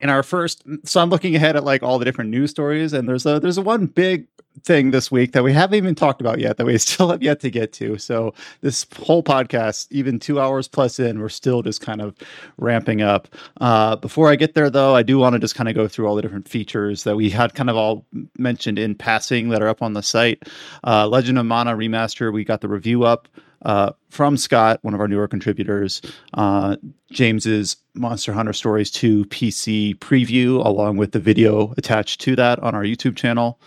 in 0.01 0.09
our 0.09 0.23
first. 0.23 0.63
So 0.83 1.01
I'm 1.01 1.09
looking 1.09 1.35
ahead 1.35 1.55
at 1.55 1.63
like 1.63 1.83
all 1.83 1.99
the 1.99 2.05
different 2.05 2.29
news 2.29 2.51
stories, 2.51 2.93
and 2.93 3.07
there's 3.07 3.25
a 3.25 3.39
there's 3.39 3.57
a 3.57 3.61
one 3.61 3.85
big 3.85 4.27
thing 4.63 4.91
this 4.91 5.09
week 5.09 5.31
that 5.31 5.43
we 5.43 5.53
haven't 5.53 5.75
even 5.75 5.95
talked 5.95 6.19
about 6.19 6.39
yet 6.39 6.57
that 6.57 6.65
we 6.65 6.77
still 6.77 7.09
have 7.09 7.23
yet 7.23 7.39
to 7.39 7.49
get 7.49 7.71
to. 7.73 7.97
So 7.97 8.33
this 8.61 8.85
whole 8.97 9.23
podcast, 9.23 9.87
even 9.91 10.19
two 10.19 10.39
hours 10.39 10.67
plus 10.67 10.99
in, 10.99 11.19
we're 11.19 11.29
still 11.29 11.61
just 11.61 11.81
kind 11.81 12.01
of 12.01 12.15
ramping 12.57 13.01
up. 13.01 13.27
Uh, 13.59 13.95
before 13.95 14.29
I 14.29 14.35
get 14.35 14.53
there, 14.53 14.69
though, 14.69 14.95
I 14.95 15.03
do 15.03 15.17
want 15.17 15.33
to 15.33 15.39
just 15.39 15.55
kind 15.55 15.69
of 15.69 15.75
go 15.75 15.87
through 15.87 16.07
all 16.07 16.15
the 16.15 16.21
different 16.21 16.47
features 16.47 17.03
that 17.03 17.15
we 17.15 17.29
had 17.29 17.53
kind 17.53 17.69
of 17.69 17.77
all 17.77 18.05
mentioned 18.37 18.77
in 18.77 18.95
passing 18.95 19.49
that 19.49 19.61
are 19.61 19.67
up 19.67 19.81
on 19.81 19.93
the 19.93 20.03
site. 20.03 20.43
Uh, 20.85 21.07
Legend 21.07 21.39
of 21.39 21.45
Mana 21.45 21.75
Remaster, 21.75 22.33
we 22.33 22.43
got 22.43 22.61
the 22.61 22.69
review 22.69 23.03
up 23.03 23.27
uh, 23.63 23.91
from 24.09 24.37
Scott, 24.37 24.79
one 24.81 24.93
of 24.93 24.99
our 24.99 25.07
newer 25.07 25.27
contributors. 25.27 26.01
Uh, 26.33 26.77
James's 27.11 27.77
Monster 27.93 28.33
Hunter 28.33 28.53
Stories 28.53 28.91
2 28.91 29.25
PC 29.25 29.95
preview, 29.99 30.65
along 30.65 30.97
with 30.97 31.11
the 31.11 31.19
video 31.19 31.73
attached 31.77 32.21
to 32.21 32.35
that 32.35 32.59
on 32.59 32.75
our 32.75 32.83
YouTube 32.83 33.15
channel. 33.15 33.59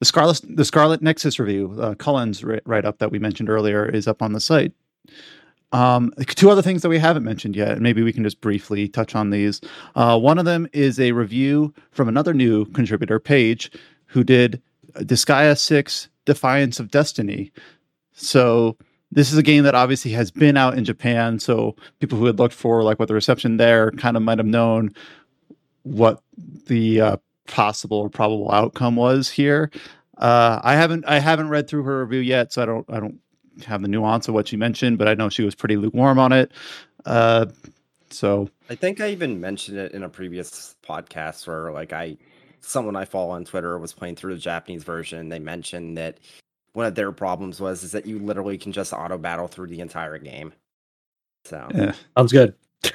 The 0.00 0.04
Scarlet, 0.06 0.40
the 0.44 0.64
Scarlet 0.64 1.00
Nexus 1.00 1.38
review, 1.38 1.76
uh, 1.80 1.94
Cullen's 1.94 2.44
ri- 2.44 2.60
write 2.66 2.84
up 2.84 2.98
that 2.98 3.10
we 3.10 3.18
mentioned 3.18 3.48
earlier, 3.48 3.86
is 3.86 4.06
up 4.06 4.20
on 4.20 4.32
the 4.34 4.40
site. 4.40 4.72
Um, 5.72 6.12
two 6.26 6.50
other 6.50 6.62
things 6.62 6.82
that 6.82 6.88
we 6.88 6.98
haven't 6.98 7.24
mentioned 7.24 7.56
yet, 7.56 7.72
and 7.72 7.80
maybe 7.80 8.02
we 8.02 8.12
can 8.12 8.22
just 8.22 8.40
briefly 8.40 8.88
touch 8.88 9.14
on 9.14 9.30
these. 9.30 9.60
Uh, 9.94 10.18
one 10.18 10.38
of 10.38 10.44
them 10.44 10.68
is 10.72 11.00
a 11.00 11.12
review 11.12 11.74
from 11.90 12.08
another 12.08 12.34
new 12.34 12.66
contributor, 12.66 13.18
Paige, 13.18 13.70
who 14.06 14.22
did 14.22 14.62
Disgaea 14.94 15.58
6 15.58 16.08
Defiance 16.24 16.78
of 16.78 16.90
Destiny. 16.90 17.52
So 18.12 18.76
this 19.12 19.32
is 19.32 19.38
a 19.38 19.42
game 19.42 19.64
that 19.64 19.74
obviously 19.74 20.10
has 20.12 20.30
been 20.30 20.56
out 20.56 20.76
in 20.76 20.84
Japan. 20.84 21.38
So 21.38 21.76
people 22.00 22.18
who 22.18 22.26
had 22.26 22.38
looked 22.38 22.54
for 22.54 22.82
like 22.82 22.98
what 22.98 23.08
the 23.08 23.14
reception 23.14 23.56
there 23.56 23.90
kind 23.92 24.16
of 24.16 24.22
might 24.22 24.38
have 24.38 24.46
known 24.46 24.92
what 25.84 26.20
the 26.66 27.00
uh, 27.00 27.16
possible 27.46 27.98
or 27.98 28.10
probable 28.10 28.50
outcome 28.50 28.96
was 28.96 29.30
here. 29.30 29.70
Uh, 30.18 30.60
I 30.62 30.74
haven't 30.74 31.04
I 31.06 31.18
haven't 31.18 31.48
read 31.48 31.68
through 31.68 31.84
her 31.84 32.04
review 32.04 32.20
yet, 32.20 32.52
so 32.52 32.62
I 32.62 32.66
don't 32.66 32.90
I 32.90 33.00
don't 33.00 33.20
have 33.64 33.82
the 33.82 33.88
nuance 33.88 34.28
of 34.28 34.34
what 34.34 34.48
she 34.48 34.56
mentioned, 34.56 34.98
but 34.98 35.08
I 35.08 35.14
know 35.14 35.28
she 35.28 35.42
was 35.42 35.54
pretty 35.54 35.76
lukewarm 35.76 36.18
on 36.18 36.32
it. 36.32 36.52
Uh, 37.04 37.46
so 38.10 38.48
I 38.70 38.74
think 38.74 39.00
I 39.00 39.10
even 39.10 39.40
mentioned 39.40 39.78
it 39.78 39.92
in 39.92 40.02
a 40.02 40.08
previous 40.08 40.74
podcast 40.82 41.46
where 41.46 41.70
like 41.70 41.92
I 41.92 42.16
someone 42.60 42.96
I 42.96 43.04
follow 43.04 43.30
on 43.30 43.44
Twitter 43.44 43.78
was 43.78 43.92
playing 43.92 44.16
through 44.16 44.34
the 44.34 44.40
Japanese 44.40 44.84
version. 44.84 45.28
They 45.28 45.38
mentioned 45.38 45.96
that 45.98 46.18
one 46.76 46.86
of 46.86 46.94
their 46.94 47.10
problems 47.10 47.60
was 47.60 47.82
is 47.82 47.92
that 47.92 48.04
you 48.04 48.18
literally 48.18 48.58
can 48.58 48.70
just 48.70 48.92
auto 48.92 49.16
battle 49.16 49.48
through 49.48 49.68
the 49.68 49.80
entire 49.80 50.18
game. 50.18 50.52
So 51.44 51.66
yeah. 51.74 51.92
Sounds 52.16 52.32
good. 52.32 52.54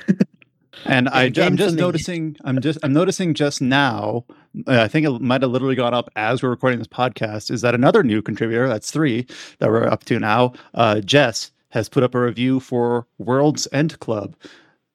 And 0.86 1.10
I, 1.10 1.32
I'm 1.36 1.58
just 1.58 1.76
me. 1.76 1.82
noticing. 1.82 2.38
I'm 2.45 2.60
just. 2.62 2.80
I'm 2.82 2.94
noticing 2.94 3.34
just 3.34 3.62
now. 3.62 4.24
uh, 4.68 4.82
I 4.82 4.88
think 4.88 5.06
it 5.06 5.22
might 5.22 5.41
have 5.41 5.52
literally 5.52 5.76
gone 5.76 5.94
up 5.94 6.10
as 6.16 6.41
we're 6.41 6.49
recording 6.49 6.80
this 6.80 6.88
podcast. 6.88 7.52
Is 7.52 7.62
that 7.62 7.76
another 7.76 8.03
new 8.03 8.22
contributor? 8.22 8.68
That's 8.70 8.90
three 8.90 9.28
that 9.60 9.70
we're 9.70 9.86
up 9.86 10.06
to 10.06 10.18
now. 10.18 10.53
Uh, 10.74 11.02
Jess 11.02 11.52
has 11.70 11.90
put 11.90 12.03
up 12.03 12.16
a 12.16 12.22
review 12.22 12.62
for 12.62 13.06
World's 13.18 13.68
End 13.74 13.99
Club. 13.99 14.36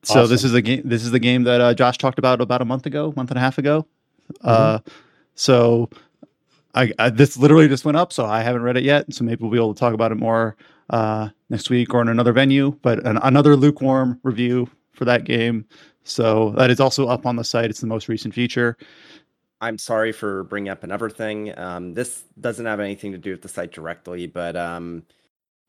So 0.03 0.27
this 0.27 0.45
is 0.45 0.55
a 0.55 0.63
game. 0.63 0.81
This 0.85 1.05
is 1.05 1.11
the 1.11 1.19
game 1.19 1.43
that 1.45 1.61
uh, 1.61 1.75
Josh 1.75 1.99
talked 1.99 2.19
about 2.19 2.41
about 2.41 2.63
a 2.63 2.65
month 2.65 2.87
ago, 2.87 3.13
month 3.15 3.31
and 3.31 3.39
a 3.39 3.43
half 3.43 3.59
ago. 3.59 3.87
Uh, 4.41 4.79
so 5.35 5.91
I, 6.77 6.93
I 6.99 7.11
this 7.11 7.37
literally 7.37 7.69
just 7.69 7.85
went 7.85 7.97
up. 7.97 8.13
So 8.13 8.27
I 8.27 8.43
haven't 8.43 8.63
read 8.63 8.77
it 8.77 8.85
yet. 8.85 9.13
So 9.13 9.25
maybe 9.25 9.43
we'll 9.43 9.51
be 9.51 9.59
able 9.59 9.75
to 9.75 9.81
talk 9.81 9.95
about 9.95 10.13
it 10.13 10.17
more 10.17 10.57
uh, 10.91 11.31
next 11.51 11.71
week 11.71 11.95
or 11.95 12.03
in 12.03 12.09
another 12.09 12.33
venue. 12.33 12.79
But 12.83 13.05
an, 13.07 13.19
another 13.23 13.57
lukewarm 13.57 14.21
review 14.23 14.69
for 14.93 15.05
that 15.07 15.25
game. 15.25 15.65
So 16.05 16.51
that 16.53 16.71
is 16.71 16.79
also 16.79 17.09
up 17.09 17.27
on 17.27 17.37
the 17.37 17.45
site. 17.45 17.71
It's 17.71 17.81
the 17.81 17.87
most 17.87 18.09
recent 18.09 18.33
feature. 18.35 18.77
I'm 19.61 19.79
sorry 19.79 20.13
for 20.13 20.45
bringing 20.45 20.69
up 20.69 20.85
another 20.85 21.09
thing. 21.09 21.57
Um, 21.59 21.95
this 21.95 22.25
doesn't 22.41 22.67
have 22.67 22.79
anything 22.79 23.13
to 23.13 23.19
do 23.19 23.31
with 23.31 23.43
the 23.43 23.49
site 23.49 23.73
directly, 23.73 24.27
but 24.27 24.55
um, 24.55 25.03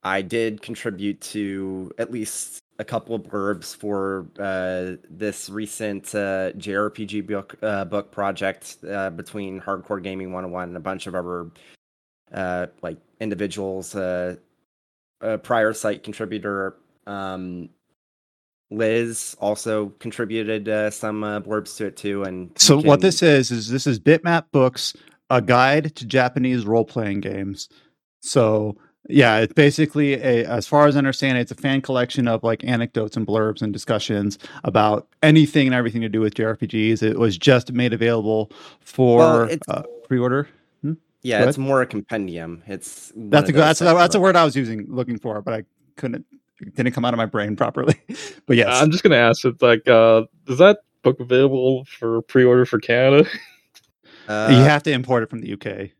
I 0.02 0.22
did 0.22 0.62
contribute 0.62 1.20
to 1.22 1.90
at 1.98 2.10
least 2.10 2.62
a 2.78 2.84
couple 2.84 3.14
of 3.14 3.22
blurbs 3.22 3.74
for 3.74 4.26
uh, 4.38 4.96
this 5.10 5.50
recent 5.50 6.14
uh, 6.14 6.52
JRPG 6.52 7.26
book 7.26 7.56
uh, 7.62 7.84
book 7.84 8.12
project 8.12 8.76
uh, 8.88 9.10
between 9.10 9.60
Hardcore 9.60 10.02
Gaming 10.02 10.32
101 10.32 10.68
and 10.68 10.76
a 10.76 10.80
bunch 10.80 11.06
of 11.06 11.14
other 11.14 11.50
uh, 12.32 12.66
like 12.82 12.98
individuals. 13.20 13.94
Uh, 13.94 14.36
a 15.20 15.38
prior 15.38 15.72
site 15.72 16.04
contributor, 16.04 16.76
um, 17.06 17.68
Liz, 18.70 19.36
also 19.40 19.88
contributed 19.98 20.68
uh, 20.68 20.90
some 20.90 21.24
uh, 21.24 21.40
blurbs 21.40 21.76
to 21.78 21.86
it 21.86 21.96
too. 21.96 22.22
And 22.22 22.50
So 22.56 22.80
what 22.80 23.00
this 23.00 23.22
is 23.22 23.50
is 23.50 23.68
this 23.68 23.86
is 23.86 23.98
Bitmap 23.98 24.44
Books, 24.52 24.94
a 25.30 25.42
guide 25.42 25.96
to 25.96 26.06
Japanese 26.06 26.64
role 26.64 26.84
playing 26.84 27.20
games. 27.20 27.68
So 28.22 28.76
yeah, 29.08 29.38
it's 29.38 29.52
basically 29.52 30.14
a 30.14 30.44
as 30.46 30.66
far 30.66 30.86
as 30.86 30.94
I 30.94 30.98
understand 30.98 31.38
it, 31.38 31.42
it's 31.42 31.52
a 31.52 31.54
fan 31.54 31.80
collection 31.80 32.28
of 32.28 32.44
like 32.44 32.62
anecdotes 32.64 33.16
and 33.16 33.26
blurbs 33.26 33.62
and 33.62 33.72
discussions 33.72 34.38
about 34.64 35.08
anything 35.22 35.66
and 35.66 35.74
everything 35.74 36.02
to 36.02 36.08
do 36.08 36.20
with 36.20 36.34
JRPGs. 36.34 37.02
It 37.02 37.18
was 37.18 37.38
just 37.38 37.72
made 37.72 37.92
available 37.92 38.50
for 38.80 39.18
Well, 39.18 39.56
uh, 39.68 39.82
pre-order. 40.06 40.48
Yeah, 41.22 41.42
Go 41.42 41.48
it's 41.48 41.58
more 41.58 41.82
a 41.82 41.86
compendium. 41.86 42.62
It's 42.68 43.12
That's 43.16 43.48
a 43.48 43.52
good, 43.52 43.60
that's 43.60 43.80
a, 43.80 43.84
that's 43.84 44.14
a 44.14 44.20
word 44.20 44.36
I 44.36 44.44
was 44.44 44.54
using 44.54 44.86
looking 44.88 45.18
for, 45.18 45.42
but 45.42 45.52
I 45.52 45.64
couldn't 45.96 46.24
it 46.60 46.74
didn't 46.74 46.92
come 46.92 47.04
out 47.04 47.14
of 47.14 47.18
my 47.18 47.26
brain 47.26 47.56
properly. 47.56 48.00
but 48.46 48.56
yes, 48.56 48.68
I'm 48.70 48.90
just 48.90 49.02
gonna 49.02 49.16
ask. 49.16 49.44
It's 49.44 49.62
like, 49.62 49.86
uh, 49.88 50.22
is 50.46 50.58
that 50.58 50.78
book 51.02 51.20
available 51.20 51.84
for 51.84 52.22
pre-order 52.22 52.66
for 52.66 52.78
Canada? 52.78 53.28
Uh, 54.28 54.48
you 54.50 54.58
have 54.58 54.82
to 54.82 54.92
import 54.92 55.22
it 55.22 55.30
from 55.30 55.40
the 55.40 55.52
UK. 55.54 55.90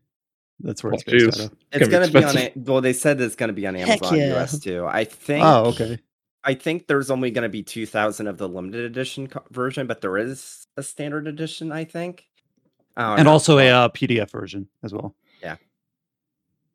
That's 0.61 0.83
where 0.83 0.93
Oh, 0.93 0.95
it's 0.95 1.03
based 1.03 1.25
jeez. 1.25 1.39
out 1.45 1.51
of. 1.51 1.57
It's 1.71 1.87
gonna 1.87 2.07
gonna 2.09 2.13
be 2.13 2.19
be 2.19 2.25
on 2.25 2.37
it. 2.37 2.57
Well, 2.57 2.81
they 2.81 2.93
said 2.93 3.19
it's 3.21 3.35
gonna 3.35 3.53
be 3.53 3.65
on 3.67 3.75
Amazon 3.75 4.17
yeah. 4.17 4.35
US 4.41 4.59
too. 4.59 4.85
I 4.87 5.03
think. 5.05 5.45
Oh, 5.45 5.65
okay. 5.67 5.99
I 6.43 6.53
think 6.53 6.87
there's 6.87 7.11
only 7.11 7.31
gonna 7.31 7.49
be 7.49 7.63
two 7.63 7.85
thousand 7.85 8.27
of 8.27 8.37
the 8.37 8.47
limited 8.49 8.85
edition 8.85 9.27
co- 9.27 9.43
version, 9.51 9.87
but 9.87 10.01
there 10.01 10.17
is 10.17 10.65
a 10.77 10.83
standard 10.83 11.27
edition. 11.27 11.71
I 11.71 11.85
think. 11.85 12.25
I 12.97 13.15
And 13.17 13.25
know. 13.25 13.31
also 13.31 13.57
a 13.59 13.69
uh, 13.69 13.89
PDF 13.89 14.31
version 14.31 14.67
as 14.83 14.93
well. 14.93 15.15
Yeah. 15.41 15.55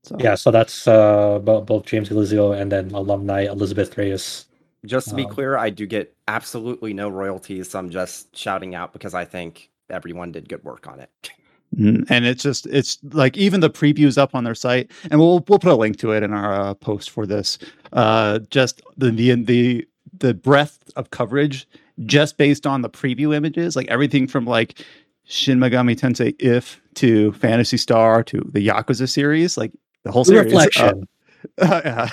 So 0.05 0.16
Yeah, 0.19 0.35
so 0.36 0.51
that's 0.51 0.86
uh, 0.89 1.39
both 1.40 1.85
James 1.86 2.09
Galizio 2.09 2.59
and 2.59 2.73
then 2.73 2.90
alumni 2.93 3.43
Elizabeth 3.44 3.97
Reyes. 3.98 4.47
Just 4.86 5.09
to 5.09 5.15
be 5.15 5.24
um, 5.24 5.31
clear, 5.31 5.56
I 5.56 5.70
do 5.70 5.86
get 5.86 6.15
absolutely 6.28 6.93
no 6.94 7.09
royalties. 7.09 7.70
So 7.70 7.78
I'm 7.78 7.90
just 7.90 8.36
shouting 8.36 8.74
out 8.74 8.93
because 8.93 9.15
I 9.15 9.24
think 9.24 9.70
everyone 9.90 10.32
did 10.32 10.48
good 10.48 10.62
work 10.65 10.86
on 10.86 11.01
it. 11.01 11.11
Mm, 11.77 12.07
and 12.09 12.24
it's 12.24 12.43
just 12.43 12.66
it's 12.66 12.99
like 13.12 13.36
even 13.36 13.61
the 13.61 13.70
previews 13.70 14.16
up 14.16 14.35
on 14.35 14.45
their 14.45 14.55
site 14.55 14.93
and 15.11 15.19
we'll 15.19 15.45
we'll 15.49 15.59
put 15.59 15.73
a 15.73 15.74
link 15.74 15.99
to 15.99 16.12
it 16.12 16.23
in 16.23 16.32
our 16.32 16.53
uh, 16.53 16.74
post 16.74 17.11
for 17.11 17.27
this 17.27 17.59
uh 17.95 18.39
just 18.51 18.81
the 18.97 19.11
the 19.11 19.35
the 19.43 19.89
the 20.19 20.35
breadth 20.35 20.78
of 20.95 21.11
coverage 21.11 21.66
just 22.07 22.36
based 22.36 22.65
on 22.65 22.82
the 22.82 22.91
preview 22.91 23.35
images 23.35 23.74
like 23.74 23.89
everything 23.89 24.28
from 24.28 24.45
like 24.45 24.85
Shin 25.24 25.59
Megami 25.59 25.99
Tensei 25.99 26.36
if 26.39 26.81
to 26.95 27.32
Phantasy 27.32 27.77
Star 27.77 28.23
to 28.23 28.49
the 28.53 28.65
Yakuza 28.65 29.09
series 29.09 29.57
like 29.57 29.73
the 30.05 30.12
whole 30.12 30.24
series 30.24 30.53
uh, 30.53 30.57
Reflection. 30.57 31.09
yeah. 31.59 32.09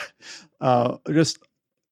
uh, 0.61 0.98
just 1.11 1.38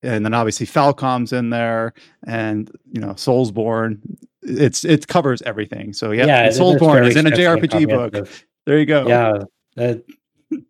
and 0.02 0.26
then 0.26 0.34
obviously 0.34 0.65
Falcom's 0.65 1.34
in 1.34 1.49
there, 1.49 1.94
and 2.26 2.72
you 2.91 3.02
know 3.02 3.10
Soulsborne. 3.10 3.99
It's 4.41 4.86
it 4.86 5.07
covers 5.07 5.41
everything. 5.44 5.94
So 5.94 6.11
yeah, 6.11 6.26
yeah, 6.26 6.38
and 6.38 6.45
it- 6.45 6.49
it's 6.49 6.60
Soulsborne 6.60 6.94
very 6.94 7.07
is 7.10 7.16
in 7.16 7.28
a 7.28 7.32
JRPG 7.32 7.88
book. 7.90 8.28
There 8.66 8.80
you 8.80 8.86
go. 8.86 9.07
Yeah, 9.07 9.44
that- 9.76 10.03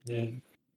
yeah. 0.06 0.26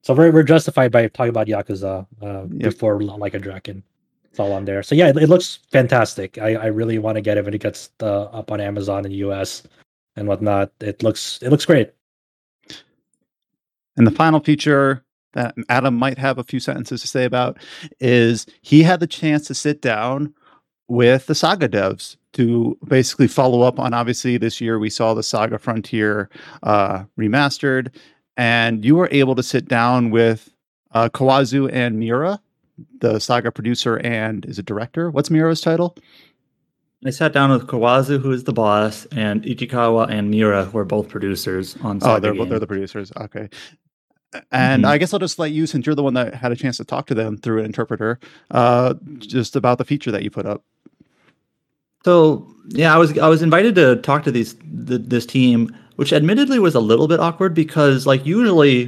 So 0.02 0.14
we're 0.14 0.30
we're 0.32 0.42
justified 0.42 0.90
by 0.92 1.08
talking 1.08 1.30
about 1.30 1.46
Yakuza 1.46 2.06
uh, 2.20 2.46
Yep. 2.50 2.50
before 2.50 3.00
Like 3.02 3.34
a 3.34 3.38
Dragon. 3.38 3.82
It's 4.24 4.40
all 4.40 4.52
on 4.52 4.64
there. 4.64 4.82
So 4.82 4.94
yeah, 4.94 5.08
it, 5.08 5.16
it 5.16 5.28
looks 5.28 5.58
fantastic. 5.70 6.38
I, 6.38 6.54
I 6.54 6.66
really 6.66 6.98
want 6.98 7.16
to 7.16 7.20
get 7.20 7.36
it 7.36 7.44
when 7.44 7.52
it 7.54 7.60
gets 7.60 7.90
uh, 8.02 8.24
up 8.24 8.50
on 8.50 8.60
Amazon 8.60 9.04
in 9.04 9.10
the 9.12 9.18
US 9.18 9.62
and 10.16 10.26
whatnot. 10.26 10.72
It 10.80 11.02
looks 11.02 11.38
it 11.42 11.50
looks 11.50 11.64
great. 11.66 11.92
And 13.96 14.06
the 14.06 14.10
final 14.10 14.40
feature 14.40 15.04
that 15.34 15.54
Adam 15.68 15.94
might 15.94 16.18
have 16.18 16.38
a 16.38 16.44
few 16.44 16.60
sentences 16.60 17.00
to 17.02 17.06
say 17.06 17.24
about 17.24 17.58
is 18.00 18.46
he 18.62 18.82
had 18.82 19.00
the 19.00 19.06
chance 19.06 19.46
to 19.46 19.54
sit 19.54 19.80
down 19.82 20.34
with 20.88 21.26
the 21.26 21.34
Saga 21.34 21.68
devs 21.68 22.16
to 22.34 22.76
basically 22.88 23.28
follow 23.28 23.62
up 23.62 23.78
on. 23.78 23.92
Obviously, 23.94 24.36
this 24.36 24.60
year 24.60 24.78
we 24.78 24.90
saw 24.90 25.14
the 25.14 25.22
Saga 25.22 25.58
Frontier 25.58 26.28
uh, 26.62 27.04
remastered, 27.18 27.94
and 28.36 28.84
you 28.84 28.96
were 28.96 29.08
able 29.10 29.34
to 29.34 29.42
sit 29.42 29.68
down 29.68 30.10
with 30.10 30.52
uh, 30.92 31.08
Kawazu 31.10 31.70
and 31.72 31.98
Mira, 31.98 32.40
the 33.00 33.18
Saga 33.18 33.50
producer 33.52 33.96
and 33.98 34.44
is 34.46 34.58
it 34.58 34.64
director? 34.66 35.10
What's 35.10 35.30
Mira's 35.30 35.60
title? 35.60 35.96
I 37.04 37.10
sat 37.10 37.32
down 37.32 37.50
with 37.50 37.66
Kawazu, 37.66 38.20
who 38.20 38.30
is 38.30 38.44
the 38.44 38.52
boss, 38.52 39.06
and 39.06 39.42
Ichikawa 39.42 40.08
and 40.08 40.30
Mira, 40.30 40.64
who 40.64 40.78
are 40.78 40.84
both 40.84 41.08
producers 41.08 41.76
on. 41.82 41.96
Oh, 41.96 42.00
Saga 42.00 42.20
they're 42.20 42.34
Game. 42.34 42.48
they're 42.48 42.60
the 42.60 42.66
producers. 42.66 43.12
Okay. 43.16 43.48
And 44.50 44.84
Mhm. 44.84 44.88
I 44.88 44.96
guess 44.98 45.12
I'll 45.12 45.18
just 45.18 45.38
let 45.38 45.50
you, 45.50 45.66
since 45.66 45.84
you're 45.84 45.94
the 45.94 46.02
one 46.02 46.14
that 46.14 46.32
had 46.34 46.52
a 46.52 46.56
chance 46.56 46.78
to 46.78 46.84
talk 46.84 47.06
to 47.08 47.14
them 47.14 47.36
through 47.36 47.58
an 47.58 47.66
interpreter, 47.66 48.18
uh, 48.50 48.94
just 49.18 49.56
about 49.56 49.76
the 49.78 49.84
feature 49.84 50.10
that 50.10 50.22
you 50.22 50.30
put 50.30 50.46
up. 50.46 50.64
So 52.04 52.46
yeah, 52.68 52.94
I 52.94 52.98
was 52.98 53.16
I 53.18 53.28
was 53.28 53.42
invited 53.42 53.74
to 53.76 53.96
talk 53.96 54.24
to 54.24 54.30
these 54.30 54.54
th- 54.54 55.02
this 55.04 55.26
team, 55.26 55.74
which 55.96 56.12
admittedly 56.12 56.58
was 56.58 56.74
a 56.74 56.80
little 56.80 57.08
bit 57.08 57.20
awkward 57.20 57.54
because 57.54 58.06
like 58.06 58.24
usually 58.24 58.86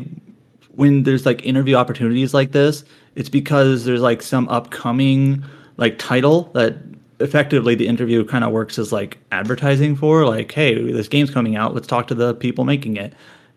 when 0.73 1.05
there's 1.05 1.27
like 1.27 1.45
interview 1.45 1.77
opportunities 1.77 2.35
like 2.35 2.53
this, 2.53 2.85
it's 3.15 3.29
because 3.29 3.85
there's 3.85 4.01
like 4.01 4.23
some 4.23 4.49
upcoming 4.49 5.45
like 5.77 5.99
title 5.99 6.51
that 6.55 6.77
effectively 7.21 7.75
the 7.75 7.87
interview 7.87 8.25
kind 8.25 8.43
of 8.45 8.51
works 8.51 8.79
as 8.79 8.93
like 8.93 9.19
advertising 9.31 9.95
for 9.95 10.27
like 10.27 10.51
hey 10.51 10.91
this 10.93 11.07
game's 11.07 11.31
coming 11.31 11.55
out 11.55 11.73
let's 11.73 11.87
talk 11.87 12.09
to 12.09 12.15
the 12.15 12.35
people 12.35 12.65
making 12.65 12.97
it. 12.97 13.13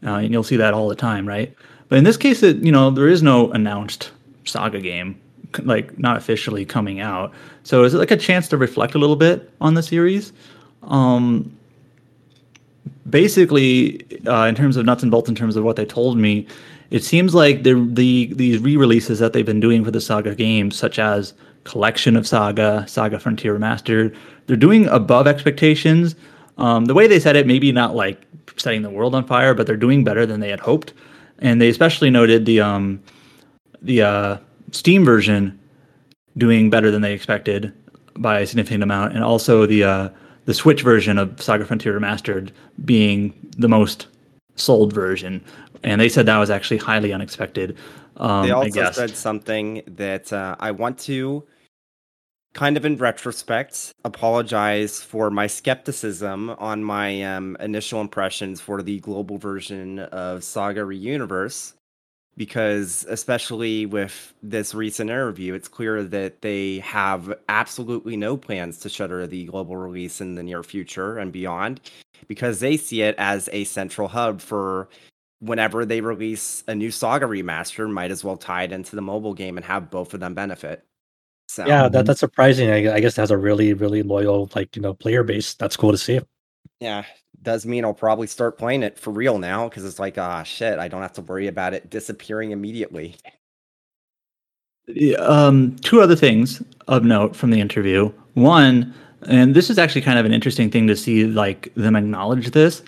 Uh, 0.06 0.18
and 0.18 0.32
you'll 0.32 0.44
see 0.44 0.58
that 0.58 0.74
all 0.74 0.88
the 0.88 0.96
time 0.96 1.28
right? 1.28 1.56
But 1.90 1.98
in 1.98 2.04
this 2.04 2.18
case 2.18 2.44
it 2.44 2.58
you 2.58 2.72
know 2.72 2.92
there 2.92 3.08
is 3.08 3.24
no 3.24 3.52
announced 3.52 4.12
saga 4.46 4.80
game 4.80 5.20
like 5.66 5.98
not 5.98 6.18
officially 6.18 6.66
coming 6.66 7.00
out. 7.00 7.34
So 7.64 7.84
is 7.84 7.94
it 7.94 7.98
like 7.98 8.12
a 8.12 8.18
chance 8.18 8.48
to 8.50 8.58
reflect 8.58 8.96
a 8.96 8.98
little 8.98 9.16
bit 9.16 9.52
on 9.62 9.74
the 9.74 9.84
series? 9.84 10.34
Um 10.84 11.58
basically 13.10 14.06
uh, 14.28 14.46
in 14.46 14.56
terms 14.56 14.76
of 14.76 14.86
nuts 14.86 15.02
and 15.02 15.12
bolts 15.12 15.30
in 15.30 15.36
terms 15.36 15.56
of 15.56 15.64
what 15.64 15.76
they 15.76 15.86
told 15.86 16.18
me 16.18 16.46
it 16.90 17.04
seems 17.04 17.34
like 17.34 17.64
the 17.64 17.74
the 17.94 18.34
these 18.34 18.60
re-releases 18.60 19.20
that 19.20 19.34
they've 19.34 19.46
been 19.46 19.60
doing 19.60 19.84
for 19.84 19.92
the 19.92 20.02
saga 20.02 20.36
games 20.36 20.76
such 20.76 21.00
as 21.00 21.34
collection 21.64 22.16
of 22.16 22.28
saga 22.28 22.86
saga 22.88 23.20
frontier 23.20 23.58
remastered 23.58 24.16
they're 24.48 24.56
doing 24.56 24.88
above 24.88 25.28
expectations. 25.28 26.16
Um, 26.58 26.86
the 26.86 26.94
way 26.94 27.08
they 27.08 27.20
said 27.20 27.36
it 27.36 27.46
maybe 27.46 27.72
not 27.72 27.96
like 27.96 28.22
setting 28.58 28.82
the 28.82 28.90
world 28.90 29.14
on 29.14 29.26
fire 29.26 29.54
but 29.54 29.68
they're 29.68 29.78
doing 29.78 30.04
better 30.04 30.26
than 30.26 30.40
they 30.40 30.50
had 30.50 30.60
hoped. 30.60 30.94
And 31.40 31.62
they 31.62 31.70
especially 31.70 32.10
noted 32.10 32.46
the 32.46 32.62
um 32.62 33.02
the 33.82 34.02
uh, 34.02 34.38
steam 34.72 35.06
version 35.06 35.58
doing 36.38 36.70
better 36.70 36.92
than 36.92 37.02
they 37.02 37.14
expected 37.14 37.74
by 38.18 38.40
a 38.40 38.48
significant 38.48 38.84
amount, 38.84 39.14
and 39.14 39.24
also 39.24 39.66
the 39.66 39.84
uh, 39.84 40.10
the 40.46 40.54
Switch 40.54 40.82
version 40.82 41.18
of 41.18 41.42
Saga 41.42 41.66
Frontier 41.66 42.00
Remastered 42.00 42.52
being 42.86 43.34
the 43.58 43.68
most 43.68 44.08
sold 44.56 44.94
version. 44.94 45.44
And 45.84 46.02
they 46.02 46.10
said 46.10 46.26
that 46.26 46.38
was 46.38 46.50
actually 46.50 46.78
highly 46.78 47.14
unexpected. 47.14 47.78
Um, 48.18 48.48
they 48.48 48.52
I 48.52 48.56
also 48.56 48.92
said 48.92 49.16
something 49.16 49.84
that 49.88 50.34
uh, 50.34 50.56
I 50.60 50.72
want 50.72 50.98
to 51.00 51.44
kind 52.54 52.76
of 52.76 52.86
in 52.86 52.98
retrospect 52.98 53.94
apologize 54.04 55.04
for 55.04 55.30
my 55.30 55.46
skepticism 55.46 56.50
on 56.50 56.84
my 56.84 57.22
um, 57.22 57.56
initial 57.60 58.02
impressions 58.02 58.60
for 58.60 58.82
the 58.82 59.00
global 59.02 59.38
version 59.38 60.00
of 60.00 60.44
Saga 60.44 60.82
Reuniverse 60.82 61.74
because 62.38 63.06
especially 63.10 63.86
with 63.86 64.34
this 64.44 64.74
recent 64.76 65.10
interview 65.10 65.54
it's 65.56 65.68
clear 65.68 66.04
that 66.04 66.42
they 66.42 66.80
have 66.80 67.34
absolutely 67.50 68.16
no 68.18 68.38
plans 68.38 68.80
to 68.80 68.90
shutter 68.90 69.28
the 69.28 69.46
global 69.46 69.78
release 69.78 70.22
in 70.22 70.36
the 70.36 70.44
near 70.44 70.64
future 70.64 71.18
and 71.20 71.32
beyond 71.34 71.82
because 72.28 72.60
they 72.62 72.78
see 72.78 73.02
it 73.02 73.16
as 73.18 73.50
a 73.54 73.64
central 73.66 74.08
hub 74.08 74.42
for 74.42 74.90
whenever 75.40 75.86
they 75.86 76.02
release 76.02 76.64
a 76.68 76.76
new 76.76 76.92
saga 76.92 77.26
remaster 77.26 77.90
might 77.92 78.12
as 78.12 78.24
well 78.24 78.38
tie 78.38 78.64
it 78.64 78.72
into 78.72 78.96
the 78.96 79.02
mobile 79.02 79.34
game 79.34 79.58
and 79.58 79.66
have 79.66 79.90
both 79.92 80.14
of 80.14 80.20
them 80.20 80.34
benefit 80.34 80.86
so 81.48 81.66
Yeah, 81.66 81.90
that, 81.90 82.06
mhm. 82.06 82.06
that's 82.06 82.20
surprising. 82.20 82.70
I, 82.72 82.96
I 82.96 83.00
guess 83.00 83.18
it 83.18 83.22
has 83.22 83.32
a 83.32 83.38
really 83.38 83.74
really 83.74 84.04
loyal 84.04 84.50
like 84.56 84.76
you 84.76 84.82
know 84.82 84.94
player 84.94 85.24
base. 85.24 85.54
That's 85.56 85.78
cool 85.78 85.92
to 85.92 85.98
see. 85.98 86.20
yeah 86.80 87.06
does 87.44 87.66
mean 87.66 87.86
i'll 87.86 87.94
probably 87.94 88.28
start 88.28 88.58
playing 88.58 88.84
it 88.84 89.00
for 89.00 89.12
real 89.12 89.40
now 89.40 89.68
because 89.70 89.86
it's 89.86 90.00
like 90.00 90.18
ah 90.18 90.44
shit 90.44 90.80
i 90.80 90.88
don't 90.88 91.02
have 91.02 91.14
to 91.14 91.22
worry 91.22 91.48
about 91.48 91.74
it 91.74 91.90
disappearing 91.90 92.52
immediately 92.52 93.16
Um, 95.20 95.76
two 95.78 96.02
other 96.02 96.16
things 96.16 96.62
of 96.88 97.04
note 97.04 97.36
from 97.36 97.52
the 97.52 97.60
interview. 97.60 98.12
One, 98.36 98.94
and 99.28 99.54
this 99.56 99.70
is 99.70 99.78
actually 99.78 100.02
kind 100.02 100.18
of 100.20 100.26
an 100.26 100.34
interesting 100.34 100.70
thing 100.72 100.88
to 100.88 100.96
see, 100.96 101.26
like 101.26 101.74
them 101.76 101.96
acknowledge 101.96 102.52
this. 102.52 102.82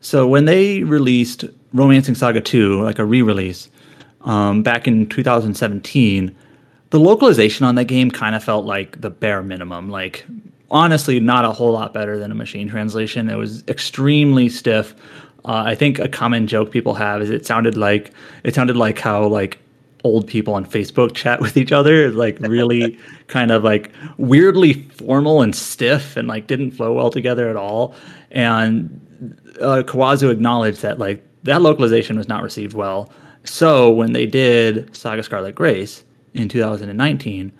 So 0.00 0.26
when 0.26 0.46
they 0.46 0.82
released 0.84 1.44
Romancing 1.74 2.14
Saga 2.14 2.40
2, 2.40 2.82
like 2.82 2.98
a 2.98 3.04
re-release, 3.04 3.68
um, 4.22 4.62
back 4.62 4.88
in 4.88 5.08
2017, 5.08 6.34
the 6.90 7.00
localization 7.00 7.66
on 7.66 7.74
that 7.76 7.84
game 7.84 8.10
kind 8.10 8.34
of 8.34 8.42
felt 8.42 8.64
like 8.64 9.00
the 9.00 9.10
bare 9.10 9.42
minimum. 9.42 9.90
Like 9.90 10.24
honestly, 10.72 11.20
not 11.20 11.44
a 11.44 11.52
whole 11.52 11.72
lot 11.72 11.94
better 11.94 12.18
than 12.18 12.32
a 12.32 12.34
machine 12.34 12.68
translation. 12.68 13.28
It 13.28 13.36
was 13.36 13.62
extremely 13.68 14.48
stiff. 14.48 14.94
Uh, 15.44 15.62
I 15.66 15.74
think 15.74 15.98
a 15.98 16.08
common 16.08 16.46
joke 16.46 16.70
people 16.70 16.94
have 16.94 17.20
is 17.20 17.30
it 17.30 17.46
sounded 17.46 17.76
like 17.76 18.12
it 18.42 18.54
sounded 18.54 18.76
like 18.76 18.98
how 18.98 19.26
like 19.26 19.58
old 20.04 20.26
people 20.26 20.54
on 20.54 20.64
Facebook 20.66 21.14
chat 21.14 21.40
with 21.40 21.56
each 21.56 21.72
other, 21.72 22.10
like 22.10 22.38
really 22.40 22.98
kind 23.28 23.50
of 23.50 23.62
like 23.62 23.92
weirdly 24.16 24.88
formal 24.90 25.42
and 25.42 25.54
stiff 25.54 26.16
and 26.16 26.26
like 26.26 26.46
didn't 26.46 26.72
flow 26.72 26.92
well 26.92 27.10
together 27.10 27.48
at 27.48 27.56
all. 27.56 27.94
And 28.30 28.98
uh, 29.60 29.82
Kawazu 29.86 30.30
acknowledged 30.30 30.82
that 30.82 30.98
like 30.98 31.24
that 31.44 31.60
localization 31.60 32.16
was 32.16 32.28
not 32.28 32.42
received 32.42 32.74
well. 32.74 33.12
So 33.44 33.90
when 33.90 34.12
they 34.12 34.26
did 34.26 34.94
Saga 34.96 35.22
Scarlet 35.22 35.54
Grace 35.54 36.04
in 36.34 36.48
2019, 36.48 37.52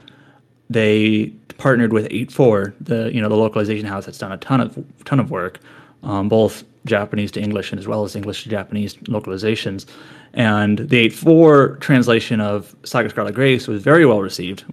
they 0.72 1.26
partnered 1.58 1.92
with 1.92 2.08
8-4, 2.08 2.74
the 2.80 3.12
you 3.14 3.20
know 3.20 3.28
the 3.28 3.36
localization 3.36 3.86
house 3.86 4.06
that's 4.06 4.18
done 4.18 4.32
a 4.32 4.38
ton 4.38 4.60
of 4.60 4.84
ton 5.04 5.20
of 5.20 5.30
work, 5.30 5.60
um, 6.02 6.28
both 6.28 6.64
Japanese 6.84 7.30
to 7.32 7.40
English 7.40 7.70
and 7.70 7.78
as 7.78 7.86
well 7.86 8.04
as 8.04 8.16
English 8.16 8.42
to 8.44 8.48
Japanese 8.48 8.94
localizations. 8.96 9.86
And 10.34 10.78
the 10.78 11.08
8-4 11.10 11.78
translation 11.80 12.40
of 12.40 12.74
Saga 12.84 13.10
Scarlet 13.10 13.34
Grace 13.34 13.68
was 13.68 13.82
very 13.82 14.06
well 14.06 14.22
received, 14.22 14.64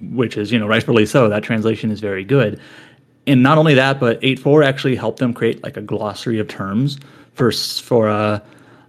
which 0.00 0.36
is, 0.36 0.52
you 0.52 0.58
know, 0.58 0.66
rightfully 0.66 1.06
so. 1.06 1.28
That 1.28 1.42
translation 1.42 1.90
is 1.90 2.00
very 2.00 2.22
good. 2.22 2.60
And 3.26 3.42
not 3.42 3.56
only 3.56 3.74
that, 3.74 3.98
but 3.98 4.20
8-4 4.20 4.64
actually 4.64 4.94
helped 4.94 5.18
them 5.18 5.32
create 5.32 5.62
like 5.62 5.76
a 5.76 5.80
glossary 5.80 6.38
of 6.38 6.48
terms 6.48 6.98
for 7.32 7.50
for 7.50 8.08
uh, 8.08 8.40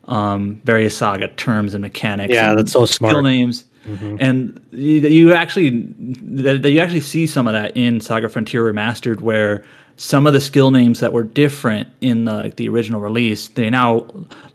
um, 0.05 0.61
various 0.63 0.95
saga 0.95 1.29
terms 1.29 1.73
and 1.73 1.81
mechanics. 1.81 2.33
Yeah, 2.33 2.51
and 2.51 2.59
that's 2.59 2.71
so 2.73 2.85
smart. 2.85 3.13
Skill 3.13 3.23
names. 3.23 3.65
Mhm. 3.87 4.17
And 4.19 4.59
you, 4.71 4.99
you 5.07 5.33
actually 5.33 5.69
that 5.69 6.69
you 6.69 6.79
actually 6.79 7.01
see 7.01 7.25
some 7.25 7.47
of 7.47 7.53
that 7.53 7.75
in 7.75 8.01
Saga 8.01 8.27
Frontier 8.29 8.63
Remastered, 8.63 9.21
where 9.21 9.63
some 9.95 10.27
of 10.27 10.33
the 10.33 10.41
skill 10.41 10.71
names 10.71 10.99
that 10.99 11.13
were 11.13 11.23
different 11.23 11.87
in 12.01 12.25
the 12.25 12.53
the 12.57 12.67
original 12.69 12.99
release, 13.01 13.47
they 13.49 13.69
now 13.69 14.05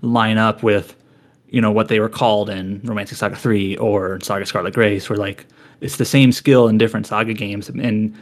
line 0.02 0.39
up 0.39 0.62
with 0.62 0.94
you 1.49 1.61
know 1.61 1.70
what 1.70 1.89
they 1.89 2.01
were 2.01 2.09
called 2.09 2.51
in 2.51 2.81
Romancing 2.85 3.17
Saga 3.17 3.36
3 3.36 3.77
or 3.78 4.20
Saga 4.20 4.44
Scarlet 4.47 4.75
Grace, 4.75 5.09
where 5.09 5.19
like 5.19 5.47
it's 5.81 5.97
the 5.97 6.05
same 6.05 6.31
skill 6.33 6.69
in 6.69 6.78
different 6.78 7.07
Saga 7.07 7.33
games, 7.35 7.69
and 7.69 8.15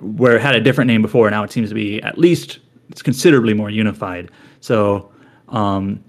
where 0.00 0.36
it 0.36 0.42
had 0.42 0.54
a 0.54 0.60
different 0.60 0.88
name 0.88 1.02
before, 1.02 1.30
now 1.30 1.42
it 1.42 1.52
seems 1.52 1.68
to 1.68 1.74
be 1.74 2.02
at 2.02 2.18
least 2.18 2.58
it's 2.90 3.02
considerably 3.02 3.54
more 3.54 3.70
unified. 3.70 4.30
So 4.60 5.10
um, 5.48 6.02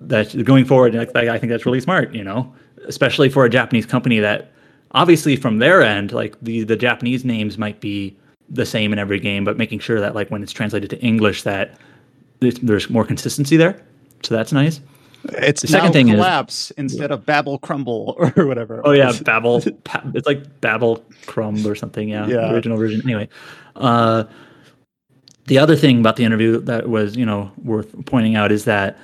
that 0.00 0.44
going 0.44 0.64
forward, 0.64 0.96
I 0.96 1.04
think 1.38 1.50
that's 1.50 1.66
really 1.66 1.80
smart, 1.80 2.14
you 2.14 2.24
know, 2.24 2.52
especially 2.86 3.28
for 3.28 3.44
a 3.44 3.50
Japanese 3.50 3.86
company 3.86 4.18
that 4.20 4.50
obviously 4.92 5.36
from 5.36 5.58
their 5.58 5.82
end, 5.82 6.12
like 6.12 6.36
the 6.40 6.64
the 6.64 6.76
Japanese 6.76 7.24
names 7.24 7.58
might 7.58 7.80
be 7.80 8.16
the 8.48 8.64
same 8.66 8.92
in 8.92 8.98
every 8.98 9.18
game, 9.20 9.44
but 9.44 9.56
making 9.58 9.78
sure 9.80 10.00
that 10.00 10.14
like 10.14 10.30
when 10.30 10.42
it's 10.42 10.52
translated 10.52 10.88
to 10.90 10.98
English 11.00 11.42
that 11.42 11.78
there's, 12.40 12.54
there's 12.60 12.88
more 12.90 13.04
consistency 13.04 13.56
there. 13.56 13.82
So 14.22 14.34
that's 14.36 14.52
nice. 14.52 14.80
It's 15.30 15.62
The 15.62 15.68
second 15.68 15.92
thing 15.92 16.08
is- 16.08 16.14
collapse 16.14 16.70
instead 16.72 17.10
of 17.10 17.26
Babel 17.26 17.58
crumble 17.58 18.14
or 18.36 18.46
whatever. 18.46 18.80
Oh 18.84 18.92
yeah, 18.92 19.12
Babel. 19.24 19.60
It's 20.14 20.26
like 20.26 20.60
Babel 20.60 21.04
Crumb 21.26 21.66
or 21.66 21.74
something. 21.74 22.08
Yeah, 22.08 22.26
Yeah. 22.28 22.52
original 22.52 22.78
version. 22.78 23.00
Anyway, 23.02 23.28
uh, 23.74 24.24
the 25.46 25.58
other 25.58 25.74
thing 25.76 25.98
about 26.00 26.14
the 26.16 26.24
interview 26.24 26.60
that 26.60 26.88
was 26.88 27.16
you 27.16 27.26
know 27.26 27.50
worth 27.64 27.94
pointing 28.06 28.36
out 28.36 28.52
is 28.52 28.64
that 28.66 28.96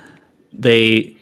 they 0.53 1.17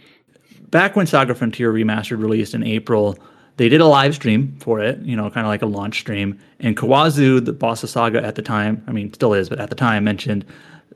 back 0.72 0.96
when 0.96 1.06
Saga 1.06 1.36
Frontier 1.36 1.72
Remastered 1.72 2.20
released 2.20 2.54
in 2.54 2.64
April, 2.64 3.18
they 3.58 3.70
did 3.70 3.82
a 3.82 3.86
live 3.86 4.16
stream 4.16 4.56
for 4.60 4.80
it. 4.80 5.00
You 5.00 5.16
know, 5.16 5.30
kind 5.30 5.46
of 5.46 5.50
like 5.50 5.62
a 5.62 5.68
launch 5.68 6.00
stream. 6.00 6.40
And 6.60 6.76
Kawazu, 6.76 7.44
the 7.44 7.54
boss 7.54 7.84
of 7.84 7.90
Saga 7.90 8.24
at 8.24 8.36
the 8.36 8.42
time, 8.42 8.84
I 8.88 8.92
mean, 8.92 9.14
still 9.14 9.34
is, 9.34 9.50
but 9.50 9.60
at 9.60 9.70
the 9.70 9.76
time, 9.76 10.04
mentioned 10.04 10.46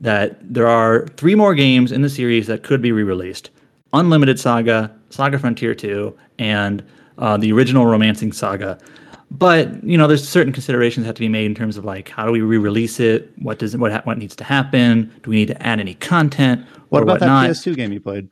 that 0.01 0.37
there 0.41 0.67
are 0.67 1.07
three 1.17 1.35
more 1.35 1.53
games 1.53 1.91
in 1.91 2.01
the 2.01 2.09
series 2.09 2.47
that 2.47 2.63
could 2.63 2.81
be 2.81 2.91
re-released. 2.91 3.49
Unlimited 3.93 4.39
Saga, 4.39 4.93
Saga 5.09 5.39
Frontier 5.39 5.73
2, 5.73 6.17
and 6.39 6.83
uh, 7.17 7.37
the 7.37 7.51
original 7.51 7.85
Romancing 7.85 8.33
Saga. 8.33 8.77
But 9.31 9.83
you 9.83 9.97
know, 9.97 10.07
there's 10.07 10.27
certain 10.27 10.53
considerations 10.53 11.03
that 11.03 11.07
have 11.07 11.15
to 11.15 11.21
be 11.21 11.29
made 11.29 11.45
in 11.45 11.55
terms 11.55 11.77
of 11.77 11.85
like 11.85 12.09
how 12.09 12.25
do 12.25 12.31
we 12.31 12.41
re-release 12.41 12.99
it? 12.99 13.31
What 13.39 13.59
does 13.59 13.75
what 13.75 13.91
ha- 13.91 14.01
what 14.03 14.17
needs 14.17 14.35
to 14.37 14.43
happen? 14.43 15.11
Do 15.23 15.29
we 15.29 15.37
need 15.37 15.47
to 15.47 15.65
add 15.65 15.79
any 15.79 15.95
content? 15.95 16.65
what 16.89 17.03
about 17.03 17.19
that 17.19 17.25
whatnot? 17.25 17.49
PS2 17.49 17.75
game 17.75 17.91
you 17.91 17.99
played? 17.99 18.29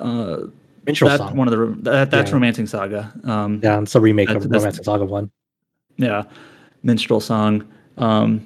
Uh, 0.00 0.36
Minstrel 0.86 1.08
that's 1.10 1.22
Song. 1.22 1.36
one 1.36 1.48
of 1.48 1.52
the 1.58 1.82
that, 1.90 2.10
that's 2.10 2.30
Yeah. 2.30 2.34
Romancing 2.34 2.66
Saga. 2.66 3.12
Um, 3.24 3.60
Yeah, 3.62 3.80
it's 3.80 3.94
a 3.94 4.00
remake 4.00 4.28
That's- 4.28 4.44
of 4.44 4.50
that's- 4.50 4.62
Romancing 4.64 4.84
Saga 4.84 5.04
1. 5.04 5.30
yeah, 5.96 6.24
minstrel 6.82 7.20
song. 7.20 7.64
Um, 7.96 8.42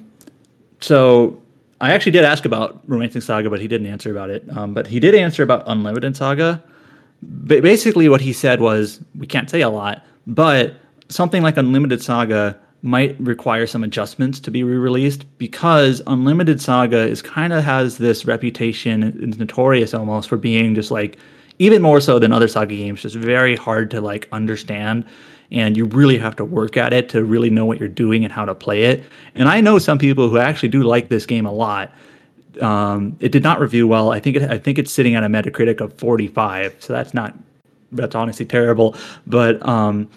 so 0.79 1.37
I 1.81 1.91
actually 1.91 2.13
did 2.13 2.23
ask 2.23 2.45
about 2.45 2.79
Romancing 2.87 3.21
Saga, 3.21 3.49
but 3.49 3.59
he 3.59 3.67
didn't 3.67 3.87
answer 3.87 4.11
about 4.11 4.29
it. 4.29 4.43
Um, 4.55 4.73
but 4.73 4.87
he 4.87 4.99
did 4.99 5.15
answer 5.15 5.43
about 5.43 5.63
Unlimited 5.67 6.15
Saga. 6.15 6.61
Ba- 7.21 7.61
basically, 7.61 8.07
what 8.07 8.21
he 8.21 8.31
said 8.31 8.61
was 8.61 9.01
we 9.17 9.27
can't 9.27 9.49
say 9.49 9.61
a 9.61 9.69
lot, 9.69 10.03
but 10.27 10.75
something 11.09 11.41
like 11.43 11.57
Unlimited 11.57 12.01
Saga 12.01 12.55
might 12.81 13.19
require 13.19 13.67
some 13.67 13.83
adjustments 13.83 14.39
to 14.39 14.51
be 14.51 14.63
re-released 14.63 15.25
because 15.37 16.01
Unlimited 16.07 16.61
Saga 16.61 16.99
is 17.07 17.21
kind 17.21 17.51
of 17.51 17.63
has 17.63 17.97
this 17.97 18.25
reputation, 18.25 19.03
it's 19.21 19.37
notorious 19.37 19.93
almost 19.93 20.29
for 20.29 20.37
being 20.37 20.75
just 20.75 20.89
like 20.91 21.17
even 21.59 21.81
more 21.81 21.99
so 21.99 22.19
than 22.19 22.31
other 22.31 22.47
Saga 22.47 22.75
games, 22.75 23.01
just 23.01 23.15
very 23.15 23.55
hard 23.55 23.91
to 23.91 23.99
like 23.99 24.29
understand 24.31 25.05
and 25.51 25.75
you 25.75 25.85
really 25.85 26.17
have 26.17 26.35
to 26.35 26.45
work 26.45 26.77
at 26.77 26.93
it 26.93 27.09
to 27.09 27.23
really 27.23 27.49
know 27.49 27.65
what 27.65 27.79
you're 27.79 27.89
doing 27.89 28.23
and 28.23 28.31
how 28.31 28.45
to 28.45 28.53
play 28.53 28.83
it. 28.83 29.03
And 29.35 29.49
I 29.49 29.61
know 29.61 29.79
some 29.79 29.97
people 29.97 30.29
who 30.29 30.37
actually 30.37 30.69
do 30.69 30.83
like 30.83 31.09
this 31.09 31.25
game 31.25 31.45
a 31.45 31.51
lot. 31.51 31.91
Um, 32.61 33.17
it 33.19 33.31
did 33.31 33.43
not 33.43 33.59
review 33.59 33.87
well. 33.87 34.11
I 34.11 34.19
think 34.19 34.35
it, 34.35 34.43
I 34.49 34.57
think 34.57 34.77
it's 34.77 34.91
sitting 34.91 35.15
at 35.15 35.23
a 35.23 35.27
Metacritic 35.27 35.81
of 35.81 35.93
45, 35.93 36.75
so 36.79 36.93
that's 36.93 37.13
not 37.13 37.35
that's 37.91 38.13
honestly 38.13 38.45
terrible. 38.45 38.95
But 39.25 39.65
um, 39.67 40.09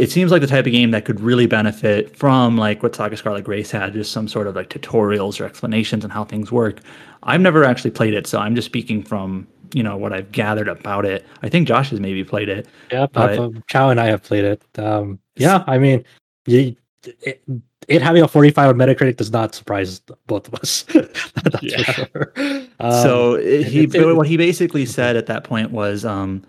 it 0.00 0.10
seems 0.10 0.30
like 0.32 0.40
the 0.40 0.46
type 0.46 0.64
of 0.66 0.72
game 0.72 0.90
that 0.92 1.04
could 1.04 1.20
really 1.20 1.46
benefit 1.46 2.16
from 2.16 2.56
like 2.56 2.82
what 2.82 2.94
Saga 2.94 3.16
Scarlet 3.16 3.44
Grace 3.44 3.70
had, 3.70 3.92
just 3.92 4.12
some 4.12 4.26
sort 4.28 4.46
of 4.46 4.56
like 4.56 4.70
tutorials 4.70 5.40
or 5.40 5.44
explanations 5.44 6.04
on 6.04 6.10
how 6.10 6.24
things 6.24 6.50
work. 6.50 6.80
I've 7.22 7.40
never 7.42 7.64
actually 7.64 7.90
played 7.90 8.14
it, 8.14 8.26
so 8.26 8.38
I'm 8.38 8.54
just 8.54 8.66
speaking 8.66 9.02
from 9.02 9.46
you 9.74 9.82
know 9.82 9.96
what 9.96 10.12
I've 10.12 10.32
gathered 10.32 10.68
about 10.68 11.04
it. 11.04 11.26
I 11.42 11.48
think 11.50 11.68
Josh 11.68 11.90
has 11.90 12.00
maybe 12.00 12.24
played 12.24 12.48
it. 12.48 12.66
Yeah, 12.90 13.06
But- 13.12 13.66
Chow 13.68 13.90
and 13.90 14.00
I 14.00 14.06
have 14.06 14.22
played 14.22 14.44
it. 14.44 14.62
Um, 14.78 15.18
yeah, 15.36 15.64
I 15.66 15.78
mean, 15.78 16.04
you, 16.46 16.74
it, 17.22 17.42
it 17.86 18.02
having 18.02 18.22
a 18.22 18.28
45 18.28 18.70
on 18.70 18.76
Metacritic 18.76 19.16
does 19.16 19.30
not 19.30 19.54
surprise 19.54 20.00
both 20.26 20.48
of 20.48 20.54
us. 20.54 20.82
That's 20.94 21.58
for 21.58 21.58
Yeah. 21.62 21.82
sure. 21.82 22.32
Um, 22.80 22.92
so 23.02 23.34
it- 23.34 23.66
he 23.66 23.84
it- 23.84 24.16
what 24.16 24.26
he 24.26 24.36
basically 24.38 24.86
said 24.86 25.14
at 25.16 25.26
that 25.26 25.44
point 25.44 25.70
was 25.72 26.04
um, 26.06 26.42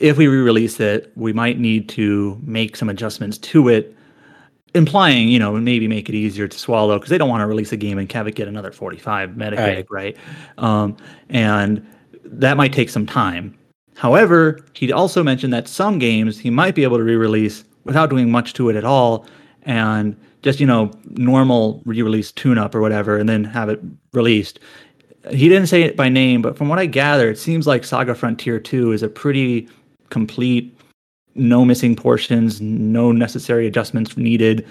if 0.00 0.16
we 0.16 0.26
re-release 0.26 0.80
it 0.80 1.12
we 1.16 1.32
might 1.32 1.58
need 1.58 1.88
to 1.88 2.40
make 2.42 2.76
some 2.76 2.88
adjustments 2.88 3.38
to 3.38 3.68
it 3.68 3.96
implying 4.74 5.28
you 5.28 5.38
know 5.38 5.52
maybe 5.52 5.88
make 5.88 6.08
it 6.08 6.14
easier 6.14 6.46
to 6.46 6.58
swallow 6.58 6.98
because 6.98 7.10
they 7.10 7.18
don't 7.18 7.28
want 7.28 7.40
to 7.40 7.46
release 7.46 7.72
a 7.72 7.76
game 7.76 7.98
and 7.98 8.10
have 8.12 8.26
it 8.26 8.34
get 8.34 8.48
another 8.48 8.70
45 8.70 9.30
metacritic 9.30 9.86
right, 9.90 10.16
Um, 10.58 10.96
and 11.28 11.86
that 12.24 12.56
might 12.56 12.72
take 12.72 12.90
some 12.90 13.06
time. 13.06 13.56
However 13.96 14.64
he 14.74 14.92
also 14.92 15.22
mentioned 15.22 15.52
that 15.52 15.68
some 15.68 15.98
games 15.98 16.38
he 16.38 16.50
might 16.50 16.74
be 16.74 16.82
able 16.82 16.98
to 16.98 17.04
re-release 17.04 17.64
without 17.84 18.10
doing 18.10 18.30
much 18.30 18.52
to 18.54 18.68
it 18.68 18.76
at 18.76 18.84
all 18.84 19.26
and 19.62 20.16
just 20.42 20.60
you 20.60 20.66
know 20.66 20.90
normal 21.10 21.82
re-release 21.86 22.30
tune-up 22.32 22.74
or 22.74 22.80
whatever 22.80 23.16
and 23.16 23.28
then 23.28 23.44
have 23.44 23.68
it 23.68 23.80
released 24.12 24.60
he 25.30 25.48
didn't 25.48 25.66
say 25.66 25.82
it 25.82 25.96
by 25.96 26.08
name, 26.08 26.42
but 26.42 26.56
from 26.56 26.68
what 26.68 26.78
I 26.78 26.86
gather, 26.86 27.30
it 27.30 27.38
seems 27.38 27.66
like 27.66 27.84
Saga 27.84 28.14
Frontier 28.14 28.58
2 28.58 28.92
is 28.92 29.02
a 29.02 29.08
pretty 29.08 29.68
complete, 30.10 30.78
no 31.34 31.64
missing 31.64 31.96
portions, 31.96 32.60
no 32.60 33.12
necessary 33.12 33.66
adjustments 33.66 34.16
needed 34.16 34.66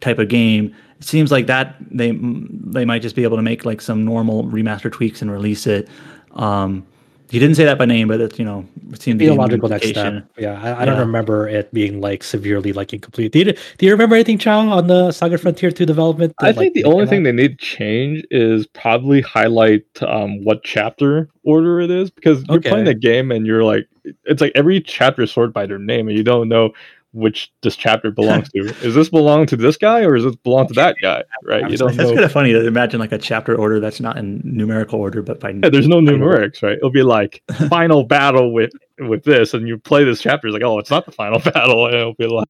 type 0.00 0.18
of 0.18 0.28
game. 0.28 0.74
It 0.98 1.04
seems 1.04 1.30
like 1.30 1.46
that 1.46 1.76
they 1.90 2.12
they 2.20 2.84
might 2.84 3.02
just 3.02 3.16
be 3.16 3.22
able 3.22 3.36
to 3.36 3.42
make 3.42 3.64
like 3.64 3.80
some 3.80 4.04
normal 4.04 4.44
remaster 4.44 4.90
tweaks 4.90 5.22
and 5.22 5.30
release 5.30 5.66
it. 5.66 5.88
Um, 6.32 6.86
he 7.30 7.38
didn't 7.38 7.56
say 7.56 7.64
that 7.64 7.78
by 7.78 7.84
name, 7.84 8.08
but 8.08 8.20
it's 8.20 8.38
you 8.38 8.44
know 8.44 8.66
it 8.90 9.02
seemed 9.02 9.18
to 9.18 9.24
be 9.24 9.28
a 9.28 9.34
logical 9.34 9.68
next 9.68 9.88
step. 9.88 10.24
Yeah, 10.38 10.60
I, 10.62 10.82
I 10.82 10.84
don't 10.84 10.98
remember 10.98 11.46
it 11.46 11.72
being 11.74 12.00
like 12.00 12.24
severely 12.24 12.72
like 12.72 12.92
incomplete. 12.92 13.32
Do 13.32 13.40
you, 13.40 13.44
do 13.44 13.86
you 13.86 13.92
remember 13.92 14.14
anything, 14.14 14.38
Chow, 14.38 14.68
on 14.70 14.86
the 14.86 15.12
Saga 15.12 15.36
Frontier 15.36 15.70
2 15.70 15.84
development? 15.84 16.34
I 16.40 16.52
think 16.52 16.56
like, 16.56 16.72
the 16.72 16.82
came 16.84 16.92
only 16.92 17.04
out? 17.04 17.10
thing 17.10 17.22
they 17.24 17.32
need 17.32 17.58
to 17.58 17.64
change 17.64 18.24
is 18.30 18.66
probably 18.68 19.20
highlight 19.20 19.84
um, 20.02 20.42
what 20.44 20.64
chapter 20.64 21.28
order 21.44 21.80
it 21.80 21.90
is 21.90 22.10
because 22.10 22.44
you're 22.48 22.60
playing 22.60 22.86
the 22.86 22.94
game 22.94 23.30
and 23.30 23.46
you're 23.46 23.64
like, 23.64 23.86
it's 24.24 24.40
like 24.40 24.52
every 24.54 24.80
chapter 24.80 25.22
is 25.22 25.30
sorted 25.30 25.52
by 25.52 25.66
their 25.66 25.78
name 25.78 26.08
and 26.08 26.16
you 26.16 26.24
don't 26.24 26.48
know 26.48 26.72
which 27.12 27.50
this 27.62 27.76
chapter 27.76 28.10
belongs 28.10 28.48
to. 28.52 28.60
Is 28.82 28.94
this 28.94 29.08
belong 29.08 29.46
to 29.46 29.56
this 29.56 29.76
guy 29.76 30.02
or 30.02 30.16
is 30.16 30.24
this 30.24 30.36
belong 30.36 30.68
to 30.68 30.74
that 30.74 30.96
guy? 31.00 31.24
Right? 31.44 31.68
You 31.70 31.76
don't 31.76 31.96
That's 31.96 32.10
know. 32.10 32.14
kind 32.14 32.24
of 32.24 32.32
funny 32.32 32.52
to 32.52 32.66
imagine 32.66 33.00
like 33.00 33.12
a 33.12 33.18
chapter 33.18 33.54
order 33.54 33.80
that's 33.80 34.00
not 34.00 34.16
in 34.18 34.40
numerical 34.44 35.00
order, 35.00 35.22
but 35.22 35.40
by 35.40 35.50
Yeah, 35.50 35.70
there's 35.70 35.88
no 35.88 36.00
numerics, 36.00 36.62
right? 36.62 36.76
It'll 36.76 36.90
be 36.90 37.02
like 37.02 37.42
final 37.68 38.04
battle 38.04 38.52
with 38.52 38.72
with 39.00 39.24
this, 39.24 39.54
and 39.54 39.66
you 39.68 39.78
play 39.78 40.04
this 40.04 40.20
chapter. 40.20 40.48
It's 40.48 40.54
like, 40.54 40.62
oh, 40.62 40.78
it's 40.78 40.90
not 40.90 41.06
the 41.06 41.12
final 41.12 41.38
battle, 41.52 41.86
and 41.86 41.94
it'll 41.94 42.14
be 42.14 42.26
like, 42.26 42.48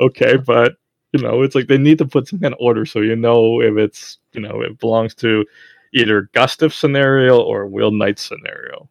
okay, 0.00 0.36
but 0.36 0.76
you 1.12 1.22
know, 1.22 1.42
it's 1.42 1.54
like 1.54 1.66
they 1.66 1.78
need 1.78 1.98
to 1.98 2.06
put 2.06 2.28
some 2.28 2.38
kind 2.38 2.54
of 2.54 2.60
order 2.60 2.86
so 2.86 3.00
you 3.00 3.16
know 3.16 3.60
if 3.60 3.76
it's 3.76 4.18
you 4.32 4.40
know 4.40 4.60
it 4.60 4.78
belongs 4.78 5.14
to 5.16 5.44
either 5.92 6.30
Gustav 6.32 6.72
scenario 6.72 7.40
or 7.40 7.66
Will 7.66 7.90
Knight 7.90 8.18
scenario. 8.18 8.88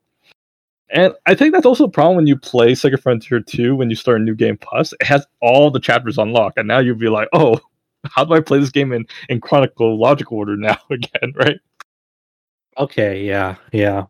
And 0.92 1.14
I 1.28 1.36
think 1.36 1.54
that's 1.54 1.66
also 1.66 1.86
a 1.86 1.90
problem 1.90 2.16
when 2.16 2.28
you 2.28 2.36
play 2.36 2.74
Saga 2.74 2.98
Frontier 2.98 3.40
2 3.40 3.76
when 3.76 3.90
you 3.90 3.96
start 3.96 4.20
a 4.20 4.24
new 4.24 4.36
game 4.36 4.58
plus. 4.58 4.94
It 4.94 5.06
has 5.06 5.26
all 5.42 5.70
the 5.70 5.80
chapters 5.80 6.18
unlocked, 6.18 6.58
and 6.58 6.68
now 6.68 6.80
you'll 6.80 6.96
be 6.96 7.10
like, 7.10 7.28
oh, 7.34 7.60
how 8.06 8.26
do 8.26 8.34
I 8.34 8.40
play 8.40 8.60
this 8.60 8.70
game 8.70 8.92
in, 8.92 9.06
in 9.28 9.42
chronological 9.42 10.38
order 10.38 10.56
now 10.56 10.78
again, 10.90 11.34
right? 11.36 11.60
Okay, 12.78 13.24
yeah, 13.24 13.56
yeah. 13.72 14.06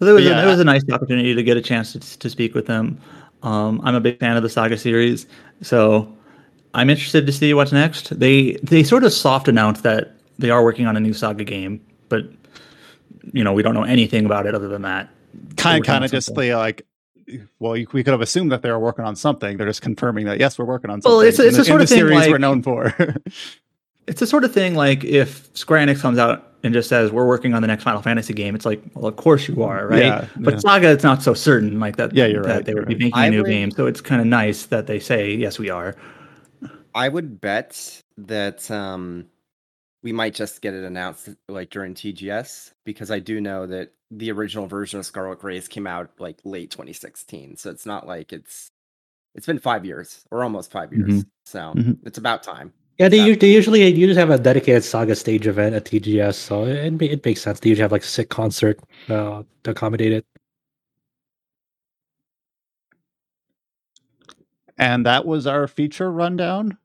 So 0.00 0.08
it 0.08 0.12
was, 0.12 0.24
Yeah, 0.24 0.42
a, 0.42 0.46
it 0.46 0.50
was 0.50 0.60
a 0.60 0.64
nice 0.64 0.82
opportunity 0.90 1.34
to 1.34 1.42
get 1.42 1.56
a 1.56 1.62
chance 1.62 1.92
to, 1.92 2.18
to 2.18 2.28
speak 2.28 2.54
with 2.54 2.66
them. 2.66 3.00
Um, 3.42 3.80
I'm 3.84 3.94
a 3.94 4.00
big 4.00 4.18
fan 4.18 4.36
of 4.36 4.42
the 4.42 4.48
Saga 4.48 4.76
series, 4.76 5.26
so 5.62 6.12
I'm 6.74 6.90
interested 6.90 7.26
to 7.26 7.32
see 7.32 7.54
what's 7.54 7.72
next. 7.72 8.18
They 8.18 8.52
they 8.62 8.82
sort 8.82 9.04
of 9.04 9.12
soft 9.12 9.48
announced 9.48 9.82
that 9.84 10.16
they 10.38 10.50
are 10.50 10.62
working 10.62 10.86
on 10.86 10.96
a 10.96 11.00
new 11.00 11.12
Saga 11.12 11.44
game, 11.44 11.80
but 12.08 12.24
you 13.32 13.44
know 13.44 13.52
we 13.52 13.62
don't 13.62 13.74
know 13.74 13.84
anything 13.84 14.24
about 14.26 14.46
it 14.46 14.54
other 14.54 14.68
than 14.68 14.82
that. 14.82 15.08
kind 15.56 15.80
working 15.80 15.84
kind 15.84 16.04
of 16.04 16.10
just 16.10 16.34
the 16.34 16.54
like 16.54 16.86
well 17.60 17.76
you, 17.76 17.86
we 17.92 18.02
could 18.04 18.12
have 18.12 18.20
assumed 18.20 18.50
that 18.52 18.62
they 18.62 18.70
were 18.70 18.78
working 18.78 19.04
on 19.04 19.14
something 19.16 19.56
they're 19.56 19.66
just 19.66 19.80
confirming 19.82 20.26
that 20.26 20.38
yes 20.40 20.58
we're 20.58 20.64
working 20.64 20.90
on 20.90 21.00
something 21.00 21.16
Well, 21.16 21.20
it's 21.26 21.38
a- 21.38 21.42
in 21.42 21.48
it's 21.48 21.56
the- 21.56 21.62
a 21.62 21.64
sort 21.66 21.76
in 21.80 21.82
of 21.82 21.88
the 21.88 21.94
thing 21.94 22.00
series 22.04 22.26
we're 22.26 22.32
like- 22.32 22.40
known 22.40 22.62
for 22.62 22.94
It's 24.08 24.18
the 24.18 24.26
sort 24.26 24.42
of 24.42 24.52
thing 24.52 24.74
like 24.74 25.04
if 25.04 25.48
Square 25.56 25.86
Enix 25.86 26.00
comes 26.00 26.18
out 26.18 26.54
and 26.64 26.74
just 26.74 26.88
says 26.88 27.12
we're 27.12 27.24
working 27.26 27.54
on 27.54 27.62
the 27.62 27.68
next 27.68 27.84
Final 27.84 28.02
Fantasy 28.02 28.34
game, 28.34 28.56
it's 28.56 28.66
like, 28.66 28.82
well, 28.94 29.06
of 29.06 29.14
course 29.14 29.46
you 29.46 29.62
are, 29.62 29.86
right? 29.86 30.02
Yeah, 30.02 30.26
but 30.38 30.54
yeah. 30.54 30.58
Saga, 30.58 30.90
it's 30.90 31.04
not 31.04 31.22
so 31.22 31.34
certain 31.34 31.78
like 31.78 31.96
that. 31.98 32.12
Yeah, 32.12 32.26
you're 32.26 32.42
that 32.42 32.48
right, 32.56 32.64
They 32.64 32.72
you're 32.72 32.80
would 32.80 32.88
be 32.88 32.96
making 32.96 33.14
I 33.14 33.26
a 33.26 33.30
new 33.30 33.42
would- 33.42 33.48
game, 33.48 33.70
so 33.70 33.86
it's 33.86 34.00
kind 34.00 34.20
of 34.20 34.26
nice 34.26 34.66
that 34.66 34.88
they 34.88 34.98
say 34.98 35.32
yes, 35.32 35.56
we 35.60 35.70
are. 35.70 35.94
I 36.96 37.08
would 37.08 37.40
bet 37.40 38.02
that 38.18 38.68
um, 38.72 39.26
we 40.02 40.12
might 40.12 40.34
just 40.34 40.62
get 40.62 40.74
it 40.74 40.84
announced 40.84 41.30
like 41.48 41.70
during 41.70 41.94
TGS 41.94 42.72
because 42.84 43.10
I 43.10 43.18
do 43.20 43.40
know 43.40 43.66
that 43.66 43.92
the 44.10 44.30
original 44.32 44.66
version 44.66 45.00
of 45.00 45.06
Scarlet 45.06 45.40
Grace 45.40 45.68
came 45.68 45.86
out 45.86 46.10
like 46.18 46.38
late 46.44 46.70
2016, 46.70 47.56
so 47.56 47.70
it's 47.70 47.86
not 47.86 48.06
like 48.06 48.32
it's 48.32 48.70
it's 49.34 49.46
been 49.46 49.58
five 49.60 49.84
years 49.86 50.24
or 50.30 50.44
almost 50.44 50.72
five 50.72 50.92
years, 50.92 51.24
so 51.46 51.74
Mhm. 51.76 51.98
it's 52.04 52.18
about 52.18 52.42
time. 52.42 52.72
Yeah, 52.98 53.08
they, 53.08 53.18
Yeah. 53.18 53.26
u- 53.26 53.36
they 53.36 53.52
usually 53.52 53.86
you 53.88 54.06
just 54.06 54.18
have 54.18 54.30
a 54.30 54.38
dedicated 54.38 54.84
saga 54.84 55.14
stage 55.16 55.46
event 55.46 55.74
at 55.74 55.84
TGS, 55.86 56.36
so 56.38 56.64
it, 56.66 56.76
it, 56.94 57.02
it 57.02 57.24
makes 57.26 57.42
sense. 57.42 57.60
They 57.60 57.70
usually 57.70 57.82
have 57.82 57.92
like 57.92 58.02
a 58.04 58.06
sick 58.06 58.30
concert 58.30 58.80
uh, 59.08 59.42
to 59.64 59.70
accommodate 59.70 60.12
it. 60.12 60.26
and 64.78 65.06
that 65.06 65.26
was 65.26 65.46
our 65.46 65.68
feature 65.68 66.10
rundown 66.10 66.78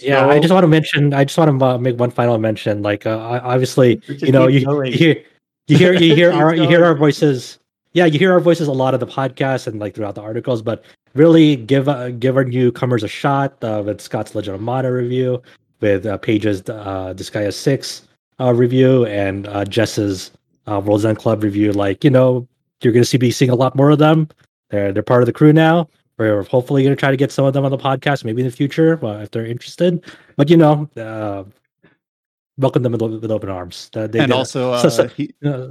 Yeah, 0.00 0.26
I 0.26 0.38
just 0.38 0.52
want 0.52 0.64
to 0.64 0.68
mention. 0.68 1.14
I 1.14 1.24
just 1.24 1.38
want 1.38 1.58
to 1.58 1.64
uh, 1.64 1.78
make 1.78 1.98
one 1.98 2.10
final 2.10 2.38
mention. 2.38 2.82
Like, 2.82 3.06
uh, 3.06 3.40
obviously, 3.42 4.00
you 4.06 4.30
know, 4.30 4.46
you, 4.46 4.60
you 4.84 4.90
hear, 4.90 5.22
you 5.68 5.78
hear, 5.78 5.94
you 5.94 6.14
hear 6.14 6.32
our, 6.40 6.54
you 6.54 6.68
hear 6.68 6.84
our 6.84 6.94
voices. 6.94 7.58
Yeah, 7.92 8.04
you 8.04 8.18
hear 8.18 8.32
our 8.32 8.40
voices 8.40 8.68
a 8.68 8.72
lot 8.72 8.92
of 8.92 9.00
the 9.00 9.06
podcast 9.06 9.66
and 9.66 9.80
like 9.80 9.94
throughout 9.94 10.14
the 10.14 10.20
articles. 10.20 10.60
But 10.60 10.84
really, 11.14 11.56
give 11.56 11.88
uh, 11.88 12.10
give 12.10 12.36
our 12.36 12.44
newcomers 12.44 13.02
a 13.02 13.08
shot 13.08 13.56
uh, 13.64 13.82
with 13.84 14.00
Scott's 14.02 14.34
Legend 14.34 14.56
of 14.56 14.60
Mana 14.60 14.92
review, 14.92 15.42
with 15.80 16.04
uh, 16.04 16.18
Paige's 16.18 16.60
uh, 16.68 17.14
Disgaea 17.16 17.52
Six 17.52 18.06
uh, 18.38 18.52
review, 18.52 19.06
and 19.06 19.48
uh, 19.48 19.64
Jess's 19.64 20.30
uh, 20.66 20.80
World's 20.84 21.06
End 21.06 21.18
Club 21.18 21.42
review. 21.42 21.72
Like, 21.72 22.04
you 22.04 22.10
know, 22.10 22.46
you're 22.82 22.92
going 22.92 23.02
to 23.02 23.08
see 23.08 23.16
be 23.16 23.30
seeing 23.30 23.50
a 23.50 23.54
lot 23.54 23.74
more 23.74 23.90
of 23.90 23.98
them. 23.98 24.28
They're 24.68 24.92
they're 24.92 25.02
part 25.02 25.22
of 25.22 25.26
the 25.26 25.32
crew 25.32 25.54
now. 25.54 25.88
We're 26.18 26.42
hopefully 26.44 26.82
going 26.82 26.94
to 26.96 26.98
try 26.98 27.10
to 27.10 27.16
get 27.16 27.30
some 27.30 27.44
of 27.44 27.52
them 27.52 27.64
on 27.64 27.70
the 27.70 27.76
podcast, 27.78 28.24
maybe 28.24 28.40
in 28.42 28.48
the 28.48 28.54
future, 28.54 28.98
uh, 29.04 29.20
if 29.22 29.30
they're 29.32 29.44
interested. 29.46 30.02
But 30.36 30.48
you 30.48 30.56
know, 30.56 30.88
uh, 30.96 31.44
welcome 32.58 32.82
them 32.82 32.92
with, 32.92 33.30
open 33.30 33.50
arms. 33.50 33.90
Uh, 33.94 34.06
they 34.06 34.20
and 34.20 34.32
also 34.32 34.72
uh, 34.72 34.82
so- 34.82 34.88
so- 34.88 35.08
he, 35.08 35.34
uh, 35.44 35.68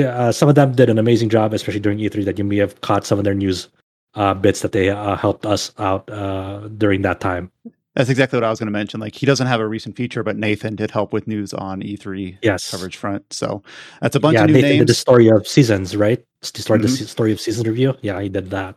uh, 0.00 0.30
some 0.32 0.48
of 0.48 0.54
them 0.54 0.72
did 0.72 0.90
an 0.90 0.98
amazing 0.98 1.28
job, 1.30 1.54
especially 1.54 1.80
during 1.80 1.98
E3. 1.98 2.24
That 2.24 2.38
you 2.38 2.44
may 2.44 2.56
have 2.58 2.80
caught 2.82 3.06
some 3.06 3.18
of 3.18 3.24
their 3.24 3.34
news 3.34 3.68
uh, 4.14 4.34
bits 4.34 4.60
that 4.60 4.72
they 4.72 4.90
uh, 4.90 5.16
helped 5.16 5.44
us 5.46 5.72
out 5.78 6.08
uh, 6.10 6.68
during 6.78 7.02
that 7.02 7.20
time. 7.20 7.50
that's 7.94 8.08
exactly 8.10 8.36
what 8.36 8.44
i 8.44 8.50
was 8.50 8.58
going 8.58 8.66
to 8.66 8.72
mention 8.72 9.00
like 9.00 9.14
he 9.14 9.24
doesn't 9.26 9.46
have 9.46 9.60
a 9.60 9.66
recent 9.66 9.94
feature 9.96 10.22
but 10.22 10.36
nathan 10.36 10.74
did 10.76 10.90
help 10.90 11.12
with 11.14 11.26
news 11.26 11.52
on 11.54 11.80
e3 11.82 12.36
Yes, 12.42 12.70
coverage 12.70 12.96
front 12.96 13.24
so 13.32 13.62
that's 14.00 14.16
a 14.16 14.20
bunch 14.20 14.34
yeah, 14.34 14.44
of 14.44 14.48
new 14.50 14.54
Nathan 14.54 14.78
did 14.78 14.88
the 14.88 14.94
story 14.94 15.28
of 15.28 15.46
seasons, 15.48 15.96
right? 15.96 16.22
The 16.40 16.62
story, 16.62 16.80
the 16.80 16.88
Mhm. 16.88 16.96
se- 16.98 17.04
story 17.06 17.32
of 17.32 17.40
seasons 17.40 17.66
review. 17.66 17.94
Yeah, 18.02 18.20
he 18.20 18.28
did 18.30 18.48
that. 18.50 18.74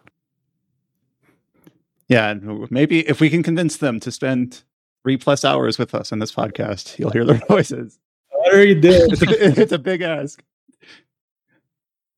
Yeah 2.09 2.29
and 2.29 2.69
maybe 2.69 3.07
if 3.07 3.21
we 3.21 3.29
can 3.29 3.41
convince 3.41 3.77
them 3.77 3.99
to 3.99 4.11
spend 4.11 4.63
three 5.03 5.15
plus 5.15 5.45
hours 5.45 5.79
with 5.79 5.95
us 5.95 6.11
on 6.11 6.19
this 6.19 6.33
podcast 6.33 6.99
you'll 6.99 7.11
hear 7.11 7.25
their 7.25 7.41
voices 7.47 7.99
I 8.45 8.49
already 8.49 8.75
did. 8.75 9.11
it's, 9.11 9.21
a, 9.21 9.61
it's 9.61 9.71
a 9.71 9.79
big 9.79 10.01
ask. 10.01 10.43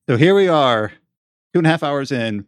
So 0.10 0.18
here 0.18 0.36
we 0.36 0.48
are, 0.48 0.90
two 1.53 1.60
and 1.60 1.68
a 1.68 1.70
half 1.70 1.84
hours 1.84 2.11
in, 2.11 2.45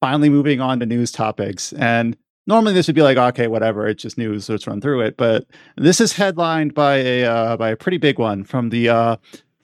finally 0.00 0.28
moving 0.28 0.60
on 0.60 0.80
to 0.80 0.86
news 0.86 1.12
topics. 1.12 1.72
And 1.74 2.16
normally 2.46 2.74
this 2.74 2.86
would 2.86 2.96
be 2.96 3.02
like, 3.02 3.16
okay, 3.16 3.46
whatever, 3.46 3.86
it's 3.86 4.02
just 4.02 4.18
news, 4.18 4.48
let's 4.48 4.66
run 4.66 4.80
through 4.80 5.02
it. 5.02 5.16
But 5.16 5.46
this 5.76 6.00
is 6.00 6.12
headlined 6.12 6.74
by 6.74 6.96
a 6.96 7.24
uh, 7.24 7.56
by 7.56 7.70
a 7.70 7.76
pretty 7.76 7.98
big 7.98 8.18
one 8.18 8.44
from 8.44 8.70
the 8.70 8.88
uh, 8.88 9.16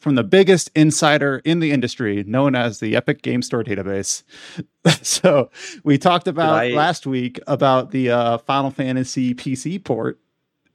from 0.03 0.17
the 0.17 0.25
biggest 0.25 0.71
insider 0.75 1.41
in 1.45 1.61
the 1.61 1.71
industry, 1.71 2.25
known 2.25 2.57
as 2.57 2.81
the 2.81 2.97
Epic 2.97 3.23
Game 3.23 3.41
Store 3.41 3.63
database. 3.63 4.25
so 5.03 5.49
we 5.85 5.97
talked 5.97 6.27
about 6.27 6.55
I- 6.55 6.71
last 6.71 7.07
week 7.07 7.39
about 7.47 7.93
the 7.93 8.11
uh, 8.11 8.39
Final 8.39 8.71
Fantasy 8.71 9.33
PC 9.35 9.83
port 9.83 10.19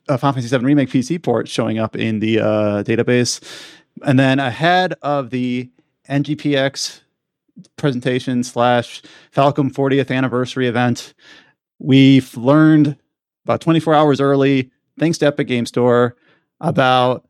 uh, 0.10 0.18
Final 0.18 0.34
Fantasy 0.34 0.58
VII 0.58 0.64
Remake 0.66 0.90
PC 0.90 1.22
port 1.22 1.48
showing 1.48 1.80
up 1.80 1.96
in 1.96 2.20
the 2.20 2.40
uh, 2.40 2.84
database. 2.84 3.42
And 4.06 4.18
then 4.18 4.40
ahead 4.40 4.94
of 5.02 5.30
the 5.32 5.70
NGPX 6.10 7.02
presentation 7.76 8.44
slash 8.44 9.02
Falcom 9.36 9.72
40th 9.72 10.16
anniversary 10.16 10.68
event, 10.68 11.14
we've 11.80 12.36
learned 12.38 12.96
about 13.46 13.62
24 13.62 13.94
hours 13.94 14.22
early, 14.22 14.72
thanks 15.00 15.18
to 15.18 15.28
Epic 15.28 15.48
Game 15.48 15.66
Store, 15.66 16.16
about 16.62 17.28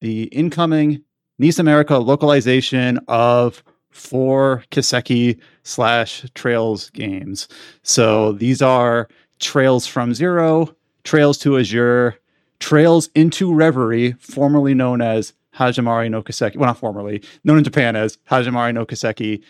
the 0.00 0.24
incoming 0.24 1.02
NIS 1.40 1.58
America 1.58 1.96
localization 1.96 3.00
of 3.08 3.64
four 3.88 4.62
Kiseki 4.70 5.40
slash 5.62 6.26
Trails 6.34 6.90
games. 6.90 7.48
So 7.82 8.32
these 8.32 8.60
are 8.60 9.08
Trails 9.38 9.86
from 9.86 10.12
Zero, 10.12 10.76
Trails 11.04 11.38
to 11.38 11.56
Azure, 11.56 12.18
Trails 12.58 13.08
into 13.14 13.54
Reverie, 13.54 14.12
formerly 14.20 14.74
known 14.74 15.00
as 15.00 15.32
Hajimari 15.54 16.10
no 16.10 16.22
Kiseki. 16.22 16.56
Well, 16.56 16.66
not 16.66 16.76
formerly, 16.76 17.22
known 17.42 17.56
in 17.56 17.64
Japan 17.64 17.96
as 17.96 18.18
Hajimari 18.30 18.74
no 18.74 18.84
Kiseki. 18.84 19.42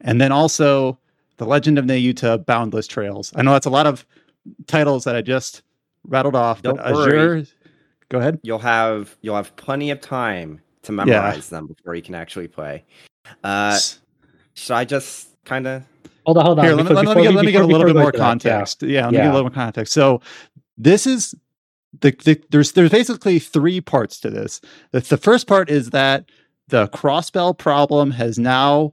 And 0.00 0.18
then 0.18 0.32
also 0.32 0.98
The 1.36 1.44
Legend 1.44 1.78
of 1.78 1.84
Nayuta 1.84 2.46
Boundless 2.46 2.86
Trails. 2.86 3.30
I 3.36 3.42
know 3.42 3.52
that's 3.52 3.66
a 3.66 3.70
lot 3.70 3.86
of 3.86 4.06
titles 4.68 5.04
that 5.04 5.14
I 5.14 5.20
just 5.20 5.60
rattled 6.08 6.34
off, 6.34 6.62
Don't 6.62 6.78
but 6.78 6.94
worry. 6.94 7.40
Azure. 7.42 7.52
Go 8.08 8.20
ahead. 8.20 8.40
You'll 8.42 8.58
have 8.60 9.18
you'll 9.20 9.36
have 9.36 9.54
plenty 9.56 9.90
of 9.90 10.00
time 10.00 10.62
to 10.86 10.92
memorize 10.92 11.48
them 11.48 11.66
before 11.66 11.94
you 11.94 12.02
can 12.02 12.14
actually 12.14 12.48
play. 12.48 12.84
Uh, 13.44 13.78
should 14.54 14.74
I 14.74 14.84
just 14.84 15.28
kind 15.44 15.66
of 15.66 15.82
Hold 16.26 16.38
on, 16.38 16.44
hold 16.44 16.58
on. 16.58 16.64
Here, 16.64 16.74
let 16.74 16.86
me, 16.86 16.92
let 16.92 17.04
me, 17.04 17.08
let 17.08 17.16
me 17.16 17.22
get, 17.22 17.34
let 17.34 17.44
me 17.44 17.52
get 17.52 17.62
a 17.62 17.66
little 17.66 17.86
bit 17.86 17.94
more 17.94 18.06
into 18.06 18.18
that, 18.18 18.24
yeah. 18.24 18.28
context. 18.28 18.82
Yeah, 18.82 19.04
let 19.04 19.10
me 19.12 19.18
get 19.18 19.26
a 19.26 19.28
little 19.28 19.42
more 19.42 19.50
context. 19.50 19.92
So 19.92 20.20
this 20.76 21.06
is 21.06 21.36
the, 22.00 22.10
the 22.24 22.42
there's 22.50 22.72
there's 22.72 22.90
basically 22.90 23.38
three 23.38 23.80
parts 23.80 24.18
to 24.20 24.30
this. 24.30 24.60
The, 24.90 25.00
the 25.00 25.16
first 25.18 25.46
part 25.46 25.70
is 25.70 25.90
that 25.90 26.28
the 26.66 26.88
crossbell 26.88 27.56
problem 27.56 28.10
has 28.10 28.40
now 28.40 28.92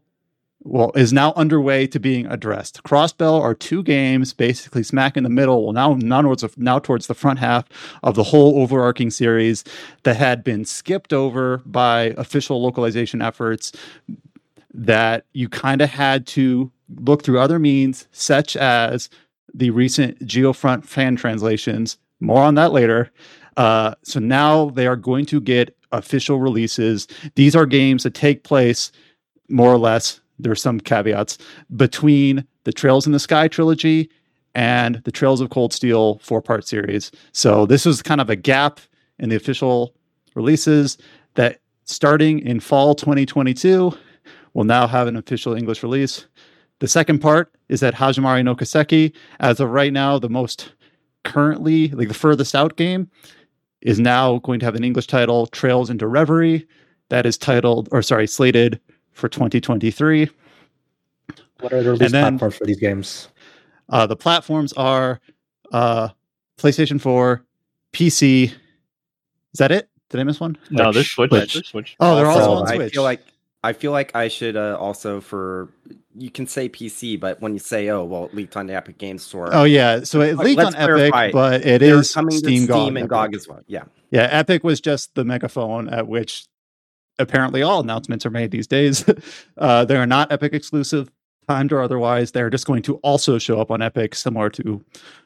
well 0.64 0.92
is 0.95 1.11
now 1.11 1.33
underway 1.35 1.88
to 1.88 2.00
being 2.00 2.25
addressed. 2.27 2.83
Crossbell 2.83 3.42
are 3.42 3.53
two 3.53 3.83
games 3.83 4.33
basically 4.33 4.83
smack 4.83 5.17
in 5.17 5.24
the 5.24 5.30
middle, 5.30 5.64
well 5.64 5.74
now 5.74 5.93
now 5.95 6.22
towards 6.22 6.42
the, 6.42 6.53
now 6.58 6.80
towards 6.80 7.08
the 7.08 7.14
front 7.14 7.40
half 7.40 7.66
of 8.01 8.16
the 8.16 8.24
whole 8.24 8.61
overarching 8.61 9.09
series 9.09 9.64
that 10.03 10.16
had 10.16 10.43
been 10.43 10.66
skipped 10.66 11.14
over 11.14 11.59
by 11.66 12.14
official 12.17 12.61
localization 12.61 13.22
efforts 13.22 13.72
that 14.74 15.25
you 15.33 15.48
kind 15.48 15.82
of 15.82 15.90
had 15.90 16.25
to 16.25 16.72
look 17.00 17.24
through 17.24 17.40
other 17.40 17.59
means, 17.59 18.08
such 18.11 18.56
as 18.56 19.09
the 19.53 19.69
recent 19.69 20.19
Geofront 20.25 20.85
fan 20.85 21.16
translations. 21.16 21.98
More 22.19 22.42
on 22.42 22.56
that 22.56 22.72
later. 22.72 23.11
Uh, 23.56 23.93
so 24.03 24.19
now 24.19 24.69
they 24.72 24.88
are 24.88 24.95
going 24.95 25.25
to 25.27 25.40
get 25.40 25.77
official 25.92 26.40
releases. 26.40 27.08
These 27.35 27.56
are 27.56 27.67
games 27.67 28.03
that 28.03 28.16
take 28.16 28.43
place 28.43 28.92
more 29.50 29.72
or 29.72 29.77
less 29.77 30.22
there's 30.43 30.61
some 30.61 30.80
caveats 30.80 31.38
between 31.75 32.45
the 32.63 32.73
Trails 32.73 33.05
in 33.05 33.11
the 33.11 33.19
Sky 33.19 33.47
trilogy 33.47 34.09
and 34.55 35.01
the 35.03 35.11
Trails 35.11 35.41
of 35.41 35.49
Cold 35.49 35.73
Steel 35.73 36.19
four 36.19 36.41
part 36.41 36.67
series. 36.67 37.11
So 37.31 37.65
this 37.65 37.85
was 37.85 38.01
kind 38.01 38.22
of 38.22 38.30
a 38.30 38.35
gap 38.35 38.80
in 39.19 39.30
the 39.30 39.35
official 39.35 39.95
releases 40.35 40.97
that 41.35 41.59
starting 41.85 42.39
in 42.39 42.59
fall 42.59 42.95
2022 42.95 43.95
will 44.53 44.63
now 44.63 44.88
have 44.88 45.07
an 45.07 45.15
official 45.15 45.53
English 45.53 45.83
release. 45.83 46.27
The 46.80 46.88
second 46.88 47.19
part 47.19 47.53
is 47.69 47.80
that 47.80 47.95
Hajimari 47.95 48.43
no 48.43 48.55
Kiseki, 48.55 49.13
as 49.39 49.59
of 49.59 49.69
right 49.69 49.93
now, 49.93 50.19
the 50.19 50.30
most 50.30 50.73
currently, 51.23 51.89
like 51.89 52.07
the 52.07 52.13
furthest 52.13 52.55
out 52.55 52.75
game, 52.75 53.09
is 53.81 53.99
now 53.99 54.39
going 54.39 54.59
to 54.59 54.65
have 54.65 54.75
an 54.75 54.83
English 54.83 55.07
title, 55.07 55.47
Trails 55.47 55.89
into 55.89 56.07
Reverie. 56.07 56.67
That 57.09 57.25
is 57.25 57.38
titled, 57.38 57.89
or 57.91 58.01
sorry, 58.01 58.27
slated 58.27 58.80
for 59.14 59.30
2023. 59.30 60.30
What 61.59 61.72
are 61.74 61.82
the 61.83 61.92
release 61.92 62.11
then- 62.11 62.33
platforms 62.38 62.56
for 62.58 62.66
these 62.66 62.80
games? 62.80 63.30
Uh, 63.90 64.08
the 64.08 64.16
platforms 64.16 64.74
are 64.74 65.19
uh, 65.72 66.09
PlayStation 66.58 67.00
4, 67.00 67.43
PC. 67.92 68.45
Is 68.45 68.53
that 69.59 69.72
it? 69.72 69.90
Did 70.09 70.19
I 70.22 70.24
miss 70.24 70.40
one? 70.40 70.58
No, 70.69 70.92
there's 70.92 71.09
Switch. 71.09 71.30
Switch. 71.32 71.67
Switch. 71.67 71.95
Oh, 72.00 72.16
they're 72.16 72.27
also 72.27 72.51
on 72.53 72.67
Switch. 72.67 72.80
I 72.82 72.90
feel 72.90 73.03
like 73.03 73.22
I 73.64 73.74
feel 73.74 73.92
like 73.92 74.16
I 74.16 74.27
should 74.27 74.56
uh, 74.56 74.77
also 74.80 75.22
for 75.22 75.69
you 76.16 76.30
can 76.30 76.45
say 76.48 76.69
PC, 76.69 77.19
but 77.19 77.42
when 77.42 77.53
you 77.53 77.59
say 77.59 77.90
oh 77.90 78.03
well, 78.03 78.25
it 78.25 78.33
leaked 78.35 78.56
on 78.56 78.67
the 78.67 78.75
Epic 78.75 78.98
Games 78.98 79.24
Store. 79.24 79.50
Oh 79.51 79.64
yeah, 79.64 80.03
so 80.03 80.22
it 80.22 80.38
leaked 80.38 80.59
on 80.59 80.66
let's 80.74 80.75
clarify, 80.75 81.24
Epic, 81.25 81.33
but 81.33 81.66
it 81.66 81.80
they're 81.80 82.00
is 82.00 82.14
coming 82.14 82.38
Steam, 82.38 82.61
to 82.64 82.67
GOG, 82.67 82.75
Steam 82.82 82.98
and 82.98 83.03
Epic. 83.06 83.09
GOG 83.09 83.35
as 83.35 83.48
well. 83.48 83.61
Yeah, 83.67 83.83
Yeah, 84.11 84.27
Epic 84.32 84.64
was 84.64 84.80
just 84.82 85.16
the 85.16 85.24
megaphone 85.25 85.90
at 85.90 86.08
which 86.08 86.45
apparently 87.19 87.61
all 87.61 87.80
announcements 87.80 88.25
are 88.25 88.32
made 88.32 88.51
these 88.51 88.67
days. 88.67 89.06
uh, 89.58 89.85
they 89.85 89.95
are 89.95 90.08
not 90.08 90.32
Epic 90.32 90.53
exclusive, 90.53 91.11
timed 91.48 91.72
or 91.72 91.82
otherwise. 91.82 92.32
They're 92.32 92.50
just 92.50 92.67
going 92.67 92.83
to 92.83 92.95
also 92.98 93.38
show 93.38 93.59
up 93.59 93.72
on 93.72 93.82
Epic, 93.82 94.16
similar 94.16 94.50
to 94.51 94.83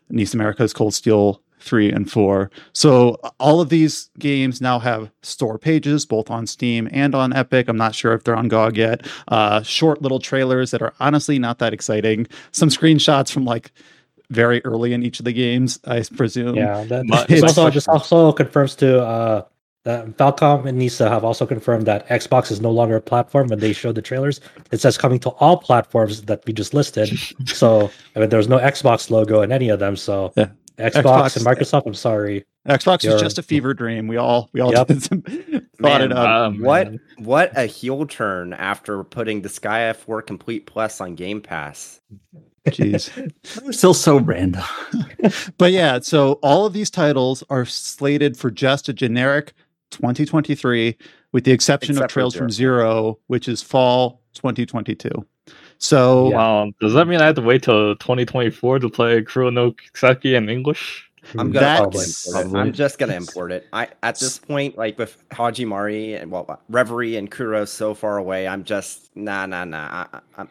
NIS 0.09 0.33
America's 0.33 0.74
Cold 0.74 0.93
Steel 0.93 1.41
3 1.59 1.91
and 1.91 2.09
4. 2.11 2.51
So 2.74 3.19
all 3.40 3.61
of 3.61 3.69
these 3.69 4.09
games 4.19 4.61
now 4.61 4.80
have 4.80 5.11
store 5.22 5.57
pages, 5.57 6.06
both 6.06 6.30
on 6.30 6.48
Steam 6.48 6.88
and 6.91 7.16
on 7.16 7.33
Epic. 7.33 7.67
I'm 7.67 7.77
not 7.77 7.95
sure 7.95 8.14
if 8.14 8.24
they're 8.24 8.35
on 8.35 8.48
GOG 8.48 8.77
yet. 8.77 9.07
Uh, 9.27 9.61
short 9.64 10.01
little 10.01 10.19
trailers 10.19 10.72
that 10.72 10.82
are 10.82 10.93
honestly 10.99 11.40
not 11.40 11.59
that 11.59 11.74
exciting. 11.74 12.27
Some 12.51 12.69
screenshots 12.69 13.32
from 13.32 13.45
like 13.45 13.72
very 14.30 14.64
early 14.66 14.93
in 14.93 15.03
each 15.03 15.19
of 15.19 15.25
the 15.25 15.33
games, 15.33 15.80
I 15.85 16.03
presume. 16.16 16.56
Yeah, 16.56 16.83
that, 16.85 17.06
My- 17.06 17.22
also 17.22 17.38
question- 17.38 17.72
this 17.74 17.88
also 17.88 18.32
confirms 18.32 18.75
to 18.75 19.03
uh, 19.03 19.45
that 19.88 20.17
Falcom 20.17 20.66
and 20.67 20.77
Nisa 20.77 21.09
have 21.09 21.24
also 21.24 21.45
confirmed 21.45 21.85
that 21.88 22.07
Xbox 22.09 22.51
is 22.51 22.61
no 22.61 22.69
longer 22.72 22.98
a 22.98 23.01
platform 23.01 23.48
when 23.48 23.59
they 23.59 23.74
showed 23.74 23.95
the 23.95 24.01
trailers. 24.01 24.40
It 24.72 24.82
says 24.82 24.98
coming 24.98 25.19
to 25.19 25.30
all 25.32 25.57
platforms 25.57 26.24
that 26.24 26.43
we 26.45 26.53
just 26.53 26.74
listed. 26.74 27.17
so 27.48 27.90
I 28.16 28.19
mean, 28.19 28.30
there's 28.30 28.48
no 28.49 28.57
Xbox 28.59 29.09
logo 29.09 29.41
in 29.41 29.51
any 29.51 29.69
of 29.69 29.80
them. 29.80 29.95
So 29.95 30.33
Yeah. 30.35 30.49
Xbox, 30.77 31.01
Xbox- 31.01 31.38
and 31.38 31.45
Microsoft, 31.45 31.88
I'm 31.88 31.93
sorry. 31.95 32.45
Xbox 32.67 33.01
You're- 33.03 33.14
was 33.14 33.22
just 33.24 33.40
a 33.40 33.41
fever 33.43 33.74
dream. 33.74 34.07
We 34.07 34.17
all 34.17 34.49
we 34.53 34.59
all 34.61 34.72
Yep. 34.74 34.91
some, 35.01 35.22
thought 35.82 36.01
it 36.01 36.11
up. 36.11 36.27
Um, 36.27 36.61
what 36.61 36.91
what 37.17 37.51
a 37.57 37.66
heel 37.66 38.06
turn 38.06 38.53
after 38.53 39.03
putting 39.03 39.41
the 39.41 39.49
Sky 39.49 39.91
F4 39.93 40.27
Complete 40.27 40.66
Plus 40.67 41.01
on 41.01 41.16
Game 41.16 41.41
Pass. 41.41 41.99
Jeez. 42.67 43.09
We're 43.64 43.72
still 43.72 43.93
so 43.93 44.19
random. 44.19 44.61
but 45.57 45.72
yeah, 45.72 45.99
so 46.01 46.33
all 46.43 46.66
of 46.66 46.74
these 46.74 46.90
titles 46.91 47.43
are 47.49 47.66
slated 47.66 48.35
for 48.38 48.51
just 48.51 48.90
a 48.90 48.93
generic 48.93 49.53
2023, 49.91 50.98
with 51.32 51.43
the 51.43 51.51
exception 51.51 51.93
Except 51.93 52.06
of 52.06 52.11
for 52.11 52.14
Trails 52.14 52.35
from 52.35 52.49
Zero, 52.49 53.19
which 53.27 53.48
is 53.48 53.61
fall 53.61 54.22
2022. 54.33 55.09
So 55.80 56.30
Wow. 56.30 56.72
Does 56.82 56.93
that 56.93 57.07
mean 57.07 57.22
I 57.22 57.27
have 57.27 57.35
to 57.35 57.41
wait 57.41 57.64
till 57.64 57.95
2024 57.98 58.80
to 58.80 58.90
play 58.90 59.22
Kuro 59.22 59.49
no 59.49 59.72
Kiseki 59.72 60.35
in 60.35 60.49
English? 60.49 61.03
I'm 61.38 61.51
gonna 61.51 61.59
That's- 61.66 62.24
fucking 62.25 62.41
import 62.48 62.56
it. 62.56 62.59
I'm 62.59 62.74
just 62.74 62.99
gonna 62.99 63.16
import 63.16 63.51
it. 63.51 63.67
I 63.74 63.90
at 64.01 64.17
this 64.17 64.40
point, 64.40 64.77
like 64.77 64.98
with 64.98 65.17
Hajimari 65.32 66.22
and 66.22 66.32
well, 66.32 66.61
Reverie 66.69 67.17
and 67.17 67.30
Kuro 67.30 67.66
so 67.66 67.93
far 67.93 68.17
away, 68.17 68.48
I'm 68.48 68.64
just 68.64 69.16
nah 69.16 69.45
nah 69.45 69.66
nah. 69.66 69.88
I, 69.90 70.07
I, 70.14 70.19
I'm 70.38 70.49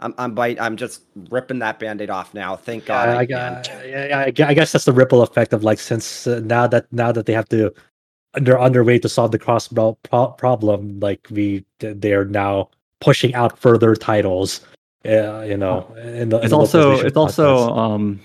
I'm 0.00 0.14
I'm 0.18 0.34
bite. 0.34 0.60
I'm 0.60 0.76
just 0.76 1.02
ripping 1.30 1.60
that 1.60 1.78
band-aid 1.78 2.10
off 2.10 2.34
now. 2.34 2.56
Thank 2.56 2.84
God. 2.84 3.08
I, 3.08 3.12
I 3.12 3.18
I, 3.20 3.26
can. 3.26 3.62
yeah, 3.88 4.06
yeah, 4.06 4.18
I 4.18 4.24
I 4.50 4.54
guess 4.54 4.70
that's 4.72 4.84
the 4.84 4.92
ripple 4.92 5.22
effect 5.22 5.52
of 5.54 5.64
like 5.64 5.78
since 5.78 6.26
uh, 6.26 6.40
now 6.44 6.66
that 6.66 6.92
now 6.92 7.10
that 7.10 7.24
they 7.26 7.32
have 7.32 7.48
to 7.48 7.72
they're 8.34 8.60
underway 8.60 8.98
to 8.98 9.08
solve 9.08 9.32
the 9.32 9.38
cross 9.38 9.68
pro- 9.68 9.94
pro- 10.02 10.28
problem 10.32 11.00
like 11.00 11.26
we 11.30 11.64
they're 11.78 12.24
now 12.26 12.68
pushing 13.00 13.34
out 13.34 13.58
further 13.58 13.94
titles 13.96 14.60
uh, 15.06 15.40
you 15.42 15.56
know 15.56 15.86
in 16.02 16.28
the, 16.28 16.38
in 16.38 16.44
it's 16.44 16.52
also 16.52 16.98
it's 17.00 17.16
also 17.16 17.70
um 17.74 18.20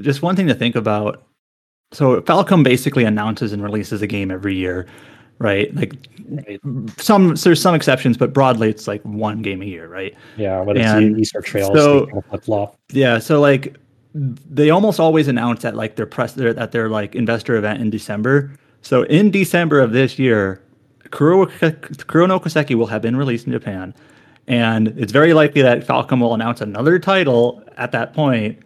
just 0.00 0.22
one 0.22 0.36
thing 0.36 0.46
to 0.46 0.54
think 0.54 0.76
about. 0.76 1.24
So 1.92 2.20
falcom 2.22 2.62
basically 2.62 3.04
announces 3.04 3.52
and 3.52 3.62
releases 3.62 4.02
a 4.02 4.06
game 4.06 4.30
every 4.30 4.54
year 4.56 4.86
right? 5.38 5.74
Like 5.74 5.94
Right. 6.28 6.60
some 6.98 7.34
there's 7.36 7.60
some 7.60 7.74
exceptions 7.74 8.16
but 8.16 8.32
broadly 8.32 8.68
it's 8.70 8.88
like 8.88 9.00
one 9.02 9.42
game 9.42 9.62
a 9.62 9.64
year 9.64 9.86
right? 9.86 10.14
Yeah 10.36 10.60
whether 10.62 10.80
it's 10.80 10.88
and 10.88 11.14
the 11.14 11.20
Easter 11.20 11.40
trails 11.40 11.72
so- 11.74 12.06
kind 12.06 12.24
yeah 12.90 13.18
so 13.18 13.40
like 13.40 13.76
they 14.14 14.70
almost 14.70 14.98
always 14.98 15.28
announce 15.28 15.64
at 15.64 15.76
like 15.76 15.94
their 15.96 16.06
press 16.06 16.32
their, 16.32 16.58
at 16.58 16.72
their 16.72 16.88
like 16.88 17.14
investor 17.14 17.54
event 17.56 17.80
in 17.80 17.90
december 17.90 18.50
so 18.86 19.02
in 19.04 19.30
december 19.30 19.80
of 19.80 19.90
this 19.92 20.18
year 20.18 20.60
kuro, 21.10 21.46
kuro 22.06 22.26
no 22.26 22.38
kiseki 22.40 22.74
will 22.74 22.86
have 22.86 23.02
been 23.02 23.16
released 23.16 23.46
in 23.46 23.52
japan. 23.52 23.94
And 24.48 24.88
it's 24.96 25.10
very 25.10 25.32
likely 25.34 25.60
that 25.62 25.84
falcom 25.84 26.20
will 26.20 26.34
announce 26.34 26.60
another 26.60 26.98
title 27.00 27.62
at 27.76 27.90
that 27.92 28.14
point 28.14 28.58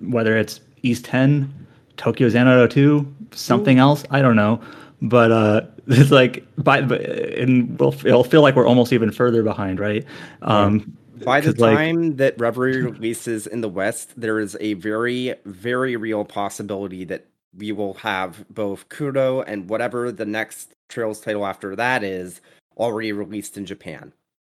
whether 0.00 0.36
it's 0.36 0.60
Ys 0.82 1.00
10 1.02 1.50
tokyo 1.96 2.28
xanadu 2.28 2.68
2 2.68 3.14
something 3.32 3.78
else 3.78 4.04
i 4.10 4.20
don't 4.20 4.36
know. 4.36 4.60
But 5.00 5.32
uh 5.32 5.60
it's 5.88 6.10
like 6.10 6.44
by 6.58 6.78
and 6.80 7.78
we'll 7.80 7.94
it'll 8.04 8.24
feel 8.24 8.42
like 8.42 8.54
we're 8.56 8.66
almost 8.68 8.92
even 8.92 9.10
further 9.10 9.42
behind 9.42 9.80
right? 9.80 10.04
Um 10.42 10.96
By 11.24 11.40
the 11.40 11.52
'cause, 11.52 11.60
like- 11.60 11.76
time 11.78 12.16
that 12.16 12.38
Reverie 12.38 12.82
releases 12.82 13.46
in 13.46 13.60
the 13.62 13.68
West, 13.68 14.12
there 14.20 14.38
is 14.38 14.56
a 14.60 14.74
very, 14.74 15.34
very 15.46 15.96
real 15.96 16.24
possibility 16.24 17.04
that 17.04 17.26
we 17.56 17.72
will 17.72 17.94
have 17.94 18.44
both 18.50 18.88
Kuro 18.88 19.42
and 19.42 19.68
whatever 19.68 20.10
the 20.12 20.24
next 20.26 20.74
Trails 20.88 21.20
title 21.20 21.46
after 21.46 21.74
that 21.76 22.02
is 22.02 22.40
already 22.76 23.12
released 23.12 23.56
in 23.56 23.64
Japan. 23.66 24.12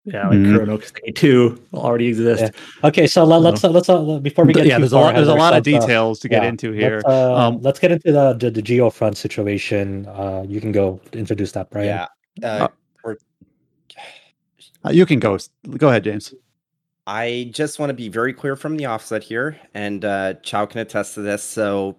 Yeah, 0.05 0.29
like 0.29 0.39
Mhm. 0.39 0.53
Kuro 0.53 0.65
no 0.67 0.79
Kiseki 0.79 1.15
2 1.15 1.59
already 1.73 2.09
exist. 2.09 2.43
Yeah. 2.43 2.89
okay 2.89 3.07
so 3.07 3.25
let, 3.25 3.41
let's 3.41 3.65
uh, 3.65 3.71
let's 3.71 3.89
uh, 3.89 4.19
before 4.19 4.45
we 4.45 4.53
get 4.53 4.67
yeah, 4.67 4.77
too 4.77 4.83
there's 4.83 4.93
a 4.93 4.99
lot 4.99 5.15
there's 5.15 5.29
a 5.29 5.35
lot 5.35 5.55
of 5.55 5.67
ourselves, 5.67 5.85
uh, 5.85 5.87
details 5.87 6.19
to 6.21 6.29
get 6.29 6.43
yeah, 6.43 6.49
into 6.49 6.73
here. 6.73 6.97
Let's, 6.97 7.09
uh, 7.09 7.35
Um, 7.35 7.61
let's 7.63 7.79
get 7.79 7.93
into 7.93 8.13
the 8.13 8.35
the, 8.35 8.51
the 8.51 8.63
geofront 8.63 9.17
situation. 9.17 10.07
Uh, 10.07 10.45
you 10.47 10.61
can 10.61 10.73
go 10.73 11.01
introduce 11.13 11.53
that, 11.53 11.71
Brian. 11.71 11.89
Yeah. 11.89 12.07
Uh, 12.43 12.69
Uh, 14.87 14.91
you 14.91 15.07
can 15.07 15.19
go. 15.19 15.39
Go 15.79 15.89
ahead, 15.89 16.05
James. 16.05 16.35
I 17.07 17.51
just 17.53 17.79
want 17.79 17.91
to 17.91 17.95
be 17.95 18.09
very 18.09 18.35
clear 18.35 18.57
from 18.57 18.77
the 18.77 18.85
offset 18.87 19.23
here, 19.23 19.59
and 19.73 20.05
uh, 20.05 20.35
Chow 20.43 20.67
can 20.67 20.81
attest 20.81 21.15
to 21.15 21.23
this. 21.23 21.43
So, 21.43 21.97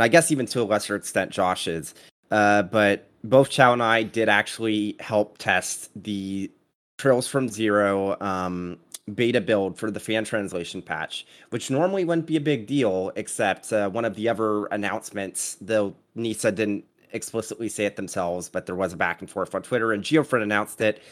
and 0.00 0.04
I 0.06 0.08
guess 0.08 0.32
even 0.32 0.46
to 0.46 0.62
a 0.62 0.64
lesser 0.64 0.96
extent, 0.96 1.30
Josh 1.30 1.68
is. 1.68 1.94
Uh, 2.30 2.62
but 2.62 3.10
both 3.22 3.50
Chow 3.50 3.74
and 3.74 3.82
I 3.82 4.02
did 4.02 4.30
actually 4.30 4.96
help 4.98 5.36
test 5.36 5.90
the 5.94 6.50
Trails 6.96 7.28
from 7.28 7.50
Zero 7.50 8.16
um, 8.22 8.78
beta 9.14 9.42
build 9.42 9.78
for 9.78 9.90
the 9.90 10.00
fan 10.00 10.24
translation 10.24 10.80
patch, 10.80 11.26
which 11.50 11.70
normally 11.70 12.06
wouldn't 12.06 12.26
be 12.26 12.36
a 12.36 12.40
big 12.40 12.66
deal, 12.66 13.12
except 13.14 13.74
uh, 13.74 13.90
one 13.90 14.06
of 14.06 14.14
the 14.14 14.26
other 14.26 14.64
announcements, 14.66 15.58
though 15.60 15.94
Nisa 16.14 16.50
didn't 16.50 16.86
explicitly 17.12 17.68
say 17.68 17.84
it 17.84 17.96
themselves, 17.96 18.48
but 18.48 18.64
there 18.64 18.74
was 18.74 18.94
a 18.94 18.96
back 18.96 19.20
and 19.20 19.28
forth 19.28 19.54
on 19.54 19.60
Twitter, 19.60 19.92
and 19.92 20.02
Geofront 20.02 20.42
announced 20.42 20.80
it 20.80 21.02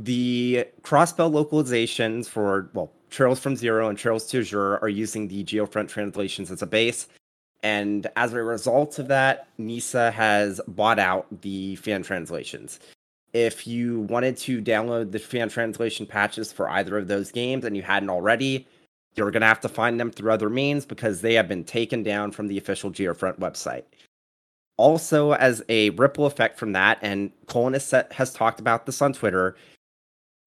the 0.00 0.66
crossbell 0.82 1.30
localizations 1.30 2.26
for 2.26 2.70
well 2.74 2.90
trails 3.10 3.38
from 3.38 3.54
zero 3.54 3.88
and 3.88 3.98
trails 3.98 4.26
to 4.26 4.40
azure 4.40 4.78
are 4.78 4.88
using 4.88 5.28
the 5.28 5.44
geofront 5.44 5.86
translations 5.86 6.50
as 6.50 6.62
a 6.62 6.66
base 6.66 7.06
and 7.62 8.06
as 8.16 8.32
a 8.32 8.42
result 8.42 8.98
of 8.98 9.08
that 9.08 9.48
nisa 9.58 10.10
has 10.10 10.60
bought 10.68 10.98
out 10.98 11.26
the 11.42 11.76
fan 11.76 12.02
translations. 12.02 12.80
If 13.32 13.66
you 13.66 14.00
wanted 14.00 14.36
to 14.38 14.60
download 14.60 15.12
the 15.12 15.18
fan 15.18 15.48
translation 15.48 16.06
patches 16.06 16.52
for 16.52 16.68
either 16.68 16.98
of 16.98 17.08
those 17.08 17.32
games 17.32 17.64
and 17.64 17.76
you 17.76 17.82
hadn't 17.82 18.10
already 18.10 18.66
you're 19.14 19.30
going 19.30 19.42
to 19.42 19.46
have 19.46 19.60
to 19.60 19.68
find 19.68 20.00
them 20.00 20.10
through 20.10 20.32
other 20.32 20.48
means 20.48 20.86
because 20.86 21.20
they 21.20 21.34
have 21.34 21.48
been 21.48 21.64
taken 21.64 22.02
down 22.02 22.32
from 22.32 22.48
the 22.48 22.56
official 22.56 22.90
geofront 22.90 23.38
website. 23.38 23.84
Also 24.78 25.32
as 25.32 25.62
a 25.68 25.90
ripple 25.90 26.24
effect 26.26 26.58
from 26.58 26.72
that 26.72 26.98
and 27.02 27.30
colin 27.46 27.74
has, 27.74 27.94
has 28.10 28.32
talked 28.32 28.58
about 28.58 28.86
this 28.86 29.02
on 29.02 29.12
twitter 29.12 29.54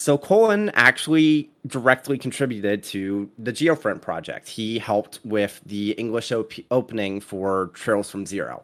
so 0.06 0.20
Colin 0.20 0.70
actually 0.76 1.50
directly 1.66 2.20
contributed 2.20 2.84
to 2.84 3.28
the 3.40 3.52
Geofront 3.52 4.04
project. 4.04 4.48
He 4.48 4.78
helped 4.78 5.20
with 5.24 5.60
the 5.66 5.94
English 5.94 6.32
op- 6.32 6.54
opening 6.70 7.20
for 7.20 7.72
Trails 7.74 8.12
from 8.12 8.28
Zero. 8.28 8.64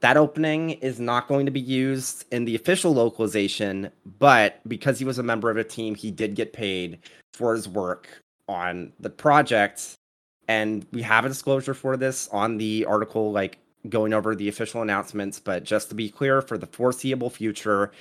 that 0.00 0.16
opening 0.16 0.70
is 0.70 0.98
not 0.98 1.28
going 1.28 1.46
to 1.46 1.52
be 1.52 1.60
used 1.60 2.24
in 2.32 2.44
the 2.44 2.56
official 2.56 2.92
localization, 2.92 3.88
but 4.18 4.60
because 4.66 4.98
he 4.98 5.04
was 5.04 5.20
a 5.20 5.22
member 5.22 5.48
of 5.48 5.56
a 5.56 5.62
team, 5.62 5.94
he 5.94 6.10
did 6.10 6.34
get 6.34 6.52
paid 6.52 6.98
for 7.34 7.54
his 7.54 7.68
work 7.68 8.08
on 8.48 8.92
the 8.98 9.10
project. 9.10 9.94
And 10.48 10.84
we 10.90 11.02
have 11.02 11.24
a 11.24 11.28
disclosure 11.28 11.74
for 11.74 11.96
this 11.96 12.28
on 12.32 12.56
the 12.56 12.84
article, 12.84 13.30
like 13.30 13.58
going 13.88 14.12
over 14.12 14.34
the 14.34 14.48
official 14.48 14.82
announcements. 14.82 15.38
But 15.38 15.62
just 15.62 15.88
to 15.90 15.94
be 15.94 16.10
clear, 16.10 16.42
for 16.42 16.58
the 16.58 16.66
foreseeable 16.66 17.30
future, 17.30 17.92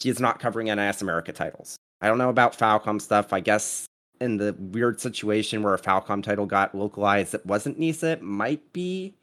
he 0.00 0.08
is 0.08 0.20
not 0.20 0.40
covering 0.40 0.68
NIS 0.68 1.02
America 1.02 1.30
titles. 1.30 1.76
I 2.00 2.08
don't 2.08 2.18
know 2.18 2.28
about 2.30 2.56
Falcom 2.56 3.00
stuff. 3.00 3.32
I 3.32 3.40
guess 3.40 3.86
in 4.20 4.36
the 4.36 4.54
weird 4.58 5.00
situation 5.00 5.62
where 5.62 5.74
a 5.74 5.78
Falcom 5.78 6.22
title 6.22 6.46
got 6.46 6.74
localized 6.74 7.32
that 7.32 7.44
wasn't 7.46 7.78
NISA, 7.78 8.12
it 8.12 8.22
might 8.22 8.72
be 8.72 9.14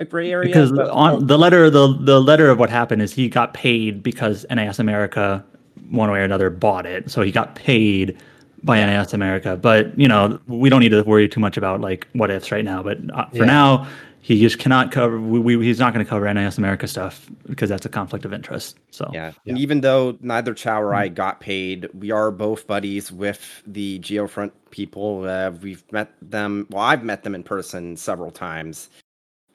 a 0.00 0.04
gray 0.04 0.32
area. 0.32 0.48
because 0.48 0.72
but- 0.72 0.90
on 0.90 1.26
the 1.26 1.38
letter 1.38 1.70
the 1.70 1.96
the 2.00 2.20
letter 2.20 2.48
of 2.50 2.58
what 2.58 2.70
happened 2.70 3.02
is 3.02 3.12
he 3.12 3.28
got 3.28 3.54
paid 3.54 4.02
because 4.02 4.44
NIS 4.50 4.78
America 4.78 5.44
one 5.90 6.10
way 6.10 6.20
or 6.20 6.24
another 6.24 6.50
bought 6.50 6.86
it, 6.86 7.10
so 7.10 7.22
he 7.22 7.30
got 7.30 7.54
paid 7.54 8.16
by 8.64 8.78
NIS 8.84 9.12
America. 9.12 9.56
But 9.56 9.96
you 9.98 10.08
know 10.08 10.40
we 10.46 10.70
don't 10.70 10.80
need 10.80 10.88
to 10.90 11.02
worry 11.02 11.28
too 11.28 11.40
much 11.40 11.56
about 11.56 11.80
like 11.80 12.06
what 12.14 12.30
ifs 12.30 12.50
right 12.50 12.64
now. 12.64 12.82
But 12.82 12.98
uh, 13.14 13.26
for 13.30 13.36
Yeah. 13.38 13.44
now, 13.44 13.86
he 14.22 14.40
just 14.40 14.60
cannot 14.60 14.92
cover. 14.92 15.20
We, 15.20 15.40
we, 15.40 15.66
he's 15.66 15.80
not 15.80 15.92
going 15.92 16.04
to 16.04 16.08
cover 16.08 16.32
NIS 16.32 16.56
America 16.56 16.86
stuff 16.86 17.28
because 17.46 17.68
that's 17.68 17.84
a 17.84 17.88
conflict 17.88 18.24
of 18.24 18.32
interest. 18.32 18.78
So 18.92 19.10
Yeah. 19.12 19.32
Yeah. 19.44 19.50
And 19.50 19.58
even 19.58 19.80
though 19.80 20.16
neither 20.20 20.54
Chow 20.54 20.80
or 20.80 20.94
I 20.94 21.08
got 21.08 21.40
paid, 21.40 21.88
we 21.92 22.12
are 22.12 22.30
both 22.30 22.68
buddies 22.68 23.10
with 23.10 23.62
the 23.66 23.98
Geofront 23.98 24.52
people. 24.70 25.24
Uh, 25.24 25.50
we've 25.50 25.82
met 25.92 26.12
them. 26.22 26.68
Well, 26.70 26.84
I've 26.84 27.02
met 27.02 27.24
them 27.24 27.34
in 27.34 27.42
person 27.42 27.96
several 27.96 28.30
times. 28.30 28.90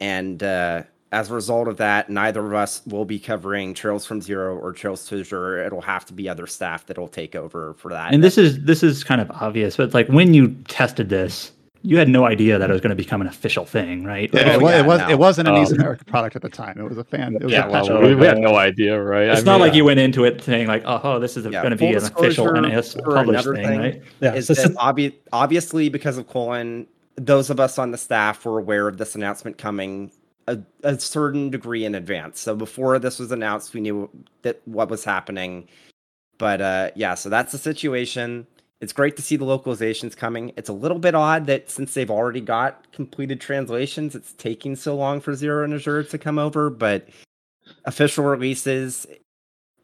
And 0.02 0.44
uh, 0.44 0.84
as 1.14 1.32
a 1.32 1.34
result 1.34 1.70
of 1.70 1.78
that, 1.78 2.10
neither 2.10 2.46
of 2.46 2.54
us 2.54 2.82
will 2.86 3.06
be 3.06 3.20
covering 3.20 3.74
Trails 3.74 4.06
from 4.06 4.22
Zero 4.22 4.58
or 4.58 4.74
Trails 4.74 5.08
to 5.08 5.22
Azure. 5.22 5.66
It'll 5.66 5.82
have 5.82 6.06
to 6.08 6.14
be 6.14 6.28
other 6.28 6.46
staff 6.46 6.86
that'll 6.86 7.08
take 7.08 7.36
over 7.36 7.74
for 7.76 7.90
that. 7.94 8.14
and 8.14 8.22
this 8.22 8.38
is 8.38 8.62
this 8.66 8.84
is 8.84 9.06
kind 9.06 9.22
of 9.22 9.32
obvious, 9.32 9.78
but 9.78 9.94
like 9.94 10.08
when 10.10 10.34
you 10.34 10.50
tested 10.68 11.08
this, 11.08 11.54
you 11.88 11.98
had 11.98 12.10
no 12.10 12.26
idea 12.26 12.60
that 12.60 12.70
it 12.70 12.74
was 12.74 12.82
going 12.82 12.90
to 12.90 12.96
become 13.02 13.22
an 13.22 13.28
official 13.28 13.66
thing, 13.66 14.04
right? 14.04 14.30
Yeah, 14.34 14.42
Oh, 14.42 14.54
it, 14.56 14.62
was, 14.62 14.72
yeah, 14.74 14.80
it 14.80 14.86
was 14.86 15.00
no. 15.00 15.10
it 15.10 15.20
wasn't 15.20 15.48
an 15.48 15.56
Oh. 15.56 15.60
NIS 15.62 15.72
America 15.72 16.04
product 16.04 16.36
at 16.36 16.42
the 16.42 16.50
time. 16.50 16.78
It 16.78 16.84
was 16.84 16.98
a 16.98 17.04
fan. 17.06 17.36
It 17.36 17.44
was 17.46 17.54
Yeah, 17.54 17.66
a 17.66 17.72
well, 17.72 17.82
passion 17.88 18.02
we, 18.02 18.14
we 18.16 18.26
had 18.26 18.40
no 18.40 18.58
idea, 18.58 19.02
right? 19.02 19.30
It's 19.30 19.42
I 19.42 19.44
not 19.46 19.54
mean, 19.54 19.62
like 19.62 19.74
you 19.74 19.86
went 19.86 20.02
into 20.02 20.26
it 20.26 20.44
saying 20.44 20.68
like, 20.68 20.84
oh, 20.86 21.00
oh 21.02 21.20
this 21.20 21.38
is 21.38 21.46
Yeah, 21.46 21.62
going 21.62 21.72
to 21.72 21.78
be 21.78 21.94
an 21.94 22.04
official 22.04 22.46
disclosure 22.46 22.62
NIS 22.62 22.98
published 23.06 23.46
thing, 23.46 23.56
thing. 23.56 23.80
right? 23.80 24.04
Yeah, 24.20 24.34
is 24.34 24.48
so 24.48 24.54
that 24.56 24.76
obvi- 24.76 25.16
obviously 25.32 25.88
because 25.88 26.18
of 26.18 26.28
Colin 26.28 26.88
those 27.16 27.50
of 27.50 27.60
us 27.60 27.80
on 27.80 27.92
the 27.92 27.98
staff 27.98 28.46
were 28.46 28.60
aware 28.60 28.88
of 28.90 28.98
this 28.98 29.16
announcement 29.16 29.58
coming 29.58 30.12
a, 30.48 30.60
a 30.84 31.00
certain 31.00 31.50
degree 31.50 31.84
in 31.86 31.96
advance 31.96 32.40
so 32.40 32.54
before 32.56 33.00
this 33.00 33.18
was 33.18 33.32
announced 33.32 33.74
we 33.74 33.82
knew 33.82 34.08
that 34.44 34.62
what 34.66 34.88
was 34.90 35.04
happening 35.04 35.68
but 36.38 36.62
uh 36.62 36.92
yeah 36.96 37.16
so 37.16 37.28
that's 37.28 37.52
the 37.54 37.58
situation 37.58 38.46
it's 38.80 38.94
great 38.94 39.16
to 39.16 39.22
see 39.22 39.36
the 39.36 39.46
localizations 39.46 40.16
coming 40.16 40.52
it's 40.58 40.70
a 40.70 40.74
little 40.74 41.00
bit 41.00 41.16
odd 41.16 41.46
that 41.48 41.70
since 41.70 41.94
they've 41.94 42.12
already 42.12 42.42
got 42.42 42.92
completed 42.92 43.42
translations 43.42 44.16
it's 44.16 44.34
taking 44.34 44.76
so 44.76 44.96
long 44.96 45.20
for 45.20 45.34
zero 45.34 45.64
and 45.64 45.74
azure 45.74 46.04
to 46.04 46.18
come 46.18 46.38
over 46.40 46.70
but 46.70 47.08
official 47.86 48.24
releases 48.24 49.08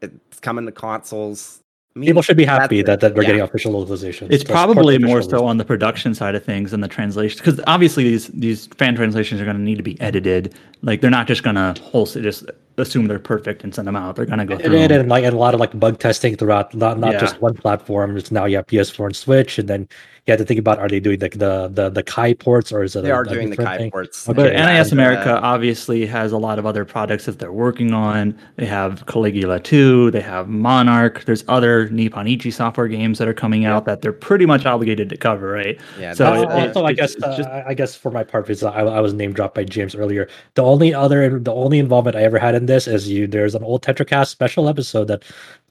it's 0.00 0.40
coming 0.40 0.66
to 0.66 0.72
consoles 0.72 1.60
I 1.96 2.00
mean, 2.00 2.08
People 2.08 2.22
should 2.22 2.36
be 2.36 2.44
happy 2.44 2.82
that, 2.82 2.98
that 3.00 3.14
we're 3.14 3.22
yeah. 3.22 3.28
getting 3.28 3.42
official 3.42 3.70
localization. 3.70 4.26
It's 4.28 4.42
probably 4.42 4.98
more 4.98 5.22
so 5.22 5.28
release. 5.28 5.42
on 5.42 5.58
the 5.58 5.64
production 5.64 6.12
side 6.12 6.34
of 6.34 6.44
things 6.44 6.72
than 6.72 6.80
the 6.80 6.88
translation, 6.88 7.38
because 7.38 7.60
obviously 7.68 8.02
these 8.02 8.26
these 8.28 8.66
fan 8.66 8.96
translations 8.96 9.40
are 9.40 9.44
going 9.44 9.56
to 9.56 9.62
need 9.62 9.76
to 9.76 9.84
be 9.84 10.00
edited. 10.00 10.56
Like 10.82 11.00
they're 11.00 11.10
not 11.10 11.28
just 11.28 11.44
going 11.44 11.54
to 11.54 11.80
wholesale 11.80 12.24
just 12.24 12.46
assume 12.78 13.06
they're 13.06 13.18
perfect 13.18 13.62
and 13.64 13.74
send 13.74 13.86
them 13.88 13.96
out. 13.96 14.16
They're 14.16 14.26
going 14.26 14.38
to 14.40 14.44
go 14.44 14.56
through. 14.58 14.76
and, 14.76 14.90
them. 14.90 15.00
and 15.00 15.08
like 15.08 15.24
and 15.24 15.34
a 15.34 15.38
lot 15.38 15.54
of 15.54 15.60
like 15.60 15.78
bug 15.78 15.98
testing 15.98 16.36
throughout 16.36 16.74
not 16.74 16.98
not 16.98 17.12
Yeah. 17.14 17.20
just 17.20 17.40
one 17.40 17.54
platform. 17.54 18.16
It's 18.16 18.30
now 18.30 18.44
you 18.46 18.56
have 18.56 18.66
PS4 18.66 19.06
and 19.06 19.16
Switch, 19.16 19.58
and 19.58 19.68
then 19.68 19.88
you 20.26 20.32
have 20.32 20.38
to 20.38 20.44
think 20.46 20.58
about 20.58 20.78
are 20.78 20.88
they 20.88 21.00
doing 21.00 21.20
like 21.20 21.38
the 21.38 21.68
the 21.68 21.90
the 21.90 22.02
Kai 22.02 22.32
ports 22.32 22.72
or 22.72 22.82
is 22.82 22.96
it 22.96 23.02
they 23.02 23.10
a- 23.10 23.14
are 23.14 23.22
a 23.22 23.28
doing 23.28 23.50
the 23.50 23.56
different 23.56 23.68
Kai 23.70 23.76
thing? 23.78 23.90
ports. 23.90 24.26
Okay, 24.28 24.34
But 24.34 24.52
yeah, 24.52 24.72
NIS 24.78 24.90
America 24.92 25.36
uh, 25.36 25.40
obviously 25.42 26.06
has 26.06 26.32
a 26.32 26.38
lot 26.38 26.58
of 26.58 26.64
other 26.64 26.84
products 26.86 27.26
that 27.26 27.38
they're 27.38 27.52
working 27.52 27.92
on. 27.92 28.34
They 28.56 28.64
have 28.64 29.04
Caligula 29.06 29.60
2, 29.60 30.10
they 30.12 30.22
have 30.22 30.48
Monarch. 30.48 31.24
There's 31.26 31.44
other 31.46 31.90
Nippon 31.90 32.26
Ichi 32.26 32.50
software 32.50 32.88
games 32.88 33.18
that 33.18 33.28
are 33.28 33.34
coming 33.34 33.66
out 33.66 33.84
that 33.84 34.00
they're 34.00 34.14
pretty 34.14 34.46
much 34.46 34.64
obligated 34.64 35.10
to 35.10 35.16
cover, 35.18 35.50
right? 35.52 35.78
yeah, 36.00 36.14
so 36.14 36.32
it- 36.32 36.48
Uh, 36.48 36.70
it- 36.70 36.76
I 36.84 36.92
guess 36.94 37.14
it's 37.16 37.22
uh, 37.24 37.36
just- 37.36 37.48
I 37.50 37.64
I 37.68 37.74
guess 37.74 37.94
for 37.94 38.10
my 38.10 38.24
part, 38.24 38.46
because 38.46 38.62
I, 38.62 38.80
I 38.80 39.00
was 39.00 39.12
name 39.12 39.32
dropped 39.34 39.54
by 39.54 39.64
James 39.64 39.94
earlier. 39.94 40.26
The 40.54 40.62
only 40.62 40.94
other 40.94 41.38
the 41.38 41.52
only 41.52 41.78
involvement 41.78 42.16
I 42.16 42.22
ever 42.22 42.38
had 42.38 42.54
in 42.54 42.63
this 42.66 42.86
is 42.86 43.08
you. 43.08 43.26
There's 43.26 43.54
an 43.54 43.64
old 43.64 43.82
TetraCast 43.82 44.28
special 44.28 44.68
episode 44.68 45.06
that 45.08 45.24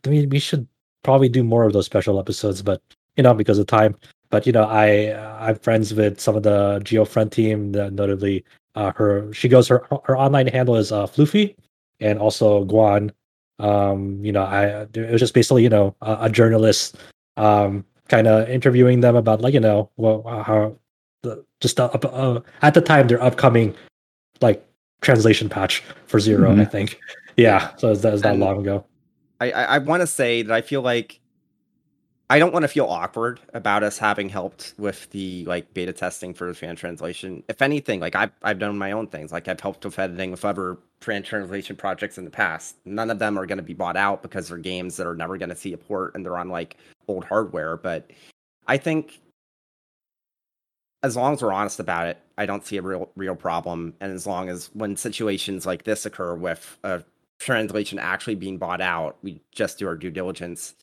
I 0.06 0.10
mean 0.10 0.30
we 0.30 0.40
should 0.40 0.68
probably 1.04 1.30
do 1.30 1.44
more 1.44 1.66
of 1.66 1.74
those 1.74 1.86
special 1.86 2.20
episodes, 2.20 2.62
but 2.62 2.82
you 3.18 3.24
know 3.24 3.34
because 3.34 3.60
of 3.60 3.68
time. 3.68 3.96
But 4.30 4.46
you 4.48 4.52
know 4.52 4.64
I 4.64 5.14
I'm 5.40 5.56
friends 5.56 5.94
with 5.94 6.20
some 6.20 6.36
of 6.36 6.44
the 6.44 6.82
GeoFront 6.84 7.32
team, 7.32 7.72
the, 7.74 7.92
notably 7.92 8.44
uh, 8.76 8.92
her. 8.96 9.32
She 9.34 9.48
goes 9.50 9.68
her 9.68 9.86
her 10.06 10.18
online 10.18 10.48
handle 10.48 10.76
is 10.76 10.92
uh, 10.92 11.08
Floofy, 11.08 11.56
and 12.00 12.20
also 12.20 12.66
Guan. 12.66 13.12
Um, 13.60 14.24
you 14.26 14.32
know 14.32 14.44
I 14.44 14.88
it 14.94 15.12
was 15.12 15.22
just 15.22 15.34
basically 15.34 15.64
you 15.64 15.70
know 15.70 15.96
a, 16.02 16.18
a 16.22 16.30
journalist 16.30 16.98
um 17.38 17.86
kind 18.10 18.28
of 18.28 18.48
interviewing 18.50 19.02
them 19.02 19.16
about 19.16 19.42
like 19.42 19.54
you 19.54 19.60
know 19.60 19.90
well 19.98 20.24
how 20.46 20.76
the 21.24 21.44
just 21.62 21.80
uh, 21.80 21.86
uh, 21.86 22.42
at 22.62 22.74
the 22.74 22.82
time 22.82 23.08
their 23.08 23.22
upcoming 23.22 23.74
like 24.42 24.66
translation 25.04 25.50
patch 25.50 25.84
for 26.08 26.20
0 26.20 26.52
I 26.52 26.56
Mhm. 26.56 26.72
think. 26.72 27.00
Yeah, 27.38 27.76
so 27.78 27.94
that 27.94 28.12
was 28.12 28.22
that 28.24 28.32
And- 28.34 28.40
long 28.40 28.60
ago. 28.62 28.86
I, 29.40 29.52
I, 29.52 29.64
I 29.64 29.78
want 29.80 30.02
to 30.02 30.08
say 30.08 30.42
that 30.44 30.54
I 30.54 30.62
feel 30.62 30.82
like 30.82 31.20
I 32.30 32.40
don't 32.40 32.54
want 32.54 32.64
to 32.64 32.68
feel 32.70 32.86
awkward 32.86 33.42
about 33.54 33.84
us 33.84 33.98
having 33.98 34.30
helped 34.30 34.74
with 34.80 35.10
the 35.12 35.44
like 35.46 35.72
beta 35.74 35.92
testing 35.94 36.34
for 36.34 36.52
fan 36.54 36.76
translation. 36.76 37.44
If 37.50 37.62
anything, 37.62 38.00
like 38.00 38.16
I've 38.16 38.32
I've 38.42 38.58
done 38.60 38.78
my 38.78 38.92
own 38.94 39.08
things. 39.08 39.32
Like 39.32 39.48
I've 39.48 39.60
helped 39.60 39.84
with 39.86 40.00
editing 40.00 40.32
with 40.32 40.46
other 40.46 40.78
fan 41.02 41.22
translation 41.22 41.76
projects 41.76 42.18
in 42.18 42.24
the 42.24 42.32
past. 42.32 42.78
None 42.86 43.12
of 43.12 43.20
them 43.20 43.38
are 43.38 43.46
going 43.46 43.58
to 43.58 43.64
be 43.64 43.74
bought 43.74 43.98
out 43.98 44.24
because 44.24 44.48
they're 44.48 44.58
games 44.58 44.96
that 44.98 45.06
are 45.06 45.16
never 45.16 45.38
going 45.38 45.50
to 45.50 45.56
see 45.56 45.74
a 45.74 45.78
port 45.78 46.16
and 46.16 46.26
they're 46.26 46.38
on 46.38 46.50
like 46.50 46.78
old 47.08 47.26
hardware. 47.26 47.76
But 47.78 48.10
I 48.68 48.78
think 48.78 49.20
as 51.04 51.18
long 51.18 51.34
as 51.34 51.42
we're 51.42 51.52
honest 51.52 51.80
about 51.80 52.08
it, 52.08 52.18
I 52.38 52.46
don't 52.46 52.66
see 52.66 52.78
a 52.78 52.82
real 52.82 53.10
real 53.16 53.36
problem. 53.36 53.94
And 54.00 54.12
as 54.12 54.26
long 54.26 54.50
as 54.50 54.70
when 54.74 54.96
situations 54.96 55.66
like 55.66 55.84
this 55.84 56.06
occur 56.06 56.34
with 56.34 56.80
a 56.84 57.04
translation 57.40 58.00
actually 58.00 58.36
being 58.36 58.58
bought 58.58 58.82
out, 58.82 59.18
we 59.22 59.42
just 59.52 59.78
do 59.78 59.88
our 59.88 59.96
due 59.96 60.10
diligence. 60.10 60.76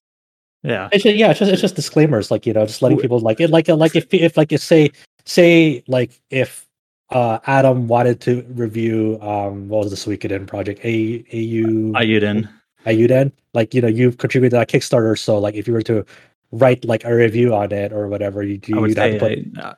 Yeah. 0.62 0.90
It's 0.92 1.02
just, 1.02 1.16
yeah, 1.16 1.31
it's 1.31 1.39
just 1.39 1.50
it's 1.50 1.62
just 1.62 1.74
disclaimers, 1.74 2.31
like 2.31 2.47
you 2.47 2.52
know, 2.52 2.66
just 2.66 2.82
letting 2.82 2.99
people 2.99 3.18
like 3.18 3.40
it, 3.40 3.50
like 3.50 3.68
like 3.68 3.97
if 3.97 4.12
if 4.12 4.36
like 4.36 4.52
if 4.52 4.60
say 4.60 4.92
say 5.24 5.82
like 5.89 6.20
if 6.28 6.66
uh 7.08 7.39
Adam 7.47 7.89
wanted 7.89 8.20
to 8.20 8.44
review 8.50 9.18
um 9.23 9.68
what 9.68 9.84
was 9.84 9.90
the 9.90 9.97
Suikoden 9.97 10.47
project 10.47 10.81
A 10.84 11.24
AU 11.32 11.97
Eiyuden. 11.99 12.49
Eiyuden, 12.86 13.32
like 13.55 13.74
you 13.74 13.81
know 13.81 13.89
you've 13.89 14.18
contributed 14.18 14.50
to 14.52 14.57
that 14.58 14.68
Kickstarter, 14.68 15.18
so 15.18 15.39
like 15.39 15.55
if 15.55 15.66
you 15.66 15.73
were 15.73 15.82
to 15.82 16.05
write 16.52 16.84
like 16.84 17.05
a 17.05 17.15
review 17.15 17.55
on 17.55 17.73
it 17.73 17.92
or 17.92 18.08
whatever, 18.08 18.42
you 18.42 18.60
I 18.74 18.78
would 18.78 18.90
you'd 18.90 18.99
have 18.99 19.12
to 19.12 19.18
put 19.18 19.65
I, 19.65 19.74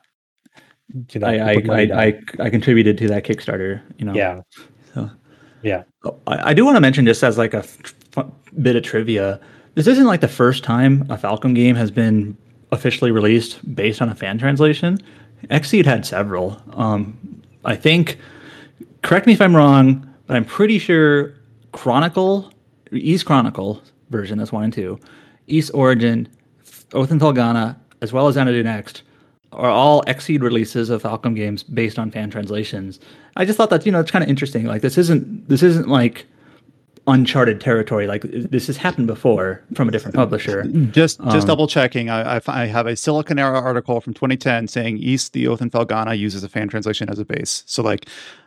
you 1.11 1.19
know 1.19 1.27
I, 1.27 1.33
I, 1.33 1.53
I. 1.69 2.03
I, 2.05 2.19
I 2.39 2.49
contributed 2.49 2.97
to 2.99 3.07
that 3.09 3.23
Kickstarter, 3.25 3.81
you 3.97 4.05
know. 4.05 4.13
yeah 4.13 4.41
So. 4.93 5.09
Yeah. 5.61 5.83
Oh, 6.03 6.19
I, 6.27 6.49
I 6.49 6.53
do 6.53 6.65
want 6.65 6.75
to 6.75 6.81
mention 6.81 7.05
just 7.05 7.23
as 7.23 7.37
like 7.37 7.53
a 7.53 7.59
f- 7.59 7.95
f- 8.17 8.25
bit 8.61 8.75
of 8.75 8.83
trivia. 8.83 9.39
This 9.75 9.87
isn't 9.87 10.05
like 10.05 10.21
the 10.21 10.27
first 10.27 10.63
time 10.63 11.03
a 11.09 11.17
Falcom 11.17 11.55
game 11.55 11.75
has 11.75 11.89
been 11.89 12.37
officially 12.71 13.11
released 13.11 13.59
based 13.75 14.01
on 14.01 14.09
a 14.09 14.15
fan 14.15 14.37
translation. 14.37 14.97
Xseed 15.45 15.85
had 15.85 16.05
several. 16.05 16.61
Um, 16.73 17.41
I 17.65 17.75
think. 17.75 18.17
Correct 19.03 19.25
me 19.27 19.33
if 19.33 19.41
I'm 19.41 19.55
wrong, 19.55 20.07
but 20.27 20.37
I'm 20.37 20.45
pretty 20.45 20.79
sure 20.79 21.33
Chronicle, 21.73 22.51
Ys 22.91 23.23
Chronicle 23.23 23.81
version, 24.09 24.37
that's 24.37 24.51
one 24.51 24.63
and 24.63 24.71
two, 24.73 24.99
Ys 25.47 25.69
Origin, 25.71 26.27
Oath 26.93 27.11
and 27.11 27.19
Felghana, 27.19 27.75
as 28.01 28.13
well 28.13 28.27
as 28.27 28.35
Xanadu 28.35 28.63
Next, 28.63 29.03
are 29.55 29.69
all 29.69 30.03
Xseed 30.03 30.41
releases 30.41 30.89
of 30.89 31.03
Falcom 31.03 31.35
games 31.35 31.63
based 31.63 31.99
on 31.99 32.11
fan 32.11 32.29
translations. 32.29 32.99
I 33.35 33.45
just 33.45 33.57
thought 33.57 33.69
that 33.69 33.85
you 33.85 33.91
know 33.91 33.99
it's 33.99 34.11
kind 34.11 34.23
of 34.23 34.29
interesting. 34.29 34.65
Like 34.65 34.81
this 34.81 34.97
isn't 34.97 35.47
this 35.49 35.63
isn't 35.63 35.87
like 35.87 36.25
uncharted 37.07 37.59
territory. 37.59 38.07
Like 38.07 38.21
this 38.23 38.67
has 38.67 38.77
happened 38.77 39.07
before 39.07 39.61
from 39.75 39.89
a 39.89 39.91
different 39.91 40.15
publisher. 40.15 40.63
Just 40.91 41.19
just 41.21 41.41
Um, 41.43 41.45
double 41.47 41.67
checking. 41.67 42.09
I, 42.09 42.37
I 42.37 42.41
I 42.47 42.65
have 42.65 42.87
a 42.87 42.93
Siliconera 42.93 43.61
article 43.61 43.99
from 44.01 44.13
2010 44.13 44.67
saying 44.67 44.97
Ys, 44.99 45.29
the 45.29 45.47
Oath, 45.47 45.61
and 45.61 45.71
Felghana 45.71 46.17
uses 46.17 46.43
a 46.43 46.49
fan 46.49 46.67
translation 46.69 47.09
as 47.09 47.19
a 47.19 47.25
base. 47.25 47.63
So 47.65 47.83
like, 47.83 48.05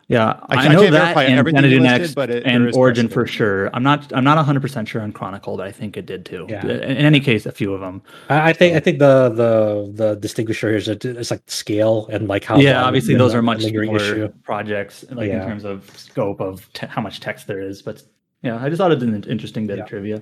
Yeah, 0.09 0.39
I- 0.49 0.55
I, 0.55 0.65
I 0.65 0.67
know 0.69 0.79
can't 0.81 0.91
that 0.93 1.01
verify 1.03 1.23
and 1.25 1.37
everything 1.37 1.57
Canada 1.57 1.73
you 1.75 1.81
listed, 1.81 2.01
Next 2.01 2.15
but 2.15 2.29
it- 2.29 2.43
and 2.45 2.69
is 2.69 2.75
Origin 2.77 3.09
for 3.09 3.27
sure. 3.27 3.69
I'm 3.75 3.83
not 3.83 4.11
I'm 4.13 4.23
not 4.23 4.37
100 4.37 4.61
percent 4.61 4.87
sure 4.87 5.01
on 5.01 5.11
Chronicle, 5.11 5.57
but 5.57 5.67
I 5.67 5.71
think 5.71 5.95
it 5.97 6.05
did 6.07 6.25
too. 6.25 6.45
Yeah. 6.49 6.63
In 6.65 6.69
in 6.97 7.05
any 7.11 7.19
case, 7.19 7.45
a 7.45 7.51
few 7.51 7.73
of 7.73 7.81
them. 7.81 8.01
I, 8.29 8.49
I 8.49 8.53
think 8.53 8.75
I 8.75 8.79
think 8.79 8.97
the 8.99 9.29
the 9.29 9.91
the 9.93 10.15
distinguisher 10.15 10.69
here 10.69 10.77
is 10.77 10.85
that 10.87 11.03
it's 11.05 11.29
like 11.29 11.43
scale 11.47 12.07
and 12.11 12.27
like 12.27 12.43
how 12.45 12.57
yeah, 12.57 12.77
long 12.77 12.85
obviously 12.87 13.13
the 13.13 13.19
those 13.19 13.35
are 13.35 13.41
much 13.43 13.61
lingering 13.61 13.99
smaller 13.99 14.29
projects, 14.43 15.05
like 15.11 15.27
Yeah. 15.29 15.41
in 15.43 15.47
terms 15.47 15.63
of 15.65 15.91
scope 15.95 16.39
of 16.41 16.67
te- 16.73 16.87
how 16.87 17.01
much 17.01 17.19
text 17.19 17.45
there 17.47 17.59
is. 17.61 17.81
But 17.83 18.01
yeah, 18.41 18.61
I 18.61 18.69
just 18.69 18.77
thought 18.77 18.91
it 18.91 18.95
was 18.99 19.03
an 19.03 19.23
interesting 19.23 19.67
bit 19.67 19.77
Yeah. 19.77 19.83
of 19.83 19.89
trivia. 19.89 20.21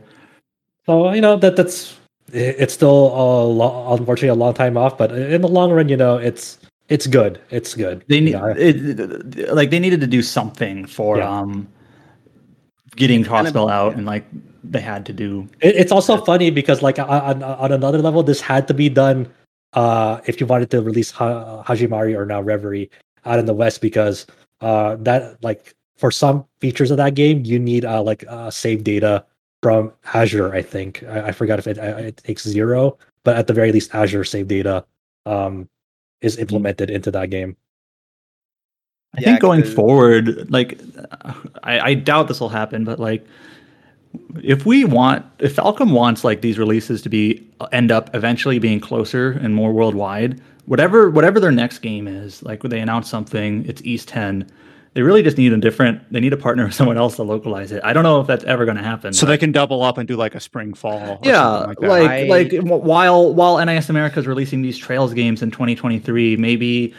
So 0.85 1.11
you 1.13 1.21
know 1.21 1.35
that 1.37 1.55
that's 1.55 1.97
it's 2.33 2.73
still 2.73 3.07
a 3.13 3.43
lo- 3.45 3.93
unfortunately 3.93 4.29
a 4.29 4.35
long 4.35 4.53
time 4.53 4.77
off, 4.77 4.97
but 4.97 5.11
in 5.11 5.41
the 5.41 5.47
long 5.47 5.71
run, 5.71 5.89
you 5.89 5.97
know, 5.97 6.17
it's 6.17 6.57
it's 6.89 7.07
good. 7.07 7.39
It's 7.49 7.73
good. 7.73 8.03
They 8.07 8.19
need 8.19 8.33
know, 8.33 8.53
it, 8.57 9.53
like 9.53 9.69
they 9.71 9.79
needed 9.79 10.01
to 10.01 10.07
do 10.07 10.21
something 10.21 10.85
for 10.85 11.17
Yeah. 11.17 11.29
um 11.29 11.67
getting 12.95 13.23
Kind 13.23 13.47
of- 13.47 13.53
Crossbell 13.53 13.69
out, 13.71 13.91
yeah. 13.91 13.97
and 13.97 14.05
like 14.05 14.25
they 14.63 14.79
had 14.81 15.05
to 15.05 15.13
do. 15.13 15.47
It, 15.61 15.75
it's 15.75 15.91
also 15.91 16.17
funny 16.23 16.49
because 16.49 16.81
like 16.81 16.97
on, 16.97 17.07
on, 17.09 17.43
on 17.43 17.71
another 17.71 17.99
level, 18.01 18.23
this 18.23 18.41
had 18.41 18.67
to 18.67 18.73
be 18.73 18.89
done 18.89 19.27
uh, 19.73 20.21
if 20.25 20.39
you 20.39 20.47
wanted 20.47 20.71
to 20.71 20.81
release 20.81 21.11
ha- 21.11 21.63
Hajimari 21.63 22.17
or 22.17 22.25
now 22.25 22.41
Reverie 22.41 22.89
out 23.25 23.37
in 23.39 23.45
the 23.45 23.53
West 23.53 23.81
because 23.81 24.25
uh, 24.61 24.95
that 25.01 25.43
like 25.43 25.74
for 25.95 26.11
some 26.11 26.45
features 26.59 26.91
of 26.91 26.97
that 26.97 27.15
game 27.15 27.43
you 27.45 27.57
need 27.59 27.85
uh, 27.85 28.01
like 28.03 28.25
uh, 28.27 28.51
save 28.51 28.83
data 28.83 29.25
from 29.63 29.91
Azure. 30.13 30.53
I 30.53 30.61
think 30.61 31.03
I, 31.03 31.27
I 31.27 31.31
forgot 31.31 31.59
if 31.59 31.67
it, 31.67 31.77
uh, 31.79 31.97
it 31.97 32.17
takes 32.17 32.43
zero, 32.47 32.97
but 33.23 33.35
at 33.37 33.47
the 33.47 33.53
very 33.53 33.71
least 33.71 33.93
Azure 33.95 34.23
save 34.23 34.47
data 34.47 34.85
um, 35.25 35.67
is 36.21 36.37
implemented 36.37 36.89
into 36.89 37.11
that 37.11 37.29
game. 37.29 37.55
I 39.15 39.21
Yeah, 39.21 39.25
think 39.29 39.39
going 39.39 39.61
'cause- 39.63 39.73
forward, 39.73 40.51
like 40.51 40.79
I, 41.63 41.79
I 41.79 41.93
doubt 41.93 42.27
this 42.27 42.39
will 42.39 42.49
happen, 42.49 42.83
but 42.83 42.99
like 42.99 43.25
if 44.43 44.65
we 44.65 44.85
want, 44.85 45.25
if 45.39 45.55
Falcom 45.55 45.91
wants 45.91 46.23
like 46.23 46.41
these 46.41 46.57
releases 46.57 47.01
to 47.03 47.09
be 47.09 47.45
end 47.71 47.91
up 47.91 48.13
eventually 48.13 48.59
being 48.59 48.79
closer 48.79 49.31
and 49.31 49.55
more 49.55 49.71
worldwide, 49.73 50.41
whatever 50.65 51.09
whatever 51.09 51.39
their 51.39 51.51
next 51.51 51.79
game 51.79 52.07
is, 52.07 52.43
like 52.43 52.61
when 52.63 52.69
they 52.69 52.79
announce 52.81 53.09
something, 53.09 53.65
it's 53.65 53.81
Ys 53.83 54.05
Ten. 54.05 54.45
They 54.95 55.01
really 55.01 55.21
just 55.21 55.37
need 55.37 55.51
a 55.53 55.57
different. 55.57 56.01
They 56.11 56.21
need 56.21 56.31
a 56.33 56.37
partner 56.37 56.63
with 56.65 56.73
someone 56.73 56.97
else 56.97 57.17
to 57.17 57.23
localize 57.23 57.71
it. 57.73 57.81
I 57.83 57.91
don't 57.93 58.03
know 58.03 58.21
if 58.21 58.27
that's 58.27 58.45
ever 58.45 58.63
going 58.65 58.77
to 58.77 58.83
happen. 58.83 59.11
so 59.13 59.25
but- 59.25 59.31
they 59.31 59.37
can 59.37 59.51
double 59.51 59.83
up 59.83 59.97
and 59.97 60.07
do 60.07 60.15
like 60.15 60.33
a 60.35 60.39
spring 60.39 60.73
fall. 60.73 60.97
or 60.97 61.19
yeah, 61.21 61.33
something 61.43 61.67
like 61.67 61.79
that. 61.79 62.27
like, 62.29 62.53
I- 62.53 62.57
w- 62.57 62.81
while 62.81 63.33
while 63.33 63.63
NIS 63.63 63.89
America 63.89 64.19
is 64.19 64.25
releasing 64.25 64.61
these 64.61 64.77
Trails 64.77 65.13
games 65.13 65.41
in 65.43 65.51
2023, 65.51 66.37
maybe 66.37 66.93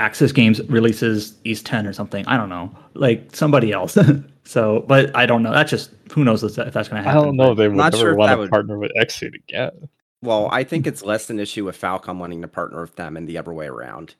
Aksys 0.00 0.34
Games 0.34 0.60
releases 0.68 1.34
Ys 1.44 1.62
10 1.62 1.86
or 1.86 1.92
something. 1.92 2.26
I 2.26 2.36
don't 2.36 2.48
know, 2.48 2.74
like 2.94 3.36
somebody 3.36 3.72
else. 3.72 3.96
so, 4.44 4.84
but 4.88 5.14
I 5.14 5.26
don't 5.26 5.42
know. 5.42 5.52
That's 5.52 5.70
just 5.70 5.90
who 6.12 6.24
knows 6.24 6.42
if 6.42 6.54
that's 6.56 6.88
going 6.88 7.02
to 7.02 7.08
happen. 7.08 7.08
I 7.08 7.24
don't 7.24 7.36
know. 7.36 7.54
They 7.54 7.68
would 7.68 7.76
not 7.76 7.92
never 7.92 8.04
sure 8.04 8.14
want 8.16 8.32
to 8.32 8.38
would- 8.38 8.50
partner 8.50 8.78
with 8.78 8.90
Xseed 8.98 9.34
again. 9.34 9.88
Well, 10.22 10.48
I 10.50 10.64
think 10.64 10.86
it's 10.86 11.02
less 11.04 11.28
an 11.28 11.38
issue 11.38 11.66
with 11.66 11.78
Falcom 11.78 12.16
wanting 12.16 12.40
to 12.40 12.48
partner 12.48 12.80
with 12.80 12.96
them 12.96 13.18
and 13.18 13.28
the 13.28 13.36
other 13.36 13.52
way 13.52 13.66
around. 13.66 14.14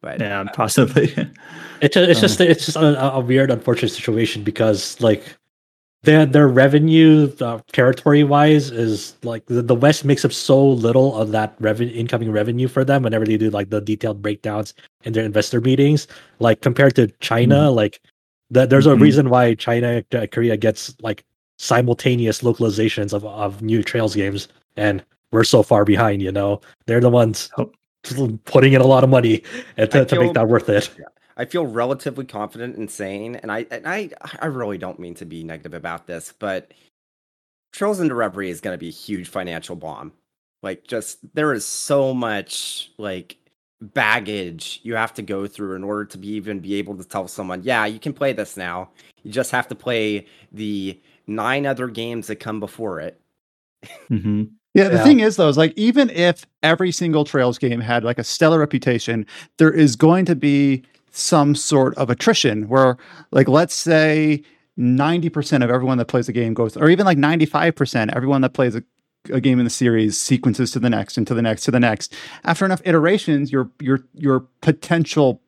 But 0.00 0.20
Yeah, 0.20 0.44
possibly. 0.54 1.14
It's 1.80 1.94
just, 1.94 2.10
it's 2.10 2.20
just 2.20 2.40
it's 2.40 2.64
just 2.66 2.76
a, 2.76 3.12
a 3.14 3.20
weird, 3.20 3.52
unfortunate 3.52 3.90
situation 3.90 4.42
because 4.42 5.00
like 5.00 5.22
their 6.02 6.26
their 6.26 6.48
revenue 6.48 7.32
uh, 7.40 7.60
territory 7.72 8.24
wise 8.24 8.72
is 8.72 9.14
like 9.22 9.46
the, 9.46 9.62
the 9.62 9.76
West 9.76 10.04
makes 10.04 10.24
up 10.24 10.32
so 10.32 10.58
little 10.66 11.14
of 11.16 11.30
that 11.30 11.54
revenue 11.60 11.94
incoming 11.94 12.32
revenue 12.32 12.66
for 12.66 12.84
them 12.84 13.04
whenever 13.04 13.24
they 13.24 13.36
do 13.36 13.48
like 13.50 13.70
the 13.70 13.80
detailed 13.80 14.20
breakdowns 14.22 14.74
in 15.04 15.12
their 15.12 15.24
investor 15.24 15.60
meetings. 15.60 16.08
Like 16.40 16.62
compared 16.62 16.96
to 16.96 17.06
China, 17.20 17.70
like 17.70 18.00
that 18.50 18.70
there's 18.70 18.86
a 18.86 18.94
Mhm. 18.96 19.00
reason 19.02 19.30
why 19.30 19.54
China 19.54 20.02
Korea 20.32 20.56
gets 20.56 20.96
like 21.00 21.24
simultaneous 21.58 22.42
localizations 22.42 23.12
of 23.12 23.24
of 23.24 23.62
new 23.62 23.84
Trails 23.84 24.16
games, 24.16 24.48
and 24.76 25.04
we're 25.30 25.44
so 25.44 25.62
far 25.62 25.84
behind. 25.84 26.22
You 26.22 26.32
know, 26.32 26.60
they're 26.86 27.00
the 27.00 27.10
ones 27.10 27.50
Oh. 27.56 27.70
putting 28.44 28.72
in 28.72 28.80
a 28.80 28.86
lot 28.86 29.04
of 29.04 29.10
money 29.10 29.42
to, 29.76 30.02
I 30.02 30.04
to 30.04 30.20
make 30.20 30.34
that 30.34 30.48
worth 30.48 30.68
it. 30.68 30.90
I 31.36 31.44
feel 31.44 31.66
relatively 31.66 32.24
confident 32.24 32.76
in 32.76 32.88
saying, 32.88 33.36
and 33.36 33.52
I 33.52 33.66
and 33.70 33.86
I 33.86 34.10
I 34.40 34.46
really 34.46 34.78
don't 34.78 34.98
mean 34.98 35.14
to 35.16 35.24
be 35.24 35.44
negative 35.44 35.74
about 35.74 36.06
this, 36.06 36.34
but 36.38 36.72
Trails 37.72 38.00
into 38.00 38.14
Reverie 38.14 38.50
is 38.50 38.60
going 38.60 38.74
to 38.74 38.78
be 38.78 38.88
a 38.88 38.92
huge 38.92 39.28
financial 39.28 39.76
bomb. 39.76 40.12
Like, 40.62 40.86
just 40.86 41.18
there 41.34 41.52
is 41.52 41.64
so 41.64 42.12
much 42.12 42.90
like 42.98 43.36
baggage 43.80 44.80
you 44.82 44.96
have 44.96 45.14
to 45.14 45.22
go 45.22 45.46
through 45.46 45.76
in 45.76 45.84
order 45.84 46.04
to 46.04 46.18
be 46.18 46.28
even 46.30 46.58
be 46.58 46.74
able 46.74 46.96
to 46.96 47.04
tell 47.04 47.28
someone, 47.28 47.62
yeah, 47.62 47.86
you 47.86 48.00
can 48.00 48.12
play 48.12 48.32
this 48.32 48.56
now. 48.56 48.90
You 49.22 49.30
just 49.30 49.52
have 49.52 49.68
to 49.68 49.74
play 49.76 50.26
the 50.50 51.00
nine 51.28 51.66
other 51.66 51.86
games 51.88 52.26
that 52.26 52.36
come 52.36 52.58
before 52.58 53.00
it. 53.00 53.20
hmm 54.08 54.44
Yeah, 54.74 54.88
the 54.88 54.96
Yeah. 54.96 55.04
thing 55.04 55.20
is 55.20 55.36
though, 55.36 55.48
is 55.48 55.56
like 55.56 55.72
even 55.76 56.10
if 56.10 56.46
every 56.62 56.92
single 56.92 57.24
Trails 57.24 57.58
game 57.58 57.80
had 57.80 58.04
like 58.04 58.18
a 58.18 58.24
stellar 58.24 58.58
reputation, 58.58 59.26
there 59.58 59.72
is 59.72 59.96
going 59.96 60.24
to 60.26 60.36
be 60.36 60.82
some 61.10 61.54
sort 61.54 61.94
of 61.96 62.10
attrition 62.10 62.68
where 62.68 62.96
like 63.32 63.48
let's 63.48 63.74
say 63.74 64.42
90% 64.78 65.64
of 65.64 65.70
everyone 65.70 65.98
that 65.98 66.04
plays 66.06 66.26
the 66.26 66.32
game 66.32 66.54
goes 66.54 66.76
or 66.76 66.88
even 66.88 67.04
like 67.04 67.18
95% 67.18 68.14
everyone 68.14 68.42
that 68.42 68.52
plays 68.52 68.76
a, 68.76 68.82
a 69.32 69.40
game 69.40 69.58
in 69.58 69.64
the 69.64 69.70
series 69.70 70.16
sequences 70.16 70.70
to 70.70 70.78
the 70.78 70.88
next 70.90 71.16
and 71.16 71.26
to 71.26 71.34
the 71.34 71.42
next 71.42 71.62
to 71.62 71.70
the 71.72 71.80
next. 71.80 72.14
After 72.44 72.64
enough 72.64 72.82
iterations, 72.84 73.50
your 73.50 73.70
your 73.80 74.04
your 74.14 74.40
potential 74.60 75.40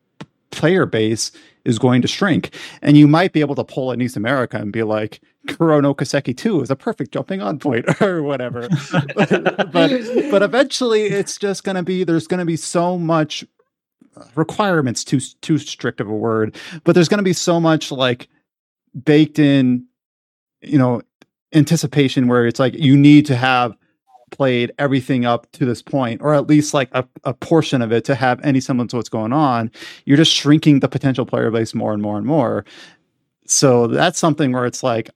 player 0.51 0.85
base 0.85 1.31
is 1.63 1.79
going 1.79 2.01
to 2.01 2.07
shrink. 2.07 2.53
And 2.81 2.97
you 2.97 3.07
might 3.07 3.31
be 3.33 3.39
able 3.39 3.55
to 3.55 3.63
pull 3.63 3.91
at 3.91 3.97
NIS 3.99 4.17
America 4.17 4.57
and 4.57 4.73
be 4.73 4.83
like, 4.83 5.21
Kuro 5.47 5.79
no 5.79 5.93
Kiseki 5.93 6.35
2 6.35 6.61
is 6.61 6.69
a 6.71 6.75
perfect 6.75 7.11
jumping 7.11 7.41
on 7.41 7.59
point 7.59 7.85
or 8.01 8.21
whatever. 8.23 8.67
but, 9.15 9.71
but 9.71 10.43
eventually 10.43 11.03
it's 11.03 11.37
just 11.37 11.63
gonna 11.63 11.83
be 11.83 12.03
there's 12.03 12.27
gonna 12.27 12.45
be 12.45 12.57
so 12.57 12.97
much 12.97 13.43
requirements 14.35 15.03
too 15.03 15.19
too 15.41 15.57
strict 15.57 15.99
of 15.99 16.07
a 16.07 16.15
word, 16.15 16.55
but 16.83 16.93
there's 16.93 17.09
gonna 17.09 17.23
be 17.23 17.33
so 17.33 17.59
much 17.59 17.91
like 17.91 18.27
baked 19.03 19.39
in, 19.39 19.85
you 20.61 20.77
know, 20.77 21.01
anticipation 21.53 22.27
where 22.27 22.45
it's 22.45 22.59
like 22.59 22.73
you 22.75 22.95
need 22.95 23.25
to 23.25 23.35
have 23.35 23.75
played 24.31 24.71
everything 24.79 25.25
up 25.25 25.51
to 25.51 25.65
this 25.65 25.81
point, 25.81 26.21
or 26.21 26.33
at 26.33 26.47
least 26.47 26.73
like 26.73 26.89
a, 26.93 27.05
a 27.23 27.33
portion 27.33 27.81
of 27.81 27.91
it 27.91 28.05
to 28.05 28.15
have 28.15 28.39
any 28.43 28.59
semblance 28.59 28.93
of 28.93 28.97
what's 28.97 29.09
going 29.09 29.33
on, 29.33 29.69
you're 30.05 30.17
just 30.17 30.33
shrinking 30.33 30.79
the 30.79 30.87
potential 30.87 31.25
player 31.25 31.51
base 31.51 31.75
more 31.75 31.93
and 31.93 32.01
more 32.01 32.17
and 32.17 32.25
more. 32.25 32.65
So 33.45 33.87
that's 33.87 34.17
something 34.17 34.53
where 34.53 34.65
it's 34.65 34.81
like, 34.81 35.09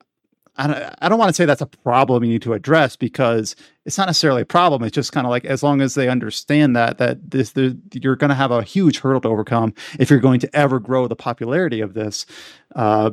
I 0.57 0.67
don't, 0.67 0.95
I 1.01 1.09
don't 1.09 1.19
want 1.19 1.29
to 1.29 1.33
say 1.33 1.45
that's 1.45 1.61
a 1.61 1.65
problem 1.65 2.23
you 2.23 2.29
need 2.29 2.41
to 2.43 2.53
address 2.53 2.95
because 2.95 3.55
it's 3.83 3.97
not 3.97 4.07
necessarily 4.07 4.41
a 4.41 4.45
problem. 4.45 4.83
It's 4.83 4.95
just 4.95 5.11
kind 5.11 5.27
of 5.27 5.31
like 5.31 5.45
as 5.45 5.63
long 5.63 5.81
as 5.81 5.95
they 5.95 6.07
understand 6.07 6.75
that 6.75 6.97
that 6.97 7.31
this 7.31 7.51
there, 7.51 7.73
you're 7.93 8.15
going 8.15 8.29
to 8.29 8.35
have 8.35 8.51
a 8.51 8.63
huge 8.63 8.99
hurdle 8.99 9.21
to 9.21 9.27
overcome 9.27 9.73
if 9.99 10.09
you're 10.09 10.19
going 10.19 10.39
to 10.39 10.55
ever 10.55 10.79
grow 10.79 11.07
the 11.07 11.15
popularity 11.15 11.81
of 11.81 11.93
this. 11.93 12.25
Uh, 12.75 13.11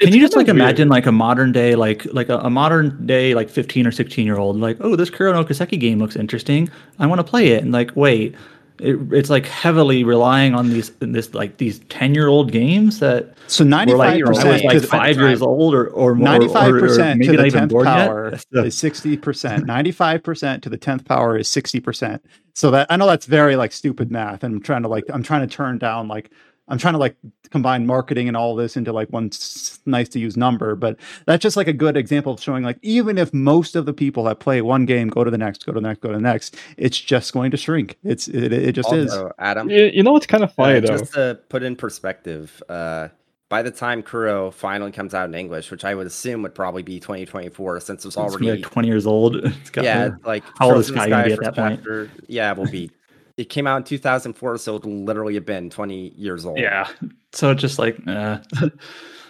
Can 0.00 0.12
you 0.12 0.20
just 0.20 0.36
like 0.36 0.46
weird. 0.46 0.56
imagine 0.56 0.88
like 0.88 1.06
a 1.06 1.12
modern 1.12 1.52
day, 1.52 1.74
like 1.74 2.04
like 2.12 2.28
a, 2.28 2.38
a 2.38 2.50
modern 2.50 3.06
day, 3.06 3.34
like 3.34 3.50
fifteen 3.50 3.86
or 3.86 3.90
sixteen 3.92 4.26
year 4.26 4.38
old, 4.38 4.56
like, 4.56 4.78
oh, 4.80 4.96
this 4.96 5.10
Kuro 5.10 5.32
no 5.32 5.44
Kiseki 5.44 5.78
game 5.78 5.98
looks 5.98 6.16
interesting. 6.16 6.70
I 6.98 7.06
want 7.06 7.18
to 7.18 7.24
play 7.24 7.48
it. 7.48 7.62
And 7.62 7.72
like, 7.72 7.92
wait, 7.94 8.34
it, 8.80 8.98
it's 9.12 9.30
like 9.30 9.46
heavily 9.46 10.04
relying 10.04 10.54
on 10.54 10.70
these 10.70 10.90
this 11.00 11.34
like 11.34 11.56
these 11.56 11.78
ten 11.88 12.14
year 12.14 12.28
old 12.28 12.52
games 12.52 13.00
that 13.00 13.34
so 13.46 13.64
95 13.64 13.98
like, 13.98 14.24
percent 14.24 14.64
like 14.64 14.74
to 14.74 14.80
the, 14.80 14.86
five 14.86 15.16
years 15.16 15.42
old 15.42 15.74
or 15.74 15.88
or 15.88 16.14
more, 16.14 16.28
Ninety-five 16.28 16.74
or, 16.74 16.76
or 16.76 16.80
percent 16.80 17.22
to 17.24 17.36
the 17.36 17.50
tenth 17.50 17.72
power 17.72 18.30
yet. 18.32 18.44
So- 18.52 18.64
is 18.64 18.76
sixty 18.76 19.16
percent. 19.16 19.66
Ninety-five 19.66 20.22
percent 20.22 20.62
to 20.62 20.68
the 20.68 20.76
tenth 20.76 21.04
power 21.04 21.36
is 21.36 21.48
sixty 21.48 21.80
percent. 21.80 22.24
So 22.54 22.70
that 22.72 22.86
I 22.90 22.96
know 22.96 23.06
that's 23.06 23.26
very 23.26 23.56
like 23.56 23.72
stupid 23.72 24.10
math, 24.10 24.42
and 24.42 24.56
I'm 24.56 24.62
trying 24.62 24.82
to 24.82 24.88
like 24.88 25.04
I'm 25.12 25.22
trying 25.22 25.46
to 25.48 25.54
turn 25.54 25.78
down 25.78 26.08
like 26.08 26.30
I'm 26.68 26.78
trying 26.78 26.94
to 26.94 26.98
like 26.98 27.16
combine 27.50 27.86
marketing 27.86 28.28
and 28.28 28.36
all 28.36 28.54
this 28.54 28.76
into 28.76 28.92
like 28.92 29.08
one 29.08 29.30
nice 29.86 30.08
to 30.10 30.18
use 30.18 30.36
number. 30.36 30.74
But 30.74 30.98
that's 31.26 31.42
just 31.42 31.56
like 31.56 31.68
a 31.68 31.72
good 31.72 31.96
example 31.96 32.32
of 32.32 32.40
showing 32.40 32.62
like 32.62 32.78
even 32.82 33.18
if 33.18 33.32
most 33.32 33.76
of 33.76 33.86
the 33.86 33.92
people 33.92 34.24
that 34.24 34.40
play 34.40 34.60
one 34.62 34.84
game 34.86 35.08
go 35.08 35.24
to 35.24 35.30
the 35.30 35.38
next, 35.38 35.64
go 35.66 35.72
to 35.72 35.80
the 35.80 35.86
next, 35.86 36.00
go 36.00 36.08
to 36.08 36.16
the 36.16 36.22
next, 36.22 36.56
it's 36.76 36.98
just 36.98 37.32
going 37.32 37.50
to 37.50 37.56
shrink. 37.56 37.96
It's 38.04 38.28
it, 38.28 38.52
it 38.52 38.72
just 38.72 38.92
is. 38.92 39.16
Adam, 39.38 39.70
You, 39.70 39.90
you 39.92 40.02
know 40.02 40.12
what's 40.12 40.26
kind 40.26 40.44
of 40.44 40.52
funny 40.52 40.78
Uh, 40.78 40.80
though? 40.80 40.98
Just 40.98 41.14
to 41.14 41.40
put 41.48 41.62
in 41.62 41.76
perspective, 41.76 42.62
uh, 42.68 43.08
by 43.48 43.62
the 43.62 43.70
time 43.70 44.02
Kuro 44.02 44.50
finally 44.50 44.92
comes 44.92 45.14
out 45.14 45.28
in 45.28 45.34
English, 45.34 45.70
which 45.70 45.84
I 45.84 45.94
would 45.94 46.06
assume 46.06 46.42
would 46.42 46.54
probably 46.54 46.82
be 46.82 47.00
2024, 47.00 47.80
since 47.80 48.04
it's 48.04 48.06
It's 48.06 48.16
gonna 48.16 48.28
be 48.38 48.46
already 48.46 48.62
like 48.62 48.70
twenty 48.70 48.88
years 48.88 49.06
old. 49.06 49.36
It's 49.44 49.70
got 49.70 49.84
yeah, 49.84 50.10
like 50.24 50.44
How 50.58 50.70
old 50.70 50.80
is 50.80 50.90
Frozen 50.90 50.96
Sky 50.96 51.08
gonna 51.08 51.24
be 51.24 51.32
at 51.32 51.40
that 51.40 51.44
first 51.46 51.56
point? 51.56 51.78
chapter, 51.80 52.10
yeah, 52.26 52.52
will 52.52 52.70
be 52.70 52.90
it 53.38 53.48
came 53.48 53.66
out 53.66 53.78
in 53.78 53.84
2004, 53.84 54.58
so 54.58 54.76
it'll 54.76 55.04
literally 55.04 55.34
have 55.34 55.46
been 55.46 55.70
20 55.70 56.08
years 56.10 56.44
old. 56.44 56.58
Yeah. 56.58 56.88
So 57.32 57.52
it's 57.52 57.60
just 57.60 57.78
like, 57.78 57.96
uh, 58.06 58.38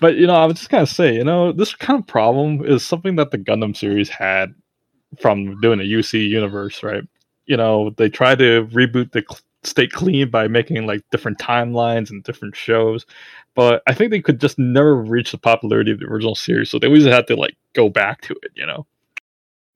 But 0.01 0.17
you 0.17 0.27
know, 0.27 0.35
I 0.35 0.47
was 0.47 0.57
just 0.57 0.71
gonna 0.71 0.87
say, 0.87 1.15
you 1.15 1.25
know, 1.25 1.53
this 1.53 1.75
kind 1.75 1.99
of 2.01 2.07
problem 2.07 2.65
is 2.65 2.85
something 2.85 3.17
that 3.17 3.31
the 3.31 3.39
Gundam 3.39 3.77
series 3.77 4.09
had 4.09 4.55
from 5.21 5.61
doing 5.61 5.81
a 5.81 5.85
UC 5.85 6.29
universe, 6.29 6.83
right? 6.83 7.03
You 7.47 7.57
know, 7.57 7.91
they 7.97 8.09
tried 8.09 8.39
to 8.39 8.67
reboot 8.67 9.13
the 9.13 9.25
cl- 9.29 9.41
stay 9.65 9.89
clean 9.89 10.31
by 10.31 10.47
making 10.47 10.87
like 10.87 11.03
different 11.11 11.39
timelines 11.39 12.11
and 12.11 12.23
different 12.23 12.55
shows, 12.55 13.07
but 13.55 13.83
I 13.87 13.95
think 13.95 14.11
they 14.11 14.23
could 14.23 14.41
just 14.41 14.59
never 14.59 14.95
reach 14.95 15.33
the 15.33 15.39
popularity 15.39 15.91
of 15.91 15.99
the 15.99 16.07
original 16.07 16.35
series, 16.35 16.71
so 16.71 16.79
they 16.79 16.87
always 16.87 17.05
had 17.05 17.27
to 17.27 17.37
like 17.37 17.57
go 17.73 17.89
back 17.89 18.21
to 18.23 18.35
it, 18.43 18.53
you 18.55 18.67
know. 18.67 18.87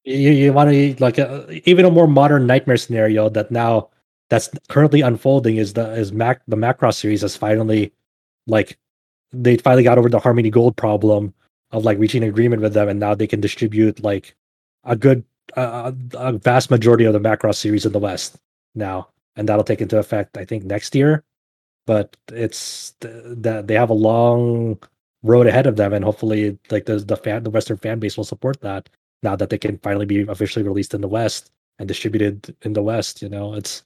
you, 0.05 0.31
you 0.31 0.53
want 0.53 0.71
to 0.71 0.95
like 1.01 1.19
a, 1.19 1.47
even 1.69 1.85
a 1.85 1.91
more 1.91 2.07
modern 2.07 2.47
nightmare 2.47 2.77
scenario 2.77 3.29
that 3.29 3.51
now 3.51 3.89
that's 4.33 4.49
currently 4.71 5.03
unfolding 5.03 5.59
is 5.59 5.75
the 5.75 5.93
is 5.93 6.11
Mac 6.11 6.41
the 6.49 6.57
Macross 6.57 6.95
series 6.95 7.21
has 7.21 7.37
finally 7.37 7.93
like 8.47 8.79
they 9.31 9.59
finally 9.59 9.83
got 9.83 9.99
over 9.99 10.09
the 10.09 10.19
Harmony 10.19 10.49
Gold 10.49 10.75
problem 10.75 11.35
of 11.71 11.85
like 11.85 11.99
reaching 11.99 12.25
agreement 12.25 12.63
with 12.63 12.73
them 12.73 12.89
and 12.89 12.99
now 12.99 13.15
they 13.15 13.27
can 13.27 13.43
distribute 13.43 14.03
like 14.03 14.35
a 14.85 14.97
good 14.97 15.23
uh, 15.55 15.93
a 16.15 16.33
vast 16.33 16.71
majority 16.71 17.05
of 17.05 17.13
the 17.13 17.21
Macross 17.21 17.57
series 17.57 17.85
in 17.85 17.93
the 17.93 17.99
West 17.99 18.39
now 18.75 19.07
and 19.37 19.47
that'll 19.47 19.65
take 19.65 19.83
into 19.83 19.99
effect 19.99 20.39
I 20.39 20.47
think 20.47 20.65
next 20.65 20.95
year 20.95 21.25
but 21.87 22.17
it's 22.33 22.95
that 23.01 23.67
they 23.67 23.75
have 23.75 23.91
a 23.91 24.05
long 24.11 24.79
road 25.23 25.47
ahead 25.47 25.67
of 25.67 25.77
them 25.77 25.93
and 25.93 26.03
hopefully 26.03 26.59
like 26.71 26.87
the 26.87 26.97
the 26.97 27.19
fan 27.19 27.43
the 27.43 27.51
western 27.51 27.77
fan 27.77 27.99
base 27.99 28.17
will 28.17 28.25
support 28.25 28.63
that 28.63 28.89
now 29.23 29.37
that 29.37 29.51
they 29.51 29.59
can 29.59 29.77
finally 29.81 30.07
be 30.07 30.23
officially 30.23 30.65
released 30.65 30.95
in 30.95 31.03
the 31.03 31.09
West 31.09 31.51
and 31.79 31.87
distributed 31.87 32.57
in 32.63 32.73
the 32.73 32.83
West. 32.83 33.21
You 33.21 33.29
know, 33.29 33.53
it's 33.53 33.83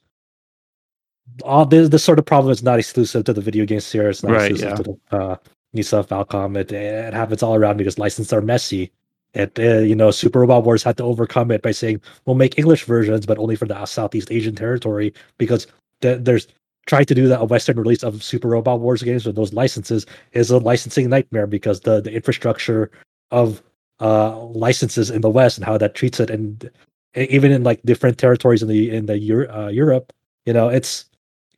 all 1.43 1.65
this 1.65 1.89
this 1.89 2.03
sort 2.03 2.19
of 2.19 2.25
problem 2.25 2.51
is 2.51 2.63
not 2.63 2.79
exclusive 2.79 3.23
to 3.25 3.33
the 3.33 3.41
video 3.41 3.65
game 3.65 3.79
series. 3.79 4.17
It's 4.17 4.23
not 4.23 4.33
Right, 4.33 4.51
exclusive 4.51 4.75
to 4.75 4.83
the 4.83 5.17
uh, 5.17 5.35
Nisa 5.73 6.03
Falcom. 6.03 6.57
It 6.57 6.71
it 6.71 7.13
happens 7.13 7.43
all 7.43 7.55
around 7.55 7.77
because 7.77 7.99
licenses 7.99 8.33
are 8.33 8.41
messy. 8.41 8.91
It 9.33 9.57
uh, 9.59 9.79
you 9.79 9.95
know 9.95 10.11
Super 10.11 10.39
Robot 10.41 10.63
Wars 10.63 10.83
had 10.83 10.97
to 10.97 11.03
overcome 11.03 11.51
it 11.51 11.61
by 11.61 11.71
saying 11.71 12.01
we'll 12.25 12.35
make 12.35 12.57
English 12.57 12.85
versions, 12.85 13.25
but 13.25 13.37
only 13.37 13.55
for 13.55 13.65
the 13.65 13.85
Southeast 13.85 14.31
Asian 14.31 14.55
territory 14.55 15.13
because 15.37 15.67
th- 16.01 16.19
there's 16.21 16.47
trying 16.87 17.05
to 17.05 17.15
do 17.15 17.27
that 17.27 17.41
a 17.41 17.45
Western 17.45 17.77
release 17.77 18.03
of 18.03 18.23
Super 18.23 18.47
Robot 18.47 18.79
Wars 18.79 19.03
games 19.03 19.25
with 19.25 19.35
those 19.35 19.53
licenses 19.53 20.05
is 20.31 20.49
a 20.49 20.57
licensing 20.57 21.09
nightmare 21.09 21.47
because 21.47 21.81
the 21.81 22.01
the 22.01 22.11
infrastructure 22.13 22.89
of 23.31 23.61
uh 23.99 24.39
licenses 24.39 25.09
in 25.09 25.21
the 25.21 25.29
West 25.29 25.57
and 25.57 25.65
how 25.65 25.77
that 25.77 25.95
treats 25.95 26.19
it, 26.19 26.29
and 26.29 26.69
even 27.15 27.51
in 27.51 27.63
like 27.63 27.81
different 27.83 28.17
territories 28.17 28.61
in 28.63 28.69
the 28.69 28.89
in 28.89 29.05
the 29.05 29.17
Euro- 29.19 29.65
uh, 29.65 29.67
Europe, 29.67 30.13
you 30.45 30.53
know, 30.53 30.69
it's 30.69 31.05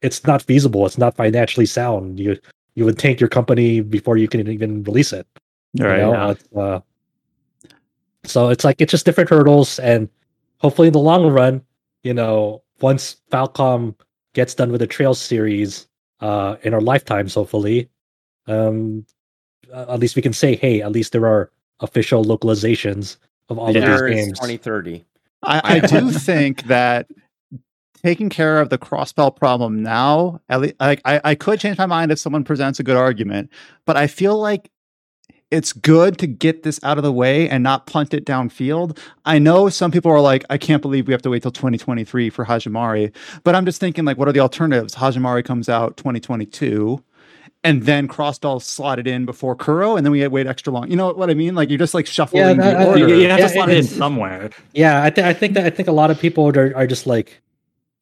it's 0.02 0.26
not 0.26 0.42
feasible. 0.42 0.86
It's 0.86 0.98
not 0.98 1.16
financially 1.16 1.66
sound. 1.66 2.20
You 2.20 2.38
you 2.76 2.86
would 2.86 2.98
tank 3.00 3.20
your 3.20 3.30
company 3.30 3.82
before 3.82 4.18
you 4.18 4.28
can 4.28 4.48
even 4.48 4.84
release 4.84 5.12
it. 5.14 5.28
you 5.74 5.86
Right. 5.86 6.00
know? 6.00 6.14
yeah. 6.14 6.32
It's, 6.32 6.44
uh, 6.56 6.80
so 8.24 8.50
it's 8.50 8.64
like 8.64 8.80
it's 8.82 8.92
just 8.92 9.06
different 9.06 9.30
hurdles, 9.30 9.80
and 9.80 10.10
hopefully 10.58 10.88
in 10.88 10.94
the 10.94 11.00
long 11.00 11.28
run, 11.32 11.62
you 12.04 12.14
know, 12.14 12.62
once 12.82 13.18
Falcom 13.32 13.96
gets 14.34 14.54
done 14.54 14.72
with 14.72 14.82
the 14.82 14.88
Trails 14.88 15.20
series 15.20 15.88
uh, 16.20 16.56
in 16.64 16.74
our 16.74 16.82
lifetimes, 16.82 17.34
hopefully, 17.34 17.90
um, 18.48 19.06
uh, 19.74 19.86
at 19.90 20.00
least 20.00 20.16
we 20.16 20.22
can 20.22 20.34
say, 20.34 20.56
hey, 20.56 20.82
at 20.82 20.92
least 20.92 21.12
there 21.14 21.26
are 21.28 21.52
official 21.80 22.24
localizations 22.24 23.18
of 23.50 23.58
all 23.58 23.72
The 23.74 23.80
of 23.80 23.86
year 23.86 24.10
these 24.10 24.26
games. 24.28 24.40
2030. 24.40 25.06
I, 25.44 25.62
I 25.76 25.80
do 25.80 26.12
think 26.12 26.64
that 26.64 27.08
taking 28.04 28.30
care 28.30 28.60
of 28.60 28.70
the 28.70 28.78
crossbell 28.78 29.36
problem 29.36 29.82
now, 29.84 30.42
at 30.50 30.62
least, 30.62 30.76
like 30.80 31.02
I, 31.06 31.22
I 31.24 31.36
could 31.36 31.60
change 31.60 31.78
my 31.78 31.86
mind 31.86 32.12
if 32.12 32.20
someone 32.20 32.44
presents 32.44 32.80
a 32.80 32.84
good 32.84 32.98
argument, 32.98 33.50
but 33.86 33.98
I 33.98 34.08
feel 34.08 34.38
like 34.40 34.70
it's 35.52 35.74
good 35.74 36.18
to 36.20 36.28
get 36.28 36.62
this 36.62 36.80
out 36.84 36.98
of 37.00 37.04
the 37.04 37.12
way 37.12 37.50
and 37.50 37.64
not 37.64 37.88
punt 37.88 38.14
it 38.14 38.24
downfield. 38.24 38.98
I 39.26 39.40
know 39.40 39.68
some 39.70 39.90
people 39.92 40.12
are 40.12 40.22
like, 40.22 40.46
I 40.52 40.60
can't 40.60 40.82
believe 40.82 41.08
we 41.08 41.14
have 41.14 41.24
to 41.24 41.30
wait 41.32 41.42
till 41.42 41.52
2023 41.52 42.30
for 42.30 42.46
Hajimari, 42.46 43.14
but 43.44 43.56
I'm 43.56 43.66
just 43.66 43.80
thinking 43.80 44.06
like, 44.06 44.18
what 44.18 44.28
are 44.28 44.32
the 44.32 44.42
alternatives? 44.42 44.94
Hajimari 44.96 45.44
comes 45.44 45.68
out 45.68 45.98
2022. 45.98 47.04
And 47.62 47.84
then 47.84 48.08
crossbell 48.08 48.62
slotted 48.62 49.06
in 49.06 49.26
before 49.26 49.54
Kuro, 49.54 49.98
and 49.98 50.06
then 50.06 50.14
we 50.14 50.26
wait 50.30 50.48
extra 50.48 50.72
long. 50.72 50.90
You 50.90 50.96
know 50.96 51.12
what 51.12 51.30
I 51.30 51.34
mean? 51.34 51.56
Like 51.56 51.68
you're 51.70 51.78
just 51.78 51.94
like 51.94 52.06
shuffling 52.06 52.42
Yeah, 52.42 52.54
the 52.54 52.78
I- 52.80 52.86
order. 52.86 53.00
you, 53.10 53.16
you 53.16 53.30
have 53.30 53.40
Yeah, 53.40 53.48
to 53.48 53.54
slot 53.54 53.70
it 53.70 53.74
in 53.74 53.80
it's- 53.80 53.94
somewhere. 53.94 54.50
Yeah, 54.74 55.04
I 55.04 55.10
think 55.10 55.28
I 55.28 55.34
think 55.34 55.56
that 55.56 55.66
I 55.66 55.70
think 55.70 55.90
a 55.90 55.92
lot 55.92 56.10
of 56.10 56.18
people 56.18 56.48
are 56.58 56.74
are 56.78 56.88
just 56.88 57.06
like 57.06 57.42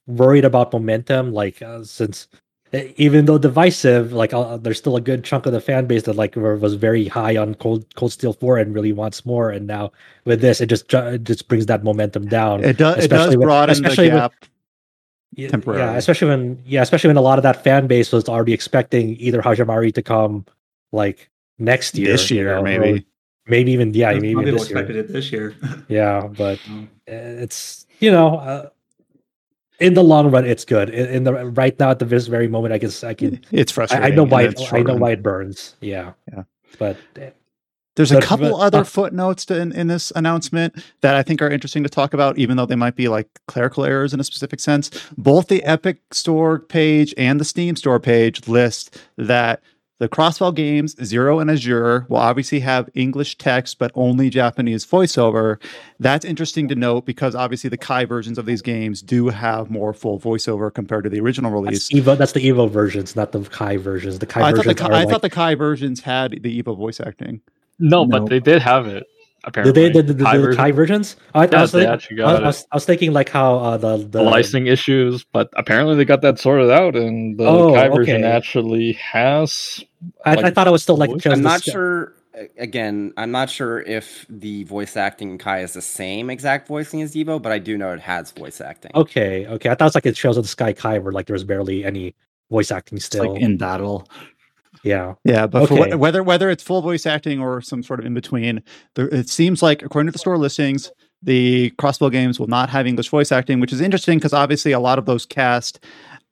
worried 0.08 0.46
about 0.46 0.74
momentum. 0.74 1.34
Like 1.34 1.62
uh, 1.62 1.84
since 1.84 2.28
eh, 2.74 2.92
even 2.98 3.26
though 3.26 3.38
divisive, 3.38 4.14
like 4.14 4.34
uh, 4.34 4.58
there's 4.58 4.78
still 4.78 4.96
a 4.96 5.02
good 5.02 5.24
chunk 5.24 5.46
of 5.46 5.52
the 5.54 5.62
fan 5.62 5.86
base 5.86 6.04
that 6.04 6.16
like 6.16 6.36
was 6.36 6.74
very 6.74 7.08
high 7.08 7.38
on 7.38 7.56
Cold 7.56 7.94
Cold 7.96 8.12
Steel 8.12 8.34
Four 8.34 8.58
and 8.58 8.74
really 8.74 8.94
wants 8.94 9.26
more. 9.26 9.50
And 9.52 9.68
now 9.68 9.92
with 10.26 10.42
this, 10.42 10.62
it 10.62 10.68
just 10.68 10.92
it 10.94 11.24
just 11.24 11.48
brings 11.48 11.66
that 11.68 11.84
momentum 11.84 12.26
down. 12.28 12.64
It 12.64 12.78
does. 12.78 13.04
It 13.04 13.10
does 13.10 13.20
Especially 13.20 13.38
when- 13.38 13.48
broaden 13.48 13.82
the 13.82 13.88
especially 13.90 14.10
when- 14.10 14.18
gap. 14.18 14.34
Yeah, 15.36 15.50
temporarily. 15.50 15.92
Yeah, 15.92 15.98
especially 15.98 16.30
when 16.30 16.62
yeah, 16.66 16.82
especially 16.82 17.10
when 17.10 17.18
a 17.18 17.22
lot 17.22 17.38
of 17.38 17.44
that 17.44 17.64
fan 17.64 17.86
base 17.86 18.12
was 18.12 18.28
already 18.28 18.54
expecting 18.54 19.18
either 19.20 19.42
Hajimari 19.42 19.94
to 19.94 20.02
come 20.02 20.46
like 20.92 21.30
next 21.60 21.96
year, 21.96 22.08
this 22.14 22.32
you 22.32 22.38
year, 22.38 22.56
know, 22.56 22.64
maybe. 22.64 23.06
maybe 23.46 23.72
even 23.74 23.94
yeah, 23.94 24.12
Some 24.12 24.22
maybe 24.22 24.30
even 24.30 24.46
people 24.46 24.60
this 24.60 24.70
year. 24.70 24.78
expected 24.80 24.96
it 24.96 25.14
this 25.14 25.32
year. 25.32 25.54
Yeah, 25.90 26.28
but 26.36 26.58
Mm. 26.60 26.88
it's 27.08 27.86
you 28.00 28.10
know, 28.10 28.38
uh, 28.38 28.70
in 29.80 29.94
the 29.94 30.04
long 30.04 30.32
run, 30.32 30.46
it's 30.46 30.66
good. 30.66 30.90
In, 30.90 31.08
in 31.08 31.24
the 31.24 31.34
right 31.34 31.78
now, 31.80 31.92
at 31.92 32.00
the 32.00 32.06
this 32.06 32.28
very 32.28 32.48
moment, 32.48 32.74
I 32.74 32.78
guess 32.78 33.04
I 33.04 33.14
can. 33.14 33.42
It's 33.52 33.72
frustrating. 33.72 34.12
I 34.12 34.16
know 34.16 34.26
why. 34.26 34.44
It, 34.44 34.74
I 34.74 34.82
know 34.82 34.96
why 34.96 35.12
it 35.12 35.24
burns. 35.24 35.76
Yeah. 35.82 36.14
Yeah. 36.32 36.44
But 36.80 36.98
uh, 37.20 37.30
There's 37.96 38.12
a 38.12 38.22
couple 38.22 38.52
but- 38.52 38.60
other 38.60 38.80
uh, 38.80 38.84
footnotes 38.84 39.46
to, 39.46 39.60
in, 39.60 39.72
in 39.72 39.88
this 39.88 40.12
announcement 40.16 40.84
that 41.02 41.16
I 41.16 41.24
think 41.24 41.42
are 41.42 41.50
interesting 41.50 41.84
to 41.84 41.90
talk 41.90 42.14
about, 42.14 42.38
even 42.38 42.58
though 42.58 42.66
they 42.66 42.76
might 42.76 42.96
be 42.96 43.08
like 43.08 43.28
clerical 43.48 43.86
errors 43.86 44.14
in 44.14 44.20
a 44.20 44.24
specific 44.24 44.60
sense. 44.60 44.90
Both 45.18 45.48
the 45.48 45.64
Epic 45.64 46.02
Store 46.12 46.60
page 46.60 47.14
and 47.18 47.40
the 47.40 47.46
Steam 47.46 47.76
Store 47.76 48.00
page 48.00 48.48
list 48.48 49.00
that 49.18 49.62
the 50.00 50.08
Crossbell 50.08 50.54
games, 50.54 50.96
Zero 51.04 51.40
and 51.40 51.50
Azure, 51.50 52.06
will 52.10 52.18
obviously 52.18 52.60
have 52.60 52.90
English 52.94 53.38
text, 53.38 53.80
but 53.80 53.92
only 53.96 54.30
Japanese 54.30 54.86
voiceover. 54.86 55.58
That's 56.00 56.24
interesting 56.24 56.68
to 56.68 56.76
note 56.76 57.06
because 57.06 57.34
obviously 57.34 57.70
the 57.70 57.78
Kai 57.78 58.06
versions 58.06 58.38
of 58.38 58.46
these 58.46 58.62
games 58.62 59.02
do 59.02 59.30
have 59.30 59.70
more 59.72 59.94
full 59.94 60.20
voiceover 60.20 60.72
compared 60.74 61.04
to 61.06 61.10
the 61.10 61.20
original 61.20 61.52
release. 61.52 61.90
that's 61.90 62.00
Evo. 62.06 62.18
That's 62.18 62.34
the 62.34 62.48
Evo 62.48 62.70
versions, 62.70 63.16
not 63.16 63.32
the 63.32 63.42
Kai 63.42 63.78
versions. 63.78 64.20
The 64.20 64.26
Kai 64.28 64.42
I 64.42 64.52
thought, 64.52 64.58
the, 64.66 64.74
versions 64.74 64.82
are 64.82 64.92
I 64.94 65.00
like, 65.04 65.10
thought 65.10 65.22
the 65.24 65.30
Kai 65.30 65.56
versions 65.56 66.02
had 66.02 66.32
the 66.44 66.62
Evo 66.62 66.78
voice 66.78 67.00
acting. 67.00 67.42
No, 67.80 68.04
No. 68.04 68.20
but 68.20 68.30
they 68.30 68.40
did 68.40 68.62
have 68.62 68.86
it. 68.88 69.06
Did 69.62 69.76
Apparently, 69.76 69.84
they 69.84 69.90
did 69.90 70.08
the, 70.08 70.14
the, 70.14 70.26
High 70.26 70.38
the 70.38 70.40
version. 70.40 70.58
Kai 70.58 70.72
versions? 70.72 71.16
I, 71.36 71.48
I 71.48 71.48
Yeah, 71.52 71.62
was 71.62 71.74
thinking, 71.74 72.02
I, 72.24 72.34
was, 72.34 72.40
got 72.40 72.44
I, 72.44 72.48
was, 72.48 72.68
I 72.72 72.76
was 72.76 72.86
thinking 72.86 73.14
like 73.14 73.30
how 73.30 73.58
uh, 73.58 73.78
the 73.78 73.98
the, 73.98 74.22
the 74.22 74.24
licensing 74.24 74.68
issues, 74.68 75.26
but 75.26 75.50
apparently 75.56 75.96
they 75.96 76.06
got 76.06 76.22
that 76.22 76.40
sorted 76.40 76.72
out, 76.72 76.96
and 76.96 77.38
the 77.40 77.46
Oh, 77.48 77.74
Kai 77.74 77.90
version 77.90 78.24
okay. 78.24 78.32
actually 78.32 78.94
has. 78.94 79.84
I, 80.26 80.34
I 80.34 80.52
thought 80.52 80.68
it 80.68 80.72
was 80.72 80.84
still 80.84 80.98
like 80.98 81.12
I'm 81.32 81.42
not 81.44 81.62
st- 81.62 81.74
sure. 81.74 82.14
Again, 82.60 83.14
I'm 83.18 83.32
not 83.32 83.50
sure 83.50 83.82
if 83.82 84.26
the 84.30 84.64
voice 84.66 84.96
acting 84.96 85.32
in 85.32 85.38
Kai 85.40 85.62
is 85.62 85.74
the 85.74 85.82
same 85.82 86.30
exact 86.30 86.68
voicing 86.68 87.02
as 87.02 87.16
Evo, 87.16 87.42
but 87.42 87.52
I 87.52 87.60
do 87.60 87.78
know 87.78 87.92
it 87.94 88.00
has 88.02 88.32
voice 88.32 88.62
acting. 88.62 88.92
Okay, 88.94 89.48
okay. 89.48 89.70
I 89.70 89.76
thought 89.76 89.86
it 89.86 89.88
was 89.88 89.96
like 89.96 90.06
it 90.06 90.18
shows 90.18 90.38
of 90.38 90.44
the 90.44 90.48
Sky 90.50 90.74
Kai 90.74 91.00
where 91.00 91.12
like 91.12 91.26
there 91.28 91.34
was 91.34 91.44
barely 91.44 91.84
any 91.84 92.16
voice 92.52 92.72
acting 92.72 92.98
It's 92.98 93.06
still. 93.06 93.34
like 93.34 93.42
in 93.42 93.58
battle. 93.58 94.08
Yeah. 94.88 95.14
Yeah, 95.24 95.48
but 95.48 95.68
for 95.68 95.80
Okay. 95.80 95.92
wh- 95.96 96.00
whether 96.00 96.24
whether 96.24 96.50
it's 96.50 96.64
full 96.64 96.82
voice 96.82 97.06
acting 97.06 97.40
or 97.40 97.62
some 97.62 97.84
sort 97.84 98.00
of 98.00 98.06
in 98.06 98.14
between, 98.14 98.62
there, 98.96 99.08
it 99.10 99.30
seems 99.30 99.62
like 99.62 99.82
according 99.84 100.08
to 100.08 100.12
the 100.12 100.20
store 100.20 100.38
listings, 100.38 100.92
the 101.24 101.72
Crossbell 101.80 102.12
games 102.12 102.40
will 102.40 102.48
not 102.48 102.70
have 102.70 102.86
English 102.88 103.10
voice 103.10 103.32
acting, 103.32 103.60
which 103.60 103.74
is 103.74 103.82
interesting 103.82 104.18
because 104.18 104.34
obviously 104.34 104.72
a 104.72 104.80
lot 104.80 104.98
of 105.00 105.06
those 105.06 105.26
cast 105.26 105.84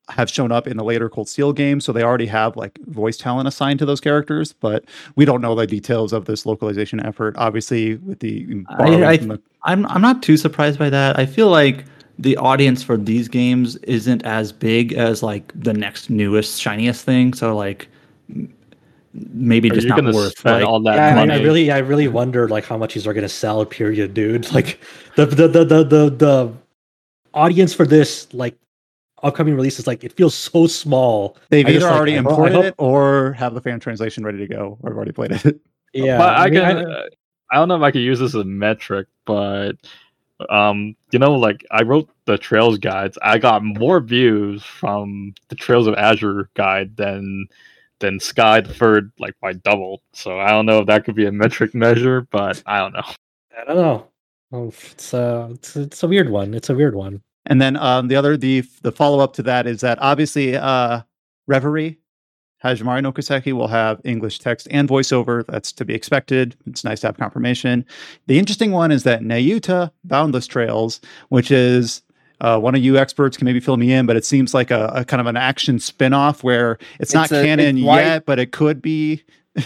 have 0.10 0.30
shown 0.30 0.52
up 0.52 0.68
in 0.68 0.78
the 0.78 0.84
later 0.84 1.10
Cold 1.10 1.28
Steel 1.28 1.52
games, 1.52 1.84
so 1.84 1.92
they 1.92 2.04
already 2.04 2.28
have 2.28 2.56
like 2.56 2.78
voice 2.86 3.18
talent 3.18 3.48
assigned 3.48 3.80
to 3.80 3.86
those 3.88 4.00
characters. 4.00 4.54
But 4.54 4.86
we 5.16 5.26
don't 5.26 5.42
know 5.42 5.56
the 5.56 5.66
details 5.66 6.14
of 6.14 6.26
this 6.26 6.46
localization 6.46 7.00
effort. 7.04 7.34
Obviously, 7.38 7.96
with 7.96 8.20
the 8.20 8.46
borrowing 8.78 9.04
I 9.04 9.18
the- 9.18 9.42
I'm 9.64 9.86
I'm 9.88 10.02
not 10.02 10.22
too 10.22 10.38
surprised 10.38 10.78
by 10.78 10.92
that. 10.92 11.18
I 11.18 11.26
feel 11.26 11.50
like 11.50 11.86
the 12.20 12.38
audience 12.38 12.84
for 12.84 12.96
these 12.96 13.28
games 13.28 13.76
isn't 13.78 14.24
as 14.26 14.52
big 14.54 14.94
as 14.94 15.24
like 15.24 15.52
the 15.60 15.74
next 15.74 16.10
newest 16.12 16.62
shiniest 16.62 17.04
thing. 17.04 17.34
So 17.34 17.56
like 17.58 17.90
maybe 19.14 19.70
Are 19.72 19.76
just 19.76 19.88
not 19.88 20.04
worth 20.04 20.38
spend 20.38 20.62
like, 20.62 20.68
all 20.68 20.82
that 20.84 20.96
Yeah, 20.96 21.08
I, 21.08 21.26
money? 21.26 21.34
I 21.34 21.44
really, 21.44 21.72
I 21.72 21.78
really 21.80 22.08
wonder 22.08 22.48
like 22.50 22.66
how 22.66 22.78
much 22.78 22.94
these 22.94 23.08
are 23.08 23.14
gonna 23.14 23.30
sell. 23.30 23.66
Period, 23.66 24.14
dude. 24.14 24.52
Like 24.54 24.80
the 25.16 25.26
the 25.26 25.48
the 25.48 25.64
the 25.66 25.84
the, 25.84 26.10
the 26.10 26.54
audience 27.34 27.74
for 27.74 27.86
this 27.86 28.28
like 28.34 28.56
upcoming 29.24 29.56
release 29.56 29.80
is 29.80 29.88
like 29.88 30.04
it 30.04 30.14
feels 30.14 30.36
so 30.36 30.68
small. 30.68 31.38
they've 31.50 31.66
I 31.66 31.70
either 31.70 31.80
just, 31.80 31.92
already 31.92 32.18
I 32.18 32.22
ho- 32.22 32.30
I 32.30 32.32
imported 32.32 32.54
hope- 32.56 32.66
it 32.66 32.76
or 32.78 33.34
have 33.34 33.54
the 33.54 33.62
fan 33.62 33.80
translation 33.80 34.24
ready 34.24 34.38
to 34.40 34.48
go, 34.48 34.78
or 34.82 34.90
have 34.90 34.98
already 34.98 35.12
played 35.14 35.32
it. 35.32 35.60
Yeah, 35.94 36.18
but 36.18 36.36
I, 36.38 36.50
mean, 36.50 36.60
can. 36.60 36.88
I, 37.52 37.56
don't 37.56 37.70
know 37.70 37.78
if 37.78 37.82
I 37.82 37.90
could 37.90 38.02
use 38.02 38.20
this 38.20 38.36
as 38.36 38.42
a 38.42 38.44
metric, 38.44 39.08
but 39.24 39.76
Um, 40.50 40.98
you 41.14 41.20
know, 41.20 41.36
like 41.36 41.64
I 41.72 41.84
wrote 41.84 42.10
the 42.26 42.38
Trails 42.38 42.78
guides. 42.78 43.18
I 43.22 43.38
got 43.38 43.64
more 43.64 44.02
views 44.02 44.62
from 44.62 45.34
the 45.48 45.56
Trails 45.56 45.88
of 45.88 45.96
Azure 45.96 46.50
guide 46.56 46.98
than 46.98 47.48
than 48.06 48.20
Sky 48.20 48.62
the 48.62 48.74
Third, 48.74 49.12
like 49.20 49.34
by 49.42 49.54
double. 49.54 50.02
So 50.14 50.40
I 50.40 50.50
don't 50.50 50.66
know 50.66 50.80
if 50.80 50.88
that 50.88 51.06
could 51.06 51.16
be 51.16 51.26
a 51.26 51.32
metric 51.32 51.74
measure, 51.74 52.28
but 52.32 52.62
I 52.66 52.78
don't 52.78 52.94
know. 52.94 53.04
I 53.58 53.64
don't 53.66 53.76
know. 53.76 54.08
Oh, 54.52 54.68
It's 54.68 55.14
a 55.14 55.50
it's, 55.54 55.76
it's 55.76 56.04
a 56.04 56.08
weird 56.08 56.30
one. 56.30 56.54
It's 56.54 56.70
a 56.70 56.76
weird 56.76 56.96
one. 56.96 57.22
And 57.48 57.62
then 57.62 57.76
um, 57.78 58.08
the 58.08 58.16
other 58.16 58.38
the 58.38 58.64
the 58.84 58.92
follow 58.92 59.20
up 59.20 59.34
to 59.34 59.44
that 59.44 59.68
is 59.68 59.82
that 59.82 59.98
obviously 60.02 60.56
uh, 60.56 61.02
Reverie 61.48 62.00
Hajimari 62.64 63.02
no 63.02 63.12
Kiseki 63.12 63.54
will 63.54 63.68
have 63.68 64.02
English 64.04 64.40
text 64.40 64.68
and 64.72 64.88
voiceover. 64.88 65.46
That's 65.48 65.72
to 65.74 65.86
be 65.86 65.94
expected. 65.94 66.56
It's 66.66 66.84
nice 66.84 67.02
to 67.02 67.08
have 67.08 67.18
confirmation. 67.18 67.86
The 68.28 68.40
interesting 68.40 68.72
one 68.72 68.92
is 68.92 69.04
that 69.04 69.22
Nayuta 69.22 69.92
Boundless 70.04 70.48
Trails, 70.48 71.02
which 71.30 71.52
is 71.52 72.02
uh, 72.42 72.60
one 72.60 72.76
of 72.76 72.84
you 72.84 72.98
experts 72.98 73.38
can 73.38 73.46
maybe 73.46 73.60
fill 73.60 73.78
me 73.78 73.92
in, 73.92 74.06
but 74.06 74.16
it 74.16 74.26
seems 74.26 74.54
like 74.54 74.72
a, 74.72 74.92
a 74.94 75.06
kind 75.06 75.22
of 75.22 75.28
an 75.28 75.38
action 75.38 75.80
spin-off 75.80 76.44
where 76.44 76.78
it's, 77.00 77.14
not 77.14 77.32
a- 77.32 77.44
canon 77.44 77.78
it's 77.78 77.86
yet, 77.86 78.26
but 78.26 78.40
it 78.40 78.52
could 78.52 78.82
be. 78.82 79.24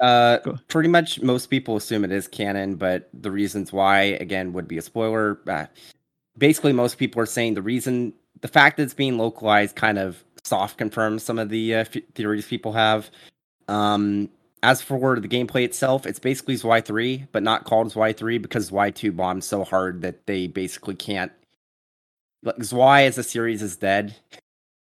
Uh, 0.00 0.38
pretty 0.68 0.88
much 0.88 1.22
most 1.22 1.46
people 1.46 1.76
assume 1.76 2.04
it 2.04 2.12
is 2.12 2.28
canon, 2.28 2.74
but 2.76 3.08
the 3.14 3.30
reasons 3.30 3.72
why, 3.72 4.02
again, 4.02 4.52
would 4.52 4.68
be 4.68 4.76
a 4.76 4.82
spoiler. 4.82 5.38
Uh, 5.46 5.66
basically, 6.36 6.72
most 6.72 6.98
people 6.98 7.20
are 7.20 7.26
saying 7.26 7.54
the 7.54 7.62
reason, 7.62 8.12
the 8.42 8.48
fact 8.48 8.76
that 8.76 8.82
it's 8.82 8.94
being 8.94 9.16
localized, 9.16 9.74
kind 9.74 9.98
of 9.98 10.22
soft 10.44 10.78
confirms 10.78 11.22
some 11.22 11.38
of 11.38 11.48
the 11.48 11.74
uh, 11.74 11.78
f- 11.78 11.96
theories 12.14 12.46
people 12.46 12.72
have. 12.72 13.10
Um, 13.68 14.28
as 14.62 14.82
for 14.82 15.18
the 15.20 15.28
gameplay 15.28 15.64
itself, 15.64 16.06
it's 16.06 16.18
basically 16.18 16.56
Zwei 16.56 16.80
3, 16.80 17.26
but 17.32 17.42
not 17.42 17.64
called 17.64 17.92
Zwei 17.92 18.12
3 18.12 18.38
because 18.38 18.68
Zwei 18.68 18.90
2 18.90 19.12
bombed 19.12 19.44
so 19.44 19.64
hard 19.64 20.02
that 20.02 20.26
they 20.26 20.46
basically 20.46 20.94
can't. 20.94 21.32
Like 22.42 22.62
Zwei 22.62 23.02
as 23.04 23.18
a 23.18 23.22
series 23.22 23.62
is 23.62 23.76
dead. 23.76 24.14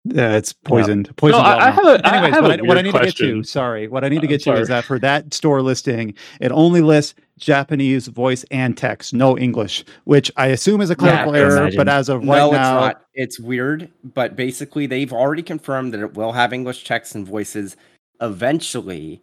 Yeah, 0.05 0.37
it's 0.37 0.53
poisoned. 0.55 1.15
Poisoned. 1.17 1.43
I- 1.45 1.69
I 1.69 1.71
have 1.71 1.85
a- 1.85 2.07
I 2.07 2.17
Anyways, 2.17 2.35
have 2.35 2.43
what, 2.45 2.51
a 2.61 2.63
I, 2.63 2.67
what 2.67 2.79
I 2.79 2.83
weird 2.83 2.85
need 2.87 2.93
to 3.01 3.05
get 3.07 3.17
to, 3.17 3.43
sorry, 3.43 3.89
what 3.89 4.05
I 4.05 4.09
need 4.09 4.23
to 4.23 4.27
get 4.27 4.41
to 4.45 4.55
is 4.55 4.69
that 4.69 4.85
for 4.85 4.99
that 5.01 5.35
store 5.35 5.61
listing, 5.61 6.15
it 6.41 6.51
only 6.53 6.81
lists 6.81 7.15
Japanese 7.37 8.07
voice 8.09 8.45
and 8.51 8.77
text, 8.77 9.13
no 9.13 9.37
English, 9.37 9.85
which 10.05 10.31
I 10.37 10.47
assume 10.47 10.81
is 10.81 10.89
a 10.91 10.97
clerical 10.97 11.33
I 11.35 11.39
can 11.39 11.45
error. 11.45 11.57
imagine. 11.59 11.77
But 11.77 11.89
as 11.89 12.09
of 12.09 12.21
right 12.21 12.27
no, 12.39 12.51
now, 12.53 12.87
it's 12.87 12.95
not. 12.97 13.03
It's 13.15 13.41
weird, 13.41 13.91
but 14.15 14.35
basically 14.35 14.87
they've 14.87 15.13
already 15.13 15.43
confirmed 15.43 15.93
that 15.93 16.01
it 16.01 16.15
will 16.15 16.33
have 16.33 16.53
English 16.55 16.85
text 16.85 17.15
and 17.15 17.27
voices 17.27 17.77
eventually. 18.21 19.21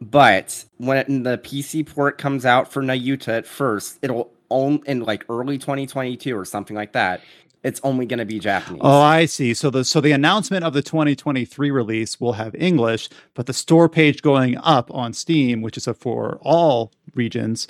But 0.00 0.64
when 0.76 1.24
the 1.24 1.38
PC 1.38 1.84
port 1.86 2.18
comes 2.18 2.46
out 2.46 2.70
for 2.72 2.82
Nayuta 2.82 3.38
at 3.38 3.46
first, 3.46 3.98
it'll 4.02 4.30
own 4.50 4.82
in 4.86 5.00
like 5.00 5.24
early 5.28 5.58
2022 5.58 6.36
or 6.36 6.44
something 6.44 6.76
like 6.76 6.92
that. 6.92 7.20
It's 7.64 7.80
only 7.82 8.06
going 8.06 8.18
to 8.20 8.24
be 8.24 8.38
Japanese. 8.38 8.80
Oh, 8.84 9.00
I 9.00 9.26
see. 9.26 9.52
So 9.52 9.68
the 9.70 9.84
so 9.84 10.00
the 10.00 10.12
announcement 10.12 10.64
of 10.64 10.72
the 10.74 10.82
2023 10.82 11.70
release 11.70 12.20
will 12.20 12.34
have 12.34 12.54
English, 12.54 13.08
but 13.34 13.46
the 13.46 13.52
store 13.52 13.88
page 13.88 14.22
going 14.22 14.56
up 14.58 14.92
on 14.94 15.12
Steam, 15.12 15.60
which 15.60 15.76
is 15.76 15.86
a, 15.88 15.94
for 15.94 16.38
all 16.42 16.92
regions, 17.14 17.66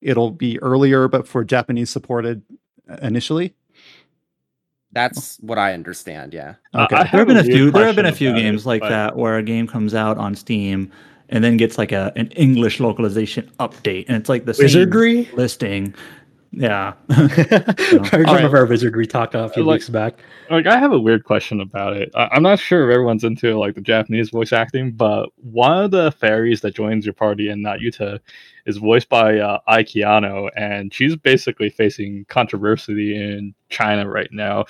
it'll 0.00 0.30
be 0.32 0.60
earlier, 0.60 1.06
but 1.08 1.28
for 1.28 1.44
Japanese 1.44 1.88
supported 1.90 2.42
uh, 2.90 2.96
initially. 3.00 3.54
That's 4.92 5.36
what 5.40 5.58
I 5.58 5.74
understand. 5.74 6.32
Yeah. 6.34 6.54
Uh, 6.74 6.84
Okay. 6.84 6.96
I 6.96 7.02
There 7.10 7.20
have 7.20 7.28
been 7.28 7.36
a 7.36 7.40
a 7.40 7.44
few. 7.44 7.70
There 7.70 7.86
have 7.86 7.96
been 7.96 8.06
a 8.06 8.12
few 8.12 8.32
games 8.34 8.62
it, 8.64 8.68
like 8.68 8.80
but- 8.80 8.88
that 8.88 9.16
where 9.16 9.36
a 9.36 9.42
game 9.42 9.66
comes 9.66 9.94
out 9.94 10.18
on 10.18 10.34
Steam 10.34 10.90
and 11.28 11.44
then 11.44 11.56
gets 11.58 11.76
like 11.78 11.92
a 11.92 12.12
an 12.16 12.28
English 12.28 12.80
localization 12.80 13.50
update, 13.60 14.06
and 14.08 14.16
it's 14.16 14.28
like 14.28 14.46
the 14.46 14.54
same 14.54 14.64
Wizardry. 14.64 15.28
listing. 15.34 15.94
Yeah. 16.50 16.94
I 17.10 17.14
remember 18.12 18.28
Alright. 18.28 18.54
our 18.54 18.66
wizardry 18.66 19.06
talk 19.06 19.34
a 19.34 19.48
few 19.50 19.62
Like- 19.64 19.74
weeks 19.76 19.88
back. 19.88 20.18
Like 20.50 20.66
I 20.66 20.78
have 20.78 20.92
a 20.92 20.98
weird 20.98 21.24
question 21.24 21.60
about 21.60 21.96
it. 21.96 22.10
I- 22.14 22.28
I'm 22.32 22.42
not 22.42 22.58
sure 22.58 22.88
if 22.88 22.94
everyone's 22.94 23.22
into 23.22 23.58
like 23.58 23.74
the 23.74 23.80
Japanese 23.82 24.30
voice 24.30 24.52
acting, 24.52 24.92
but 24.92 25.28
one 25.36 25.84
of 25.84 25.90
the 25.90 26.10
fairies 26.12 26.62
that 26.62 26.74
joins 26.74 27.04
your 27.04 27.12
party 27.12 27.50
in 27.50 27.62
Nayuta 27.62 28.18
is 28.66 28.78
voiced 28.78 29.08
by 29.08 29.38
uh, 29.38 29.58
Ai 29.68 29.82
Kayano, 29.82 30.48
and 30.56 30.92
she's 30.92 31.16
basically 31.16 31.70
facing 31.70 32.24
controversy 32.28 33.14
in 33.14 33.54
China 33.68 34.08
right 34.08 34.30
now 34.32 34.64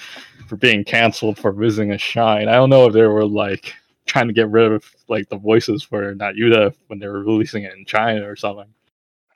for 0.49 0.57
being 0.57 0.85
canceled 0.85 1.39
for 1.39 1.53
visiting 1.53 1.93
a 1.93 1.99
shrine. 1.99 2.49
I 2.49 2.55
don't 2.55 2.71
know 2.71 2.87
if 2.87 2.93
they 2.93 3.03
were 3.07 3.25
like 3.25 3.73
trying 4.07 4.27
to 4.27 4.33
get 4.33 4.51
rid 4.51 4.73
of 4.73 4.85
like 5.09 5.29
the 5.29 5.37
voices 5.37 5.83
for 5.83 6.15
Nayuta 6.15 6.75
when 6.89 6.99
they 6.99 7.07
were 7.07 7.23
releasing 7.23 7.63
it 7.65 7.75
in 7.75 7.85
China 7.85 8.29
or 8.29 8.35
something. 8.37 8.67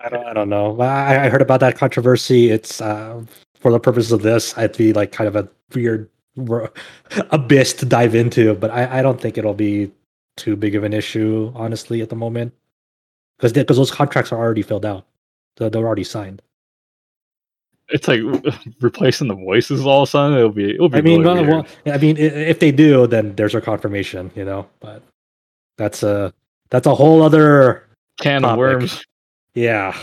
I 0.02 0.08
don't. 0.08 0.26
I 0.26 0.32
don't 0.32 0.48
know. 0.48 0.80
I, 0.80 1.26
I 1.26 1.28
heard 1.28 1.42
about 1.42 1.60
that 1.60 1.76
controversy. 1.76 2.50
It's 2.50 2.80
uh, 2.80 3.22
for 3.60 3.70
the 3.70 3.80
purpose 3.80 4.10
of 4.10 4.22
this. 4.22 4.56
I'd 4.58 4.76
be 4.76 4.92
like 4.92 5.12
kind 5.12 5.28
of 5.28 5.36
a 5.36 5.48
weird 5.74 6.08
abyss 7.30 7.72
to 7.74 7.86
dive 7.86 8.14
into, 8.14 8.54
but 8.54 8.70
I, 8.70 8.98
I 8.98 9.02
don't 9.02 9.20
think 9.20 9.38
it'll 9.38 9.54
be 9.54 9.92
too 10.36 10.56
big 10.56 10.74
of 10.74 10.82
an 10.82 10.92
issue, 10.92 11.52
honestly, 11.54 12.00
at 12.00 12.08
the 12.08 12.16
moment, 12.16 12.52
because 13.36 13.52
because 13.52 13.76
those 13.76 13.90
contracts 13.90 14.32
are 14.32 14.38
already 14.38 14.62
filled 14.62 14.84
out. 14.84 15.06
They're, 15.56 15.70
they're 15.70 15.86
already 15.86 16.04
signed. 16.04 16.42
It's 17.90 18.08
like 18.08 18.20
replacing 18.80 19.28
the 19.28 19.34
voices 19.34 19.84
all 19.86 20.02
of 20.02 20.08
a 20.08 20.10
sudden. 20.10 20.38
It'll 20.38 20.50
be. 20.50 20.74
It'll 20.74 20.88
be. 20.88 20.98
I 20.98 21.02
mean, 21.02 21.22
really 21.22 21.46
well, 21.46 21.66
well, 21.84 21.94
I 21.94 21.98
mean, 21.98 22.16
if 22.16 22.58
they 22.58 22.72
do, 22.72 23.06
then 23.06 23.36
there's 23.36 23.54
a 23.54 23.60
confirmation, 23.60 24.30
you 24.34 24.44
know. 24.44 24.66
But 24.80 25.02
that's 25.76 26.02
a 26.02 26.32
that's 26.70 26.86
a 26.86 26.94
whole 26.94 27.22
other. 27.22 27.86
can 28.18 28.44
of 28.44 28.58
worms. 28.58 29.04
Yeah, 29.54 29.96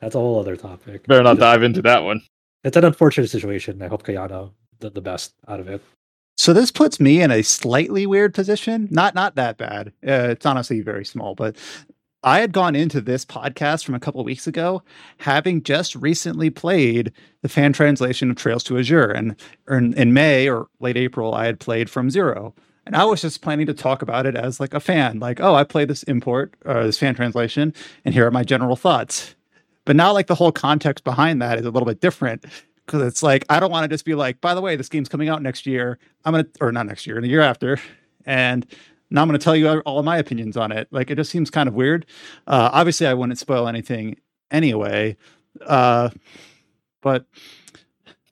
that's 0.00 0.14
a 0.14 0.18
whole 0.18 0.40
other 0.40 0.56
topic. 0.56 1.06
Better 1.06 1.22
not 1.22 1.38
dive 1.38 1.62
into 1.62 1.82
that 1.82 2.04
one. 2.04 2.22
It's 2.62 2.76
an 2.76 2.84
unfortunate 2.84 3.28
situation. 3.28 3.82
I 3.82 3.88
hope 3.88 4.04
Kayano 4.04 4.52
did 4.80 4.94
the 4.94 5.02
best 5.02 5.34
out 5.46 5.60
of 5.60 5.68
it. 5.68 5.82
So 6.36 6.52
this 6.52 6.70
puts 6.72 6.98
me 6.98 7.20
in 7.20 7.30
a 7.30 7.42
slightly 7.42 8.06
weird 8.06 8.34
position. 8.34 8.88
Not 8.90 9.14
not 9.14 9.36
that 9.36 9.56
bad. 9.56 9.88
Uh, 10.06 10.30
it's 10.30 10.46
honestly 10.46 10.80
very 10.80 11.04
small, 11.04 11.34
but 11.34 11.56
I 12.24 12.40
had 12.40 12.52
gone 12.52 12.74
into 12.74 13.02
this 13.02 13.24
podcast 13.24 13.84
from 13.84 13.94
a 13.94 14.00
couple 14.00 14.20
of 14.20 14.24
weeks 14.24 14.46
ago, 14.46 14.82
having 15.18 15.62
just 15.62 15.94
recently 15.94 16.48
played 16.48 17.12
the 17.42 17.50
fan 17.50 17.74
translation 17.74 18.30
of 18.30 18.36
Trails 18.36 18.64
to 18.64 18.78
Azure, 18.78 19.10
and 19.10 19.36
in, 19.68 19.92
in 19.94 20.14
May 20.14 20.48
or 20.48 20.68
late 20.80 20.96
April, 20.96 21.34
I 21.34 21.44
had 21.44 21.60
played 21.60 21.90
From 21.90 22.10
Zero, 22.10 22.54
and 22.86 22.96
I 22.96 23.04
was 23.04 23.22
just 23.22 23.42
planning 23.42 23.66
to 23.66 23.74
talk 23.74 24.02
about 24.02 24.26
it 24.26 24.36
as 24.36 24.60
like 24.60 24.74
a 24.74 24.80
fan, 24.80 25.18
like, 25.18 25.40
oh, 25.40 25.54
I 25.54 25.64
play 25.64 25.84
this 25.84 26.02
import, 26.04 26.54
uh, 26.66 26.84
this 26.84 26.98
fan 26.98 27.14
translation, 27.14 27.72
and 28.04 28.14
here 28.14 28.26
are 28.26 28.30
my 28.30 28.44
general 28.44 28.76
thoughts. 28.76 29.34
But 29.84 29.96
now, 29.96 30.12
like 30.12 30.26
the 30.26 30.34
whole 30.34 30.52
context 30.52 31.04
behind 31.04 31.42
that 31.42 31.58
is 31.58 31.66
a 31.66 31.70
little 31.70 31.86
bit 31.86 32.00
different 32.00 32.44
because 32.86 33.02
it's 33.02 33.22
like 33.22 33.44
I 33.48 33.60
don't 33.60 33.70
want 33.70 33.84
to 33.84 33.88
just 33.88 34.04
be 34.04 34.14
like, 34.14 34.40
by 34.40 34.54
the 34.54 34.60
way, 34.60 34.76
this 34.76 34.88
game's 34.88 35.08
coming 35.08 35.28
out 35.28 35.42
next 35.42 35.66
year. 35.66 35.98
I'm 36.24 36.32
gonna, 36.32 36.46
or 36.60 36.72
not 36.72 36.86
next 36.86 37.06
year, 37.06 37.16
in 37.16 37.22
the 37.22 37.28
year 37.28 37.40
after, 37.40 37.78
and 38.26 38.66
now 39.10 39.22
I'm 39.22 39.28
gonna 39.28 39.38
tell 39.38 39.56
you 39.56 39.80
all 39.80 39.98
of 39.98 40.04
my 40.04 40.18
opinions 40.18 40.56
on 40.56 40.72
it. 40.72 40.88
Like 40.90 41.10
it 41.10 41.16
just 41.16 41.30
seems 41.30 41.50
kind 41.50 41.68
of 41.68 41.74
weird. 41.74 42.06
Uh, 42.46 42.70
obviously, 42.72 43.06
I 43.06 43.14
wouldn't 43.14 43.38
spoil 43.38 43.68
anything 43.68 44.16
anyway, 44.50 45.16
uh, 45.66 46.10
but 47.02 47.26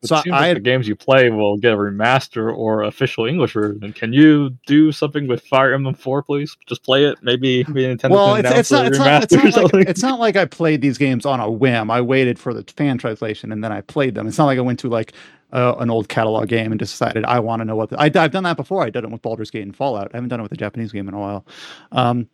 so 0.04 0.16
I 0.32 0.48
like 0.48 0.54
the 0.54 0.60
games 0.60 0.88
you 0.88 0.96
play 0.96 1.30
will 1.30 1.56
get 1.56 1.72
a 1.72 1.76
remaster 1.76 2.54
or 2.54 2.82
official 2.82 3.24
English 3.24 3.52
version. 3.52 3.92
Can 3.92 4.12
you 4.12 4.50
do 4.66 4.90
something 4.90 5.28
with 5.28 5.46
Fire 5.46 5.72
Emblem 5.72 5.94
4, 5.94 6.22
please? 6.22 6.56
Just 6.66 6.82
play 6.82 7.04
it. 7.04 7.18
Maybe, 7.22 7.64
maybe 7.68 7.84
Nintendo 7.84 8.10
well, 8.10 8.34
it's, 8.34 8.50
it's 8.50 8.70
not 8.70 8.86
it's 8.86 8.98
not, 8.98 9.22
it's 9.22 9.56
not 9.56 9.72
like 9.72 9.88
it's 9.88 10.02
not 10.02 10.18
like 10.18 10.36
I 10.36 10.44
played 10.44 10.82
these 10.82 10.98
games 10.98 11.24
on 11.24 11.38
a 11.38 11.50
whim. 11.50 11.90
I 11.90 12.00
waited 12.00 12.38
for 12.38 12.52
the 12.52 12.64
fan 12.76 12.98
translation 12.98 13.52
and 13.52 13.62
then 13.62 13.70
I 13.70 13.80
played 13.80 14.14
them. 14.14 14.26
It's 14.26 14.38
not 14.38 14.46
like 14.46 14.58
I 14.58 14.62
went 14.62 14.80
to 14.80 14.88
like 14.88 15.12
uh, 15.52 15.74
an 15.78 15.90
old 15.90 16.08
catalog 16.08 16.48
game 16.48 16.72
and 16.72 16.78
just 16.80 16.92
decided 16.92 17.24
I 17.24 17.38
want 17.38 17.60
to 17.60 17.64
know 17.64 17.76
what 17.76 17.90
the, 17.90 18.00
I, 18.00 18.06
I've 18.06 18.32
done 18.32 18.44
that 18.44 18.56
before. 18.56 18.82
I 18.82 18.90
did 18.90 19.04
it 19.04 19.10
with 19.10 19.22
Baldur's 19.22 19.50
Gate 19.50 19.62
and 19.62 19.76
Fallout. 19.76 20.10
I 20.12 20.16
haven't 20.16 20.30
done 20.30 20.40
it 20.40 20.44
with 20.44 20.52
a 20.52 20.56
Japanese 20.56 20.92
game 20.92 21.08
in 21.08 21.14
a 21.14 21.20
while. 21.20 21.46
Um, 21.92 22.28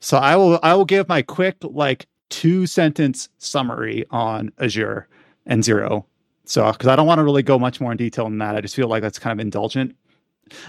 so 0.00 0.18
I 0.18 0.36
will 0.36 0.58
I 0.62 0.74
will 0.74 0.84
give 0.84 1.08
my 1.08 1.22
quick 1.22 1.56
like 1.62 2.06
two 2.30 2.66
sentence 2.66 3.28
summary 3.38 4.04
on 4.10 4.50
Azure 4.58 5.08
and 5.46 5.64
Zero. 5.64 6.06
So 6.44 6.70
because 6.72 6.88
I 6.88 6.96
don't 6.96 7.06
want 7.06 7.18
to 7.18 7.24
really 7.24 7.42
go 7.42 7.58
much 7.58 7.80
more 7.80 7.90
in 7.92 7.96
detail 7.96 8.24
than 8.24 8.38
that. 8.38 8.54
I 8.54 8.60
just 8.60 8.76
feel 8.76 8.88
like 8.88 9.02
that's 9.02 9.18
kind 9.18 9.38
of 9.38 9.42
indulgent 9.42 9.96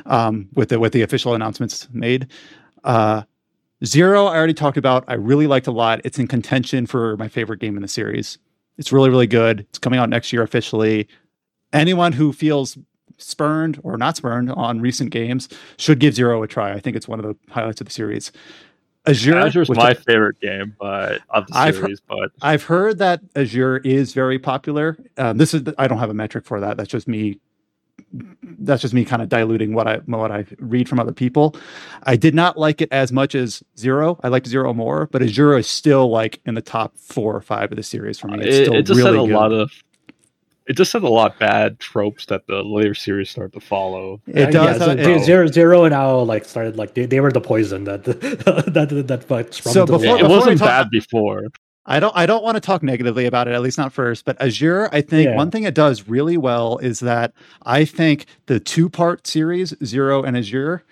um, 0.05 0.49
with 0.53 0.69
the 0.69 0.79
with 0.79 0.93
the 0.93 1.01
official 1.01 1.33
announcements 1.33 1.87
made. 1.91 2.27
Uh, 2.83 3.23
Zero, 3.83 4.25
I 4.25 4.37
already 4.37 4.53
talked 4.53 4.77
about. 4.77 5.03
I 5.07 5.15
really 5.15 5.47
liked 5.47 5.67
a 5.67 5.71
lot. 5.71 5.99
It's 6.05 6.17
in 6.17 6.27
contention 6.27 6.85
for 6.85 7.17
my 7.17 7.27
favorite 7.27 7.59
game 7.59 7.75
in 7.75 7.81
the 7.81 7.89
series. 7.89 8.37
It's 8.77 8.91
really, 8.91 9.09
really 9.09 9.27
good. 9.27 9.61
It's 9.61 9.79
coming 9.79 9.99
out 9.99 10.09
next 10.09 10.31
year 10.31 10.43
officially. 10.43 11.07
Anyone 11.73 12.13
who 12.13 12.31
feels 12.31 12.77
spurned 13.17 13.79
or 13.83 13.97
not 13.97 14.15
spurned 14.15 14.49
on 14.51 14.79
recent 14.79 15.09
games 15.09 15.49
should 15.77 15.99
give 15.99 16.13
Zero 16.13 16.41
a 16.41 16.47
try. 16.47 16.71
I 16.71 16.79
think 16.79 16.95
it's 16.95 17.07
one 17.07 17.19
of 17.19 17.25
the 17.25 17.35
highlights 17.51 17.81
of 17.81 17.87
the 17.87 17.93
series. 17.93 18.31
Azure, 19.07 19.37
Azure's 19.37 19.69
my 19.69 19.93
favorite 19.93 20.39
game, 20.39 20.75
but 20.79 21.21
of 21.29 21.47
the 21.47 21.57
I've- 21.57 21.77
series. 21.77 21.99
But 22.01 22.31
I've 22.41 22.63
heard 22.63 22.97
that 22.99 23.21
Azure 23.35 23.77
is 23.77 24.13
very 24.13 24.39
popular. 24.39 24.97
Um, 25.17 25.37
this 25.37 25.53
is 25.53 25.63
I 25.77 25.87
don't 25.87 25.99
have 25.99 26.09
a 26.09 26.13
metric 26.13 26.45
for 26.45 26.59
that. 26.59 26.77
That's 26.77 26.89
just 26.89 27.07
me. 27.07 27.39
That's 28.59 28.81
just 28.81 28.93
me 28.93 29.03
kind 29.03 29.21
of 29.21 29.29
diluting 29.29 29.73
what 29.73 29.87
I 29.87 29.97
what 30.05 30.31
I 30.31 30.45
read 30.59 30.87
from 30.87 30.99
other 30.99 31.11
people. 31.11 31.55
I 32.03 32.15
did 32.15 32.33
not 32.33 32.57
like 32.57 32.81
it 32.81 32.89
as 32.91 33.11
much 33.11 33.35
as 33.35 33.61
Zero. 33.77 34.19
I 34.23 34.29
liked 34.29 34.47
Zero 34.47 34.73
more, 34.73 35.07
but 35.11 35.21
Azure 35.21 35.57
is 35.57 35.67
still 35.67 36.09
like 36.09 36.39
in 36.45 36.55
the 36.55 36.61
top 36.61 36.97
four 36.97 37.35
or 37.35 37.41
five 37.41 37.71
of 37.71 37.75
the 37.77 37.83
series 37.83 38.17
for 38.19 38.27
me. 38.27 38.39
It's 38.45 38.55
it, 38.55 38.65
still 38.65 38.75
it 38.75 38.83
just 38.83 38.97
really 38.97 39.11
had 39.17 39.23
a 39.23 39.27
good. 39.27 39.33
lot 39.33 39.51
of 39.51 39.71
it 40.67 40.75
just 40.77 40.93
has 40.93 41.03
a 41.03 41.07
lot 41.07 41.33
of 41.33 41.39
bad 41.39 41.79
tropes 41.79 42.25
that 42.27 42.47
the 42.47 42.63
later 42.63 42.93
series 42.95 43.29
start 43.29 43.53
to 43.53 43.59
follow. 43.59 44.21
It 44.27 44.51
does. 44.51 44.79
Yeah, 44.79 44.85
so 44.85 44.91
it- 44.91 45.23
zero, 45.23 45.47
zero 45.47 45.83
and 45.85 45.93
owl 45.93 46.25
like 46.25 46.45
started 46.45 46.75
like 46.77 46.93
they, 46.95 47.05
they 47.05 47.19
were 47.19 47.31
the 47.31 47.41
poison 47.41 47.83
that 47.85 48.03
that 48.05 48.73
that, 48.73 49.07
that 49.07 49.27
fucks 49.27 49.61
So 49.61 49.85
the 49.85 49.97
before- 49.97 50.17
it 50.19 50.27
wasn't 50.27 50.59
talk- 50.59 50.67
bad 50.67 50.89
before. 50.89 51.43
I 51.87 51.99
don't 51.99 52.17
I 52.17 52.25
don't 52.25 52.43
want 52.43 52.55
to 52.55 52.61
talk 52.61 52.81
negatively 52.81 53.27
about 53.27 53.47
it, 53.47 53.53
at 53.53 53.61
least 53.61 53.77
not 53.77 53.93
first. 53.93 54.25
But 54.25 54.41
Azure, 54.41 54.89
I 54.91 55.01
think 55.01 55.27
Yeah. 55.27 55.35
one 55.35 55.51
thing 55.51 55.65
it 55.65 55.75
does 55.75 56.07
really 56.07 56.35
well 56.35 56.79
is 56.79 56.99
that 57.01 57.31
I 57.63 57.85
think 57.85 58.25
the 58.47 58.59
two 58.59 58.89
part 58.89 59.27
series, 59.27 59.75
Zero 59.85 60.23
and 60.23 60.35
Azure, 60.35 60.83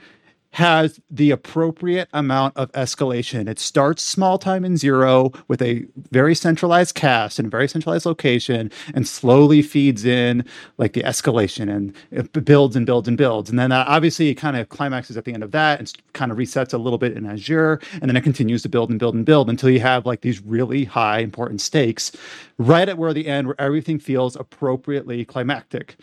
has 0.54 1.00
the 1.10 1.32
appropriate 1.32 2.08
amount 2.14 2.56
of 2.56 2.72
escalation. 2.74 3.48
It 3.48 3.58
starts 3.58 4.04
small 4.04 4.38
time 4.38 4.64
in 4.64 4.78
zero 4.78 5.32
with 5.48 5.64
a 5.64 5.84
very 6.12 6.36
centralized 6.36 6.94
cast 6.94 7.40
and 7.40 7.50
very 7.50 7.68
centralized 7.68 8.06
location 8.06 8.72
and 8.94 9.08
slowly 9.08 9.64
feeds 9.64 10.06
in 10.06 10.46
like 10.78 10.94
the 10.94 11.02
escalation 11.02 11.74
and 11.76 11.96
it 12.12 12.32
builds 12.46 12.76
and 12.76 12.86
builds 12.86 13.08
and 13.08 13.18
builds. 13.18 13.50
And 13.50 13.58
then 13.58 13.72
uh, 13.72 13.84
obviously 13.88 14.30
it 14.30 14.36
kind 14.36 14.56
of 14.56 14.70
climaxes 14.70 15.18
at 15.18 15.26
the 15.26 15.34
end 15.34 15.42
of 15.42 15.52
that 15.52 15.80
and 15.80 15.92
kind 16.14 16.32
of 16.32 16.38
resets 16.38 16.72
a 16.72 16.78
little 16.78 17.00
bit 17.00 17.18
in 17.18 17.26
Azure. 17.26 17.82
And 17.94 18.04
then 18.04 18.16
it 18.16 18.22
continues 18.22 18.62
to 18.62 18.70
build 18.70 18.92
and 18.92 19.00
build 19.00 19.16
and 19.16 19.26
build 19.26 19.50
until 19.50 19.72
you 19.72 19.80
have 19.80 20.06
like 20.06 20.22
these 20.22 20.40
really 20.42 20.86
high 20.86 21.20
important 21.20 21.62
stakes 21.62 22.12
right 22.60 22.88
at 22.88 23.00
where 23.00 23.14
the 23.14 23.28
end 23.28 23.48
where 23.48 23.60
everything 23.60 23.98
feels 23.98 24.36
appropriately 24.36 25.26
climactic. 25.26 25.96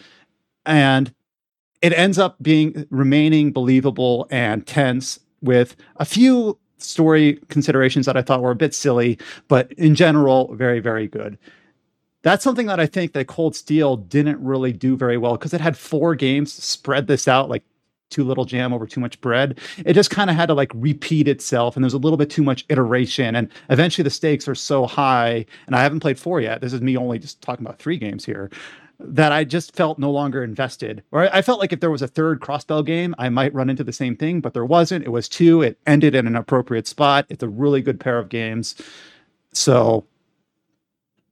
And 0.67 1.15
it 1.83 1.92
ends 1.92 2.18
up 2.18 2.36
being 2.42 2.86
remaining 2.91 3.52
believable 3.52 4.26
and 4.31 4.67
tense 4.67 5.18
with 5.42 5.76
a 5.97 6.05
few 6.05 6.59
story 6.78 7.39
considerations 7.49 8.07
that 8.07 8.17
I 8.17 8.23
thought 8.23 8.42
were 8.42 8.50
a 8.50 8.57
bit 8.57 8.75
silly, 8.75 9.18
but 9.49 9.73
in 9.73 9.94
general, 9.94 10.55
very, 10.55 10.81
very 10.81 11.07
good. 11.07 11.39
That's 12.23 12.44
something 12.44 12.67
that 12.67 12.81
I 12.81 12.86
think 12.86 13.12
that 13.15 13.26
Cold 13.28 13.57
Steel 13.57 13.97
didn't 13.97 14.42
really 14.44 14.73
do 14.73 14.97
very 14.97 15.17
well 15.17 15.33
because 15.33 15.55
it 15.55 15.60
had 15.60 15.76
four 15.76 16.15
games 16.15 16.52
spread 16.52 17.07
this 17.07 17.26
out 17.26 17.49
like 17.49 17.62
too 18.10 18.25
little 18.25 18.44
jam 18.44 18.75
over 18.75 18.86
too 18.86 19.00
much 19.00 19.20
bread. 19.20 19.59
It 19.86 19.94
just 19.94 20.10
kind 20.10 20.28
of 20.28 20.36
had 20.36 20.47
to 20.47 20.55
like 20.55 20.73
repeat 20.75 21.28
itself, 21.28 21.76
and 21.76 21.84
there's 21.84 21.94
a 21.94 21.99
little 21.99 22.18
bit 22.18 22.28
too 22.28 22.42
much 22.42 22.67
iteration. 22.68 23.36
And 23.36 23.49
eventually, 23.70 24.02
the 24.02 24.10
stakes 24.10 24.49
are 24.49 24.55
so 24.55 24.84
high. 24.84 25.47
And 25.67 25.76
I 25.76 25.83
haven't 25.83 26.00
played 26.00 26.18
four 26.18 26.41
yet. 26.41 26.60
This 26.60 26.73
is 26.73 26.83
me 26.83 26.97
only 26.97 27.18
just 27.18 27.41
talking 27.41 27.65
about 27.65 27.78
three 27.78 27.97
games 27.97 28.25
here 28.25 28.50
that 29.03 29.33
I 29.33 29.45
just 29.45 29.75
felt 29.75 29.99
no 29.99 30.11
longer 30.11 30.45
invested. 30.45 31.03
Or 31.11 31.35
I 31.35 31.43
felt 31.43 31.59
like 31.61 31.73
if 31.73 31.81
there 31.81 31.91
was 31.91 32.03
a 32.03 32.09
third 32.09 32.41
crossbell 32.41 32.85
game, 32.85 33.15
I 33.19 33.29
might 33.29 33.55
run 33.55 33.70
into 33.70 33.85
the 33.85 33.93
same 33.93 34.17
thing, 34.17 34.41
but 34.41 34.55
there 34.55 34.65
wasn't. 34.65 35.05
It 35.05 35.11
was 35.11 35.29
two. 35.29 35.62
It 35.62 35.79
ended 35.87 36.15
in 36.15 36.27
an 36.27 36.37
appropriate 36.37 36.87
spot. 36.87 37.27
It's 37.29 37.43
a 37.43 37.49
really 37.49 37.83
good 37.83 37.99
pair 37.99 38.19
of 38.19 38.29
games. 38.29 38.75
So 39.53 40.05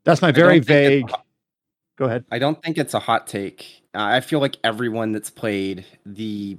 that's 0.04 0.22
my 0.22 0.32
very 0.32 0.60
don't 0.60 0.66
think 0.66 0.80
it's 0.80 0.88
vague. 0.88 1.10
hot- 1.10 1.24
Go 1.96 2.04
ahead. 2.04 2.24
I 2.30 2.38
don't 2.38 2.62
think 2.62 2.78
it's 2.78 2.94
a 2.94 3.00
hot 3.00 3.26
take. 3.26 3.82
Uh, 3.94 4.02
I 4.02 4.20
feel 4.20 4.38
like 4.40 4.56
everyone 4.62 5.12
that's 5.12 5.30
played 5.30 5.84
the 6.06 6.56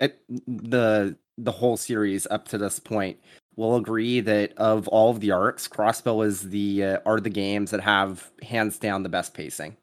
it, 0.00 0.20
the 0.46 1.16
the 1.36 1.50
whole 1.50 1.76
series 1.76 2.26
up 2.30 2.46
to 2.48 2.58
this 2.58 2.78
point 2.78 3.18
will 3.56 3.76
agree 3.76 4.20
that 4.20 4.52
of 4.56 4.86
all 4.88 5.10
of 5.10 5.20
the 5.20 5.32
arcs, 5.32 5.66
Crossbell 5.68 6.24
is 6.24 6.50
the 6.50 6.84
uh, 6.84 6.98
are 7.04 7.20
the 7.20 7.30
games 7.30 7.70
that 7.72 7.80
have 7.80 8.30
hands 8.42 8.78
down 8.78 9.02
the 9.02 9.08
best 9.08 9.34
pacing. 9.34 9.76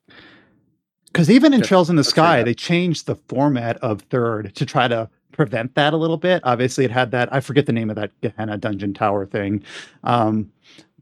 Because 1.11 1.29
even 1.29 1.53
in 1.53 1.61
Trails 1.61 1.89
in 1.89 1.97
the 1.97 2.03
Sky, 2.03 2.41
they 2.41 2.53
changed 2.53 3.05
the 3.05 3.15
format 3.15 3.77
of 3.77 4.01
third 4.03 4.55
to 4.55 4.65
try 4.65 4.87
to 4.87 5.09
prevent 5.31 5.75
that 5.75 5.93
a 5.93 5.97
little 5.97 6.17
bit. 6.17 6.41
Obviously, 6.45 6.85
it 6.85 6.91
had 6.91 7.11
that 7.11 7.33
I 7.33 7.39
forget 7.39 7.65
the 7.65 7.73
name 7.73 7.89
of 7.89 7.95
that 7.97 8.11
Gehenna 8.21 8.57
dungeon 8.57 8.93
tower 8.93 9.25
thing, 9.25 9.63
um, 10.03 10.51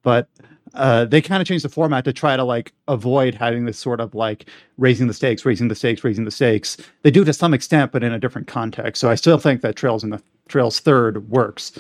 but 0.02 0.28
uh, 0.76 1.06
they 1.06 1.22
kind 1.22 1.42
of 1.42 1.48
changed 1.48 1.66
the 1.66 1.70
format 1.70 2.06
to 2.06 2.14
try 2.14 2.38
to 2.38 2.44
like 2.44 2.74
avoid 2.88 3.34
having 3.34 3.66
this 3.66 3.78
sort 3.78 4.00
of 4.00 4.14
like 4.14 4.46
raising 4.78 5.08
the 5.08 5.14
stakes, 5.14 5.46
raising 5.46 5.68
the 5.68 5.76
stakes, 5.76 6.04
raising 6.04 6.26
the 6.26 6.32
stakes. 6.32 6.78
They 7.04 7.12
do 7.12 7.24
to 7.24 7.34
some 7.34 7.54
extent, 7.54 7.92
but 7.92 8.04
in 8.04 8.14
a 8.14 8.20
different 8.20 8.48
context. 8.48 9.02
So 9.02 9.10
I 9.10 9.16
still 9.16 9.38
think 9.38 9.62
that 9.62 9.76
Trails 9.76 10.04
in 10.04 10.10
the 10.12 10.22
Trails 10.48 10.80
third 10.80 11.30
works, 11.30 11.72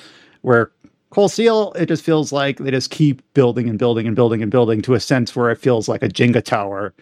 where 0.42 0.72
Cold 1.12 1.32
Steel, 1.32 1.74
it 1.74 1.88
just 1.88 2.04
feels 2.04 2.32
like 2.32 2.58
they 2.58 2.70
just 2.70 2.92
keep 2.92 3.22
building 3.34 3.68
and 3.68 3.80
building 3.80 4.06
and 4.06 4.16
building 4.16 4.44
and 4.44 4.52
building 4.52 4.82
to 4.84 4.94
a 4.94 5.00
sense 5.00 5.36
where 5.36 5.50
it 5.50 5.58
feels 5.58 5.88
like 5.88 6.04
a 6.04 6.08
Jenga 6.08 6.44
tower. 6.44 6.94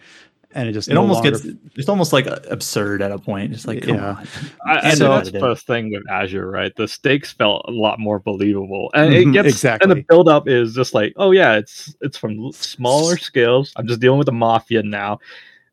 And 0.54 0.66
it 0.66 0.72
just 0.72 0.88
It 0.88 0.94
no 0.94 1.02
almost 1.02 1.22
longer- 1.22 1.30
gets 1.38 1.46
it's 1.76 1.88
almost 1.90 2.12
like 2.12 2.26
absurd 2.50 3.02
at 3.02 3.12
a 3.12 3.18
point. 3.18 3.52
Just 3.52 3.66
like 3.66 3.82
come 3.82 3.96
Yeah. 3.96 4.16
on. 4.16 4.26
I, 4.66 4.78
and 4.78 4.98
So- 4.98 5.08
that's 5.08 5.30
the 5.30 5.56
thing 5.56 5.92
with 5.92 6.08
Azure, 6.10 6.50
right? 6.50 6.74
The 6.74 6.88
stakes 6.88 7.32
felt 7.32 7.66
a 7.68 7.70
lot 7.70 7.98
more 8.00 8.18
believable, 8.18 8.90
and 8.94 9.12
Mhm, 9.12 9.28
it 9.28 9.32
gets 9.32 9.48
exactly. 9.48 9.84
And 9.90 9.98
the 9.98 10.04
build 10.08 10.26
up 10.28 10.48
is 10.48 10.74
just 10.74 10.94
like, 10.94 11.12
oh 11.16 11.32
yeah, 11.32 11.56
it's 11.56 11.94
it's 12.00 12.16
from 12.16 12.50
smaller 12.52 13.18
scales. 13.18 13.72
I'm 13.76 13.86
just 13.86 14.00
dealing 14.00 14.18
with 14.18 14.26
the 14.26 14.32
mafia 14.32 14.82
now, 14.82 15.20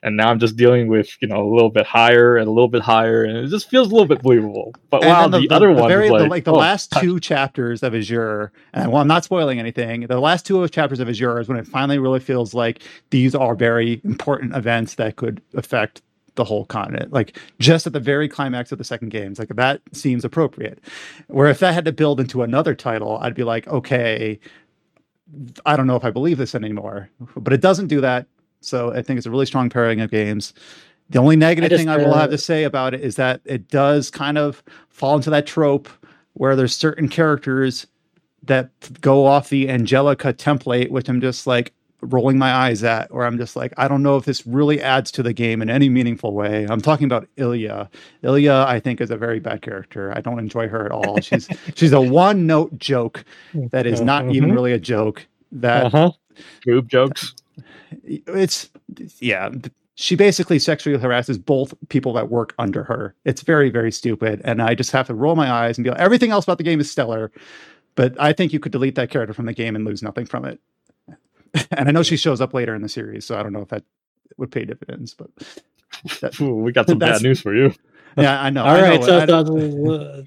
and 0.05 0.15
now 0.15 0.29
I'm 0.29 0.39
just 0.39 0.55
dealing 0.55 0.87
with 0.87 1.09
you 1.19 1.27
know 1.27 1.41
a 1.41 1.49
little 1.51 1.71
bit 1.71 1.85
higher 1.85 2.37
and 2.37 2.47
a 2.47 2.51
little 2.51 2.69
bit 2.69 2.83
higher, 2.83 3.23
and 3.23 3.35
it 3.37 3.47
just 3.47 3.69
feels 3.69 3.87
a 3.87 3.91
little 3.91 4.07
bit 4.07 4.21
believable. 4.21 4.73
But 4.91 5.03
And 5.03 5.09
wow, 5.09 5.27
then 5.27 5.41
the, 5.41 5.49
other 5.49 5.71
one, 5.71 5.89
very, 5.89 6.05
is 6.05 6.11
the, 6.11 6.19
like, 6.19 6.29
like 6.29 6.43
the 6.45 6.53
oh, 6.53 6.59
last 6.59 6.93
two 6.99 7.19
chapters 7.19 7.81
of 7.81 7.95
Azure, 7.95 8.51
and 8.73 8.91
well, 8.91 9.01
I'm 9.01 9.07
not 9.07 9.23
spoiling 9.23 9.59
anything. 9.59 10.01
The 10.01 10.19
last 10.19 10.45
two 10.45 10.65
chapters 10.69 10.99
of 10.99 11.09
Azure 11.09 11.41
is 11.41 11.49
when 11.49 11.57
it 11.57 11.67
finally 11.67 11.97
really 11.97 12.19
feels 12.19 12.53
like 12.53 12.83
these 13.09 13.33
are 13.33 13.55
very 13.55 13.99
important 14.05 14.55
events 14.55 14.95
that 14.95 15.15
could 15.15 15.41
affect 15.55 16.03
the 16.35 16.43
whole 16.43 16.65
continent. 16.65 17.11
Like 17.11 17.39
just 17.59 17.87
at 17.87 17.93
the 17.93 17.99
very 17.99 18.29
climax 18.29 18.71
of 18.71 18.77
the 18.77 18.83
second 18.83 19.09
games, 19.09 19.39
like 19.39 19.49
that 19.49 19.81
seems 19.91 20.23
appropriate. 20.23 20.79
Where 21.27 21.47
if 21.47 21.59
that 21.59 21.73
had 21.73 21.85
to 21.85 21.91
build 21.91 22.19
into 22.19 22.43
another 22.43 22.75
title, 22.75 23.17
I'd 23.21 23.33
be 23.33 23.43
like, 23.43 23.67
okay, 23.67 24.39
I 25.65 25.75
don't 25.75 25.87
know 25.87 25.95
if 25.95 26.05
I 26.05 26.11
believe 26.11 26.37
this 26.37 26.53
anymore. 26.53 27.09
But 27.35 27.53
it 27.53 27.61
doesn't 27.61 27.87
do 27.87 28.01
that. 28.01 28.27
So 28.65 28.91
I 28.93 29.01
think 29.01 29.17
it's 29.17 29.25
a 29.27 29.31
really 29.31 29.45
strong 29.45 29.69
pairing 29.69 30.01
of 30.01 30.11
games. 30.11 30.53
The 31.09 31.19
only 31.19 31.35
negative 31.35 31.69
just, 31.69 31.79
thing 31.79 31.89
I 31.89 31.97
will 31.97 32.13
uh, 32.13 32.21
have 32.21 32.31
to 32.31 32.37
say 32.37 32.63
about 32.63 32.93
it 32.93 33.01
is 33.01 33.15
that 33.15 33.41
it 33.45 33.67
does 33.69 34.09
kind 34.09 34.37
of 34.37 34.63
fall 34.89 35.15
into 35.15 35.29
that 35.29 35.45
trope 35.45 35.87
where 36.33 36.55
there's 36.55 36.75
certain 36.75 37.07
characters 37.07 37.85
that 38.43 38.69
go 39.01 39.25
off 39.25 39.49
the 39.49 39.69
Angelica 39.69 40.33
template, 40.33 40.89
which 40.89 41.07
I'm 41.07 41.21
just 41.21 41.45
like 41.47 41.73
rolling 42.01 42.37
my 42.37 42.51
eyes 42.51 42.83
at, 42.83 43.09
or 43.11 43.25
I'm 43.25 43.37
just 43.37 43.55
like, 43.55 43.73
I 43.77 43.87
don't 43.87 44.03
know 44.03 44.17
if 44.17 44.25
this 44.25 44.45
really 44.45 44.81
adds 44.81 45.11
to 45.11 45.23
the 45.23 45.33
game 45.33 45.61
in 45.61 45.69
any 45.69 45.89
meaningful 45.89 46.33
way. 46.33 46.65
I'm 46.69 46.81
talking 46.81 47.05
about 47.05 47.27
Ilya. 47.37 47.89
Ilya, 48.23 48.65
I 48.67 48.79
think, 48.79 48.99
is 49.01 49.09
a 49.11 49.17
very 49.17 49.39
bad 49.39 49.61
character. 49.61 50.11
I 50.15 50.21
don't 50.21 50.37
enjoy 50.39 50.67
her 50.67 50.85
at 50.85 50.91
all. 50.91 51.21
She's 51.21 51.47
she's 51.75 51.93
a 51.93 52.01
one 52.01 52.45
note 52.45 52.77
joke 52.77 53.23
that 53.71 53.85
is 53.85 54.01
not 54.01 54.29
even 54.31 54.49
Mhm. 54.49 54.53
really 54.53 54.73
a 54.73 54.79
joke. 54.79 55.25
That 55.51 55.85
Uh-huh. 55.85 56.11
boob 56.65 56.89
jokes. 56.89 57.33
It's 58.03 58.69
yeah 59.19 59.49
she 59.95 60.15
basically 60.15 60.59
sexually 60.59 60.97
harasses 60.99 61.37
both 61.37 61.73
people 61.89 62.13
that 62.13 62.29
work 62.29 62.53
under 62.59 62.83
her 62.83 63.15
it's 63.25 63.41
very 63.41 63.69
very 63.69 63.91
stupid 63.91 64.41
and 64.43 64.61
i 64.61 64.75
just 64.75 64.91
have 64.91 65.07
to 65.07 65.13
roll 65.13 65.35
my 65.35 65.51
eyes 65.51 65.77
and 65.77 65.83
be 65.83 65.89
like 65.89 65.99
everything 65.99 66.31
else 66.31 66.45
about 66.45 66.57
the 66.57 66.63
game 66.63 66.79
is 66.79 66.89
stellar 66.91 67.31
but 67.95 68.19
i 68.19 68.33
think 68.33 68.53
you 68.53 68.59
could 68.59 68.71
delete 68.71 68.95
that 68.95 69.09
character 69.09 69.33
from 69.33 69.45
the 69.45 69.53
game 69.53 69.75
and 69.75 69.85
lose 69.85 70.01
nothing 70.03 70.25
from 70.25 70.45
it 70.45 70.59
and 71.71 71.87
i 71.87 71.91
know 71.91 72.03
she 72.03 72.17
shows 72.17 72.41
up 72.41 72.53
later 72.53 72.75
in 72.75 72.81
the 72.81 72.89
series 72.89 73.25
so 73.25 73.37
i 73.37 73.43
don't 73.43 73.53
know 73.53 73.61
if 73.61 73.69
that 73.69 73.83
would 74.37 74.51
pay 74.51 74.65
dividends 74.65 75.13
but 75.13 75.29
that, 76.21 76.39
Ooh, 76.41 76.55
we 76.55 76.71
got 76.71 76.87
some 76.89 76.99
bad 76.99 77.21
news 77.21 77.39
for 77.41 77.55
you. 77.55 77.73
yeah 78.17 78.41
i 78.41 78.49
know 78.49 78.63
All 78.65 78.75
I 78.75 78.81
right, 78.81 78.99
know, 79.01 79.05
so, 79.05 79.17
I- 79.19 79.25
so, 79.25 79.41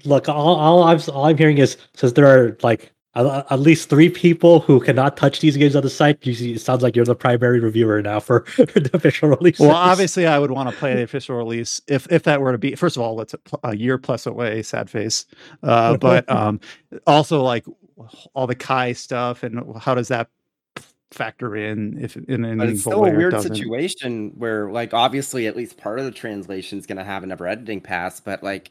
look, 0.05 0.27
all, 0.29 0.55
all 0.55 0.83
I'm 0.83 0.99
all 1.13 1.25
I'm 1.25 1.37
hearing 1.37 1.57
is 1.59 1.77
since 1.95 2.13
there 2.13 2.25
are 2.27 2.57
like 2.63 2.91
at, 3.27 3.51
at 3.51 3.59
least 3.59 3.89
three 3.89 4.09
people 4.09 4.59
who 4.61 4.79
cannot 4.79 5.17
touch 5.17 5.39
these 5.39 5.57
games 5.57 5.75
on 5.75 5.83
the 5.83 5.89
site, 5.89 6.25
you 6.25 6.33
see, 6.33 6.53
it 6.53 6.61
sounds 6.61 6.83
like 6.83 6.95
you're 6.95 7.05
the 7.05 7.15
primary 7.15 7.59
reviewer 7.59 8.01
now 8.01 8.19
for, 8.19 8.45
for 8.45 8.65
the 8.79 8.89
official 8.93 9.29
release. 9.29 9.59
well 9.59 9.71
obviously 9.71 10.25
i 10.27 10.37
would 10.39 10.51
want 10.51 10.69
to 10.69 10.75
play 10.75 10.95
the 10.95 11.03
official 11.03 11.35
release 11.35 11.81
if 11.87 12.11
if 12.11 12.23
that 12.23 12.41
were 12.41 12.51
to 12.51 12.57
be 12.57 12.75
first 12.75 12.95
of 12.97 13.03
all 13.03 13.19
it's 13.21 13.33
a, 13.33 13.39
a 13.63 13.75
year 13.75 13.97
plus 13.97 14.25
away 14.25 14.61
sad 14.61 14.89
face. 14.89 15.25
Uh 15.63 15.97
but 16.01 16.29
um 16.29 16.59
also 17.07 17.41
like 17.41 17.65
all 18.33 18.47
the 18.47 18.55
kai 18.55 18.93
stuff 18.93 19.43
and 19.43 19.61
how 19.79 19.93
does 19.93 20.07
that 20.07 20.29
factor 21.11 21.55
in 21.55 21.97
if 22.01 22.15
in 22.15 22.45
a 22.45 22.55
But 22.55 22.69
it's 22.69 22.81
still 22.81 23.01
way 23.01 23.11
a 23.11 23.17
weird 23.17 23.41
situation 23.41 24.31
where, 24.37 24.71
like, 24.71 24.93
obviously, 24.93 25.47
at 25.47 25.55
least 25.55 25.77
part 25.77 25.99
of 25.99 26.05
the 26.05 26.11
translation 26.11 26.77
is 26.77 26.85
going 26.85 26.97
to 26.97 27.03
have 27.03 27.23
an 27.23 27.31
ever 27.31 27.47
editing 27.47 27.81
pass, 27.81 28.19
but 28.19 28.43
like, 28.43 28.69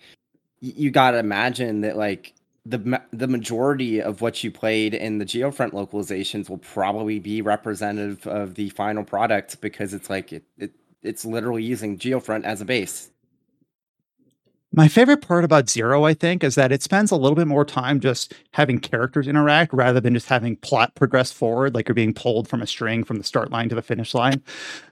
y- 0.63 0.73
you 0.77 0.91
got 0.91 1.13
to 1.13 1.19
imagine 1.19 1.81
that 1.83 1.97
like 1.97 2.35
the 2.67 3.01
the 3.13 3.27
majority 3.29 4.01
of 4.03 4.21
what 4.21 4.43
you 4.45 4.51
played 4.51 4.93
in 4.95 5.19
the 5.19 5.25
geofront 5.25 5.73
localizations 5.73 6.51
will 6.51 6.59
probably 6.59 7.19
be 7.19 7.41
representative 7.41 8.27
of 8.27 8.55
the 8.57 8.69
final 8.71 9.05
product 9.05 9.61
because 9.61 9.95
it's 9.95 10.11
like 10.11 10.33
it, 10.33 10.45
it 10.59 10.73
it's 11.03 11.25
literally 11.25 11.63
using 11.63 11.99
geofront 11.99 12.45
as 12.45 12.61
a 12.61 12.65
base. 12.65 13.11
My 14.71 14.87
favorite 14.87 15.23
part 15.23 15.45
about 15.45 15.71
Zero, 15.71 16.05
I 16.05 16.13
think, 16.13 16.45
is 16.45 16.55
that 16.57 16.71
it 16.73 16.83
spends 16.83 17.11
a 17.11 17.17
little 17.17 17.35
bit 17.35 17.47
more 17.47 17.65
time 17.65 18.01
just 18.01 18.35
having 18.53 18.79
characters 18.79 19.27
interact 19.27 19.73
rather 19.73 19.99
than 19.99 20.13
just 20.13 20.29
having 20.29 20.57
plot 20.57 20.95
progress 20.95 21.33
forward, 21.33 21.75
like 21.75 21.89
you're 21.89 21.95
being 21.95 22.13
pulled 22.13 22.49
from 22.49 22.61
a 22.61 22.67
string 22.67 23.03
from 23.03 23.17
the 23.17 23.25
start 23.25 23.51
line 23.51 23.71
to 23.71 23.75
the 23.75 23.81
finish 23.83 24.13
line. 24.13 24.43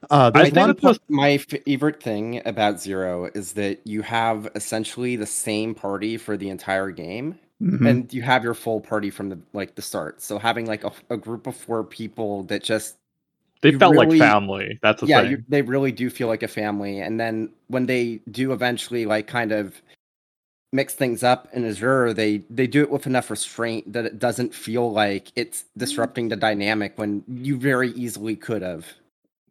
Uh, 0.09 0.31
I 0.35 0.45
think 0.45 0.57
one 0.57 0.70
it's 0.70 0.81
part- 0.81 0.95
just- 0.95 1.11
My 1.11 1.36
favorite 1.36 2.03
thing 2.03 2.41
about 2.47 2.81
Zero 2.81 3.27
is 3.35 3.53
that 3.53 3.86
you 3.86 4.01
have 4.01 4.49
essentially 4.55 5.15
the 5.15 5.27
same 5.27 5.75
party 5.75 6.17
for 6.17 6.39
the 6.39 6.49
entire 6.49 6.91
game, 6.91 7.39
Mhm. 7.62 7.89
and 7.89 8.12
you 8.12 8.20
have 8.23 8.44
your 8.44 8.52
full 8.55 8.81
party 8.81 9.09
from 9.10 9.31
the 9.31 9.39
like 9.55 9.75
the 9.76 9.83
start. 9.83 10.20
So 10.20 10.39
having 10.39 10.67
like 10.67 10.85
a, 10.85 10.93
a 11.09 11.17
group 11.17 11.47
of 11.47 11.57
four 11.57 11.83
people 11.85 12.43
that 12.44 12.62
just 12.62 12.97
They 13.62 13.73
felt 13.73 13.93
really- 13.94 14.18
like 14.18 14.31
family. 14.31 14.78
That's 14.83 15.01
the 15.01 15.07
yeah, 15.07 15.23
thing. 15.23 15.31
you, 15.31 15.44
they 15.49 15.62
really 15.62 15.91
do 15.93 16.10
feel 16.10 16.28
like 16.28 16.43
a 16.43 16.49
family. 16.49 17.01
And 17.01 17.18
then 17.18 17.49
when 17.68 17.86
they 17.86 18.20
do 18.31 18.52
eventually 18.52 19.07
like 19.07 19.26
kind 19.26 19.52
of 19.52 19.81
mix 20.73 20.93
things 20.94 21.23
up 21.23 21.49
in 21.55 21.65
Azure, 21.65 22.12
they 22.12 22.39
they 22.51 22.67
do 22.67 22.83
it 22.83 22.91
with 22.91 23.07
enough 23.07 23.31
restraint 23.31 23.91
that 23.93 24.05
it 24.05 24.18
doesn't 24.18 24.52
feel 24.55 24.93
like 24.93 25.33
it's 25.35 25.65
disrupting 25.78 26.28
the 26.28 26.36
dynamic 26.36 26.93
when 26.99 27.25
you 27.28 27.57
very 27.57 27.91
easily 27.93 28.36
could 28.36 28.60
have. 28.60 28.85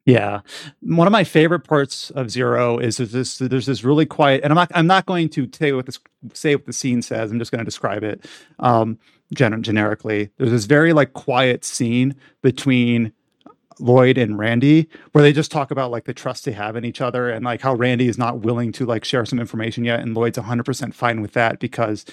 Yeah, 0.05 0.41
one 0.81 1.07
of 1.07 1.11
my 1.11 1.23
favorite 1.23 1.61
parts 1.61 2.11
of 2.11 2.29
Zero 2.29 2.77
is 2.77 2.97
there's 2.97 3.11
this 3.11 3.39
there's 3.39 3.65
this 3.65 3.83
really 3.83 4.05
quiet, 4.05 4.41
and 4.43 4.53
I'm 4.53 4.55
not 4.55 4.71
I'm 4.75 4.87
not 4.87 5.07
going 5.07 5.29
to 5.29 5.49
say 5.51 5.71
what 5.73 5.87
this 5.87 5.99
say 6.33 6.55
what 6.55 6.67
the 6.67 6.73
scene 6.73 7.01
says. 7.01 7.31
I'm 7.31 7.39
just 7.39 7.51
going 7.51 7.59
to 7.59 7.65
describe 7.65 8.03
it 8.03 8.23
um, 8.59 8.99
gen- 9.33 9.63
generically. 9.63 10.29
There's 10.37 10.51
this 10.51 10.65
very 10.65 10.93
like 10.93 11.13
quiet 11.13 11.65
scene 11.65 12.15
between 12.43 13.13
Lloyd 13.79 14.19
and 14.19 14.37
Randy 14.37 14.87
where 15.11 15.23
they 15.23 15.33
just 15.33 15.51
talk 15.51 15.71
about 15.71 15.89
like 15.89 16.05
the 16.05 16.13
trust 16.13 16.45
they 16.45 16.51
have 16.51 16.75
in 16.75 16.85
each 16.85 17.01
other 17.01 17.29
and 17.29 17.43
like 17.43 17.61
how 17.61 17.73
Randy 17.73 18.07
is 18.07 18.17
not 18.17 18.41
willing 18.41 18.71
to 18.73 18.85
like 18.85 19.05
share 19.05 19.25
some 19.25 19.39
information 19.39 19.85
yet, 19.85 20.01
and 20.01 20.13
Lloyd's 20.13 20.37
100% 20.37 20.93
fine 20.93 21.21
with 21.21 21.33
that 21.33 21.59
because 21.59 22.05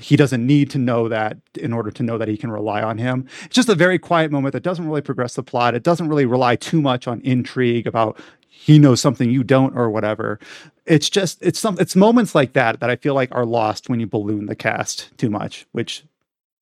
he 0.00 0.16
doesn't 0.16 0.46
need 0.46 0.70
to 0.70 0.78
know 0.78 1.08
that 1.08 1.38
in 1.54 1.72
order 1.72 1.90
to 1.90 2.02
know 2.02 2.18
that 2.18 2.28
he 2.28 2.36
can 2.36 2.50
rely 2.50 2.82
on 2.82 2.98
him. 2.98 3.26
It's 3.44 3.54
just 3.54 3.68
a 3.68 3.74
very 3.74 3.98
quiet 3.98 4.30
moment 4.30 4.52
that 4.52 4.62
doesn't 4.62 4.86
really 4.86 5.00
progress 5.00 5.34
the 5.34 5.42
plot. 5.42 5.74
It 5.74 5.82
doesn't 5.82 6.08
really 6.08 6.26
rely 6.26 6.56
too 6.56 6.80
much 6.80 7.08
on 7.08 7.20
intrigue 7.22 7.86
about 7.86 8.20
he 8.48 8.78
knows 8.78 9.00
something 9.00 9.30
you 9.30 9.44
don't 9.44 9.76
or 9.76 9.88
whatever. 9.88 10.38
It's 10.84 11.08
just 11.08 11.42
it's 11.42 11.58
some 11.58 11.78
it's 11.78 11.96
moments 11.96 12.34
like 12.34 12.52
that 12.52 12.80
that 12.80 12.90
I 12.90 12.96
feel 12.96 13.14
like 13.14 13.34
are 13.34 13.46
lost 13.46 13.88
when 13.88 14.00
you 14.00 14.06
balloon 14.06 14.46
the 14.46 14.56
cast 14.56 15.16
too 15.16 15.30
much, 15.30 15.66
which 15.72 16.04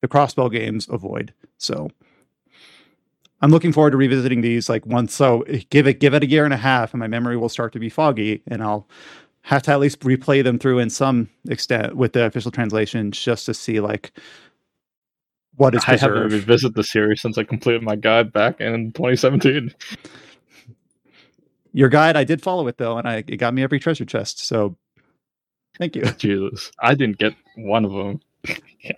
the 0.01 0.07
crossbell 0.07 0.51
games 0.51 0.87
avoid. 0.89 1.33
So 1.57 1.89
I'm 3.41 3.51
looking 3.51 3.73
forward 3.73 3.91
to 3.91 3.97
revisiting 3.97 4.41
these 4.41 4.69
like 4.69 4.85
once 4.85 5.13
so 5.13 5.43
give 5.69 5.87
it 5.87 5.99
give 5.99 6.13
it 6.13 6.23
a 6.23 6.29
year 6.29 6.45
and 6.45 6.53
a 6.53 6.57
half 6.57 6.93
and 6.93 6.99
my 6.99 7.07
memory 7.07 7.35
will 7.35 7.49
start 7.49 7.73
to 7.73 7.79
be 7.79 7.89
foggy 7.89 8.41
and 8.47 8.63
I'll 8.63 8.87
have 9.47 9.61
to 9.63 9.71
at 9.71 9.79
least 9.79 10.01
replay 10.01 10.43
them 10.43 10.59
through 10.59 10.77
in 10.77 10.89
some 10.89 11.29
extent 11.49 11.95
with 11.95 12.11
the 12.11 12.25
official 12.25 12.51
translations 12.51 13.17
just 13.17 13.45
to 13.45 13.53
see 13.53 13.79
like 13.79 14.11
what 15.55 15.73
is 15.73 15.81
I 15.87 15.95
haven't 15.95 16.31
revisited 16.33 16.75
the 16.75 16.83
series 16.83 17.21
since 17.21 17.37
I 17.37 17.45
completed 17.45 17.81
my 17.81 17.95
guide 17.95 18.33
back 18.33 18.59
in 18.59 18.91
2017. 18.91 19.73
Your 21.71 21.87
guide, 21.87 22.17
I 22.17 22.25
did 22.25 22.41
follow 22.41 22.67
it 22.67 22.77
though, 22.77 22.97
and 22.97 23.07
I 23.07 23.23
it 23.25 23.37
got 23.37 23.53
me 23.53 23.63
every 23.63 23.79
treasure 23.79 24.03
chest. 24.03 24.45
So 24.45 24.75
thank 25.79 25.95
you. 25.95 26.03
Jesus, 26.17 26.69
I 26.81 26.93
didn't 26.93 27.17
get 27.17 27.33
one 27.55 27.85
of 27.85 27.91
them. 27.93 28.19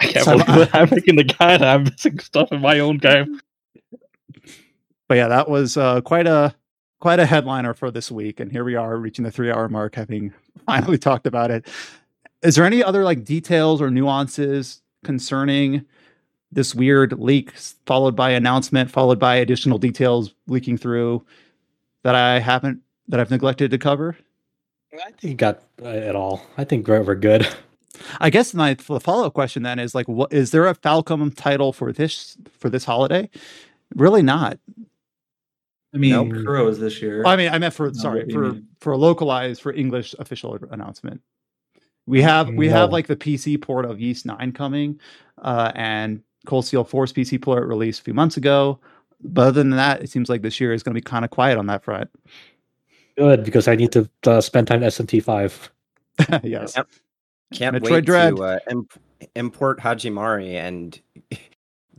I 0.01 0.05
can't 0.07 0.25
So- 0.25 0.31
believe 0.43 0.71
that 0.71 0.75
I'm 0.75 0.89
making 0.89 1.15
the 1.17 1.25
guide. 1.25 1.61
I'm 1.61 1.83
missing 1.83 2.17
stuff 2.17 2.51
in 2.51 2.59
my 2.59 2.79
own 2.79 2.97
game. 2.97 3.39
But 5.07 5.17
yeah, 5.17 5.27
that 5.27 5.47
was 5.47 5.77
uh, 5.77 6.01
quite 6.01 6.25
a 6.25 6.55
quite 6.99 7.19
a 7.19 7.25
headliner 7.25 7.73
for 7.73 7.91
this 7.91 8.11
week, 8.11 8.39
and 8.39 8.51
here 8.51 8.63
we 8.63 8.75
are 8.75 8.97
reaching 8.97 9.23
the 9.23 9.31
three 9.31 9.51
hour 9.51 9.69
mark, 9.69 9.95
having 9.95 10.33
finally 10.65 10.97
talked 10.97 11.27
about 11.27 11.51
it. 11.51 11.67
Is 12.41 12.55
there 12.55 12.65
any 12.65 12.83
other 12.83 13.03
like 13.03 13.23
details 13.23 13.81
or 13.81 13.89
nuances 13.89 14.81
concerning 15.03 15.85
this 16.51 16.73
weird 16.73 17.19
leak, 17.19 17.51
followed 17.85 18.15
by 18.15 18.31
announcement, 18.31 18.89
followed 18.89 19.19
by 19.19 19.35
additional 19.35 19.77
details 19.77 20.33
leaking 20.47 20.77
through 20.77 21.23
that 22.03 22.15
I 22.15 22.39
haven't 22.39 22.81
that 23.07 23.19
I've 23.19 23.31
neglected 23.31 23.71
to 23.71 23.77
cover? 23.77 24.17
I 24.93 25.11
think 25.11 25.37
got 25.37 25.61
uh, 25.83 25.89
it 25.89 26.15
all. 26.15 26.41
I 26.57 26.63
think 26.63 26.87
we're, 26.87 27.03
we're 27.03 27.15
good. 27.15 27.47
I 28.19 28.29
guess 28.29 28.53
my 28.53 28.73
the 28.73 28.99
follow 28.99 29.25
up 29.25 29.33
question 29.33 29.63
then 29.63 29.77
is 29.77 29.93
like, 29.93 30.07
what 30.07 30.31
is 30.33 30.51
there 30.51 30.67
a 30.67 30.75
Falcom 30.75 31.35
title 31.35 31.73
for 31.73 31.91
this 31.91 32.37
for 32.57 32.69
this 32.69 32.85
holiday? 32.85 33.29
Really 33.95 34.21
not. 34.21 34.57
I 35.93 35.97
mean, 35.97 36.11
Nope. 36.11 36.27
Kuro's 36.45 36.79
this 36.79 37.01
year. 37.01 37.25
I 37.25 37.35
mean, 37.35 37.49
I 37.49 37.57
meant 37.57 37.73
for 37.73 37.87
No, 37.87 37.93
sorry 37.93 38.19
what 38.19 38.27
do 38.27 38.33
you 38.33 38.39
for 38.39 38.53
mean? 38.53 38.67
for 38.79 38.93
a 38.93 38.97
localized 38.97 39.61
for 39.61 39.73
English 39.73 40.13
official 40.19 40.57
announcement. 40.71 41.21
We 42.05 42.21
have 42.21 42.49
we 42.49 42.67
have 42.69 42.91
like 42.91 43.07
the 43.07 43.15
PC 43.15 43.61
port 43.61 43.85
of 43.85 43.99
Ys 44.01 44.25
Nine 44.25 44.51
coming, 44.51 44.99
uh, 45.39 45.71
and 45.75 46.21
Cold 46.45 46.65
Steel 46.65 46.83
Force 46.83 47.11
PC 47.13 47.41
port 47.41 47.67
released 47.67 47.99
a 48.01 48.03
few 48.03 48.13
months 48.13 48.37
ago. 48.37 48.79
But 49.21 49.41
other 49.47 49.51
than 49.63 49.71
that, 49.71 50.01
it 50.01 50.09
seems 50.09 50.29
like 50.29 50.41
this 50.41 50.59
year 50.59 50.73
is 50.73 50.81
going 50.81 50.93
to 50.93 50.97
be 50.97 51.03
kind 51.03 51.25
of 51.25 51.31
quiet 51.31 51.57
on 51.57 51.67
that 51.67 51.83
front. 51.83 52.09
Good 53.17 53.43
because 53.43 53.67
I 53.67 53.75
need 53.75 53.91
to 53.91 54.09
uh, 54.25 54.41
spend 54.41 54.67
time 54.67 54.81
in 54.81 54.89
SMT 54.89 55.21
five. 55.23 55.71
yes. 56.43 56.73
Yep. 56.77 56.87
Can't 57.53 57.75
Metroid 57.75 57.91
wait 57.91 58.05
Dread. 58.05 58.35
to 58.37 58.43
uh, 58.43 58.59
imp- 58.71 58.93
import 59.35 59.79
Hajimari 59.79 60.53
and 60.53 60.99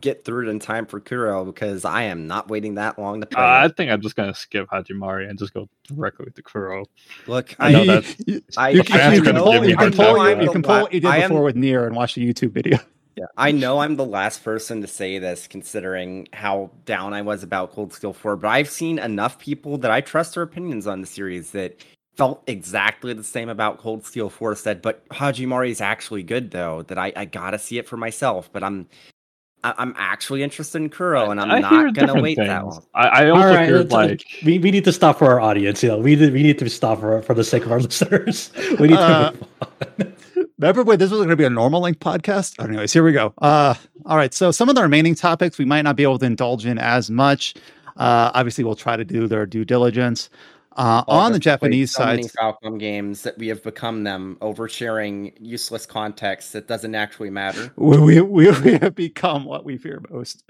get 0.00 0.24
through 0.24 0.48
it 0.48 0.50
in 0.50 0.58
time 0.58 0.86
for 0.86 1.00
Kuro 1.00 1.44
because 1.44 1.84
I 1.84 2.02
am 2.04 2.26
not 2.26 2.48
waiting 2.48 2.74
that 2.76 2.98
long 2.98 3.20
to 3.20 3.38
Uh. 3.38 3.40
I 3.64 3.68
think 3.68 3.90
I'm 3.90 4.00
just 4.00 4.16
gonna 4.16 4.34
skip 4.34 4.68
Hajimari 4.70 5.28
and 5.28 5.38
just 5.38 5.52
go 5.54 5.68
directly 5.86 6.26
to 6.34 6.42
Kuro. 6.42 6.84
Look, 7.26 7.54
I 7.58 7.72
know 7.72 7.82
I, 7.82 7.86
that's- 7.86 8.16
you, 8.26 8.42
I, 8.56 8.68
you 8.70 8.80
I 8.80 8.84
can, 8.84 9.14
you 9.14 9.22
can 9.22 9.36
pull, 9.36 9.64
you 9.64 9.76
can 9.76 9.92
pull, 9.92 10.28
you, 10.28 10.42
you 10.42 10.50
can 10.52 10.62
pull 10.62 10.80
what 10.82 10.92
you 10.92 11.00
did 11.00 11.08
I 11.10 11.18
am- 11.18 11.30
before 11.30 11.44
with 11.44 11.56
NieR 11.56 11.86
and 11.86 11.94
watch 11.96 12.14
the 12.14 12.26
YouTube 12.32 12.52
video. 12.52 12.78
Yeah, 13.16 13.26
I 13.36 13.50
know 13.50 13.80
I'm 13.80 13.96
the 13.96 14.06
last 14.06 14.44
person 14.44 14.80
to 14.82 14.86
say 14.86 15.18
this 15.18 15.48
considering 15.48 16.28
how 16.32 16.70
down 16.86 17.12
I 17.12 17.20
was 17.22 17.42
about 17.42 17.72
Cold 17.72 17.92
Steel 17.92 18.12
4, 18.12 18.36
but 18.36 18.48
I've 18.48 18.70
seen 18.70 19.00
enough 19.00 19.38
people 19.38 19.76
that 19.78 19.90
I 19.90 20.00
trust 20.00 20.34
their 20.34 20.44
opinions 20.44 20.86
on 20.86 21.00
the 21.00 21.06
series 21.08 21.50
that 21.50 21.84
felt 22.16 22.42
exactly 22.46 23.12
the 23.12 23.24
same 23.24 23.48
about 23.48 23.78
Cold 23.78 24.06
Steel 24.06 24.30
4 24.30 24.54
said, 24.54 24.80
but 24.80 25.06
Hajimari 25.08 25.70
is 25.70 25.80
actually 25.80 26.22
good 26.22 26.52
though, 26.52 26.82
that 26.82 26.98
I, 26.98 27.12
I 27.16 27.24
gotta 27.24 27.58
see 27.58 27.78
it 27.78 27.88
for 27.88 27.96
myself, 27.96 28.48
but 28.52 28.62
I'm 28.62 28.88
I- 29.62 29.74
I'm 29.78 29.94
actually 29.98 30.42
interested 30.42 30.78
in 30.80 30.88
Kuro 30.90 31.30
and 31.30 31.40
I'm 31.40 31.50
I 31.50 31.58
not 31.60 31.70
gonna 31.70 31.92
different 31.92 32.22
wait 32.22 32.36
that 32.38 32.62
things. 32.62 32.74
long. 32.74 32.86
I, 32.94 33.06
I 33.08 33.30
also 33.30 33.42
All 33.46 33.54
right, 33.54 33.68
heard 33.68 33.90
let's- 33.90 33.92
uh, 33.92 33.96
like 33.96 34.24
we, 34.44 34.58
we 34.58 34.70
need 34.70 34.84
to 34.84 34.92
stop 34.92 35.18
for 35.18 35.26
our 35.30 35.40
audience. 35.40 35.82
You 35.82 35.90
know, 35.90 35.98
we 35.98 36.16
we 36.16 36.42
need 36.42 36.58
to 36.60 36.68
stop 36.70 37.00
for 37.00 37.20
for 37.22 37.34
the 37.34 37.44
sake 37.44 37.64
of 37.66 37.72
our 37.72 37.80
listeners. 37.88 38.50
We 38.78 38.88
need 38.88 38.96
Uh, 38.96 39.32
to. 39.32 39.36
Move 39.36 39.48
on. 40.00 40.16
Remember 40.58 40.82
when 40.82 40.98
this 40.98 41.10
was 41.10 41.18
going 41.18 41.30
to 41.30 41.36
be 41.36 41.44
a 41.44 41.50
normal 41.50 41.80
length 41.80 42.00
podcast? 42.00 42.62
Anyways, 42.62 42.92
here 42.92 43.02
we 43.02 43.12
go. 43.12 43.32
Uh, 43.38 43.74
all 44.04 44.16
right. 44.18 44.34
So 44.34 44.50
some 44.50 44.68
of 44.68 44.74
the 44.74 44.82
remaining 44.82 45.14
topics 45.14 45.56
we 45.56 45.64
might 45.64 45.82
not 45.82 45.96
be 45.96 46.02
able 46.02 46.18
to 46.18 46.26
indulge 46.26 46.66
in 46.66 46.78
as 46.78 47.10
much. 47.10 47.54
Uh, 47.96 48.30
obviously, 48.34 48.62
we'll 48.64 48.74
try 48.76 48.94
to 48.96 49.04
do 49.04 49.26
their 49.26 49.46
due 49.46 49.64
diligence. 49.64 50.28
Uh, 50.76 51.02
on 51.08 51.32
the 51.32 51.38
Japanese 51.38 51.90
so 51.90 52.02
side, 52.04 52.20
Falcom 52.20 52.78
games 52.78 53.22
that 53.22 53.36
we 53.38 53.48
have 53.48 53.62
become 53.62 54.04
them, 54.04 54.36
oversharing 54.40 55.32
useless 55.40 55.84
context 55.84 56.52
that 56.52 56.68
doesn't 56.68 56.94
actually 56.94 57.30
matter. 57.30 57.72
we, 57.76 57.98
we, 57.98 58.20
we 58.20 58.50
we 58.64 58.72
have 58.78 58.94
become 58.94 59.44
what 59.44 59.64
we 59.64 59.76
fear 59.76 60.00
most. 60.10 60.44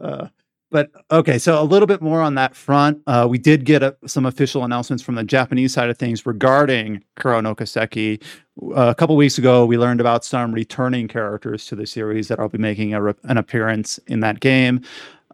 Uh, 0.00 0.28
but 0.70 0.90
okay, 1.10 1.38
so 1.38 1.60
a 1.60 1.64
little 1.64 1.86
bit 1.86 2.02
more 2.02 2.20
on 2.20 2.34
that 2.34 2.54
front. 2.54 3.02
Uh, 3.06 3.26
we 3.28 3.38
did 3.38 3.64
get 3.64 3.82
a, 3.82 3.96
some 4.06 4.26
official 4.26 4.64
announcements 4.64 5.02
from 5.02 5.14
the 5.14 5.24
Japanese 5.24 5.72
side 5.72 5.88
of 5.88 5.96
things 5.96 6.26
regarding 6.26 7.02
Kuro 7.16 7.40
no 7.40 7.54
Kiseki. 7.54 8.22
Uh, 8.62 8.88
a 8.90 8.94
couple 8.94 9.16
weeks 9.16 9.38
ago, 9.38 9.64
we 9.64 9.78
learned 9.78 10.00
about 10.00 10.24
some 10.24 10.52
returning 10.52 11.08
characters 11.08 11.64
to 11.66 11.76
the 11.76 11.86
series 11.86 12.28
that 12.28 12.38
will 12.38 12.48
be 12.48 12.58
making 12.58 12.92
a, 12.92 13.02
an 13.24 13.38
appearance 13.38 13.98
in 14.08 14.20
that 14.20 14.40
game. 14.40 14.82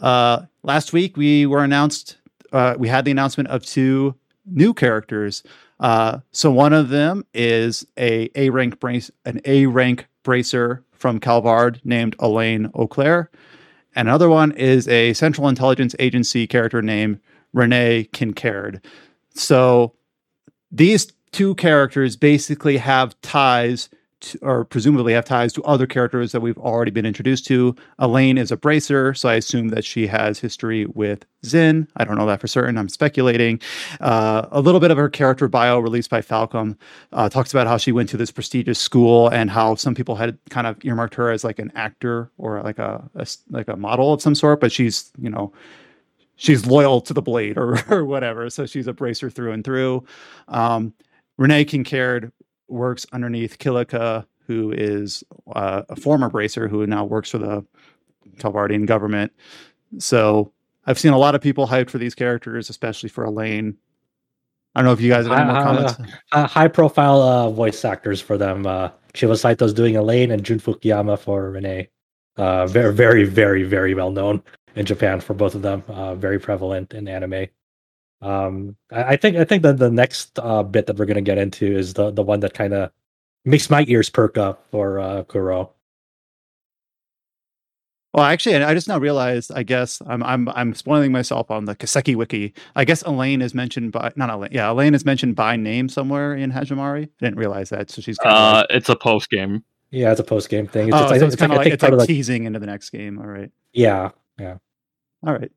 Uh, 0.00 0.42
last 0.62 0.92
week, 0.92 1.16
we 1.16 1.46
were 1.46 1.64
announced. 1.64 2.16
Uh, 2.54 2.74
we 2.78 2.88
had 2.88 3.04
the 3.04 3.10
announcement 3.10 3.48
of 3.48 3.66
two 3.66 4.14
new 4.46 4.72
characters. 4.72 5.42
Uh, 5.80 6.20
so 6.30 6.50
one 6.50 6.72
of 6.72 6.88
them 6.88 7.26
is 7.34 7.84
a 7.98 8.30
A 8.36 8.48
rank 8.50 8.78
brace, 8.78 9.10
an 9.24 9.40
A 9.44 9.66
rank 9.66 10.06
bracer 10.22 10.84
from 10.92 11.18
Calvard 11.18 11.80
named 11.84 12.14
Elaine 12.20 12.70
Auclair. 12.74 13.28
And 13.96 14.08
another 14.08 14.28
one 14.28 14.52
is 14.52 14.88
a 14.88 15.12
Central 15.14 15.48
Intelligence 15.48 15.94
Agency 15.98 16.46
character 16.46 16.80
named 16.80 17.20
Renee 17.52 18.08
Kincaid. 18.12 18.80
So 19.34 19.94
these 20.70 21.12
two 21.32 21.54
characters 21.56 22.16
basically 22.16 22.76
have 22.78 23.20
ties 23.20 23.88
to, 24.24 24.38
or 24.42 24.64
presumably 24.64 25.12
have 25.12 25.24
ties 25.24 25.52
to 25.54 25.62
other 25.62 25.86
characters 25.86 26.32
that 26.32 26.40
we've 26.40 26.58
already 26.58 26.90
been 26.90 27.06
introduced 27.06 27.46
to. 27.46 27.74
Elaine 27.98 28.38
is 28.38 28.52
a 28.52 28.56
bracer, 28.56 29.14
so 29.14 29.28
I 29.28 29.34
assume 29.34 29.68
that 29.68 29.84
she 29.84 30.06
has 30.06 30.38
history 30.38 30.86
with 30.86 31.24
Zin. 31.44 31.88
I 31.96 32.04
don't 32.04 32.16
know 32.16 32.26
that 32.26 32.40
for 32.40 32.48
certain. 32.48 32.76
I'm 32.76 32.88
speculating. 32.88 33.60
Uh, 34.00 34.46
a 34.50 34.60
little 34.60 34.80
bit 34.80 34.90
of 34.90 34.96
her 34.96 35.08
character 35.08 35.48
bio 35.48 35.78
released 35.78 36.10
by 36.10 36.20
Falcom 36.20 36.76
uh, 37.12 37.28
talks 37.28 37.52
about 37.52 37.66
how 37.66 37.76
she 37.76 37.92
went 37.92 38.08
to 38.10 38.16
this 38.16 38.30
prestigious 38.30 38.78
school 38.78 39.28
and 39.28 39.50
how 39.50 39.74
some 39.74 39.94
people 39.94 40.16
had 40.16 40.38
kind 40.50 40.66
of 40.66 40.82
earmarked 40.84 41.14
her 41.14 41.30
as 41.30 41.44
like 41.44 41.58
an 41.58 41.72
actor 41.74 42.30
or 42.38 42.62
like 42.62 42.78
a, 42.78 43.08
a 43.14 43.26
like 43.50 43.68
a 43.68 43.76
model 43.76 44.12
of 44.12 44.22
some 44.22 44.34
sort, 44.34 44.60
but 44.60 44.72
she's 44.72 45.12
you 45.18 45.30
know 45.30 45.52
she's 46.36 46.66
loyal 46.66 47.00
to 47.00 47.14
the 47.14 47.22
blade 47.22 47.56
or, 47.58 47.78
or 47.94 48.04
whatever. 48.04 48.50
So 48.50 48.66
she's 48.66 48.86
a 48.86 48.92
bracer 48.92 49.30
through 49.30 49.52
and 49.52 49.64
through. 49.64 50.04
Um, 50.48 50.94
Renee 51.36 51.64
Kincaid 51.64 52.30
works 52.74 53.06
underneath 53.12 53.58
Kilika, 53.58 54.26
who 54.46 54.72
is 54.72 55.24
uh, 55.54 55.82
a 55.88 55.96
former 55.96 56.28
bracer 56.28 56.68
who 56.68 56.86
now 56.86 57.04
works 57.04 57.30
for 57.30 57.38
the 57.38 57.64
Calvardian 58.36 58.84
government. 58.86 59.32
So 59.98 60.52
I've 60.86 60.98
seen 60.98 61.12
a 61.12 61.18
lot 61.18 61.34
of 61.34 61.40
people 61.40 61.66
hyped 61.66 61.90
for 61.90 61.98
these 61.98 62.14
characters, 62.14 62.68
especially 62.68 63.08
for 63.08 63.24
Elaine. 63.24 63.76
I 64.74 64.80
don't 64.80 64.86
know 64.86 64.92
if 64.92 65.00
you 65.00 65.08
guys 65.10 65.26
have 65.26 65.38
any 65.38 65.46
more 65.52 65.56
Uh, 65.56 65.64
comments. 65.64 66.12
uh, 66.32 66.46
high 66.46 66.68
profile 66.68 67.22
uh, 67.22 67.50
voice 67.50 67.84
actors 67.84 68.20
for 68.20 68.36
them. 68.36 68.66
Uh, 68.66 68.90
Chiwa 69.14 69.36
Saito's 69.38 69.72
doing 69.72 69.94
Elaine 69.96 70.32
and 70.32 70.42
Jun 70.44 70.58
Fukuyama 70.58 71.16
for 71.18 71.50
Renee. 71.50 71.88
Uh, 72.36 72.66
very, 72.66 72.92
very, 72.92 73.24
very, 73.24 73.62
very 73.62 73.94
well 73.94 74.10
known 74.10 74.42
in 74.74 74.84
Japan 74.84 75.20
for 75.20 75.34
both 75.34 75.54
of 75.54 75.62
them. 75.62 75.84
Uh, 75.86 76.16
very 76.16 76.40
prevalent 76.40 76.92
in 76.92 77.06
anime. 77.06 77.46
Um, 78.24 78.76
I, 78.90 79.02
I 79.04 79.16
think 79.16 79.36
I 79.36 79.44
think 79.44 79.62
that 79.64 79.76
the 79.78 79.90
next 79.90 80.38
uh, 80.38 80.62
bit 80.62 80.86
that 80.86 80.96
we're 80.96 81.04
gonna 81.06 81.20
get 81.20 81.38
into 81.38 81.66
is 81.66 81.94
the 81.94 82.10
the 82.10 82.22
one 82.22 82.40
that 82.40 82.54
kind 82.54 82.72
of 82.72 82.90
makes 83.44 83.68
my 83.68 83.84
ears 83.88 84.08
perk 84.10 84.38
up 84.38 84.64
for 84.70 84.98
uh, 84.98 85.24
Kuro. 85.24 85.70
Well, 88.12 88.24
actually, 88.24 88.54
I 88.56 88.74
just 88.74 88.86
now 88.86 88.98
realized. 88.98 89.50
I 89.52 89.64
guess 89.64 90.00
I'm 90.06 90.22
I'm 90.22 90.48
I'm 90.50 90.72
spoiling 90.74 91.10
myself 91.10 91.50
on 91.50 91.64
the 91.64 91.74
Kiseki 91.74 92.14
wiki. 92.14 92.54
I 92.76 92.84
guess 92.84 93.02
Elaine 93.02 93.42
is 93.42 93.54
mentioned 93.54 93.90
by 93.90 94.12
not 94.14 94.30
Elaine. 94.30 94.50
Yeah, 94.52 94.70
Elaine 94.70 94.94
is 94.94 95.04
mentioned 95.04 95.34
by 95.34 95.56
name 95.56 95.88
somewhere 95.88 96.32
in 96.34 96.52
Hajimari. 96.52 97.04
I 97.06 97.08
didn't 97.20 97.38
realize 97.38 97.70
that. 97.70 97.90
So 97.90 98.00
she's 98.00 98.16
kind 98.18 98.32
of 98.36 98.40
Uh, 98.42 98.56
like, 98.58 98.66
it's 98.70 98.88
a 98.88 98.94
post 98.96 99.30
game. 99.30 99.64
Yeah, 99.90 100.12
it's 100.12 100.20
a 100.20 100.24
post 100.24 100.48
game 100.48 100.68
thing. 100.68 100.88
It's, 100.88 100.96
oh, 100.96 101.00
just- 101.00 101.08
so 101.08 101.14
think- 101.14 101.24
it's 101.24 101.34
it's 101.34 101.40
kind 101.40 101.52
of 101.52 101.56
I 101.56 101.58
like 101.58 101.64
think 101.64 101.74
it's 101.74 101.80
part 101.80 101.92
like 101.92 101.94
of, 101.94 101.98
like 102.00 102.06
teasing 102.08 102.44
into 102.44 102.60
the 102.60 102.66
next 102.66 102.90
game. 102.90 103.18
All 103.18 103.26
right, 103.26 103.50
Yeah. 103.72 104.10
yeah, 104.38 104.58
all 105.26 105.32
right. 105.32 105.50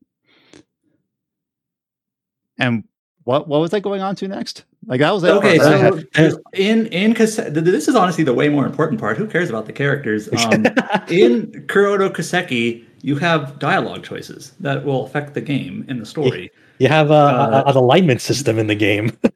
And 2.57 2.83
what 3.23 3.47
what 3.47 3.59
was 3.59 3.71
that 3.71 3.81
going 3.81 4.01
on 4.01 4.15
to 4.17 4.27
next? 4.27 4.63
Like 4.85 4.99
that 5.01 5.11
was 5.11 5.23
it. 5.23 5.31
Okay, 5.31 5.57
so 5.57 5.99
in 6.53 6.87
in 6.87 7.13
Kase- 7.13 7.35
this 7.51 7.87
is 7.87 7.95
honestly 7.95 8.23
the 8.23 8.33
way 8.33 8.47
more 8.49 8.65
important 8.65 8.99
part. 8.99 9.17
Who 9.17 9.27
cares 9.27 9.49
about 9.49 9.65
the 9.65 9.73
characters? 9.73 10.29
Um, 10.37 10.65
in 11.09 11.51
Kuroto 11.67 12.09
Kiseki, 12.09 12.85
you 13.01 13.17
have 13.17 13.59
dialogue 13.59 14.03
choices 14.03 14.53
that 14.61 14.85
will 14.85 15.05
affect 15.05 15.33
the 15.33 15.41
game 15.41 15.85
in 15.89 15.99
the 15.99 16.05
story. 16.05 16.49
you 16.79 16.87
have 16.87 17.11
a, 17.11 17.13
Uh, 17.13 17.63
a, 17.65 17.69
an 17.71 17.75
alignment 17.75 18.21
system 18.21 18.57
in 18.59 18.67
the 18.67 18.75
game. 18.75 19.11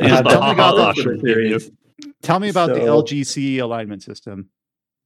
Uh, 0.00 0.22
tell 0.22 0.42
me 0.42 0.52
about 0.52 0.96
the 0.96 1.18
series. 1.22 1.70
Tell 2.22 2.40
me 2.40 2.48
about 2.48 2.70
the 2.72 2.80
LGC 2.80 3.60
alignment 3.60 4.02
system. 4.02 4.48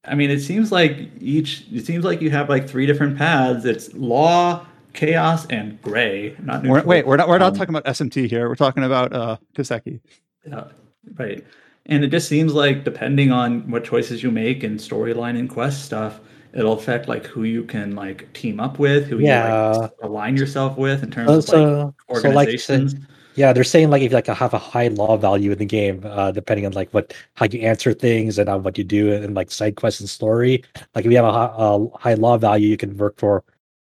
I 0.04 0.14
mean, 0.14 0.30
it 0.30 0.38
seems 0.40 0.70
like 0.70 1.10
each. 1.20 1.66
It 1.72 1.84
seems 1.84 2.04
like 2.04 2.22
you 2.22 2.30
have 2.30 2.48
like 2.48 2.68
three 2.68 2.86
different 2.86 3.18
paths. 3.18 3.64
It's 3.64 3.92
law, 3.94 4.64
chaos, 4.96 5.46
and 5.46 5.80
gray. 5.82 6.36
Not 6.42 6.64
We're, 6.64 6.82
wait, 6.84 7.06
we're 7.06 7.16
not 7.16 7.28
we're 7.28 7.38
not 7.38 7.52
Um, 7.52 7.54
talking 7.54 7.74
about 7.74 7.86
SMT 7.86 8.26
here. 8.28 8.48
We're 8.48 8.56
talking 8.56 8.84
about 8.84 9.12
uh 9.12 9.36
Kiseki. 9.56 10.00
Yeah, 10.46 10.68
right. 11.16 11.44
And 11.86 12.04
it 12.04 12.08
just 12.08 12.28
seems 12.28 12.52
like 12.54 12.84
depending 12.84 13.32
on 13.32 13.70
what 13.70 13.84
choices 13.84 14.22
you 14.22 14.30
make 14.30 14.64
in 14.64 14.76
storyline 14.76 15.38
and 15.38 15.48
quest 15.48 15.84
stuff, 15.84 16.20
it'll 16.52 16.72
affect 16.74 17.08
like 17.08 17.26
who 17.26 17.44
you 17.44 17.64
can 17.64 17.94
like 17.94 18.32
team 18.32 18.60
up 18.60 18.78
with, 18.78 19.06
who 19.06 19.18
you 19.20 19.38
like 19.38 19.62
align 20.02 20.36
yourself 20.36 20.76
with 20.78 21.02
in 21.02 21.10
terms 21.10 21.28
Uh, 21.28 21.38
of 21.38 21.48
like 21.48 21.68
so, 21.68 21.94
so 22.12 22.30
like 22.30 22.54
organizations. 22.54 22.94
yeah, 23.34 23.52
they're 23.52 23.64
saying 23.64 23.90
like 23.90 24.02
if 24.02 24.10
you 24.12 24.16
like 24.16 24.26
have 24.28 24.54
a 24.54 24.58
high 24.58 24.88
law 24.88 25.16
value 25.16 25.52
in 25.52 25.58
the 25.58 25.66
game, 25.66 26.02
uh, 26.04 26.32
depending 26.32 26.66
on 26.66 26.72
like 26.72 26.92
what 26.94 27.14
how 27.34 27.46
you 27.50 27.60
answer 27.60 27.92
things 27.94 28.38
and 28.38 28.48
on 28.48 28.62
what 28.62 28.78
you 28.78 28.84
do 28.84 29.12
and 29.12 29.34
like 29.34 29.50
side 29.50 29.76
quests 29.76 30.00
and 30.00 30.08
story. 30.10 30.64
Like 30.94 31.04
if 31.06 31.10
you 31.12 31.16
have 31.18 31.26
a, 31.26 31.28
a 31.28 31.98
high 31.98 32.14
law 32.14 32.38
value, 32.38 32.68
you 32.68 32.76
can 32.78 32.96
work 32.96 33.18
for 33.18 33.44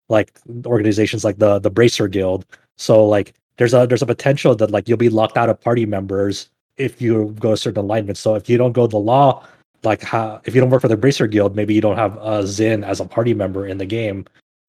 like 0.10 0.40
organizations 0.66 1.24
like 1.24 1.38
the 1.38 1.60
the 1.60 1.70
Bracer 1.70 2.08
Guild. 2.08 2.46
So 2.78 3.06
like 3.06 3.34
there's 3.58 3.74
a 3.74 3.88
there's 3.88 4.02
a 4.02 4.08
potential 4.08 4.56
that 4.56 4.72
like 4.72 4.88
you'll 4.88 4.98
be 4.98 5.10
locked 5.10 5.38
out 5.38 5.50
of 5.50 5.60
party 5.62 5.86
members 5.86 6.50
if 6.78 7.02
you 7.02 7.36
go 7.40 7.54
a 7.54 7.58
certain 7.58 7.84
alignment. 7.84 8.18
So 8.18 8.36
if 8.36 8.50
you 8.50 8.58
don't 8.58 8.72
go 8.72 8.88
the 8.88 8.98
law, 8.98 9.46
like 9.84 10.02
how 10.02 10.42
if 10.46 10.56
you 10.56 10.62
don't 10.62 10.70
work 10.70 10.82
for 10.82 10.88
the 10.88 10.98
Bracer 10.98 11.28
Guild, 11.28 11.56
maybe 11.56 11.74
you 11.74 11.82
don't 11.82 11.98
have 11.98 12.18
a 12.18 12.46
Zin 12.46 12.84
as 12.84 13.00
a 13.00 13.06
party 13.06 13.34
member 13.34 13.66
in 13.68 13.78
the 13.78 13.86
game. 13.86 14.26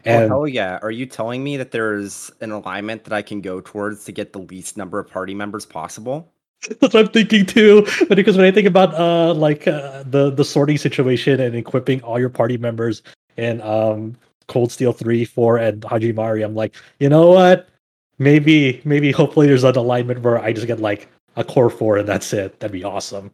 Oh, 0.06 0.10
And 0.10 0.28
hell 0.30 0.48
yeah. 0.48 0.78
Are 0.82 0.90
you 0.90 1.06
telling 1.06 1.44
me 1.44 1.56
that 1.56 1.72
there's 1.72 2.30
an 2.40 2.52
alignment 2.52 3.04
that 3.04 3.12
I 3.12 3.22
can 3.22 3.40
go 3.40 3.60
towards 3.60 4.04
to 4.04 4.12
get 4.12 4.32
the 4.32 4.38
least 4.38 4.76
number 4.76 4.98
of 4.98 5.10
party 5.10 5.34
members 5.34 5.66
possible? 5.66 6.32
That's 6.68 6.94
what 6.94 6.96
I'm 6.96 7.08
thinking 7.08 7.46
too. 7.46 7.86
But 8.08 8.16
because 8.16 8.36
when 8.36 8.46
I 8.46 8.50
think 8.50 8.66
about 8.66 8.94
uh 8.94 9.34
like 9.34 9.66
uh, 9.66 10.04
the 10.06 10.30
the 10.30 10.44
sorting 10.44 10.78
situation 10.78 11.40
and 11.40 11.54
equipping 11.54 12.02
all 12.02 12.18
your 12.18 12.28
party 12.28 12.58
members 12.58 13.02
and 13.36 13.62
um 13.62 14.16
Cold 14.50 14.72
Steel 14.72 14.92
3, 14.92 15.24
4, 15.24 15.58
and 15.58 15.82
Hajimari, 15.82 16.44
I'm 16.44 16.56
like, 16.56 16.74
you 16.98 17.08
know 17.08 17.28
what? 17.28 17.68
Maybe 18.18 18.82
maybe 18.84 19.12
hopefully 19.12 19.46
there's 19.46 19.64
an 19.64 19.76
alignment 19.76 20.20
where 20.22 20.38
I 20.38 20.52
just 20.52 20.66
get 20.66 20.80
like 20.80 21.08
a 21.36 21.44
core 21.44 21.70
four 21.70 21.96
and 21.96 22.08
that's 22.08 22.32
it. 22.34 22.58
That'd 22.60 22.72
be 22.72 22.84
awesome. 22.84 23.30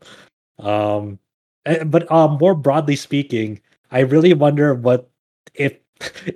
Um 0.61 1.19
eh, 1.65 1.83
but 1.85 2.09
um 2.13 2.39
more 2.41 2.55
broadly 2.55 2.95
speaking, 2.97 3.61
I 3.91 4.01
really 4.01 4.33
wonder 4.35 4.75
what 4.75 5.11
if 5.55 5.77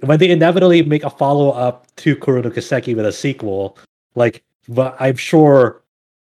when 0.00 0.18
they 0.18 0.30
inevitably 0.30 0.82
make 0.82 1.04
a 1.04 1.10
follow-up 1.10 1.86
to 1.96 2.16
Kurono 2.16 2.50
Kiseki 2.50 2.96
with 2.96 3.06
a 3.06 3.12
sequel, 3.12 3.78
like 4.16 4.42
but 4.68 4.96
I'm 4.98 5.16
sure 5.16 5.82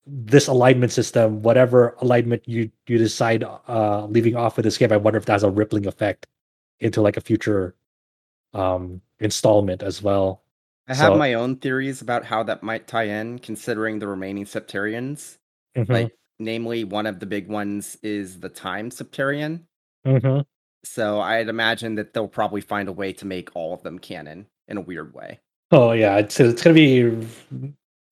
this 0.05 0.47
alignment 0.47 0.91
system, 0.91 1.41
whatever 1.41 1.95
alignment 2.01 2.43
you 2.47 2.69
you 2.87 2.97
decide 2.99 3.43
uh 3.67 4.05
leaving 4.05 4.35
off 4.35 4.57
with 4.57 4.65
this 4.65 4.77
game, 4.77 4.91
I 4.91 4.97
wonder 4.97 5.17
if 5.17 5.25
that 5.25 5.33
has 5.33 5.43
a 5.43 5.49
rippling 5.49 5.87
effect 5.87 6.27
into 6.79 7.01
like 7.01 7.17
a 7.17 7.21
future 7.21 7.73
um 8.53 9.01
installment 9.19 9.81
as 9.83 10.01
well. 10.01 10.43
I 10.87 10.95
have 10.95 11.13
So- 11.13 11.17
my 11.17 11.33
own 11.33 11.55
theories 11.57 12.01
about 12.01 12.25
how 12.25 12.43
that 12.43 12.61
might 12.63 12.87
tie 12.87 13.03
in, 13.05 13.39
considering 13.39 13.99
the 13.99 14.07
remaining 14.07 14.45
Sept-Terrions. 14.45 15.37
Mhm, 15.77 15.89
Like, 15.89 16.11
namely, 16.39 16.83
one 16.83 17.05
of 17.05 17.19
the 17.19 17.25
big 17.25 17.47
ones 17.47 17.97
is 18.03 18.39
the 18.41 18.49
Time 18.49 18.89
Sept-Terrion. 18.89 19.61
mhm. 20.05 20.45
So 20.85 21.21
I'd 21.21 21.47
imagine 21.47 21.95
that 21.95 22.13
they'll 22.13 22.27
probably 22.27 22.59
find 22.59 22.89
a 22.89 22.91
way 22.91 23.13
to 23.13 23.25
make 23.25 23.55
all 23.55 23.73
of 23.73 23.83
them 23.83 23.97
canon 23.99 24.47
in 24.67 24.75
a 24.77 24.81
weird 24.81 25.13
way. 25.13 25.39
Oh 25.71 25.93
yeah, 25.93 26.17
it's 26.17 26.39
it's 26.41 26.61
gonna 26.61 26.73
be 26.73 27.25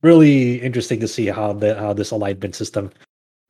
really 0.02 0.62
interesting 0.62 1.00
to 1.02 1.08
see 1.08 1.28
how 1.28 1.52
the 1.54 1.76
how 1.76 1.92
this 1.94 2.12
alignment 2.12 2.56
system 2.56 2.90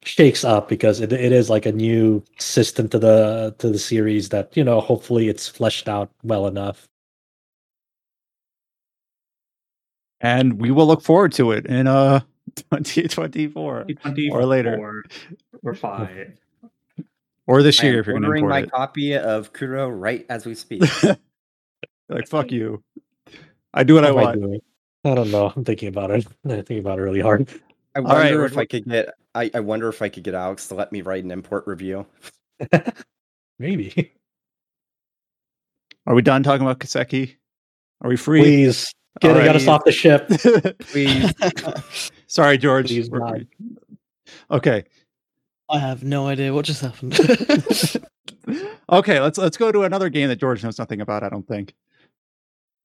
shakes 0.03 0.43
up 0.43 0.67
because 0.69 0.99
it, 0.99 1.13
it 1.13 1.31
is 1.31 1.49
like 1.49 1.65
a 1.65 1.71
new 1.71 2.23
system 2.39 2.87
to 2.89 2.99
the 2.99 3.55
to 3.59 3.69
the 3.69 3.79
series 3.79 4.29
that 4.29 4.55
you 4.57 4.63
know 4.63 4.79
hopefully 4.81 5.29
it's 5.29 5.47
fleshed 5.47 5.87
out 5.89 6.09
well 6.23 6.47
enough. 6.47 6.87
And 10.19 10.61
we 10.61 10.71
will 10.71 10.85
look 10.87 11.01
forward 11.01 11.31
to 11.33 11.51
it 11.51 11.65
in 11.65 11.87
uh 11.87 12.21
2024 12.55 13.85
Or 14.31 14.45
later. 14.45 14.77
Or, 14.79 15.03
or 15.63 15.73
five. 15.75 16.37
or 17.47 17.61
this 17.63 17.79
I 17.81 17.85
year 17.87 17.99
if 17.99 18.07
you're 18.07 18.13
going 18.13 18.23
to 18.23 18.27
ordering 18.27 18.47
my 18.47 18.59
import 18.59 18.71
copy 18.71 19.15
of 19.15 19.53
Kuro 19.53 19.89
right 19.89 20.25
as 20.29 20.45
we 20.45 20.55
speak. 20.55 20.83
like 22.09 22.27
fuck 22.27 22.51
you. 22.51 22.83
I 23.73 23.83
do 23.83 23.95
what 23.95 24.05
I 24.05 24.11
What 24.11 24.21
am 24.23 24.25
want. 24.27 24.41
doing? 24.41 24.61
I 25.05 25.15
don't 25.15 25.31
know. 25.31 25.51
I'm 25.55 25.63
thinking 25.65 25.87
about 25.89 26.11
it. 26.11 26.25
I'm 26.45 26.51
thinking 26.51 26.79
about 26.79 26.99
it 26.99 27.03
really 27.03 27.21
hard. 27.21 27.49
I 27.95 27.99
wonder 27.99 28.15
right, 28.21 28.33
we're- 28.33 28.45
if 28.45 28.57
I 28.57 28.65
could 28.65 28.85
get. 28.85 29.09
I, 29.33 29.49
I 29.53 29.59
wonder 29.61 29.87
if 29.87 30.01
I 30.01 30.09
could 30.09 30.23
get 30.23 30.33
Alex 30.33 30.67
to 30.67 30.75
let 30.75 30.91
me 30.91 31.01
write 31.01 31.23
an 31.23 31.31
import 31.31 31.65
review. 31.65 32.05
Maybe. 33.59 34.13
Are 36.05 36.13
we 36.15 36.21
done 36.21 36.43
talking 36.43 36.65
about 36.65 36.79
Kiseki? 36.79 37.35
Are 38.01 38.09
we 38.09 38.17
free? 38.17 38.41
Please 38.41 38.93
get, 39.21 39.37
All 39.37 39.41
get 39.43 39.55
us 39.55 39.67
right. 39.67 39.73
off 39.73 39.85
the 39.85 39.91
ship. 39.91 40.27
Please. 40.79 41.33
Sorry, 42.27 42.57
George. 42.57 42.87
Please, 42.87 43.09
not. 43.09 43.39
Okay. 44.49 44.83
I 45.69 45.79
have 45.79 46.03
no 46.03 46.27
idea 46.27 46.53
what 46.53 46.65
just 46.65 46.81
happened. 46.81 47.17
okay, 48.91 49.21
let's 49.21 49.37
let's 49.37 49.55
go 49.55 49.71
to 49.71 49.83
another 49.83 50.09
game 50.09 50.27
that 50.27 50.37
George 50.37 50.63
knows 50.63 50.77
nothing 50.77 50.99
about, 50.99 51.23
I 51.23 51.29
don't 51.29 51.47
think. 51.47 51.73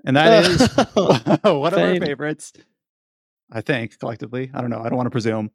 And 0.05 0.17
that 0.17 0.44
uh, 0.44 0.49
is 0.49 0.76
one 1.44 1.73
of 1.73 1.78
our 1.78 1.99
favorites. 1.99 2.52
I 3.50 3.60
think 3.60 3.99
collectively. 3.99 4.50
I 4.52 4.60
don't 4.60 4.70
know. 4.70 4.81
I 4.81 4.89
don't 4.89 4.97
want 4.97 5.07
to 5.07 5.10
presume. 5.10 5.50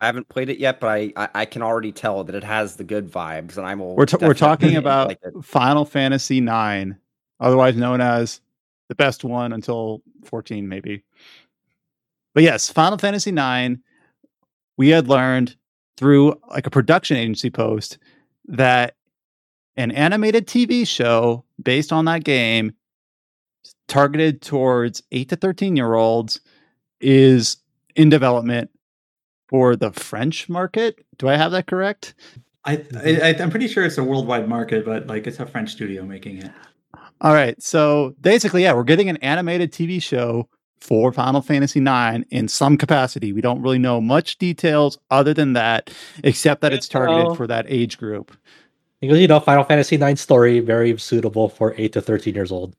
I 0.00 0.06
haven't 0.06 0.28
played 0.28 0.48
it 0.48 0.58
yet, 0.58 0.80
but 0.80 0.88
I, 0.88 1.12
I, 1.16 1.28
I 1.34 1.44
can 1.44 1.62
already 1.62 1.92
tell 1.92 2.24
that 2.24 2.34
it 2.34 2.42
has 2.42 2.74
the 2.76 2.84
good 2.84 3.10
vibes, 3.10 3.56
and 3.56 3.64
I'm. 3.64 3.78
We're 3.78 4.06
t- 4.06 4.16
we're 4.20 4.34
talking 4.34 4.76
about 4.76 5.08
like. 5.08 5.20
Final 5.42 5.84
Fantasy 5.84 6.38
IX, 6.38 6.96
otherwise 7.38 7.76
known 7.76 8.00
as 8.00 8.40
the 8.88 8.96
best 8.96 9.22
one 9.22 9.52
until 9.52 10.02
14, 10.24 10.68
maybe. 10.68 11.04
But 12.34 12.42
yes, 12.42 12.68
Final 12.68 12.98
Fantasy 12.98 13.30
IX. 13.30 13.80
We 14.76 14.88
had 14.88 15.08
learned 15.08 15.54
through 15.96 16.34
like 16.50 16.66
a 16.66 16.70
production 16.70 17.16
agency 17.16 17.50
post 17.50 17.98
that 18.46 18.96
an 19.76 19.90
animated 19.92 20.46
TV 20.46 20.86
show 20.86 21.44
based 21.62 21.92
on 21.92 22.06
that 22.06 22.24
game, 22.24 22.74
targeted 23.86 24.42
towards 24.42 25.02
eight 25.12 25.28
to 25.28 25.36
13 25.36 25.76
year 25.76 25.94
olds, 25.94 26.40
is 27.02 27.58
in 27.94 28.08
development 28.08 28.70
for 29.48 29.76
the 29.76 29.92
French 29.92 30.48
market. 30.48 31.04
Do 31.18 31.28
I 31.28 31.36
have 31.36 31.52
that 31.52 31.66
correct? 31.66 32.14
I, 32.64 32.84
I 32.96 33.36
I'm 33.38 33.50
pretty 33.50 33.68
sure 33.68 33.84
it's 33.84 33.98
a 33.98 34.04
worldwide 34.04 34.48
market, 34.48 34.84
but 34.84 35.06
like 35.06 35.26
it's 35.26 35.40
a 35.40 35.46
French 35.46 35.70
studio 35.70 36.04
making 36.04 36.38
it. 36.38 36.50
All 37.20 37.34
right. 37.34 37.60
So 37.62 38.14
basically, 38.20 38.62
yeah, 38.62 38.72
we're 38.72 38.84
getting 38.84 39.08
an 39.08 39.16
animated 39.18 39.72
TV 39.72 40.02
show 40.02 40.48
for 40.80 41.12
Final 41.12 41.40
Fantasy 41.40 41.80
IX 41.80 42.24
in 42.30 42.48
some 42.48 42.76
capacity. 42.76 43.32
We 43.32 43.40
don't 43.40 43.62
really 43.62 43.78
know 43.78 44.00
much 44.00 44.38
details 44.38 44.98
other 45.10 45.32
than 45.32 45.52
that, 45.52 45.90
except 46.24 46.60
that 46.62 46.72
it's 46.72 46.88
targeted 46.88 47.36
for 47.36 47.46
that 47.46 47.66
age 47.68 47.98
group. 47.98 48.36
Because 49.00 49.18
you 49.18 49.28
know, 49.28 49.40
Final 49.40 49.64
Fantasy 49.64 49.96
IX 49.96 50.20
story 50.20 50.60
very 50.60 50.96
suitable 50.98 51.48
for 51.48 51.74
eight 51.76 51.92
to 51.92 52.00
thirteen 52.00 52.34
years 52.34 52.50
old. 52.50 52.74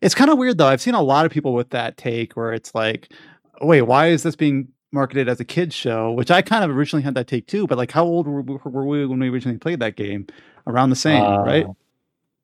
It's 0.00 0.14
kind 0.14 0.30
of 0.30 0.38
weird 0.38 0.58
though. 0.58 0.66
I've 0.66 0.80
seen 0.80 0.94
a 0.94 1.02
lot 1.02 1.26
of 1.26 1.32
people 1.32 1.54
with 1.54 1.70
that 1.70 1.96
take 1.96 2.36
where 2.36 2.52
it's 2.52 2.74
like, 2.74 3.12
wait, 3.60 3.82
why 3.82 4.08
is 4.08 4.22
this 4.22 4.36
being 4.36 4.68
marketed 4.92 5.28
as 5.28 5.40
a 5.40 5.44
kids 5.44 5.74
show? 5.74 6.12
Which 6.12 6.30
I 6.30 6.42
kind 6.42 6.64
of 6.64 6.70
originally 6.76 7.02
had 7.02 7.14
that 7.14 7.26
take 7.26 7.46
too. 7.46 7.66
But 7.66 7.78
like, 7.78 7.90
how 7.90 8.04
old 8.04 8.26
were, 8.26 8.42
we- 8.42 8.58
were 8.64 8.86
we 8.86 9.06
when 9.06 9.18
we 9.18 9.28
originally 9.28 9.58
played 9.58 9.80
that 9.80 9.96
game? 9.96 10.26
Around 10.66 10.90
the 10.90 10.96
same, 10.96 11.22
right? 11.22 11.66
Uh, 11.66 11.72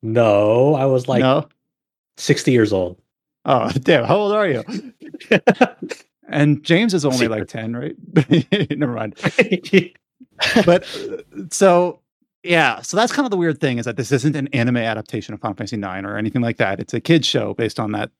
No, 0.02 0.74
I 0.74 0.84
was 0.86 1.08
like 1.08 1.20
no. 1.22 1.48
60 2.18 2.52
years 2.52 2.72
old. 2.72 3.00
Oh, 3.46 3.70
damn! 3.80 4.04
How 4.04 4.16
old 4.16 4.32
are 4.32 4.46
you? 4.46 4.62
and 6.28 6.62
James 6.62 6.92
is 6.92 7.04
only 7.06 7.28
like 7.28 7.48
ten, 7.48 7.74
right? 7.74 7.96
Never 8.76 8.92
mind. 8.92 9.14
But 10.66 10.84
so 11.50 12.00
yeah, 12.42 12.80
so 12.82 12.96
that's 12.96 13.12
kind 13.12 13.24
of 13.26 13.30
the 13.30 13.36
weird 13.36 13.60
thing 13.60 13.78
is 13.78 13.84
that 13.86 13.96
this 13.96 14.12
isn't 14.12 14.36
an 14.36 14.48
anime 14.48 14.76
adaptation 14.78 15.34
of 15.34 15.40
Final 15.40 15.54
Fantasy 15.56 15.76
IX 15.76 16.04
or 16.06 16.16
anything 16.16 16.42
like 16.42 16.56
that. 16.58 16.80
It's 16.80 16.92
a 16.94 17.00
kids 17.00 17.26
show 17.26 17.54
based 17.54 17.80
on 17.80 17.92
that. 17.92 18.10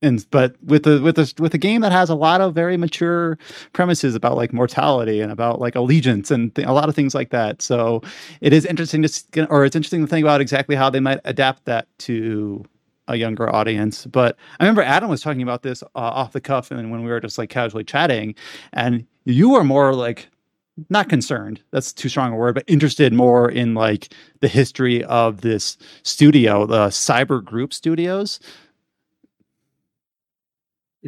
And 0.00 0.24
but 0.30 0.54
with 0.62 0.84
the 0.84 1.00
with 1.02 1.16
the 1.16 1.32
with 1.38 1.54
a 1.54 1.58
game 1.58 1.80
that 1.80 1.90
has 1.90 2.08
a 2.08 2.14
lot 2.14 2.40
of 2.40 2.54
very 2.54 2.76
mature 2.76 3.36
premises 3.72 4.14
about 4.14 4.36
like 4.36 4.52
mortality 4.52 5.20
and 5.20 5.32
about 5.32 5.60
like 5.60 5.74
allegiance 5.74 6.30
and 6.30 6.54
th- 6.54 6.68
a 6.68 6.72
lot 6.72 6.88
of 6.88 6.94
things 6.94 7.14
like 7.14 7.30
that. 7.30 7.60
So 7.62 8.02
it 8.40 8.52
is 8.52 8.64
interesting 8.64 9.02
to 9.02 9.46
or 9.48 9.64
it's 9.64 9.74
interesting 9.74 10.02
to 10.02 10.06
think 10.06 10.24
about 10.24 10.40
exactly 10.40 10.76
how 10.76 10.88
they 10.88 11.00
might 11.00 11.20
adapt 11.24 11.64
that 11.64 11.88
to 12.00 12.64
a 13.08 13.16
younger 13.16 13.52
audience. 13.52 14.06
But 14.06 14.36
I 14.60 14.64
remember 14.64 14.82
Adam 14.82 15.10
was 15.10 15.20
talking 15.20 15.42
about 15.42 15.62
this 15.62 15.82
uh, 15.82 15.86
off 15.94 16.32
the 16.32 16.40
cuff 16.40 16.70
and 16.70 16.90
when 16.92 17.02
we 17.02 17.10
were 17.10 17.20
just 17.20 17.38
like 17.38 17.50
casually 17.50 17.84
chatting, 17.84 18.34
and 18.72 19.04
you 19.24 19.50
were 19.50 19.64
more 19.64 19.94
like 19.94 20.28
not 20.90 21.08
concerned. 21.08 21.60
That's 21.72 21.92
too 21.92 22.08
strong 22.08 22.32
a 22.32 22.36
word, 22.36 22.54
but 22.54 22.64
interested 22.66 23.12
more 23.12 23.50
in 23.50 23.74
like 23.74 24.12
the 24.40 24.48
history 24.48 25.02
of 25.04 25.40
this 25.40 25.76
studio, 26.02 26.66
the 26.66 26.88
Cyber 26.88 27.44
Group 27.44 27.72
Studios. 27.72 28.38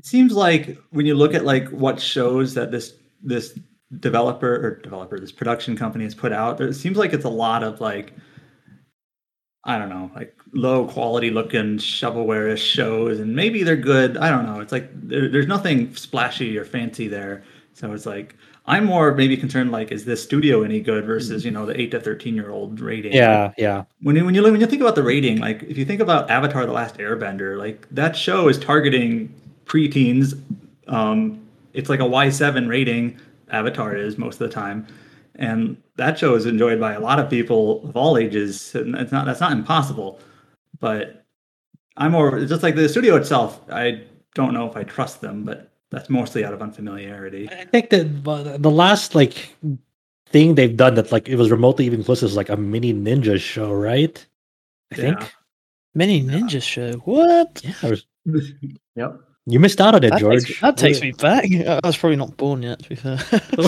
It 0.01 0.07
seems 0.07 0.33
like 0.33 0.79
when 0.93 1.05
you 1.05 1.15
look 1.15 1.35
at 1.35 1.45
like 1.45 1.69
what 1.69 2.01
shows 2.01 2.55
that 2.55 2.70
this 2.70 2.95
this 3.23 3.59
developer 3.99 4.55
or 4.67 4.77
developer 4.77 5.20
this 5.20 5.31
production 5.31 5.77
company 5.77 6.05
has 6.05 6.15
put 6.15 6.33
out, 6.33 6.59
it 6.59 6.73
seems 6.73 6.97
like 6.97 7.12
it's 7.12 7.27
a 7.27 7.29
lot 7.29 7.62
of 7.62 7.83
like 7.83 8.15
I 9.65 9.77
don't 9.77 9.91
know, 9.91 10.11
like 10.15 10.35
low 10.55 10.87
quality 10.87 11.29
looking 11.29 11.77
shovelware 11.77 12.57
shows, 12.57 13.20
and 13.20 13.37
maybe 13.37 13.62
they're 13.62 13.77
good. 13.77 14.17
I 14.17 14.31
don't 14.31 14.47
know. 14.47 14.61
It's 14.61 14.73
like 14.73 14.89
there, 14.95 15.29
there's 15.29 15.47
nothing 15.47 15.95
splashy 15.95 16.57
or 16.57 16.65
fancy 16.65 17.07
there. 17.07 17.45
So 17.75 17.93
it's 17.93 18.07
like 18.07 18.37
I'm 18.65 18.87
more 18.87 19.15
maybe 19.15 19.37
concerned 19.37 19.70
like 19.70 19.93
is 19.93 20.07
this 20.07 20.23
studio 20.23 20.62
any 20.62 20.81
good 20.81 21.05
versus 21.05 21.45
you 21.45 21.51
know 21.51 21.67
the 21.67 21.79
eight 21.79 21.91
to 21.91 22.01
thirteen 22.01 22.35
year 22.35 22.49
old 22.49 22.81
rating. 22.81 23.12
yeah, 23.12 23.53
yeah. 23.59 23.85
when 24.01 24.17
you, 24.17 24.25
when 24.25 24.35
you 24.35 24.43
when 24.43 24.62
you 24.62 24.67
think 24.67 24.81
about 24.81 24.95
the 24.95 25.03
rating, 25.03 25.41
like 25.41 25.62
if 25.65 25.77
you 25.77 25.85
think 25.85 26.01
about 26.01 26.31
Avatar: 26.31 26.65
The 26.65 26.73
Last 26.73 26.97
Airbender, 26.97 27.59
like 27.59 27.87
that 27.91 28.17
show 28.17 28.49
is 28.49 28.59
targeting 28.59 29.35
preteens. 29.70 30.40
Um, 30.89 31.40
it's 31.73 31.89
like 31.89 32.00
a 32.00 32.07
Y 32.07 32.28
seven 32.31 32.68
rating. 32.68 33.18
Avatar 33.50 33.97
is 33.97 34.18
most 34.18 34.40
of 34.40 34.49
the 34.49 34.55
time, 34.55 34.86
and 35.36 35.76
that 35.97 36.18
show 36.18 36.34
is 36.34 36.47
enjoyed 36.47 36.78
by 36.81 36.92
a 36.92 37.00
lot 37.00 37.18
of 37.18 37.28
people 37.31 37.84
of 37.89 37.97
all 37.97 38.16
ages. 38.18 38.74
And 38.74 38.94
it's 38.97 39.12
not 39.12 39.26
that's 39.26 39.40
not 39.40 39.52
impossible, 39.52 40.20
but 40.78 41.24
I'm 41.97 42.12
more 42.12 42.44
just 42.44 42.62
like 42.62 42.74
the 42.76 42.89
studio 42.89 43.16
itself. 43.16 43.60
I 43.70 44.02
don't 44.34 44.55
know 44.55 44.68
if 44.68 44.76
I 44.76 44.84
trust 44.84 45.20
them, 45.20 45.44
but 45.44 45.70
that's 45.90 46.08
mostly 46.08 46.44
out 46.44 46.55
of 46.55 46.62
unfamiliarity. 46.62 47.49
I 47.50 47.65
think 47.65 47.90
that 47.90 48.23
the 48.62 48.70
last 48.70 49.15
like 49.16 49.57
thing 50.28 50.55
they've 50.55 50.76
done 50.76 50.94
that 50.94 51.10
like 51.10 51.28
it 51.28 51.36
was 51.36 51.50
remotely 51.50 51.86
even 51.86 52.05
close 52.05 52.23
is 52.23 52.36
like 52.36 52.49
a 52.49 52.57
mini 52.57 52.94
ninja 52.94 53.40
show, 53.40 53.73
right? 53.73 54.24
I 54.92 54.97
Yeah. 54.97 55.02
think. 55.16 55.34
Mini 55.92 56.23
Ninja 56.23 56.62
Show. 56.62 56.92
What? 57.05 57.62
Yeah. 57.65 57.97
Yep. 58.94 59.20
You 59.47 59.59
missed 59.59 59.81
out 59.81 59.94
on 59.94 60.05
it, 60.05 60.10
That, 60.10 60.20
George. 60.20 60.44
takes, 60.47 60.60
that 60.60 60.77
takes 60.77 61.01
me 61.01 61.12
back. 61.12 61.44
I 61.52 61.81
was 61.85 61.97
probably 61.97 62.17
not 62.17 62.36
born 62.36 62.62
yet, 62.62 62.81
to 62.83 62.89
be 62.91 62.94
fair. 62.94 63.19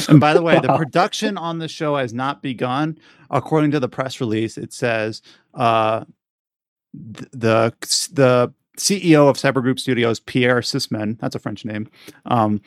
And 0.09 0.21
by 0.21 0.35
the 0.35 0.43
way, 0.43 0.61
the 0.61 0.77
production 0.77 1.39
on 1.39 1.59
the 1.59 1.69
show 1.69 1.97
has 1.97 2.13
not 2.13 2.43
begun. 2.43 2.99
According 3.31 3.71
to 3.73 3.81
the 3.81 3.89
press 3.89 4.21
release, 4.21 4.59
it 4.59 4.73
says 4.73 5.23
uh, 5.55 6.05
the 6.93 7.73
the 8.13 8.53
CEO 8.79 9.29
of 9.29 9.37
Cyber 9.37 9.63
Group 9.63 9.79
Studios, 9.81 10.21
Pierre 10.21 10.61
Sissmann, 10.61 11.19
that's 11.19 11.35
a 11.35 11.39
French 11.39 11.65
name, 11.65 11.89
um, 12.27 12.61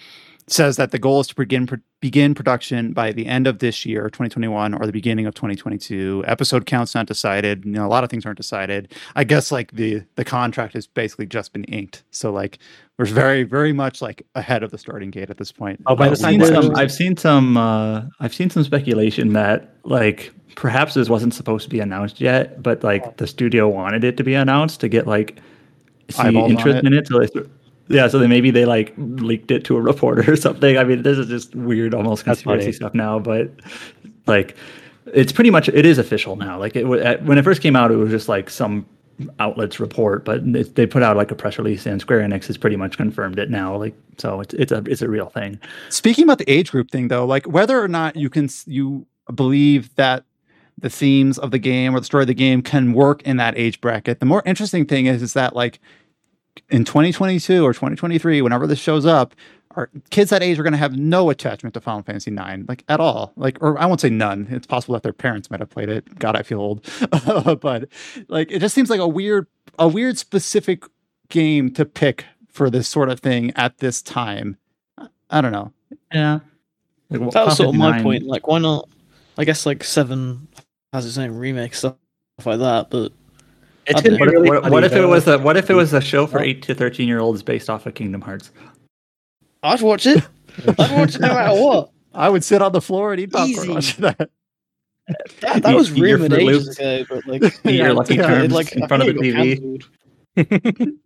says 0.48 0.76
that 0.78 0.92
the 0.92 1.00
goal 1.00 1.22
is 1.22 1.28
to 1.28 1.36
begin 1.36 1.66
pro- 1.66 1.80
begin 2.02 2.36
production 2.36 2.94
by 2.94 3.12
the 3.12 3.26
end 3.26 3.48
of 3.48 3.60
this 3.60 3.86
year, 3.86 4.04
2021, 4.04 4.74
or 4.76 4.86
the 4.86 4.92
beginning 4.92 5.26
of 5.26 5.34
2022. 5.34 6.24
Episode 6.28 6.66
counts 6.68 6.94
not 6.94 7.08
decided. 7.08 7.66
You 7.66 7.72
know, 7.72 7.86
a 7.86 7.90
lot 7.90 8.04
of 8.04 8.10
things 8.12 8.26
aren't 8.26 8.38
decided. 8.38 8.94
I 9.16 9.24
guess 9.24 9.52
like 9.52 9.72
the 9.72 10.04
the 10.16 10.24
contract 10.26 10.74
has 10.74 10.86
basically 10.88 11.26
just 11.26 11.52
been 11.54 11.64
inked, 11.66 12.04
so 12.12 12.32
like 12.32 12.60
we're 12.98 13.06
very 13.06 13.44
very 13.44 13.74
much 13.74 14.02
like 14.02 14.26
ahead 14.36 14.62
of 14.62 14.72
the 14.72 14.78
starting 14.78 15.10
gate 15.10 15.30
at 15.30 15.38
this 15.38 15.52
point. 15.52 15.82
Oh, 15.88 15.96
by 15.96 16.08
Uh, 16.08 16.16
the 16.16 16.28
I've 16.28 16.40
time 16.40 16.64
some. 16.64 16.76
I've 16.76 16.92
seen 16.92 17.18
some. 17.18 17.58
Uh, 17.58 18.04
I've 18.20 18.34
seen 18.34 18.50
some 18.50 18.64
speculation 18.64 19.34
that 19.34 19.76
like 19.84 20.32
perhaps 20.56 20.94
this 20.94 21.10
wasn't 21.10 21.34
supposed 21.34 21.64
to 21.64 21.70
be 21.70 21.80
announced 21.80 22.22
yet, 22.22 22.62
but 22.62 22.84
like 22.84 23.18
the 23.18 23.28
studio 23.28 23.68
wanted 23.68 24.04
it 24.04 24.16
to 24.18 24.24
be 24.24 24.36
announced 24.36 24.80
to 24.82 24.88
get 24.88 25.08
like 25.08 25.40
see 26.10 26.38
interest 26.38 26.78
it. 26.78 26.86
in 26.86 26.94
it. 26.94 27.08
So 27.08 27.26
yeah, 27.88 28.08
so 28.08 28.18
they 28.20 28.28
maybe 28.28 28.52
they 28.52 28.66
like 28.66 28.94
leaked 28.98 29.52
it 29.52 29.64
to 29.66 29.78
a 29.78 29.82
reporter 29.82 30.32
or 30.32 30.36
something. 30.36 30.78
I 30.78 30.84
mean, 30.84 31.04
this 31.04 31.18
is 31.18 31.28
just 31.28 31.56
weird, 31.56 31.94
almost 31.94 32.24
conspiracy 32.24 32.72
stuff 32.72 32.94
now, 32.94 33.20
but 33.20 33.52
like 34.28 34.56
it's 35.14 35.32
pretty 35.32 35.52
much 35.52 35.70
it 35.70 35.86
is 35.86 35.98
official 35.98 36.36
now. 36.36 36.60
Like 36.60 36.76
it 36.76 36.86
when 36.86 37.38
it 37.38 37.44
first 37.44 37.62
came 37.62 37.76
out, 37.76 37.92
it 37.92 37.96
was 37.96 38.10
just 38.10 38.28
like 38.28 38.50
some 38.50 38.86
outlets 39.40 39.80
report, 39.80 40.26
but 40.26 40.42
it, 40.44 40.76
they 40.76 40.86
put 40.86 41.04
out 41.04 41.16
like 41.16 41.32
a 41.32 41.36
press 41.36 41.58
release, 41.58 41.86
and 41.86 42.02
Square 42.02 42.22
Enix 42.22 42.48
has 42.48 42.58
pretty 42.58 42.76
much 42.76 42.98
confirmed 42.98 43.40
it 43.40 43.50
now. 43.50 43.76
Like 43.78 43.96
so, 44.18 44.42
it's 44.42 44.54
it's 44.56 44.72
a 44.72 44.84
it's 44.88 45.02
a 45.02 45.10
real 45.10 45.30
thing. 45.30 45.60
Speaking 45.90 46.24
about 46.24 46.40
the 46.40 46.50
age 46.50 46.72
group 46.72 46.92
thing, 46.92 47.08
though, 47.08 47.26
like 47.26 47.46
whether 47.46 47.82
or 47.82 47.88
not 47.88 48.16
you 48.16 48.30
can 48.30 48.50
you 48.66 49.06
believe 49.34 49.94
that 49.96 50.24
the 50.78 50.90
themes 50.90 51.38
of 51.38 51.52
the 51.52 51.60
game 51.60 51.96
or 51.96 52.00
the 52.00 52.06
story 52.06 52.24
of 52.24 52.28
the 52.28 52.34
game 52.34 52.62
can 52.62 52.94
work 52.94 53.22
in 53.24 53.38
that 53.38 53.58
age 53.58 53.80
bracket, 53.80 54.20
the 54.20 54.26
more 54.26 54.42
interesting 54.46 54.86
thing 54.86 55.06
is 55.06 55.22
is 55.22 55.34
that 55.34 55.56
like 55.56 55.80
in 56.70 56.86
2022 56.86 57.64
or 57.64 57.74
2023, 57.74 58.42
whenever 58.42 58.68
this 58.68 58.80
shows 58.80 59.06
up, 59.06 59.36
our 59.76 59.90
kids 60.10 60.30
that 60.30 60.42
age 60.42 60.58
are 60.58 60.64
going 60.64 60.74
to 60.74 60.78
have 60.78 60.98
no 60.98 61.30
attachment 61.30 61.74
to 61.74 61.82
Final 61.82 62.02
Fantasy 62.02 62.32
IX, 62.32 62.68
like 62.68 62.84
at 62.88 63.00
all. 63.00 63.34
Like, 63.36 63.58
or 63.62 63.78
I 63.78 63.86
won't 63.86 64.02
say 64.02 64.10
none. 64.10 64.48
It's 64.50 64.68
possible 64.68 64.94
that 64.94 65.04
their 65.04 65.14
parents 65.14 65.52
might 65.52 65.60
have 65.60 65.70
played 65.70 65.90
it. 65.90 66.18
God, 66.18 66.36
I 66.36 66.44
feel 66.44 66.60
old, 66.60 66.88
but 67.62 67.90
like 68.28 68.52
it 68.52 68.60
just 68.60 68.74
seems 68.74 68.90
like 68.90 69.00
a 69.00 69.08
weird, 69.08 69.48
a 69.78 69.88
weird 69.88 70.18
specific 70.18 70.84
game 71.30 71.72
to 71.74 71.86
pick 71.86 72.26
for 72.50 72.70
this 72.70 72.88
sort 72.88 73.10
of 73.10 73.20
thing 73.20 73.52
at 73.56 73.80
this 73.80 74.02
time. 74.02 74.58
I 75.30 75.42
don't 75.42 75.52
know. 75.52 75.74
Yeah. 76.14 76.40
Like, 77.10 77.20
well, 77.20 77.32
that 77.32 77.46
was 77.46 77.58
sort 77.58 77.70
of 77.70 77.76
my 77.76 77.92
59 77.92 78.04
point. 78.04 78.24
Like, 78.24 78.48
why 78.48 78.60
not? 78.60 78.88
I 79.38 79.44
guess 79.44 79.66
like 79.66 79.84
Seven 79.84 80.48
has 80.94 81.06
its 81.06 81.18
own 81.18 81.32
remake 81.32 81.76
stuff 81.76 81.96
like 82.46 82.60
that, 82.60 82.90
but 82.90 83.12
It's 83.88 84.02
gonna 84.02 84.18
don't 84.18 84.18
be 84.18 84.20
What 84.20 84.28
if, 84.28 84.34
really 84.34 84.50
what, 84.50 84.62
funny, 84.64 84.74
what 84.74 84.84
if 84.84 84.94
it 84.94 85.06
was 85.06 85.28
a 85.28 85.38
what 85.40 85.58
if 85.58 85.70
it 85.70 85.76
was 85.76 85.94
a 85.94 86.02
show 86.02 86.26
for 86.28 86.40
eight 86.40 86.62
to 86.64 86.76
thirteen 86.76 87.08
year 87.08 87.20
olds 87.20 87.44
based 87.44 87.70
off 87.70 87.86
of 87.86 87.94
Kingdom 87.94 88.22
Hearts? 88.22 88.52
I'd 89.64 89.82
watch 89.82 90.06
it. 90.06 90.24
I'd 90.68 90.78
watch 90.78 91.16
it 91.16 91.22
no 91.22 91.28
matter 91.28 91.62
what. 91.62 91.92
I 92.14 92.30
would 92.30 92.44
sit 92.44 92.62
on 92.62 92.72
the 92.72 92.82
floor 92.82 93.12
and 93.12 93.22
eat 93.22 93.32
popcorn 93.32 93.52
Easy. 93.52 93.70
watching 93.74 94.02
that. 94.04 94.30
That, 95.42 95.64
that 95.64 95.72
Eat- 95.72 95.76
was 95.76 95.92
eat 95.92 95.98
your 95.98 96.18
rumored 96.18 96.34
ages 96.34 96.80
ago, 96.80 97.06
but 97.10 97.28
like, 97.28 97.44
Eat 97.66 97.76
your 97.76 97.94
Lucky 97.94 98.16
yeah, 98.16 98.28
Charms 98.28 98.54
like 98.54 98.72
in 98.72 98.88
front 98.88 99.04
of 99.04 99.16
the 99.16 99.22
think 99.22 99.86
it 100.38 100.46
got 100.46 100.48
TV. 100.48 100.98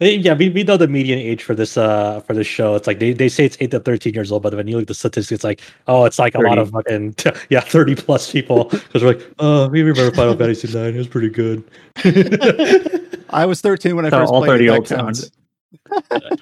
cancelled. 0.00 0.08
They- 0.08 0.16
Yeah, 0.16 0.34
we, 0.34 0.48
we 0.48 0.62
know 0.64 0.76
the 0.76 0.88
median 0.88 1.18
age 1.18 1.42
for 1.42 1.54
this 1.54 1.76
uh 1.76 2.20
for 2.20 2.34
this 2.34 2.46
show. 2.46 2.74
It's 2.74 2.86
like 2.86 2.98
they, 2.98 3.12
they 3.12 3.28
say 3.28 3.44
it's 3.44 3.56
eight 3.60 3.70
to 3.72 3.80
thirteen 3.80 4.14
years 4.14 4.32
old, 4.32 4.42
but 4.42 4.54
when 4.54 4.66
you 4.66 4.76
look 4.76 4.82
at 4.82 4.88
the 4.88 4.94
statistics, 4.94 5.32
it's 5.32 5.44
like 5.44 5.60
oh, 5.86 6.04
it's 6.04 6.18
like 6.18 6.34
a 6.34 6.38
lot 6.40 6.56
30. 6.56 6.60
of 6.62 6.70
fucking 6.70 7.14
yeah 7.50 7.60
thirty 7.60 7.94
plus 7.94 8.30
people 8.32 8.64
because 8.70 9.02
we're 9.02 9.14
like 9.14 9.30
oh, 9.38 9.68
we 9.68 9.82
remember 9.82 10.14
Final 10.14 10.36
Fantasy 10.36 10.68
Nine. 10.76 10.94
It 10.94 10.98
was 10.98 11.08
pretty 11.08 11.28
good. 11.30 11.62
I 13.30 13.46
was 13.46 13.60
13 13.60 13.94
when 13.94 14.06
I 14.06 14.10
So 14.10 14.18
first 14.18 14.32
all 14.32 14.40
played 14.44 14.58
30 14.58 14.66
it. 14.66 14.88
That. 14.88 16.40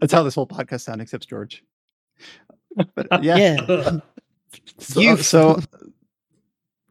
That's 0.00 0.12
how 0.12 0.22
this 0.22 0.34
whole 0.34 0.46
podcast 0.46 0.82
sounds, 0.82 1.00
except 1.00 1.28
George. 1.28 1.64
But 2.94 3.24
yeah. 3.24 3.56
Yeah, 3.68 3.98
So, 4.78 5.16
so 5.16 5.60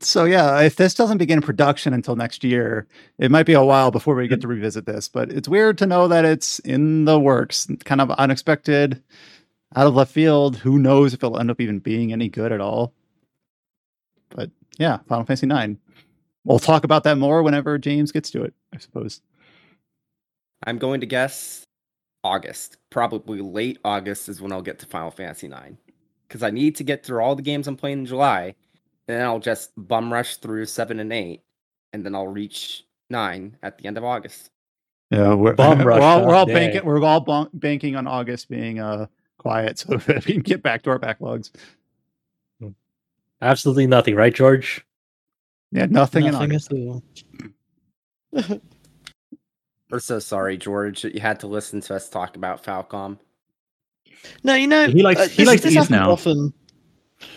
so 0.05 0.25
yeah, 0.25 0.61
if 0.61 0.75
this 0.75 0.93
doesn't 0.93 1.17
begin 1.17 1.41
production 1.41 1.93
until 1.93 2.15
next 2.15 2.43
year, 2.43 2.87
it 3.17 3.31
might 3.31 3.45
be 3.45 3.53
a 3.53 3.63
while 3.63 3.91
before 3.91 4.15
we 4.15 4.27
get 4.27 4.35
mm-hmm. 4.35 4.41
to 4.41 4.47
revisit 4.47 4.85
this. 4.85 5.07
But 5.09 5.31
it's 5.31 5.49
weird 5.49 5.77
to 5.79 5.85
know 5.85 6.07
that 6.07 6.25
it's 6.25 6.59
in 6.59 7.05
the 7.05 7.19
works, 7.19 7.67
kind 7.83 8.01
of 8.01 8.11
unexpected, 8.11 9.01
out 9.75 9.87
of 9.87 9.95
left 9.95 10.11
field. 10.11 10.57
Who 10.57 10.79
knows 10.79 11.13
if 11.13 11.23
it'll 11.23 11.39
end 11.39 11.51
up 11.51 11.59
even 11.59 11.79
being 11.79 12.13
any 12.13 12.29
good 12.29 12.51
at 12.51 12.61
all? 12.61 12.93
But 14.29 14.51
yeah, 14.77 14.99
Final 15.07 15.25
Fantasy 15.25 15.47
Nine. 15.47 15.79
We'll 16.43 16.59
talk 16.59 16.83
about 16.83 17.03
that 17.03 17.17
more 17.17 17.41
whenever 17.41 17.77
James 17.77 18.11
gets 18.11 18.29
to 18.31 18.43
it, 18.43 18.53
I 18.73 18.77
suppose. 18.77 19.21
I'm 20.63 20.77
going 20.77 21.01
to 21.01 21.07
guess 21.07 21.63
August. 22.23 22.77
Probably 22.91 23.41
late 23.41 23.79
August 23.83 24.29
is 24.29 24.39
when 24.39 24.51
I'll 24.51 24.61
get 24.61 24.79
to 24.79 24.85
Final 24.85 25.11
Fantasy 25.11 25.47
IX. 25.47 25.77
Because 26.27 26.43
I 26.43 26.51
need 26.51 26.75
to 26.75 26.83
get 26.83 27.03
through 27.03 27.21
all 27.21 27.35
the 27.35 27.41
games 27.41 27.67
I'm 27.67 27.75
playing 27.75 27.99
in 27.99 28.05
July. 28.05 28.55
And 29.07 29.17
then 29.19 29.25
I'll 29.25 29.39
just 29.39 29.71
bum 29.77 30.11
rush 30.11 30.37
through 30.37 30.65
7 30.65 30.99
and 30.99 31.13
8. 31.13 31.41
And 31.93 32.05
then 32.05 32.15
I'll 32.15 32.27
reach 32.27 32.85
9 33.09 33.57
at 33.63 33.77
the 33.77 33.85
end 33.85 33.97
of 33.97 34.03
August. 34.03 34.49
Yeah, 35.11 35.33
we're, 35.35 35.53
Bum 35.53 35.79
we're 35.83 35.91
all, 35.91 36.25
we're 36.25 36.33
all 36.33 36.47
banking. 36.47 36.83
We're 36.83 37.03
all 37.03 37.19
bon- 37.19 37.49
banking 37.53 37.95
on 37.95 38.07
August 38.07 38.49
being 38.49 38.79
uh 38.79 39.05
quiet, 39.37 39.77
so 39.79 39.97
that 40.07 40.25
we 40.25 40.33
can 40.33 40.41
get 40.41 40.63
back 40.63 40.81
to 40.83 40.89
our 40.89 40.99
backlogs. 40.99 41.51
Absolutely 43.41 43.85
nothing, 43.85 44.15
right, 44.15 44.33
George? 44.33 44.83
Yeah, 45.71 45.85
nothing, 45.87 46.25
in 46.25 46.33
August. 46.33 46.71
at 46.71 46.77
all. 46.79 47.03
We're 49.91 49.99
so 49.99 50.17
sorry, 50.19 50.57
George. 50.57 51.03
that 51.03 51.13
You 51.13 51.21
had 51.21 51.39
to 51.41 51.47
listen 51.47 51.81
to 51.81 51.95
us 51.95 52.09
talk 52.09 52.35
about 52.35 52.63
Falcom. 52.63 53.19
No, 54.43 54.55
you 54.55 54.65
know 54.67 54.87
He 54.87 55.03
likes- 55.03 55.19
uh, 55.19 55.27
he 55.27 55.35
this- 55.37 55.47
likes 55.47 55.61
this 55.61 55.73
happens 55.75 55.91
now. 55.91 56.11
Often, 56.11 56.53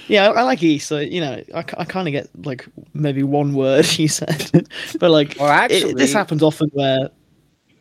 yeah, 0.08 0.28
I, 0.28 0.40
I 0.40 0.42
like 0.42 0.62
Ys. 0.62 0.84
So 0.84 0.98
you 0.98 1.20
know, 1.20 1.42
I, 1.54 1.58
I 1.58 1.84
kind 1.84 2.08
of 2.08 2.12
get 2.12 2.28
like 2.46 2.66
maybe 2.94 3.22
one 3.22 3.54
word 3.54 3.86
you 3.98 4.08
said, 4.08 4.68
but 4.98 5.10
like 5.10 5.36
Well, 5.38 5.66
it- 5.70 5.96
this 5.96 6.12
happens 6.12 6.42
often 6.42 6.68
where 6.72 7.10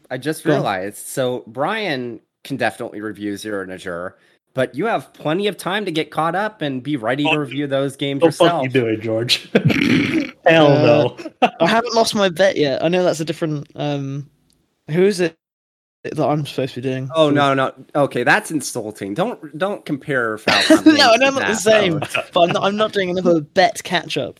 I 0.10 0.18
just 0.18 0.46
realized. 0.46 0.98
So 0.98 1.44
Brian 1.48 2.20
can 2.44 2.56
definitely 2.58 3.02
review 3.02 3.36
Zero 3.36 3.66
Najur, 3.66 4.14
but 4.54 4.74
you 4.74 4.86
have 4.86 5.12
plenty 5.14 5.48
of 5.48 5.58
time 5.58 5.84
to 5.86 5.92
get 5.92 6.12
caught 6.12 6.36
up 6.36 6.62
and 6.62 6.82
be 6.82 6.96
ready 6.96 7.24
to 7.24 7.30
Fuck 7.30 7.40
review 7.40 7.68
those 7.68 7.96
games 7.98 8.22
What 8.22 8.32
the 8.32 8.38
fuck 8.38 8.46
yourself. 8.46 8.64
you 8.64 8.70
doing, 8.70 9.02
George? 9.02 9.50
Hell 10.46 10.68
Uh, 10.68 10.82
no. 10.82 11.18
I 11.60 11.68
haven't 11.68 11.94
lost 11.94 12.16
my 12.16 12.30
bet 12.30 12.56
yet. 12.56 12.82
I 12.84 12.88
know 12.88 13.04
that's 13.04 13.20
a 13.20 13.26
different. 13.26 13.68
um 13.76 14.30
Who 14.92 15.04
is 15.04 15.20
it 15.20 15.36
that 16.04 16.20
I'm 16.20 16.46
supposed 16.46 16.76
to 16.76 16.82
be 16.82 16.90
doing? 16.90 17.10
Oh 17.16 17.30
no, 17.30 17.54
no. 17.54 17.74
Okay, 17.96 18.24
that's 18.24 18.52
insulting. 18.52 19.14
Don't 19.14 19.58
don't 19.58 19.86
compare 19.86 20.38
Falcom. 20.38 20.86
no, 20.86 20.92
games 20.92 21.02
I 21.02 21.16
know 21.18 21.18
to 21.18 21.26
I'm 21.28 21.36
not 21.36 21.48
the 21.48 21.56
same, 21.56 22.00
but 22.00 22.32
I'm 22.36 22.50
not, 22.50 22.64
I'm 22.64 22.76
not 22.78 22.94
doing 22.94 23.10
another 23.10 23.42
bet 23.42 23.84
catch 23.84 24.18
up. 24.18 24.40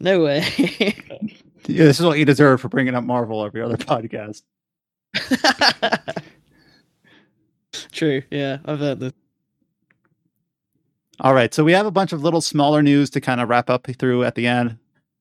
No 0.00 0.24
way. 0.24 0.44
Yeah, 1.66 1.84
this 1.84 2.00
is 2.00 2.06
what 2.06 2.18
you 2.18 2.24
deserve 2.24 2.60
for 2.60 2.68
bringing 2.68 2.94
up 2.94 3.04
Marvel 3.04 3.44
every 3.44 3.62
other 3.62 3.76
podcast. 3.76 4.42
True. 7.92 8.22
Yeah, 8.30 8.58
I've 8.64 8.80
heard 8.80 9.00
this. 9.00 9.12
All 11.20 11.34
right, 11.34 11.54
so 11.54 11.62
we 11.62 11.72
have 11.72 11.86
a 11.86 11.92
bunch 11.92 12.12
of 12.12 12.22
little 12.22 12.40
smaller 12.40 12.82
news 12.82 13.10
to 13.10 13.20
kind 13.20 13.40
of 13.40 13.48
wrap 13.48 13.70
up 13.70 13.86
through 13.96 14.24
at 14.24 14.34
the 14.34 14.46
end. 14.46 14.78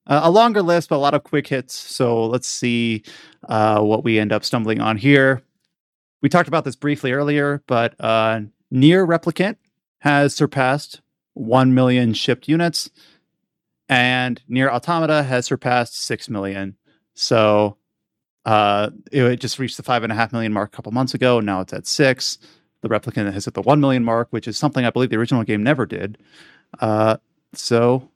Uh, 0.08 0.22
a 0.24 0.32
longer 0.32 0.64
list, 0.64 0.90
but 0.90 0.96
a 0.96 0.98
lot 0.98 1.14
of 1.14 1.24
quick 1.24 1.46
hits. 1.46 1.78
So 1.78 2.26
let's 2.26 2.48
see 2.48 3.04
uh, 3.48 3.82
what 3.82 4.04
we 4.04 4.18
end 4.18 4.32
up 4.32 4.44
stumbling 4.44 4.82
on 4.82 4.98
here. 4.98 5.44
We 6.22 6.30
talked 6.30 6.48
about 6.48 6.64
this 6.66 6.76
briefly 6.76 7.12
earlier, 7.12 7.64
but 7.68 7.96
uh, 8.00 8.42
NieR 8.74 9.08
Replicant 9.08 9.58
has 10.00 10.34
surpassed 10.36 11.02
1 11.34 11.74
million 11.74 12.14
shipped 12.14 12.48
units, 12.48 12.90
and 13.90 14.42
NieR 14.50 14.70
Automata 14.70 15.24
has 15.24 15.46
surpassed 15.46 16.00
6 16.02 16.30
million. 16.30 16.76
So 17.16 17.78
uh, 18.46 18.90
it 19.12 19.38
just 19.40 19.60
reached 19.60 19.78
the 19.78 19.84
5.5 19.84 20.32
million 20.32 20.54
mark 20.54 20.72
a 20.74 20.76
couple 20.76 20.92
months 20.92 21.14
ago. 21.14 21.40
Now 21.40 21.62
it's 21.62 21.74
at 21.74 21.88
6 21.88 22.38
the 22.82 22.90
replicant 22.90 23.32
has 23.32 23.46
hit 23.46 23.54
the 23.54 23.62
1 23.62 23.80
million 23.80 24.04
mark 24.04 24.28
which 24.32 24.48
is 24.48 24.58
something 24.58 24.86
i 24.86 24.90
believe 24.90 25.10
the 25.12 25.16
original 25.16 25.44
game 25.44 25.62
never 25.64 25.86
did 25.86 26.18
uh, 26.80 27.16
so 27.54 28.10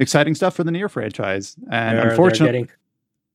exciting 0.00 0.34
stuff 0.34 0.56
for 0.56 0.64
the 0.64 0.70
NieR 0.70 0.90
franchise 0.90 1.56
and 1.70 1.98
They're- 1.98 2.10
unfortunately 2.10 2.46
they're 2.46 2.62
getting, 2.62 2.74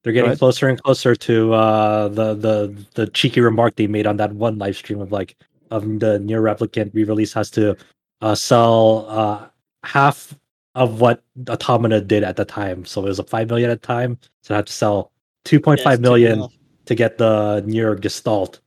they're 0.03 0.13
getting 0.13 0.35
closer 0.35 0.67
and 0.67 0.81
closer 0.83 1.15
to 1.15 1.53
uh, 1.53 2.07
the 2.09 2.33
the 2.33 2.85
the 2.95 3.07
cheeky 3.07 3.41
remark 3.41 3.75
they 3.75 3.87
made 3.87 4.05
on 4.05 4.17
that 4.17 4.33
one 4.33 4.57
live 4.57 4.75
stream 4.75 4.99
of 4.99 5.11
like 5.11 5.35
of 5.71 5.83
the 5.99 6.19
NieR 6.19 6.41
Replicant 6.41 6.93
re-release 6.93 7.33
has 7.33 7.49
to 7.51 7.75
uh, 8.21 8.35
sell 8.35 9.05
uh, 9.09 9.47
half 9.83 10.37
of 10.75 10.99
what 11.01 11.23
Automata 11.49 12.01
did 12.01 12.23
at 12.23 12.35
the 12.35 12.45
time. 12.45 12.85
So 12.85 13.01
it 13.01 13.09
was 13.09 13.19
a 13.19 13.23
five 13.23 13.47
million 13.47 13.69
at 13.69 13.81
the 13.81 13.87
time. 13.87 14.17
So 14.41 14.53
it 14.53 14.57
had 14.57 14.67
to 14.67 14.73
sell 14.73 15.11
two 15.45 15.59
point 15.59 15.79
five 15.79 16.01
million 16.01 16.39
mil. 16.39 16.53
to 16.85 16.95
get 16.95 17.17
the 17.17 17.63
NieR 17.65 17.99
Gestalt 17.99 18.59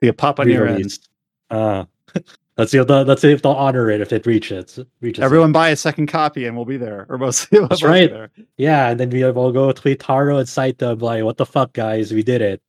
the 0.00 0.12
Papa 0.12 0.42
NieR 0.42 0.68
end. 0.68 0.98
Uh, 1.50 1.84
let's 2.56 2.70
see 2.70 2.78
if 2.78 2.86
the, 2.86 3.04
let's 3.04 3.22
see 3.22 3.32
if 3.32 3.42
they'll 3.42 3.52
honor 3.52 3.90
it 3.90 4.00
if 4.00 4.12
it 4.12 4.26
reaches 4.26 4.78
reaches. 5.00 5.22
it. 5.22 5.24
everyone 5.24 5.52
buy 5.52 5.70
a 5.70 5.76
second 5.76 6.06
copy 6.06 6.46
and 6.46 6.56
we'll 6.56 6.64
be 6.64 6.76
there 6.76 7.06
or 7.08 7.18
most 7.18 7.50
we'll 7.50 7.66
That's 7.68 7.82
right. 7.82 8.10
there. 8.10 8.30
Yeah, 8.56 8.90
and 8.90 9.00
then 9.00 9.10
we 9.10 9.24
will 9.30 9.52
go 9.52 9.72
tweet 9.72 10.00
Taro 10.00 10.38
and 10.38 10.48
cite 10.48 10.78
them 10.78 10.98
like, 10.98 11.24
"What 11.24 11.36
the 11.36 11.46
fuck, 11.46 11.72
guys? 11.72 12.12
We 12.12 12.22
did 12.22 12.42
it." 12.42 12.62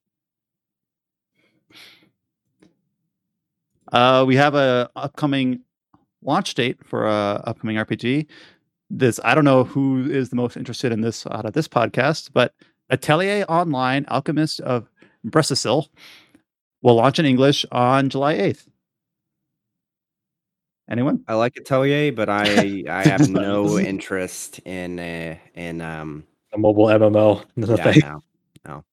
uh, 3.92 4.24
we 4.28 4.36
have 4.36 4.56
a 4.56 4.90
upcoming 4.96 5.62
launch 6.24 6.54
date 6.56 6.78
for 6.84 7.06
a 7.06 7.42
upcoming 7.46 7.78
rpg 7.78 8.26
this 8.90 9.20
i 9.24 9.36
don't 9.36 9.46
know 9.46 9.64
who 9.64 10.10
is 10.10 10.30
the 10.30 10.36
most 10.36 10.58
interested 10.58 10.92
in 10.92 11.02
this 11.02 11.26
out 11.28 11.46
of 11.46 11.54
this 11.54 11.68
podcast 11.68 12.30
but 12.34 12.54
atelier 12.90 13.44
online 13.48 14.06
alchemist 14.10 14.60
of 14.62 14.90
Bressisle 15.26 15.88
will 16.82 16.96
launch 16.96 17.20
in 17.20 17.26
english 17.26 17.64
on 17.72 18.10
july 18.10 18.36
8th 18.36 18.68
anyone 20.90 21.24
I 21.28 21.36
like 21.36 21.56
Atelier, 21.58 22.12
but 22.12 22.30
I 22.30 22.84
I 22.90 23.08
have 23.08 23.30
no 23.30 23.78
interest 23.80 24.60
in 24.60 25.00
uh, 25.00 25.38
in 25.54 25.82
um 25.82 26.24
A 26.54 26.58
mobile 26.58 26.86
MMO. 26.88 27.44
No 27.56 27.76
yeah, 27.76 27.92
thing. 27.92 28.02
no. 28.66 28.84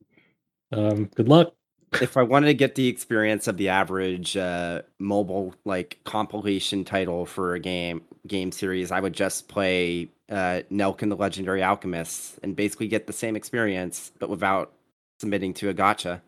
Um, 0.72 1.04
good 1.14 1.28
luck. 1.28 1.54
If 2.00 2.16
I 2.16 2.22
wanted 2.22 2.46
to 2.46 2.54
get 2.54 2.74
the 2.74 2.88
experience 2.88 3.46
of 3.46 3.58
the 3.58 3.68
average 3.68 4.36
uh, 4.36 4.82
mobile 4.98 5.54
like 5.66 5.98
compilation 6.04 6.84
title 6.84 7.26
for 7.26 7.54
a 7.54 7.60
game 7.60 8.02
game 8.26 8.50
series, 8.50 8.90
I 8.90 9.00
would 9.00 9.12
just 9.12 9.48
play 9.48 10.08
uh, 10.30 10.62
Nelke 10.70 11.02
and 11.02 11.12
the 11.12 11.16
Legendary 11.16 11.62
Alchemists 11.62 12.38
and 12.42 12.56
basically 12.56 12.88
get 12.88 13.06
the 13.06 13.12
same 13.12 13.36
experience, 13.36 14.10
but 14.18 14.30
without 14.30 14.72
submitting 15.20 15.52
to 15.54 15.68
a 15.68 15.74
gacha. 15.74 16.22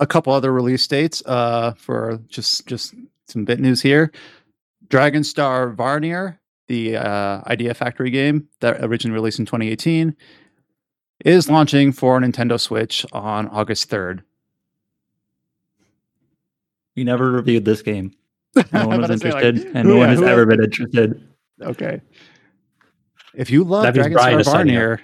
A 0.00 0.06
couple 0.06 0.32
other 0.32 0.52
release 0.52 0.86
dates 0.86 1.22
uh, 1.26 1.72
for 1.76 2.18
just 2.28 2.66
just 2.66 2.94
some 3.28 3.44
bit 3.44 3.60
news 3.60 3.80
here. 3.80 4.10
Dragon 4.88 5.22
Star 5.24 5.70
Varnir, 5.72 6.38
the 6.66 6.96
uh, 6.96 7.42
Idea 7.46 7.74
Factory 7.74 8.10
game 8.10 8.48
that 8.60 8.82
originally 8.84 9.14
released 9.14 9.38
in 9.38 9.46
2018, 9.46 10.14
is 11.24 11.48
launching 11.48 11.92
for 11.92 12.18
Nintendo 12.20 12.60
Switch 12.60 13.06
on 13.12 13.48
August 13.48 13.88
3rd. 13.90 14.22
We 16.96 17.04
never 17.04 17.30
reviewed 17.30 17.64
this 17.64 17.82
game. 17.82 18.12
No 18.72 18.86
one 18.86 19.00
was 19.00 19.20
say, 19.20 19.32
like, 19.32 19.44
interested, 19.44 19.76
and 19.76 19.88
no 19.88 19.96
one 19.96 20.08
has 20.10 20.22
ever 20.22 20.46
been 20.46 20.62
interested. 20.62 21.28
Okay. 21.60 22.00
If 23.34 23.50
you 23.50 23.64
love 23.64 23.82
That 23.82 23.94
means 23.96 24.06
Dragon 24.06 24.18
Star 24.18 24.26
Brian 24.26 24.40
is 24.40 24.46
signing 24.46 24.76
up. 24.76 24.82
Varnir, 24.82 25.00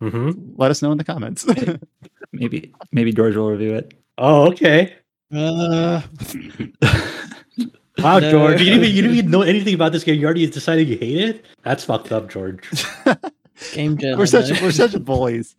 Mm-hmm. 0.00 0.52
let 0.56 0.70
us 0.70 0.80
know 0.80 0.92
in 0.92 0.98
the 0.98 1.02
comments. 1.02 1.44
Maybe 2.32 2.72
maybe 2.92 3.10
George 3.12 3.34
will 3.34 3.50
review 3.50 3.74
it. 3.74 3.94
Oh, 4.18 4.48
okay. 4.48 4.94
Uh, 5.32 6.02
Wow, 7.98 8.20
No. 8.20 8.30
George, 8.30 8.60
you 8.60 8.66
didn't, 8.66 8.84
even, 8.84 8.96
you 8.96 9.02
didn't 9.02 9.16
even 9.16 9.30
know 9.30 9.42
anything 9.42 9.74
about 9.74 9.92
this 9.92 10.04
game. 10.04 10.20
You 10.20 10.26
already 10.26 10.46
decided 10.46 10.88
you 10.88 10.96
hate 10.96 11.18
it. 11.18 11.44
That's 11.62 11.84
fucked 11.84 12.12
up, 12.12 12.30
George. 12.30 12.62
game 13.72 13.98
jam. 13.98 14.16
we're 14.18 14.26
such 14.26 14.50
know. 14.50 14.56
we're 14.62 14.70
such 14.70 15.02
bullies. 15.04 15.56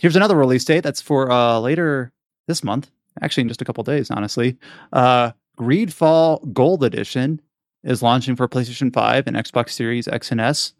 Here's 0.00 0.16
another 0.16 0.34
release 0.36 0.64
date 0.64 0.82
that's 0.82 1.00
for 1.00 1.30
uh 1.30 1.60
later 1.60 2.12
this 2.48 2.64
month, 2.64 2.90
actually 3.22 3.42
in 3.42 3.48
just 3.48 3.62
a 3.62 3.64
couple 3.64 3.84
days, 3.84 4.10
honestly. 4.10 4.56
Uh 4.92 5.30
Greedfall 5.58 6.52
Gold 6.52 6.82
Edition 6.82 7.40
is 7.84 8.02
launching 8.02 8.34
for 8.34 8.48
PlayStation 8.48 8.92
5 8.92 9.28
and 9.28 9.36
Xbox 9.36 9.70
Series 9.70 10.08
X 10.08 10.32
and 10.32 10.40
S 10.40 10.74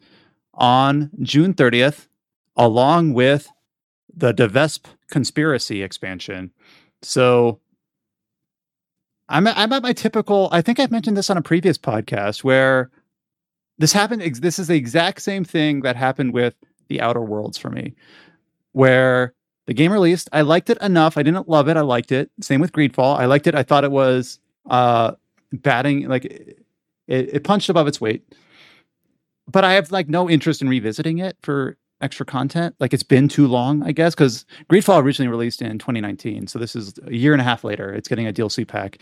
on 0.55 1.11
June 1.23 1.55
30th, 1.55 2.09
along 2.57 3.13
with 3.13 3.49
the 4.17 4.33
De 4.33 4.49
Vespe 4.49 4.87
Conspiracy 5.11 5.83
expansion. 5.83 6.51
So 7.03 7.61
I'm 9.29 9.47
I'm 9.47 9.73
at 9.73 9.83
my 9.83 9.93
typical. 9.93 10.49
I 10.53 10.63
think 10.63 10.81
I've 10.81 10.91
mentioned 10.91 11.17
this 11.17 11.31
on 11.31 11.37
a 11.37 11.43
previous 11.43 11.77
podcast 11.79 12.43
where 12.43 12.91
this 13.79 13.93
happened. 13.93 14.23
This 14.37 14.59
is 14.59 14.69
the 14.69 14.77
exact 14.77 15.21
same 15.23 15.45
thing 15.45 15.83
that 15.83 15.97
happened 15.97 16.33
with 16.33 16.55
the 16.89 17.01
Outer 17.01 17.21
Worlds 17.21 17.59
for 17.59 17.71
me, 17.71 17.95
where 18.73 19.35
the 19.67 19.75
game 19.75 19.93
released. 19.93 20.29
I 20.33 20.43
liked 20.43 20.71
it 20.71 20.79
enough. 20.81 21.17
I 21.17 21.23
didn't 21.23 21.49
love 21.49 21.69
it. 21.69 21.77
I 21.77 21.83
liked 21.83 22.13
it. 22.13 22.31
Same 22.41 22.61
with 22.61 22.73
Greedfall. 22.73 23.19
I 23.19 23.27
liked 23.27 23.47
it. 23.47 23.55
I 23.55 23.63
thought 23.63 23.85
it 23.85 23.91
was 23.91 24.39
uh 24.71 25.13
batting 25.53 26.09
like 26.09 26.25
it, 26.25 26.65
it 27.07 27.45
punched 27.45 27.69
above 27.69 27.87
its 27.87 28.01
weight. 28.01 28.35
But 29.49 29.65
I 29.65 29.75
have 29.75 29.93
like 29.93 30.09
no 30.09 30.29
interest 30.31 30.63
in 30.63 30.69
revisiting 30.69 31.19
it 31.19 31.37
for 31.43 31.77
extra 32.01 32.27
content. 32.27 32.75
Like 32.81 32.93
it's 32.93 33.03
been 33.03 33.29
too 33.29 33.47
long, 33.47 33.83
I 33.83 33.93
guess, 33.93 34.15
because 34.15 34.45
Greedfall 34.71 35.03
originally 35.03 35.29
released 35.31 35.63
in 35.63 35.79
2019, 35.79 36.47
so 36.47 36.59
this 36.59 36.77
is 36.77 36.95
a 37.07 37.15
year 37.15 37.33
and 37.33 37.41
a 37.41 37.45
half 37.45 37.65
later. 37.65 37.93
It's 37.93 38.09
getting 38.09 38.27
a 38.27 38.33
DLC 38.33 38.67
pack. 38.67 38.99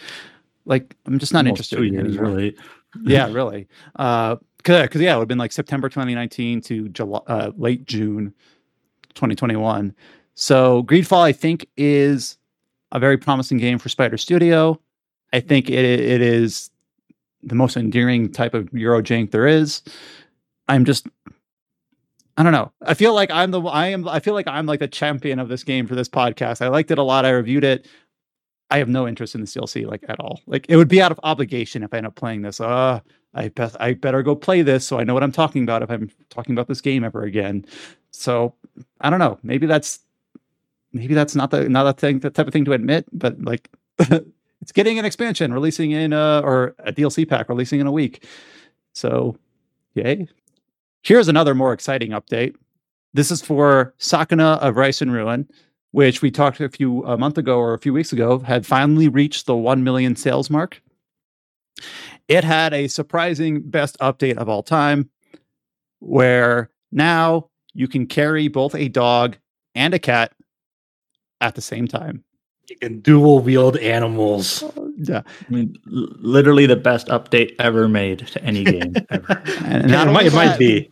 Like 0.64 0.97
I'm 1.06 1.18
just 1.18 1.32
not 1.32 1.40
Almost 1.47 1.73
interested. 1.73 1.76
two 1.76 1.82
in 1.82 1.89
it 1.89 1.92
years, 2.06 2.16
anymore. 2.16 2.36
really. 2.36 2.56
yeah, 3.02 3.26
really. 3.32 3.68
Uh, 3.97 4.36
cause, 4.62 4.89
'cause, 4.89 5.00
yeah, 5.02 5.12
it 5.14 5.16
would 5.16 5.23
have 5.23 5.28
been 5.28 5.39
like 5.39 5.52
September 5.52 5.89
2019 5.89 6.60
to 6.62 6.89
July, 6.90 7.20
uh, 7.26 7.50
late 7.56 7.84
June 7.86 8.32
2021. 9.14 9.94
So 10.34 10.82
Greedfall, 10.84 11.20
I 11.23 11.32
think, 11.32 11.66
is 11.76 12.39
a 12.92 12.98
very 12.98 13.16
promising 13.18 13.58
game 13.58 13.78
for 13.78 13.89
Spider 13.89 14.16
Studio. 14.16 14.81
I 15.32 15.40
think 15.40 15.68
it 15.68 15.84
it 15.84 16.20
is 16.23 16.70
the 17.42 17.55
most 17.55 17.76
endearing 17.76 18.31
type 18.32 18.55
of 18.55 18.70
Eurojank 18.70 19.31
there 19.32 19.47
is. 19.47 19.82
I'm 20.68 20.84
just 20.84 21.06
I 22.36 22.42
don't 22.42 22.52
know. 22.52 22.72
I 22.82 22.94
feel 22.94 23.14
like 23.14 23.30
I'm 23.30 23.50
the 23.52 23.60
I 23.62 23.88
am 23.88 24.08
I 24.08 24.18
feel 24.20 24.34
like 24.34 24.48
I'm 24.48 24.66
like 24.66 24.80
the 24.80 24.88
champion 24.88 25.38
of 25.38 25.48
this 25.48 25.62
game 25.62 25.86
for 25.86 25.94
this 25.94 26.08
podcast. 26.08 26.62
I 26.62 26.68
liked 26.68 26.90
it 26.90 26.98
a 26.98 27.02
lot. 27.02 27.24
I 27.24 27.30
reviewed 27.30 27.64
it. 27.64 27.86
I 28.70 28.78
have 28.78 28.88
no 28.88 29.06
interest 29.06 29.34
in 29.34 29.40
the 29.40 29.46
DLC 29.46 29.86
like 29.86 30.04
at 30.08 30.18
all. 30.18 30.40
Like 30.46 30.66
it 30.68 30.76
would 30.76 30.88
be 30.88 31.00
out 31.00 31.12
of 31.12 31.20
obligation 31.22 31.82
if 31.84 31.94
I 31.94 31.98
end 31.98 32.06
up 32.06 32.16
playing 32.16 32.42
this. 32.42 32.60
Uh 32.60 33.00
I 33.34 33.48
bet 33.48 33.80
I 33.80 33.94
better 33.94 34.22
go 34.22 34.34
play 34.34 34.62
this 34.62 34.86
so 34.86 34.98
I 34.98 35.04
know 35.04 35.14
what 35.14 35.22
I'm 35.22 35.32
talking 35.32 35.62
about 35.62 35.82
if 35.82 35.90
I'm 35.90 36.10
talking 36.30 36.54
about 36.54 36.66
this 36.66 36.80
game 36.80 37.04
ever 37.04 37.22
again. 37.22 37.64
So 38.10 38.54
I 39.00 39.10
don't 39.10 39.20
know. 39.20 39.38
Maybe 39.44 39.66
that's 39.66 40.00
maybe 40.92 41.14
that's 41.14 41.36
not 41.36 41.52
the 41.52 41.68
not 41.68 41.86
a 41.86 41.92
thing 41.92 42.18
the 42.18 42.30
type 42.30 42.48
of 42.48 42.52
thing 42.52 42.64
to 42.64 42.72
admit, 42.72 43.06
but 43.12 43.40
like 43.42 43.70
it's 43.98 44.72
getting 44.72 44.98
an 44.98 45.04
expansion 45.04 45.52
releasing 45.52 45.92
in 45.92 46.12
uh 46.12 46.40
or 46.40 46.74
a 46.80 46.92
DLC 46.92 47.28
pack 47.28 47.48
releasing 47.48 47.78
in 47.78 47.86
a 47.86 47.92
week. 47.92 48.26
So 48.92 49.36
yay. 49.94 50.26
Here's 51.05 51.28
another 51.28 51.55
more 51.55 51.74
exciting 51.74 52.12
update. 52.12 52.57
This 53.12 53.31
is 53.31 53.42
for 53.42 53.94
Sakuna 53.99 54.58
of 54.58 54.76
Rice 54.76 55.02
and 55.02 55.12
Ruin, 55.12 55.47
which 55.91 56.23
we 56.23 56.31
talked 56.31 56.60
a 56.60 56.68
few 56.70 57.05
a 57.05 57.18
month 57.18 57.36
ago 57.36 57.58
or 57.58 57.74
a 57.74 57.78
few 57.78 57.92
weeks 57.92 58.12
ago, 58.12 58.39
had 58.39 58.66
finally 58.66 59.08
reached 59.08 59.44
the 59.44 59.55
1 59.55 59.84
million 59.84 60.16
sales 60.16 60.49
mark. 60.49 60.83
It 62.26 62.42
had 62.42 62.73
a 62.73 62.89
surprising 62.89 63.60
best 63.60 63.99
update 63.99 64.39
of 64.39 64.49
all 64.49 64.62
time, 64.62 65.10
where 65.99 66.70
now 66.91 67.50
you 67.74 67.86
can 67.86 68.07
carry 68.07 68.49
both 68.49 68.74
a 68.74 68.89
dog 68.89 69.36
and 69.74 69.92
a 69.92 69.99
cat 69.99 70.33
at 71.42 71.55
the 71.55 71.60
same 71.60 71.86
time. 71.86 72.24
You 72.70 72.76
can 72.76 73.00
dual 73.00 73.41
wield 73.41 73.76
animals. 73.76 74.62
Oh. 74.62 74.91
Yeah. 74.97 75.23
I 75.26 75.52
mean, 75.52 75.76
literally 75.84 76.65
the 76.66 76.76
best 76.76 77.08
update 77.08 77.55
ever 77.58 77.89
made 77.89 78.20
to 78.28 78.42
any 78.42 78.65
game 78.65 78.94
ever. 79.10 79.42
And 79.65 79.91
Yeah, 79.91 80.05
not 80.05 80.08
it 80.08 80.12
might, 80.12 80.26
it 80.26 80.33
might 80.33 80.58
be. 80.58 80.91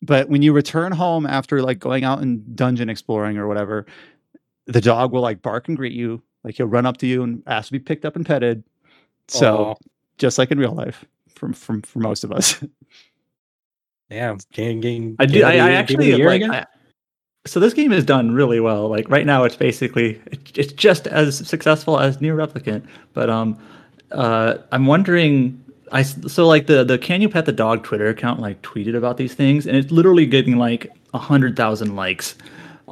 But 0.00 0.28
when 0.28 0.42
you 0.42 0.52
return 0.52 0.92
home 0.92 1.26
after 1.26 1.62
like 1.62 1.78
going 1.78 2.04
out 2.04 2.20
and 2.20 2.54
dungeon 2.54 2.88
exploring 2.88 3.36
or 3.36 3.48
whatever, 3.48 3.86
the 4.66 4.80
dog 4.80 5.12
will 5.12 5.22
like 5.22 5.42
bark 5.42 5.68
and 5.68 5.76
greet 5.76 5.92
you. 5.92 6.22
Like 6.44 6.56
he'll 6.56 6.66
run 6.66 6.86
up 6.86 6.98
to 6.98 7.06
you 7.06 7.22
and 7.22 7.42
ask 7.46 7.66
to 7.66 7.72
be 7.72 7.80
picked 7.80 8.04
up 8.04 8.14
and 8.14 8.24
petted. 8.24 8.62
So 9.26 9.56
Aw, 9.56 9.74
just 10.18 10.38
like 10.38 10.50
in 10.50 10.58
real 10.58 10.72
life, 10.72 11.04
from 11.28 11.52
from 11.52 11.82
for 11.82 11.98
most 11.98 12.24
of 12.24 12.32
us. 12.32 12.62
Yeah, 14.10 14.36
game, 14.52 14.80
game. 14.80 15.16
I 15.18 15.26
do. 15.26 15.44
I, 15.44 15.56
I 15.56 15.70
actually 15.72 16.16
like. 16.16 16.42
I, 16.42 16.64
so 17.44 17.60
this 17.60 17.74
game 17.74 17.92
is 17.92 18.04
done 18.04 18.32
really 18.32 18.60
well. 18.60 18.88
Like 18.88 19.08
right 19.10 19.26
now, 19.26 19.44
it's 19.44 19.56
basically 19.56 20.20
it's 20.54 20.72
just 20.72 21.06
as 21.06 21.46
successful 21.46 22.00
as 22.00 22.16
NieR 22.18 22.34
Replicant. 22.34 22.86
But 23.12 23.28
um, 23.28 23.58
uh, 24.12 24.58
I'm 24.72 24.86
wondering. 24.86 25.62
I 25.92 26.00
s- 26.00 26.32
so 26.32 26.46
like 26.46 26.66
the 26.66 26.84
the 26.84 26.98
Can 26.98 27.20
You 27.22 27.28
Pet 27.28 27.46
the 27.46 27.52
Dog 27.52 27.84
Twitter 27.84 28.06
account 28.08 28.40
like 28.40 28.60
tweeted 28.62 28.96
about 28.96 29.16
these 29.16 29.34
things, 29.34 29.66
and 29.66 29.76
it's 29.76 29.90
literally 29.90 30.26
getting 30.26 30.56
like 30.58 30.86
a 31.14 31.18
hundred 31.18 31.56
thousand 31.56 31.96
likes, 31.96 32.34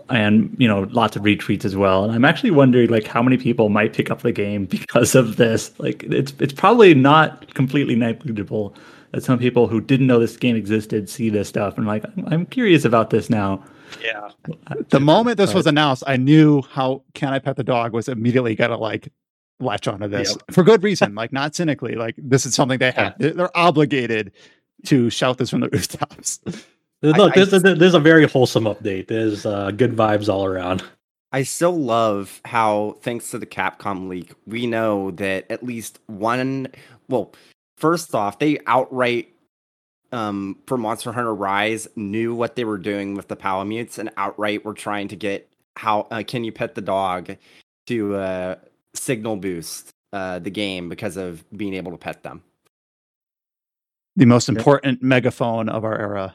and 0.08 0.54
you 0.58 0.68
know 0.68 0.86
lots 0.90 1.16
of 1.16 1.22
retweets 1.22 1.64
as 1.64 1.76
well. 1.76 2.04
And 2.04 2.12
I'm 2.12 2.24
actually 2.24 2.50
wondering 2.52 2.90
like 2.90 3.06
how 3.06 3.22
many 3.22 3.36
people 3.36 3.68
might 3.68 3.92
pick 3.92 4.10
up 4.10 4.22
the 4.22 4.32
game 4.32 4.64
because 4.76 5.14
of 5.14 5.36
this. 5.36 5.72
Like 5.78 6.02
it's 6.04 6.32
it's 6.38 6.52
probably 6.52 6.94
not 6.94 7.52
completely 7.54 7.96
negligible 7.96 8.74
that 9.12 9.22
some 9.22 9.38
people 9.38 9.66
who 9.68 9.80
didn't 9.80 10.06
know 10.08 10.18
this 10.18 10.36
game 10.36 10.56
existed 10.56 11.08
see 11.08 11.30
this 11.30 11.48
stuff 11.48 11.78
and 11.78 11.86
like 11.86 12.04
I'm, 12.16 12.26
I'm 12.28 12.46
curious 12.46 12.84
about 12.84 13.10
this 13.10 13.30
now. 13.30 13.62
yeah. 14.02 14.30
the 14.90 14.98
moment 14.98 15.38
this 15.38 15.54
was 15.54 15.66
announced, 15.68 16.02
I 16.08 16.16
knew 16.16 16.60
how 16.70 17.02
Can 17.14 17.32
I 17.32 17.38
Pet 17.38 17.54
the 17.56 17.62
Dog 17.62 17.92
was 17.92 18.08
immediately 18.08 18.54
gonna 18.56 18.76
like 18.76 19.08
latch 19.60 19.88
onto 19.88 20.08
this 20.08 20.36
for 20.50 20.62
good 20.64 20.82
reason, 20.82 21.14
like 21.14 21.32
not 21.32 21.54
cynically. 21.54 21.94
Like 21.94 22.14
this 22.18 22.46
is 22.46 22.54
something 22.54 22.78
they 22.78 22.90
have. 22.92 23.14
They're 23.18 23.56
obligated 23.56 24.32
to 24.86 25.10
shout 25.10 25.38
this 25.38 25.50
from 25.50 25.60
the 25.60 25.68
rooftops. 25.72 26.40
Look, 27.02 27.36
I- 27.36 27.40
this, 27.40 27.50
this, 27.50 27.62
this 27.62 27.80
is 27.82 27.94
a 27.94 28.00
very 28.00 28.26
wholesome 28.26 28.64
update. 28.64 29.08
There's 29.08 29.46
uh, 29.46 29.70
good 29.70 29.92
vibes 29.96 30.28
all 30.32 30.44
around. 30.44 30.82
I 31.32 31.42
still 31.42 31.76
love 31.76 32.40
how, 32.44 32.96
thanks 33.02 33.30
to 33.32 33.38
the 33.38 33.46
Capcom 33.46 34.08
leak, 34.08 34.32
we 34.46 34.66
know 34.66 35.10
that 35.12 35.50
at 35.50 35.62
least 35.62 35.98
one. 36.06 36.68
Well, 37.08 37.34
first 37.76 38.14
off, 38.14 38.38
they 38.38 38.58
outright, 38.66 39.28
um, 40.12 40.56
for 40.66 40.78
Monster 40.78 41.12
Hunter 41.12 41.34
Rise, 41.34 41.88
knew 41.96 42.34
what 42.34 42.56
they 42.56 42.64
were 42.64 42.78
doing 42.78 43.14
with 43.16 43.28
the 43.28 43.36
Palamutes, 43.36 43.98
and 43.98 44.10
outright 44.16 44.64
were 44.64 44.72
trying 44.72 45.08
to 45.08 45.16
get 45.16 45.50
how 45.76 46.06
uh, 46.10 46.22
can 46.26 46.44
you 46.44 46.52
pet 46.52 46.74
the 46.74 46.80
dog 46.80 47.36
to 47.88 48.14
uh, 48.14 48.54
signal 48.96 49.36
boost 49.36 49.90
uh, 50.12 50.38
the 50.38 50.50
game 50.50 50.88
because 50.88 51.16
of 51.16 51.44
being 51.56 51.74
able 51.74 51.92
to 51.92 51.98
pet 51.98 52.22
them. 52.22 52.42
The 54.16 54.24
most 54.26 54.48
important 54.48 55.02
megaphone 55.02 55.68
of 55.68 55.84
our 55.84 55.98
era. 55.98 56.34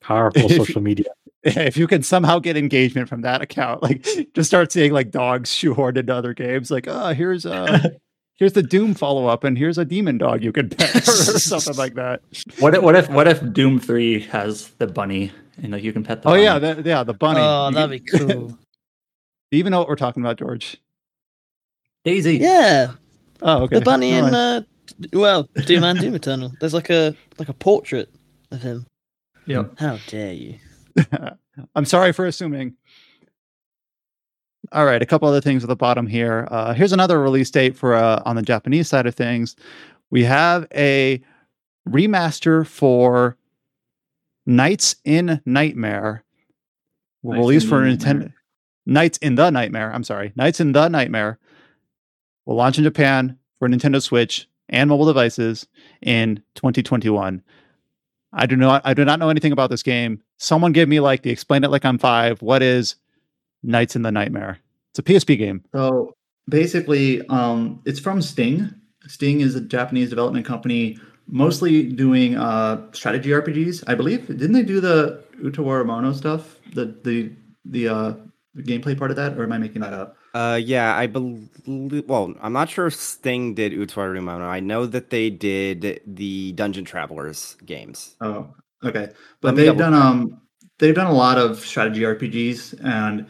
Powerful 0.00 0.42
If 0.50 0.56
social 0.56 0.82
media. 0.82 1.06
If 1.42 1.78
you 1.78 1.86
can 1.86 2.02
somehow 2.02 2.38
get 2.38 2.58
engagement 2.58 3.08
from 3.08 3.22
that 3.22 3.40
account, 3.40 3.82
like 3.84 4.06
just 4.34 4.50
start 4.50 4.70
seeing 4.72 4.92
like 4.92 5.10
dogs 5.10 5.48
shoehorned 5.50 5.96
into 5.96 6.14
other 6.14 6.34
games, 6.34 6.70
like 6.70 6.84
oh 6.86 7.14
here's 7.14 7.46
uh 7.46 7.88
here's 8.34 8.52
the 8.52 8.62
Doom 8.62 8.92
follow 8.92 9.26
up, 9.26 9.42
and 9.44 9.56
here's 9.56 9.78
a 9.78 9.84
demon 9.86 10.18
dog 10.18 10.44
you 10.44 10.52
can 10.52 10.68
pet 10.68 10.96
or 10.96 11.00
something 11.38 11.76
like 11.76 11.94
that. 11.94 12.20
What 12.58 12.74
if, 12.74 12.82
what 12.82 12.94
if 12.94 13.08
what 13.08 13.26
if 13.26 13.52
Doom 13.54 13.80
Three 13.80 14.20
has 14.20 14.68
the 14.72 14.86
bunny 14.86 15.32
and 15.62 15.72
like 15.72 15.82
you 15.82 15.94
can 15.94 16.04
pet 16.04 16.20
the 16.22 16.28
Oh 16.28 16.32
bunny? 16.32 16.42
yeah, 16.42 16.58
the, 16.58 16.82
yeah, 16.84 17.04
the 17.04 17.14
bunny. 17.14 17.40
Oh, 17.40 17.68
You 17.68 17.74
that'd 17.74 18.04
can- 18.06 18.18
be 18.26 18.34
cool. 18.34 18.48
Do 18.48 18.56
you 19.52 19.58
even 19.60 19.70
know 19.70 19.78
what 19.78 19.88
we're 19.88 19.96
talking 19.96 20.22
about, 20.22 20.36
George? 20.36 20.76
Daisy. 22.04 22.38
yeah, 22.38 22.92
Oh, 23.42 23.62
okay. 23.64 23.78
the 23.78 23.84
bunny 23.84 24.10
Never 24.12 24.28
in 24.28 24.34
uh, 24.34 24.62
well, 25.12 25.48
Doom 25.66 25.84
and 25.84 25.98
Doom 25.98 26.14
Eternal. 26.14 26.52
There's 26.60 26.74
like 26.74 26.90
a 26.90 27.14
like 27.38 27.48
a 27.48 27.54
portrait 27.54 28.10
of 28.50 28.60
him. 28.62 28.86
Yep. 29.46 29.78
How 29.78 29.98
dare 30.08 30.32
you? 30.32 30.54
I'm 31.74 31.84
sorry 31.84 32.12
for 32.12 32.26
assuming. 32.26 32.74
All 34.72 34.84
right, 34.84 35.02
a 35.02 35.06
couple 35.06 35.26
other 35.28 35.40
things 35.40 35.64
at 35.64 35.68
the 35.68 35.76
bottom 35.76 36.06
here. 36.06 36.46
Uh, 36.50 36.74
here's 36.74 36.92
another 36.92 37.20
release 37.20 37.50
date 37.50 37.76
for 37.76 37.94
uh, 37.94 38.22
on 38.24 38.36
the 38.36 38.42
Japanese 38.42 38.88
side 38.88 39.06
of 39.06 39.14
things. 39.14 39.56
We 40.10 40.22
have 40.24 40.66
a 40.74 41.20
remaster 41.88 42.66
for 42.66 43.36
Knights 44.46 44.96
in 45.04 45.40
Nightmare, 45.46 46.24
Knights 47.22 47.38
released 47.38 47.64
in 47.64 47.70
for 47.70 47.80
the 47.80 47.86
Nintendo. 47.96 48.04
Nightmare. 48.04 48.34
Knights 48.86 49.18
in 49.18 49.34
the 49.34 49.50
Nightmare. 49.50 49.92
I'm 49.92 50.04
sorry, 50.04 50.32
Knights 50.36 50.60
in 50.60 50.72
the 50.72 50.88
Nightmare 50.88 51.38
will 52.46 52.56
launch 52.56 52.78
in 52.78 52.84
Japan 52.84 53.38
for 53.58 53.68
Nintendo 53.68 54.02
Switch 54.02 54.48
and 54.68 54.88
mobile 54.88 55.06
devices 55.06 55.66
in 56.02 56.42
2021. 56.54 57.42
I 58.32 58.46
do 58.46 58.56
not 58.56 58.82
I 58.84 58.94
do 58.94 59.04
not 59.04 59.18
know 59.18 59.28
anything 59.28 59.52
about 59.52 59.70
this 59.70 59.82
game. 59.82 60.22
Someone 60.38 60.72
give 60.72 60.88
me 60.88 61.00
like 61.00 61.22
the 61.22 61.30
explain 61.30 61.64
it 61.64 61.70
like 61.70 61.84
I'm 61.84 61.98
five. 61.98 62.40
What 62.42 62.62
is 62.62 62.96
Knights 63.62 63.96
in 63.96 64.02
the 64.02 64.12
Nightmare? 64.12 64.58
It's 64.90 64.98
a 64.98 65.02
PSP 65.02 65.36
game. 65.36 65.64
So 65.74 66.14
basically, 66.48 67.26
um, 67.28 67.82
it's 67.84 68.00
from 68.00 68.22
Sting. 68.22 68.72
Sting 69.06 69.40
is 69.40 69.54
a 69.54 69.60
Japanese 69.60 70.10
development 70.10 70.46
company, 70.46 70.98
mostly 71.26 71.82
doing 71.84 72.36
uh, 72.36 72.90
strategy 72.92 73.30
RPGs. 73.30 73.84
I 73.86 73.94
believe 73.94 74.26
didn't 74.28 74.52
they 74.52 74.62
do 74.62 74.80
the 74.80 75.24
Utawarerumono 75.42 76.14
stuff? 76.14 76.56
The 76.74 76.96
the 77.02 77.32
the 77.64 77.88
uh, 77.88 78.14
gameplay 78.58 78.96
part 78.96 79.10
of 79.10 79.16
that, 79.16 79.36
or 79.36 79.42
am 79.42 79.52
I 79.52 79.58
making 79.58 79.82
that 79.82 79.92
up? 79.92 80.16
Uh, 80.32 80.60
yeah, 80.62 80.96
I 80.96 81.06
believe. 81.06 81.48
Well, 82.06 82.34
I'm 82.40 82.52
not 82.52 82.70
sure 82.70 82.86
if 82.86 82.94
Sting 82.94 83.54
did 83.54 83.72
Utawarerumono. 83.72 84.42
I 84.42 84.60
know 84.60 84.86
that 84.86 85.10
they 85.10 85.28
did 85.28 86.00
the 86.06 86.52
Dungeon 86.52 86.84
Travelers 86.84 87.56
games. 87.66 88.14
Oh, 88.20 88.54
okay. 88.84 89.10
But 89.40 89.56
they've 89.56 89.76
done 89.76 89.94
um 89.94 90.40
they've 90.78 90.94
done 90.94 91.08
a 91.08 91.12
lot 91.12 91.36
of 91.36 91.58
strategy 91.58 92.02
RPGs 92.02 92.84
and 92.84 93.26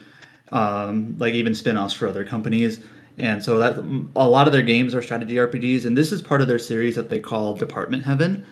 um 0.53 1.17
like 1.19 1.33
even 1.35 1.55
spin-offs 1.55 1.95
for 1.95 2.07
other 2.07 2.25
companies. 2.25 2.81
And 3.17 3.43
so 3.43 3.59
that 3.59 3.79
a 4.17 4.29
lot 4.29 4.47
of 4.47 4.53
their 4.53 4.63
games 4.63 4.95
are 4.95 5.03
strategy 5.03 5.37
RPGs 5.37 5.87
and 5.87 5.97
this 5.97 6.13
is 6.13 6.21
part 6.21 6.43
of 6.43 6.49
their 6.49 6.59
series 6.59 6.97
that 6.97 7.09
they 7.09 7.19
call 7.19 7.55
Department 7.55 8.05
Heaven. 8.05 8.45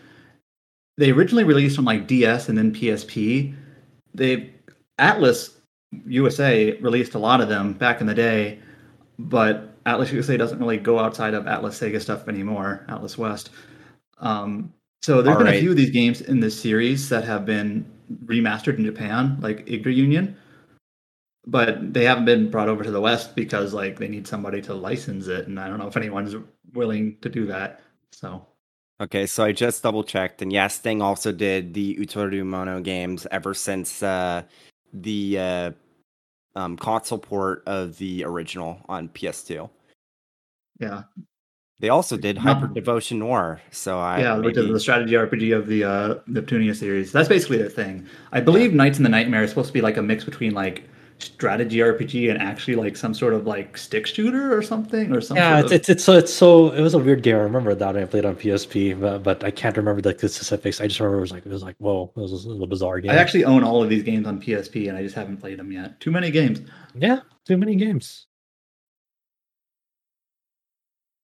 They 0.96 1.10
originally 1.10 1.44
released 1.44 1.78
on 1.78 1.84
like 1.84 2.06
DS 2.06 2.48
and 2.48 2.56
then 2.56 2.74
PSP. 2.74 3.54
They 4.14 4.54
Atlus 4.98 5.57
USA 6.06 6.72
released 6.80 7.14
a 7.14 7.18
lot 7.18 7.40
of 7.40 7.48
them 7.48 7.72
back 7.72 8.00
in 8.00 8.06
the 8.06 8.14
day, 8.14 8.58
but 9.18 9.82
Atlus 9.84 10.12
USA 10.12 10.36
doesn't 10.36 10.58
really 10.58 10.76
go 10.76 10.98
outside 10.98 11.34
of 11.34 11.44
Atlus 11.44 11.78
Sega 11.78 12.00
stuff 12.00 12.28
anymore, 12.28 12.84
Atlus 12.88 13.16
West. 13.16 13.50
Um, 14.18 14.72
so 15.02 15.22
there's 15.22 15.38
been 15.38 15.46
a 15.46 15.60
few 15.60 15.70
of 15.70 15.76
these 15.76 15.90
games 15.90 16.20
in 16.20 16.40
this 16.40 16.60
series 16.60 17.08
that 17.08 17.24
have 17.24 17.46
been 17.46 17.86
remastered 18.24 18.78
in 18.78 18.84
Japan, 18.84 19.38
like 19.40 19.64
Yggdra 19.66 19.94
Union, 19.94 20.36
but 21.46 21.94
they 21.94 22.04
haven't 22.04 22.24
been 22.24 22.50
brought 22.50 22.68
over 22.68 22.84
to 22.84 22.90
the 22.90 23.00
West 23.00 23.34
because 23.36 23.72
like 23.72 23.98
they 23.98 24.08
need 24.08 24.26
somebody 24.26 24.60
to 24.62 24.74
license 24.74 25.28
it, 25.28 25.46
and 25.46 25.58
I 25.58 25.68
don't 25.68 25.78
know 25.78 25.86
if 25.86 25.96
anyone's 25.96 26.34
willing 26.74 27.16
to 27.22 27.28
do 27.28 27.46
that. 27.46 27.80
So 28.12 28.44
Okay, 29.00 29.26
so 29.26 29.44
I 29.44 29.52
just 29.52 29.84
double 29.84 30.02
checked, 30.02 30.42
and 30.42 30.52
yes, 30.52 30.74
Sting 30.74 31.00
also 31.00 31.30
did 31.30 31.72
the 31.72 31.96
Utawarerumono 31.96 32.82
games 32.82 33.28
ever 33.30 33.54
since 33.54 34.02
uh, 34.02 34.42
the 34.92 35.38
uh, 35.38 35.70
um, 36.56 36.76
console 36.76 37.18
port 37.18 37.62
of 37.66 37.98
the 37.98 38.24
original 38.24 38.80
on 38.88 39.08
PS2. 39.10 39.68
yeah, 40.80 41.02
They 41.80 41.88
also 41.88 42.16
did 42.16 42.36
No. 42.36 42.42
Hyperdevotion 42.42 43.18
Noire. 43.18 43.60
So 43.70 43.98
I 43.98 44.20
yeah, 44.20 44.36
which 44.38 44.56
is 44.56 44.62
maybe- 44.64 44.72
the 44.72 44.80
strategy 44.80 45.12
RPG 45.12 45.56
of 45.56 45.66
the 45.66 45.84
uh, 45.84 46.14
Neptunia 46.28 46.74
series. 46.74 47.12
That's 47.12 47.28
basically 47.28 47.58
their 47.58 47.68
thing. 47.70 48.06
I 48.32 48.40
believe 48.40 48.72
Knights 48.74 48.98
in 48.98 49.04
the 49.04 49.08
Nightmare 49.10 49.42
is 49.44 49.50
supposed 49.50 49.68
to 49.68 49.72
be 49.72 49.80
like 49.80 49.96
a 49.96 50.02
mix 50.02 50.24
between 50.24 50.52
like 50.54 50.84
strategy 51.18 51.78
RPG 51.78 52.30
and 52.30 52.40
actually 52.40 52.76
like 52.76 52.96
some 52.96 53.12
sort 53.12 53.34
of 53.34 53.46
like 53.46 53.76
stick 53.76 54.06
shooter 54.06 54.56
or 54.56 54.62
something 54.62 55.12
or 55.12 55.20
something. 55.20 55.42
Yeah, 55.42 55.60
it's, 55.60 55.72
it's 55.72 55.88
it's 55.88 56.04
so 56.04 56.12
it's 56.12 56.32
so 56.32 56.70
it 56.70 56.80
was 56.80 56.94
a 56.94 56.98
weird 56.98 57.22
game. 57.22 57.36
I 57.36 57.40
remember 57.40 57.74
that 57.74 57.94
when 57.94 58.02
I 58.02 58.06
played 58.06 58.24
on 58.24 58.36
PSP, 58.36 58.98
but, 59.00 59.22
but 59.22 59.44
I 59.44 59.50
can't 59.50 59.76
remember 59.76 60.00
the, 60.00 60.12
the 60.12 60.28
specifics. 60.28 60.80
I 60.80 60.86
just 60.86 61.00
remember 61.00 61.18
it 61.18 61.22
was 61.22 61.32
like 61.32 61.44
it 61.44 61.52
was 61.52 61.62
like 61.62 61.76
whoa, 61.78 62.12
it 62.16 62.20
was, 62.20 62.44
it 62.44 62.48
was 62.48 62.60
a 62.62 62.66
bizarre 62.66 63.00
game. 63.00 63.10
I 63.10 63.16
actually 63.16 63.44
own 63.44 63.64
all 63.64 63.82
of 63.82 63.88
these 63.88 64.02
games 64.02 64.26
on 64.26 64.40
PSP 64.40 64.88
and 64.88 64.96
I 64.96 65.02
just 65.02 65.14
haven't 65.14 65.38
played 65.38 65.58
them 65.58 65.72
yet. 65.72 65.98
Too 66.00 66.10
many 66.10 66.30
games. 66.30 66.60
yeah, 66.94 67.20
too 67.44 67.56
many 67.56 67.74
games. 67.74 68.26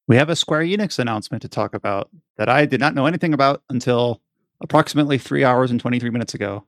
We 0.07 0.17
have 0.17 0.29
a 0.29 0.37
Square 0.37 0.65
Enix 0.65 0.99
announcement 0.99 1.43
to 1.43 1.49
talk 1.49 1.73
about 1.73 2.11
that 2.37 2.49
I 2.49 2.67
did 2.67 2.79
not 2.79 2.95
know 2.95 3.07
anything 3.07 3.33
about 3.33 3.63
until 3.71 4.21
approximately 4.61 5.17
three 5.17 5.45
hours 5.45 5.71
and 5.71 5.81
23 5.81 6.11
minutes 6.11 6.35
ago. 6.35 6.65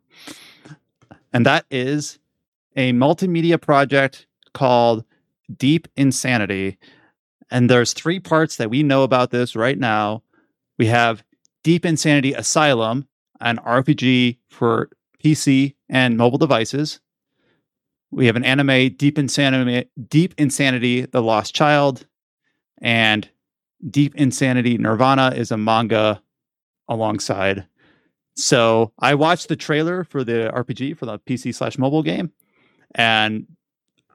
And 1.35 1.45
that 1.45 1.67
is 1.71 2.19
a 2.77 2.93
multimedia 2.93 3.61
project 3.61 4.27
called 4.55 5.05
Deep 5.57 5.89
Insanity. 5.97 6.79
And 7.51 7.71
there's 7.71 7.93
three 7.93 8.21
parts 8.21 8.57
that 8.57 8.71
we 8.71 8.83
know 8.83 9.03
about 9.03 9.31
this 9.31 9.57
right 9.57 9.79
now. 9.79 10.23
We 10.79 10.87
have 10.87 11.25
Deep 11.65 11.85
Insanity 11.87 12.33
Asylum, 12.33 13.09
an 13.41 13.59
RPG 13.59 14.39
for 14.49 14.91
PC 15.23 15.75
and 15.89 16.17
mobile 16.17 16.39
devices. 16.39 17.01
We 18.11 18.27
have 18.27 18.37
an 18.37 18.45
anime, 18.45 18.95
Deep 18.95 19.19
Insanity, 19.19 19.89
Deep 20.09 20.35
Insanity: 20.39 21.07
The 21.07 21.23
Lost 21.23 21.55
Child, 21.55 22.07
and 22.81 23.29
Deep 23.91 24.15
Insanity 24.15 24.79
Nirvana 24.79 25.33
is 25.35 25.51
a 25.51 25.57
manga 25.57 26.23
alongside. 26.89 27.67
So 28.37 28.93
I 28.99 29.15
watched 29.15 29.49
the 29.49 29.57
trailer 29.57 30.05
for 30.05 30.23
the 30.23 30.51
RPG 30.55 30.97
for 30.99 31.07
the 31.07 31.19
PC 31.19 31.55
slash 31.55 31.79
mobile 31.79 32.03
game, 32.03 32.33
and 32.97 33.47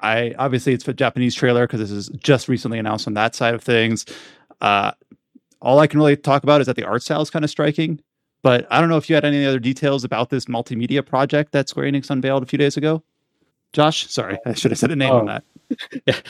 I 0.01 0.35
obviously 0.37 0.73
it's 0.73 0.85
a 0.87 0.93
Japanese 0.93 1.33
trailer 1.35 1.65
because 1.67 1.79
this 1.79 1.91
is 1.91 2.09
just 2.19 2.47
recently 2.49 2.79
announced 2.79 3.07
on 3.07 3.13
that 3.13 3.35
side 3.35 3.53
of 3.53 3.63
things. 3.63 4.05
Uh, 4.59 4.91
all 5.61 5.79
I 5.79 5.87
can 5.87 5.99
really 5.99 6.17
talk 6.17 6.43
about 6.43 6.59
is 6.59 6.67
that 6.67 6.75
the 6.75 6.83
art 6.83 7.03
style 7.03 7.21
is 7.21 7.29
kind 7.29 7.45
of 7.45 7.51
striking, 7.51 8.01
but 8.41 8.67
I 8.71 8.79
don't 8.81 8.89
know 8.89 8.97
if 8.97 9.09
you 9.09 9.15
had 9.15 9.23
any 9.25 9.45
other 9.45 9.59
details 9.59 10.03
about 10.03 10.29
this 10.31 10.45
multimedia 10.45 11.05
project 11.05 11.51
that 11.53 11.69
Square 11.69 11.85
Enix 11.91 12.09
unveiled 12.09 12.43
a 12.43 12.47
few 12.47 12.57
days 12.57 12.75
ago. 12.77 13.03
Josh, 13.73 14.07
sorry, 14.09 14.37
I 14.45 14.53
should 14.53 14.71
have 14.71 14.79
said 14.79 14.91
a 14.91 14.95
name 14.95 15.11
on 15.13 15.29
Oh. 15.29 15.39
that. 16.07 16.23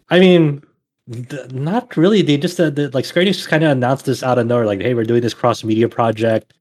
I 0.10 0.20
mean, 0.20 0.62
th- 1.10 1.50
not 1.52 1.96
really. 1.96 2.22
They 2.22 2.36
just 2.36 2.60
uh, 2.60 2.70
the, 2.70 2.90
like 2.90 3.04
Square 3.06 3.24
Enix 3.24 3.34
just 3.34 3.48
kind 3.48 3.64
of 3.64 3.70
announced 3.70 4.04
this 4.04 4.22
out 4.22 4.38
of 4.38 4.46
nowhere, 4.46 4.66
like, 4.66 4.80
"Hey, 4.80 4.94
we're 4.94 5.04
doing 5.04 5.22
this 5.22 5.34
cross 5.34 5.64
media 5.64 5.88
project." 5.88 6.54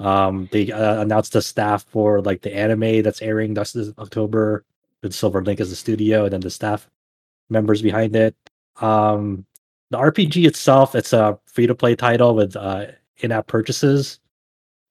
Um, 0.00 0.48
they 0.52 0.70
uh, 0.70 1.00
announced 1.00 1.32
the 1.32 1.42
staff 1.42 1.84
for 1.88 2.20
like 2.22 2.42
the 2.42 2.54
anime 2.54 3.02
that's 3.02 3.22
airing 3.22 3.54
this 3.54 3.72
this 3.72 3.92
October 3.98 4.64
with 5.02 5.14
Silver 5.14 5.42
Link 5.42 5.60
as 5.60 5.70
the 5.70 5.76
studio, 5.76 6.24
and 6.24 6.32
then 6.32 6.40
the 6.40 6.50
staff 6.50 6.88
members 7.50 7.82
behind 7.82 8.14
it. 8.14 8.36
Um, 8.80 9.44
the 9.90 9.98
RPG 9.98 10.46
itself, 10.46 10.94
it's 10.94 11.12
a 11.12 11.38
free 11.46 11.66
to 11.66 11.74
play 11.74 11.96
title 11.96 12.34
with 12.34 12.56
uh, 12.56 12.86
in 13.18 13.32
app 13.32 13.46
purchases. 13.46 14.20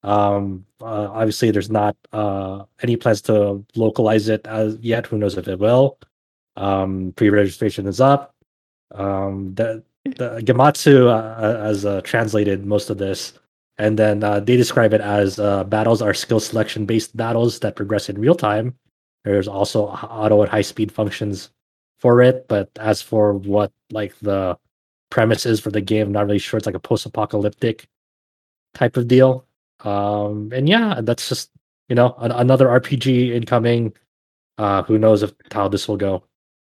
Um, 0.03 0.65
uh, 0.81 1.09
obviously, 1.11 1.51
there's 1.51 1.71
not 1.71 1.95
uh, 2.13 2.63
any 2.81 2.97
plans 2.97 3.21
to 3.23 3.63
localize 3.75 4.29
it 4.29 4.45
as 4.47 4.77
yet. 4.79 5.07
Who 5.07 5.17
knows 5.17 5.37
if 5.37 5.47
it 5.47 5.59
will? 5.59 5.99
Um, 6.55 7.13
pre-registration 7.15 7.87
is 7.87 8.01
up. 8.01 8.35
Um, 8.91 9.53
the 9.55 9.83
the 10.05 10.41
Gematsu 10.41 11.07
uh, 11.07 11.63
has 11.65 11.85
uh, 11.85 12.01
translated 12.01 12.65
most 12.65 12.89
of 12.89 12.97
this, 12.97 13.33
and 13.77 13.97
then 13.97 14.23
uh, 14.23 14.39
they 14.39 14.57
describe 14.57 14.93
it 14.93 15.01
as 15.01 15.39
uh, 15.39 15.63
battles 15.63 16.01
are 16.01 16.13
skill 16.13 16.39
selection 16.39 16.85
based 16.85 17.15
battles 17.15 17.59
that 17.59 17.75
progress 17.75 18.09
in 18.09 18.19
real 18.19 18.35
time. 18.35 18.75
There's 19.23 19.47
also 19.47 19.87
auto 19.87 20.41
and 20.41 20.49
high 20.49 20.61
speed 20.61 20.91
functions 20.91 21.51
for 21.99 22.21
it, 22.21 22.47
but 22.47 22.69
as 22.79 23.01
for 23.01 23.33
what 23.33 23.71
like 23.91 24.17
the 24.21 24.57
premise 25.09 25.45
is 25.45 25.59
for 25.59 25.71
the 25.71 25.81
game, 25.81 26.07
I'm 26.07 26.13
not 26.13 26.25
really 26.25 26.39
sure. 26.39 26.57
It's 26.57 26.65
like 26.65 26.75
a 26.75 26.79
post 26.79 27.05
apocalyptic 27.05 27.87
type 28.73 28.97
of 28.97 29.07
deal. 29.07 29.45
Um, 29.81 30.49
and 30.53 30.67
yeah, 30.67 31.01
that's 31.01 31.29
just 31.29 31.51
you 31.89 31.95
know 31.95 32.15
an- 32.19 32.31
another 32.31 32.67
RPG 32.67 33.31
incoming. 33.31 33.93
Uh, 34.57 34.81
who 34.83 34.97
knows 34.97 35.21
if 35.21 35.33
how 35.51 35.67
this 35.67 35.87
will 35.87 35.97
go? 35.97 36.23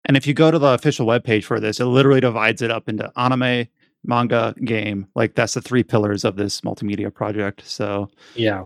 And 0.05 0.17
if 0.17 0.25
you 0.27 0.33
go 0.33 0.51
to 0.51 0.59
the 0.59 0.69
official 0.69 1.05
webpage 1.05 1.43
for 1.43 1.59
this, 1.59 1.79
it 1.79 1.85
literally 1.85 2.21
divides 2.21 2.61
it 2.61 2.71
up 2.71 2.87
into 2.87 3.11
anime, 3.17 3.67
manga, 4.07 4.53
game. 4.63 5.07
Like 5.15 5.35
that's 5.35 5.53
the 5.55 5.61
three 5.61 5.83
pillars 5.83 6.23
of 6.23 6.35
this 6.35 6.61
multimedia 6.61 7.13
project. 7.13 7.63
So 7.67 8.09
Yeah, 8.35 8.63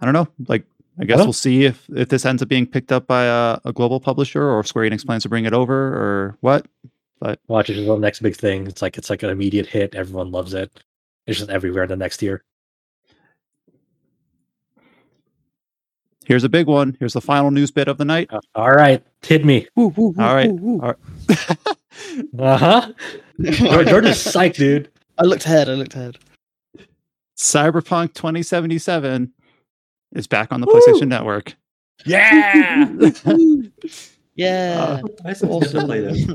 I 0.00 0.04
don't 0.04 0.14
know. 0.14 0.28
Like 0.48 0.64
I 0.98 1.04
guess 1.04 1.16
Well- 1.18 1.26
we'll 1.26 1.32
see 1.32 1.64
if 1.64 1.88
if 1.94 2.08
this 2.08 2.24
ends 2.26 2.42
up 2.42 2.48
being 2.48 2.66
picked 2.66 2.92
up 2.92 3.06
by 3.06 3.24
a, 3.24 3.58
a 3.64 3.72
global 3.72 4.00
publisher 4.00 4.42
or 4.42 4.60
if 4.60 4.66
Square 4.66 4.90
Enix 4.90 5.04
plans 5.06 5.22
to 5.24 5.28
bring 5.28 5.44
it 5.44 5.52
over 5.52 5.74
or 5.74 6.36
what. 6.40 6.66
But 7.20 7.38
watch 7.46 7.70
it 7.70 7.78
is 7.78 7.86
the 7.86 7.96
next 7.96 8.20
big 8.20 8.36
thing. 8.36 8.66
It's 8.66 8.82
like 8.82 8.98
it's 8.98 9.08
like 9.08 9.22
an 9.22 9.30
immediate 9.30 9.66
hit. 9.66 9.94
Everyone 9.94 10.30
loves 10.32 10.54
it. 10.54 10.70
It's 11.26 11.38
just 11.38 11.50
everywhere 11.50 11.86
the 11.86 11.96
next 11.96 12.20
year. 12.20 12.42
Here's 16.24 16.44
a 16.44 16.48
big 16.48 16.66
one. 16.66 16.96
Here's 17.00 17.12
the 17.14 17.20
final 17.20 17.50
news 17.50 17.70
bit 17.70 17.88
of 17.88 17.98
the 17.98 18.04
night. 18.04 18.28
Uh, 18.32 18.40
all 18.54 18.70
right, 18.70 19.04
hit 19.22 19.44
me. 19.44 19.66
Woo, 19.74 19.88
woo, 19.88 20.08
woo, 20.16 20.22
All 20.24 20.34
right. 20.34 20.50
woo, 20.50 20.56
woo. 20.78 20.80
All 20.80 20.94
right. 21.28 21.76
Uh 22.38 22.56
huh. 22.56 22.92
George 23.40 24.04
is 24.06 24.18
psyched, 24.18 24.56
dude. 24.56 24.90
I 25.18 25.24
looked 25.24 25.44
ahead. 25.46 25.68
I 25.68 25.72
looked 25.74 25.94
ahead. 25.94 26.18
Cyberpunk 27.36 28.14
2077 28.14 29.32
is 30.12 30.26
back 30.26 30.52
on 30.52 30.60
the 30.60 30.66
Woo! 30.66 30.74
PlayStation 30.74 31.08
Network. 31.08 31.54
Yeah. 32.04 32.90
Yeah. 34.34 35.00
I 35.24 35.32
still 35.34 35.60
get 35.60 35.70
to 35.70 35.84
play 35.84 36.00
this. 36.00 36.26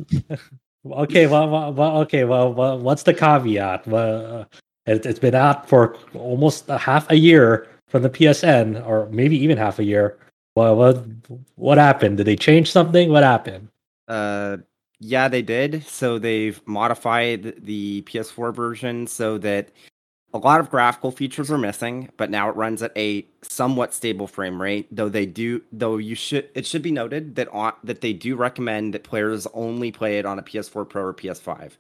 okay. 0.85 1.27
Well, 1.27 1.49
well, 1.49 1.73
well. 1.73 1.97
Okay. 2.01 2.23
Well, 2.23 2.53
well. 2.53 2.79
What's 2.79 3.03
the 3.03 3.13
caveat? 3.13 3.85
Well, 3.87 4.41
uh, 4.41 4.45
it, 4.85 5.05
it's 5.05 5.19
been 5.19 5.35
out 5.35 5.67
for 5.67 5.97
almost 6.13 6.69
a 6.69 6.77
half 6.77 7.09
a 7.11 7.17
year 7.17 7.67
from 7.87 8.03
the 8.03 8.09
PSN, 8.09 8.85
or 8.87 9.07
maybe 9.09 9.37
even 9.37 9.57
half 9.57 9.79
a 9.79 9.83
year. 9.83 10.17
Well, 10.55 10.75
what 10.75 11.03
what 11.55 11.77
happened? 11.77 12.17
Did 12.17 12.27
they 12.27 12.35
change 12.37 12.71
something? 12.71 13.09
What 13.09 13.23
happened? 13.23 13.67
Uh, 14.07 14.57
yeah, 14.99 15.27
they 15.27 15.41
did. 15.41 15.85
So 15.85 16.19
they've 16.19 16.59
modified 16.67 17.63
the 17.63 18.01
PS4 18.03 18.53
version 18.53 19.07
so 19.07 19.37
that 19.39 19.69
a 20.33 20.37
lot 20.37 20.59
of 20.59 20.69
graphical 20.69 21.11
features 21.11 21.49
are 21.49 21.57
missing, 21.57 22.09
but 22.17 22.29
now 22.29 22.49
it 22.49 22.55
runs 22.55 22.83
at 22.83 22.97
a 22.97 23.25
somewhat 23.41 23.93
stable 23.93 24.27
frame 24.27 24.61
rate. 24.61 24.87
Though 24.91 25.09
they 25.09 25.25
do, 25.25 25.61
though 25.71 25.97
you 25.97 26.15
should, 26.15 26.49
it 26.53 26.65
should 26.65 26.81
be 26.81 26.91
noted 26.91 27.35
that 27.35 27.47
on, 27.49 27.73
that 27.83 28.01
they 28.01 28.13
do 28.13 28.35
recommend 28.35 28.93
that 28.93 29.03
players 29.03 29.47
only 29.53 29.91
play 29.91 30.19
it 30.19 30.25
on 30.25 30.39
a 30.39 30.43
PS4 30.43 30.87
Pro 30.89 31.03
or 31.03 31.13
PS5. 31.13 31.73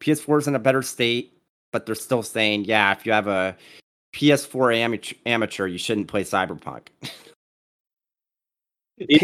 PS4 0.00 0.38
is 0.38 0.48
in 0.48 0.54
a 0.54 0.60
better 0.60 0.82
state, 0.82 1.40
but 1.72 1.86
they're 1.86 1.94
still 1.94 2.22
saying, 2.22 2.64
yeah, 2.64 2.92
if 2.92 3.06
you 3.06 3.12
have 3.12 3.28
a 3.28 3.56
PS4 4.14 4.76
amateur, 4.76 5.14
amateur 5.24 5.66
you 5.66 5.78
shouldn't 5.78 6.08
play 6.08 6.24
Cyberpunk. 6.24 6.88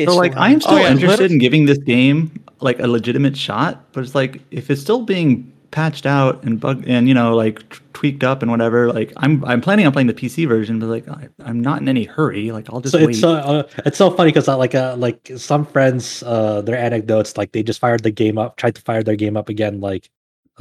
So 0.05 0.17
like 0.17 0.35
I'm 0.37 0.61
still 0.61 0.75
Oh, 0.75 0.81
yeah, 0.81 0.91
interested 0.91 1.31
in 1.31 1.39
giving 1.39 1.65
this 1.67 1.79
game 1.79 2.45
like 2.61 2.79
a 2.79 2.87
legitimate 2.87 3.37
shot, 3.37 3.93
but 3.93 4.05
it's 4.05 4.15
like 4.15 4.43
if 4.51 4.71
it's 4.71 4.81
still 4.81 5.03
being 5.03 5.51
patched 5.71 6.05
out 6.05 6.43
and 6.45 6.61
bug 6.61 6.85
and 6.87 7.09
you 7.09 7.15
know 7.15 7.35
like 7.35 7.67
t- 7.71 7.79
tweaked 7.95 8.23
up 8.23 8.43
and 8.43 8.51
whatever, 8.51 8.93
like 8.93 9.13
I'm 9.17 9.43
I'm 9.47 9.61
planning 9.63 9.87
on 9.87 9.93
playing 9.93 10.09
the 10.09 10.15
PC 10.15 10.47
version, 10.47 10.79
but 10.79 10.89
like 10.89 11.09
I, 11.09 11.29
I'm 11.41 11.61
not 11.61 11.81
in 11.81 11.89
any 11.89 12.05
hurry. 12.05 12.53
Like 12.53 12.69
I'll 12.71 12.81
just 12.83 12.93
so 12.93 12.99
wait. 12.99 13.11
it's 13.11 13.21
so 13.21 13.33
uh, 13.33 13.63
it's 13.87 13.97
so 13.97 14.11
funny 14.11 14.31
because 14.31 14.49
uh, 14.49 14.59
like 14.59 14.75
uh, 14.75 14.95
like 14.99 15.31
some 15.37 15.65
friends 15.65 16.23
uh 16.25 16.61
their 16.63 16.77
anecdotes 16.77 17.37
like 17.39 17.53
they 17.53 17.63
just 17.63 17.81
fired 17.81 18.03
the 18.03 18.11
game 18.11 18.37
up 18.39 18.57
tried 18.57 18.75
to 18.75 18.83
fire 18.83 19.03
their 19.03 19.17
game 19.17 19.37
up 19.37 19.49
again 19.49 19.81
like 19.81 20.11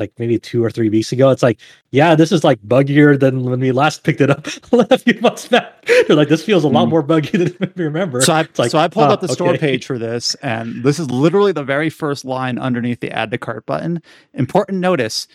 like 0.01 0.11
maybe 0.17 0.38
two 0.39 0.63
or 0.65 0.69
three 0.71 0.89
weeks 0.89 1.11
ago 1.11 1.30
it's 1.30 1.43
like 1.43 1.59
yeah 1.91 2.15
this 2.15 2.31
is 2.31 2.43
like 2.43 2.59
buggier 2.63 3.17
than 3.19 3.43
when 3.43 3.59
we 3.59 3.71
last 3.71 4.03
picked 4.05 4.19
it 4.21 4.30
up 4.30 4.47
a 4.91 4.97
few 4.97 5.19
months 5.21 5.47
back 5.47 5.85
they're 6.07 6.15
like 6.15 6.27
this 6.30 6.43
feels 6.43 6.63
a 6.63 6.67
lot 6.67 6.88
Mm. 6.88 6.89
more 6.89 7.01
buggy 7.03 7.38
than 7.43 7.73
we 7.75 7.83
remember 7.83 8.21
So 8.21 8.33
I, 8.33 8.47
like, 8.57 8.71
so 8.71 8.80
I 8.80 8.88
pulled 8.88 9.05
ah, 9.09 9.13
up 9.13 9.21
the 9.21 9.27
store 9.30 9.57
page 9.57 9.85
for 9.85 9.97
this, 9.99 10.35
and 10.35 10.83
this 10.83 10.97
is 10.99 11.09
literally 11.11 11.51
the 11.51 11.63
very 11.63 11.89
first 11.89 12.25
line 12.25 12.57
underneath 12.57 12.99
the 12.99 13.11
add 13.11 13.30
to 13.31 13.38
cart 13.38 13.65
button. 13.65 14.01
Important 14.33 14.80
notice 14.80 15.27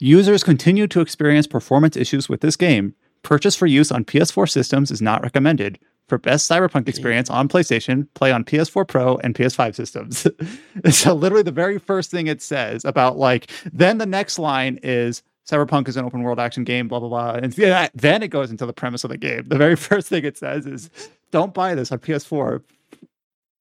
users 0.00 0.42
continue 0.44 0.86
to 0.88 1.00
experience 1.00 1.46
performance 1.46 1.96
issues 1.96 2.28
with 2.28 2.40
this 2.40 2.56
game. 2.56 2.94
Purchase 3.22 3.54
for 3.56 3.66
use 3.66 3.90
on 3.92 4.04
PS4 4.04 4.48
systems 4.50 4.90
is 4.90 5.00
not 5.02 5.22
recommended. 5.22 5.78
For 6.08 6.16
best 6.16 6.50
cyberpunk 6.50 6.88
experience 6.88 7.28
on 7.28 7.48
PlayStation, 7.48 8.06
play 8.14 8.32
on 8.32 8.42
PS4 8.42 8.88
Pro 8.88 9.18
and 9.18 9.34
PS5 9.34 9.74
systems. 9.74 10.26
so 10.90 11.12
literally 11.12 11.42
the 11.42 11.52
very 11.52 11.78
first 11.78 12.10
thing 12.10 12.26
it 12.26 12.40
says 12.40 12.82
about 12.86 13.18
like 13.18 13.50
then 13.72 13.98
the 13.98 14.06
next 14.06 14.38
line 14.38 14.78
is 14.82 15.22
Cyberpunk 15.48 15.88
is 15.88 15.96
an 15.96 16.04
open 16.04 16.22
world 16.22 16.38
action 16.38 16.64
game, 16.64 16.88
blah 16.88 17.00
blah 17.00 17.08
blah. 17.08 17.32
And 17.32 17.56
yeah, 17.56 17.88
then 17.94 18.22
it 18.22 18.28
goes 18.28 18.50
into 18.50 18.66
the 18.66 18.72
premise 18.72 19.04
of 19.04 19.10
the 19.10 19.16
game. 19.16 19.48
The 19.48 19.56
very 19.56 19.76
first 19.88 20.08
thing 20.08 20.24
it 20.24 20.36
says 20.36 20.66
is 20.66 20.90
don't 21.30 21.54
buy 21.54 21.74
this 21.74 21.90
on 21.90 21.98
PS4. 21.98 22.62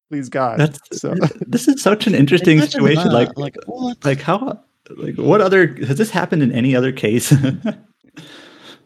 Please 0.10 0.30
God. 0.30 0.60
That's 0.60 0.80
so 1.00 1.16
this 1.42 1.68
is 1.68 1.82
such 1.82 2.08
an 2.08 2.16
interesting 2.16 2.58
Imagine 2.58 2.72
situation. 2.72 3.12
Like 3.12 3.38
like 3.38 3.56
what? 3.66 4.04
like 4.04 4.22
how 4.22 4.62
like 4.96 5.18
what 5.18 5.42
other 5.42 5.76
has 5.86 5.98
this 5.98 6.12
happened 6.12 6.44
in 6.44 6.52
any 6.52 6.76
other 6.76 6.92
case? 6.92 7.34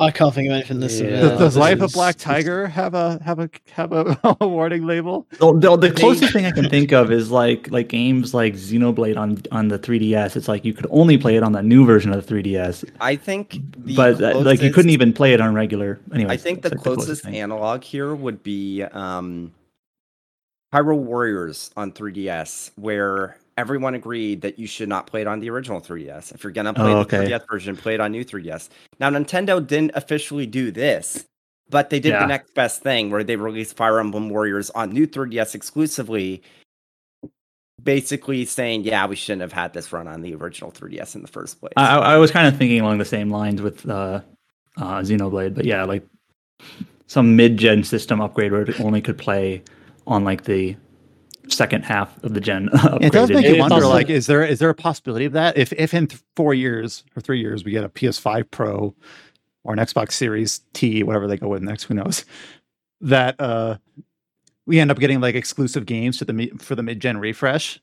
I 0.02 0.12
can't 0.12 0.34
think 0.34 0.48
of 0.48 0.54
anything 0.54 0.80
this. 0.80 1.00
Yeah. 1.00 1.10
Does, 1.10 1.30
does 1.30 1.40
This 1.40 1.56
Life 1.58 1.82
of 1.82 1.94
Black 1.94 2.18
Tiger 2.18 2.68
have 2.68 2.94
a 2.94 3.22
have 3.24 3.40
a 3.40 3.50
have 3.72 3.92
a, 3.92 4.18
a 4.42 4.48
warning 4.48 4.86
label? 4.86 5.28
The, 5.38 5.54
the, 5.54 5.78
the 5.78 5.92
closest 5.92 6.34
thing 6.34 6.46
I 6.46 6.52
can 6.52 6.70
think 6.70 6.92
of 6.92 7.12
is 7.12 7.30
like 7.30 7.70
like 7.72 7.88
games 7.88 8.34
like 8.34 8.56
Xenoblade 8.56 9.18
on 9.18 9.42
on 9.52 9.68
the 9.68 9.78
3DS. 9.78 10.36
It's 10.36 10.48
like 10.48 10.66
you 10.66 10.74
could 10.74 10.88
only 10.90 11.18
play 11.18 11.36
it 11.36 11.44
on 11.44 11.52
the 11.52 11.62
new 11.62 11.86
version 11.86 12.12
of 12.12 12.26
the 12.26 12.34
3DS, 12.34 12.90
I 13.00 13.16
think 13.16 13.60
the 13.78 13.96
but 13.96 14.22
uh, 14.22 14.40
like 14.40 14.62
you 14.62 14.74
couldn't 14.74 14.92
even 14.92 15.14
play 15.14 15.34
it 15.34 15.42
on 15.42 15.54
regular. 15.54 16.00
Anyway, 16.14 16.34
I 16.34 16.38
think 16.38 16.64
the 16.64 16.76
closest 16.76 17.26
analog 17.28 17.84
here 17.84 18.16
would 18.16 18.42
be 18.42 18.84
um, 18.84 19.54
Hyrule 20.74 21.00
Warriors 21.00 21.70
on 21.78 21.92
3DS, 21.92 22.72
where 22.76 23.38
everyone 23.62 23.94
agreed 23.96 24.42
that 24.42 24.58
you 24.60 24.66
should 24.68 24.90
not 24.90 25.06
play 25.08 25.22
it 25.22 25.28
on 25.28 25.40
the 25.40 25.50
original 25.50 25.80
3DS. 25.80 26.34
If 26.34 26.44
you're 26.44 26.52
gonna 26.52 26.74
play 26.74 26.92
Oh, 26.92 27.04
the 27.04 27.18
3DS 27.18 27.48
version, 27.50 27.78
play 27.78 27.94
it 27.94 28.02
on 28.02 28.12
new 28.12 28.26
3DS. 28.26 28.70
Now 29.00 29.10
Nintendo 29.12 29.66
didn't 29.66 29.92
officially 29.94 30.48
do 30.48 30.72
this, 30.72 31.26
but 31.70 31.92
they 31.92 32.00
did 32.00 32.10
Yeah. 32.10 32.22
the 32.22 32.28
next 32.28 32.54
best 32.56 32.82
thing, 32.82 33.12
where 33.12 33.24
they 33.24 33.36
released 33.36 33.78
Fire 33.78 34.00
Emblem 34.00 34.30
Warriors 34.30 34.72
on 34.72 34.90
new 34.92 35.06
3DS 35.08 35.54
exclusively. 35.56 36.42
Basically 37.84 38.46
saying, 38.46 38.84
yeah, 38.84 39.08
we 39.08 39.16
shouldn't 39.16 39.42
have 39.42 39.54
had 39.54 39.74
this 39.74 39.92
run 39.92 40.08
on 40.08 40.22
the 40.22 40.36
original 40.36 40.72
3DS 40.72 41.16
in 41.16 41.22
the 41.24 41.28
first 41.28 41.60
place. 41.60 41.74
I, 41.78 41.98
I 41.98 42.14
I 42.14 42.18
was 42.18 42.30
kind 42.30 42.48
of 42.48 42.56
thinking 42.58 42.80
along 42.82 42.98
the 43.00 43.06
same 43.06 43.32
lines 43.32 43.60
with 43.62 43.88
uh, 43.90 44.22
uh, 44.78 45.00
Xenoblade, 45.00 45.56
but 45.56 45.66
yeah, 45.66 45.84
like 45.86 46.06
some 47.08 47.36
mid-gen 47.36 47.84
system 47.84 48.22
upgrade 48.22 48.52
where 48.52 48.62
it 48.62 48.80
only 48.80 49.02
could 49.02 49.18
play 49.18 49.64
on 50.06 50.24
like 50.24 50.44
the 50.44 50.76
second 51.52 51.84
half 51.84 52.22
of 52.24 52.34
the 52.34 52.42
gen. 52.42 52.70
It 53.02 53.12
does 53.14 53.30
make 53.30 53.46
you 53.46 53.58
wonder, 53.58 53.76
also- 53.76 53.90
like, 53.90 54.10
is 54.10 54.28
there 54.28 54.44
is 54.46 54.60
there 54.60 54.70
a 54.70 54.76
possibility 54.76 55.26
of 55.26 55.34
that? 55.34 55.58
If 55.58 55.74
if 55.74 55.94
in 55.94 56.08
th- 56.08 56.22
four 56.36 56.54
years 56.54 57.04
or 57.16 57.22
three 57.22 57.40
years 57.40 57.64
we 57.64 57.72
get 57.72 57.84
a 57.84 57.90
PS5 57.90 58.50
Pro 58.52 58.96
or 59.64 59.74
an 59.74 59.80
Xbox 59.80 60.14
Series 60.14 60.62
T, 60.74 61.04
whatever 61.04 61.28
they 61.28 61.38
go 61.38 61.48
with 61.48 61.62
next, 61.64 61.84
who 61.84 61.94
knows? 61.94 62.26
That 63.02 63.40
uh 63.40 63.78
we 64.68 64.80
end 64.80 64.92
up 64.92 65.00
getting 65.00 65.20
like 65.22 65.36
exclusive 65.36 65.86
games 65.86 66.18
to 66.20 66.26
the 66.26 66.52
for 66.60 66.76
the 66.76 66.84
mid 66.84 67.00
gen 67.00 67.18
refresh 67.18 67.80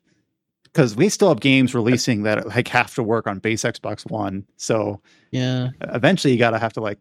because 0.65 0.95
we 0.95 1.09
still 1.09 1.29
have 1.29 1.41
games 1.41 1.75
releasing 1.75 2.23
that 2.23 2.47
like 2.47 2.69
have 2.69 2.95
to 2.95 3.03
work 3.03 3.27
on 3.27 3.39
base 3.41 3.63
Xbox 3.65 4.09
One. 4.11 4.47
So 4.57 5.01
Yeah. 5.33 5.71
eventually 5.81 6.33
you 6.33 6.39
gotta 6.39 6.59
have 6.59 6.73
to 6.75 6.81
like 6.81 6.99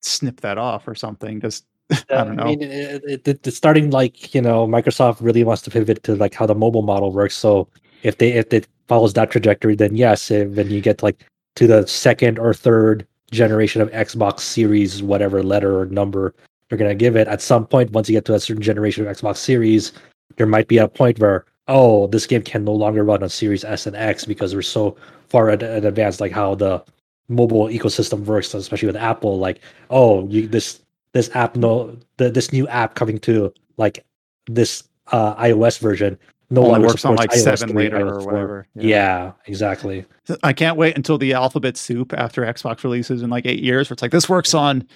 snip 0.00 0.40
that 0.40 0.58
off 0.58 0.88
or 0.88 0.94
something. 0.96 1.40
Just 1.40 1.64
I 2.10 2.24
don't 2.24 2.36
know. 2.36 2.44
mean, 2.44 2.62
it, 2.62 3.26
it, 3.26 3.46
it's 3.46 3.56
starting 3.56 3.90
like 3.90 4.34
you 4.34 4.40
know, 4.40 4.66
Microsoft 4.66 5.18
really 5.20 5.44
wants 5.44 5.62
to 5.62 5.70
pivot 5.70 6.02
to 6.04 6.16
like 6.16 6.34
how 6.34 6.46
the 6.46 6.54
mobile 6.54 6.82
model 6.82 7.12
works. 7.12 7.36
So 7.36 7.68
if 8.02 8.18
they 8.18 8.32
if 8.32 8.52
it 8.52 8.68
follows 8.88 9.12
that 9.14 9.30
trajectory, 9.30 9.74
then 9.74 9.96
yes, 9.96 10.30
when 10.30 10.70
you 10.70 10.80
get 10.80 11.02
like 11.02 11.24
to 11.56 11.66
the 11.66 11.86
second 11.86 12.38
or 12.38 12.54
third 12.54 13.06
generation 13.30 13.80
of 13.80 13.90
Xbox 13.90 14.40
Series, 14.40 15.02
whatever 15.02 15.42
letter 15.42 15.80
or 15.80 15.86
number 15.86 16.34
you're 16.70 16.78
gonna 16.78 16.94
give 16.94 17.16
it, 17.16 17.28
at 17.28 17.42
some 17.42 17.66
point, 17.66 17.90
once 17.92 18.08
you 18.08 18.14
get 18.14 18.24
to 18.24 18.34
a 18.34 18.40
certain 18.40 18.62
generation 18.62 19.06
of 19.06 19.16
Xbox 19.16 19.36
Series, 19.36 19.92
there 20.36 20.46
might 20.46 20.68
be 20.68 20.78
a 20.78 20.88
point 20.88 21.18
where 21.18 21.44
oh, 21.68 22.06
this 22.08 22.26
game 22.26 22.42
can 22.42 22.64
no 22.64 22.72
longer 22.72 23.04
run 23.04 23.22
on 23.22 23.28
Series 23.28 23.64
S 23.64 23.86
and 23.86 23.96
X 23.96 24.24
because 24.24 24.54
we're 24.54 24.62
so 24.62 24.96
far 25.28 25.50
ad- 25.50 25.62
advanced, 25.62 26.20
like 26.20 26.32
how 26.32 26.54
the 26.54 26.82
mobile 27.28 27.66
ecosystem 27.66 28.24
works, 28.24 28.52
especially 28.54 28.86
with 28.86 28.96
Apple. 28.96 29.38
Like, 29.38 29.60
oh, 29.90 30.26
you 30.28 30.46
this 30.48 30.81
this 31.12 31.34
app 31.34 31.56
no 31.56 31.96
the, 32.16 32.30
this 32.30 32.52
new 32.52 32.66
app 32.68 32.94
coming 32.94 33.18
to 33.18 33.52
like 33.76 34.04
this 34.46 34.84
uh 35.08 35.34
iOS 35.36 35.78
version 35.78 36.18
no 36.50 36.60
Only 36.60 36.72
longer 36.72 36.86
works 36.88 37.04
on 37.06 37.16
like 37.16 37.30
iOS 37.30 37.42
seven 37.58 37.68
3, 37.70 37.82
later 37.84 38.08
or 38.14 38.18
whatever. 38.26 38.66
Yeah. 38.74 39.32
exactly. 39.46 40.04
I 40.42 40.52
can't 40.52 40.76
wait 40.76 40.96
until 40.96 41.16
the 41.16 41.32
alphabet 41.32 41.78
soup 41.78 42.12
after 42.12 42.42
Xbox 42.42 42.84
releases 42.84 43.22
in 43.22 43.30
like 43.30 43.46
eight 43.46 43.62
years, 43.62 43.88
where 43.88 43.94
it's 43.94 44.02
like 44.02 44.10
this 44.10 44.28
works 44.28 44.52
on 44.52 44.86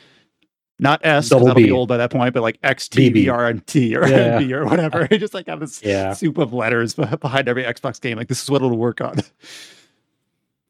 not 0.78 1.01
S, 1.03 1.31
that'll 1.31 1.55
be 1.55 1.70
old 1.70 1.89
by 1.89 1.97
that 1.97 2.11
point, 2.11 2.35
but 2.35 2.43
like 2.43 2.59
X, 2.62 2.91
T, 2.91 3.11
BB. 3.11 3.49
And 3.51 3.67
T 3.67 3.97
or 3.97 4.07
Yeah. 4.07 4.39
B 4.39 4.53
or 4.53 4.67
whatever. 4.67 5.09
Just 5.12 5.33
like 5.33 5.47
have 5.47 5.61
this 5.61 5.83
Yeah. 5.83 6.12
soup 6.12 6.36
of 6.36 6.53
letters 6.53 6.93
behind 6.93 7.49
every 7.49 7.65
Xbox 7.65 8.03
game. 8.03 8.19
Like 8.19 8.28
this 8.28 8.43
is 8.43 8.51
what 8.51 8.57
it'll 8.61 8.77
work 8.77 9.01
on. 9.01 9.17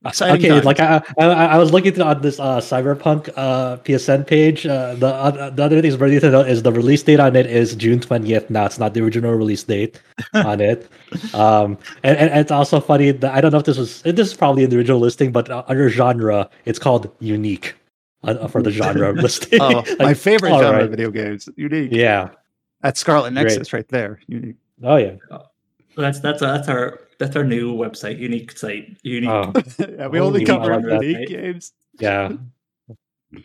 Exciting 0.08 0.36
okay, 0.36 0.48
times. 0.48 0.64
like 0.64 0.80
I, 0.80 1.02
I 1.18 1.24
I 1.24 1.58
was 1.58 1.72
looking 1.72 2.00
on 2.00 2.22
this 2.22 2.38
uh 2.38 2.58
Cyberpunk 2.58 3.32
uh 3.36 3.76
PSN 3.78 4.26
page. 4.26 4.66
Uh, 4.66 4.94
the 4.94 5.08
uh, 5.08 5.50
the 5.50 5.62
other 5.64 5.80
thing 5.80 5.90
is 5.90 5.98
worthy 5.98 6.20
to 6.20 6.30
note 6.30 6.48
is 6.48 6.62
the 6.62 6.72
release 6.72 7.02
date 7.02 7.20
on 7.20 7.36
it 7.36 7.46
is 7.46 7.74
June 7.74 8.00
twentieth. 8.00 8.48
Now 8.50 8.66
it's 8.66 8.78
not 8.78 8.94
the 8.94 9.02
original 9.02 9.34
release 9.34 9.62
date 9.62 10.00
on 10.34 10.60
it. 10.60 10.88
Um, 11.34 11.78
and, 12.02 12.16
and 12.18 12.40
it's 12.40 12.52
also 12.52 12.80
funny 12.80 13.10
that 13.10 13.34
I 13.34 13.40
don't 13.40 13.52
know 13.52 13.58
if 13.58 13.64
this 13.64 13.78
was 13.78 14.02
this 14.02 14.28
is 14.28 14.34
probably 14.34 14.64
in 14.64 14.70
the 14.70 14.76
original 14.76 15.00
listing, 15.00 15.32
but 15.32 15.50
uh, 15.50 15.64
under 15.66 15.88
genre 15.88 16.48
it's 16.64 16.78
called 16.78 17.10
unique 17.20 17.74
uh, 18.24 18.48
for 18.48 18.62
the 18.62 18.70
genre 18.70 19.12
listing. 19.22 19.60
oh, 19.60 19.84
my 19.98 20.14
favorite 20.14 20.50
genre 20.50 20.72
right. 20.72 20.82
of 20.82 20.90
video 20.90 21.10
games. 21.10 21.48
Unique. 21.56 21.92
Yeah. 21.92 22.30
That's 22.82 23.00
Scarlet 23.00 23.32
Great. 23.32 23.44
Nexus 23.44 23.72
right 23.72 23.88
there. 23.88 24.20
Unique. 24.26 24.56
Oh 24.82 24.96
yeah. 24.96 25.16
So 25.30 26.02
that's 26.02 26.20
that's 26.20 26.40
that's 26.40 26.68
our 26.68 27.00
that's 27.18 27.36
our 27.36 27.44
new 27.44 27.74
website, 27.74 28.18
unique 28.18 28.56
site, 28.56 28.96
unique. 29.02 29.30
Oh 29.30 29.52
yeah, 29.78 30.06
we 30.08 30.20
Oh, 30.20 30.24
only 30.26 30.44
cover 30.44 30.74
like 30.80 30.84
that. 30.84 31.02
unique 31.04 31.28
games. 31.28 31.72
yeah. 31.98 32.32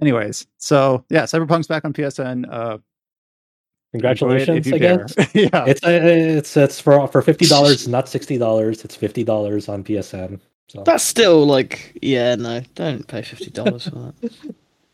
Anyways, 0.00 0.46
so 0.58 1.04
yeah, 1.10 1.24
Cyberpunk's 1.24 1.66
back 1.66 1.84
on 1.84 1.92
PSN. 1.92 2.46
Uh, 2.50 2.78
Congratulations, 3.92 4.66
if 4.66 4.66
you 4.66 4.74
I 4.74 4.78
guess. 4.78 5.14
yeah, 5.34 5.64
It's 5.66 5.84
uh, 5.84 5.90
it's 5.90 6.56
it's 6.56 6.80
for 6.80 7.06
for 7.08 7.20
fifty 7.22 7.44
dollars, 7.46 7.86
not 7.86 8.08
sixty 8.08 8.38
dollars. 8.38 8.84
It's 8.84 8.96
fifty 8.96 9.22
dollars 9.22 9.68
on 9.68 9.84
PSN. 9.84 10.40
So 10.68 10.82
That's 10.84 11.04
still 11.04 11.44
like, 11.44 11.98
yeah, 12.00 12.34
no, 12.36 12.62
don't 12.74 13.06
pay 13.06 13.20
fifty 13.22 13.50
dollars 13.50 13.84
for 13.88 13.96
that. 13.96 14.32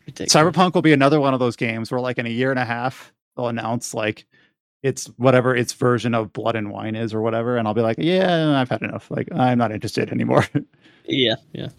Ridiculous. 0.05 0.33
Cyberpunk 0.33 0.73
will 0.75 0.81
be 0.81 0.91
another 0.91 1.21
one 1.21 1.33
of 1.33 1.39
those 1.39 1.55
games 1.55 1.91
where, 1.91 2.01
like, 2.01 2.17
in 2.17 2.25
a 2.25 2.29
year 2.29 2.49
and 2.51 2.59
a 2.59 2.65
half, 2.65 3.13
they'll 3.37 3.47
announce 3.47 3.93
like 3.93 4.25
it's 4.83 5.07
whatever 5.17 5.55
its 5.55 5.73
version 5.73 6.13
of 6.15 6.31
Blood 6.33 6.55
and 6.55 6.71
Wine 6.71 6.95
is 6.95 7.13
or 7.13 7.21
whatever, 7.21 7.57
and 7.57 7.67
I'll 7.67 7.73
be 7.73 7.81
like, 7.81 7.97
yeah, 7.99 8.59
I've 8.59 8.69
had 8.69 8.81
enough. 8.81 9.11
Like, 9.11 9.27
I'm 9.33 9.57
not 9.57 9.71
interested 9.71 10.11
anymore. 10.11 10.45
Yeah, 11.11 11.35
yeah. 11.53 11.69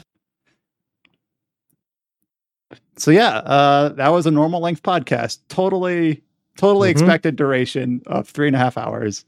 so 2.97 3.11
yeah, 3.11 3.37
uh, 3.39 3.91
that 3.91 4.09
was 4.09 4.27
a 4.27 4.31
normal 4.31 4.61
length 4.61 4.83
podcast. 4.83 5.39
Totally, 5.49 6.23
totally 6.57 6.89
Mhm. 6.89 6.93
expected 6.93 7.37
duration 7.37 8.03
of 8.07 8.29
three 8.29 8.47
and 8.49 8.57
a 8.57 8.59
half 8.59 8.77
hours. 8.77 9.25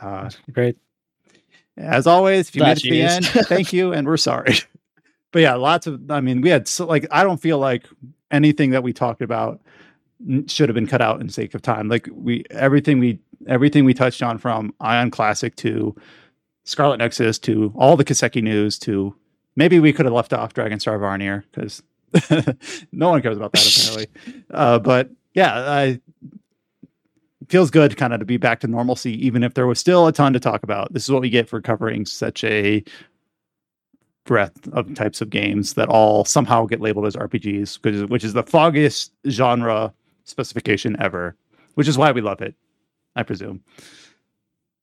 Uh, 0.00 0.30
great. 0.52 0.76
As 1.76 2.06
always, 2.06 2.48
if 2.48 2.56
you 2.56 2.62
made 2.62 2.72
it 2.72 2.74
That 2.76 2.80
to 2.82 2.90
the 2.90 3.02
end, 3.02 3.26
thank 3.48 3.72
you, 3.72 3.92
and 3.92 4.06
we're 4.06 4.16
sorry. 4.16 4.54
but 5.32 5.42
yeah, 5.42 5.54
lots 5.54 5.86
of. 5.86 6.10
I 6.10 6.20
mean, 6.20 6.40
we 6.40 6.48
had 6.50 6.68
so 6.68 6.86
like 6.86 7.06
I 7.10 7.22
don't 7.24 7.40
feel 7.40 7.58
like 7.58 7.86
anything 8.30 8.70
that 8.70 8.82
we 8.82 8.92
talked 8.92 9.22
about 9.22 9.54
n- 9.54 9.60
should 10.46 10.68
have 10.68 10.74
been 10.74 10.86
cut 10.86 11.00
out 11.00 11.20
in 11.20 11.28
sake 11.28 11.54
of 11.54 11.62
time. 11.62 11.88
Like 11.88 12.08
we 12.12 12.44
everything 12.50 12.98
we 12.98 13.18
everything 13.46 13.84
we 13.84 13.94
touched 13.94 14.22
on 14.22 14.38
from 14.38 14.74
Aion 14.80 15.10
Classic 15.10 15.54
to 15.56 15.94
Scarlet 16.64 16.98
Nexus 16.98 17.38
to 17.40 17.72
all 17.76 17.96
the 17.96 18.04
Kiseki 18.04 18.42
news 18.42 18.78
to 18.80 19.14
maybe 19.56 19.80
we 19.80 19.92
could 19.92 20.06
have 20.06 20.14
left 20.14 20.32
off 20.32 20.54
Dragon 20.54 20.78
Star 20.78 20.98
Varnir 20.98 21.44
because 21.52 21.82
no 22.92 23.10
one 23.10 23.22
cares 23.22 23.36
about 23.36 23.52
that 23.52 23.66
apparently. 23.66 24.44
Uh, 24.52 24.80
but 24.80 25.08
yeah, 25.34 25.70
I 25.70 26.00
feels 27.48 27.70
good 27.70 27.96
kind 27.96 28.12
of 28.12 28.20
to 28.20 28.26
be 28.26 28.36
back 28.36 28.60
to 28.60 28.66
normalcy, 28.66 29.26
even 29.26 29.42
if 29.42 29.54
there 29.54 29.66
was 29.66 29.78
still 29.78 30.06
a 30.06 30.12
ton 30.12 30.32
to 30.32 30.40
talk 30.40 30.62
about. 30.62 30.92
This 30.92 31.04
is 31.04 31.10
what 31.10 31.22
we 31.22 31.30
get 31.30 31.48
for 31.48 31.60
covering 31.60 32.06
such 32.06 32.44
a 32.44 32.82
breadth 34.24 34.68
of 34.68 34.94
types 34.94 35.20
of 35.20 35.30
games 35.30 35.74
that 35.74 35.88
all 35.88 36.24
somehow 36.24 36.64
get 36.66 36.80
labeled 36.80 37.06
as 37.06 37.16
RPGs, 37.16 37.82
which 37.82 37.94
is, 37.94 38.04
which 38.06 38.24
is 38.24 38.32
the 38.32 38.42
foggiest 38.42 39.12
genre 39.28 39.92
specification 40.30 40.96
ever, 41.00 41.36
which 41.74 41.88
is 41.88 41.98
why 41.98 42.12
we 42.12 42.20
love 42.20 42.40
it, 42.40 42.54
I 43.14 43.22
presume. 43.22 43.62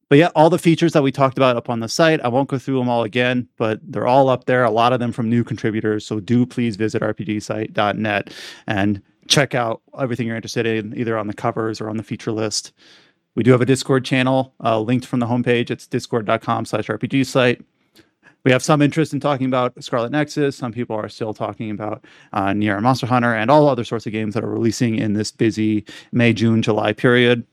But 0.09 0.19
yeah, 0.19 0.30
all 0.35 0.50
the 0.50 0.59
features 0.59 0.93
that 0.93 1.03
we 1.03 1.11
talked 1.11 1.38
about 1.38 1.58
up 1.58 1.69
on 1.69 1.82
the 1.82 1.90
site, 1.90 2.22
I 2.22 2.30
won't 2.30 2.48
go 2.48 2.58
through 2.58 2.80
them 2.80 2.88
all 2.88 3.03
again, 3.03 3.50
but 3.58 3.80
they're 3.84 4.08
all 4.08 4.30
up 4.30 4.45
there, 4.45 4.64
a 4.64 4.72
lot 4.72 4.93
of 4.93 5.00
them 5.00 5.11
from 5.11 5.30
new 5.30 5.43
contributors. 5.43 6.06
So 6.06 6.19
do 6.19 6.45
please 6.45 6.77
visit 6.77 7.01
rpgsite.net 7.01 8.34
and 8.67 9.01
check 9.27 9.53
out 9.53 9.82
everything 10.00 10.27
you're 10.27 10.38
interested 10.38 10.66
in, 10.66 10.98
either 10.98 11.17
on 11.17 11.27
the 11.27 11.34
covers 11.34 11.82
or 11.82 11.90
on 11.90 11.98
the 11.98 12.03
feature 12.03 12.32
list. 12.32 12.72
We 13.35 13.43
do 13.43 13.51
have 13.51 13.61
a 13.61 13.66
Discord 13.66 14.06
channel 14.06 14.53
uh, 14.64 14.80
linked 14.80 15.06
from 15.06 15.19
the 15.19 15.27
homepage. 15.27 15.69
It's 15.69 15.85
discord.com 15.85 16.66
slash 16.66 16.88
RPG 16.88 17.26
site. 17.26 17.61
We 18.43 18.51
have 18.51 18.64
some 18.64 18.82
interest 18.82 19.14
in 19.14 19.19
talking 19.19 19.48
about 19.48 19.82
Scarlet 19.83 20.11
Nexus. 20.11 20.56
Some 20.56 20.72
people 20.72 20.95
are 20.95 21.09
still 21.09 21.33
talking 21.33 21.69
about 21.72 22.06
uh, 22.33 22.53
Nier 22.53 22.80
Monster 22.80 23.07
Hunter 23.07 23.33
and 23.33 23.51
all 23.51 23.67
other 23.67 23.83
sorts 23.83 24.06
of 24.06 24.14
games 24.14 24.33
that 24.33 24.43
are 24.43 24.49
releasing 24.49 24.95
in 24.95 25.14
this 25.14 25.32
busy 25.32 25.83
May, 26.11 26.33
June, 26.33 26.61
July 26.61 26.93
period. 26.93 27.45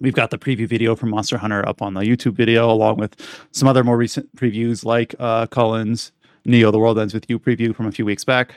We've 0.00 0.14
got 0.14 0.30
the 0.30 0.38
preview 0.38 0.66
video 0.66 0.96
from 0.96 1.10
Monster 1.10 1.38
Hunter 1.38 1.66
up 1.68 1.82
on 1.82 1.94
the 1.94 2.00
YouTube 2.00 2.34
video, 2.34 2.70
along 2.70 2.96
with 2.96 3.16
some 3.52 3.68
other 3.68 3.84
more 3.84 3.96
recent 3.96 4.34
previews 4.36 4.84
like 4.84 5.14
uh, 5.18 5.46
Colin's 5.46 6.12
Neo 6.44 6.70
The 6.70 6.78
World 6.78 6.98
Ends 6.98 7.14
With 7.14 7.28
You 7.28 7.38
preview 7.38 7.74
from 7.74 7.86
a 7.86 7.92
few 7.92 8.04
weeks 8.04 8.24
back. 8.24 8.56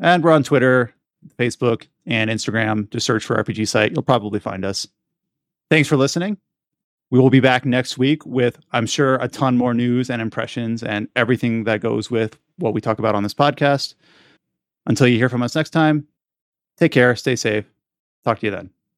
And 0.00 0.22
we're 0.22 0.32
on 0.32 0.42
Twitter, 0.42 0.94
Facebook, 1.38 1.86
and 2.06 2.30
Instagram. 2.30 2.90
Just 2.90 3.06
search 3.06 3.24
for 3.24 3.42
RPG 3.42 3.68
site. 3.68 3.92
You'll 3.92 4.02
probably 4.02 4.40
find 4.40 4.64
us. 4.64 4.86
Thanks 5.70 5.88
for 5.88 5.96
listening. 5.96 6.38
We 7.10 7.18
will 7.18 7.30
be 7.30 7.40
back 7.40 7.64
next 7.64 7.96
week 7.96 8.24
with, 8.26 8.58
I'm 8.72 8.86
sure, 8.86 9.16
a 9.16 9.28
ton 9.28 9.56
more 9.56 9.72
news 9.72 10.10
and 10.10 10.20
impressions 10.20 10.82
and 10.82 11.08
everything 11.16 11.64
that 11.64 11.80
goes 11.80 12.10
with 12.10 12.38
what 12.56 12.74
we 12.74 12.80
talk 12.80 12.98
about 12.98 13.14
on 13.14 13.22
this 13.22 13.34
podcast. 13.34 13.94
Until 14.86 15.06
you 15.06 15.16
hear 15.16 15.28
from 15.28 15.42
us 15.42 15.54
next 15.54 15.70
time, 15.70 16.06
take 16.76 16.92
care, 16.92 17.14
stay 17.16 17.36
safe. 17.36 17.64
Talk 18.24 18.40
to 18.40 18.46
you 18.46 18.50
then. 18.50 18.70